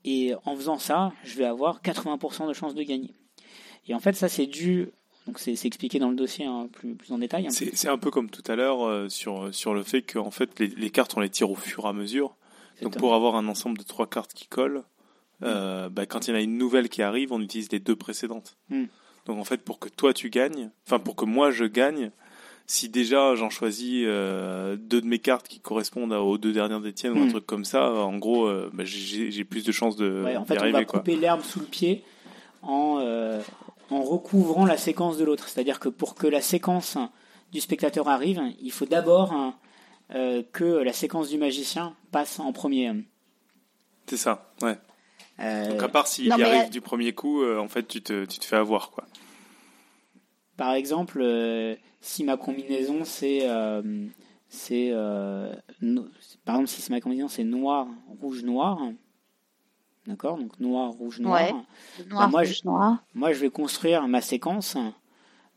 et 0.05 0.35
en 0.45 0.57
faisant 0.57 0.79
ça, 0.79 1.13
je 1.23 1.37
vais 1.37 1.45
avoir 1.45 1.81
80% 1.81 2.49
de 2.49 2.53
chances 2.53 2.75
de 2.75 2.83
gagner. 2.83 3.13
Et 3.87 3.95
en 3.95 4.01
fait, 4.01 4.15
ça 4.15 4.29
c'est 4.29 4.47
dû, 4.47 4.89
donc 5.29 5.39
c'est 5.39 5.53
expliqué 5.65 6.01
dans 6.01 6.11
le 6.11 6.17
dossier 6.17 6.45
hein, 6.45 6.69
plus, 6.73 6.97
plus 6.97 7.13
en 7.13 7.19
détail. 7.19 7.47
C'est 7.51 7.77
c'est 7.77 7.89
un 7.89 7.99
peu 7.99 8.11
comme 8.11 8.29
tout 8.31 8.43
à 8.51 8.57
l'heure 8.57 9.09
sur, 9.09 9.55
sur 9.55 9.75
le 9.75 9.85
fait 9.85 10.03
qu'en 10.03 10.33
fait 10.33 10.59
les, 10.59 10.67
les 10.67 10.91
cartes 10.91 11.17
on 11.17 11.21
les 11.21 11.31
tire 11.31 11.53
au 11.53 11.55
fur 11.55 11.85
et 11.85 11.89
à 11.89 11.93
mesure. 11.93 12.35
Donc 12.83 12.97
pour 12.99 13.15
avoir 13.15 13.37
un 13.37 13.47
ensemble 13.47 13.79
de 13.79 13.85
trois 13.85 14.09
cartes 14.09 14.35
qui 14.35 14.49
collent, 14.49 14.83
euh, 15.43 15.89
bah, 15.89 16.07
quand 16.07 16.27
il 16.27 16.31
y 16.31 16.33
en 16.35 16.37
a 16.37 16.43
une 16.43 16.59
nouvelle 16.59 16.89
qui 16.89 17.03
arrive, 17.03 17.33
on 17.33 17.41
utilise 17.41 17.71
les 17.73 17.81
deux 17.81 17.97
précédentes. 17.97 18.57
Mm. 18.71 18.85
Donc 19.27 19.39
en 19.39 19.45
fait 19.45 19.59
pour 19.65 19.79
que 19.79 19.89
toi 19.89 20.13
tu 20.15 20.31
gagnes, 20.31 20.71
enfin 20.87 20.99
pour 21.01 21.17
que 21.17 21.25
moi 21.25 21.51
je 21.51 21.65
gagne, 21.65 22.11
si 22.67 22.89
déjà 22.89 23.35
j'en 23.35 23.51
choisis 23.51 24.05
euh, 24.07 24.77
deux 24.77 25.01
de 25.01 25.07
mes 25.07 25.19
cartes 25.19 25.49
qui 25.49 25.61
correspondent 25.61 26.13
aux 26.13 26.39
deux 26.39 26.53
dernières 26.53 26.81
des 26.81 26.93
tiennes 26.93 27.13
ou 27.19 27.23
un 27.23 27.27
Mm. 27.27 27.31
truc 27.31 27.47
comme 27.47 27.65
ça, 27.65 27.91
en 27.93 28.17
gros 28.19 28.47
euh, 28.47 28.71
bah, 28.73 28.85
j'ai 28.85 29.45
plus 29.45 29.65
de 29.65 29.73
chances 29.73 29.97
de 29.97 30.23
Ouais, 30.25 30.37
en 30.37 30.45
fait, 30.45 30.59
on 30.63 30.71
va 30.71 30.85
quoi. 30.85 31.01
couper 31.01 31.17
l'herbe 31.17 31.43
sous 31.43 31.61
le 31.61 31.67
pied 31.67 32.05
en, 32.63 32.99
euh, 33.01 33.41
en 33.91 34.03
recouvrant 34.03 34.65
la 34.65 34.77
séquence 34.77 35.19
de 35.19 35.25
l'autre. 35.25 35.49
C'est-à-dire 35.49 35.81
que 35.81 35.89
pour 35.89 36.15
que 36.15 36.27
la 36.27 36.41
séquence 36.41 36.97
du 37.53 37.61
spectateur 37.61 38.09
arrive, 38.09 38.41
il 38.61 38.71
faut 38.73 38.87
d'abord 38.87 39.35
euh, 40.15 40.43
que 40.53 40.65
la 40.65 40.93
séquence 40.93 41.29
du 41.31 41.39
magicien 41.39 41.95
passe 42.13 42.39
en 42.41 42.53
premier. 42.53 42.93
C'est 44.07 44.17
ça, 44.17 44.53
ouais. 44.63 44.77
Euh, 45.41 45.69
Donc 45.71 45.83
à 45.83 45.89
part 45.89 46.07
s'il 46.07 46.27
y 46.27 46.29
mais- 46.29 46.43
arrive 46.43 46.71
du 46.71 46.81
premier 46.81 47.13
coup, 47.13 47.43
euh, 47.43 47.59
en 47.59 47.69
fait 47.69 47.87
tu 47.87 48.01
te, 48.03 48.25
tu 48.25 48.39
te 48.39 48.45
fais 48.45 48.57
avoir 48.57 48.91
quoi. 48.91 49.05
Par 50.57 50.73
exemple, 50.73 51.19
euh, 51.21 51.75
si 52.01 52.25
ma 52.25 52.37
combinaison 52.39 53.05
c'est 53.05 53.41
euh, 53.43 54.07
c'est 54.49 54.89
euh, 54.93 55.53
no- 55.83 56.07
par 56.47 56.55
exemple 56.57 56.71
si 56.71 56.81
c'est 56.81 56.91
ma 56.91 57.01
combinaison 57.01 57.29
c'est 57.29 57.45
noir 57.45 57.87
rouge 58.23 58.43
noir, 58.45 58.79
d'accord 60.07 60.39
donc 60.39 60.59
noir 60.59 60.93
rouge 60.93 61.21
noir. 61.21 61.43
Ouais. 61.43 62.05
Noir, 62.07 62.31
moi, 62.31 62.41
rouge, 62.41 62.65
noir. 62.65 63.05
Moi, 63.15 63.33
je 63.33 63.41
vais 63.41 63.51
construire 63.51 64.09
ma 64.09 64.23
séquence 64.23 64.79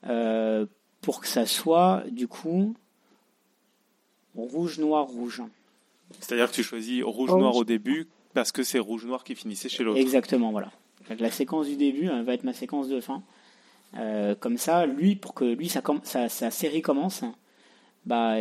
euh, 0.08 0.66
pour 1.02 1.22
que 1.22 1.28
ça 1.28 1.46
soit, 1.46 2.04
du 2.12 2.28
coup, 2.28 2.76
rouge, 4.36 4.80
noir, 4.80 5.06
rouge. 5.08 5.42
C'est-à-dire 6.20 6.50
que 6.50 6.56
tu 6.56 6.64
choisis 6.64 7.04
rouge 7.04 7.30
Rouge. 7.30 7.40
noir 7.42 7.56
au 7.56 7.64
début 7.64 8.08
parce 8.34 8.52
que 8.52 8.64
c'est 8.64 8.80
rouge 8.80 9.06
noir 9.06 9.24
qui 9.24 9.36
finissait 9.36 9.70
chez 9.70 9.84
l'autre. 9.84 10.00
Exactement, 10.00 10.52
voilà. 10.52 10.72
La 11.20 11.32
séquence 11.32 11.68
du 11.68 11.76
début 11.76 12.10
euh, 12.10 12.22
va 12.24 12.34
être 12.34 12.44
ma 12.44 12.54
séquence 12.54 12.88
de 12.88 13.00
fin. 13.02 13.24
Euh, 13.98 14.36
comme 14.36 14.58
ça, 14.58 14.86
lui, 14.86 15.16
pour 15.16 15.34
que 15.34 15.46
lui, 15.46 15.70
sa, 15.70 15.82
sa, 16.04 16.52
série 16.52 16.82
commence, 16.82 17.24
bah, 18.06 18.36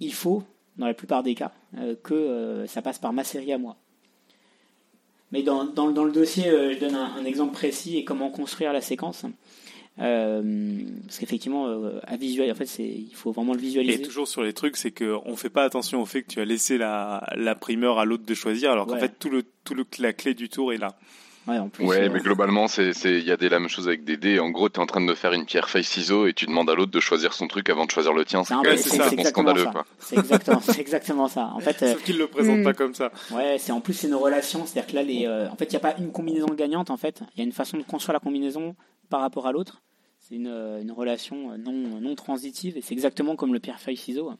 il 0.00 0.12
faut, 0.12 0.42
dans 0.76 0.86
la 0.86 0.94
plupart 0.94 1.22
des 1.22 1.34
cas, 1.34 1.52
euh, 1.76 1.94
que 2.02 2.14
euh, 2.14 2.66
ça 2.66 2.82
passe 2.82 2.98
par 2.98 3.12
ma 3.12 3.24
série 3.24 3.52
à 3.52 3.58
moi. 3.58 3.76
Mais 5.30 5.42
dans, 5.42 5.64
dans, 5.64 6.04
le 6.04 6.10
dossier, 6.10 6.44
je 6.44 6.78
donne 6.78 6.94
un 6.94 7.24
exemple 7.26 7.52
précis 7.52 7.98
et 7.98 8.04
comment 8.04 8.30
construire 8.30 8.72
la 8.72 8.80
séquence. 8.80 9.26
Euh, 10.00 10.42
parce 11.06 11.18
qu'effectivement, 11.18 11.66
euh, 11.66 12.00
à 12.06 12.16
visuel, 12.16 12.50
en 12.50 12.54
fait, 12.54 12.66
c'est, 12.66 12.84
il 12.86 13.14
faut 13.14 13.32
vraiment 13.32 13.52
le 13.52 13.58
Et 13.58 13.62
visualiser. 13.62 14.02
toujours 14.02 14.28
sur 14.28 14.42
les 14.42 14.52
trucs, 14.52 14.76
c'est 14.76 14.92
qu'on 14.92 15.36
fait 15.36 15.50
pas 15.50 15.64
attention 15.64 16.00
au 16.00 16.06
fait 16.06 16.22
que 16.22 16.28
tu 16.32 16.40
as 16.40 16.44
laissé 16.44 16.78
la, 16.78 17.26
la 17.36 17.54
primeur 17.54 17.98
à 17.98 18.04
l'autre 18.04 18.24
de 18.24 18.34
choisir, 18.34 18.70
alors 18.70 18.86
qu'en 18.86 18.94
Ouais. 18.94 19.00
fait 19.00 19.18
tout 19.18 19.30
le 19.30 19.44
tout 19.64 19.74
le 19.74 19.84
la 19.98 20.12
clé 20.12 20.34
du 20.34 20.48
tour 20.48 20.72
est 20.72 20.78
là. 20.78 20.96
Ouais, 21.46 21.58
en 21.58 21.68
plus. 21.70 21.84
Ouais, 21.86 22.02
euh, 22.02 22.10
mais 22.12 22.20
globalement, 22.20 22.68
c'est, 22.68 22.92
c'est, 22.92 23.18
il 23.18 23.24
y 23.24 23.30
a 23.32 23.36
des, 23.38 23.48
la 23.48 23.58
même 23.58 23.70
chose 23.70 23.88
avec 23.88 24.04
des 24.04 24.18
dés. 24.18 24.38
En 24.38 24.50
gros, 24.50 24.68
t'es 24.68 24.80
en 24.80 24.86
train 24.86 25.00
de 25.00 25.06
me 25.06 25.14
faire 25.14 25.32
une 25.32 25.46
pierre 25.46 25.70
feuille 25.70 25.82
ciseaux 25.84 26.26
et 26.26 26.34
tu 26.34 26.44
demandes 26.44 26.68
à 26.68 26.74
l'autre 26.74 26.92
de 26.92 27.00
choisir 27.00 27.32
son 27.32 27.48
truc 27.48 27.70
avant 27.70 27.86
de 27.86 27.90
choisir 27.90 28.12
le 28.12 28.24
tien. 28.26 28.44
c'est 28.44 28.52
un 28.52 28.60
Ouais, 28.60 28.72
exactement 28.74 29.24
scandaleux. 29.24 29.66
C'est 29.98 30.18
exactement, 30.18 30.60
exactement 30.78 31.28
ça. 31.28 31.50
En 31.54 31.60
fait, 31.60 31.82
euh, 31.82 31.92
Sauf 31.94 32.04
qu'ils 32.04 32.18
le 32.18 32.26
présentent 32.26 32.60
Hmm. 32.60 32.64
pas 32.64 32.74
comme 32.74 32.92
ça. 32.94 33.10
Ouais, 33.30 33.56
c'est 33.58 33.72
en 33.72 33.80
plus 33.80 33.94
c'est 33.94 34.08
une 34.08 34.14
relation, 34.14 34.66
c'est-à-dire 34.66 34.90
que 34.90 34.96
là 34.96 35.02
les, 35.02 35.26
euh, 35.26 35.48
en 35.50 35.56
fait 35.56 35.64
il 35.64 35.70
n'y 35.70 35.76
a 35.76 35.80
pas 35.80 35.94
une 35.98 36.12
combinaison 36.12 36.48
gagnante 36.48 36.90
en 36.90 36.98
fait, 36.98 37.22
il 37.34 37.38
y 37.38 37.40
a 37.40 37.44
une 37.44 37.52
façon 37.52 37.78
de 37.78 37.82
construire 37.82 38.12
la 38.12 38.20
combinaison 38.20 38.76
par 39.08 39.20
rapport 39.22 39.46
à 39.46 39.52
l'autre. 39.52 39.80
C'est 40.28 40.34
une, 40.34 40.46
euh, 40.46 40.82
une 40.82 40.92
relation 40.92 41.52
euh, 41.52 41.56
non 41.56 41.72
non 42.00 42.14
transitive 42.14 42.76
et 42.76 42.82
c'est 42.82 42.92
exactement 42.92 43.34
comme 43.34 43.54
le 43.54 43.60
pierre 43.60 43.80
feuille 43.80 43.96
ciseaux. 43.96 44.32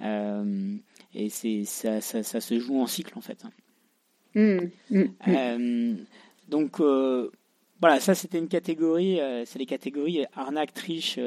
Euh, 0.00 0.76
et 1.14 1.28
c'est 1.28 1.64
ça, 1.64 2.00
ça, 2.00 2.22
ça 2.22 2.40
se 2.40 2.58
joue 2.58 2.80
en 2.80 2.86
cycle 2.86 3.12
en 3.18 3.20
fait. 3.20 3.44
Hmm, 4.34 4.58
hmm, 4.90 5.00
hmm. 5.00 5.08
Euh, 5.28 5.94
donc 6.48 6.80
euh, 6.80 7.30
voilà, 7.80 8.00
ça 8.00 8.14
c'était 8.14 8.38
une 8.38 8.48
catégorie, 8.48 9.18
c'est 9.44 9.58
les 9.58 9.66
catégories 9.66 10.24
arnaque, 10.34 10.72
triche, 10.72 11.18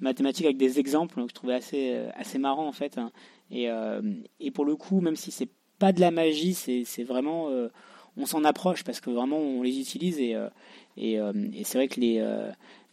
mathématiques 0.00 0.46
avec 0.46 0.56
des 0.56 0.78
exemples 0.78 1.16
que 1.22 1.28
je 1.28 1.34
trouvais 1.34 1.54
assez 1.54 1.94
assez 2.14 2.38
marrant 2.38 2.66
en 2.66 2.72
fait. 2.72 2.96
hein. 2.96 3.12
Et, 3.50 3.68
et 4.40 4.50
pour 4.50 4.64
le 4.64 4.76
coup, 4.76 5.02
même 5.02 5.16
si 5.16 5.30
c'est 5.30 5.50
pas 5.78 5.92
de 5.92 6.00
la 6.00 6.10
magie, 6.10 6.54
c'est 6.54 6.84
c'est 6.86 7.04
vraiment 7.04 7.50
on 8.16 8.24
s'en 8.24 8.44
approche 8.44 8.84
parce 8.84 9.00
que 9.00 9.10
vraiment 9.10 9.36
on 9.36 9.62
les 9.62 9.78
utilise 9.80 10.18
et 10.18 10.34
et, 10.96 11.16
et 11.16 11.64
c'est 11.64 11.76
vrai 11.76 11.88
que 11.88 12.00
les 12.00 12.22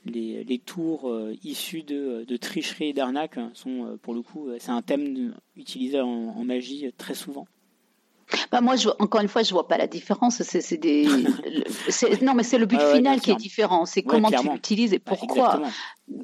les, 0.05 0.43
les 0.43 0.59
tours 0.59 1.09
euh, 1.09 1.35
issus 1.43 1.84
de, 1.84 2.23
de 2.27 2.38
tricherie 2.38 2.89
et 2.89 2.93
d'arnaque 2.93 3.38
sont 3.53 3.85
euh, 3.85 3.97
pour 4.01 4.13
le 4.13 4.21
coup 4.21 4.47
euh, 4.49 4.57
c'est 4.59 4.71
un 4.71 4.81
thème 4.81 5.35
utilisé 5.57 5.99
en, 6.01 6.07
en 6.07 6.43
magie 6.43 6.89
très 6.97 7.13
souvent. 7.13 7.45
Bah, 8.51 8.61
moi, 8.61 8.76
je, 8.76 8.89
encore 8.99 9.21
une 9.21 9.27
fois, 9.27 9.41
je 9.41 9.51
vois 9.51 9.67
pas 9.67 9.77
la 9.80 9.88
différence. 9.88 10.43
C'est, 10.43 10.77
des, 10.77 11.07
non, 12.21 12.35
mais 12.35 12.43
c'est 12.43 12.59
le 12.59 12.67
but 12.67 12.77
ouais, 12.77 12.93
final 12.93 13.19
qui 13.19 13.31
est 13.31 13.35
différent. 13.35 13.85
C'est 13.85 14.01
Ouais, 14.01 14.05
comment 14.07 14.30
tu 14.30 14.47
l'utilises 14.51 14.93
et 14.93 14.99
Bah, 14.99 15.15
pourquoi. 15.17 15.61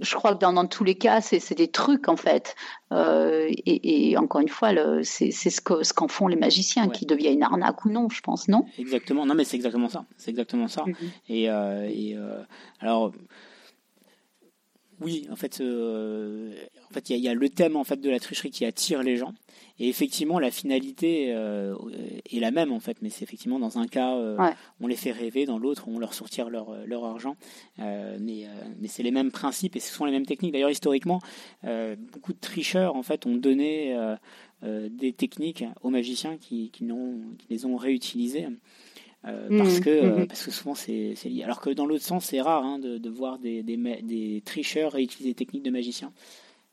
je 0.02 0.16
crois 0.16 0.36
que 0.36 0.40
dans, 0.40 0.54
dans 0.54 0.68
tous 0.68 0.84
les 0.84 0.94
cas, 0.94 1.22
c'est, 1.22 1.56
des 1.56 1.68
trucs 1.68 2.08
en 2.08 2.16
fait. 2.16 2.56
Euh, 2.92 3.48
et, 3.50 4.12
et 4.12 4.18
encore 4.18 4.42
une 4.42 4.50
fois, 4.50 4.70
c'est, 5.02 5.32
ce, 5.32 5.62
que, 5.62 5.82
ce 5.84 5.94
qu'en 5.94 6.08
font 6.08 6.28
les 6.28 6.36
magiciens, 6.36 6.86
Ouais. 6.86 6.92
qui 6.96 7.08
devient 7.08 7.30
une 7.34 7.42
arnaque 7.42 7.84
ou 7.86 7.90
non, 7.90 8.08
je 8.10 8.22
pense, 8.22 8.48
non? 8.48 8.66
Exactement. 8.78 9.26
Non, 9.26 9.34
mais 9.34 9.44
c'est 9.44 9.56
exactement 9.56 9.90
ça. 9.90 10.06
C'est 10.18 10.30
exactement 10.30 10.68
ça. 10.68 10.84
Mhm. 10.86 10.96
Et, 11.30 11.50
euh, 11.50 11.90
et 11.92 12.16
euh, 12.16 12.44
alors, 12.82 13.14
oui, 15.02 15.28
en 15.32 15.36
fait, 15.36 15.60
euh, 15.62 16.54
en 16.90 16.94
fait, 16.94 17.10
il 17.10 17.14
y, 17.14 17.16
a- 17.16 17.18
il 17.18 17.24
y 17.24 17.28
a 17.28 17.34
le 17.34 17.50
thème 17.50 17.76
en 17.76 17.84
fait 17.84 18.00
de 18.00 18.10
la 18.10 18.20
tricherie 18.20 18.52
qui 18.52 18.66
attire 18.66 19.04
les 19.04 19.18
gens. 19.18 19.34
Et 19.78 19.90
effectivement, 19.90 20.40
la 20.40 20.52
finalité 20.52 21.34
euh, 21.34 21.76
est 22.32 22.40
la 22.40 22.52
même 22.52 22.72
en 22.72 22.80
fait, 22.80 22.98
mais 23.02 23.10
c'est 23.10 23.24
effectivement 23.24 23.60
dans 23.60 23.78
un 23.78 23.88
cas, 23.88 24.16
euh, 24.16 24.38
Ouais. 24.38 24.54
on 24.80 24.88
les 24.88 24.96
fait 24.96 25.12
rêver, 25.12 25.46
dans 25.46 25.58
l'autre, 25.60 25.88
on 25.88 26.00
leur 26.00 26.14
sortir 26.14 26.50
leur, 26.50 26.86
leur 26.86 27.04
argent. 27.06 27.36
Mais 27.78 28.48
mais 28.80 28.88
c'est 28.88 29.04
les 29.04 29.12
mêmes 29.12 29.32
principes 29.32 29.76
et 29.76 29.80
ce 29.82 29.94
sont 29.94 30.06
les 30.06 30.12
mêmes 30.12 30.26
techniques. 30.26 30.54
D'ailleurs, 30.54 30.70
historiquement, 30.72 31.20
beaucoup 32.14 32.34
de 32.34 32.40
tricheurs 32.40 32.96
en 32.96 33.04
fait 33.04 33.26
ont 33.26 33.36
donné 33.36 33.96
des 34.64 35.12
techniques 35.14 35.66
aux 35.84 35.90
magiciens 35.90 36.38
qui, 36.38 36.70
qui 36.72 36.88
les 37.50 37.66
ont 37.66 37.76
réutilisées. 37.76 38.48
Euh, 39.28 39.48
Mhm, 39.50 39.58
parce 39.58 39.80
que 39.80 39.90
euh, 39.90 40.18
mhm. 40.20 40.28
parce 40.28 40.44
que 40.46 40.52
souvent 40.52 40.76
c'est 40.76 41.16
lié. 41.26 41.44
Alors 41.44 41.60
que 41.62 41.70
dans 41.72 41.86
l'autre 41.86 42.04
sens, 42.04 42.26
c'est 42.26 42.42
rare 42.42 42.64
hein, 42.64 42.78
de, 42.80 42.98
de 43.00 43.10
voir 43.10 43.40
des, 43.40 43.64
des, 43.64 43.76
des 44.04 44.42
tricheurs 44.46 44.92
réutiliser 44.92 45.30
des 45.32 45.36
techniques 45.36 45.64
de 45.64 45.72
magiciens. 45.72 46.12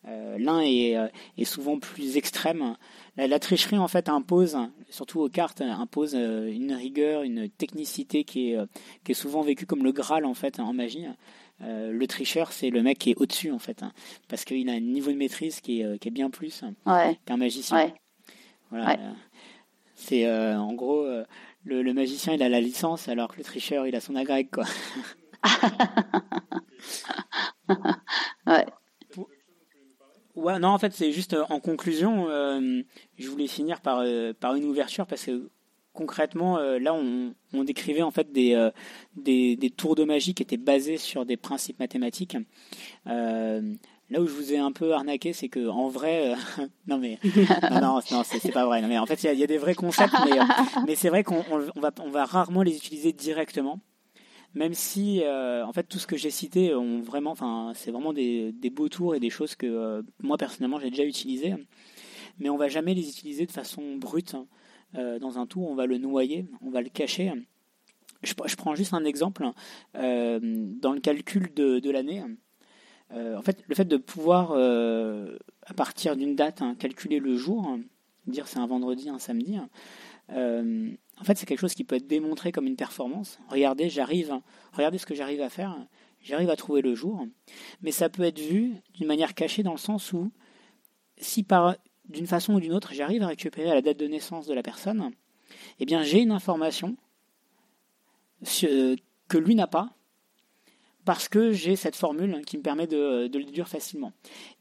Euh, 0.09 0.37
L'un 0.39 0.61
est, 0.61 0.97
est 1.39 1.45
souvent 1.45 1.79
plus 1.79 2.17
extrême. 2.17 2.77
La, 3.17 3.29
la 3.29 3.39
tricherie 3.39 3.79
en 3.79 3.87
fait 3.89 4.09
impose, 4.09 4.59
surtout 4.91 5.21
aux 5.21 5.29
cartes, 5.29 5.61
impose 5.63 6.15
une 6.15 6.73
rigueur, 6.75 7.23
une 7.23 7.49
technicité 7.49 8.25
qui 8.25 8.51
est, 8.53 8.59
qui 9.05 9.13
est 9.13 9.15
souvent 9.15 9.43
vécue 9.43 9.65
comme 9.65 9.85
le 9.85 9.93
Graal 9.93 10.25
en 10.27 10.35
fait 10.35 10.59
en 10.61 10.73
magie. 10.73 11.07
Euh, 11.63 11.93
le 11.93 12.07
tricheur, 12.09 12.51
c'est 12.53 12.71
le 12.71 12.83
mec 12.83 12.99
qui 12.99 13.13
est 13.13 13.17
au-dessus 13.17 13.53
en 13.53 13.61
fait, 13.61 13.85
hein, 13.85 13.93
parce 14.29 14.45
qu'il 14.45 14.69
a 14.69 14.73
un 14.73 14.81
niveau 14.81 15.13
de 15.13 15.17
maîtrise 15.17 15.61
qui 15.61 15.81
est, 15.83 15.99
qui 16.01 16.09
est 16.09 16.11
bien 16.11 16.29
plus 16.29 16.65
Ouais, 16.85 17.17
qu'un 17.25 17.37
magicien. 17.37 17.77
ouais. 17.79 17.95
Voilà. 18.71 18.87
Ouais. 18.89 18.99
C'est 19.95 20.27
euh, 20.27 20.59
en 20.59 20.73
gros 20.73 21.07
le, 21.65 21.83
le 21.83 21.95
magicien 21.95 22.35
il 22.35 22.43
a 22.43 22.49
la 22.49 22.61
licence 22.61 23.09
alors 23.09 23.29
que 23.29 23.39
le 23.39 23.45
tricheur 23.45 23.87
il 23.87 23.95
a 23.97 24.01
son 24.01 24.17
agrég 24.17 24.51
quoi. 24.51 24.65
Ouais. 28.47 28.67
Ouais, 30.35 30.59
non, 30.59 30.69
en 30.69 30.79
fait, 30.79 30.93
c'est 30.95 31.13
juste 31.13 31.35
euh, 31.35 31.45
en 31.51 31.61
conclusion, 31.61 32.27
euh, 32.31 32.83
je 33.19 33.29
voulais 33.29 33.47
finir 33.47 33.81
par, 33.83 33.99
euh, 34.01 34.33
par 34.33 34.55
une 34.55 34.65
ouverture 34.65 35.07
parce 35.07 35.27
que 35.27 35.51
concrètement, 35.93 36.57
euh, 36.57 36.79
là, 36.79 36.95
on, 36.95 37.35
on 37.53 37.65
décrivait 37.65 38.01
en 38.01 38.11
fait 38.11 38.33
des, 38.33 38.71
des, 39.15 39.57
des 39.57 39.71
tours 39.71 39.95
de 39.95 40.05
magie 40.05 40.33
qui 40.33 40.43
étaient 40.43 40.57
basés 40.57 40.97
sur 40.97 41.27
des 41.27 41.37
principes 41.37 41.79
mathématiques. 41.79 42.37
Là 44.13 44.21
où 44.21 44.27
je 44.27 44.33
vous 44.35 44.53
ai 44.53 44.59
un 44.59 44.73
peu 44.73 44.93
arnaqué, 44.93 45.33
c'est 45.33 45.49
que 45.49 45.67
en 45.69 45.89
vrai, 45.89 46.33
euh, 46.33 46.67
non 46.87 46.99
mais 46.99 47.19
non, 47.71 47.81
non, 47.81 48.01
non, 48.11 48.23
c'est 48.25 48.53
pas 48.53 48.67
vrai. 48.67 48.83
Non, 48.83 48.89
mais 48.89 48.99
en 48.99 49.07
fait, 49.07 49.23
il 49.23 49.27
y 49.27 49.29
a- 49.31 49.33
il 49.33 49.39
y, 49.41 49.43
a 49.43 49.47
des 49.47 49.57
vrais 49.57 49.75
concepts, 49.75 50.13
mais, 50.25 50.39
euh, 50.39 50.45
mais 50.87 50.95
c'est 50.95 51.09
vrai 51.09 51.25
qu'on 51.25 51.43
on, 51.51 51.67
on 51.75 51.81
va, 51.81 51.91
on 52.01 52.11
va 52.11 52.27
rarement 52.27 52.63
les 52.63 52.77
utiliser 52.77 53.13
directement. 53.15 53.81
Même 54.55 54.75
si, 54.75 55.23
euh, 55.25 55.65
en 55.65 55.73
fait, 55.73 55.85
tout 55.85 55.99
ce 55.99 56.07
que 56.07 56.19
j'ai 56.19 56.29
cité 56.31 56.75
ont 56.75 57.01
vraiment, 57.01 57.31
enfin, 57.31 57.73
c'est 57.75 57.91
vraiment 57.91 58.13
des, 58.13 58.53
des 58.53 58.69
beaux 58.69 58.91
tours 58.91 59.15
et 59.15 59.21
des 59.21 59.31
choses 59.31 59.57
que 59.57 60.05
moi 60.23 60.37
personnellement 60.37 60.79
j'ai 60.79 60.91
déjà 60.91 61.05
utilisées, 61.07 61.55
mais 62.39 62.51
on 62.51 62.59
va 62.59 62.69
jamais 62.69 62.93
les 62.93 63.09
utiliser 63.09 63.47
de 63.47 63.51
façon 63.53 63.97
brute 63.97 64.37
euh, 64.95 65.19
dans 65.19 65.39
un 65.39 65.47
tour. 65.47 65.71
On 65.71 65.75
va 65.75 65.87
le 65.87 65.97
noyer, 65.97 66.45
on 66.61 66.69
va 66.69 66.83
le 66.83 66.91
cacher. 66.91 67.33
Je, 68.23 68.35
je 68.45 68.57
prends 68.57 68.75
juste 68.75 68.93
un 68.93 69.05
exemple 69.07 69.47
dans 69.95 70.93
le 70.93 71.01
calcul 71.01 71.53
de, 71.55 71.79
de 71.79 71.91
l'année. 71.91 72.23
Euh, 73.15 73.37
en 73.37 73.43
fait, 73.43 73.63
le 73.67 73.75
fait 73.75 73.85
de 73.85 73.97
pouvoir, 73.97 74.53
euh, 74.53 75.37
à 75.67 75.75
partir 75.75 76.17
d'une 76.17 76.35
date, 76.35 76.63
hein, 76.63 76.75
calculer 76.79 77.19
le 77.19 77.37
jour, 77.37 77.79
dire 78.27 78.49
c'est 78.49 78.59
un 78.59 78.67
vendredi, 78.67 79.09
un 79.09 79.19
samedi, 79.19 79.59
euh, 80.31 80.91
en 81.21 81.25
fait, 81.25 81.37
c'est 81.37 81.47
quelque 81.47 81.61
chose 81.61 81.75
qui 81.75 81.85
peut 81.85 81.97
être 81.97 82.07
démontré 82.07 82.53
comme 82.53 82.67
une 82.67 82.77
performance. 82.77 83.39
Regardez, 83.49 83.91
j'arrive, 83.91 84.35
regardez 84.73 84.99
ce 84.99 85.07
que 85.07 85.15
j'arrive 85.15 85.43
à 85.43 85.51
faire, 85.51 85.77
j'arrive 86.23 86.51
à 86.51 86.57
trouver 86.57 86.81
le 86.81 86.95
jour. 86.95 87.27
Mais 87.83 87.91
ça 87.91 88.09
peut 88.09 88.23
être 88.23 88.39
vu 88.39 88.75
d'une 88.95 89.07
manière 89.07 89.35
cachée 89.35 89.63
dans 89.63 89.73
le 89.73 89.79
sens 89.79 90.13
où, 90.13 90.31
si 91.19 91.43
par 91.43 91.77
d'une 92.09 92.27
façon 92.27 92.55
ou 92.55 92.61
d'une 92.61 92.73
autre, 92.73 92.93
j'arrive 92.95 93.23
à 93.23 93.29
récupérer 93.29 93.69
la 93.69 93.83
date 93.83 93.99
de 93.99 94.07
naissance 94.07 94.47
de 94.47 94.55
la 94.55 94.63
personne, 94.63 95.13
eh 95.79 95.85
bien, 95.85 96.03
j'ai 96.03 96.21
une 96.21 96.33
information 96.33 96.97
que 98.43 99.39
lui 99.39 99.55
n'a 99.55 99.67
pas, 99.67 99.95
parce 101.05 101.29
que 101.29 101.53
j'ai 101.53 101.77
cette 101.77 101.97
formule 101.97 102.43
qui 102.45 102.59
me 102.59 102.63
permet 102.63 102.87
de, 102.87 103.27
de 103.27 103.39
le 103.39 103.45
déduire 103.45 103.69
facilement. 103.69 104.13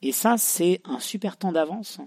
Et 0.02 0.12
ça, 0.12 0.38
c'est 0.38 0.82
un 0.84 1.00
super 1.00 1.38
temps 1.38 1.52
d'avance 1.52 2.00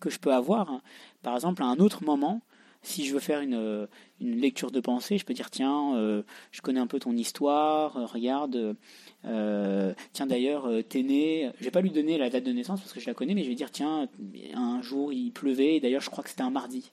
que 0.00 0.10
je 0.10 0.18
peux 0.18 0.32
avoir. 0.32 0.80
Par 1.22 1.34
exemple, 1.34 1.62
à 1.62 1.66
un 1.66 1.76
autre 1.76 2.04
moment, 2.04 2.42
si 2.82 3.04
je 3.04 3.12
veux 3.12 3.20
faire 3.20 3.40
une, 3.40 3.88
une 4.20 4.36
lecture 4.40 4.70
de 4.70 4.80
pensée, 4.80 5.18
je 5.18 5.24
peux 5.24 5.34
dire 5.34 5.50
tiens, 5.50 5.96
euh, 5.96 6.22
je 6.50 6.60
connais 6.60 6.80
un 6.80 6.86
peu 6.86 6.98
ton 6.98 7.12
histoire, 7.16 7.96
euh, 7.96 8.06
regarde, 8.06 8.76
euh, 9.24 9.94
tiens 10.12 10.26
d'ailleurs, 10.26 10.68
t'es 10.88 11.02
né, 11.02 11.50
je 11.58 11.64
vais 11.64 11.70
pas 11.70 11.80
lui 11.80 11.90
donner 11.90 12.18
la 12.18 12.30
date 12.30 12.44
de 12.44 12.52
naissance 12.52 12.80
parce 12.80 12.92
que 12.92 13.00
je 13.00 13.06
la 13.06 13.14
connais, 13.14 13.34
mais 13.34 13.42
je 13.42 13.48
vais 13.48 13.54
dire 13.54 13.70
tiens, 13.70 14.08
un 14.54 14.80
jour 14.82 15.12
il 15.12 15.32
pleuvait, 15.32 15.76
et 15.76 15.80
d'ailleurs 15.80 16.02
je 16.02 16.10
crois 16.10 16.22
que 16.22 16.30
c'était 16.30 16.42
un 16.42 16.50
mardi. 16.50 16.92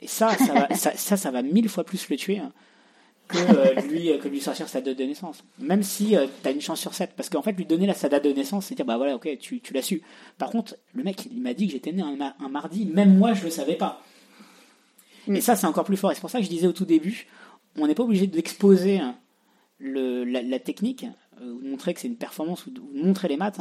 Et 0.00 0.06
ça, 0.06 0.30
ça 0.36 0.54
va, 0.54 0.68
ça, 0.74 0.92
ça, 0.96 1.16
ça 1.16 1.30
va 1.30 1.42
mille 1.42 1.68
fois 1.68 1.84
plus 1.84 2.08
le 2.08 2.16
tuer 2.16 2.38
hein, 2.38 2.52
que 3.32 3.38
euh, 3.38 3.80
lui 3.88 4.10
que 4.18 4.28
lui 4.28 4.40
sortir 4.40 4.68
sa 4.68 4.80
date 4.80 4.96
de 4.98 5.04
naissance. 5.04 5.42
Même 5.58 5.82
si 5.82 6.14
tu 6.42 6.48
as 6.48 6.50
une 6.52 6.60
chance 6.60 6.80
sur 6.80 6.94
7. 6.94 7.12
Parce 7.16 7.28
qu'en 7.28 7.42
fait, 7.42 7.52
lui 7.52 7.64
donner 7.66 7.86
la, 7.86 7.94
sa 7.94 8.08
date 8.08 8.24
de 8.24 8.32
naissance, 8.32 8.66
c'est 8.66 8.74
dire, 8.74 8.84
bah 8.84 8.96
voilà, 8.96 9.14
ok, 9.16 9.38
tu, 9.38 9.60
tu 9.60 9.72
l'as 9.72 9.82
su. 9.82 10.02
Par 10.38 10.50
contre, 10.50 10.76
le 10.94 11.02
mec, 11.02 11.26
il 11.30 11.40
m'a 11.40 11.54
dit 11.54 11.66
que 11.66 11.72
j'étais 11.72 11.92
né 11.92 12.02
un, 12.02 12.16
ma- 12.16 12.34
un 12.40 12.48
mardi, 12.48 12.86
même 12.86 13.16
moi, 13.16 13.34
je 13.34 13.44
le 13.44 13.50
savais 13.50 13.76
pas. 13.76 14.02
Et 15.28 15.40
ça, 15.40 15.54
c'est 15.56 15.66
encore 15.66 15.84
plus 15.84 15.96
fort. 15.96 16.10
Et 16.12 16.14
c'est 16.14 16.20
pour 16.20 16.30
ça 16.30 16.38
que 16.38 16.44
je 16.44 16.50
disais 16.50 16.66
au 16.66 16.72
tout 16.72 16.84
début, 16.86 17.26
on 17.76 17.86
n'est 17.86 17.94
pas 17.94 18.02
obligé 18.02 18.26
d'exposer 18.26 18.98
hein, 18.98 19.16
le, 19.78 20.24
la, 20.24 20.42
la 20.42 20.58
technique, 20.58 21.06
euh, 21.40 21.52
ou 21.52 21.60
de 21.62 21.68
montrer 21.68 21.94
que 21.94 22.00
c'est 22.00 22.08
une 22.08 22.16
performance, 22.16 22.66
ou 22.66 22.70
de, 22.70 22.80
ou 22.80 22.90
de 22.92 23.02
montrer 23.04 23.28
les 23.28 23.36
maths. 23.36 23.60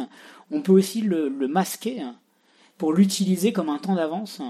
On 0.51 0.61
peut 0.61 0.71
aussi 0.71 1.01
le, 1.01 1.29
le 1.29 1.47
masquer 1.47 2.01
hein, 2.01 2.15
pour 2.77 2.93
l'utiliser 2.93 3.53
comme 3.53 3.69
un 3.69 3.77
temps 3.77 3.95
d'avance. 3.95 4.41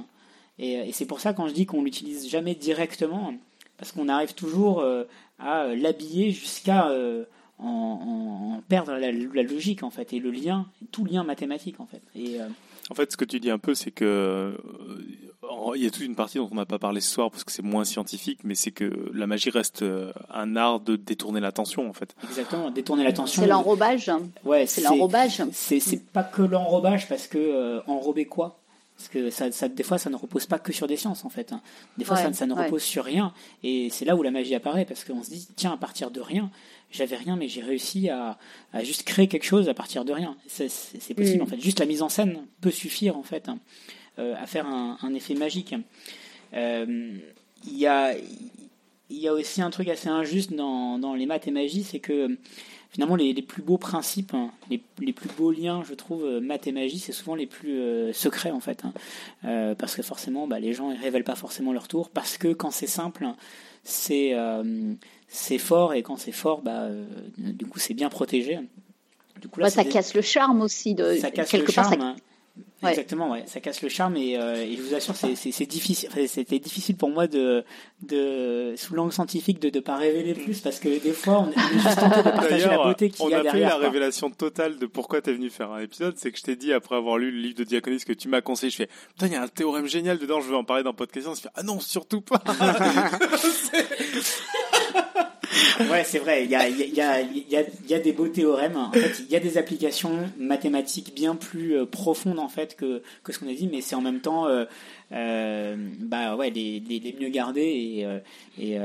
Et, 0.60 0.74
et 0.74 0.92
c'est 0.94 1.06
pour 1.06 1.20
ça 1.20 1.34
quand 1.34 1.48
je 1.48 1.54
dis 1.54 1.66
qu'on 1.66 1.84
l'utilise 1.84 2.30
jamais 2.30 2.54
directement, 2.56 3.34
parce 3.80 3.92
qu'on 3.92 4.10
arrive 4.10 4.34
toujours 4.36 4.82
euh, 4.82 5.06
à 5.40 5.64
euh, 5.64 5.76
l'habiller 5.76 6.32
jusqu'à 6.32 6.90
euh, 6.90 7.24
en, 7.58 7.66
en- 7.68 8.56
en 8.58 8.62
perdre 8.68 8.92
la, 8.94 9.12
la 9.12 9.44
logique 9.44 9.84
en 9.84 9.90
fait 9.90 10.14
et 10.14 10.20
le 10.20 10.32
lien, 10.32 10.66
tout 10.92 11.06
lien 11.06 11.24
mathématique 11.24 11.80
en 11.80 11.86
fait. 11.88 12.02
Et 12.16 12.40
euh, 12.40 12.48
En 12.90 12.94
fait, 12.96 13.12
ce 13.12 13.18
que 13.18 13.26
tu 13.26 13.40
dis 13.40 13.50
un 13.52 13.58
peu, 13.60 13.74
c'est 13.76 13.92
que 13.92 14.56
il 15.76 15.84
y 15.84 15.88
a 15.88 15.90
toute 15.92 16.04
une 16.04 16.16
partie 16.16 16.38
dont 16.38 16.48
on 16.52 16.56
n'a 16.56 16.66
pas 16.66 16.80
parlé 16.80 17.02
ce 17.02 17.10
soir 17.12 17.32
parce 17.32 17.44
que 17.44 17.52
c'est 17.52 17.64
moins 17.64 17.84
scientifique, 17.84 18.40
mais 18.44 18.56
c'est 18.56 18.72
que 18.72 19.10
la 19.14 19.26
magie 19.28 19.50
reste 19.50 19.84
un 20.34 20.56
art 20.56 20.80
de 20.80 20.96
détourner 20.96 21.40
l'attention, 21.40 21.90
en 21.90 21.94
fait. 21.94 22.16
exactement, 22.24 22.70
détourner 22.72 23.04
l'attention. 23.04 23.42
C'est 23.42 23.48
l'enrobage. 23.48 24.12
Ouais, 24.46 24.66
C'est 24.68 24.82
l'enrobage. 24.82 25.42
C'est 25.52 25.80
c'est 25.80 26.04
pas 26.12 26.24
que 26.24 26.42
l'enrobage 26.42 27.08
parce 27.10 27.28
que 27.28 27.38
euh, 27.38 27.82
enrober 27.88 28.26
quoi? 28.26 28.60
Parce 29.00 29.08
que 29.08 29.30
ça, 29.30 29.50
ça, 29.54 29.70
des 29.70 29.84
fois, 29.84 29.98
ça 29.98 30.10
ne 30.10 30.18
repose 30.18 30.46
pas 30.46 30.60
que 30.60 30.74
sur 30.74 30.86
des 30.86 30.98
sciences 30.98 31.24
en 31.24 31.30
fait. 31.30 31.54
hein. 31.54 31.62
Des 31.98 32.04
fois, 32.04 32.18
Ouais, 32.18 32.24
ça, 32.24 32.34
ça 32.34 32.46
ne 32.46 32.54
ouais. 32.54 32.66
repose 32.66 32.84
sur 32.84 33.06
rien. 33.06 33.34
Et 33.64 33.90
c'est 33.92 34.04
là 34.04 34.18
où 34.18 34.24
la 34.24 34.30
magie 34.32 34.54
apparaît 34.56 34.84
parce 34.84 35.06
qu'on 35.06 35.24
se 35.24 35.30
dit 35.30 35.48
tiens, 35.56 35.72
à 35.72 35.78
partir 35.78 36.12
de 36.12 36.20
rien, 36.20 36.52
j'avais 36.92 37.16
rien, 37.16 37.38
mais 37.38 37.48
j'ai 37.48 37.62
réussi 37.62 38.10
à, 38.10 38.38
à 38.74 38.84
juste 38.84 39.04
créer 39.04 39.30
quelque 39.30 39.46
chose 39.46 39.70
à 39.70 39.74
partir 39.74 40.04
de 40.04 40.12
rien. 40.12 40.36
C'est 40.48 40.68
possible 41.16 41.40
Mm. 41.40 41.44
en 41.44 41.46
fait. 41.46 41.62
Juste 41.62 41.80
la 41.80 41.86
mise 41.86 42.02
en 42.02 42.10
scène 42.10 42.40
peut 42.60 42.72
suffire 42.72 43.16
en 43.16 43.24
fait 43.24 43.48
hein, 43.48 43.60
euh, 44.20 44.36
à 44.38 44.46
faire 44.48 44.68
un, 44.68 44.98
un 45.02 45.14
effet 45.14 45.34
magique. 45.34 45.74
Euh, 46.54 47.18
Il 47.66 47.78
y 47.78 47.88
a 47.88 48.14
y 49.12 49.28
a 49.28 49.34
aussi 49.34 49.62
un 49.62 49.70
truc 49.70 49.88
assez 49.88 50.08
injuste 50.10 50.54
dans, 50.54 51.00
dans 51.00 51.14
les 51.16 51.26
maths 51.26 51.48
et 51.48 51.52
magie, 51.52 51.84
c'est 51.84 52.00
que 52.00 52.38
finalement 52.92 53.16
les, 53.16 53.34
les 53.34 53.42
plus 53.42 53.62
beaux 53.62 53.78
principes, 53.78 54.34
hein, 54.34 54.52
les, 54.70 54.82
les 55.00 55.14
plus 55.14 55.30
beaux 55.38 55.52
liens, 55.52 55.84
je 55.88 55.94
trouve, 55.94 56.26
euh, 56.26 56.40
maths 56.42 56.66
et 56.68 56.72
magie, 56.72 57.00
c'est 57.00 57.12
souvent 57.12 57.36
les 57.36 57.46
plus 57.46 57.80
euh, 57.80 58.14
secrets 58.14 58.52
en 58.52 58.60
fait, 58.60 58.84
hein. 58.86 58.94
Euh, 59.46 59.76
parce 59.76 59.96
que 59.96 60.02
forcément, 60.02 60.48
bah, 60.48 60.60
les 60.60 60.74
gens 60.74 60.92
ils 60.92 61.00
révèlent 61.00 61.24
pas 61.24 61.36
forcément 61.36 61.72
leur 61.74 61.88
tour, 61.88 62.10
parce 62.10 62.38
que 62.38 62.48
quand 62.54 62.72
c'est 62.72 62.88
simple, 62.88 63.28
c'est 63.84 64.34
euh, 64.34 64.94
c'est 65.28 65.60
fort, 65.60 65.94
et 65.94 66.02
quand 66.02 66.18
c'est 66.18 66.32
fort, 66.32 66.62
bah, 66.64 66.90
du 67.38 67.66
coup, 67.68 67.78
c'est 67.80 67.94
bien 67.94 68.10
protégé. 68.10 68.60
Du 69.40 69.48
coup, 69.48 69.60
là, 69.60 69.68
Ouais, 69.68 69.70
ça 69.72 69.84
des- 69.84 69.90
casse 69.90 70.16
le 70.16 70.22
charme 70.22 70.62
aussi 70.62 70.96
de 70.96 71.16
ça 71.18 71.30
casse 71.32 71.52
quelque 71.52 71.68
le 71.68 71.74
part. 71.74 71.86
charme. 71.92 72.02
ça- 72.02 72.08
hein. 72.08 72.16
Ouais. 72.82 72.92
Exactement, 72.92 73.32
ouais, 73.32 73.44
ça 73.46 73.60
casse 73.60 73.82
le 73.82 73.90
charme 73.90 74.16
et, 74.16 74.38
euh, 74.38 74.56
et 74.64 74.78
je 74.78 74.82
vous 74.82 74.94
assure, 74.96 75.14
c'est- 75.14 75.36
c'est 75.36 75.52
c'est 75.52 75.66
difficile. 75.66 76.08
enfin, 76.12 76.26
C'était 76.28 76.60
difficile 76.60 76.96
pour 76.96 77.10
moi 77.10 77.28
de, 77.28 77.66
de 78.04 78.74
sous 78.78 78.94
langue 78.96 79.12
scientifique 79.12 79.60
de 79.60 79.70
ne 79.76 79.82
pas 79.82 79.98
révéler 79.98 80.34
plus 80.34 80.62
parce 80.62 80.80
que 80.80 80.88
des 80.88 81.12
fois, 81.12 81.42
on 81.42 81.52
est 81.52 81.74
juste 81.74 82.00
tenté 82.00 82.18
de 82.20 82.22
partager 82.24 82.68
la 82.68 82.78
beauté 82.78 83.10
qu'il 83.10 83.30
y 83.30 83.34
a 83.34 83.36
a 83.36 83.40
fait 83.40 83.44
derrière. 83.44 83.70
la 83.72 83.76
quoi. 83.76 83.84
révélation 83.86 84.30
totale 84.32 84.80
de 84.80 84.86
pourquoi 84.86 85.22
t'es 85.22 85.34
venu 85.34 85.50
faire 85.50 85.72
un 85.72 85.80
épisode, 85.82 86.16
c'est 86.18 86.32
que 86.32 86.38
je 86.38 86.44
t'ai 86.44 86.56
dit 86.56 86.72
après 86.72 86.96
avoir 86.96 87.18
lu 87.18 87.32
le 87.32 87.40
livre 87.42 87.58
de 87.58 87.66
Diaconis 87.66 88.00
que 88.06 88.14
tu 88.14 88.30
m'as 88.30 88.40
conseillé, 88.42 88.70
je 88.72 88.78
fais 88.78 88.88
putain 89.10 89.28
il 89.28 89.34
y 89.34 89.36
a 89.36 89.42
un 89.42 89.48
théorème 89.50 89.88
génial 89.88 90.18
dedans, 90.18 90.40
je 90.40 90.48
veux 90.48 90.56
en 90.56 90.64
parler 90.64 90.84
dans 90.84 90.94
podcast. 90.94 91.28
On 91.30 91.36
se 91.36 91.42
fait 91.42 91.50
ah 91.56 91.64
non 91.64 91.82
surtout 91.82 92.22
pas. 92.22 92.42
Ouais, 95.92 96.04
c'est 96.04 96.20
vrai. 96.20 96.44
Il 96.46 96.52
y 96.52 96.56
a, 96.56 96.68
il 96.68 96.78
y, 96.78 97.02
a, 97.02 97.22
il 97.22 97.48
y, 97.50 97.56
a, 97.56 97.62
il 97.84 97.90
y 97.90 97.94
a 97.94 98.00
des 98.00 98.12
beaux 98.12 98.28
théorèmes. 98.28 98.76
En 98.78 98.92
fait, 98.92 99.20
il 99.20 99.32
y 99.32 99.36
a 99.36 99.40
des 99.40 99.58
applications 99.58 100.30
mathématiques 100.38 101.14
bien 101.16 101.36
plus 101.36 101.76
euh, 101.78 101.86
profondes 101.86 102.40
en 102.40 102.50
fait 102.50 102.76
que, 102.76 103.02
que 103.24 103.32
ce 103.34 103.40
qu'on 103.40 103.48
a 103.50 103.54
dit, 103.54 103.68
mais 103.72 103.82
c'est 103.82 103.96
en 103.96 104.02
même 104.02 104.20
temps, 104.20 104.48
euh, 104.48 104.66
euh, 105.12 105.76
bah 106.02 106.36
ouais, 106.36 106.50
les, 106.50 106.80
les, 106.88 107.00
les 107.00 107.16
mieux 107.20 107.30
gardés 107.30 107.62
et 107.62 108.06
et, 108.62 108.78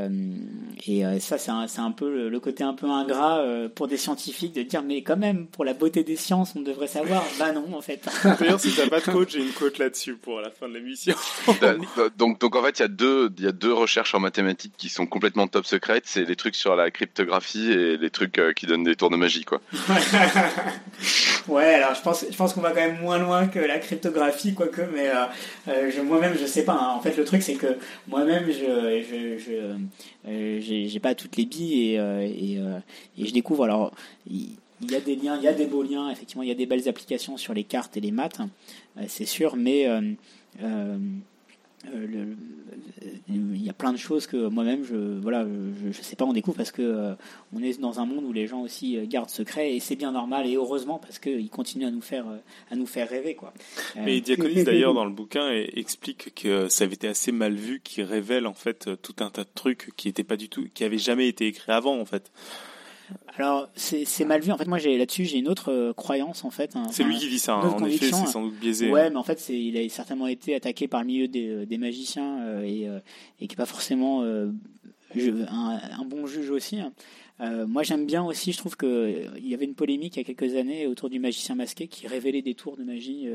et 0.86 1.20
ça 1.20 1.36
c'est 1.36 1.50
un, 1.50 1.66
c'est 1.66 1.80
un 1.80 1.90
peu 1.90 2.08
le, 2.10 2.28
le 2.28 2.40
côté 2.40 2.62
un 2.64 2.74
peu 2.74 2.86
ingrat 2.86 3.44
pour 3.74 3.88
des 3.88 3.96
scientifiques 3.96 4.54
de 4.54 4.62
dire 4.62 4.82
mais 4.82 5.02
quand 5.02 5.16
même 5.16 5.46
pour 5.48 5.64
la 5.64 5.74
beauté 5.74 6.04
des 6.04 6.16
sciences 6.16 6.54
on 6.56 6.60
devrait 6.62 6.86
savoir. 6.86 7.24
Bah 7.38 7.52
non 7.52 7.66
en 7.74 7.80
fait. 7.80 8.00
D'ailleurs 8.40 8.60
si 8.60 8.72
t'as 8.72 8.88
pas 8.88 9.00
de 9.00 9.04
coach, 9.10 9.32
j'ai 9.32 9.40
une 9.42 9.52
coach 9.52 9.78
là-dessus 9.78 10.14
pour 10.14 10.40
la 10.40 10.50
fin 10.50 10.68
de 10.68 10.74
l'émission. 10.74 11.14
Da- 11.60 11.76
donc, 12.16 12.40
donc 12.40 12.56
en 12.56 12.62
fait, 12.62 12.78
il 12.78 12.82
y 12.82 12.84
a 12.84 12.88
deux, 12.88 13.30
il 13.38 13.44
y 13.44 13.48
a 13.48 13.52
deux 13.52 13.72
recherches 13.72 14.14
en 14.14 14.20
mathématiques 14.20 14.74
qui 14.76 14.88
sont 14.88 15.06
complètement 15.06 15.46
top 15.48 15.66
secrètes. 15.66 16.04
C'est 16.06 16.24
les 16.24 16.36
trucs 16.36 16.53
sur 16.54 16.76
la 16.76 16.90
cryptographie 16.90 17.70
et 17.70 17.96
les 17.96 18.10
trucs 18.10 18.38
euh, 18.38 18.52
qui 18.52 18.66
donnent 18.66 18.84
des 18.84 18.96
tours 18.96 19.10
de 19.10 19.16
magie, 19.16 19.44
quoi. 19.44 19.60
Ouais, 21.46 21.74
alors 21.74 21.94
je 21.94 22.00
pense, 22.00 22.24
je 22.30 22.34
pense 22.34 22.54
qu'on 22.54 22.62
va 22.62 22.70
quand 22.70 22.76
même 22.76 23.00
moins 23.02 23.18
loin 23.18 23.48
que 23.48 23.58
la 23.58 23.78
cryptographie, 23.78 24.54
quoique, 24.54 24.80
mais 24.94 25.10
euh, 25.10 25.26
euh, 25.68 25.90
je, 25.94 26.00
moi-même, 26.00 26.34
je 26.40 26.46
sais 26.46 26.64
pas. 26.64 26.72
hein. 26.72 26.94
En 26.96 27.00
fait, 27.00 27.16
le 27.18 27.24
truc, 27.24 27.42
c'est 27.42 27.56
que 27.56 27.76
moi-même, 28.08 28.46
je, 28.46 29.04
je, 30.26 30.88
j'ai, 30.88 31.00
pas 31.00 31.14
toutes 31.14 31.36
les 31.36 31.44
billes 31.44 31.96
et, 31.96 32.54
et, 33.18 33.26
je 33.26 33.32
découvre. 33.32 33.64
Alors, 33.64 33.92
il 34.30 34.90
y 34.90 34.96
a 34.96 35.00
des 35.00 35.16
liens, 35.16 35.36
il 35.36 35.44
y 35.44 35.48
a 35.48 35.52
des 35.52 35.66
beaux 35.66 35.82
liens, 35.82 36.10
effectivement, 36.10 36.42
il 36.42 36.48
y 36.48 36.52
a 36.52 36.56
des 36.56 36.66
belles 36.66 36.88
applications 36.88 37.36
sur 37.36 37.54
les 37.54 37.64
cartes 37.64 37.96
et 37.96 38.00
les 38.00 38.10
maths, 38.10 38.40
euh, 38.98 39.02
c'est 39.08 39.26
sûr, 39.26 39.56
mais 39.56 39.86
le- 41.92 42.06
le- 42.06 42.36
il 43.28 43.64
y 43.64 43.70
a 43.70 43.72
plein 43.72 43.92
de 43.92 43.96
choses 43.98 44.26
que 44.26 44.36
moi-même 44.48 44.84
je 44.84 44.94
voilà 45.20 45.46
je, 45.46 45.90
je 45.92 46.02
sais 46.02 46.16
pas 46.16 46.24
on 46.24 46.32
découvre 46.32 46.56
parce 46.56 46.70
que 46.70 46.82
euh, 46.82 47.14
on 47.54 47.62
est 47.62 47.80
dans 47.80 47.98
un 48.00 48.06
monde 48.06 48.24
où 48.24 48.32
les 48.32 48.46
gens 48.46 48.60
aussi 48.62 48.96
euh, 48.96 49.06
gardent 49.06 49.30
secret 49.30 49.74
et 49.74 49.80
c'est 49.80 49.96
bien 49.96 50.12
normal 50.12 50.46
et 50.46 50.54
heureusement 50.56 50.98
parce 50.98 51.18
qu'ils 51.18 51.48
continuent 51.48 51.86
à 51.86 51.90
nous 51.90 52.00
faire 52.02 52.26
euh, 52.28 52.36
à 52.70 52.76
nous 52.76 52.86
faire 52.86 53.08
rêver 53.08 53.34
quoi. 53.34 53.52
Euh, 53.96 54.00
Mais 54.04 54.20
Diaconis 54.20 54.64
d'ailleurs 54.64 54.94
dans 54.94 55.04
le 55.04 55.10
bouquin 55.10 55.50
explique 55.74 56.34
que 56.34 56.68
ça 56.68 56.84
avait 56.84 56.94
été 56.94 57.08
assez 57.08 57.32
mal 57.32 57.54
vu, 57.54 57.80
qui 57.82 58.02
révèle 58.02 58.46
en 58.46 58.54
fait 58.54 58.90
tout 59.02 59.16
un 59.20 59.30
tas 59.30 59.44
de 59.44 59.48
trucs 59.54 59.90
qui 59.96 60.08
étaient 60.08 60.24
pas 60.24 60.36
du 60.36 60.48
tout, 60.48 60.66
qui 60.74 60.84
avaient 60.84 60.98
jamais 60.98 61.28
été 61.28 61.46
écrits 61.46 61.72
avant 61.72 61.98
en 61.98 62.04
fait. 62.04 62.30
Alors 63.36 63.68
c'est 63.74 64.24
mal 64.24 64.40
vu. 64.40 64.52
En 64.52 64.56
fait, 64.58 64.66
moi 64.68 64.78
j'ai 64.78 64.96
là-dessus 64.96 65.24
j'ai 65.24 65.38
une 65.38 65.48
autre 65.48 65.72
euh, 65.72 65.92
croyance 65.92 66.44
en 66.44 66.50
fait. 66.50 66.76
hein. 66.76 66.84
C'est 66.92 67.02
lui 67.02 67.16
qui 67.18 67.28
dit 67.28 67.38
ça. 67.40 67.54
hein. 67.54 67.62
En 67.68 67.84
effet, 67.86 68.06
c'est 68.26 68.32
sans 68.32 68.42
doute 68.44 68.54
biaisé. 68.54 68.90
Ouais, 68.90 69.10
mais 69.10 69.16
en 69.16 69.24
fait, 69.24 69.48
il 69.48 69.76
a 69.76 69.88
certainement 69.88 70.28
été 70.28 70.54
attaqué 70.54 70.86
par 70.86 71.00
le 71.00 71.06
milieu 71.08 71.26
des, 71.28 71.48
euh, 71.48 71.66
des 71.66 71.78
magiciens 71.78 72.40
euh, 72.42 72.62
et, 72.62 72.88
euh, 72.88 73.00
et 73.40 73.46
qui 73.48 73.52
n'est 73.54 73.56
pas 73.56 73.66
forcément 73.66 74.22
je- 75.16 75.30
un, 75.48 75.80
un 76.00 76.04
bon 76.04 76.26
juge 76.26 76.50
aussi. 76.50 76.78
hein. 76.80 76.92
Moi, 77.66 77.82
j'aime 77.82 78.06
bien 78.06 78.24
aussi. 78.24 78.52
Je 78.52 78.58
trouve 78.58 78.76
que 78.76 79.26
il 79.36 79.48
y 79.48 79.54
avait 79.54 79.64
une 79.64 79.74
polémique 79.74 80.14
il 80.16 80.20
y 80.20 80.22
a 80.22 80.24
quelques 80.32 80.54
années 80.54 80.86
autour 80.86 81.10
du 81.10 81.18
magicien 81.18 81.56
masqué 81.56 81.88
qui 81.88 82.06
révélait 82.06 82.42
des 82.42 82.54
tours 82.54 82.76
de 82.76 82.84
magie. 82.84 83.26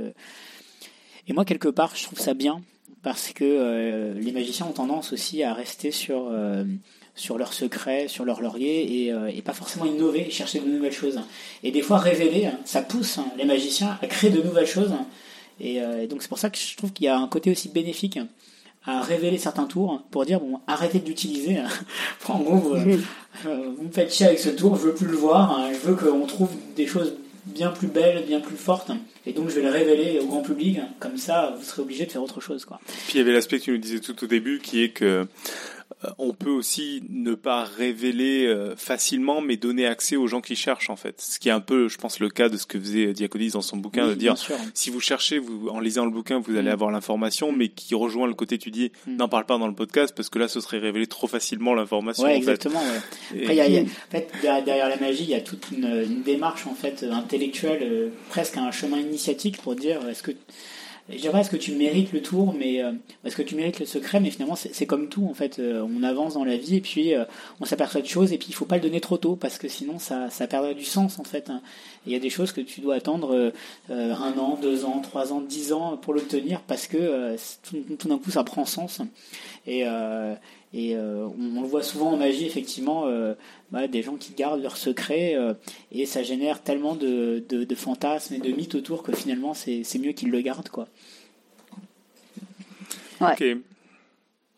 et 1.27 1.33
moi, 1.33 1.43
quelque 1.43 1.67
part, 1.67 1.93
je 1.97 2.03
trouve 2.05 2.19
ça 2.19 2.33
bien 2.33 2.61
parce 3.03 3.33
que 3.33 4.13
les 4.17 4.31
magiciens 4.31 4.65
ont 4.67 4.71
tendance 4.71 5.11
aussi 5.11 5.43
à 5.43 5.53
rester 5.53 5.91
sur 5.91 6.31
sur 7.19 7.37
leurs 7.37 7.53
secrets, 7.53 8.07
sur 8.07 8.23
leur 8.23 8.41
laurier 8.41 9.03
et, 9.05 9.11
euh, 9.11 9.27
et 9.27 9.41
pas 9.41 9.53
forcément 9.53 9.85
innover 9.85 10.29
chercher 10.29 10.59
de 10.59 10.67
nouvelles 10.67 10.93
choses. 10.93 11.19
Et 11.63 11.71
des 11.71 11.81
fois, 11.81 11.97
révéler, 11.97 12.45
hein, 12.45 12.57
ça 12.63 12.81
pousse 12.81 13.17
hein, 13.17 13.25
les 13.37 13.43
magiciens 13.45 13.99
à 14.01 14.07
créer 14.07 14.29
de 14.29 14.41
nouvelles 14.41 14.65
choses. 14.67 14.93
Et, 15.59 15.81
euh, 15.81 16.03
et 16.03 16.07
donc, 16.07 16.21
c'est 16.21 16.29
pour 16.29 16.39
ça 16.39 16.49
que 16.49 16.57
je 16.57 16.77
trouve 16.77 16.93
qu'il 16.93 17.05
y 17.05 17.09
a 17.09 17.17
un 17.17 17.27
côté 17.27 17.51
aussi 17.51 17.67
bénéfique 17.69 18.19
à 18.85 19.01
révéler 19.01 19.37
certains 19.37 19.65
tours 19.65 20.01
pour 20.11 20.25
dire 20.25 20.39
bon, 20.39 20.59
arrêtez 20.65 20.99
de 20.99 21.07
l'utiliser. 21.07 21.57
en 22.29 22.39
gros, 22.39 22.55
vous, 22.55 22.75
euh, 22.75 22.97
vous 23.77 23.83
me 23.83 23.91
faites 23.91 24.13
chier 24.13 24.27
avec 24.27 24.39
ce 24.39 24.49
tour, 24.49 24.77
je 24.77 24.83
veux 24.83 24.93
plus 24.95 25.07
le 25.07 25.17
voir. 25.17 25.59
hein, 25.59 25.71
je 25.73 25.89
veux 25.89 25.95
qu'on 25.95 26.25
trouve 26.25 26.49
des 26.77 26.87
choses 26.87 27.13
bien 27.45 27.71
plus 27.71 27.87
belles, 27.87 28.23
bien 28.25 28.39
plus 28.39 28.55
fortes. 28.55 28.91
Et 29.25 29.33
donc, 29.33 29.49
je 29.49 29.55
vais 29.55 29.63
le 29.63 29.69
révéler 29.69 30.19
au 30.21 30.27
grand 30.27 30.41
public. 30.41 30.79
Comme 30.99 31.17
ça, 31.17 31.53
vous 31.57 31.65
serez 31.65 31.81
obligé 31.81 32.05
de 32.05 32.11
faire 32.11 32.23
autre 32.23 32.39
chose. 32.39 32.63
Quoi. 32.63 32.79
Puis 33.07 33.15
il 33.15 33.17
y 33.17 33.21
avait 33.21 33.33
l'aspect 33.33 33.59
que 33.59 33.65
tu 33.65 33.71
nous 33.71 33.77
disais 33.77 33.99
tout 33.99 34.23
au 34.23 34.27
début, 34.27 34.59
qui 34.59 34.83
est 34.83 34.89
que 34.89 35.05
euh, 35.05 35.25
on 36.17 36.33
peut 36.33 36.49
aussi 36.51 37.03
ne 37.09 37.33
pas 37.33 37.63
révéler 37.65 38.45
euh, 38.47 38.75
facilement, 38.75 39.41
mais 39.41 39.57
donner 39.57 39.85
accès 39.85 40.15
aux 40.15 40.27
gens 40.27 40.39
qui 40.39 40.55
cherchent 40.55 40.89
en 40.89 40.95
fait. 40.95 41.19
Ce 41.19 41.39
qui 41.39 41.49
est 41.49 41.51
un 41.51 41.59
peu, 41.59 41.87
je 41.89 41.97
pense, 41.97 42.19
le 42.19 42.29
cas 42.29 42.47
de 42.47 42.57
ce 42.57 42.65
que 42.65 42.79
faisait 42.79 43.11
Diaconis 43.13 43.49
dans 43.51 43.61
son 43.61 43.75
bouquin, 43.77 44.03
Oui, 44.05 44.11
de 44.11 44.15
dire 44.15 44.35
si 44.73 44.89
vous 44.91 44.99
cherchez, 45.01 45.39
vous, 45.39 45.67
en 45.69 45.79
lisant 45.79 46.05
le 46.05 46.11
bouquin, 46.11 46.39
vous 46.39 46.55
allez 46.55 46.69
Mm. 46.69 46.73
avoir 46.73 46.91
l'information, 46.91 47.51
mais 47.51 47.67
qui 47.69 47.95
rejoint 47.95 48.27
le 48.27 48.33
côté 48.33 48.57
tu 48.57 48.71
dis 48.71 48.91
Mm. 49.07 49.15
n'en 49.17 49.27
parle 49.27 49.45
pas 49.45 49.57
dans 49.57 49.67
le 49.67 49.73
podcast 49.75 50.13
parce 50.15 50.29
que 50.29 50.39
là 50.39 50.47
ce 50.47 50.61
serait 50.61 50.77
révéler 50.79 51.07
trop 51.07 51.27
facilement 51.27 51.73
l'information. 51.73 52.23
Ouais, 52.23 52.29
en 52.29 52.33
fait. 52.33 52.37
exactement. 52.39 52.79
ouais. 52.81 53.41
Après, 53.41 53.53
il 53.55 53.57
y 53.57 53.61
a- 53.61 53.67
il 53.67 53.73
y 53.73 53.77
a- 53.77 53.81
en 53.81 53.85
fait, 54.11 54.31
derrière, 54.41 54.63
derrière 54.63 54.89
la 54.89 54.97
magie, 54.97 55.23
il 55.23 55.29
y 55.29 55.35
a 55.35 55.41
toute 55.41 55.71
une, 55.71 55.85
une 55.85 56.21
démarche 56.23 56.65
en 56.67 56.75
fait 56.75 57.03
intellectuelle, 57.11 57.79
euh, 57.83 58.09
presque 58.29 58.57
un 58.57 58.71
chemin 58.71 58.99
initiatique 58.99 59.57
pour 59.61 59.75
dire 59.75 60.07
est-ce 60.07 60.23
que 60.23 60.31
je 61.11 61.17
dirais 61.17 61.31
pas 61.31 61.39
est-ce 61.39 61.49
que 61.49 61.57
tu 61.57 61.73
mérites 61.73 62.11
le 62.11 62.21
tour, 62.21 62.53
mais 62.53 62.83
euh, 62.83 62.91
est-ce 63.25 63.35
que 63.35 63.41
tu 63.41 63.55
mérites 63.55 63.79
le 63.79 63.85
secret, 63.85 64.19
mais 64.19 64.29
finalement 64.29 64.55
c'est 64.55 64.85
comme 64.85 65.09
tout 65.09 65.25
en 65.29 65.33
fait. 65.33 65.59
euh, 65.59 65.85
on 65.89 66.03
avance 66.03 66.35
dans 66.35 66.43
la 66.43 66.57
vie 66.57 66.77
et 66.77 66.81
puis 66.81 67.13
euh, 67.13 67.25
on 67.59 67.65
s'aperçoit 67.65 68.01
de 68.01 68.07
choses 68.07 68.31
et 68.31 68.37
puis 68.37 68.47
il 68.49 68.53
faut 68.53 68.65
pas 68.65 68.75
le 68.75 68.81
donner 68.81 69.01
trop 69.01 69.17
tôt 69.17 69.35
parce 69.35 69.57
que 69.57 69.67
sinon 69.67 69.99
ça, 69.99 70.29
ça 70.29 70.47
perdrait 70.47 70.75
du 70.75 70.85
sens 70.85 71.19
en 71.19 71.23
fait. 71.23 71.49
hein. 71.49 71.61
Il 72.05 72.13
y 72.13 72.15
a 72.15 72.19
des 72.19 72.29
choses 72.29 72.51
que 72.51 72.61
tu 72.61 72.81
dois 72.81 72.95
attendre 72.95 73.51
un 73.89 74.37
an, 74.37 74.57
deux 74.61 74.85
ans, 74.85 75.01
trois 75.01 75.33
ans, 75.33 75.41
dix 75.41 75.73
ans 75.73 75.97
pour 75.97 76.13
l'obtenir 76.13 76.61
parce 76.61 76.87
que 76.87 77.35
tout, 77.97 78.07
d'un 78.07 78.17
coup 78.17 78.31
ça 78.31 78.43
prend 78.43 78.65
sens. 78.65 79.01
Et, 79.67 79.81
et 80.73 80.95
on, 80.97 81.61
le 81.61 81.67
voit 81.67 81.83
souvent 81.83 82.13
en 82.13 82.17
magie, 82.17 82.45
effectivement, 82.45 83.05
bah, 83.71 83.87
des 83.87 84.01
gens 84.01 84.15
qui 84.15 84.33
gardent 84.33 84.63
leurs 84.63 84.77
secrets 84.77 85.35
euh, 85.35 85.53
et 85.91 86.07
ça 86.07 86.23
génère 86.23 86.63
tellement 86.63 86.95
de, 86.95 87.43
de, 87.47 87.63
de 87.63 87.75
fantasmes 87.75 88.33
et 88.33 88.39
de 88.39 88.51
mythes 88.51 88.73
autour 88.73 89.03
que 89.03 89.15
finalement 89.15 89.53
c'est 89.53 89.83
c'est 89.83 89.99
mieux 89.99 90.11
qu'ils 90.11 90.31
le 90.31 90.41
gardent. 90.41 90.69
Quoi. 90.69 90.87
Ok. 93.21 93.43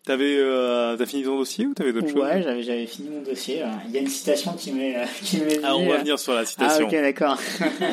T'avais, 0.04 0.36
euh, 0.40 0.98
t'as 0.98 1.06
fini 1.06 1.22
ton 1.24 1.38
dossier 1.38 1.68
ou 1.68 1.76
t'avais 1.76 1.94
d'autres 1.94 2.08
choses 2.10 2.24
Ouais, 2.24 2.42
j'avais 2.42 2.64
j'avais 2.64 2.88
fini 2.88 3.10
mon 3.10 3.22
dossier. 3.22 3.60
là. 3.60 3.70
Il 3.86 3.92
y 3.92 3.98
a 4.00 4.02
une 4.02 4.08
citation 4.08 4.54
qui 4.54 4.72
m'est 4.72 4.98
euh, 4.98 5.06
qui 5.24 5.38
m'est 5.38 5.60
Ah, 5.64 5.76
on 5.76 5.82
venue, 5.82 5.90
va 5.90 5.96
euh. 5.96 6.00
venir 6.00 6.18
sur 6.18 6.34
la 6.34 6.40
Ah, 6.40 6.46
citation. 6.46 6.88
ok, 6.88 6.92
d'accord. 6.92 7.38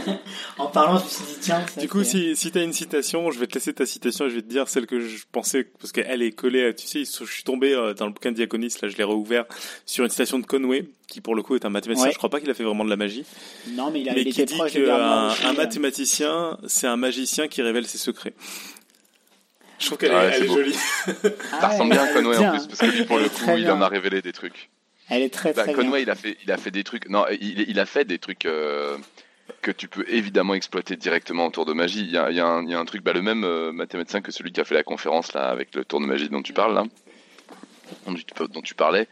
en 0.58 0.68
parlant, 0.68 0.98
je 0.98 1.04
me 1.04 1.08
suis 1.10 1.24
dit, 1.34 1.36
tiens. 1.42 1.66
ça, 1.74 1.80
Du 1.82 1.86
coup, 1.86 2.02
si, 2.04 2.34
si 2.34 2.50
tu 2.50 2.56
as 2.58 2.62
une 2.62 2.72
citation, 2.72 3.30
je 3.30 3.38
vais 3.38 3.46
te 3.46 3.52
laisser 3.54 3.74
ta 3.74 3.84
citation 3.84 4.24
et 4.24 4.30
je 4.30 4.36
vais 4.36 4.40
te 4.42 4.48
dire 4.48 4.68
celle 4.68 4.86
que 4.86 5.00
je 5.00 5.24
pensais, 5.30 5.64
parce 5.64 5.92
qu'elle 5.92 6.22
est 6.22 6.32
collée, 6.32 6.64
à- 6.68 6.72
tu 6.72 6.86
sais, 6.86 7.00
je 7.04 7.30
suis 7.30 7.44
tombé 7.44 7.74
euh, 7.74 7.92
dans 7.92 8.06
le 8.06 8.12
bouquin 8.12 8.30
de 8.30 8.36
Diaconis, 8.36 8.72
là 8.80 8.88
je 8.88 8.96
l'ai 8.96 9.04
réouvert, 9.04 9.44
sur 9.84 10.02
une 10.02 10.10
citation 10.10 10.38
de 10.38 10.46
Conway, 10.46 10.86
qui 11.08 11.20
pour 11.20 11.34
le 11.34 11.42
coup 11.42 11.56
est 11.56 11.66
un 11.66 11.70
mathématicien, 11.70 12.06
Ouais. 12.08 12.12
je 12.14 12.18
crois 12.18 12.30
pas 12.30 12.40
qu'il 12.40 12.48
a 12.48 12.54
fait 12.54 12.64
vraiment 12.64 12.86
de 12.86 12.90
la 12.90 12.96
magie, 12.96 13.26
Non, 13.72 13.90
mais 13.90 14.00
il, 14.00 14.08
a, 14.08 14.14
mais 14.14 14.22
il 14.22 14.32
qui 14.32 14.40
était 14.40 14.46
dit 14.54 14.58
proche 14.58 14.72
de 14.72 14.86
qu'un 14.86 14.94
un 14.96 15.30
euh. 15.30 15.52
mathématicien, 15.58 16.56
c'est 16.66 16.86
un 16.86 16.96
magicien 16.96 17.48
qui 17.48 17.60
révèle 17.60 17.86
ses 17.86 17.98
secrets. 17.98 18.32
Je 19.78 19.86
trouve 19.86 19.98
qu'elle 19.98 20.12
Ouais, 20.12 20.40
est, 20.40 20.46
jolie. 20.46 20.76
Ah 21.06 21.12
Ça 21.60 21.68
ressemble 21.68 21.92
bien 21.92 22.02
à 22.02 22.10
est 22.10 22.12
Conway 22.14 22.36
en 22.36 22.50
plus, 22.50 22.66
parce 22.66 22.78
que 22.80 22.86
lui, 22.86 23.04
pour 23.04 23.18
le 23.18 23.28
coup, 23.28 23.50
il 23.56 23.70
en 23.70 23.80
a 23.80 23.88
révélé 23.88 24.22
des 24.22 24.32
trucs. 24.32 24.70
Elle 25.08 25.22
est 25.22 25.32
très 25.32 25.52
Bah, 25.52 25.62
très 25.64 25.72
Conway, 25.72 25.90
bien. 25.90 25.98
il 26.00 26.10
a 26.10 26.14
fait, 26.14 26.36
il 26.44 26.52
a 26.52 26.56
fait 26.56 26.70
des 26.70 26.84
trucs. 26.84 27.08
Non, 27.08 27.24
il, 27.40 27.60
il 27.68 27.78
a 27.80 27.86
fait 27.86 28.04
des 28.04 28.18
trucs 28.18 28.44
euh, 28.46 28.96
que 29.62 29.70
tu 29.70 29.88
peux 29.88 30.04
évidemment 30.08 30.54
exploiter 30.54 30.96
directement 30.96 31.46
autour 31.46 31.64
de 31.64 31.72
magie. 31.72 32.00
Il 32.00 32.10
y 32.10 32.18
a, 32.18 32.30
il 32.30 32.36
y 32.36 32.40
a 32.40 32.46
un, 32.46 32.62
il 32.64 32.70
y 32.70 32.74
a 32.74 32.78
un 32.78 32.84
truc, 32.84 33.02
bah, 33.02 33.12
le 33.12 33.22
même 33.22 33.44
euh, 33.44 33.72
mathématicien 33.72 34.20
que 34.20 34.32
celui 34.32 34.52
qui 34.52 34.60
a 34.60 34.64
fait 34.64 34.74
la 34.74 34.82
conférence 34.82 35.32
là 35.32 35.48
avec 35.48 35.74
le 35.74 35.84
tour 35.84 36.00
de 36.00 36.06
magie 36.06 36.28
dont 36.28 36.42
tu 36.42 36.52
parles 36.52 36.74
là, 36.74 36.84
dont 38.06 38.14
tu, 38.14 38.24
dont 38.50 38.60
tu 38.62 38.74
parlais, 38.74 39.06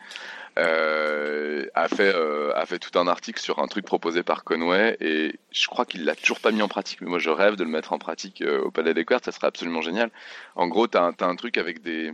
euh, 0.59 1.67
a 1.75 1.89
fait 1.89 2.15
euh, 2.15 2.53
a 2.55 2.65
fait 2.65 2.79
tout 2.79 2.99
un 2.99 3.07
article 3.07 3.41
sur 3.41 3.59
un 3.59 3.67
truc 3.67 3.85
proposé 3.85 4.23
par 4.23 4.43
Conway 4.43 4.97
et 5.01 5.35
je 5.51 5.67
crois 5.67 5.85
qu'il 5.85 6.05
l'a 6.05 6.15
toujours 6.15 6.41
pas 6.41 6.51
mis 6.51 6.63
en 6.63 6.69
pratique. 6.69 7.01
Mais 7.03 7.09
moi, 7.09 7.19
je 7.19 7.31
rêve 7.31 7.57
de 7.57 7.65
le 7.65 7.71
mettre 7.71 7.93
en 7.93 7.99
pratique 7.99 8.43
euh, 8.43 8.63
au 8.63 8.71
Palais 8.71 8.95
des. 8.95 9.05
Ça 9.23 9.33
serait 9.33 9.47
absolument 9.47 9.83
génial. 9.83 10.11
En 10.55 10.67
gros, 10.69 10.87
t'as 10.87 11.03
un, 11.03 11.13
t'as 11.13 11.27
un 11.27 11.37
truc 11.37 11.59
avec 11.59 11.83
des 11.83 12.13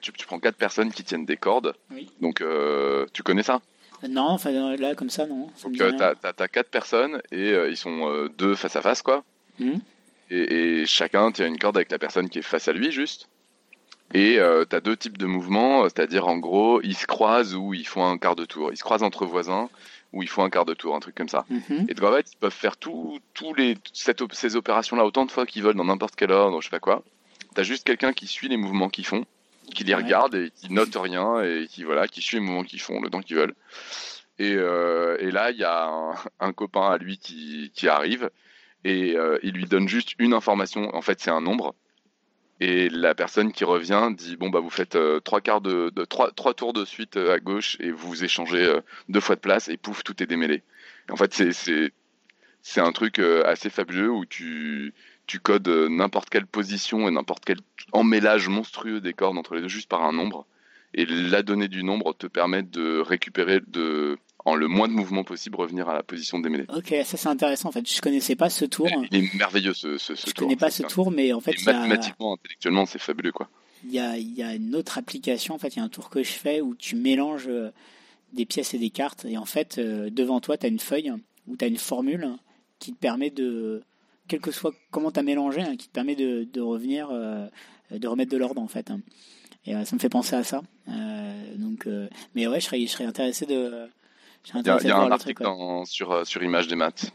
tu, 0.00 0.12
tu 0.12 0.26
prends 0.26 0.38
quatre 0.38 0.56
personnes 0.56 0.92
qui 0.92 1.02
tiennent 1.02 1.26
des 1.26 1.36
cordes. 1.36 1.74
Oui. 1.90 2.08
Donc, 2.20 2.42
tu 3.12 3.22
connais 3.22 3.42
ça? 3.42 3.60
Non, 4.08 4.30
enfin 4.30 4.50
là 4.76 4.94
comme 4.94 5.10
ça 5.10 5.26
non. 5.26 5.48
ça 5.56 5.68
donc 5.68 5.96
t'as, 5.96 6.32
t'as 6.32 6.48
quatre 6.48 6.70
personnes 6.70 7.20
et 7.30 7.52
ils 7.68 7.76
sont 7.76 8.28
deux 8.36 8.54
face 8.54 8.76
à 8.76 8.82
face 8.82 9.02
quoi. 9.02 9.24
Et, 10.30 10.80
et 10.80 10.86
chacun 10.86 11.30
tient 11.32 11.46
une 11.46 11.58
corde 11.58 11.76
avec 11.76 11.90
la 11.90 11.98
personne 11.98 12.28
qui 12.28 12.38
est 12.38 12.42
face 12.42 12.68
à 12.68 12.72
lui 12.72 12.90
juste. 12.90 13.28
Et 14.14 14.38
euh, 14.38 14.64
t'as 14.64 14.80
deux 14.80 14.96
types 14.96 15.16
de 15.16 15.26
mouvements, 15.26 15.80
euh, 15.84 15.88
c'est-à-dire 15.88 16.26
en 16.28 16.36
gros 16.36 16.80
ils 16.82 16.96
se 16.96 17.06
croisent 17.06 17.54
ou 17.54 17.72
ils 17.74 17.86
font 17.86 18.04
un 18.06 18.18
quart 18.18 18.36
de 18.36 18.44
tour. 18.44 18.70
Ils 18.72 18.76
se 18.76 18.84
croisent 18.84 19.02
entre 19.04 19.24
voisins 19.24 19.70
ou 20.12 20.22
ils 20.22 20.28
font 20.28 20.44
un 20.44 20.50
quart 20.50 20.66
de 20.66 20.74
tour, 20.74 20.94
un 20.94 21.00
truc 21.00 21.14
comme 21.14 21.28
ça. 21.30 21.46
Mhm. 21.48 21.86
Et 21.88 21.94
donc 21.94 22.10
en 22.10 22.14
fait 22.14 22.30
ils 22.32 22.36
peuvent 22.36 22.52
faire 22.52 22.76
tout, 22.76 23.18
tous 23.32 23.54
les, 23.54 23.78
cette 23.94 24.20
op- 24.20 24.34
ces 24.34 24.54
opérations-là 24.56 25.04
autant 25.06 25.24
de 25.24 25.30
fois 25.30 25.46
qu'ils 25.46 25.62
veulent 25.62 25.76
dans 25.76 25.84
n'importe 25.86 26.14
quel 26.16 26.30
ordre, 26.30 26.60
je 26.60 26.66
sais 26.66 26.70
pas 26.70 26.78
quoi. 26.80 27.02
T'as 27.54 27.62
juste 27.62 27.84
quelqu'un 27.86 28.12
qui 28.12 28.26
suit 28.26 28.48
les 28.48 28.56
mouvements 28.58 28.88
qu'ils 28.90 29.06
font, 29.06 29.24
qui 29.74 29.84
les 29.84 29.94
Ouais. 29.94 30.02
regarde 30.02 30.34
et 30.34 30.50
qui 30.54 30.70
note 30.72 30.94
rien 30.94 31.42
et 31.42 31.66
qui 31.68 31.84
voilà, 31.84 32.06
qui 32.06 32.20
suit 32.20 32.36
les 32.36 32.42
mouvements 32.42 32.64
qu'ils 32.64 32.80
font 32.80 33.00
le 33.00 33.08
temps 33.08 33.20
qu'ils 33.22 33.36
veulent. 33.36 33.54
Et, 34.38 34.54
euh, 34.56 35.16
et 35.20 35.30
là, 35.30 35.50
il 35.50 35.58
y 35.58 35.64
a 35.64 35.86
un, 35.86 36.14
un 36.40 36.52
copain 36.52 36.90
à 36.90 36.98
lui 36.98 37.16
qui, 37.18 37.70
qui 37.74 37.88
arrive 37.88 38.30
et 38.84 39.14
euh, 39.16 39.38
il 39.42 39.52
lui 39.52 39.66
donne 39.66 39.88
juste 39.88 40.14
une 40.18 40.32
information. 40.34 40.94
En 40.94 41.00
fait, 41.02 41.20
c'est 41.20 41.30
un 41.30 41.40
nombre. 41.40 41.74
Et 42.64 42.88
la 42.90 43.12
personne 43.16 43.50
qui 43.50 43.64
revient 43.64 44.10
dit 44.16 44.36
bon 44.36 44.48
bah 44.48 44.60
vous 44.60 44.70
faites 44.70 44.94
euh, 44.94 45.18
trois 45.18 45.40
tours 46.54 46.72
de 46.72 46.84
suite 46.84 47.16
euh, 47.16 47.34
à 47.34 47.40
gauche 47.40 47.76
et 47.80 47.90
vous 47.90 48.22
échangez 48.22 48.62
euh, 48.62 48.80
deux 49.08 49.18
fois 49.18 49.34
de 49.34 49.40
place 49.40 49.68
et 49.68 49.76
pouf 49.76 50.04
tout 50.04 50.22
est 50.22 50.26
démêlé. 50.26 50.62
En 51.10 51.16
fait 51.16 51.34
c'est 52.62 52.80
un 52.80 52.92
truc 52.92 53.18
assez 53.18 53.68
fabuleux 53.68 54.12
où 54.12 54.24
tu 54.26 54.94
tu 55.26 55.40
codes 55.40 55.66
n'importe 55.66 56.30
quelle 56.30 56.46
position 56.46 57.08
et 57.08 57.10
n'importe 57.10 57.44
quel 57.44 57.58
emmêlage 57.90 58.48
monstrueux 58.48 59.00
des 59.00 59.12
cordes 59.12 59.38
entre 59.38 59.56
les 59.56 59.62
deux 59.62 59.68
juste 59.68 59.88
par 59.88 60.04
un 60.04 60.12
nombre. 60.12 60.46
Et 60.94 61.04
la 61.04 61.42
donnée 61.42 61.66
du 61.66 61.82
nombre 61.82 62.14
te 62.16 62.28
permet 62.28 62.62
de 62.62 63.00
récupérer 63.00 63.60
de 63.66 64.18
en 64.44 64.54
le 64.54 64.66
moins 64.68 64.88
de 64.88 64.92
mouvements 64.92 65.24
possible 65.24 65.56
revenir 65.56 65.88
à 65.88 65.94
la 65.94 66.02
position 66.02 66.38
démêlée. 66.38 66.64
Ok, 66.74 66.94
ça 67.04 67.16
c'est 67.16 67.28
intéressant 67.28 67.68
en 67.68 67.72
fait. 67.72 67.88
Je 67.90 68.00
connaissais 68.00 68.36
pas 68.36 68.50
ce 68.50 68.64
tour. 68.64 68.88
Il 69.10 69.16
est 69.24 69.34
merveilleux 69.34 69.74
ce, 69.74 69.98
ce, 69.98 70.14
ce 70.14 70.28
Je 70.28 70.32
tour. 70.34 70.46
connais 70.46 70.56
pas 70.56 70.70
ce 70.70 70.82
tour, 70.82 71.10
mais 71.10 71.32
en 71.32 71.40
fait 71.40 71.52
et 71.52 71.68
a- 71.68 71.72
mathématiquement, 71.74 72.34
intellectuellement, 72.34 72.86
c'est 72.86 72.98
fabuleux 73.00 73.32
quoi. 73.32 73.48
il 73.84 73.92
y 73.92 73.98
a, 73.98 74.16
il 74.18 74.32
y 74.34 74.42
a 74.42 74.54
une 74.54 74.74
autre 74.74 74.98
application, 74.98 75.54
en 75.54 75.58
fait, 75.58 75.76
il 75.76 75.78
y 75.78 75.82
a 75.82 75.84
un 75.84 75.88
tour 75.88 76.10
que 76.10 76.22
je 76.22 76.32
fais 76.32 76.60
où 76.60 76.74
tu 76.74 76.96
mélanges 76.96 77.46
euh, 77.48 77.70
des 78.32 78.44
pièces 78.46 78.74
et 78.74 78.78
des 78.78 78.90
cartes, 78.90 79.24
et 79.26 79.36
en 79.38 79.44
fait, 79.44 79.78
euh, 79.78 80.10
devant 80.10 80.40
toi, 80.40 80.56
tu 80.56 80.66
as 80.66 80.68
une 80.68 80.78
feuille 80.80 81.12
où 81.46 81.56
tu 81.56 81.64
as 81.64 81.68
une 81.68 81.76
formule 81.76 82.28
qui 82.78 82.92
te 82.92 82.98
permet 82.98 83.30
de, 83.30 83.82
quel 84.28 84.40
que 84.40 84.50
soit 84.50 84.72
comment 84.90 85.10
tu 85.12 85.20
as 85.20 85.22
mélangé, 85.22 85.60
hein, 85.60 85.76
qui 85.76 85.86
te 85.88 85.92
permet 85.92 86.16
de, 86.16 86.48
de 86.52 86.60
revenir, 86.60 87.08
euh, 87.12 87.46
de 87.90 88.08
remettre 88.08 88.30
de 88.32 88.36
l'ordre, 88.38 88.60
en 88.62 88.68
fait. 88.68 88.90
Et 89.66 89.76
euh, 89.76 89.84
ça 89.84 89.94
me 89.94 90.00
fait 90.00 90.08
penser 90.08 90.34
à 90.34 90.42
ça. 90.42 90.62
Donc, 91.56 91.86
mais 92.34 92.46
ouais, 92.46 92.58
je 92.60 92.64
serais, 92.66 92.80
je 92.80 92.86
serais 92.90 93.04
intéressé 93.04 93.46
de. 93.46 93.86
Il 94.54 94.66
y 94.66 94.70
a, 94.70 94.82
y 94.82 94.90
un 94.90 95.06
le 95.06 95.12
article 95.12 95.34
truc, 95.34 95.40
ouais. 95.40 95.44
dans- 95.46 95.84
sur, 95.84 96.12
euh, 96.12 96.24
sur 96.24 96.42
Image 96.42 96.66
des 96.68 96.74
maths. 96.76 97.10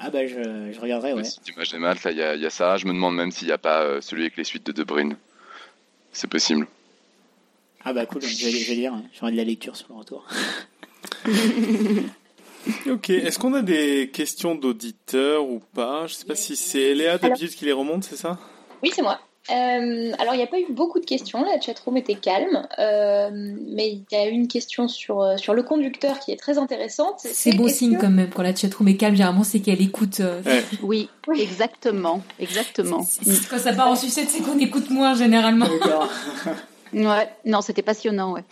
Ah 0.00 0.10
bah, 0.10 0.26
je, 0.26 0.72
je 0.72 0.80
regarderai, 0.80 1.12
ouais. 1.12 1.22
Image 1.54 1.70
des 1.70 1.78
maths, 1.78 2.02
là, 2.04 2.10
il 2.10 2.16
y 2.18 2.22
a, 2.22 2.34
il 2.34 2.40
y 2.40 2.46
a 2.46 2.50
ça. 2.50 2.76
Je 2.76 2.86
me 2.86 2.92
demande 2.92 3.14
même 3.14 3.30
s'il 3.30 3.46
n'y 3.46 3.52
a 3.52 3.58
pas 3.58 3.82
euh, 3.82 4.00
celui 4.00 4.22
avec 4.22 4.36
les 4.36 4.44
suites 4.44 4.66
de 4.66 4.72
De 4.72 4.82
Bruyne. 4.82 5.16
C'est 6.12 6.28
possible. 6.28 6.66
Ah 7.84 7.92
bah 7.92 8.06
cool, 8.06 8.22
je 8.22 8.26
vais, 8.44 8.50
je 8.50 8.68
vais 8.68 8.74
lire. 8.76 8.94
hein. 8.94 9.02
J'aurai 9.18 9.32
de 9.32 9.36
la 9.36 9.44
lecture 9.44 9.76
sur 9.76 9.88
le 9.90 9.94
retour. 9.96 10.26
Ok, 12.88 13.10
est-ce 13.10 13.40
qu'on 13.40 13.54
a 13.54 13.62
des 13.62 14.08
questions 14.12 14.54
d'auditeurs 14.54 15.44
ou 15.48 15.60
pas? 15.74 16.06
Je 16.06 16.14
sais 16.14 16.24
pas 16.24 16.36
si 16.36 16.54
c'est 16.54 16.94
Léa 16.94 17.18
d'habitude 17.18 17.50
qui 17.50 17.64
les 17.64 17.72
remonte, 17.72 18.04
c'est 18.04 18.14
ça? 18.16 18.38
Oui, 18.84 18.92
c'est 18.94 19.02
moi. 19.02 19.20
Euh, 19.50 20.12
alors, 20.20 20.34
il 20.34 20.36
n'y 20.36 20.42
a 20.44 20.46
pas 20.46 20.60
eu 20.60 20.66
beaucoup 20.70 21.00
de 21.00 21.04
questions, 21.04 21.42
la 21.44 21.60
chatroom 21.60 21.96
était 21.96 22.14
calme, 22.14 22.66
euh, 22.78 23.28
mais 23.32 23.88
il 23.90 24.04
y 24.12 24.14
a 24.16 24.28
eu 24.28 24.30
une 24.30 24.46
question 24.46 24.86
sur, 24.86 25.20
euh, 25.20 25.36
sur 25.36 25.52
le 25.52 25.64
conducteur 25.64 26.20
qui 26.20 26.30
est 26.30 26.36
très 26.36 26.58
intéressante. 26.58 27.16
C'est 27.18 27.52
beau 27.56 27.68
signe 27.68 27.96
que- 27.96 28.02
quand 28.02 28.10
même 28.10 28.30
quand 28.30 28.42
la 28.42 28.54
chatroom 28.54 28.86
est 28.88 28.96
calme. 28.96 29.16
Généralement, 29.16 29.42
c'est 29.42 29.58
qu'elle 29.60 29.82
écoute. 29.82 30.20
euh, 30.20 30.40
Ouais. 30.44 30.62
Oui, 30.82 31.08
exactement, 31.40 32.22
exactement. 32.38 33.02
c'est- 33.02 33.48
Quand 33.48 33.58
ça 33.58 33.72
part 33.72 33.88
en 33.90 33.96
sucette, 33.96 34.28
c'est 34.30 34.42
qu'on 34.42 34.58
écoute 34.60 34.90
moins 34.90 35.14
généralement. 35.14 35.66
D'accord. 35.80 36.08
Ouais, 36.92 37.28
non, 37.44 37.62
c'était 37.62 37.82
passionnant, 37.82 38.32
ouais. 38.34 38.44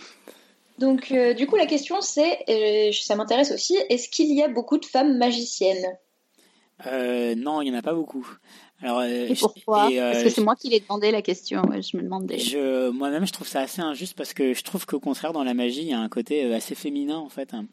Donc, 0.79 1.13
euh, 1.13 1.35
du 1.35 1.47
coup, 1.47 1.57
la 1.57 1.67
question 1.67 2.01
c'est, 2.01 2.39
euh, 2.49 2.91
ça 2.93 3.15
m'intéresse 3.15 3.53
aussi, 3.53 3.77
est-ce 3.91 4.09
qu'il 4.09 4.35
y 4.35 4.43
a 4.43 4.49
beaucoup 4.49 4.79
de 4.79 4.87
femmes 4.87 5.19
magiciennes? 5.19 5.87
Euh, 6.87 7.35
non, 7.37 7.61
il 7.61 7.69
y 7.69 7.71
en 7.71 7.79
a 7.79 7.83
pas 7.83 7.93
beaucoup. 7.93 8.27
Alors, 8.83 9.01
euh, 9.01 9.27
Et 9.29 9.35
pourquoi 9.35 9.91
et, 9.91 10.01
euh, 10.01 10.13
Parce 10.13 10.25
que 10.25 10.31
c'est 10.31 10.41
moi 10.43 10.57
qui 10.57 10.69
l'ai 10.71 10.81
demandé 10.81 11.11
la 11.11 11.23
question, 11.23 11.63
ouais, 11.69 11.83
je 11.83 11.97
me 11.97 12.03
demandais. 12.03 12.39
Je, 12.39 12.89
moi-même, 12.91 13.27
je 13.27 13.33
trouve 13.33 13.47
ça 13.49 13.61
assez 13.61 13.83
injuste 13.83 14.15
parce 14.17 14.33
que 14.33 14.55
je 14.55 14.63
trouve 14.63 14.87
qu'au 14.87 15.01
contraire, 15.01 15.33
dans 15.33 15.45
la 15.45 15.53
magie, 15.55 15.83
il 15.83 15.89
y 15.89 15.93
a 15.93 15.99
un 16.01 16.09
côté 16.09 16.45
euh, 16.45 16.57
assez 16.57 16.75
féminin 16.75 17.19
en 17.19 17.29
fait. 17.29 17.53
hein. 17.55 17.67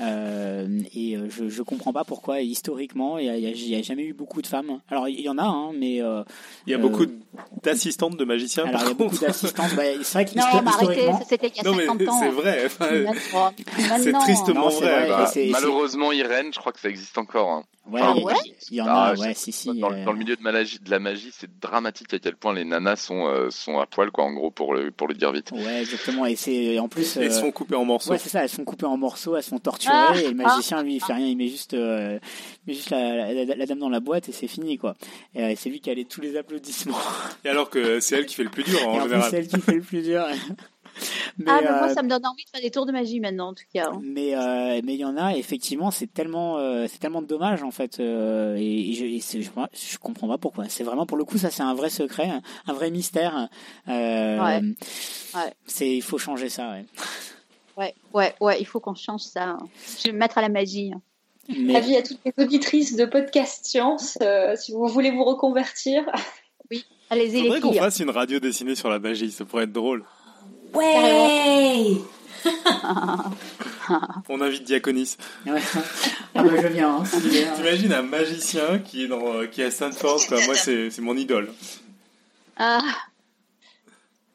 Euh, 0.00 0.66
et 0.92 1.16
je, 1.28 1.48
je 1.48 1.62
comprends 1.62 1.92
pas 1.92 2.02
pourquoi 2.02 2.40
historiquement 2.40 3.16
il 3.18 3.26
y 3.26 3.28
a, 3.30 3.36
y 3.36 3.84
jamais 3.84 4.02
eu 4.02 4.12
beaucoup 4.12 4.42
de 4.42 4.46
femmes. 4.48 4.80
Alors 4.90 5.08
il 5.08 5.20
y 5.20 5.28
en 5.28 5.38
a, 5.38 5.44
hein, 5.44 5.70
mais 5.78 6.02
euh, 6.02 6.24
Il 6.66 6.72
y 6.72 6.74
a 6.74 6.78
Euh, 6.78 6.80
beaucoup 6.80 7.06
d'assistantes 7.62 8.16
de 8.16 8.24
magiciens. 8.24 8.64
alors 8.64 8.80
il 8.80 8.88
y 8.88 8.90
a 8.90 8.94
par 8.94 9.06
beaucoup 9.06 9.18
d'assistantes. 9.18 9.72
Bah, 9.76 9.82
c'est 10.02 10.24
vrai 10.24 10.24
Non, 10.34 10.62
mais 10.64 10.68
arrêtez, 10.70 11.10
c'était 11.28 11.46
il 11.46 11.56
y 11.56 11.60
a 11.60 11.62
Non, 11.70 11.76
mais 11.76 11.86
50 11.86 12.08
ans. 12.08 12.18
c'est 12.20 12.28
vrai. 12.30 12.62
enfin, 12.66 13.52
C'est 14.00 14.12
tristement 14.14 14.62
Non, 14.62 14.70
c'est 14.70 14.80
vrai. 14.80 14.98
vrai. 15.00 15.08
bah. 15.08 15.26
C'est- 15.32 15.44
c'est- 15.46 15.50
malheureusement, 15.52 16.10
Irène, 16.10 16.52
je 16.52 16.58
crois 16.58 16.72
que 16.72 16.80
ça 16.80 16.88
existe 16.88 17.16
encore. 17.16 17.50
hein. 17.50 17.64
Ouais, 17.90 18.00
Ah 18.02 18.14
il 18.16 18.24
ouais 18.24 18.32
y 18.70 18.80
en 18.80 18.86
Ah, 18.88 19.04
a, 19.10 19.14
je 19.14 19.20
ouais, 19.20 19.34
si 19.34 19.52
si. 19.52 19.78
Dans, 19.80 19.92
euh, 19.92 20.04
dans 20.04 20.12
le 20.12 20.18
milieu 20.18 20.36
de, 20.36 20.42
magie- 20.42 20.78
de 20.78 20.90
la 20.90 20.98
magie, 20.98 21.30
c'est 21.32 21.50
dramatique 21.60 22.12
à 22.14 22.18
quel 22.18 22.36
point 22.36 22.52
les 22.54 22.64
nanas 22.64 22.96
sont, 22.96 23.26
euh, 23.28 23.50
sont 23.50 23.78
à 23.78 23.86
poil, 23.86 24.10
quoi, 24.10 24.24
en 24.24 24.32
gros, 24.32 24.50
pour 24.50 24.74
le, 24.74 24.90
pour 24.90 25.08
le 25.08 25.14
dire 25.14 25.32
vite. 25.32 25.50
Ouais, 25.52 25.82
exactement. 25.82 26.26
Et 26.26 26.36
c'est 26.36 26.78
en 26.78 26.88
plus. 26.88 27.16
Ils 27.16 27.22
euh, 27.24 27.30
se 27.30 27.40
font 27.40 27.50
couper 27.52 27.74
en 27.76 27.84
morceaux. 27.84 28.10
Ouais, 28.12 28.18
c'est 28.18 28.28
ça, 28.28 28.42
elles 28.42 28.48
sont 28.48 28.64
coupées 28.64 28.86
en 28.86 28.96
morceaux, 28.96 29.36
elles 29.36 29.42
sont 29.42 29.58
torturées, 29.58 29.94
Ah, 29.96 30.14
et 30.20 30.28
le 30.28 30.34
magicien, 30.34 30.82
lui, 30.82 30.94
il 30.96 31.00
fait 31.02 31.12
rien, 31.14 31.26
il 31.26 31.36
met 31.36 31.48
juste, 31.48 31.74
euh, 31.74 32.18
il 32.66 32.70
met 32.70 32.74
juste 32.74 32.90
la, 32.90 33.32
la- 33.32 33.54
la 33.56 33.66
dame 33.66 33.78
dans 33.78 33.88
la 33.90 34.00
boîte 34.00 34.28
et 34.28 34.32
c'est 34.32 34.48
fini, 34.48 34.78
quoi. 34.78 34.94
Et 35.34 35.42
euh, 35.44 35.54
c'est 35.56 35.68
lui 35.70 35.80
qui 35.80 35.90
a 35.90 35.94
les, 35.94 36.04
tous 36.04 36.20
les 36.20 36.36
applaudissements. 36.36 36.96
Et 37.44 37.48
alors 37.48 37.70
que 37.70 38.00
c'est 38.00 38.16
elle 38.16 38.26
qui 38.26 38.34
fait 38.34 38.44
le 38.44 38.50
plus 38.50 38.64
dur 38.64 38.86
en 38.88 38.98
en 38.98 39.02
général. 39.02 39.30
c'est 39.30 39.38
elle 39.38 39.48
qui 39.48 39.60
fait 39.60 39.74
le 39.74 39.80
plus 39.82 40.02
dur. 40.02 40.24
mais, 41.38 41.44
Ah, 41.48 41.60
mais 41.62 41.68
moi, 41.70 41.88
euh, 41.90 41.94
ça 41.94 42.02
me 42.02 42.08
donne 42.08 42.24
envie 42.26 42.44
de 42.44 42.50
faire 42.50 42.60
des 42.60 42.70
tours 42.70 42.86
de 42.86 42.92
magie 42.92 43.20
maintenant, 43.20 43.48
en 43.48 43.54
tout 43.54 43.64
cas. 43.72 43.88
hein. 43.92 44.00
mais 44.02 44.34
euh, 44.34 44.80
mais 44.84 44.94
il 44.94 45.00
y 45.00 45.04
en 45.04 45.16
a 45.16 45.34
effectivement 45.36 45.90
c'est 45.90 46.06
tellement 46.12 46.58
euh, 46.58 46.86
c'est 46.88 46.98
tellement 46.98 47.22
dommage 47.22 47.62
en 47.62 47.70
fait 47.70 48.00
euh, 48.00 48.56
et, 48.58 48.90
et 48.90 48.92
je, 48.94 49.04
et 49.38 49.42
je 49.42 49.48
je 49.72 49.98
comprends 49.98 50.28
pas 50.28 50.38
pourquoi 50.38 50.64
c'est 50.68 50.84
vraiment 50.84 51.06
pour 51.06 51.16
le 51.16 51.24
coup 51.24 51.38
ça 51.38 51.50
c'est 51.50 51.62
un 51.62 51.74
vrai 51.74 51.90
secret 51.90 52.30
un, 52.66 52.72
vrai 52.72 52.90
mystère 52.90 53.48
euh, 53.88 54.38
Ouais. 54.44 54.60
Ouais. 55.34 55.52
c'est 55.66 55.90
il 55.96 56.02
faut 56.02 56.18
changer 56.18 56.48
ça 56.48 56.70
ouais. 56.70 56.84
Ouais, 57.76 57.92
ouais, 58.12 58.32
ouais, 58.40 58.60
il 58.60 58.64
faut 58.66 58.78
qu'on 58.78 58.94
change 58.94 59.22
ça. 59.22 59.48
hein. 59.48 59.58
Je 59.98 60.04
vais 60.04 60.12
me 60.12 60.18
mettre 60.18 60.38
à 60.38 60.42
la 60.42 60.48
magie. 60.48 60.92
hein. 60.94 61.00
mais 61.58 61.74
Avis 61.74 61.96
à 61.96 62.02
toutes 62.02 62.20
les 62.24 62.32
auditrices 62.44 62.94
de 62.94 63.04
podcast 63.04 63.64
science, 63.66 64.16
euh, 64.22 64.54
si 64.54 64.70
vous 64.70 64.86
voulez 64.86 65.10
vous 65.10 65.24
reconvertir. 65.24 66.04
Allez-y, 67.10 67.32
les 67.32 67.42
Faudrait 67.42 67.60
qu'on 67.60 67.70
filles. 67.72 67.80
fasse 67.80 67.98
une 68.00 68.10
radio 68.10 68.38
dessinée 68.40 68.74
sur 68.76 68.88
la 68.88 68.98
magie, 69.00 69.30
ça 69.30 69.44
pourrait 69.44 69.64
être 69.64 69.72
drôle. 69.72 70.04
Ouais 70.74 71.96
On 74.28 74.40
invite 74.40 74.64
Diaconis. 74.64 75.16
ouais. 75.46 75.60
Ah 76.34 76.42
bah 76.42 76.50
je 76.60 76.66
viens. 76.68 76.96
hein, 76.96 77.04
T'imagines 77.56 77.92
un 77.92 78.02
magicien 78.02 78.78
qui 78.80 79.04
est 79.04 79.08
dans, 79.08 79.46
qui 79.50 79.62
est 79.62 79.66
à 79.66 79.70
Stanford, 79.70 80.20
quoi. 80.28 80.38
Moi 80.46 80.54
c'est 80.54 80.90
c'est 80.90 81.02
mon 81.02 81.16
idole. 81.16 81.52
Ah, 82.56 82.80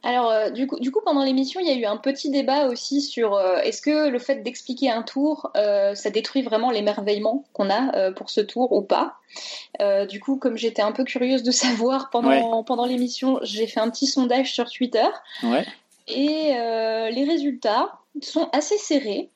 Alors, 0.04 0.30
euh, 0.32 0.50
du, 0.50 0.68
coup, 0.68 0.78
du 0.80 0.92
coup, 0.92 1.00
pendant 1.06 1.24
l'émission, 1.24 1.60
il 1.62 1.68
y 1.68 1.72
a 1.72 1.76
eu 1.76 1.86
un 1.86 1.98
petit 1.98 2.30
débat 2.32 2.66
aussi 2.68 3.02
sur 3.02 3.34
euh, 3.36 3.58
est-ce 3.60 3.82
que 3.82 4.10
le 4.10 4.20
fait 4.20 4.44
d'expliquer 4.44 4.90
un 4.92 5.04
tour, 5.04 5.52
euh, 5.56 5.94
ça 5.96 6.10
détruit 6.10 6.42
vraiment 6.42 6.70
l'émerveillement 6.72 7.46
qu'on 7.54 7.70
a 7.70 7.96
euh, 7.96 8.12
pour 8.12 8.30
ce 8.30 8.42
tour 8.42 8.72
ou 8.74 8.82
pas? 8.82 9.16
Euh, 9.82 10.06
du 10.06 10.20
coup, 10.20 10.36
comme 10.38 10.58
j'étais 10.58 10.82
un 10.82 10.92
peu 10.92 11.04
curieuse 11.06 11.44
de 11.44 11.52
savoir 11.52 12.10
pendant, 12.10 12.64
pendant 12.64 12.86
l'émission, 12.86 13.40
j'ai 13.44 13.68
fait 13.68 13.80
un 13.80 13.90
petit 13.90 14.08
sondage 14.08 14.52
sur 14.54 14.70
Twitter 14.70 15.06
ouais 15.44 15.66
et 16.10 16.56
euh, 16.58 17.10
les 17.10 17.24
résultats 17.24 18.00
sont 18.22 18.50
assez 18.54 18.78
serrés. 18.78 19.30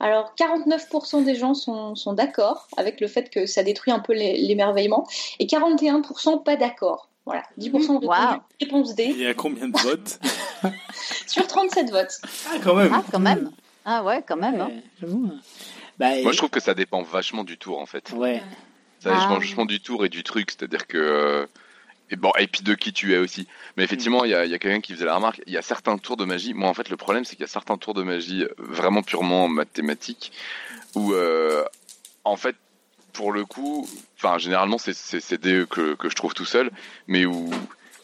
Alors, 0.00 0.34
49% 0.38 1.24
des 1.24 1.34
gens 1.34 1.52
sont, 1.54 1.94
sont 1.94 2.12
d'accord 2.14 2.68
avec 2.76 3.00
le 3.00 3.06
fait 3.08 3.28
que 3.30 3.44
ça 3.46 3.62
détruit 3.62 3.92
un 3.92 3.98
peu 3.98 4.14
l'é- 4.14 4.36
l'émerveillement 4.38 5.06
et 5.38 5.46
41% 5.46 6.42
pas 6.42 6.56
d'accord. 6.56 7.08
Voilà, 7.26 7.42
10% 7.58 7.72
ont 7.90 7.98
répondu 7.98 8.06
Wow. 8.06 8.40
réponse 8.60 8.94
D 8.94 9.04
Il 9.10 9.18
y 9.20 9.26
a 9.26 9.34
combien 9.34 9.68
de 9.68 9.78
votes? 9.78 10.18
Sur 11.26 11.46
37 11.46 11.90
votes. 11.90 12.18
Ah 12.50 12.56
quand 12.64 12.74
même. 12.74 12.90
ah, 12.94 13.02
quand 13.12 13.18
même. 13.18 13.50
Ah 13.84 14.02
ouais, 14.04 14.22
quand 14.26 14.36
même. 14.36 14.60
hein. 14.60 14.70
Ouais, 15.02 15.08
hein. 15.08 15.40
Bah, 15.98 16.22
Moi, 16.22 16.32
je 16.32 16.38
trouve 16.38 16.50
que 16.50 16.60
ça 16.60 16.74
dépend 16.74 17.02
vachement 17.02 17.44
du 17.44 17.58
tour, 17.58 17.78
en 17.80 17.86
fait. 17.86 18.12
ouais 18.12 18.42
Ça 19.00 19.10
dépend 19.12 19.34
Ah. 19.34 19.38
vachement 19.38 19.66
du 19.66 19.80
tour 19.80 20.04
et 20.06 20.08
du 20.08 20.22
truc, 20.22 20.50
c'est-à-dire 20.50 20.86
que. 20.86 21.46
Et 22.10 22.16
bon, 22.16 22.32
et 22.38 22.46
puis 22.46 22.62
de 22.62 22.74
qui 22.74 22.92
tu 22.92 23.12
es 23.14 23.18
aussi. 23.18 23.46
Mais 23.76 23.84
effectivement, 23.84 24.24
il 24.24 24.30
y 24.30 24.34
a, 24.34 24.44
il 24.44 24.50
y 24.50 24.54
a 24.54 24.58
quelqu'un 24.58 24.80
qui 24.80 24.94
faisait 24.94 25.04
la 25.04 25.14
remarque, 25.16 25.42
il 25.46 25.52
y 25.52 25.58
a 25.58 25.62
certains 25.62 25.98
tours 25.98 26.16
de 26.16 26.24
magie. 26.24 26.54
Moi, 26.54 26.68
en 26.68 26.74
fait, 26.74 26.88
le 26.88 26.96
problème, 26.96 27.24
c'est 27.24 27.36
qu'il 27.36 27.42
y 27.42 27.44
a 27.44 27.48
certains 27.48 27.76
tours 27.76 27.94
de 27.94 28.02
magie 28.02 28.44
euh, 28.44 28.48
vraiment 28.58 29.02
purement 29.02 29.48
mathématiques 29.48 30.32
où, 30.94 31.12
euh, 31.12 31.64
en 32.24 32.36
fait, 32.36 32.56
pour 33.12 33.32
le 33.32 33.44
coup, 33.44 33.88
enfin, 34.16 34.38
généralement, 34.38 34.78
c'est 34.78 34.94
c'est 34.94 35.40
que, 35.40 35.94
que 35.94 36.08
je 36.08 36.14
trouve 36.14 36.34
tout 36.34 36.44
seul, 36.44 36.70
mais 37.08 37.26
où, 37.26 37.50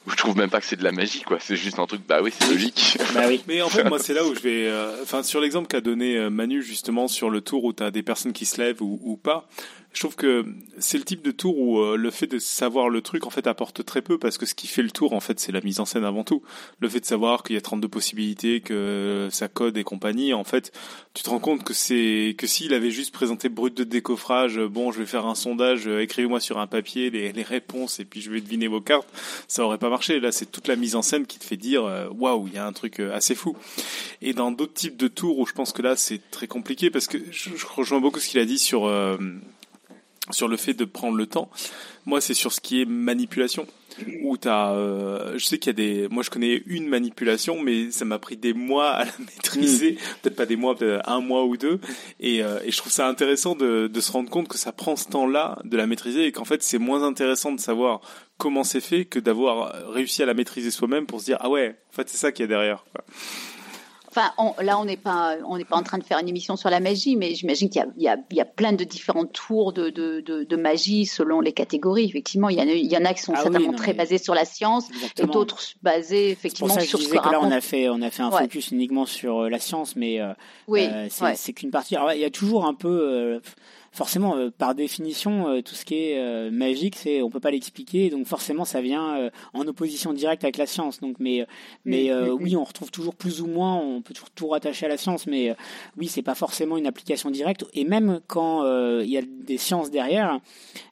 où 0.06 0.10
je 0.10 0.16
trouve 0.16 0.36
même 0.36 0.50
pas 0.50 0.60
que 0.60 0.66
c'est 0.66 0.76
de 0.76 0.84
la 0.84 0.92
magie, 0.92 1.22
quoi. 1.22 1.38
C'est 1.40 1.56
juste 1.56 1.78
un 1.78 1.86
truc, 1.86 2.02
bah 2.06 2.20
oui, 2.22 2.32
c'est 2.38 2.48
logique. 2.48 2.98
bah 3.14 3.22
oui 3.28 3.42
Mais 3.46 3.62
en 3.62 3.68
fait, 3.70 3.84
moi, 3.84 3.98
c'est 3.98 4.12
là 4.12 4.24
où 4.24 4.34
je 4.34 4.40
vais. 4.40 4.66
euh, 4.66 5.02
Enfin, 5.02 5.22
sur 5.22 5.40
l'exemple 5.40 5.68
qu'a 5.68 5.80
donné 5.80 6.28
Manu, 6.28 6.62
justement, 6.62 7.08
sur 7.08 7.30
le 7.30 7.40
tour 7.40 7.64
où 7.64 7.72
tu 7.72 7.82
as 7.82 7.90
des 7.90 8.02
personnes 8.02 8.32
qui 8.32 8.44
se 8.44 8.60
lèvent 8.60 8.82
ou, 8.82 9.00
ou 9.02 9.16
pas, 9.16 9.48
je 9.94 10.00
trouve 10.00 10.16
que 10.16 10.44
c'est 10.78 10.98
le 10.98 11.04
type 11.04 11.22
de 11.22 11.30
tour 11.30 11.56
où 11.56 11.78
euh, 11.78 11.96
le 11.96 12.10
fait 12.10 12.26
de 12.26 12.40
savoir 12.40 12.88
le 12.88 13.00
truc, 13.00 13.26
en 13.26 13.30
fait, 13.30 13.46
apporte 13.46 13.84
très 13.84 14.02
peu 14.02 14.18
parce 14.18 14.38
que 14.38 14.44
ce 14.44 14.56
qui 14.56 14.66
fait 14.66 14.82
le 14.82 14.90
tour, 14.90 15.12
en 15.12 15.20
fait, 15.20 15.38
c'est 15.38 15.52
la 15.52 15.60
mise 15.60 15.78
en 15.78 15.84
scène 15.84 16.04
avant 16.04 16.24
tout. 16.24 16.42
Le 16.80 16.88
fait 16.88 16.98
de 16.98 17.06
savoir 17.06 17.44
qu'il 17.44 17.54
y 17.54 17.58
a 17.58 17.60
32 17.60 17.86
possibilités, 17.86 18.60
que 18.60 19.28
ça 19.30 19.46
code 19.46 19.76
et 19.76 19.84
compagnie, 19.84 20.34
en 20.34 20.42
fait, 20.42 20.72
tu 21.14 21.22
te 21.22 21.30
rends 21.30 21.38
compte 21.38 21.62
que 21.62 21.72
c'est 21.72 22.34
que 22.36 22.48
s'il 22.48 22.74
avait 22.74 22.90
juste 22.90 23.14
présenté 23.14 23.48
brut 23.48 23.72
de 23.72 23.84
décoffrage, 23.84 24.58
euh, 24.58 24.68
bon, 24.68 24.90
je 24.90 24.98
vais 24.98 25.06
faire 25.06 25.26
un 25.26 25.36
sondage, 25.36 25.86
euh, 25.86 26.02
écrivez-moi 26.02 26.40
sur 26.40 26.58
un 26.58 26.66
papier 26.66 27.10
les, 27.10 27.32
les 27.32 27.42
réponses 27.44 28.00
et 28.00 28.04
puis 28.04 28.20
je 28.20 28.32
vais 28.32 28.40
deviner 28.40 28.66
vos 28.66 28.80
cartes, 28.80 29.08
ça 29.46 29.64
aurait 29.64 29.78
pas 29.78 29.90
marché. 29.90 30.18
Là, 30.18 30.32
c'est 30.32 30.50
toute 30.50 30.66
la 30.66 30.74
mise 30.74 30.96
en 30.96 31.02
scène 31.02 31.24
qui 31.24 31.38
te 31.38 31.44
fait 31.44 31.56
dire, 31.56 31.84
waouh, 32.18 32.48
il 32.48 32.54
y 32.54 32.58
a 32.58 32.66
un 32.66 32.72
truc 32.72 32.98
assez 32.98 33.36
fou. 33.36 33.56
Et 34.22 34.32
dans 34.32 34.50
d'autres 34.50 34.74
types 34.74 34.96
de 34.96 35.06
tours 35.06 35.38
où 35.38 35.46
je 35.46 35.52
pense 35.52 35.72
que 35.72 35.82
là 35.82 35.94
c'est 35.96 36.20
très 36.30 36.46
compliqué 36.48 36.90
parce 36.90 37.06
que 37.06 37.18
je, 37.30 37.50
rejoins 37.76 38.00
beaucoup 38.00 38.18
ce 38.18 38.28
qu'il 38.28 38.40
a 38.40 38.44
dit 38.44 38.58
sur 38.58 38.88
sur 40.30 40.48
le 40.48 40.56
fait 40.56 40.74
de 40.74 40.84
prendre 40.84 41.16
le 41.16 41.26
temps. 41.26 41.50
Moi, 42.06 42.20
c'est 42.20 42.34
sur 42.34 42.52
ce 42.52 42.60
qui 42.60 42.80
est 42.80 42.84
manipulation. 42.84 43.66
Où 44.22 44.36
t'as, 44.36 44.72
euh, 44.72 45.38
je 45.38 45.44
sais 45.44 45.58
qu'il 45.58 45.68
y 45.68 45.70
a 45.70 45.72
des, 45.74 46.08
moi 46.08 46.24
je 46.24 46.30
connais 46.30 46.64
une 46.66 46.88
manipulation, 46.88 47.62
mais 47.62 47.92
ça 47.92 48.04
m'a 48.04 48.18
pris 48.18 48.36
des 48.36 48.52
mois 48.52 48.90
à 48.90 49.04
la 49.04 49.12
maîtriser, 49.20 49.98
peut-être 50.20 50.34
pas 50.34 50.46
des 50.46 50.56
mois, 50.56 50.74
peut-être 50.74 51.08
un 51.08 51.20
mois 51.20 51.44
ou 51.44 51.56
deux, 51.56 51.78
et, 52.18 52.42
euh, 52.42 52.58
et 52.64 52.72
je 52.72 52.76
trouve 52.78 52.90
ça 52.90 53.06
intéressant 53.06 53.54
de, 53.54 53.86
de 53.86 54.00
se 54.00 54.10
rendre 54.10 54.30
compte 54.30 54.48
que 54.48 54.58
ça 54.58 54.72
prend 54.72 54.96
ce 54.96 55.06
temps-là 55.10 55.60
de 55.62 55.76
la 55.76 55.86
maîtriser 55.86 56.26
et 56.26 56.32
qu'en 56.32 56.44
fait 56.44 56.64
c'est 56.64 56.78
moins 56.78 57.04
intéressant 57.04 57.52
de 57.52 57.60
savoir 57.60 58.00
comment 58.36 58.64
c'est 58.64 58.80
fait 58.80 59.04
que 59.04 59.20
d'avoir 59.20 59.72
réussi 59.92 60.24
à 60.24 60.26
la 60.26 60.34
maîtriser 60.34 60.72
soi-même 60.72 61.06
pour 61.06 61.20
se 61.20 61.26
dire 61.26 61.36
ah 61.38 61.48
ouais, 61.48 61.76
en 61.92 61.94
fait 61.94 62.08
c'est 62.08 62.16
ça 62.16 62.32
qu'il 62.32 62.42
y 62.42 62.46
a 62.46 62.48
derrière. 62.48 62.84
quoi. 62.92 63.04
Enfin, 64.16 64.30
on- 64.38 64.54
là, 64.62 64.78
on 64.78 64.84
n'est 64.84 64.96
pas, 64.96 65.36
on 65.48 65.58
n'est 65.58 65.64
pas 65.64 65.76
en 65.76 65.82
train 65.82 65.98
de 65.98 66.04
faire 66.04 66.18
une 66.20 66.28
émission 66.28 66.54
sur 66.54 66.70
la 66.70 66.78
magie, 66.78 67.16
mais 67.16 67.34
j'imagine 67.34 67.68
qu'il 67.68 67.84
y 67.96 68.04
y, 68.04 68.36
y 68.36 68.40
a 68.40 68.44
plein 68.44 68.72
de 68.72 68.84
différents 68.84 69.24
tours 69.24 69.72
de, 69.72 69.90
de, 69.90 70.20
de, 70.20 70.44
de 70.44 70.56
magie 70.56 71.04
selon 71.04 71.40
les 71.40 71.52
catégories. 71.52 72.04
Effectivement, 72.04 72.48
il 72.48 72.56
y 72.58 72.60
en 72.60 72.68
a, 72.68 72.72
il 72.72 72.86
y 72.90 72.96
en 72.96 73.04
a 73.04 73.12
qui 73.12 73.22
sont 73.22 73.32
Ah 73.34 73.38
oui, 73.38 73.42
certainement 73.44 73.72
non, 73.72 73.76
très 73.78 73.92
basés 73.92 74.18
sur 74.18 74.34
la 74.34 74.44
science 74.44 74.84
et 75.18 75.26
d'autres 75.26 75.60
basés 75.82 76.28
c'est 76.28 76.34
pour 76.34 76.38
effectivement 76.68 76.74
ça 76.74 76.80
que 76.80 76.84
je 76.84 76.88
sur 76.90 76.98
ce 77.00 77.04
disais 77.06 77.16
que 77.18 77.22
que 77.24 77.28
là 77.30 77.40
on 77.42 77.50
a 77.50 77.60
fait 77.60 77.88
on 77.88 78.00
a 78.02 78.10
fait 78.10 78.22
un 78.22 78.30
Ouais. 78.30 78.42
focus 78.42 78.70
uniquement 78.70 79.04
sur 79.06 79.42
euh, 79.44 79.48
la 79.48 79.58
science 79.58 79.96
mais 79.96 80.20
euh, 80.20 80.32
Oui, 80.68 80.86
Euh, 80.90 81.08
c'est 81.10 81.24
ouais. 81.24 81.52
qu'une 81.54 81.70
partie. 81.70 81.96
Alors, 81.96 82.12
il 82.12 82.20
y 82.20 82.24
a 82.24 82.30
toujours 82.30 82.66
un 82.66 82.74
peu, 82.74 82.88
euh, 82.88 83.40
forcément, 83.94 84.36
euh, 84.36 84.50
par 84.50 84.74
définition, 84.74 85.48
euh, 85.48 85.62
tout 85.62 85.74
ce 85.74 85.84
qui 85.84 85.94
est 85.94 86.18
euh, 86.18 86.50
magique, 86.50 86.96
c'est 86.96 87.22
on 87.22 87.30
peut 87.30 87.40
pas 87.40 87.52
l'expliquer, 87.52 88.10
donc 88.10 88.26
forcément, 88.26 88.64
ça 88.64 88.80
vient 88.80 89.16
euh, 89.16 89.30
en 89.54 89.66
opposition 89.66 90.12
directe 90.12 90.42
avec 90.42 90.56
la 90.56 90.66
science. 90.66 91.00
Donc, 91.00 91.16
mais, 91.20 91.46
mais 91.84 92.12
oui, 92.12 92.56
on 92.56 92.64
retrouve 92.64 92.90
toujours 92.90 93.14
plus 93.14 93.40
ou 93.40 93.46
moins, 93.46 93.76
on 93.76 94.02
peut 94.02 94.12
toujours 94.12 94.30
tout 94.30 94.48
rattacher 94.48 94.86
à 94.86 94.88
la 94.88 94.96
science, 94.96 95.26
mais 95.26 95.50
euh, 95.50 95.54
oui, 95.96 96.08
c'est 96.08 96.22
pas 96.22 96.34
forcément 96.34 96.76
une 96.76 96.86
application 96.86 97.30
directe. 97.30 97.64
Et 97.72 97.84
même 97.84 98.20
quand 98.26 98.64
euh, 98.64 99.02
il 99.04 99.10
y 99.10 99.16
a 99.16 99.22
des 99.22 99.58
sciences 99.58 99.90
derrière, 99.90 100.40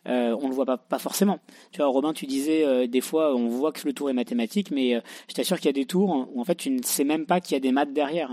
euh, 0.09 0.37
on 0.41 0.49
le 0.49 0.55
voit 0.55 0.67
pas, 0.67 0.77
pas 0.77 0.99
forcément. 0.99 1.41
Tu 1.73 1.79
vois, 1.79 1.89
Robin, 1.89 2.13
tu 2.13 2.27
disais 2.27 2.65
euh, 2.65 2.87
des 2.87 3.01
fois, 3.01 3.35
on 3.35 3.49
voit 3.49 3.73
que 3.73 3.81
le 3.85 3.93
tour 3.93 4.11
est 4.11 4.15
mathématique, 4.15 4.71
mais 4.71 4.95
euh, 4.95 5.01
je 5.29 5.35
t'assure 5.35 5.57
qu'il 5.57 5.67
y 5.67 5.71
a 5.71 5.73
des 5.73 5.87
tours 5.87 6.29
où 6.33 6.41
en 6.41 6.45
fait, 6.45 6.55
tu 6.55 6.71
ne 6.71 6.83
sais 6.83 7.05
même 7.05 7.27
pas 7.27 7.41
qu'il 7.41 7.55
y 7.55 7.57
a 7.57 7.61
des 7.61 7.73
maths 7.73 7.93
derrière. 7.93 8.31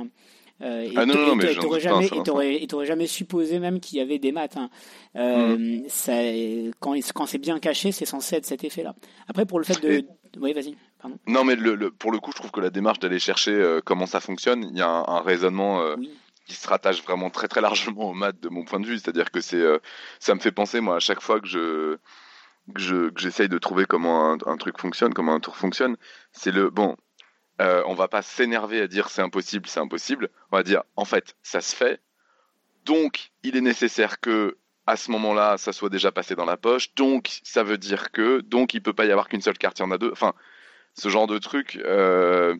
Euh, 0.61 0.81
et 0.81 0.93
Ah 0.95 1.05
non, 1.05 1.15
non, 1.15 1.35
mais 1.35 1.55
t'aurais 1.55 1.87
un 1.87 2.01
jamais, 2.01 2.07
et 2.61 2.67
t'aurais, 2.67 2.85
jamais 2.85 3.07
supposé 3.07 3.59
même 3.59 3.79
qu'il 3.79 3.97
y 3.97 4.01
avait 4.01 4.19
des 4.19 4.31
maths. 4.31 4.57
hein. 4.57 4.69
Euh, 5.15 5.79
ça, 5.87 6.13
quand, 6.79 6.95
quand 7.13 7.25
c'est 7.25 7.37
bien 7.37 7.59
caché, 7.59 7.91
c'est 7.91 8.05
censé 8.05 8.35
être 8.35 8.45
cet 8.45 8.63
effet-là. 8.63 8.95
Après, 9.27 9.45
pour 9.45 9.59
le 9.59 9.65
fait 9.65 9.81
de, 9.81 9.89
Et- 9.89 10.05
oui, 10.39 10.53
vas-y. 10.53 10.75
Non, 11.27 11.43
mais 11.43 11.55
le, 11.55 11.91
pour 11.91 12.11
le 12.11 12.19
coup, 12.19 12.31
je 12.31 12.37
trouve 12.37 12.51
que 12.51 12.59
la 12.59 12.69
démarche 12.69 12.99
d'aller 12.99 13.19
chercher 13.19 13.51
euh, 13.51 13.81
comment 13.83 14.05
ça 14.05 14.19
fonctionne, 14.19 14.63
il 14.71 14.77
y 14.77 14.81
a 14.81 14.89
un, 14.89 15.21
raisonnement 15.21 15.81
euh, 15.81 15.95
qui 16.45 16.55
se 16.55 16.67
rattache 16.67 17.01
vraiment 17.03 17.29
très 17.29 17.47
très 17.47 17.61
largement 17.61 18.09
au 18.09 18.13
maths 18.13 18.39
de 18.41 18.49
mon 18.49 18.63
point 18.63 18.79
de 18.79 18.85
vue. 18.85 18.97
C'est-à-dire 18.97 19.31
que 19.31 19.41
c'est, 19.41 19.61
euh, 19.61 19.79
ça 20.19 20.35
me 20.35 20.39
fait 20.39 20.51
penser 20.51 20.81
moi 20.81 20.97
à 20.97 20.99
chaque 20.99 21.21
fois 21.21 21.39
que 21.39 21.47
je 21.47 21.97
que 22.75 23.11
j'essaye 23.17 23.49
de 23.49 23.57
trouver 23.57 23.85
comment 23.85 24.37
un, 24.45 24.57
truc 24.57 24.77
fonctionne, 24.77 25.11
comment 25.11 25.33
un 25.33 25.39
tour 25.39 25.55
fonctionne. 25.55 25.95
C'est 26.33 26.51
le 26.51 26.69
bon. 26.69 26.95
On 27.59 27.93
va 27.93 28.07
pas 28.07 28.21
s'énerver 28.21 28.81
à 28.81 28.87
dire 28.87 29.09
c'est 29.09 29.21
impossible, 29.21 29.67
c'est 29.67 29.79
impossible. 29.79 30.29
On 30.51 30.57
va 30.57 30.63
dire 30.63 30.83
en 30.95 31.05
fait 31.05 31.35
ça 31.43 31.61
se 31.61 31.75
fait. 31.75 32.01
Donc 32.85 33.31
il 33.43 33.57
est 33.57 33.61
nécessaire 33.61 34.19
que 34.19 34.57
à 34.89 34.95
ce 34.95 35.11
moment-là, 35.11 35.57
ça 35.57 35.71
soit 35.71 35.89
déjà 35.89 36.11
passé 36.11 36.35
dans 36.35 36.45
la 36.45 36.57
poche. 36.57 36.93
Donc, 36.95 37.39
ça 37.43 37.63
veut 37.63 37.77
dire 37.77 38.11
que, 38.11 38.41
donc, 38.41 38.73
il 38.73 38.81
peut 38.81 38.93
pas 38.93 39.05
y 39.05 39.11
avoir 39.11 39.29
qu'une 39.29 39.41
seule 39.41 39.57
carte, 39.57 39.77
il 39.79 39.83
y 39.83 39.85
en 39.85 39.91
a 39.91 39.99
deux. 39.99 40.11
Enfin, 40.11 40.33
ce 40.95 41.09
genre 41.09 41.27
de 41.27 41.37
truc, 41.37 41.79
euh, 41.85 42.55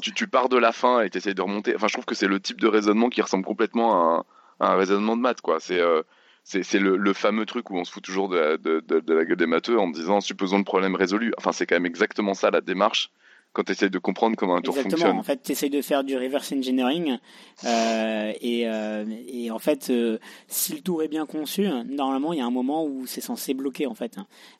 tu, 0.00 0.28
pars 0.28 0.48
de 0.48 0.56
la 0.56 0.70
fin 0.70 1.00
et 1.00 1.10
tu 1.10 1.18
essayes 1.18 1.34
de 1.34 1.42
remonter. 1.42 1.74
Enfin, 1.74 1.88
je 1.88 1.94
trouve 1.94 2.04
que 2.04 2.14
c'est 2.14 2.28
le 2.28 2.38
type 2.40 2.60
de 2.60 2.68
raisonnement 2.68 3.08
qui 3.08 3.22
ressemble 3.22 3.44
complètement 3.44 4.20
à 4.20 4.26
un, 4.60 4.76
raisonnement 4.76 5.16
de 5.16 5.22
maths, 5.22 5.40
quoi. 5.40 5.58
C'est 5.58 5.80
euh, 5.80 6.02
c'est 6.44 6.78
le, 6.78 7.12
fameux 7.14 7.46
truc 7.46 7.70
où 7.70 7.76
on 7.76 7.84
se 7.84 7.90
fout 7.90 8.04
toujours 8.04 8.28
de 8.28 8.36
la, 8.36 8.56
de 8.58 9.14
la 9.14 9.24
gueule 9.24 9.36
des 9.36 9.46
matheux 9.46 9.78
en 9.78 9.88
disant 9.88 10.20
supposons 10.20 10.58
le 10.58 10.64
problème 10.64 10.94
résolu. 10.94 11.32
Enfin, 11.38 11.52
c'est 11.52 11.66
quand 11.66 11.76
même 11.76 11.86
exactement 11.86 12.34
ça 12.34 12.50
la 12.50 12.60
démarche 12.60 13.10
quand 13.54 13.62
tu 13.62 13.72
essayes 13.72 13.88
de 13.88 13.98
comprendre 13.98 14.36
comment 14.36 14.56
un 14.56 14.60
tour 14.60 14.74
Exactement. 14.74 14.98
fonctionne. 14.98 15.18
En 15.18 15.22
fait, 15.22 15.42
tu 15.42 15.52
essayes 15.52 15.70
de 15.70 15.80
faire 15.80 16.02
du 16.02 16.16
reverse 16.16 16.52
engineering 16.52 17.18
euh, 17.64 18.32
et, 18.40 18.68
euh, 18.68 19.04
et, 19.28 19.50
en 19.52 19.60
fait, 19.60 19.88
euh, 19.90 20.18
si 20.48 20.74
le 20.74 20.80
tour 20.80 21.02
est 21.04 21.08
bien 21.08 21.24
conçu, 21.24 21.68
normalement, 21.88 22.32
il 22.32 22.40
y 22.40 22.42
a 22.42 22.46
un 22.46 22.50
moment 22.50 22.84
où 22.84 23.06
c'est 23.06 23.20
censé 23.20 23.54
bloquer 23.54 23.86
en 23.86 23.94
fait. 23.94 24.18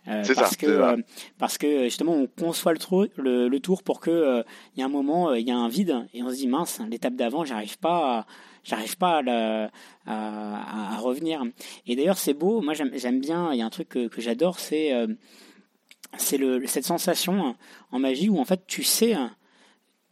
Euh, 0.09 0.23
c'est 0.25 0.35
parce 0.35 0.51
ça, 0.51 0.57
que 0.57 1.03
parce 1.39 1.59
que 1.59 1.85
justement, 1.85 2.13
on 2.13 2.29
conçoit 2.29 2.73
le, 2.73 2.79
tour, 2.79 3.07
le, 3.17 3.49
le 3.49 3.61
tour 3.61 3.83
pour 3.83 3.99
que 4.01 4.45
il 4.77 4.81
y 4.81 4.83
a 4.83 4.87
un 4.87 4.91
moment, 4.91 5.35
il 5.35 5.47
y 5.47 5.51
a 5.51 5.57
un 5.57 5.69
vide 5.69 6.07
et 6.15 6.23
on 6.23 6.31
se 6.31 6.37
dit 6.37 6.47
mince, 6.47 6.81
l'étape 6.89 7.17
d'avant, 7.17 7.45
j'arrive 7.45 7.79
pas. 7.79 8.19
À, 8.21 8.27
j'arrive 8.63 8.97
pas 8.97 9.21
à, 9.27 9.71
à, 10.07 10.95
à, 10.95 10.99
revenir. 10.99 11.43
Et 11.87 11.97
d'ailleurs, 11.97 12.17
c'est 12.17 12.33
beau. 12.33 12.63
Moi, 12.63 12.73
j'aime 12.73 13.21
bien. 13.21 13.53
Il 13.53 13.59
y 13.59 13.63
a 13.63 13.67
un 13.67 13.71
truc 13.71 13.91
que, 13.91 14.07
que 14.09 14.23
j'adore, 14.23 14.59
c'est 14.59 14.91
c'est 16.17 16.39
cette 16.67 16.85
sensation 16.85 17.57
en 17.91 17.99
magie 17.99 18.29
où 18.29 18.39
en 18.39 18.45
fait 18.45 18.67
tu 18.67 18.83
sais 18.83 19.17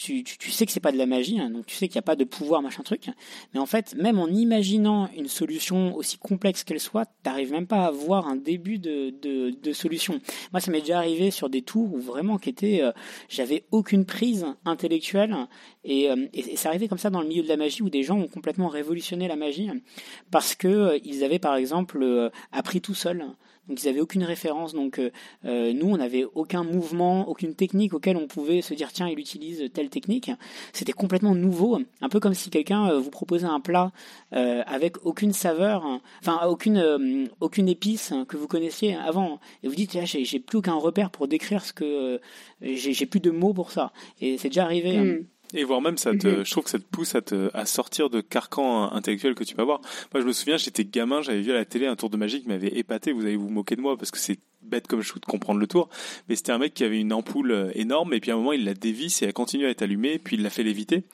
tu, 0.02 0.24
tu, 0.24 0.50
sais 0.50 0.66
que 0.66 0.72
c'est 0.72 0.80
pas 0.80 0.90
de 0.90 0.98
la 0.98 1.06
magie, 1.06 1.38
hein, 1.38 1.50
donc 1.50 1.66
tu 1.66 1.76
sais 1.76 1.86
qu'il 1.86 1.94
n'y 1.94 2.00
a 2.00 2.02
pas 2.02 2.16
de 2.16 2.24
pouvoir, 2.24 2.60
machin 2.60 2.82
truc. 2.82 3.08
Mais 3.54 3.60
en 3.60 3.66
fait, 3.66 3.94
même 3.94 4.18
en 4.18 4.26
imaginant 4.26 5.08
une 5.16 5.28
solution 5.28 5.94
aussi 5.94 6.18
complexe 6.18 6.64
qu'elle 6.64 6.80
soit, 6.80 7.06
t'arrives 7.22 7.52
même 7.52 7.68
pas 7.68 7.86
à 7.86 7.90
voir 7.90 8.26
un 8.26 8.34
début 8.34 8.78
de, 8.78 9.10
de, 9.10 9.72
solution. 9.72 10.20
Moi, 10.52 10.60
ça 10.60 10.70
m'est 10.70 10.80
déjà 10.80 10.98
arrivé 10.98 11.30
sur 11.30 11.48
des 11.48 11.62
tours 11.62 11.94
où 11.94 11.98
vraiment 11.98 12.38
qui 12.38 12.82
euh, 12.82 12.90
j'avais 13.28 13.64
aucune 13.70 14.04
prise 14.04 14.46
intellectuelle, 14.64 15.36
et, 15.84 16.10
euh, 16.10 16.26
et, 16.32 16.56
c'est 16.56 16.68
arrivé 16.68 16.88
comme 16.88 16.98
ça 16.98 17.10
dans 17.10 17.20
le 17.20 17.28
milieu 17.28 17.42
de 17.42 17.48
la 17.48 17.56
magie 17.56 17.82
où 17.82 17.90
des 17.90 18.02
gens 18.02 18.18
ont 18.18 18.28
complètement 18.28 18.68
révolutionné 18.68 19.28
la 19.28 19.36
magie 19.36 19.70
parce 20.30 20.54
que 20.54 20.68
euh, 20.68 20.98
ils 21.04 21.22
avaient 21.22 21.38
par 21.38 21.54
exemple 21.54 22.30
appris 22.50 22.80
tout 22.80 22.94
seul 22.94 23.26
donc 23.68 23.82
ils 23.82 23.86
n'avaient 23.86 24.00
aucune 24.00 24.24
référence. 24.24 24.74
Donc 24.74 24.98
euh, 24.98 25.10
euh, 25.44 25.72
nous, 25.72 25.88
on 25.88 25.96
n'avait 25.96 26.24
aucun 26.34 26.64
mouvement, 26.64 27.28
aucune 27.28 27.54
technique 27.54 27.94
auquel 27.94 28.16
on 28.16 28.26
pouvait 28.26 28.60
se 28.60 28.74
dire 28.74 28.92
tiens, 28.92 29.08
il 29.08 29.18
utilise 29.18 29.70
telle 29.72 29.88
technique. 29.88 30.30
C'était 30.72 30.92
complètement 30.92 31.34
nouveau, 31.34 31.78
un 32.00 32.08
peu 32.08 32.20
comme 32.20 32.34
si 32.34 32.50
quelqu'un 32.50 32.90
euh, 32.90 32.98
vous 32.98 33.10
proposait 33.10 33.46
un 33.46 33.60
plat 33.60 33.92
avec 34.32 35.04
aucune 35.04 35.32
saveur, 35.32 35.84
enfin 36.20 36.46
aucune 36.46 37.28
aucune 37.40 37.68
épice 37.68 38.14
que 38.28 38.36
vous 38.36 38.46
connaissiez 38.46 38.94
avant, 38.94 39.40
et 39.62 39.68
vous 39.68 39.74
dites 39.74 39.98
j'ai 40.04 40.40
plus 40.40 40.58
aucun 40.58 40.74
repère 40.74 41.10
pour 41.10 41.28
décrire 41.28 41.64
ce 41.64 41.72
que 41.72 42.20
j'ai 42.62 43.06
plus 43.06 43.20
de 43.20 43.30
mots 43.30 43.52
pour 43.52 43.70
ça. 43.70 43.92
Et 44.20 44.38
c'est 44.38 44.48
déjà 44.48 44.64
arrivé. 44.64 44.96
Hein. 44.96 45.18
Et 45.54 45.64
voire 45.64 45.80
même, 45.80 45.98
ça 45.98 46.16
te, 46.16 46.28
mhm. 46.28 46.44
je 46.44 46.50
trouve 46.50 46.64
que 46.64 46.70
ça 46.70 46.78
te 46.78 46.84
pousse 46.84 47.14
à, 47.14 47.20
te, 47.20 47.50
à 47.54 47.66
sortir 47.66 48.10
de 48.10 48.20
carcan 48.20 48.90
intellectuel 48.92 49.34
que 49.34 49.44
tu 49.44 49.54
peux 49.54 49.62
avoir. 49.62 49.80
Moi, 50.12 50.20
je 50.22 50.26
me 50.26 50.32
souviens, 50.32 50.56
j'étais 50.56 50.84
gamin, 50.84 51.22
j'avais 51.22 51.42
vu 51.42 51.50
à 51.50 51.54
la 51.54 51.64
télé 51.64 51.86
un 51.86 51.96
tour 51.96 52.10
de 52.10 52.16
magie 52.16 52.40
qui 52.42 52.48
m'avait 52.48 52.76
épaté. 52.78 53.12
Vous 53.12 53.22
allez 53.22 53.36
vous 53.36 53.50
moquer 53.50 53.76
de 53.76 53.80
moi 53.80 53.96
parce 53.96 54.10
que 54.10 54.18
c'est 54.18 54.38
bête 54.64 54.86
comme 54.86 55.00
je 55.02 55.12
de 55.12 55.20
comprendre 55.26 55.60
le 55.60 55.66
tour. 55.66 55.88
Mais 56.28 56.36
c'était 56.36 56.52
un 56.52 56.58
mec 56.58 56.74
qui 56.74 56.84
avait 56.84 57.00
une 57.00 57.12
ampoule 57.12 57.50
euh, 57.52 57.70
énorme 57.74 58.14
et 58.14 58.20
puis 58.20 58.30
à 58.30 58.34
un 58.34 58.38
moment, 58.38 58.52
il 58.52 58.64
la 58.64 58.74
dévisse 58.74 59.22
et 59.22 59.26
elle 59.26 59.32
continue 59.32 59.66
à 59.66 59.70
être 59.70 59.82
allumée 59.82 60.18
puis 60.18 60.36
il 60.36 60.42
l'a 60.42 60.50
fait 60.50 60.62
léviter. 60.62 61.04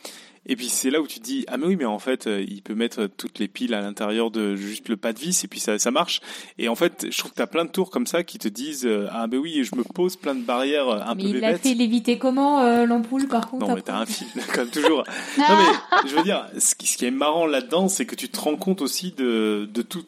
Et 0.50 0.56
puis 0.56 0.68
c'est 0.68 0.88
là 0.88 1.02
où 1.02 1.06
tu 1.06 1.18
te 1.18 1.24
dis 1.24 1.44
ah 1.48 1.58
mais 1.58 1.66
oui 1.66 1.76
mais 1.76 1.84
en 1.84 1.98
fait 1.98 2.26
euh, 2.26 2.42
il 2.46 2.62
peut 2.62 2.74
mettre 2.74 3.06
toutes 3.06 3.38
les 3.38 3.48
piles 3.48 3.74
à 3.74 3.82
l'intérieur 3.82 4.30
de 4.30 4.56
juste 4.56 4.88
le 4.88 4.96
pas 4.96 5.12
de 5.12 5.18
vis 5.18 5.44
et 5.44 5.48
puis 5.48 5.60
ça 5.60 5.78
ça 5.78 5.90
marche. 5.90 6.20
Et 6.58 6.68
en 6.68 6.74
fait 6.74 7.06
je 7.10 7.18
trouve 7.18 7.32
que 7.32 7.36
tu 7.36 7.42
as 7.42 7.46
plein 7.46 7.66
de 7.66 7.70
tours 7.70 7.90
comme 7.90 8.06
ça 8.06 8.22
qui 8.22 8.38
te 8.38 8.48
disent 8.48 8.86
euh, 8.86 9.08
ah 9.12 9.26
ben 9.26 9.38
oui 9.38 9.62
je 9.64 9.76
me 9.76 9.82
pose 9.82 10.16
plein 10.16 10.34
de 10.34 10.40
barrières 10.40 10.88
un 10.88 11.14
mais 11.14 11.22
peu 11.24 11.28
il 11.28 11.40
l'a 11.40 11.58
fait 11.58 11.74
léviter 11.74 12.16
comment 12.16 12.62
l'ampoule 12.86 13.28
par 13.28 13.48
contre 13.50 13.66
Non 13.66 13.74
mais 13.74 13.82
t'as 13.82 13.98
un 13.98 14.06
fil 14.06 14.26
comme 14.54 14.70
toujours. 14.70 15.04
non 15.36 15.44
mais 15.48 16.08
je 16.08 16.16
veux 16.16 16.22
dire 16.22 16.46
ce 16.58 16.74
qui, 16.74 16.86
ce 16.86 16.96
qui 16.96 17.04
est 17.04 17.10
marrant 17.10 17.44
là-dedans 17.44 17.88
c'est 17.88 18.06
que 18.06 18.14
tu 18.14 18.30
te 18.30 18.40
rends 18.40 18.56
compte 18.56 18.80
aussi 18.80 19.12
de 19.12 19.68
de 19.70 19.82
tout 19.82 20.04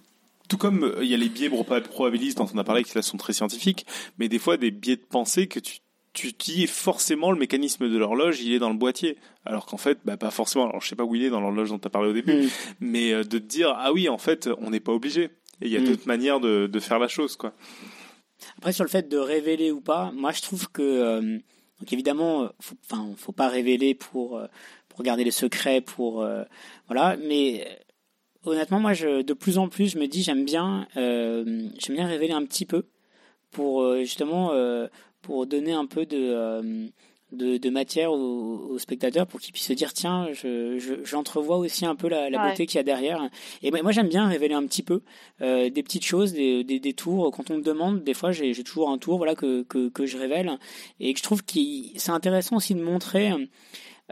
tout 0.50 0.58
comme 0.58 0.96
il 1.00 1.06
y 1.06 1.14
a 1.14 1.16
les 1.16 1.28
biais 1.28 1.48
probabilistes 1.48 2.36
dont 2.36 2.48
on 2.52 2.58
a 2.58 2.64
parlé 2.64 2.82
qui 2.82 2.94
là 2.96 3.02
sont 3.02 3.16
très 3.16 3.32
scientifiques, 3.32 3.86
mais 4.18 4.28
des 4.28 4.40
fois 4.40 4.56
des 4.56 4.72
biais 4.72 4.96
de 4.96 5.04
pensée 5.08 5.46
que 5.46 5.60
tu 5.60 5.78
tu 6.12 6.32
dis 6.32 6.66
forcément 6.66 7.30
le 7.30 7.38
mécanisme 7.38 7.88
de 7.88 7.96
l'horloge, 7.96 8.40
il 8.40 8.52
est 8.52 8.58
dans 8.58 8.70
le 8.70 8.76
boîtier. 8.76 9.16
Alors 9.44 9.66
qu'en 9.66 9.76
fait, 9.76 9.98
bah, 10.04 10.16
pas 10.16 10.32
forcément. 10.32 10.68
Alors 10.68 10.80
je 10.82 10.88
sais 10.88 10.96
pas 10.96 11.04
où 11.04 11.14
il 11.14 11.22
est 11.22 11.30
dans 11.30 11.40
l'horloge 11.40 11.70
dont 11.70 11.78
tu 11.78 11.86
as 11.86 11.90
parlé 11.90 12.10
au 12.10 12.12
début, 12.12 12.46
mm. 12.46 12.48
mais 12.80 13.12
euh, 13.12 13.22
de 13.22 13.38
te 13.38 13.44
dire, 13.44 13.72
ah 13.78 13.92
oui, 13.92 14.08
en 14.08 14.18
fait, 14.18 14.48
on 14.58 14.70
n'est 14.70 14.80
pas 14.80 14.90
obligé. 14.92 15.30
Et 15.60 15.66
il 15.66 15.70
y 15.70 15.76
a 15.76 15.80
mm. 15.80 15.84
d'autres 15.84 16.08
manières 16.08 16.40
de, 16.40 16.66
de, 16.66 16.80
faire 16.80 16.98
la 16.98 17.06
chose, 17.06 17.36
quoi. 17.36 17.52
Après, 18.58 18.72
sur 18.72 18.82
le 18.82 18.90
fait 18.90 19.08
de 19.08 19.18
révéler 19.18 19.70
ou 19.70 19.80
pas, 19.80 20.10
moi 20.12 20.32
je 20.32 20.42
trouve 20.42 20.68
que, 20.70 20.82
euh, 20.82 21.20
donc 21.78 21.92
évidemment, 21.92 22.50
enfin, 22.82 23.08
faut 23.16 23.32
pas 23.32 23.48
révéler 23.48 23.94
pour, 23.94 24.38
euh, 24.38 24.46
pour 24.88 25.04
garder 25.04 25.22
les 25.22 25.30
secrets, 25.30 25.80
pour, 25.80 26.26
voilà, 26.88 27.16
mais 27.18 27.68
honnêtement, 28.44 28.80
moi, 28.80 28.92
je, 28.92 29.22
de 29.22 29.32
plus 29.34 29.58
en 29.58 29.68
plus, 29.68 29.92
je 29.92 29.98
me 29.98 30.06
dis, 30.06 30.22
j'aime 30.22 30.44
bien, 30.44 30.86
j'aime 30.94 31.94
bien 31.94 32.06
révéler 32.06 32.32
un 32.32 32.44
petit 32.44 32.66
peu 32.66 32.86
pour 33.50 33.96
justement 33.96 34.52
pour 35.22 35.46
donner 35.46 35.72
un 35.72 35.86
peu 35.86 36.06
de, 36.06 36.16
euh, 36.18 36.86
de, 37.32 37.56
de, 37.58 37.70
matière 37.70 38.12
aux, 38.12 38.78
spectateurs 38.78 39.26
pour 39.26 39.40
qu'ils 39.40 39.52
puissent 39.52 39.66
se 39.66 39.72
dire 39.72 39.92
tiens, 39.92 40.28
j'entrevois 41.04 41.56
je, 41.56 41.60
aussi 41.62 41.86
un 41.86 41.94
peu 41.94 42.08
la, 42.08 42.30
la 42.30 42.48
beauté 42.48 42.66
qu'il 42.66 42.78
y 42.78 42.80
a 42.80 42.82
derrière. 42.82 43.28
Et 43.62 43.70
moi 43.70 43.92
j'aime 43.92 44.08
bien 44.08 44.26
révéler 44.26 44.54
un 44.54 44.66
petit 44.66 44.82
peu 44.82 45.02
euh, 45.42 45.70
des 45.70 45.82
petites 45.82 46.04
choses, 46.04 46.32
des, 46.32 46.64
des, 46.64 46.80
des, 46.80 46.92
tours. 46.94 47.30
Quand 47.32 47.50
on 47.50 47.58
me 47.58 47.62
demande, 47.62 48.02
des 48.02 48.14
fois 48.14 48.32
j'ai 48.32 48.54
toujours 48.64 48.90
un 48.90 48.98
tour 48.98 49.18
voilà 49.18 49.34
que, 49.34 49.62
que, 49.62 49.88
que 49.88 50.06
je 50.06 50.16
révèle 50.16 50.58
et 50.98 51.12
que 51.12 51.18
je 51.18 51.24
trouve 51.24 51.44
que 51.44 51.60
c'est 51.96 52.12
intéressant 52.12 52.56
aussi 52.56 52.74
de 52.74 52.82
montrer. 52.82 53.32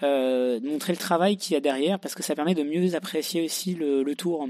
Euh, 0.04 0.60
montrer 0.60 0.92
le 0.92 0.98
travail 0.98 1.36
qu'il 1.36 1.54
y 1.54 1.56
a 1.56 1.60
derrière 1.60 1.98
parce 1.98 2.14
que 2.14 2.22
ça 2.22 2.36
permet 2.36 2.54
de 2.54 2.62
mieux 2.62 2.94
apprécier 2.94 3.44
aussi 3.44 3.74
le, 3.74 4.02
le 4.02 4.14
tour. 4.14 4.48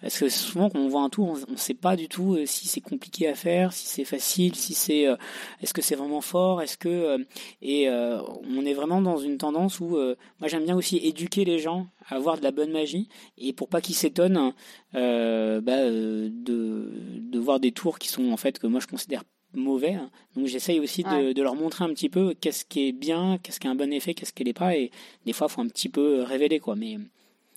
Parce 0.00 0.18
que 0.18 0.28
souvent 0.28 0.70
quand 0.70 0.78
on 0.78 0.88
voit 0.88 1.02
un 1.02 1.08
tour, 1.08 1.36
on 1.48 1.52
ne 1.52 1.56
sait 1.56 1.74
pas 1.74 1.96
du 1.96 2.08
tout 2.08 2.34
euh, 2.34 2.46
si 2.46 2.68
c'est 2.68 2.80
compliqué 2.80 3.28
à 3.28 3.34
faire, 3.34 3.72
si 3.72 3.86
c'est 3.86 4.04
facile, 4.04 4.54
si 4.54 4.74
c'est 4.74 5.06
euh, 5.06 5.16
est-ce 5.60 5.74
que 5.74 5.82
c'est 5.82 5.96
vraiment 5.96 6.20
fort, 6.20 6.62
est-ce 6.62 6.76
que 6.76 6.88
euh, 6.88 7.18
et 7.62 7.88
on 7.90 8.64
est 8.64 8.74
vraiment 8.74 9.00
dans 9.00 9.18
une 9.18 9.38
tendance 9.38 9.80
où 9.80 9.88
moi 9.88 10.48
j'aime 10.48 10.64
bien 10.64 10.76
aussi 10.76 10.98
éduquer 10.98 11.44
les 11.44 11.58
gens 11.58 11.86
à 12.08 12.16
avoir 12.16 12.38
de 12.38 12.42
la 12.42 12.50
bonne 12.50 12.70
magie 12.70 13.08
et 13.36 13.52
pour 13.52 13.68
pas 13.68 13.80
qu'ils 13.80 13.94
s'étonnent 13.94 14.52
bah, 14.92 15.00
de 15.00 16.92
de 17.20 17.38
voir 17.38 17.60
des 17.60 17.72
tours 17.72 17.98
qui 17.98 18.08
sont 18.08 18.30
en 18.30 18.36
fait 18.36 18.58
que 18.58 18.66
moi 18.66 18.80
je 18.80 18.86
considère 18.86 19.22
mauvais. 19.54 19.96
Donc 20.36 20.46
j'essaye 20.46 20.80
aussi 20.80 21.02
de, 21.02 21.32
de, 21.32 21.42
leur 21.42 21.54
montrer 21.54 21.84
un 21.84 21.88
petit 21.90 22.08
peu 22.08 22.34
qu'est-ce 22.40 22.64
qui 22.64 22.88
est 22.88 22.92
bien, 22.92 23.38
qu'est-ce 23.42 23.60
qui 23.60 23.66
a 23.66 23.70
un 23.70 23.74
bon 23.74 23.92
effet, 23.92 24.14
qu'est-ce 24.14 24.32
qui 24.32 24.44
n'est 24.44 24.52
pas. 24.52 24.76
Et 24.76 24.90
des 25.26 25.32
fois, 25.32 25.48
il 25.50 25.52
faut 25.52 25.60
un 25.62 25.68
petit 25.68 25.88
peu 25.88 26.22
révéler. 26.22 26.60
quoi. 26.60 26.76
Mais 26.76 26.98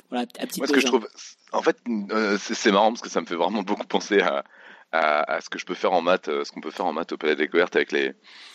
voilà, 0.10 0.24
à 0.40 0.46
petite 0.48 0.58
Moi, 0.58 0.68
ce 0.68 0.74
que 0.74 0.80
je 0.80 0.86
trouve, 0.86 1.08
en 1.52 1.62
fait, 1.62 1.78
euh, 2.12 2.38
c'est 2.40 2.72
marrant 2.72 2.90
parce 2.92 3.02
que 3.02 3.10
ça 3.10 3.22
me 3.22 3.26
fait 3.26 3.36
vraiment 3.36 3.64
beaucoup 3.64 3.88
penser 3.88 4.20
à, 4.22 4.44
à, 4.92 5.40
ce 5.40 5.50
que 5.50 5.58
je 5.58 5.66
peux 5.66 5.74
faire 5.74 5.94
en 5.94 6.02
maths, 6.02 6.28
euh, 6.28 6.44
ce 6.44 6.52
qu'on 6.52 6.60
peut 6.60 6.72
faire 6.72 6.86
en 6.86 6.94
maths 6.94 7.14
au 7.14 7.18
Palais 7.18 7.36
des 7.36 7.44
Découverte 7.44 7.76
avec 7.76 7.92
les, 7.92 8.10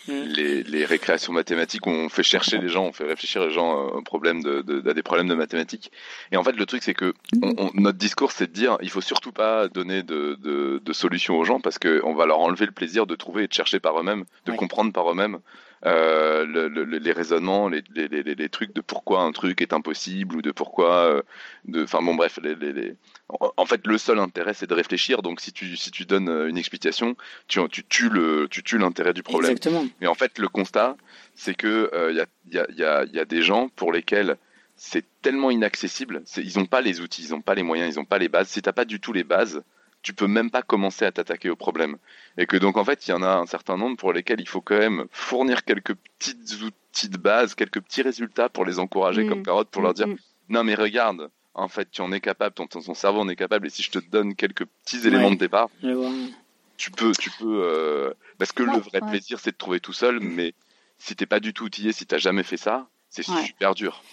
mm. 0.06 0.12
les, 0.12 0.62
les, 0.62 0.84
récréations 0.84 1.32
mathématiques 1.32 1.86
où 1.86 1.90
on 1.90 2.08
fait 2.08 2.22
chercher 2.22 2.58
les 2.58 2.68
gens, 2.68 2.84
on 2.84 2.92
fait 2.92 3.04
réfléchir 3.04 3.42
les 3.42 3.52
gens 3.52 3.72
euh, 3.72 3.90
aux 3.92 4.02
problèmes 4.02 4.42
de, 4.42 4.60
de, 4.60 4.88
à 4.88 4.94
des 4.94 5.02
problèmes 5.02 5.28
de 5.28 5.34
mathématiques. 5.34 5.90
Et 6.32 6.36
en 6.36 6.44
fait, 6.44 6.52
le 6.52 6.66
truc, 6.66 6.82
c'est 6.82 6.94
que 6.94 7.14
on, 7.42 7.70
notre 7.74 7.98
discours, 7.98 8.32
c'est 8.32 8.48
de 8.48 8.52
dire, 8.52 8.76
il 8.82 8.90
faut 8.90 9.00
surtout 9.00 9.32
pas 9.32 9.68
donner 9.68 10.02
de, 10.02 10.36
de, 10.42 10.80
de 10.84 10.92
solutions 10.92 11.38
aux 11.38 11.44
gens 11.44 11.60
parce 11.60 11.78
qu'on 11.78 12.14
va 12.14 12.26
leur 12.26 12.40
enlever 12.40 12.66
le 12.66 12.72
plaisir 12.72 13.06
de 13.06 13.14
trouver 13.14 13.44
et 13.44 13.48
de 13.48 13.52
chercher 13.54 13.80
par 13.80 13.98
eux-mêmes, 13.98 14.24
de 14.44 14.52
comprendre 14.52 14.92
par 14.92 15.10
eux-mêmes. 15.10 15.38
Euh, 15.86 16.44
le, 16.46 16.84
les 16.84 17.12
raisonnements, 17.12 17.68
les, 17.68 17.84
les, 17.94 18.08
les, 18.08 18.48
trucs 18.48 18.74
de 18.74 18.80
pourquoi 18.80 19.20
un 19.20 19.30
truc 19.30 19.62
est 19.62 19.72
impossible 19.72 20.34
ou 20.34 20.42
de 20.42 20.50
pourquoi, 20.50 21.22
euh, 21.72 21.84
enfin 21.84 22.02
bon 22.02 22.16
bref, 22.16 22.40
les, 22.42 22.94
en 23.28 23.66
fait 23.66 23.86
le 23.86 23.96
seul 23.96 24.18
intérêt 24.18 24.52
c'est 24.52 24.66
de 24.66 24.74
réfléchir. 24.74 25.22
Donc 25.22 25.40
si 25.40 25.52
tu 25.52 25.76
si 25.76 25.92
tu 25.92 26.04
donnes 26.04 26.28
euh, 26.28 26.48
une 26.48 26.58
explication, 26.58 27.14
tu 27.46 27.60
tu 27.68 27.84
tues 27.84 28.08
le 28.08 28.48
tu 28.50 28.64
tues 28.64 28.78
l'intérêt 28.78 29.12
du 29.12 29.22
problème. 29.22 29.52
Exactement. 29.52 29.86
Mais 30.00 30.08
en 30.08 30.14
fait 30.14 30.40
le 30.40 30.48
constat 30.48 30.96
c'est 31.36 31.54
que 31.54 31.88
il 32.10 32.16
y 32.16 32.58
a 32.58 32.66
y 32.74 32.82
a, 32.82 33.04
y 33.04 33.20
a 33.20 33.24
des 33.24 33.42
gens 33.42 33.68
pour 33.68 33.92
lesquels 33.92 34.38
c'est 34.74 35.04
tellement 35.22 35.52
inaccessible, 35.52 36.22
ils 36.36 36.58
n'ont 36.58 36.66
pas 36.66 36.80
les 36.80 37.00
outils, 37.00 37.26
ils 37.26 37.30
n'ont 37.30 37.42
pas 37.42 37.54
les 37.54 37.62
moyens, 37.62 37.94
ils 37.94 37.98
n'ont 37.98 38.04
pas 38.04 38.18
les 38.18 38.28
bases. 38.28 38.48
Si 38.48 38.60
t'as 38.60 38.72
pas 38.72 38.84
du 38.84 38.98
tout 38.98 39.12
les 39.12 39.24
bases, 39.24 39.62
tu 40.06 40.14
peux 40.14 40.28
même 40.28 40.52
pas 40.52 40.62
commencer 40.62 41.04
à 41.04 41.10
t'attaquer 41.10 41.50
au 41.50 41.56
problème. 41.56 41.96
Et 42.38 42.46
que 42.46 42.56
donc 42.56 42.76
en 42.76 42.84
fait, 42.84 43.08
il 43.08 43.10
y 43.10 43.12
en 43.12 43.22
a 43.24 43.28
un 43.38 43.46
certain 43.46 43.76
nombre 43.76 43.96
pour 43.96 44.12
lesquels 44.12 44.40
il 44.40 44.46
faut 44.48 44.60
quand 44.60 44.78
même 44.78 45.06
fournir 45.10 45.64
quelques 45.64 45.94
petits 45.94 46.36
outils 46.62 47.08
de 47.08 47.18
base, 47.18 47.56
quelques 47.56 47.80
petits 47.80 48.02
résultats 48.02 48.48
pour 48.48 48.64
les 48.64 48.78
encourager 48.78 49.24
Mm. 49.24 49.28
comme 49.28 49.42
carotte, 49.42 49.68
pour 49.68 49.82
leur 49.82 49.94
dire 49.94 50.06
Mm. 50.06 50.16
non 50.50 50.62
mais 50.62 50.76
regarde, 50.76 51.28
en 51.54 51.66
fait 51.66 51.90
tu 51.90 52.02
en 52.02 52.12
es 52.12 52.20
capable, 52.20 52.54
ton, 52.54 52.68
ton 52.68 52.94
cerveau 52.94 53.18
en 53.22 53.28
est 53.28 53.34
capable, 53.34 53.66
et 53.66 53.70
si 53.70 53.82
je 53.82 53.90
te 53.90 53.98
donne 53.98 54.36
quelques 54.36 54.64
petits 54.84 55.08
éléments 55.08 55.24
Ouais. 55.30 55.34
de 55.34 55.40
départ, 55.40 55.70
tu 56.76 56.92
peux, 56.92 57.10
tu 57.18 57.30
peux, 57.32 57.62
euh, 57.64 58.12
parce 58.38 58.52
que 58.52 58.62
le 58.62 58.78
vrai 58.78 59.00
ouais. 59.02 59.10
plaisir 59.10 59.40
c'est 59.40 59.50
de 59.50 59.56
trouver 59.56 59.80
tout 59.80 59.92
seul, 59.92 60.20
mais 60.20 60.54
si 60.98 61.16
t'es 61.16 61.26
pas 61.26 61.40
du 61.40 61.52
tout 61.52 61.64
outillé, 61.64 61.90
si 61.90 62.06
t'as 62.06 62.18
jamais 62.18 62.44
fait 62.44 62.56
ça, 62.58 62.86
c'est 63.10 63.28
Ouais. 63.28 63.42
super 63.44 63.74
dur. 63.74 64.04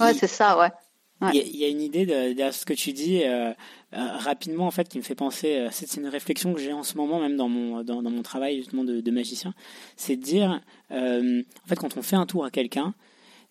Ouais, 0.00 0.12
c'est 0.14 0.26
ça, 0.26 0.58
ouais. 0.58 0.72
Il 1.22 1.56
y, 1.56 1.64
a, 1.64 1.68
une 1.68 1.80
idée 1.80 2.04
de- 2.04 2.50
ce 2.52 2.66
que 2.66 2.74
tu 2.74 2.92
dis 2.92 3.22
euh, 3.22 3.52
euh, 3.94 4.16
rapidement 4.18 4.66
en 4.66 4.70
fait 4.70 4.86
qui 4.86 4.98
me 4.98 5.02
fait 5.02 5.14
penser. 5.14 5.56
euh, 5.56 5.68
c'est 5.72 5.96
une 5.96 6.08
réflexion 6.08 6.52
que 6.52 6.60
j'ai 6.60 6.74
en 6.74 6.82
ce 6.82 6.94
moment 6.96 7.20
même 7.20 7.36
dans 7.36 7.48
mon 7.48 7.82
dans, 7.82 8.02
mon 8.02 8.22
travail 8.22 8.58
justement 8.58 8.84
de, 8.84 9.10
magicien. 9.10 9.54
C'est 9.96 10.16
de 10.16 10.22
dire 10.22 10.60
euh, 10.90 11.42
en 11.64 11.68
fait 11.68 11.76
quand 11.76 11.96
on 11.96 12.02
fait 12.02 12.16
un 12.16 12.26
tour 12.26 12.44
à 12.44 12.50
quelqu'un, 12.50 12.94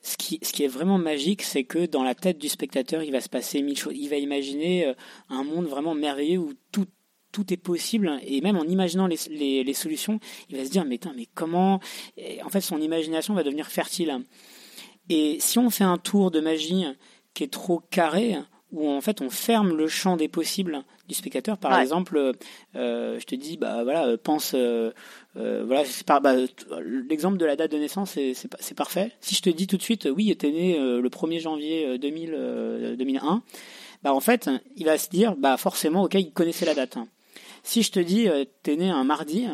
ce 0.04 0.16
qui 0.16 0.40
ce 0.44 0.54
qui 0.54 0.64
est 0.64 0.68
vraiment 0.68 1.00
magique, 1.00 1.42
c'est 1.42 1.64
que 1.64 1.88
dans 1.88 2.04
la 2.04 2.14
tête 2.14 2.38
du 2.38 2.50
spectateur, 2.50 3.02
il 3.02 3.12
va 3.12 3.20
se 3.20 3.30
passer 3.30 3.64
mille 3.64 3.78
choses. 3.78 3.94
Il 3.96 4.10
va 4.10 4.18
imaginer 4.18 4.94
un 5.30 5.44
monde 5.44 5.66
vraiment 5.66 5.96
merveilleux 5.96 6.38
où 6.38 6.54
tout 6.72 6.86
tout 7.32 7.52
est 7.52 7.58
possible 7.58 8.20
et 8.22 8.42
même 8.42 8.58
en 8.58 8.64
imaginant 8.64 9.08
les, 9.08 9.18
les, 9.64 9.74
solutions, 9.74 10.20
il 10.50 10.56
va 10.56 10.64
se 10.64 10.70
dire 10.70 10.86
mais, 10.86 11.00
mais 11.18 11.28
comment 11.34 11.82
En 12.46 12.50
fait, 12.50 12.62
son 12.62 12.80
imagination 12.80 13.34
va 13.34 13.44
devenir 13.44 13.68
fertile. 13.68 14.24
Et 15.10 15.38
si 15.40 15.60
on 15.60 15.70
fait 15.70 15.84
un 15.84 15.98
tour 15.98 16.32
de 16.32 16.40
magie 16.40 16.86
qui 17.36 17.44
est 17.44 17.52
trop 17.54 17.82
carré, 17.92 18.36
où 18.72 18.90
en 18.90 19.02
fait 19.02 19.22
on 19.22 19.30
ferme 19.30 19.76
le 19.78 19.88
champ 19.88 20.18
des 20.18 20.28
possibles 20.28 20.84
du 21.08 21.14
spectateur. 21.14 21.58
Par 21.60 21.74
Ouais. 21.74 21.82
exemple, 21.82 22.32
euh, 22.76 23.20
je 23.20 23.26
te 23.26 23.36
dis, 23.36 23.58
bah 23.58 23.84
voilà, 23.84 24.18
pense, 24.18 24.54
euh, 24.56 24.92
euh, 25.38 25.64
voilà, 25.66 25.86
c'est 25.86 26.06
par, 26.06 26.20
bah, 26.22 26.34
l'exemple 27.08 27.38
de 27.38 27.46
la 27.46 27.56
date 27.56 27.72
de 27.72 27.78
naissance, 27.78 28.12
c'est, 28.12 28.74
parfait. 28.76 29.12
Si 29.22 29.36
je 29.36 29.42
te 29.44 29.50
dis 29.52 29.68
tout 29.68 29.78
de 29.78 29.84
suite, 29.84 30.10
oui, 30.12 30.36
t'es 30.36 30.50
né 30.52 30.80
euh, 30.80 31.00
le 31.02 31.10
1er 31.10 31.40
janvier 31.40 31.86
euh, 31.86 31.98
2000, 32.00 32.32
euh, 32.34 32.96
2001, 32.96 33.44
bah 34.02 34.14
en 34.14 34.20
fait, 34.20 34.50
il 34.76 34.86
va 34.86 34.98
se 34.98 35.10
dire, 35.10 35.36
bah 35.36 35.58
forcément, 35.58 36.04
ok, 36.04 36.16
il 36.16 36.32
connaissait 36.32 36.66
la 36.66 36.74
date. 36.74 36.98
Si 37.64 37.84
je 37.84 37.92
te 37.92 38.00
dis, 38.00 38.28
t'es 38.64 38.76
né 38.76 38.90
un 38.90 39.04
mardi, 39.04 39.48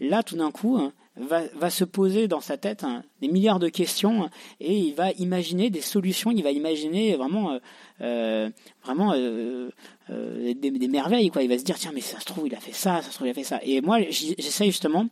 là, 0.00 0.22
tout 0.22 0.36
d'un 0.36 0.50
coup, 0.50 0.80
va, 1.18 1.42
va 1.54 1.70
se 1.70 1.84
poser 1.84 2.28
dans 2.28 2.40
sa 2.40 2.56
tête 2.56 2.84
hein, 2.84 3.02
des 3.20 3.28
milliards 3.28 3.58
de 3.58 3.68
questions 3.68 4.30
et 4.60 4.76
il 4.76 4.94
va 4.94 5.10
imaginer 5.12 5.70
des 5.70 5.80
solutions, 5.80 6.30
il 6.30 6.42
va 6.42 6.50
imaginer 6.50 7.16
vraiment, 7.16 7.52
euh, 7.52 7.58
euh, 8.00 8.50
vraiment 8.84 9.12
euh, 9.14 9.70
des, 10.08 10.88
merveilles. 10.88 11.30
Quoi. 11.30 11.42
Il 11.42 11.48
va 11.48 11.58
se 11.58 11.64
dire, 11.64 11.78
tiens, 11.78 11.92
mais 11.94 12.00
ça 12.00 12.20
se 12.20 12.24
trouve, 12.24 12.46
il 12.46 12.54
a 12.54 12.60
fait 12.60 12.72
ça, 12.72 13.02
ça 13.02 13.10
se 13.10 13.14
trouve, 13.14 13.26
il 13.26 13.30
a 13.30 13.34
fait 13.34 13.44
ça. 13.44 13.60
Et 13.62 13.80
moi, 13.80 14.00
j'essaye 14.10 14.70
justement 14.70 15.06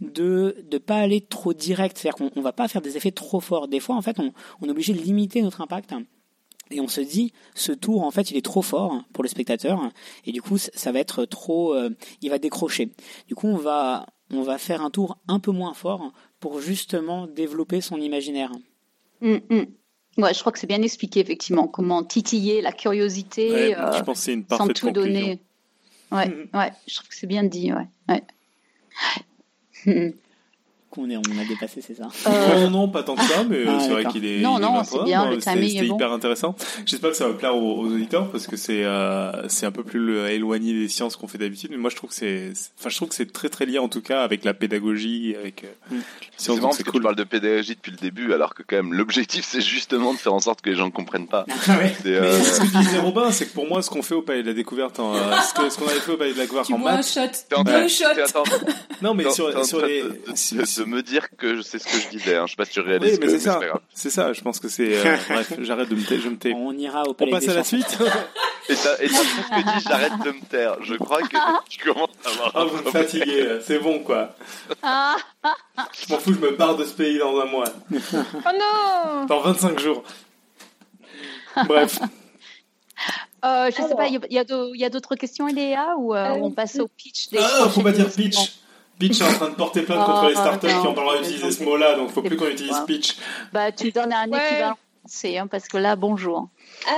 de 0.00 0.56
ne 0.70 0.78
pas 0.78 0.98
aller 0.98 1.20
trop 1.20 1.52
direct, 1.52 1.98
c'est-à-dire 1.98 2.16
qu'on 2.16 2.30
on 2.38 2.42
va 2.42 2.52
pas 2.52 2.68
faire 2.68 2.82
des 2.82 2.96
effets 2.96 3.10
trop 3.10 3.40
forts. 3.40 3.68
Des 3.68 3.80
fois, 3.80 3.96
en 3.96 4.02
fait, 4.02 4.20
on, 4.20 4.32
on 4.60 4.66
est 4.66 4.70
obligé 4.70 4.92
de 4.92 5.00
limiter 5.00 5.42
notre 5.42 5.60
impact. 5.60 5.94
Et 6.70 6.80
on 6.80 6.88
se 6.88 7.00
dit, 7.00 7.32
ce 7.54 7.72
tour, 7.72 8.04
en 8.04 8.10
fait, 8.10 8.30
il 8.30 8.36
est 8.36 8.44
trop 8.44 8.60
fort 8.60 9.02
pour 9.14 9.24
le 9.24 9.28
spectateur, 9.30 9.80
et 10.26 10.32
du 10.32 10.42
coup, 10.42 10.58
ça- 10.58 10.92
va 10.92 10.98
être 10.98 11.24
trop, 11.24 11.74
il 12.20 12.28
va 12.28 12.38
décrocher. 12.38 12.90
Du 13.26 13.34
coup, 13.34 13.46
on 13.46 13.56
va, 13.56 14.04
on 14.32 14.42
va 14.42 14.58
faire 14.58 14.82
un 14.82 14.90
tour 14.90 15.18
un 15.28 15.40
peu 15.40 15.50
moins 15.50 15.74
fort 15.74 16.12
pour 16.40 16.60
justement 16.60 17.26
développer 17.26 17.80
son 17.80 18.00
imaginaire. 18.00 18.52
Mm, 19.20 19.36
mm. 19.50 19.66
Ouais, 20.18 20.34
je 20.34 20.40
crois 20.40 20.52
que 20.52 20.58
c'est 20.58 20.66
bien 20.66 20.82
expliqué, 20.82 21.20
effectivement, 21.20 21.68
comment 21.68 22.02
titiller 22.02 22.60
la 22.60 22.72
curiosité 22.72 23.50
Ouais, 23.50 23.76
euh, 23.76 23.92
je 23.92 24.02
pense 24.02 24.18
que 24.18 24.24
c'est 24.24 24.34
une 24.34 24.44
sans 24.48 24.66
tout 24.68 24.86
conclusion. 24.86 24.92
donner. 24.92 25.40
Ouais, 26.10 26.48
ouais, 26.54 26.72
je 26.86 26.96
trouve 26.96 27.08
que 27.08 27.14
c'est 27.14 27.26
bien 27.26 27.44
dit, 27.44 27.72
ouais. 27.72 27.86
ouais. 28.08 28.24
Qu'on 30.90 31.10
est, 31.10 31.16
on 31.18 31.20
a 31.38 31.44
dépassé, 31.46 31.82
c'est 31.86 31.94
ça? 31.96 32.08
Euh, 32.28 32.60
Non, 32.64 32.70
non, 32.70 32.88
pas 32.88 33.02
tant 33.02 33.14
que 33.14 33.20
ça, 33.22 33.44
mais 33.46 33.58
Ah, 33.68 33.78
c'est 33.78 33.90
vrai 33.90 34.06
qu'il 34.06 34.24
est. 34.24 34.40
Non, 34.40 34.56
il 34.56 34.62
non, 34.62 34.72
23, 34.78 34.84
c'est 35.00 35.04
bien, 35.04 35.28
le 35.28 35.38
c'était- 35.38 35.52
timing 35.52 35.70
C'était 35.70 35.86
bon. 35.86 35.94
hyper 35.96 36.12
intéressant. 36.12 36.56
J'espère 36.86 37.10
que 37.10 37.16
ça 37.18 37.28
va 37.28 37.34
plaire 37.34 37.54
aux, 37.56 37.80
aux 37.80 37.86
auditeurs 37.92 38.30
parce 38.30 38.46
que 38.46 38.56
c'est 38.56 38.84
euh, 38.84 39.46
c'est 39.48 39.66
un 39.66 39.70
peu 39.70 39.82
plus 39.84 39.98
le- 40.00 40.30
éloigné 40.30 40.72
des 40.72 40.88
sciences 40.88 41.16
qu'on 41.16 41.28
fait 41.28 41.36
d'habitude. 41.36 41.70
Mais 41.72 41.76
moi, 41.76 41.90
je 41.90 41.96
trouve 41.96 42.08
que 42.08 42.16
c'est, 42.16 42.52
enfin, 42.80 42.88
je 42.88 42.96
trouve 42.96 43.08
que 43.10 43.14
c'est 43.14 43.30
très 43.30 43.50
très 43.50 43.66
lié 43.66 43.78
en 43.78 43.88
tout 43.90 44.00
cas 44.00 44.22
avec 44.22 44.44
la 44.46 44.54
pédagogie, 44.54 45.36
avec 45.38 45.64
euh, 45.64 45.66
Mm. 45.90 45.96
C'est 46.38 46.52
marrant 46.52 46.62
parce 46.68 46.76
C'est 46.78 46.84
que 46.84 46.90
cool. 46.90 47.00
tu 47.00 47.04
parles 47.04 47.16
de 47.16 47.24
pédagogie 47.24 47.74
depuis 47.74 47.90
le 47.90 47.96
début, 47.98 48.32
alors 48.32 48.54
que 48.54 48.62
quand 48.62 48.76
même 48.76 48.94
l'objectif 48.94 49.44
c'est 49.46 49.60
justement 49.60 50.14
de 50.14 50.18
faire 50.18 50.32
en 50.34 50.40
sorte 50.40 50.60
que 50.62 50.70
les 50.70 50.76
gens 50.76 50.86
ne 50.86 50.90
comprennent 50.90 51.26
pas. 51.28 51.44
C'est, 51.62 51.72
Mais 52.04 52.10
euh, 52.14 52.40
ce 52.42 52.60
que 52.60 52.78
disait 52.78 52.98
Robin, 52.98 53.30
c'est 53.30 53.46
que 53.46 53.52
pour 53.52 53.66
moi, 53.68 53.82
ce 53.82 53.90
qu'on 53.90 54.02
fait 54.02 54.14
au 54.14 54.22
Palais 54.22 54.42
de 54.42 54.48
la 54.48 54.54
Découverte, 54.54 55.00
en, 55.00 55.14
euh, 55.14 55.20
ce 55.42 55.52
qu'on 55.78 55.86
avait 55.86 56.00
fait 56.00 56.12
au 56.12 56.16
Palais 56.16 56.32
de 56.32 56.38
la 56.38 56.44
Découverte 56.44 56.66
Tu 56.68 56.72
en 56.74 56.78
bois 56.78 56.92
un 56.92 56.96
maths, 56.96 57.12
shot, 57.12 57.20
t'es 57.48 57.56
en 57.56 57.64
deux 57.64 57.88
shots. 57.88 58.04
non, 59.02 59.12
mais 59.14 59.28
sur, 59.30 59.48
les, 59.84 60.04
me 60.88 61.02
dire 61.02 61.28
que 61.36 61.56
je 61.56 61.62
sais 61.62 61.78
ce 61.78 61.84
que 61.86 61.98
je 62.00 62.08
disais. 62.08 62.36
Hein. 62.36 62.46
Je 62.46 62.52
sais 62.52 62.56
pas 62.56 62.64
si 62.64 62.72
tu 62.72 62.80
réalises. 62.80 63.12
Oui, 63.12 63.18
mais 63.20 63.26
que- 63.26 63.32
c'est 63.32 63.38
ça. 63.38 63.60
C'est 63.94 64.10
ça. 64.10 64.32
Je 64.32 64.40
pense 64.40 64.58
que 64.60 64.68
c'est. 64.68 64.96
euh, 64.96 65.16
bref, 65.28 65.52
j'arrête 65.60 65.88
de 65.88 65.94
me 65.94 66.02
taire. 66.04 66.20
Je 66.20 66.28
me 66.28 66.36
tais. 66.36 66.52
On 66.54 66.72
ira 66.76 67.02
au 67.04 67.10
On 67.10 67.14
palais 67.14 67.30
passe 67.30 67.44
des 67.44 67.50
à 67.50 67.54
la 67.54 67.64
suite. 67.64 67.98
Et 68.70 68.74
t'as, 68.74 68.96
et 69.02 69.08
t'as 69.08 69.14
presque 69.22 69.64
dit 69.78 69.84
j'arrête 69.88 70.18
de 70.24 70.30
me 70.30 70.44
taire. 70.46 70.76
Je 70.82 70.94
crois 70.96 71.22
que 71.22 71.36
tu 71.70 71.78
commences 71.88 72.10
à 72.22 72.28
avoir 72.28 72.52
Ah, 72.54 72.60
un 72.60 72.64
vous 72.66 72.84
me 72.84 72.90
fatiguez. 72.90 73.60
C'est 73.62 73.78
bon, 73.78 74.00
quoi. 74.00 74.34
Ah, 74.82 75.16
Je 75.98 76.12
m'en 76.12 76.18
fous. 76.18 76.34
Je 76.34 76.38
me 76.38 76.50
barre 76.50 76.76
de 76.76 76.84
ce 76.84 76.92
pays 76.92 77.16
dans 77.18 77.40
un 77.40 77.46
mois. 77.46 77.64
Oh 77.90 77.96
non 78.44 79.24
Dans 79.24 79.40
25 79.40 79.78
jours. 79.78 80.02
Bref. 81.66 81.98
euh, 83.44 83.70
je 83.70 83.76
sais 83.76 83.82
Alors. 83.84 83.96
pas, 83.96 84.06
il 84.08 84.20
y 84.30 84.38
a- 84.38 84.44
y 84.86 84.90
d'autres 84.90 85.14
questions, 85.16 85.46
Léa, 85.46 85.94
ou 85.96 86.14
euh, 86.14 86.18
Euh, 86.18 86.38
on 86.42 86.50
passe 86.50 86.78
au 86.78 86.88
pitch 86.88 87.30
des 87.30 87.38
Ah, 87.40 87.68
faut 87.70 87.80
pas 87.82 87.92
dire 87.92 88.10
pitch. 88.10 88.58
Pitch 88.98 89.20
est 89.20 89.24
en 89.24 89.32
train 89.32 89.48
de 89.50 89.54
porter 89.54 89.82
plainte 89.82 90.00
Ah, 90.02 90.06
contre 90.06 90.28
les 90.28 90.34
startups 90.34 90.66
non. 90.66 90.80
qui 90.82 90.86
ont 90.88 90.94
pas 90.94 91.00
le 91.02 91.06
droit 91.08 91.18
d'utiliser 91.18 91.50
ce 91.52 91.62
mot-là, 91.62 91.94
donc 91.94 92.10
faut 92.10 92.20
C'est 92.22 92.28
plus 92.28 92.36
qu'on 92.36 92.46
utilise 92.48 92.80
pitch. 92.86 93.16
Bah, 93.52 93.70
tu 93.72 93.92
donnes 93.92 94.12
un 94.12 94.28
Ouais. 94.28 94.38
équivalent 94.50 94.76
français, 95.04 95.38
hein, 95.38 95.46
parce 95.46 95.68
que 95.68 95.76
là, 95.78 95.94
bonjour. 95.96 96.48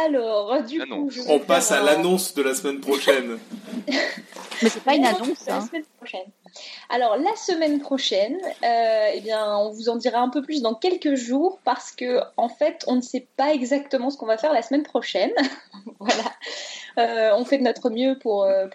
Alors, 0.06 0.62
du 0.62 0.80
Ah 0.82 0.86
coup, 0.86 1.08
On 1.28 1.38
faire 1.38 1.46
passe 1.46 1.70
à 1.72 1.80
un- 1.80 1.84
l'annonce 1.84 2.34
de 2.34 2.42
la 2.42 2.54
semaine 2.54 2.80
prochaine. 2.80 3.38
Mais 4.62 4.68
c'est 4.68 4.82
pas 4.82 4.94
une 4.94 5.04
annonce, 5.06 5.44
de 5.44 5.46
La 5.48 5.56
hein. 5.56 5.66
semaine 5.66 5.84
prochaine. 5.98 6.26
Alors, 6.88 7.16
la 7.16 7.34
semaine 7.36 7.80
prochaine, 7.80 8.38
euh, 8.64 9.10
eh 9.14 9.20
bien, 9.20 9.56
on 9.58 9.70
vous 9.70 9.88
en 9.88 9.96
dira 9.96 10.20
un 10.20 10.28
peu 10.28 10.42
plus 10.42 10.62
dans 10.62 10.74
quelques 10.74 11.14
jours 11.14 11.60
parce 11.64 11.92
que, 11.92 12.20
en 12.36 12.48
fait, 12.48 12.84
on 12.86 12.96
ne 12.96 13.00
sait 13.00 13.26
pas 13.36 13.52
exactement 13.52 14.10
ce 14.10 14.18
qu'on 14.18 14.26
va 14.26 14.38
faire 14.38 14.52
la 14.52 14.62
semaine 14.62 14.82
prochaine. 14.82 15.32
voilà. 16.00 16.24
Euh, 16.98 17.30
on 17.36 17.44
fait 17.44 17.58
de 17.58 17.62
notre 17.62 17.88
mieux 17.88 18.18
pour, 18.18 18.42
euh, 18.42 18.66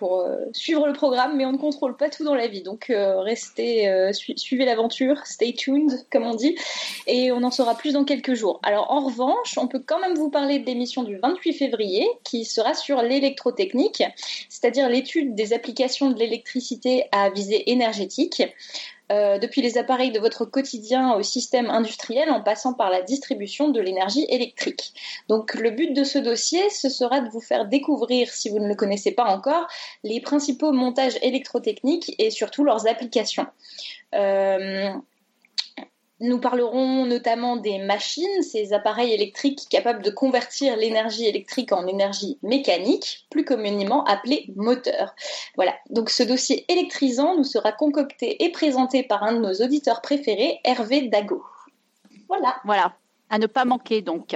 suivre 0.54 0.88
le 0.88 0.94
programme, 0.94 1.36
mais 1.36 1.46
on 1.46 1.52
ne 1.52 1.58
contrôle 1.58 1.98
pas 1.98 2.10
tout 2.10 2.24
dans 2.24 2.36
la 2.36 2.48
vie. 2.48 2.64
Donc, 2.64 2.86
restez, 2.90 4.12
su- 4.14 4.38
suivez 4.38 4.66
l'aventure, 4.66 5.26
stay 5.26 5.54
tuned, 5.54 5.92
comme 6.12 6.24
on 6.24 6.36
dit, 6.36 6.58
et 7.08 7.32
on 7.32 7.44
en 7.44 7.52
saura 7.52 7.76
plus 7.76 7.94
dans 7.94 8.06
quelques 8.06 8.34
jours. 8.34 8.60
Alors, 8.64 8.92
en 8.92 9.02
revanche, 9.06 9.58
on 9.58 9.68
peut 9.68 9.84
quand 9.86 10.00
même 10.00 10.16
vous 10.16 10.30
parler 10.30 10.60
de 10.60 10.66
l'émission 10.66 11.04
du 11.04 11.18
28 11.18 11.54
février 11.54 12.08
qui 12.24 12.46
sera 12.46 12.74
sur 12.74 13.02
l'électrotechnique 13.02 14.04
c'est-à-dire 14.50 14.90
l'étude 14.90 15.36
des 15.36 15.54
applications 15.54 16.10
de 16.10 16.20
l'électricité 16.20 17.06
à 17.12 17.30
visée 17.30 17.65
énergétique, 17.66 18.44
euh, 19.12 19.38
depuis 19.38 19.62
les 19.62 19.78
appareils 19.78 20.12
de 20.12 20.20
votre 20.20 20.46
quotidien 20.46 21.14
au 21.14 21.22
système 21.22 21.70
industriel 21.70 22.32
en 22.32 22.42
passant 22.42 22.74
par 22.74 22.90
la 22.90 23.04
distribution 23.04 23.70
de 23.70 23.80
l'énergie 23.80 24.26
électrique. 24.30 24.94
Donc 25.30 25.54
le 25.54 25.70
but 25.70 25.94
de 25.94 26.04
ce 26.04 26.18
dossier, 26.18 26.70
ce 26.72 26.90
sera 26.90 27.20
de 27.20 27.30
vous 27.30 27.42
faire 27.42 27.68
découvrir, 27.68 28.30
si 28.30 28.50
vous 28.50 28.58
ne 28.58 28.68
le 28.68 28.74
connaissez 28.74 29.12
pas 29.12 29.26
encore, 29.26 29.68
les 30.04 30.22
principaux 30.22 30.72
montages 30.72 31.20
électrotechniques 31.22 32.16
et 32.18 32.32
surtout 32.32 32.64
leurs 32.64 32.88
applications. 32.88 33.46
Euh, 34.16 34.90
nous 36.22 36.40
parlerons 36.40 37.06
notamment 37.06 37.58
des 37.58 37.78
machines, 37.80 38.42
ces 38.42 38.72
appareils 38.72 39.12
électriques 39.14 39.68
capables 39.70 40.02
de 40.02 40.10
convertir 40.10 40.78
l'énergie 40.78 41.26
électrique 41.26 41.74
en 41.74 41.86
énergie 41.88 42.38
mécanique, 42.42 43.26
plus 43.30 43.44
communément 43.44 44.06
appelée 44.06 44.46
moteur. 44.56 45.14
Voilà, 45.56 45.74
donc 45.90 46.10
ce 46.10 46.24
dossier 46.24 46.66
électrisant 46.72 47.36
nous 47.36 47.44
sera 47.44 47.74
concocté 47.74 48.44
et 48.46 48.52
présenté 48.52 49.04
par 49.04 49.24
un 49.24 49.34
de 49.34 49.40
nos 49.40 49.54
auditeurs 49.56 50.02
préférés, 50.02 50.60
Hervé 50.64 51.10
Dago. 51.10 51.44
Voilà. 52.30 52.56
Voilà, 52.64 52.94
à 53.30 53.38
ne 53.38 53.48
pas 53.48 53.66
manquer 53.66 54.02
donc. 54.02 54.36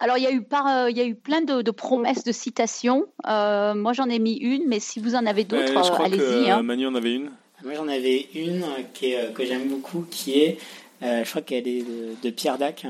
Alors, 0.00 0.16
il 0.16 0.22
y 0.22 0.26
a 0.26 0.30
eu, 0.30 0.42
par, 0.42 0.66
euh, 0.68 0.90
il 0.90 0.96
y 0.96 1.00
a 1.00 1.04
eu 1.04 1.16
plein 1.16 1.40
de, 1.40 1.60
de 1.60 1.70
promesses 1.72 2.22
de 2.22 2.30
citations. 2.30 3.06
Euh, 3.26 3.74
moi, 3.74 3.92
j'en 3.92 4.08
ai 4.08 4.20
mis 4.20 4.34
une, 4.36 4.68
mais 4.68 4.78
si 4.78 5.00
vous 5.00 5.16
en 5.16 5.26
avez 5.26 5.42
d'autres, 5.42 5.76
euh, 5.76 6.04
allez-y. 6.04 6.48
hein. 6.50 6.62
Manu 6.62 6.86
en 6.86 6.94
avait 6.94 7.14
une. 7.14 7.30
Moi, 7.64 7.74
j'en 7.74 7.88
avais 7.88 8.28
une 8.34 8.64
qui 8.94 9.12
est, 9.12 9.16
euh, 9.28 9.32
que 9.32 9.44
j'aime 9.44 9.68
beaucoup, 9.68 10.06
qui 10.10 10.40
est, 10.40 10.58
euh, 11.02 11.24
je 11.24 11.30
crois 11.30 11.42
qu'elle 11.42 11.66
est 11.66 11.82
de, 11.82 12.14
de 12.22 12.30
Pierre 12.30 12.58
Dac. 12.58 12.86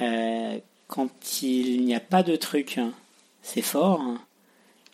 Euh, 0.00 0.58
quand 0.88 1.42
il 1.42 1.84
n'y 1.84 1.94
a 1.94 2.00
pas 2.00 2.22
de 2.22 2.36
truc, 2.36 2.80
c'est 3.42 3.62
fort. 3.62 4.02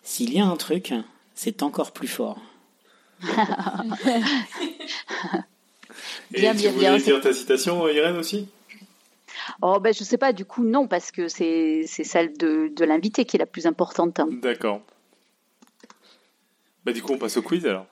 S'il 0.03 0.33
y 0.35 0.41
a 0.41 0.47
un 0.47 0.57
truc, 0.57 0.93
c'est 1.35 1.63
encore 1.63 1.93
plus 1.93 2.09
fort. 2.09 2.39
Et 6.35 6.41
Bien, 6.41 6.53
tu 6.55 6.59
bien, 6.61 6.71
voulais 6.73 6.89
bien. 6.91 6.97
dire 6.99 7.21
ta 7.21 7.33
citation, 7.33 7.85
euh, 7.87 7.93
Irène 7.93 8.17
aussi? 8.17 8.49
Oh, 9.63 9.81
ben, 9.81 9.93
je 9.95 10.05
sais 10.05 10.19
pas, 10.19 10.33
du 10.33 10.45
coup, 10.45 10.63
non, 10.65 10.87
parce 10.87 11.11
que 11.11 11.27
c'est 11.29 11.85
c'est 11.87 12.05
celle 12.05 12.37
de, 12.37 12.71
de 12.75 12.85
l'invité 12.85 13.25
qui 13.25 13.37
est 13.37 13.39
la 13.41 13.47
plus 13.47 13.67
importante. 13.67 14.21
hein. 14.21 14.29
D'accord. 14.31 14.83
Bah 16.85 16.93
du 16.93 17.03
coup, 17.03 17.13
on 17.13 17.19
passe 17.19 17.37
au 17.37 17.43
quiz 17.43 17.67
alors. 17.67 17.87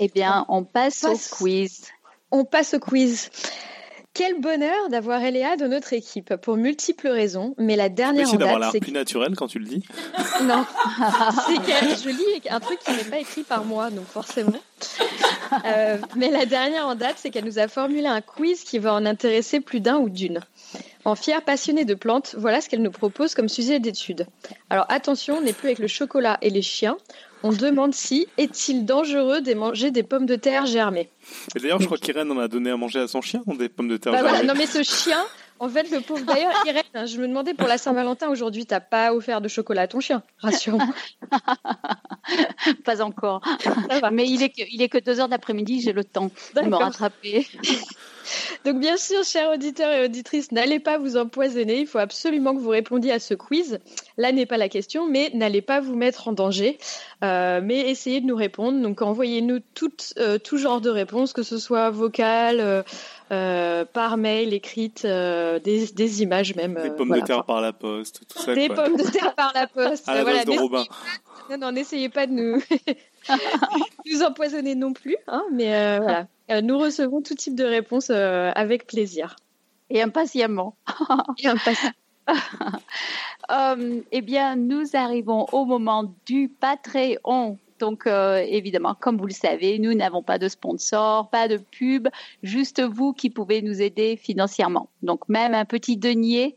Eh 0.00 0.08
bien, 0.08 0.44
on 0.48 0.64
passe, 0.64 1.00
passe- 1.02 1.32
au 1.32 1.36
quiz. 1.36 1.82
On 2.30 2.44
passe 2.44 2.74
au 2.74 2.78
quiz. 2.80 3.30
Quel 4.14 4.40
bonheur 4.42 4.90
d'avoir 4.90 5.22
Eléa 5.22 5.56
dans 5.56 5.68
notre 5.68 5.94
équipe 5.94 6.36
pour 6.36 6.58
multiples 6.58 7.08
raisons, 7.08 7.54
mais 7.56 7.76
la 7.76 7.88
dernière 7.88 8.28
en 8.28 8.32
d'avoir 8.32 8.56
date, 8.56 8.60
l'air 8.60 8.70
c'est 8.72 8.80
plus 8.80 8.92
naturel 8.92 9.34
quand 9.36 9.46
tu 9.48 9.58
le 9.58 9.64
dis. 9.64 9.82
Non, 10.44 10.66
c'est 11.46 11.56
que 11.56 12.02
je 12.02 12.08
lis 12.10 12.48
un 12.50 12.60
truc 12.60 12.78
qui 12.80 12.90
n'est 12.92 13.04
pas 13.04 13.18
écrit 13.20 13.42
par 13.42 13.64
moi, 13.64 13.90
donc 13.90 14.04
forcément. 14.06 14.60
Euh, 15.64 15.96
mais 16.16 16.30
la 16.30 16.44
dernière 16.46 16.86
en 16.88 16.94
date, 16.94 17.16
c'est 17.18 17.30
qu'elle 17.30 17.44
nous 17.44 17.58
a 17.58 17.68
formulé 17.68 18.06
un 18.06 18.20
quiz 18.20 18.64
qui 18.64 18.78
va 18.78 18.92
en 18.92 19.06
intéresser 19.06 19.60
plus 19.60 19.80
d'un 19.80 19.96
ou 19.98 20.10
d'une. 20.10 20.40
En 21.04 21.14
fière 21.14 21.42
passionnée 21.42 21.84
de 21.84 21.94
plantes, 21.94 22.34
voilà 22.38 22.60
ce 22.60 22.68
qu'elle 22.68 22.82
nous 22.82 22.90
propose 22.90 23.34
comme 23.34 23.48
sujet 23.48 23.78
d'étude. 23.80 24.26
Alors 24.68 24.84
attention, 24.90 25.36
on 25.38 25.40
n'est 25.42 25.52
plus 25.54 25.68
avec 25.68 25.78
le 25.78 25.86
chocolat 25.88 26.38
et 26.42 26.50
les 26.50 26.62
chiens. 26.62 26.96
On 27.42 27.52
demande 27.52 27.94
si 27.94 28.28
est-il 28.38 28.84
dangereux 28.84 29.40
de 29.40 29.54
manger 29.54 29.90
des 29.90 30.02
pommes 30.02 30.26
de 30.26 30.36
terre 30.36 30.66
germées. 30.66 31.08
Et 31.56 31.60
d'ailleurs, 31.60 31.80
je 31.80 31.86
crois 31.86 31.98
qu'Irène 31.98 32.30
en 32.30 32.38
a 32.38 32.48
donné 32.48 32.70
à 32.70 32.76
manger 32.76 33.00
à 33.00 33.08
son 33.08 33.20
chien, 33.20 33.42
des 33.46 33.68
pommes 33.68 33.88
de 33.88 33.96
terre. 33.96 34.12
Bah 34.12 34.20
voilà, 34.20 34.38
germées. 34.38 34.48
non 34.48 34.54
mais 34.56 34.66
ce 34.66 34.82
chien, 34.82 35.22
en 35.58 35.68
fait, 35.68 35.90
le 35.90 36.00
pauvre. 36.00 36.24
D'ailleurs, 36.24 36.52
Irène, 36.66 37.06
je 37.06 37.18
me 37.18 37.26
demandais 37.26 37.54
pour 37.54 37.68
la 37.68 37.78
Saint-Valentin 37.78 38.28
aujourd'hui, 38.28 38.66
t'as 38.66 38.80
pas 38.80 39.14
offert 39.14 39.40
de 39.40 39.48
chocolat 39.48 39.82
à 39.82 39.86
ton 39.86 40.00
chien, 40.00 40.22
rassure-moi. 40.38 40.94
Pas 42.84 43.02
encore. 43.02 43.42
Mais 44.12 44.28
il 44.28 44.42
est 44.42 44.50
que, 44.50 44.62
il 44.70 44.82
est 44.82 44.88
que 44.88 44.98
deux 44.98 45.20
heures 45.20 45.28
d'après-midi, 45.28 45.80
j'ai 45.80 45.92
le 45.92 46.04
temps 46.04 46.30
de 46.54 46.60
me 46.62 46.76
rattraper. 46.76 47.46
Donc 48.64 48.78
bien 48.78 48.96
sûr, 48.96 49.24
chers 49.24 49.50
auditeurs 49.50 49.90
et 49.90 50.04
auditrices, 50.04 50.52
n'allez 50.52 50.78
pas 50.78 50.98
vous 50.98 51.16
empoisonner. 51.16 51.80
Il 51.80 51.86
faut 51.86 51.98
absolument 51.98 52.54
que 52.54 52.60
vous 52.60 52.68
répondiez 52.68 53.12
à 53.12 53.18
ce 53.18 53.34
quiz. 53.34 53.80
Là 54.16 54.32
n'est 54.32 54.46
pas 54.46 54.56
la 54.56 54.68
question, 54.68 55.08
mais 55.08 55.30
n'allez 55.34 55.62
pas 55.62 55.80
vous 55.80 55.94
mettre 55.94 56.28
en 56.28 56.32
danger. 56.32 56.78
Euh, 57.24 57.60
mais 57.62 57.88
essayez 57.90 58.20
de 58.20 58.26
nous 58.26 58.36
répondre. 58.36 58.80
Donc 58.80 59.02
envoyez-nous 59.02 59.60
toutes, 59.74 60.14
euh, 60.18 60.38
tout 60.38 60.58
genre 60.58 60.80
de 60.80 60.90
réponses, 60.90 61.32
que 61.32 61.42
ce 61.42 61.58
soit 61.58 61.90
vocale, 61.90 62.84
euh, 63.30 63.84
par 63.84 64.16
mail, 64.16 64.52
écrite, 64.52 65.04
des, 65.04 65.86
des 65.94 66.22
images 66.22 66.54
même. 66.54 66.78
Des 66.82 66.90
pommes 66.90 67.08
voilà. 67.08 67.22
de 67.22 67.26
terre 67.26 67.44
par 67.44 67.60
la 67.60 67.72
poste, 67.72 68.22
tout 68.28 68.38
ça. 68.38 68.54
Des 68.54 68.68
quoi. 68.68 68.84
pommes 68.84 68.96
de 68.96 69.04
terre 69.04 69.34
par 69.34 69.52
la 69.54 69.66
poste. 69.66 70.08
À 70.12 70.14
la 70.14 70.22
Voilà, 70.22 70.44
de 70.44 70.52
non, 71.50 71.58
non, 71.58 71.72
n'essayez 71.72 72.08
pas 72.08 72.26
de 72.26 72.32
nous, 72.32 72.62
nous 74.06 74.22
empoisonner 74.22 74.74
non 74.74 74.92
plus, 74.92 75.16
hein, 75.26 75.44
mais 75.52 75.98
voilà. 75.98 76.26
Euh, 76.50 76.60
nous 76.60 76.78
recevons 76.78 77.22
tout 77.22 77.34
type 77.34 77.54
de 77.54 77.64
réponses 77.64 78.10
euh, 78.10 78.50
avec 78.54 78.86
plaisir. 78.86 79.36
Et 79.90 80.02
impatiemment. 80.02 80.76
Et 81.38 81.46
impatiemment. 81.46 81.94
Euh, 83.50 84.00
eh 84.12 84.20
bien, 84.20 84.54
nous 84.54 84.94
arrivons 84.94 85.46
au 85.50 85.64
moment 85.64 86.14
du 86.26 86.48
Patreon. 86.48 87.58
Donc, 87.80 88.06
euh, 88.06 88.36
évidemment, 88.36 88.94
comme 88.94 89.18
vous 89.18 89.26
le 89.26 89.32
savez, 89.32 89.80
nous 89.80 89.92
n'avons 89.94 90.22
pas 90.22 90.38
de 90.38 90.48
sponsor, 90.48 91.28
pas 91.28 91.48
de 91.48 91.56
pub, 91.56 92.06
juste 92.44 92.80
vous 92.80 93.12
qui 93.12 93.28
pouvez 93.28 93.60
nous 93.60 93.82
aider 93.82 94.16
financièrement. 94.16 94.88
Donc, 95.02 95.28
même 95.28 95.54
un 95.54 95.64
petit 95.64 95.96
denier 95.96 96.54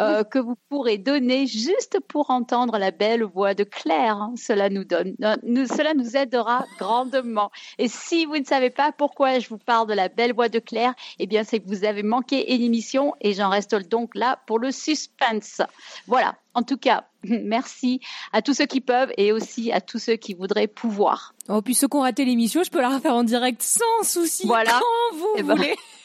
euh, 0.00 0.24
que 0.24 0.38
vous 0.38 0.56
pourrez 0.68 0.98
donner 0.98 1.46
juste 1.46 1.98
pour 2.08 2.30
entendre 2.30 2.78
la 2.78 2.90
belle 2.90 3.24
voix 3.24 3.54
de 3.54 3.64
Claire. 3.64 4.16
hein. 4.16 4.34
Cela 4.36 4.68
nous 4.70 4.84
donne, 4.84 5.14
euh, 5.22 5.36
nous, 5.42 5.66
cela 5.66 5.94
nous 5.94 6.16
aidera 6.16 6.64
grandement. 6.78 7.50
Et 7.78 7.88
si 7.88 8.26
vous 8.26 8.36
ne 8.38 8.44
savez 8.44 8.70
pas 8.70 8.92
pourquoi 8.92 9.38
je 9.38 9.48
vous 9.48 9.58
parle 9.58 9.86
de 9.88 9.94
la 9.94 10.08
belle 10.08 10.32
voix 10.34 10.48
de 10.48 10.58
Claire, 10.58 10.94
eh 11.18 11.26
bien, 11.26 11.44
c'est 11.44 11.60
que 11.60 11.68
vous 11.68 11.84
avez 11.84 12.02
manqué 12.02 12.54
une 12.54 12.62
émission 12.62 13.14
et 13.20 13.34
j'en 13.34 13.48
reste 13.50 13.74
donc 13.74 14.14
là 14.14 14.38
pour 14.46 14.58
le 14.58 14.70
suspense. 14.70 15.60
Voilà. 16.06 16.36
En 16.54 16.62
tout 16.62 16.76
cas, 16.76 17.04
merci 17.22 18.00
à 18.32 18.42
tous 18.42 18.54
ceux 18.54 18.66
qui 18.66 18.80
peuvent 18.80 19.12
et 19.16 19.32
aussi 19.32 19.70
à 19.72 19.80
tous 19.80 19.98
ceux 19.98 20.16
qui 20.16 20.34
voudraient 20.34 20.66
pouvoir. 20.66 21.34
Oh, 21.48 21.62
puis 21.62 21.74
ceux 21.74 21.88
qui 21.88 21.96
ont 21.96 22.00
raté 22.00 22.24
l'émission, 22.24 22.62
je 22.62 22.70
peux 22.70 22.80
la 22.80 22.90
refaire 22.90 23.14
en 23.14 23.24
direct 23.24 23.62
sans 23.62 24.02
souci. 24.02 24.46
Voilà. 24.46 24.72
Quand 24.80 25.16
vous 25.16 25.34
Eh 25.36 25.42
ben. 25.42 25.56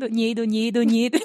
Donier, 0.00 0.34
donier, 0.34 0.70
donier, 0.72 1.10
donier. 1.10 1.24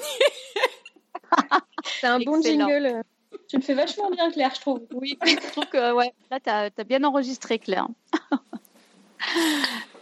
C'est 2.00 2.06
un 2.06 2.18
bon 2.20 2.38
Excellent. 2.40 2.68
jingle. 2.68 3.02
Tu 3.48 3.56
le 3.56 3.62
fais 3.62 3.74
vachement 3.74 4.10
bien, 4.10 4.30
Claire, 4.30 4.52
je 4.54 4.60
trouve. 4.60 4.80
Oui, 4.94 5.18
je 5.26 5.50
trouve 5.52 5.66
que 5.66 5.92
ouais, 5.92 6.12
là, 6.30 6.38
tu 6.40 6.50
as, 6.50 6.84
bien 6.84 7.02
enregistré, 7.04 7.58
Claire. 7.58 7.88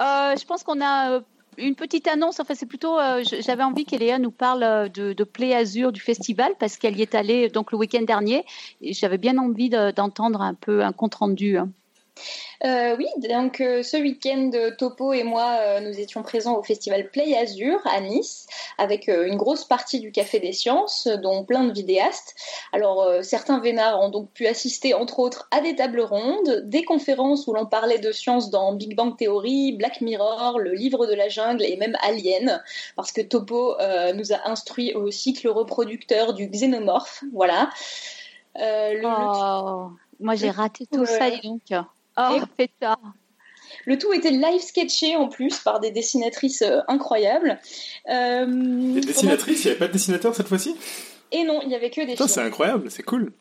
Euh, 0.01 0.35
je 0.37 0.45
pense 0.45 0.65
qu'on 0.65 0.81
a 0.81 1.13
euh, 1.13 1.21
une 1.57 1.77
petite 1.77 2.09
annonce. 2.09 2.41
Enfin, 2.41 2.55
c'est 2.57 2.67
plutôt. 2.67 2.99
euh, 2.99 3.23
J'avais 3.41 3.63
envie 3.63 3.85
qu'Eléa 3.85 4.19
nous 4.19 4.33
parle 4.33 4.91
de, 4.91 5.13
de 5.13 5.25
Play 5.25 5.55
Azur 5.55 5.93
du 5.93 6.01
festival 6.01 6.53
parce 6.59 6.77
qu'elle 6.77 6.99
y 6.99 7.03
est 7.03 7.15
allée 7.15 7.49
donc 7.49 7.71
le 7.71 7.79
week-end 7.79 8.03
dernier. 8.03 8.45
Et 8.81 8.93
j'avais 8.95 9.19
bien 9.19 9.39
envie 9.39 9.69
de- 9.71 9.93
d'entendre 9.93 10.41
un 10.43 10.55
peu 10.55 10.83
un 10.83 10.93
compte 10.93 11.15
rendu. 11.15 11.57
hein. 11.57 11.71
Euh, 12.65 12.95
oui, 12.97 13.07
donc 13.29 13.61
euh, 13.61 13.83
ce 13.83 13.97
week-end, 13.97 14.51
euh, 14.55 14.71
Topo 14.77 15.13
et 15.13 15.25
moi, 15.25 15.57
euh, 15.59 15.81
nous 15.81 15.99
étions 15.99 16.23
présents 16.23 16.57
au 16.57 16.63
festival 16.63 17.11
Play 17.11 17.37
Azur 17.37 17.81
à 17.85 18.01
Nice, 18.01 18.47
avec 18.79 19.09
une 19.09 19.37
grosse 19.37 19.65
partie 19.65 19.99
du 19.99 20.13
Café 20.13 20.39
des 20.39 20.53
Sciences, 20.53 21.09
dont 21.09 21.45
plein 21.45 21.65
de 21.65 21.73
vidéastes. 21.73 22.37
Alors, 22.73 23.07
certains 23.23 23.59
vénards 23.61 24.01
ont 24.01 24.11
donc 24.11 24.31
pu 24.31 24.47
assister, 24.47 24.95
entre 24.95 25.19
autres, 25.19 25.49
à 25.51 25.61
des 25.61 25.75
tables 25.75 26.01
rondes, 26.03 26.63
des 26.65 26.85
conférences 26.85 27.47
où 27.47 27.53
l'on 27.53 27.67
parlait 27.67 27.99
de 27.99 28.13
science 28.13 28.51
dans 28.51 28.73
Big 28.75 28.95
Bang 28.95 29.17
Theory, 29.17 29.73
Black 29.73 30.01
Mirror, 30.01 30.59
le 30.59 30.73
livre 30.73 31.07
de 31.07 31.15
la 31.15 31.29
jungle 31.29 31.65
et 31.65 31.77
même 31.77 31.97
Alien, 32.03 32.63
parce 32.97 33.13
que 33.13 33.21
Topo 33.21 33.77
nous 34.15 34.33
a 34.33 34.49
instruit 34.49 34.95
au 34.95 35.11
cycle 35.11 35.49
reproducteur 35.49 36.33
du 36.35 36.47
xénomorphe. 36.49 37.25
Voilà. 37.33 37.71
Le 38.57 39.03
Oh, 39.05 39.91
moi, 40.21 40.35
j'ai 40.37 40.51
raté 40.51 40.87
tout 40.87 41.01
Ouais. 41.01 41.07
ça, 41.07 41.31
donc. 41.43 41.63
Oh, 42.17 42.39
ça. 42.81 42.97
Le 43.87 43.99
tout 43.99 44.13
était 44.13 44.31
live 44.31 44.61
sketché 44.61 45.17
en 45.17 45.29
plus 45.29 45.59
par 45.59 45.81
des 45.81 45.91
dessinatrices 45.91 46.63
euh, 46.63 46.81
incroyables. 46.89 47.59
Euh, 48.11 48.47
Les 48.47 49.01
dessinatrices, 49.01 49.65
il 49.65 49.67
n'y 49.67 49.71
avait 49.71 49.79
pas 49.79 49.89
de 49.89 49.93
dessinateur 49.93 50.35
cette 50.35 50.49
fois-ci? 50.49 50.77
Et 51.31 51.45
non, 51.45 51.61
il 51.63 51.69
n'y 51.69 51.75
avait 51.75 51.91
que 51.91 52.03
des 52.05 52.15
c'est 52.17 52.41
incroyable, 52.43 52.91
c'est 52.91 53.03
cool. 53.03 53.33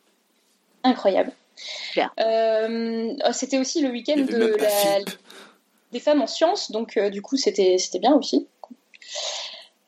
Incroyable. 0.84 1.34
Euh, 2.20 3.14
oh, 3.28 3.32
c'était 3.34 3.60
aussi 3.60 3.82
le 3.82 3.90
week-end 3.90 4.18
de 4.18 4.56
la- 4.58 5.00
des 5.92 6.00
femmes 6.00 6.22
en 6.22 6.28
sciences, 6.28 6.72
donc 6.72 6.96
euh, 6.96 7.10
du 7.10 7.22
coup 7.22 7.36
c'était 7.36 7.78
c'était 7.78 8.00
bien 8.00 8.14
aussi. 8.14 8.48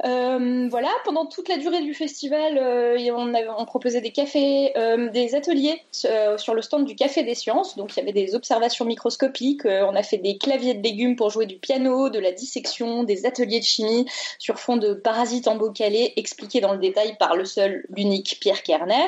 Euh, 0.06 0.68
voilà, 0.70 0.90
pendant 1.06 1.26
toute 1.26 1.48
la 1.48 1.58
durée 1.58 1.82
du 1.82 1.94
festival, 1.94 2.58
euh, 2.58 2.98
on, 3.16 3.34
avait, 3.34 3.48
on 3.58 3.66
proposait 3.66 4.02
des 4.02 4.12
cafés, 4.12 4.78
euh, 4.78 5.10
des 5.10 5.34
ateliers 5.34 5.82
sur 5.92 6.54
le 6.54 6.62
stand 6.62 6.86
du 6.86 6.96
Café 6.96 7.24
des 7.24 7.36
Sciences. 7.36 7.78
Donc 7.78 7.96
il 7.96 8.00
y 8.00 8.02
avait 8.02 8.12
des 8.12 8.36
observations 8.36 8.84
microscopiques, 8.84 9.66
on 9.66 9.96
a 9.96 10.04
fait 10.04 10.18
des 10.18 10.38
claviers 10.38 10.74
de 10.74 10.84
légumes 10.84 11.16
pour 11.16 11.30
jouer 11.30 11.46
du 11.46 11.58
piano, 11.58 12.10
de 12.10 12.20
la 12.20 12.34
dissection, 12.34 13.04
des 13.04 13.26
ateliers 13.26 13.60
de 13.60 13.66
chimie 13.66 14.06
sur 14.40 14.60
fond 14.60 14.76
de 14.76 14.94
parasites 14.94 15.48
embocalés 15.48 16.14
expliqués 16.18 16.60
dans 16.60 16.74
le 16.74 16.80
détail 16.80 17.16
par 17.18 17.36
le 17.36 17.46
seul, 17.46 17.86
l'unique 17.96 18.38
Pierre 18.42 18.64
Kerner, 18.64 19.08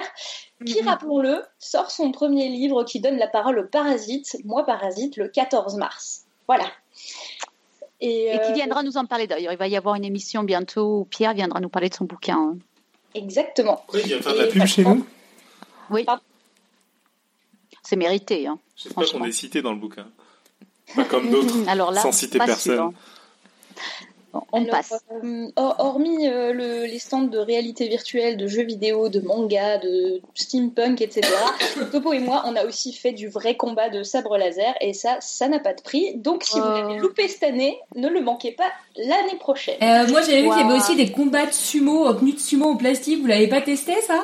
qui, 0.65 0.81
Mhm. 0.81 0.88
rappelons-le, 0.88 1.43
sort 1.59 1.91
son 1.91 2.11
premier 2.11 2.47
livre 2.47 2.84
qui 2.85 3.01
donne 3.01 3.17
la 3.17 3.27
parole 3.27 3.59
aux 3.59 3.67
parasites, 3.67 4.38
Moi 4.45 4.65
Parasite, 4.65 5.17
le 5.17 5.27
14 5.27 5.76
mars. 5.76 6.22
Voilà. 6.47 6.65
Et, 8.01 8.27
Et 8.27 8.39
qui 8.39 8.51
euh, 8.51 8.53
viendra 8.53 8.84
nous 8.84 8.97
en 8.97 9.05
parler 9.05 9.27
d'ailleurs. 9.27 9.53
Il 9.53 9.57
va 9.57 9.67
y 9.67 9.75
avoir 9.77 9.95
une 9.95 10.06
émission 10.06 10.43
bientôt 10.43 10.99
où 10.99 11.06
Pierre 11.06 11.33
viendra 11.33 11.59
nous 11.59 11.69
parler 11.69 11.90
de 11.90 11.95
son 11.95 12.06
bouquin. 12.06 12.38
hein. 12.38 12.57
Exactement. 13.14 13.85
Oui, 13.93 14.01
il 14.03 14.07
vient 14.07 14.22
faire 14.22 14.33
de 14.33 14.40
la 14.40 14.48
pub 14.48 14.65
chez 14.65 14.83
nous. 14.83 15.06
Oui. 15.90 16.06
C'est 17.83 17.95
mérité. 17.95 18.48
Hein. 18.48 18.59
J'espère 18.75 19.09
qu'on 19.11 19.24
est 19.24 19.32
cité 19.32 19.61
dans 19.61 19.72
le 19.72 19.80
bouquin. 19.80 20.07
Pas 20.95 21.06
comme 21.06 21.30
d'autres, 21.30 21.56
sans 22.01 22.11
citer 22.11 22.40
personne. 22.40 22.75
sûr. 22.75 22.93
On 24.51 24.57
Alors, 24.64 24.72
passe. 24.72 24.93
euh, 25.23 25.47
hor- 25.55 25.75
hormis 25.80 26.27
euh, 26.27 26.51
le- 26.53 26.85
les 26.85 26.99
stands 26.99 27.22
de 27.22 27.38
réalité 27.38 27.88
virtuelle, 27.88 28.38
de 28.38 28.47
jeux 28.47 28.64
vidéo, 28.64 29.09
de 29.09 29.19
manga, 29.22 29.77
de 29.77 30.22
steampunk, 30.33 31.01
etc., 31.01 31.22
Topo 31.91 32.14
et 32.14 32.19
moi, 32.19 32.43
on 32.45 32.55
a 32.55 32.65
aussi 32.65 32.93
fait 32.93 33.11
du 33.14 33.27
vrai 33.30 33.55
combat 33.55 33.89
de 33.89 34.03
sabre 34.03 34.38
laser, 34.38 34.73
et 34.81 34.93
ça, 34.93 35.17
ça 35.22 35.47
n'a 35.47 35.59
pas 35.59 35.73
de 35.73 35.81
prix. 35.81 36.15
Donc, 36.15 36.43
si 36.43 36.59
vous 36.59 36.67
l'avez 36.69 36.97
loupé 36.97 37.27
cette 37.27 37.43
année, 37.43 37.80
ne 37.95 38.07
le 38.09 38.22
manquez 38.22 38.51
pas 38.51 38.72
l'année 38.97 39.38
prochaine. 39.39 39.77
Euh, 39.81 40.07
moi, 40.09 40.22
j'avais 40.22 40.41
vu 40.41 40.49
qu'il 40.49 40.59
y 40.59 40.64
avait 40.64 40.77
aussi 40.77 40.95
des 40.95 41.11
combats 41.11 41.45
de 41.45 41.53
sumo, 41.53 42.07
euh, 42.07 42.14
tenue 42.14 42.33
de 42.33 42.39
sumo 42.39 42.69
en 42.72 42.75
plastique. 42.77 43.22
Vous 43.22 43.27
l'avez 43.27 43.47
pas 43.47 43.61
testé, 43.61 43.93
ça? 44.01 44.22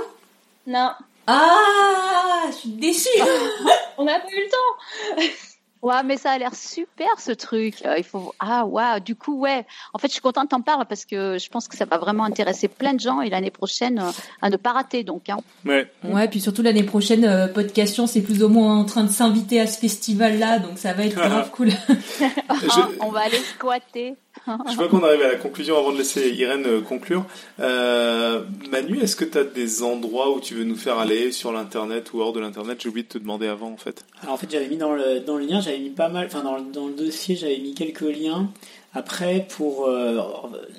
Non, 0.68 0.92
Ah, 1.28 2.44
je 2.48 2.56
suis 2.58 2.70
déçue. 2.70 3.10
on 3.98 4.04
n'a 4.06 4.20
pas 4.20 4.28
eu 4.32 4.44
le 4.44 4.50
temps. 4.50 5.22
Ouais, 5.82 6.04
mais 6.06 6.18
ça 6.18 6.32
a 6.32 6.38
l'air 6.38 6.54
super 6.54 7.08
ce 7.20 7.32
truc. 7.32 7.76
Euh, 7.86 7.96
il 7.98 8.04
faut 8.04 8.34
ah 8.40 8.66
waouh. 8.66 9.00
Du 9.00 9.16
coup 9.16 9.40
ouais. 9.40 9.66
En 9.94 9.98
fait, 10.00 10.08
je 10.08 10.14
suis 10.14 10.22
contente 10.22 10.46
que 10.46 10.50
t'en 10.50 10.62
parles 10.62 10.86
parce 10.86 11.06
que 11.06 11.38
je 11.40 11.50
pense 11.50 11.68
que 11.68 11.76
ça 11.76 11.86
va 11.86 11.98
vraiment 11.98 12.24
intéresser 12.24 12.68
plein 12.68 12.94
de 12.94 13.00
gens 13.00 13.22
et 13.22 13.30
l'année 13.30 13.50
prochaine 13.52 14.00
euh, 14.00 14.12
à 14.42 14.50
ne 14.50 14.58
pas 14.58 14.74
rater 14.74 15.04
donc. 15.04 15.30
Hein. 15.30 15.38
Ouais. 15.66 15.92
Ouais, 16.04 16.28
puis 16.28 16.40
surtout 16.40 16.62
l'année 16.62 16.84
prochaine, 16.84 17.26
euh, 17.26 17.48
Podcast 17.48 17.94
Science 17.96 18.16
est 18.16 18.22
plus 18.22 18.44
ou 18.44 18.50
moins 18.50 18.78
en 18.78 18.86
train 18.86 19.04
de 19.04 19.10
s'inviter 19.10 19.60
à 19.60 19.68
ce 19.68 19.80
festival-là, 19.80 20.60
donc 20.60 20.78
ça 20.78 20.94
va 20.94 21.04
être 21.06 21.16
grave 21.16 21.50
cool. 21.52 21.70
Je- 21.90 23.00
on 23.00 23.10
va 23.10 23.22
aller 23.22 23.40
squatter. 23.40 24.16
Je 24.48 24.76
vois 24.76 24.88
qu'on 24.88 25.04
arrive 25.04 25.22
à 25.22 25.28
la 25.28 25.36
conclusion 25.36 25.78
avant 25.78 25.92
de 25.92 25.98
laisser 25.98 26.30
Irène 26.32 26.66
euh, 26.66 26.82
conclure. 26.82 27.26
Euh, 27.60 28.44
Manu, 28.72 29.00
est-ce 29.00 29.16
que 29.16 29.26
tu 29.26 29.38
as 29.38 29.44
des 29.44 29.84
endroits 29.84 30.36
où 30.36 30.40
tu 30.40 30.56
veux 30.56 30.64
nous 30.64 30.76
faire 30.76 30.98
aller 30.98 31.32
sur 31.32 31.52
l'internet 31.52 32.14
ou 32.14 32.22
hors 32.22 32.34
de 32.34 32.40
l'internet? 32.40 32.80
J'ai 32.82 32.90
oublié 32.90 33.04
de 33.04 33.10
te 33.10 33.18
demander 33.18 33.48
avant 33.48 33.70
en 33.72 33.78
fait. 33.78 34.04
Alors 34.22 34.34
en 34.36 34.38
fait 34.38 34.50
j'avais 34.50 34.68
mis 34.68 34.78
dans 34.78 34.94
le, 34.94 35.20
dans 35.20 35.38
le 35.38 35.46
lien, 35.46 35.60
j'avais 35.62 35.80
mis 35.80 35.90
pas 35.90 36.10
mal, 36.10 36.26
enfin 36.28 36.44
dans, 36.44 36.58
le- 36.88 36.94
dossier 36.94 37.36
j'avais 37.36 37.60
mis 37.60 37.74
quelques 37.76 38.02
liens. 38.02 38.50
Après 38.94 39.46
pour 39.50 39.86
euh, 39.88 40.20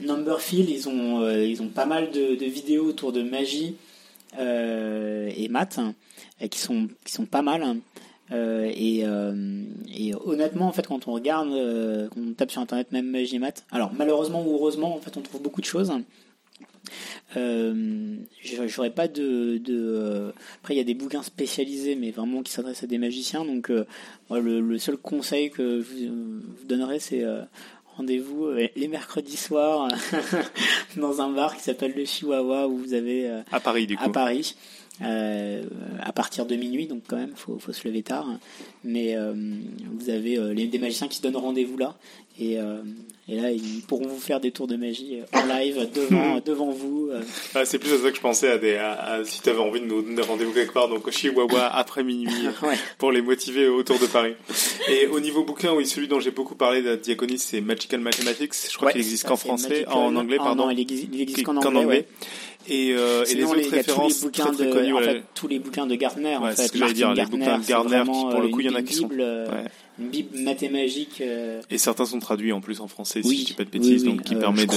Numberfield 0.00 0.68
ils 0.68 0.88
ont, 0.88 1.20
euh, 1.22 1.44
ils 1.44 1.62
ont 1.62 1.68
pas 1.68 1.86
mal 1.86 2.10
de, 2.10 2.34
de 2.34 2.44
vidéos 2.46 2.86
autour 2.86 3.12
de 3.12 3.22
magie 3.22 3.76
et 4.38 5.48
maths 5.50 5.78
hein, 5.78 5.94
qui, 6.50 6.58
sont, 6.58 6.88
qui 7.04 7.12
sont 7.12 7.26
pas 7.26 7.42
mal. 7.42 7.76
Euh, 8.30 8.70
et, 8.74 9.00
euh, 9.04 9.64
et 9.94 10.14
honnêtement, 10.24 10.66
en 10.68 10.72
fait, 10.72 10.86
quand 10.86 11.06
on 11.08 11.12
regarde, 11.12 11.50
euh, 11.52 12.08
quand 12.08 12.20
on 12.20 12.32
tape 12.32 12.50
sur 12.50 12.62
internet 12.62 12.90
même 12.92 13.06
magie 13.10 13.38
maths, 13.38 13.64
alors 13.72 13.92
malheureusement 13.92 14.42
ou 14.46 14.54
heureusement, 14.54 14.94
en 14.96 15.00
fait, 15.00 15.16
on 15.16 15.20
trouve 15.20 15.42
beaucoup 15.42 15.60
de 15.60 15.66
choses. 15.66 15.92
Euh, 17.36 18.16
j'aurais 18.66 18.90
pas 18.90 19.08
de, 19.08 19.58
de 19.58 20.32
après 20.60 20.74
il 20.74 20.76
y 20.76 20.80
a 20.80 20.84
des 20.84 20.94
bouquins 20.94 21.22
spécialisés 21.22 21.94
mais 21.94 22.10
vraiment 22.10 22.42
qui 22.42 22.52
s'adressent 22.52 22.82
à 22.82 22.86
des 22.86 22.98
magiciens 22.98 23.44
donc 23.46 23.68
le, 23.68 24.60
le 24.60 24.78
seul 24.78 24.98
conseil 24.98 25.50
que 25.50 25.80
je 25.80 25.86
vous, 25.86 26.04
euh, 26.12 26.40
vous 26.58 26.66
donnerai 26.66 26.98
c'est 26.98 27.24
rendez-vous 27.96 28.50
les 28.76 28.88
mercredis 28.88 29.36
soirs 29.38 29.88
dans 30.98 31.22
un 31.22 31.30
bar 31.30 31.56
qui 31.56 31.62
s'appelle 31.62 31.94
le 31.96 32.04
Chihuahua 32.04 32.68
où 32.68 32.76
vous 32.76 32.92
avez 32.94 33.30
À 33.50 33.60
Paris 33.60 33.86
du 33.86 33.96
coup. 33.96 34.04
à 34.04 34.10
Paris 34.10 34.54
euh, 35.00 35.62
à 36.02 36.12
partir 36.12 36.44
de 36.44 36.54
minuit 36.54 36.86
donc 36.86 37.02
quand 37.08 37.16
même 37.16 37.32
faut, 37.34 37.58
faut 37.58 37.72
se 37.72 37.88
lever 37.88 38.02
tard 38.02 38.28
mais 38.84 39.16
euh, 39.16 39.32
vous 39.98 40.10
avez 40.10 40.36
euh, 40.36 40.52
les, 40.52 40.66
des 40.66 40.78
magiciens 40.78 41.08
qui 41.08 41.16
se 41.16 41.22
donnent 41.22 41.36
rendez-vous 41.36 41.78
là 41.78 41.96
et, 42.38 42.54
et 43.28 43.36
là 43.40 43.50
ils 43.50 43.82
pourront 43.86 44.06
vous 44.08 44.18
faire 44.18 44.40
des 44.40 44.50
tours 44.52 44.66
de 44.66 44.76
magie 44.76 45.18
en 45.34 45.44
live 45.54 45.86
devant 45.94 46.40
devant 46.44 46.70
vous. 46.70 47.10
Ah, 47.54 47.66
c'est 47.66 47.78
plus 47.78 47.92
à 47.92 47.98
ça 47.98 48.10
que 48.10 48.16
je 48.16 48.22
pensais, 48.22 48.50
à 48.50 48.56
des, 48.56 48.74
à- 48.76 48.92
à- 48.94 49.24
si 49.24 49.42
tu 49.42 49.50
avais 49.50 49.58
envie 49.58 49.80
de 49.80 49.84
nous 49.84 50.00
donner 50.00 50.22
rendez-vous 50.22 50.52
quelque 50.52 50.72
part, 50.72 50.88
donc 50.88 51.06
au 51.06 51.10
Chihuahua 51.10 51.66
après 51.74 52.02
minuit, 52.02 52.32
Ouais. 52.62 52.74
pour 52.96 53.12
les 53.12 53.20
motiver 53.20 53.68
autour 53.68 53.98
de 53.98 54.06
Paris. 54.06 54.32
Et 54.88 55.06
au 55.08 55.20
niveau 55.20 55.44
bouquin, 55.44 55.74
oui, 55.74 55.86
celui 55.86 56.08
dont 56.08 56.20
j'ai 56.20 56.30
beaucoup 56.30 56.54
parlé 56.54 56.80
de 56.80 56.96
Diaconis, 56.96 57.38
c'est 57.38 57.60
Magical 57.60 58.00
Mathematics. 58.00 58.54
Je 58.70 58.74
crois 58.76 58.86
Ouais, 58.86 58.92
qu'il 58.92 59.02
existe 59.02 59.24
qu'en 59.28 59.36
français, 59.36 59.68
Magical- 59.84 59.92
en 59.94 60.16
anglais, 60.16 60.38
ah, 60.40 60.44
pardon. 60.44 60.64
non, 60.64 60.70
il 60.70 60.80
existe, 60.80 61.08
il 61.12 61.20
existe 61.20 61.42
qu'en 61.44 61.56
anglais, 61.56 61.84
ouais. 61.84 62.06
Et, 62.68 62.92
euh, 62.92 63.24
et 63.28 63.34
les 63.34 63.44
autres 63.44 63.56
il 63.58 63.62
y 63.62 63.64
a 63.64 63.66
tous 63.66 63.70
les 63.72 63.76
références 63.78 64.20
bouquins 64.22 64.44
très 64.46 64.52
très 64.54 64.66
de, 64.66 64.72
connues. 64.72 64.94
en 64.94 65.00
fait, 65.00 65.22
tous 65.34 65.48
les 65.48 65.58
bouquins 65.58 65.86
de 65.86 65.94
Gardner, 65.96 66.36
en 66.36 66.44
Ouais, 66.44 66.50
c'est 66.50 66.62
fait. 66.62 66.68
ce 66.68 66.72
que 66.72 66.78
j'allais 66.78 66.92
dire, 66.94 67.08
Martin 67.08 67.22
les 67.24 67.30
bouquins 67.30 67.58
de 67.58 67.66
Gardner, 67.66 68.02
qui, 68.04 68.10
pour 68.10 68.40
le 68.40 68.46
euh, 68.46 68.50
coup, 68.50 68.60
il 68.60 68.66
y 68.66 68.70
en 68.70 68.74
a 68.74 68.78
une 68.80 68.84
qui 68.84 68.94
sont- 68.94 69.08
Bible, 69.08 69.20
euh, 69.20 69.48
Ouais. 69.50 69.64
Une 69.98 70.08
bible 70.08 70.38
mathémagique. 70.38 71.20
euh, 71.20 71.60
Et 71.70 71.76
certains 71.78 72.06
sont 72.06 72.18
traduits 72.18 72.52
en 72.52 72.60
plus 72.60 72.80
en 72.80 72.88
français, 72.88 73.22
si 73.22 73.28
Oui, 73.28 73.38
je 73.40 73.44
dis 73.46 73.52
pas 73.54 73.64
de 73.64 73.68
bêtises, 73.70 74.04
oui, 74.04 74.08
donc 74.10 74.22
qui 74.22 74.34
euh, 74.34 74.38
permet 74.40 74.62
je 74.62 74.66
de. 74.66 74.72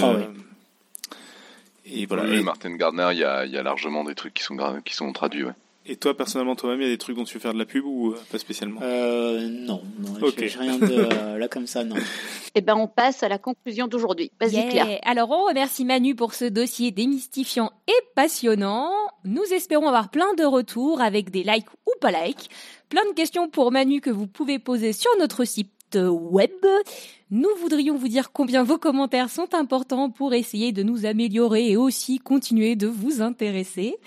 Et 1.86 2.06
voilà. 2.06 2.24
Oui, 2.24 2.38
Et, 2.40 2.42
Martin 2.42 2.76
Gardner, 2.76 3.10
il 3.12 3.20
y 3.20 3.24
a, 3.24 3.46
il 3.46 3.52
y 3.52 3.58
a 3.58 3.64
largement 3.64 4.04
des 4.04 4.16
trucs 4.16 4.34
qui 4.34 4.44
sont, 4.44 4.58
qui 4.84 4.96
sont 4.96 5.12
traduits. 5.14 5.44
Ouais. 5.44 5.52
Et 5.86 5.96
toi, 5.98 6.16
personnellement, 6.16 6.56
toi-même, 6.56 6.82
il 6.82 6.86
y 6.86 6.88
a 6.88 6.92
des 6.92 6.98
trucs 6.98 7.16
dont 7.16 7.24
tu 7.24 7.36
veux 7.36 7.40
faire 7.40 7.54
de 7.54 7.60
la 7.60 7.66
pub 7.66 7.86
ou 7.86 8.12
euh, 8.12 8.20
pas 8.32 8.38
spécialement? 8.40 8.80
Euh, 8.84 9.48
non, 9.50 9.82
non, 10.00 10.14
Ok. 10.22 10.34
j'ai 10.40 10.48
j'ai 10.50 10.60
rien 10.60 10.78
de 10.80 10.86
euh, 11.14 11.38
là 11.38 11.48
comme 11.48 11.68
ça, 11.68 11.84
non. 11.84 11.96
Eh 12.56 12.62
ben, 12.62 12.76
on 12.76 12.88
passe 12.88 13.22
à 13.24 13.30
la 13.30 13.38
conclusion 13.38 13.88
d'aujourd'hui. 13.88 14.32
Vas-y, 14.40 14.54
Yeah. 14.56 14.70
Claire. 14.70 15.00
Alors, 15.04 15.30
on 15.32 15.46
remercie 15.48 15.86
Manu 15.86 16.16
pour 16.16 16.34
ce 16.34 16.46
dossier 16.46 16.92
démystifiant 16.92 17.72
et 17.88 17.94
passionnant. 18.16 18.92
Nous 19.24 19.44
espérons 19.54 19.88
avoir 19.88 20.10
plein 20.10 20.34
de 20.36 20.44
retours 20.44 21.02
avec 21.02 21.30
des 21.30 21.44
likes 21.44 21.70
ou 21.86 21.92
pas 22.02 22.12
likes. 22.12 22.50
Plein 22.90 23.04
de 23.10 23.14
questions 23.16 23.50
pour 23.50 23.72
Manu 23.72 24.02
que 24.02 24.10
vous 24.10 24.28
pouvez 24.28 24.60
poser 24.60 24.94
sur 24.94 25.10
notre 25.20 25.44
site 25.46 25.72
web. 25.96 26.52
Nous 27.32 27.50
voudrions 27.60 27.96
vous 27.96 28.08
dire 28.08 28.32
combien 28.32 28.64
vos 28.64 28.78
commentaires 28.78 29.32
sont 29.32 29.56
importants 29.56 30.12
pour 30.12 30.36
essayer 30.36 30.72
de 30.72 30.84
nous 30.84 31.08
améliorer 31.08 31.72
et 31.72 31.78
aussi 31.78 32.20
continuer 32.20 32.76
de 32.76 32.86
vous 32.86 33.22
intéresser. 33.22 33.98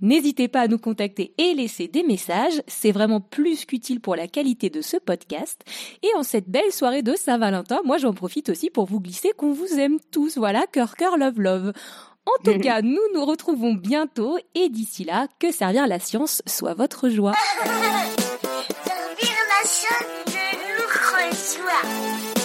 N'hésitez 0.00 0.46
pas 0.46 0.60
à 0.60 0.68
nous 0.68 0.78
contacter 0.78 1.34
et 1.38 1.54
laisser 1.54 1.88
des 1.88 2.04
messages. 2.04 2.62
C'est 2.68 2.92
vraiment 2.92 3.20
plus 3.20 3.64
qu'utile 3.64 4.00
pour 4.00 4.14
la 4.14 4.28
qualité 4.28 4.70
de 4.70 4.80
ce 4.80 4.96
podcast. 4.96 5.60
Et 6.04 6.08
en 6.16 6.22
cette 6.22 6.48
belle 6.48 6.70
soirée 6.70 7.02
de 7.02 7.14
Saint-Valentin, 7.16 7.80
moi 7.84 7.98
j'en 7.98 8.12
profite 8.12 8.48
aussi 8.48 8.70
pour 8.70 8.86
vous 8.86 9.00
glisser 9.00 9.32
qu'on 9.36 9.52
vous 9.52 9.78
aime 9.78 9.98
tous. 10.12 10.38
Voilà, 10.38 10.64
cœur, 10.70 10.94
cœur, 10.94 11.16
love, 11.16 11.40
love. 11.40 11.72
En 12.26 12.44
tout 12.44 12.58
cas, 12.62 12.80
nous 12.82 13.02
nous 13.12 13.24
retrouvons 13.24 13.74
bientôt 13.74 14.38
et 14.54 14.68
d'ici 14.68 15.04
là, 15.04 15.26
que 15.40 15.50
servir 15.50 15.88
la 15.88 15.98
science 15.98 16.42
soit 16.46 16.74
votre 16.74 17.08
joie. 17.08 17.34
Servir 17.64 19.36
la 19.48 19.68
chaîne 19.68 20.37
de 21.68 21.88
nous 21.88 22.12
reçoit. 22.12 22.37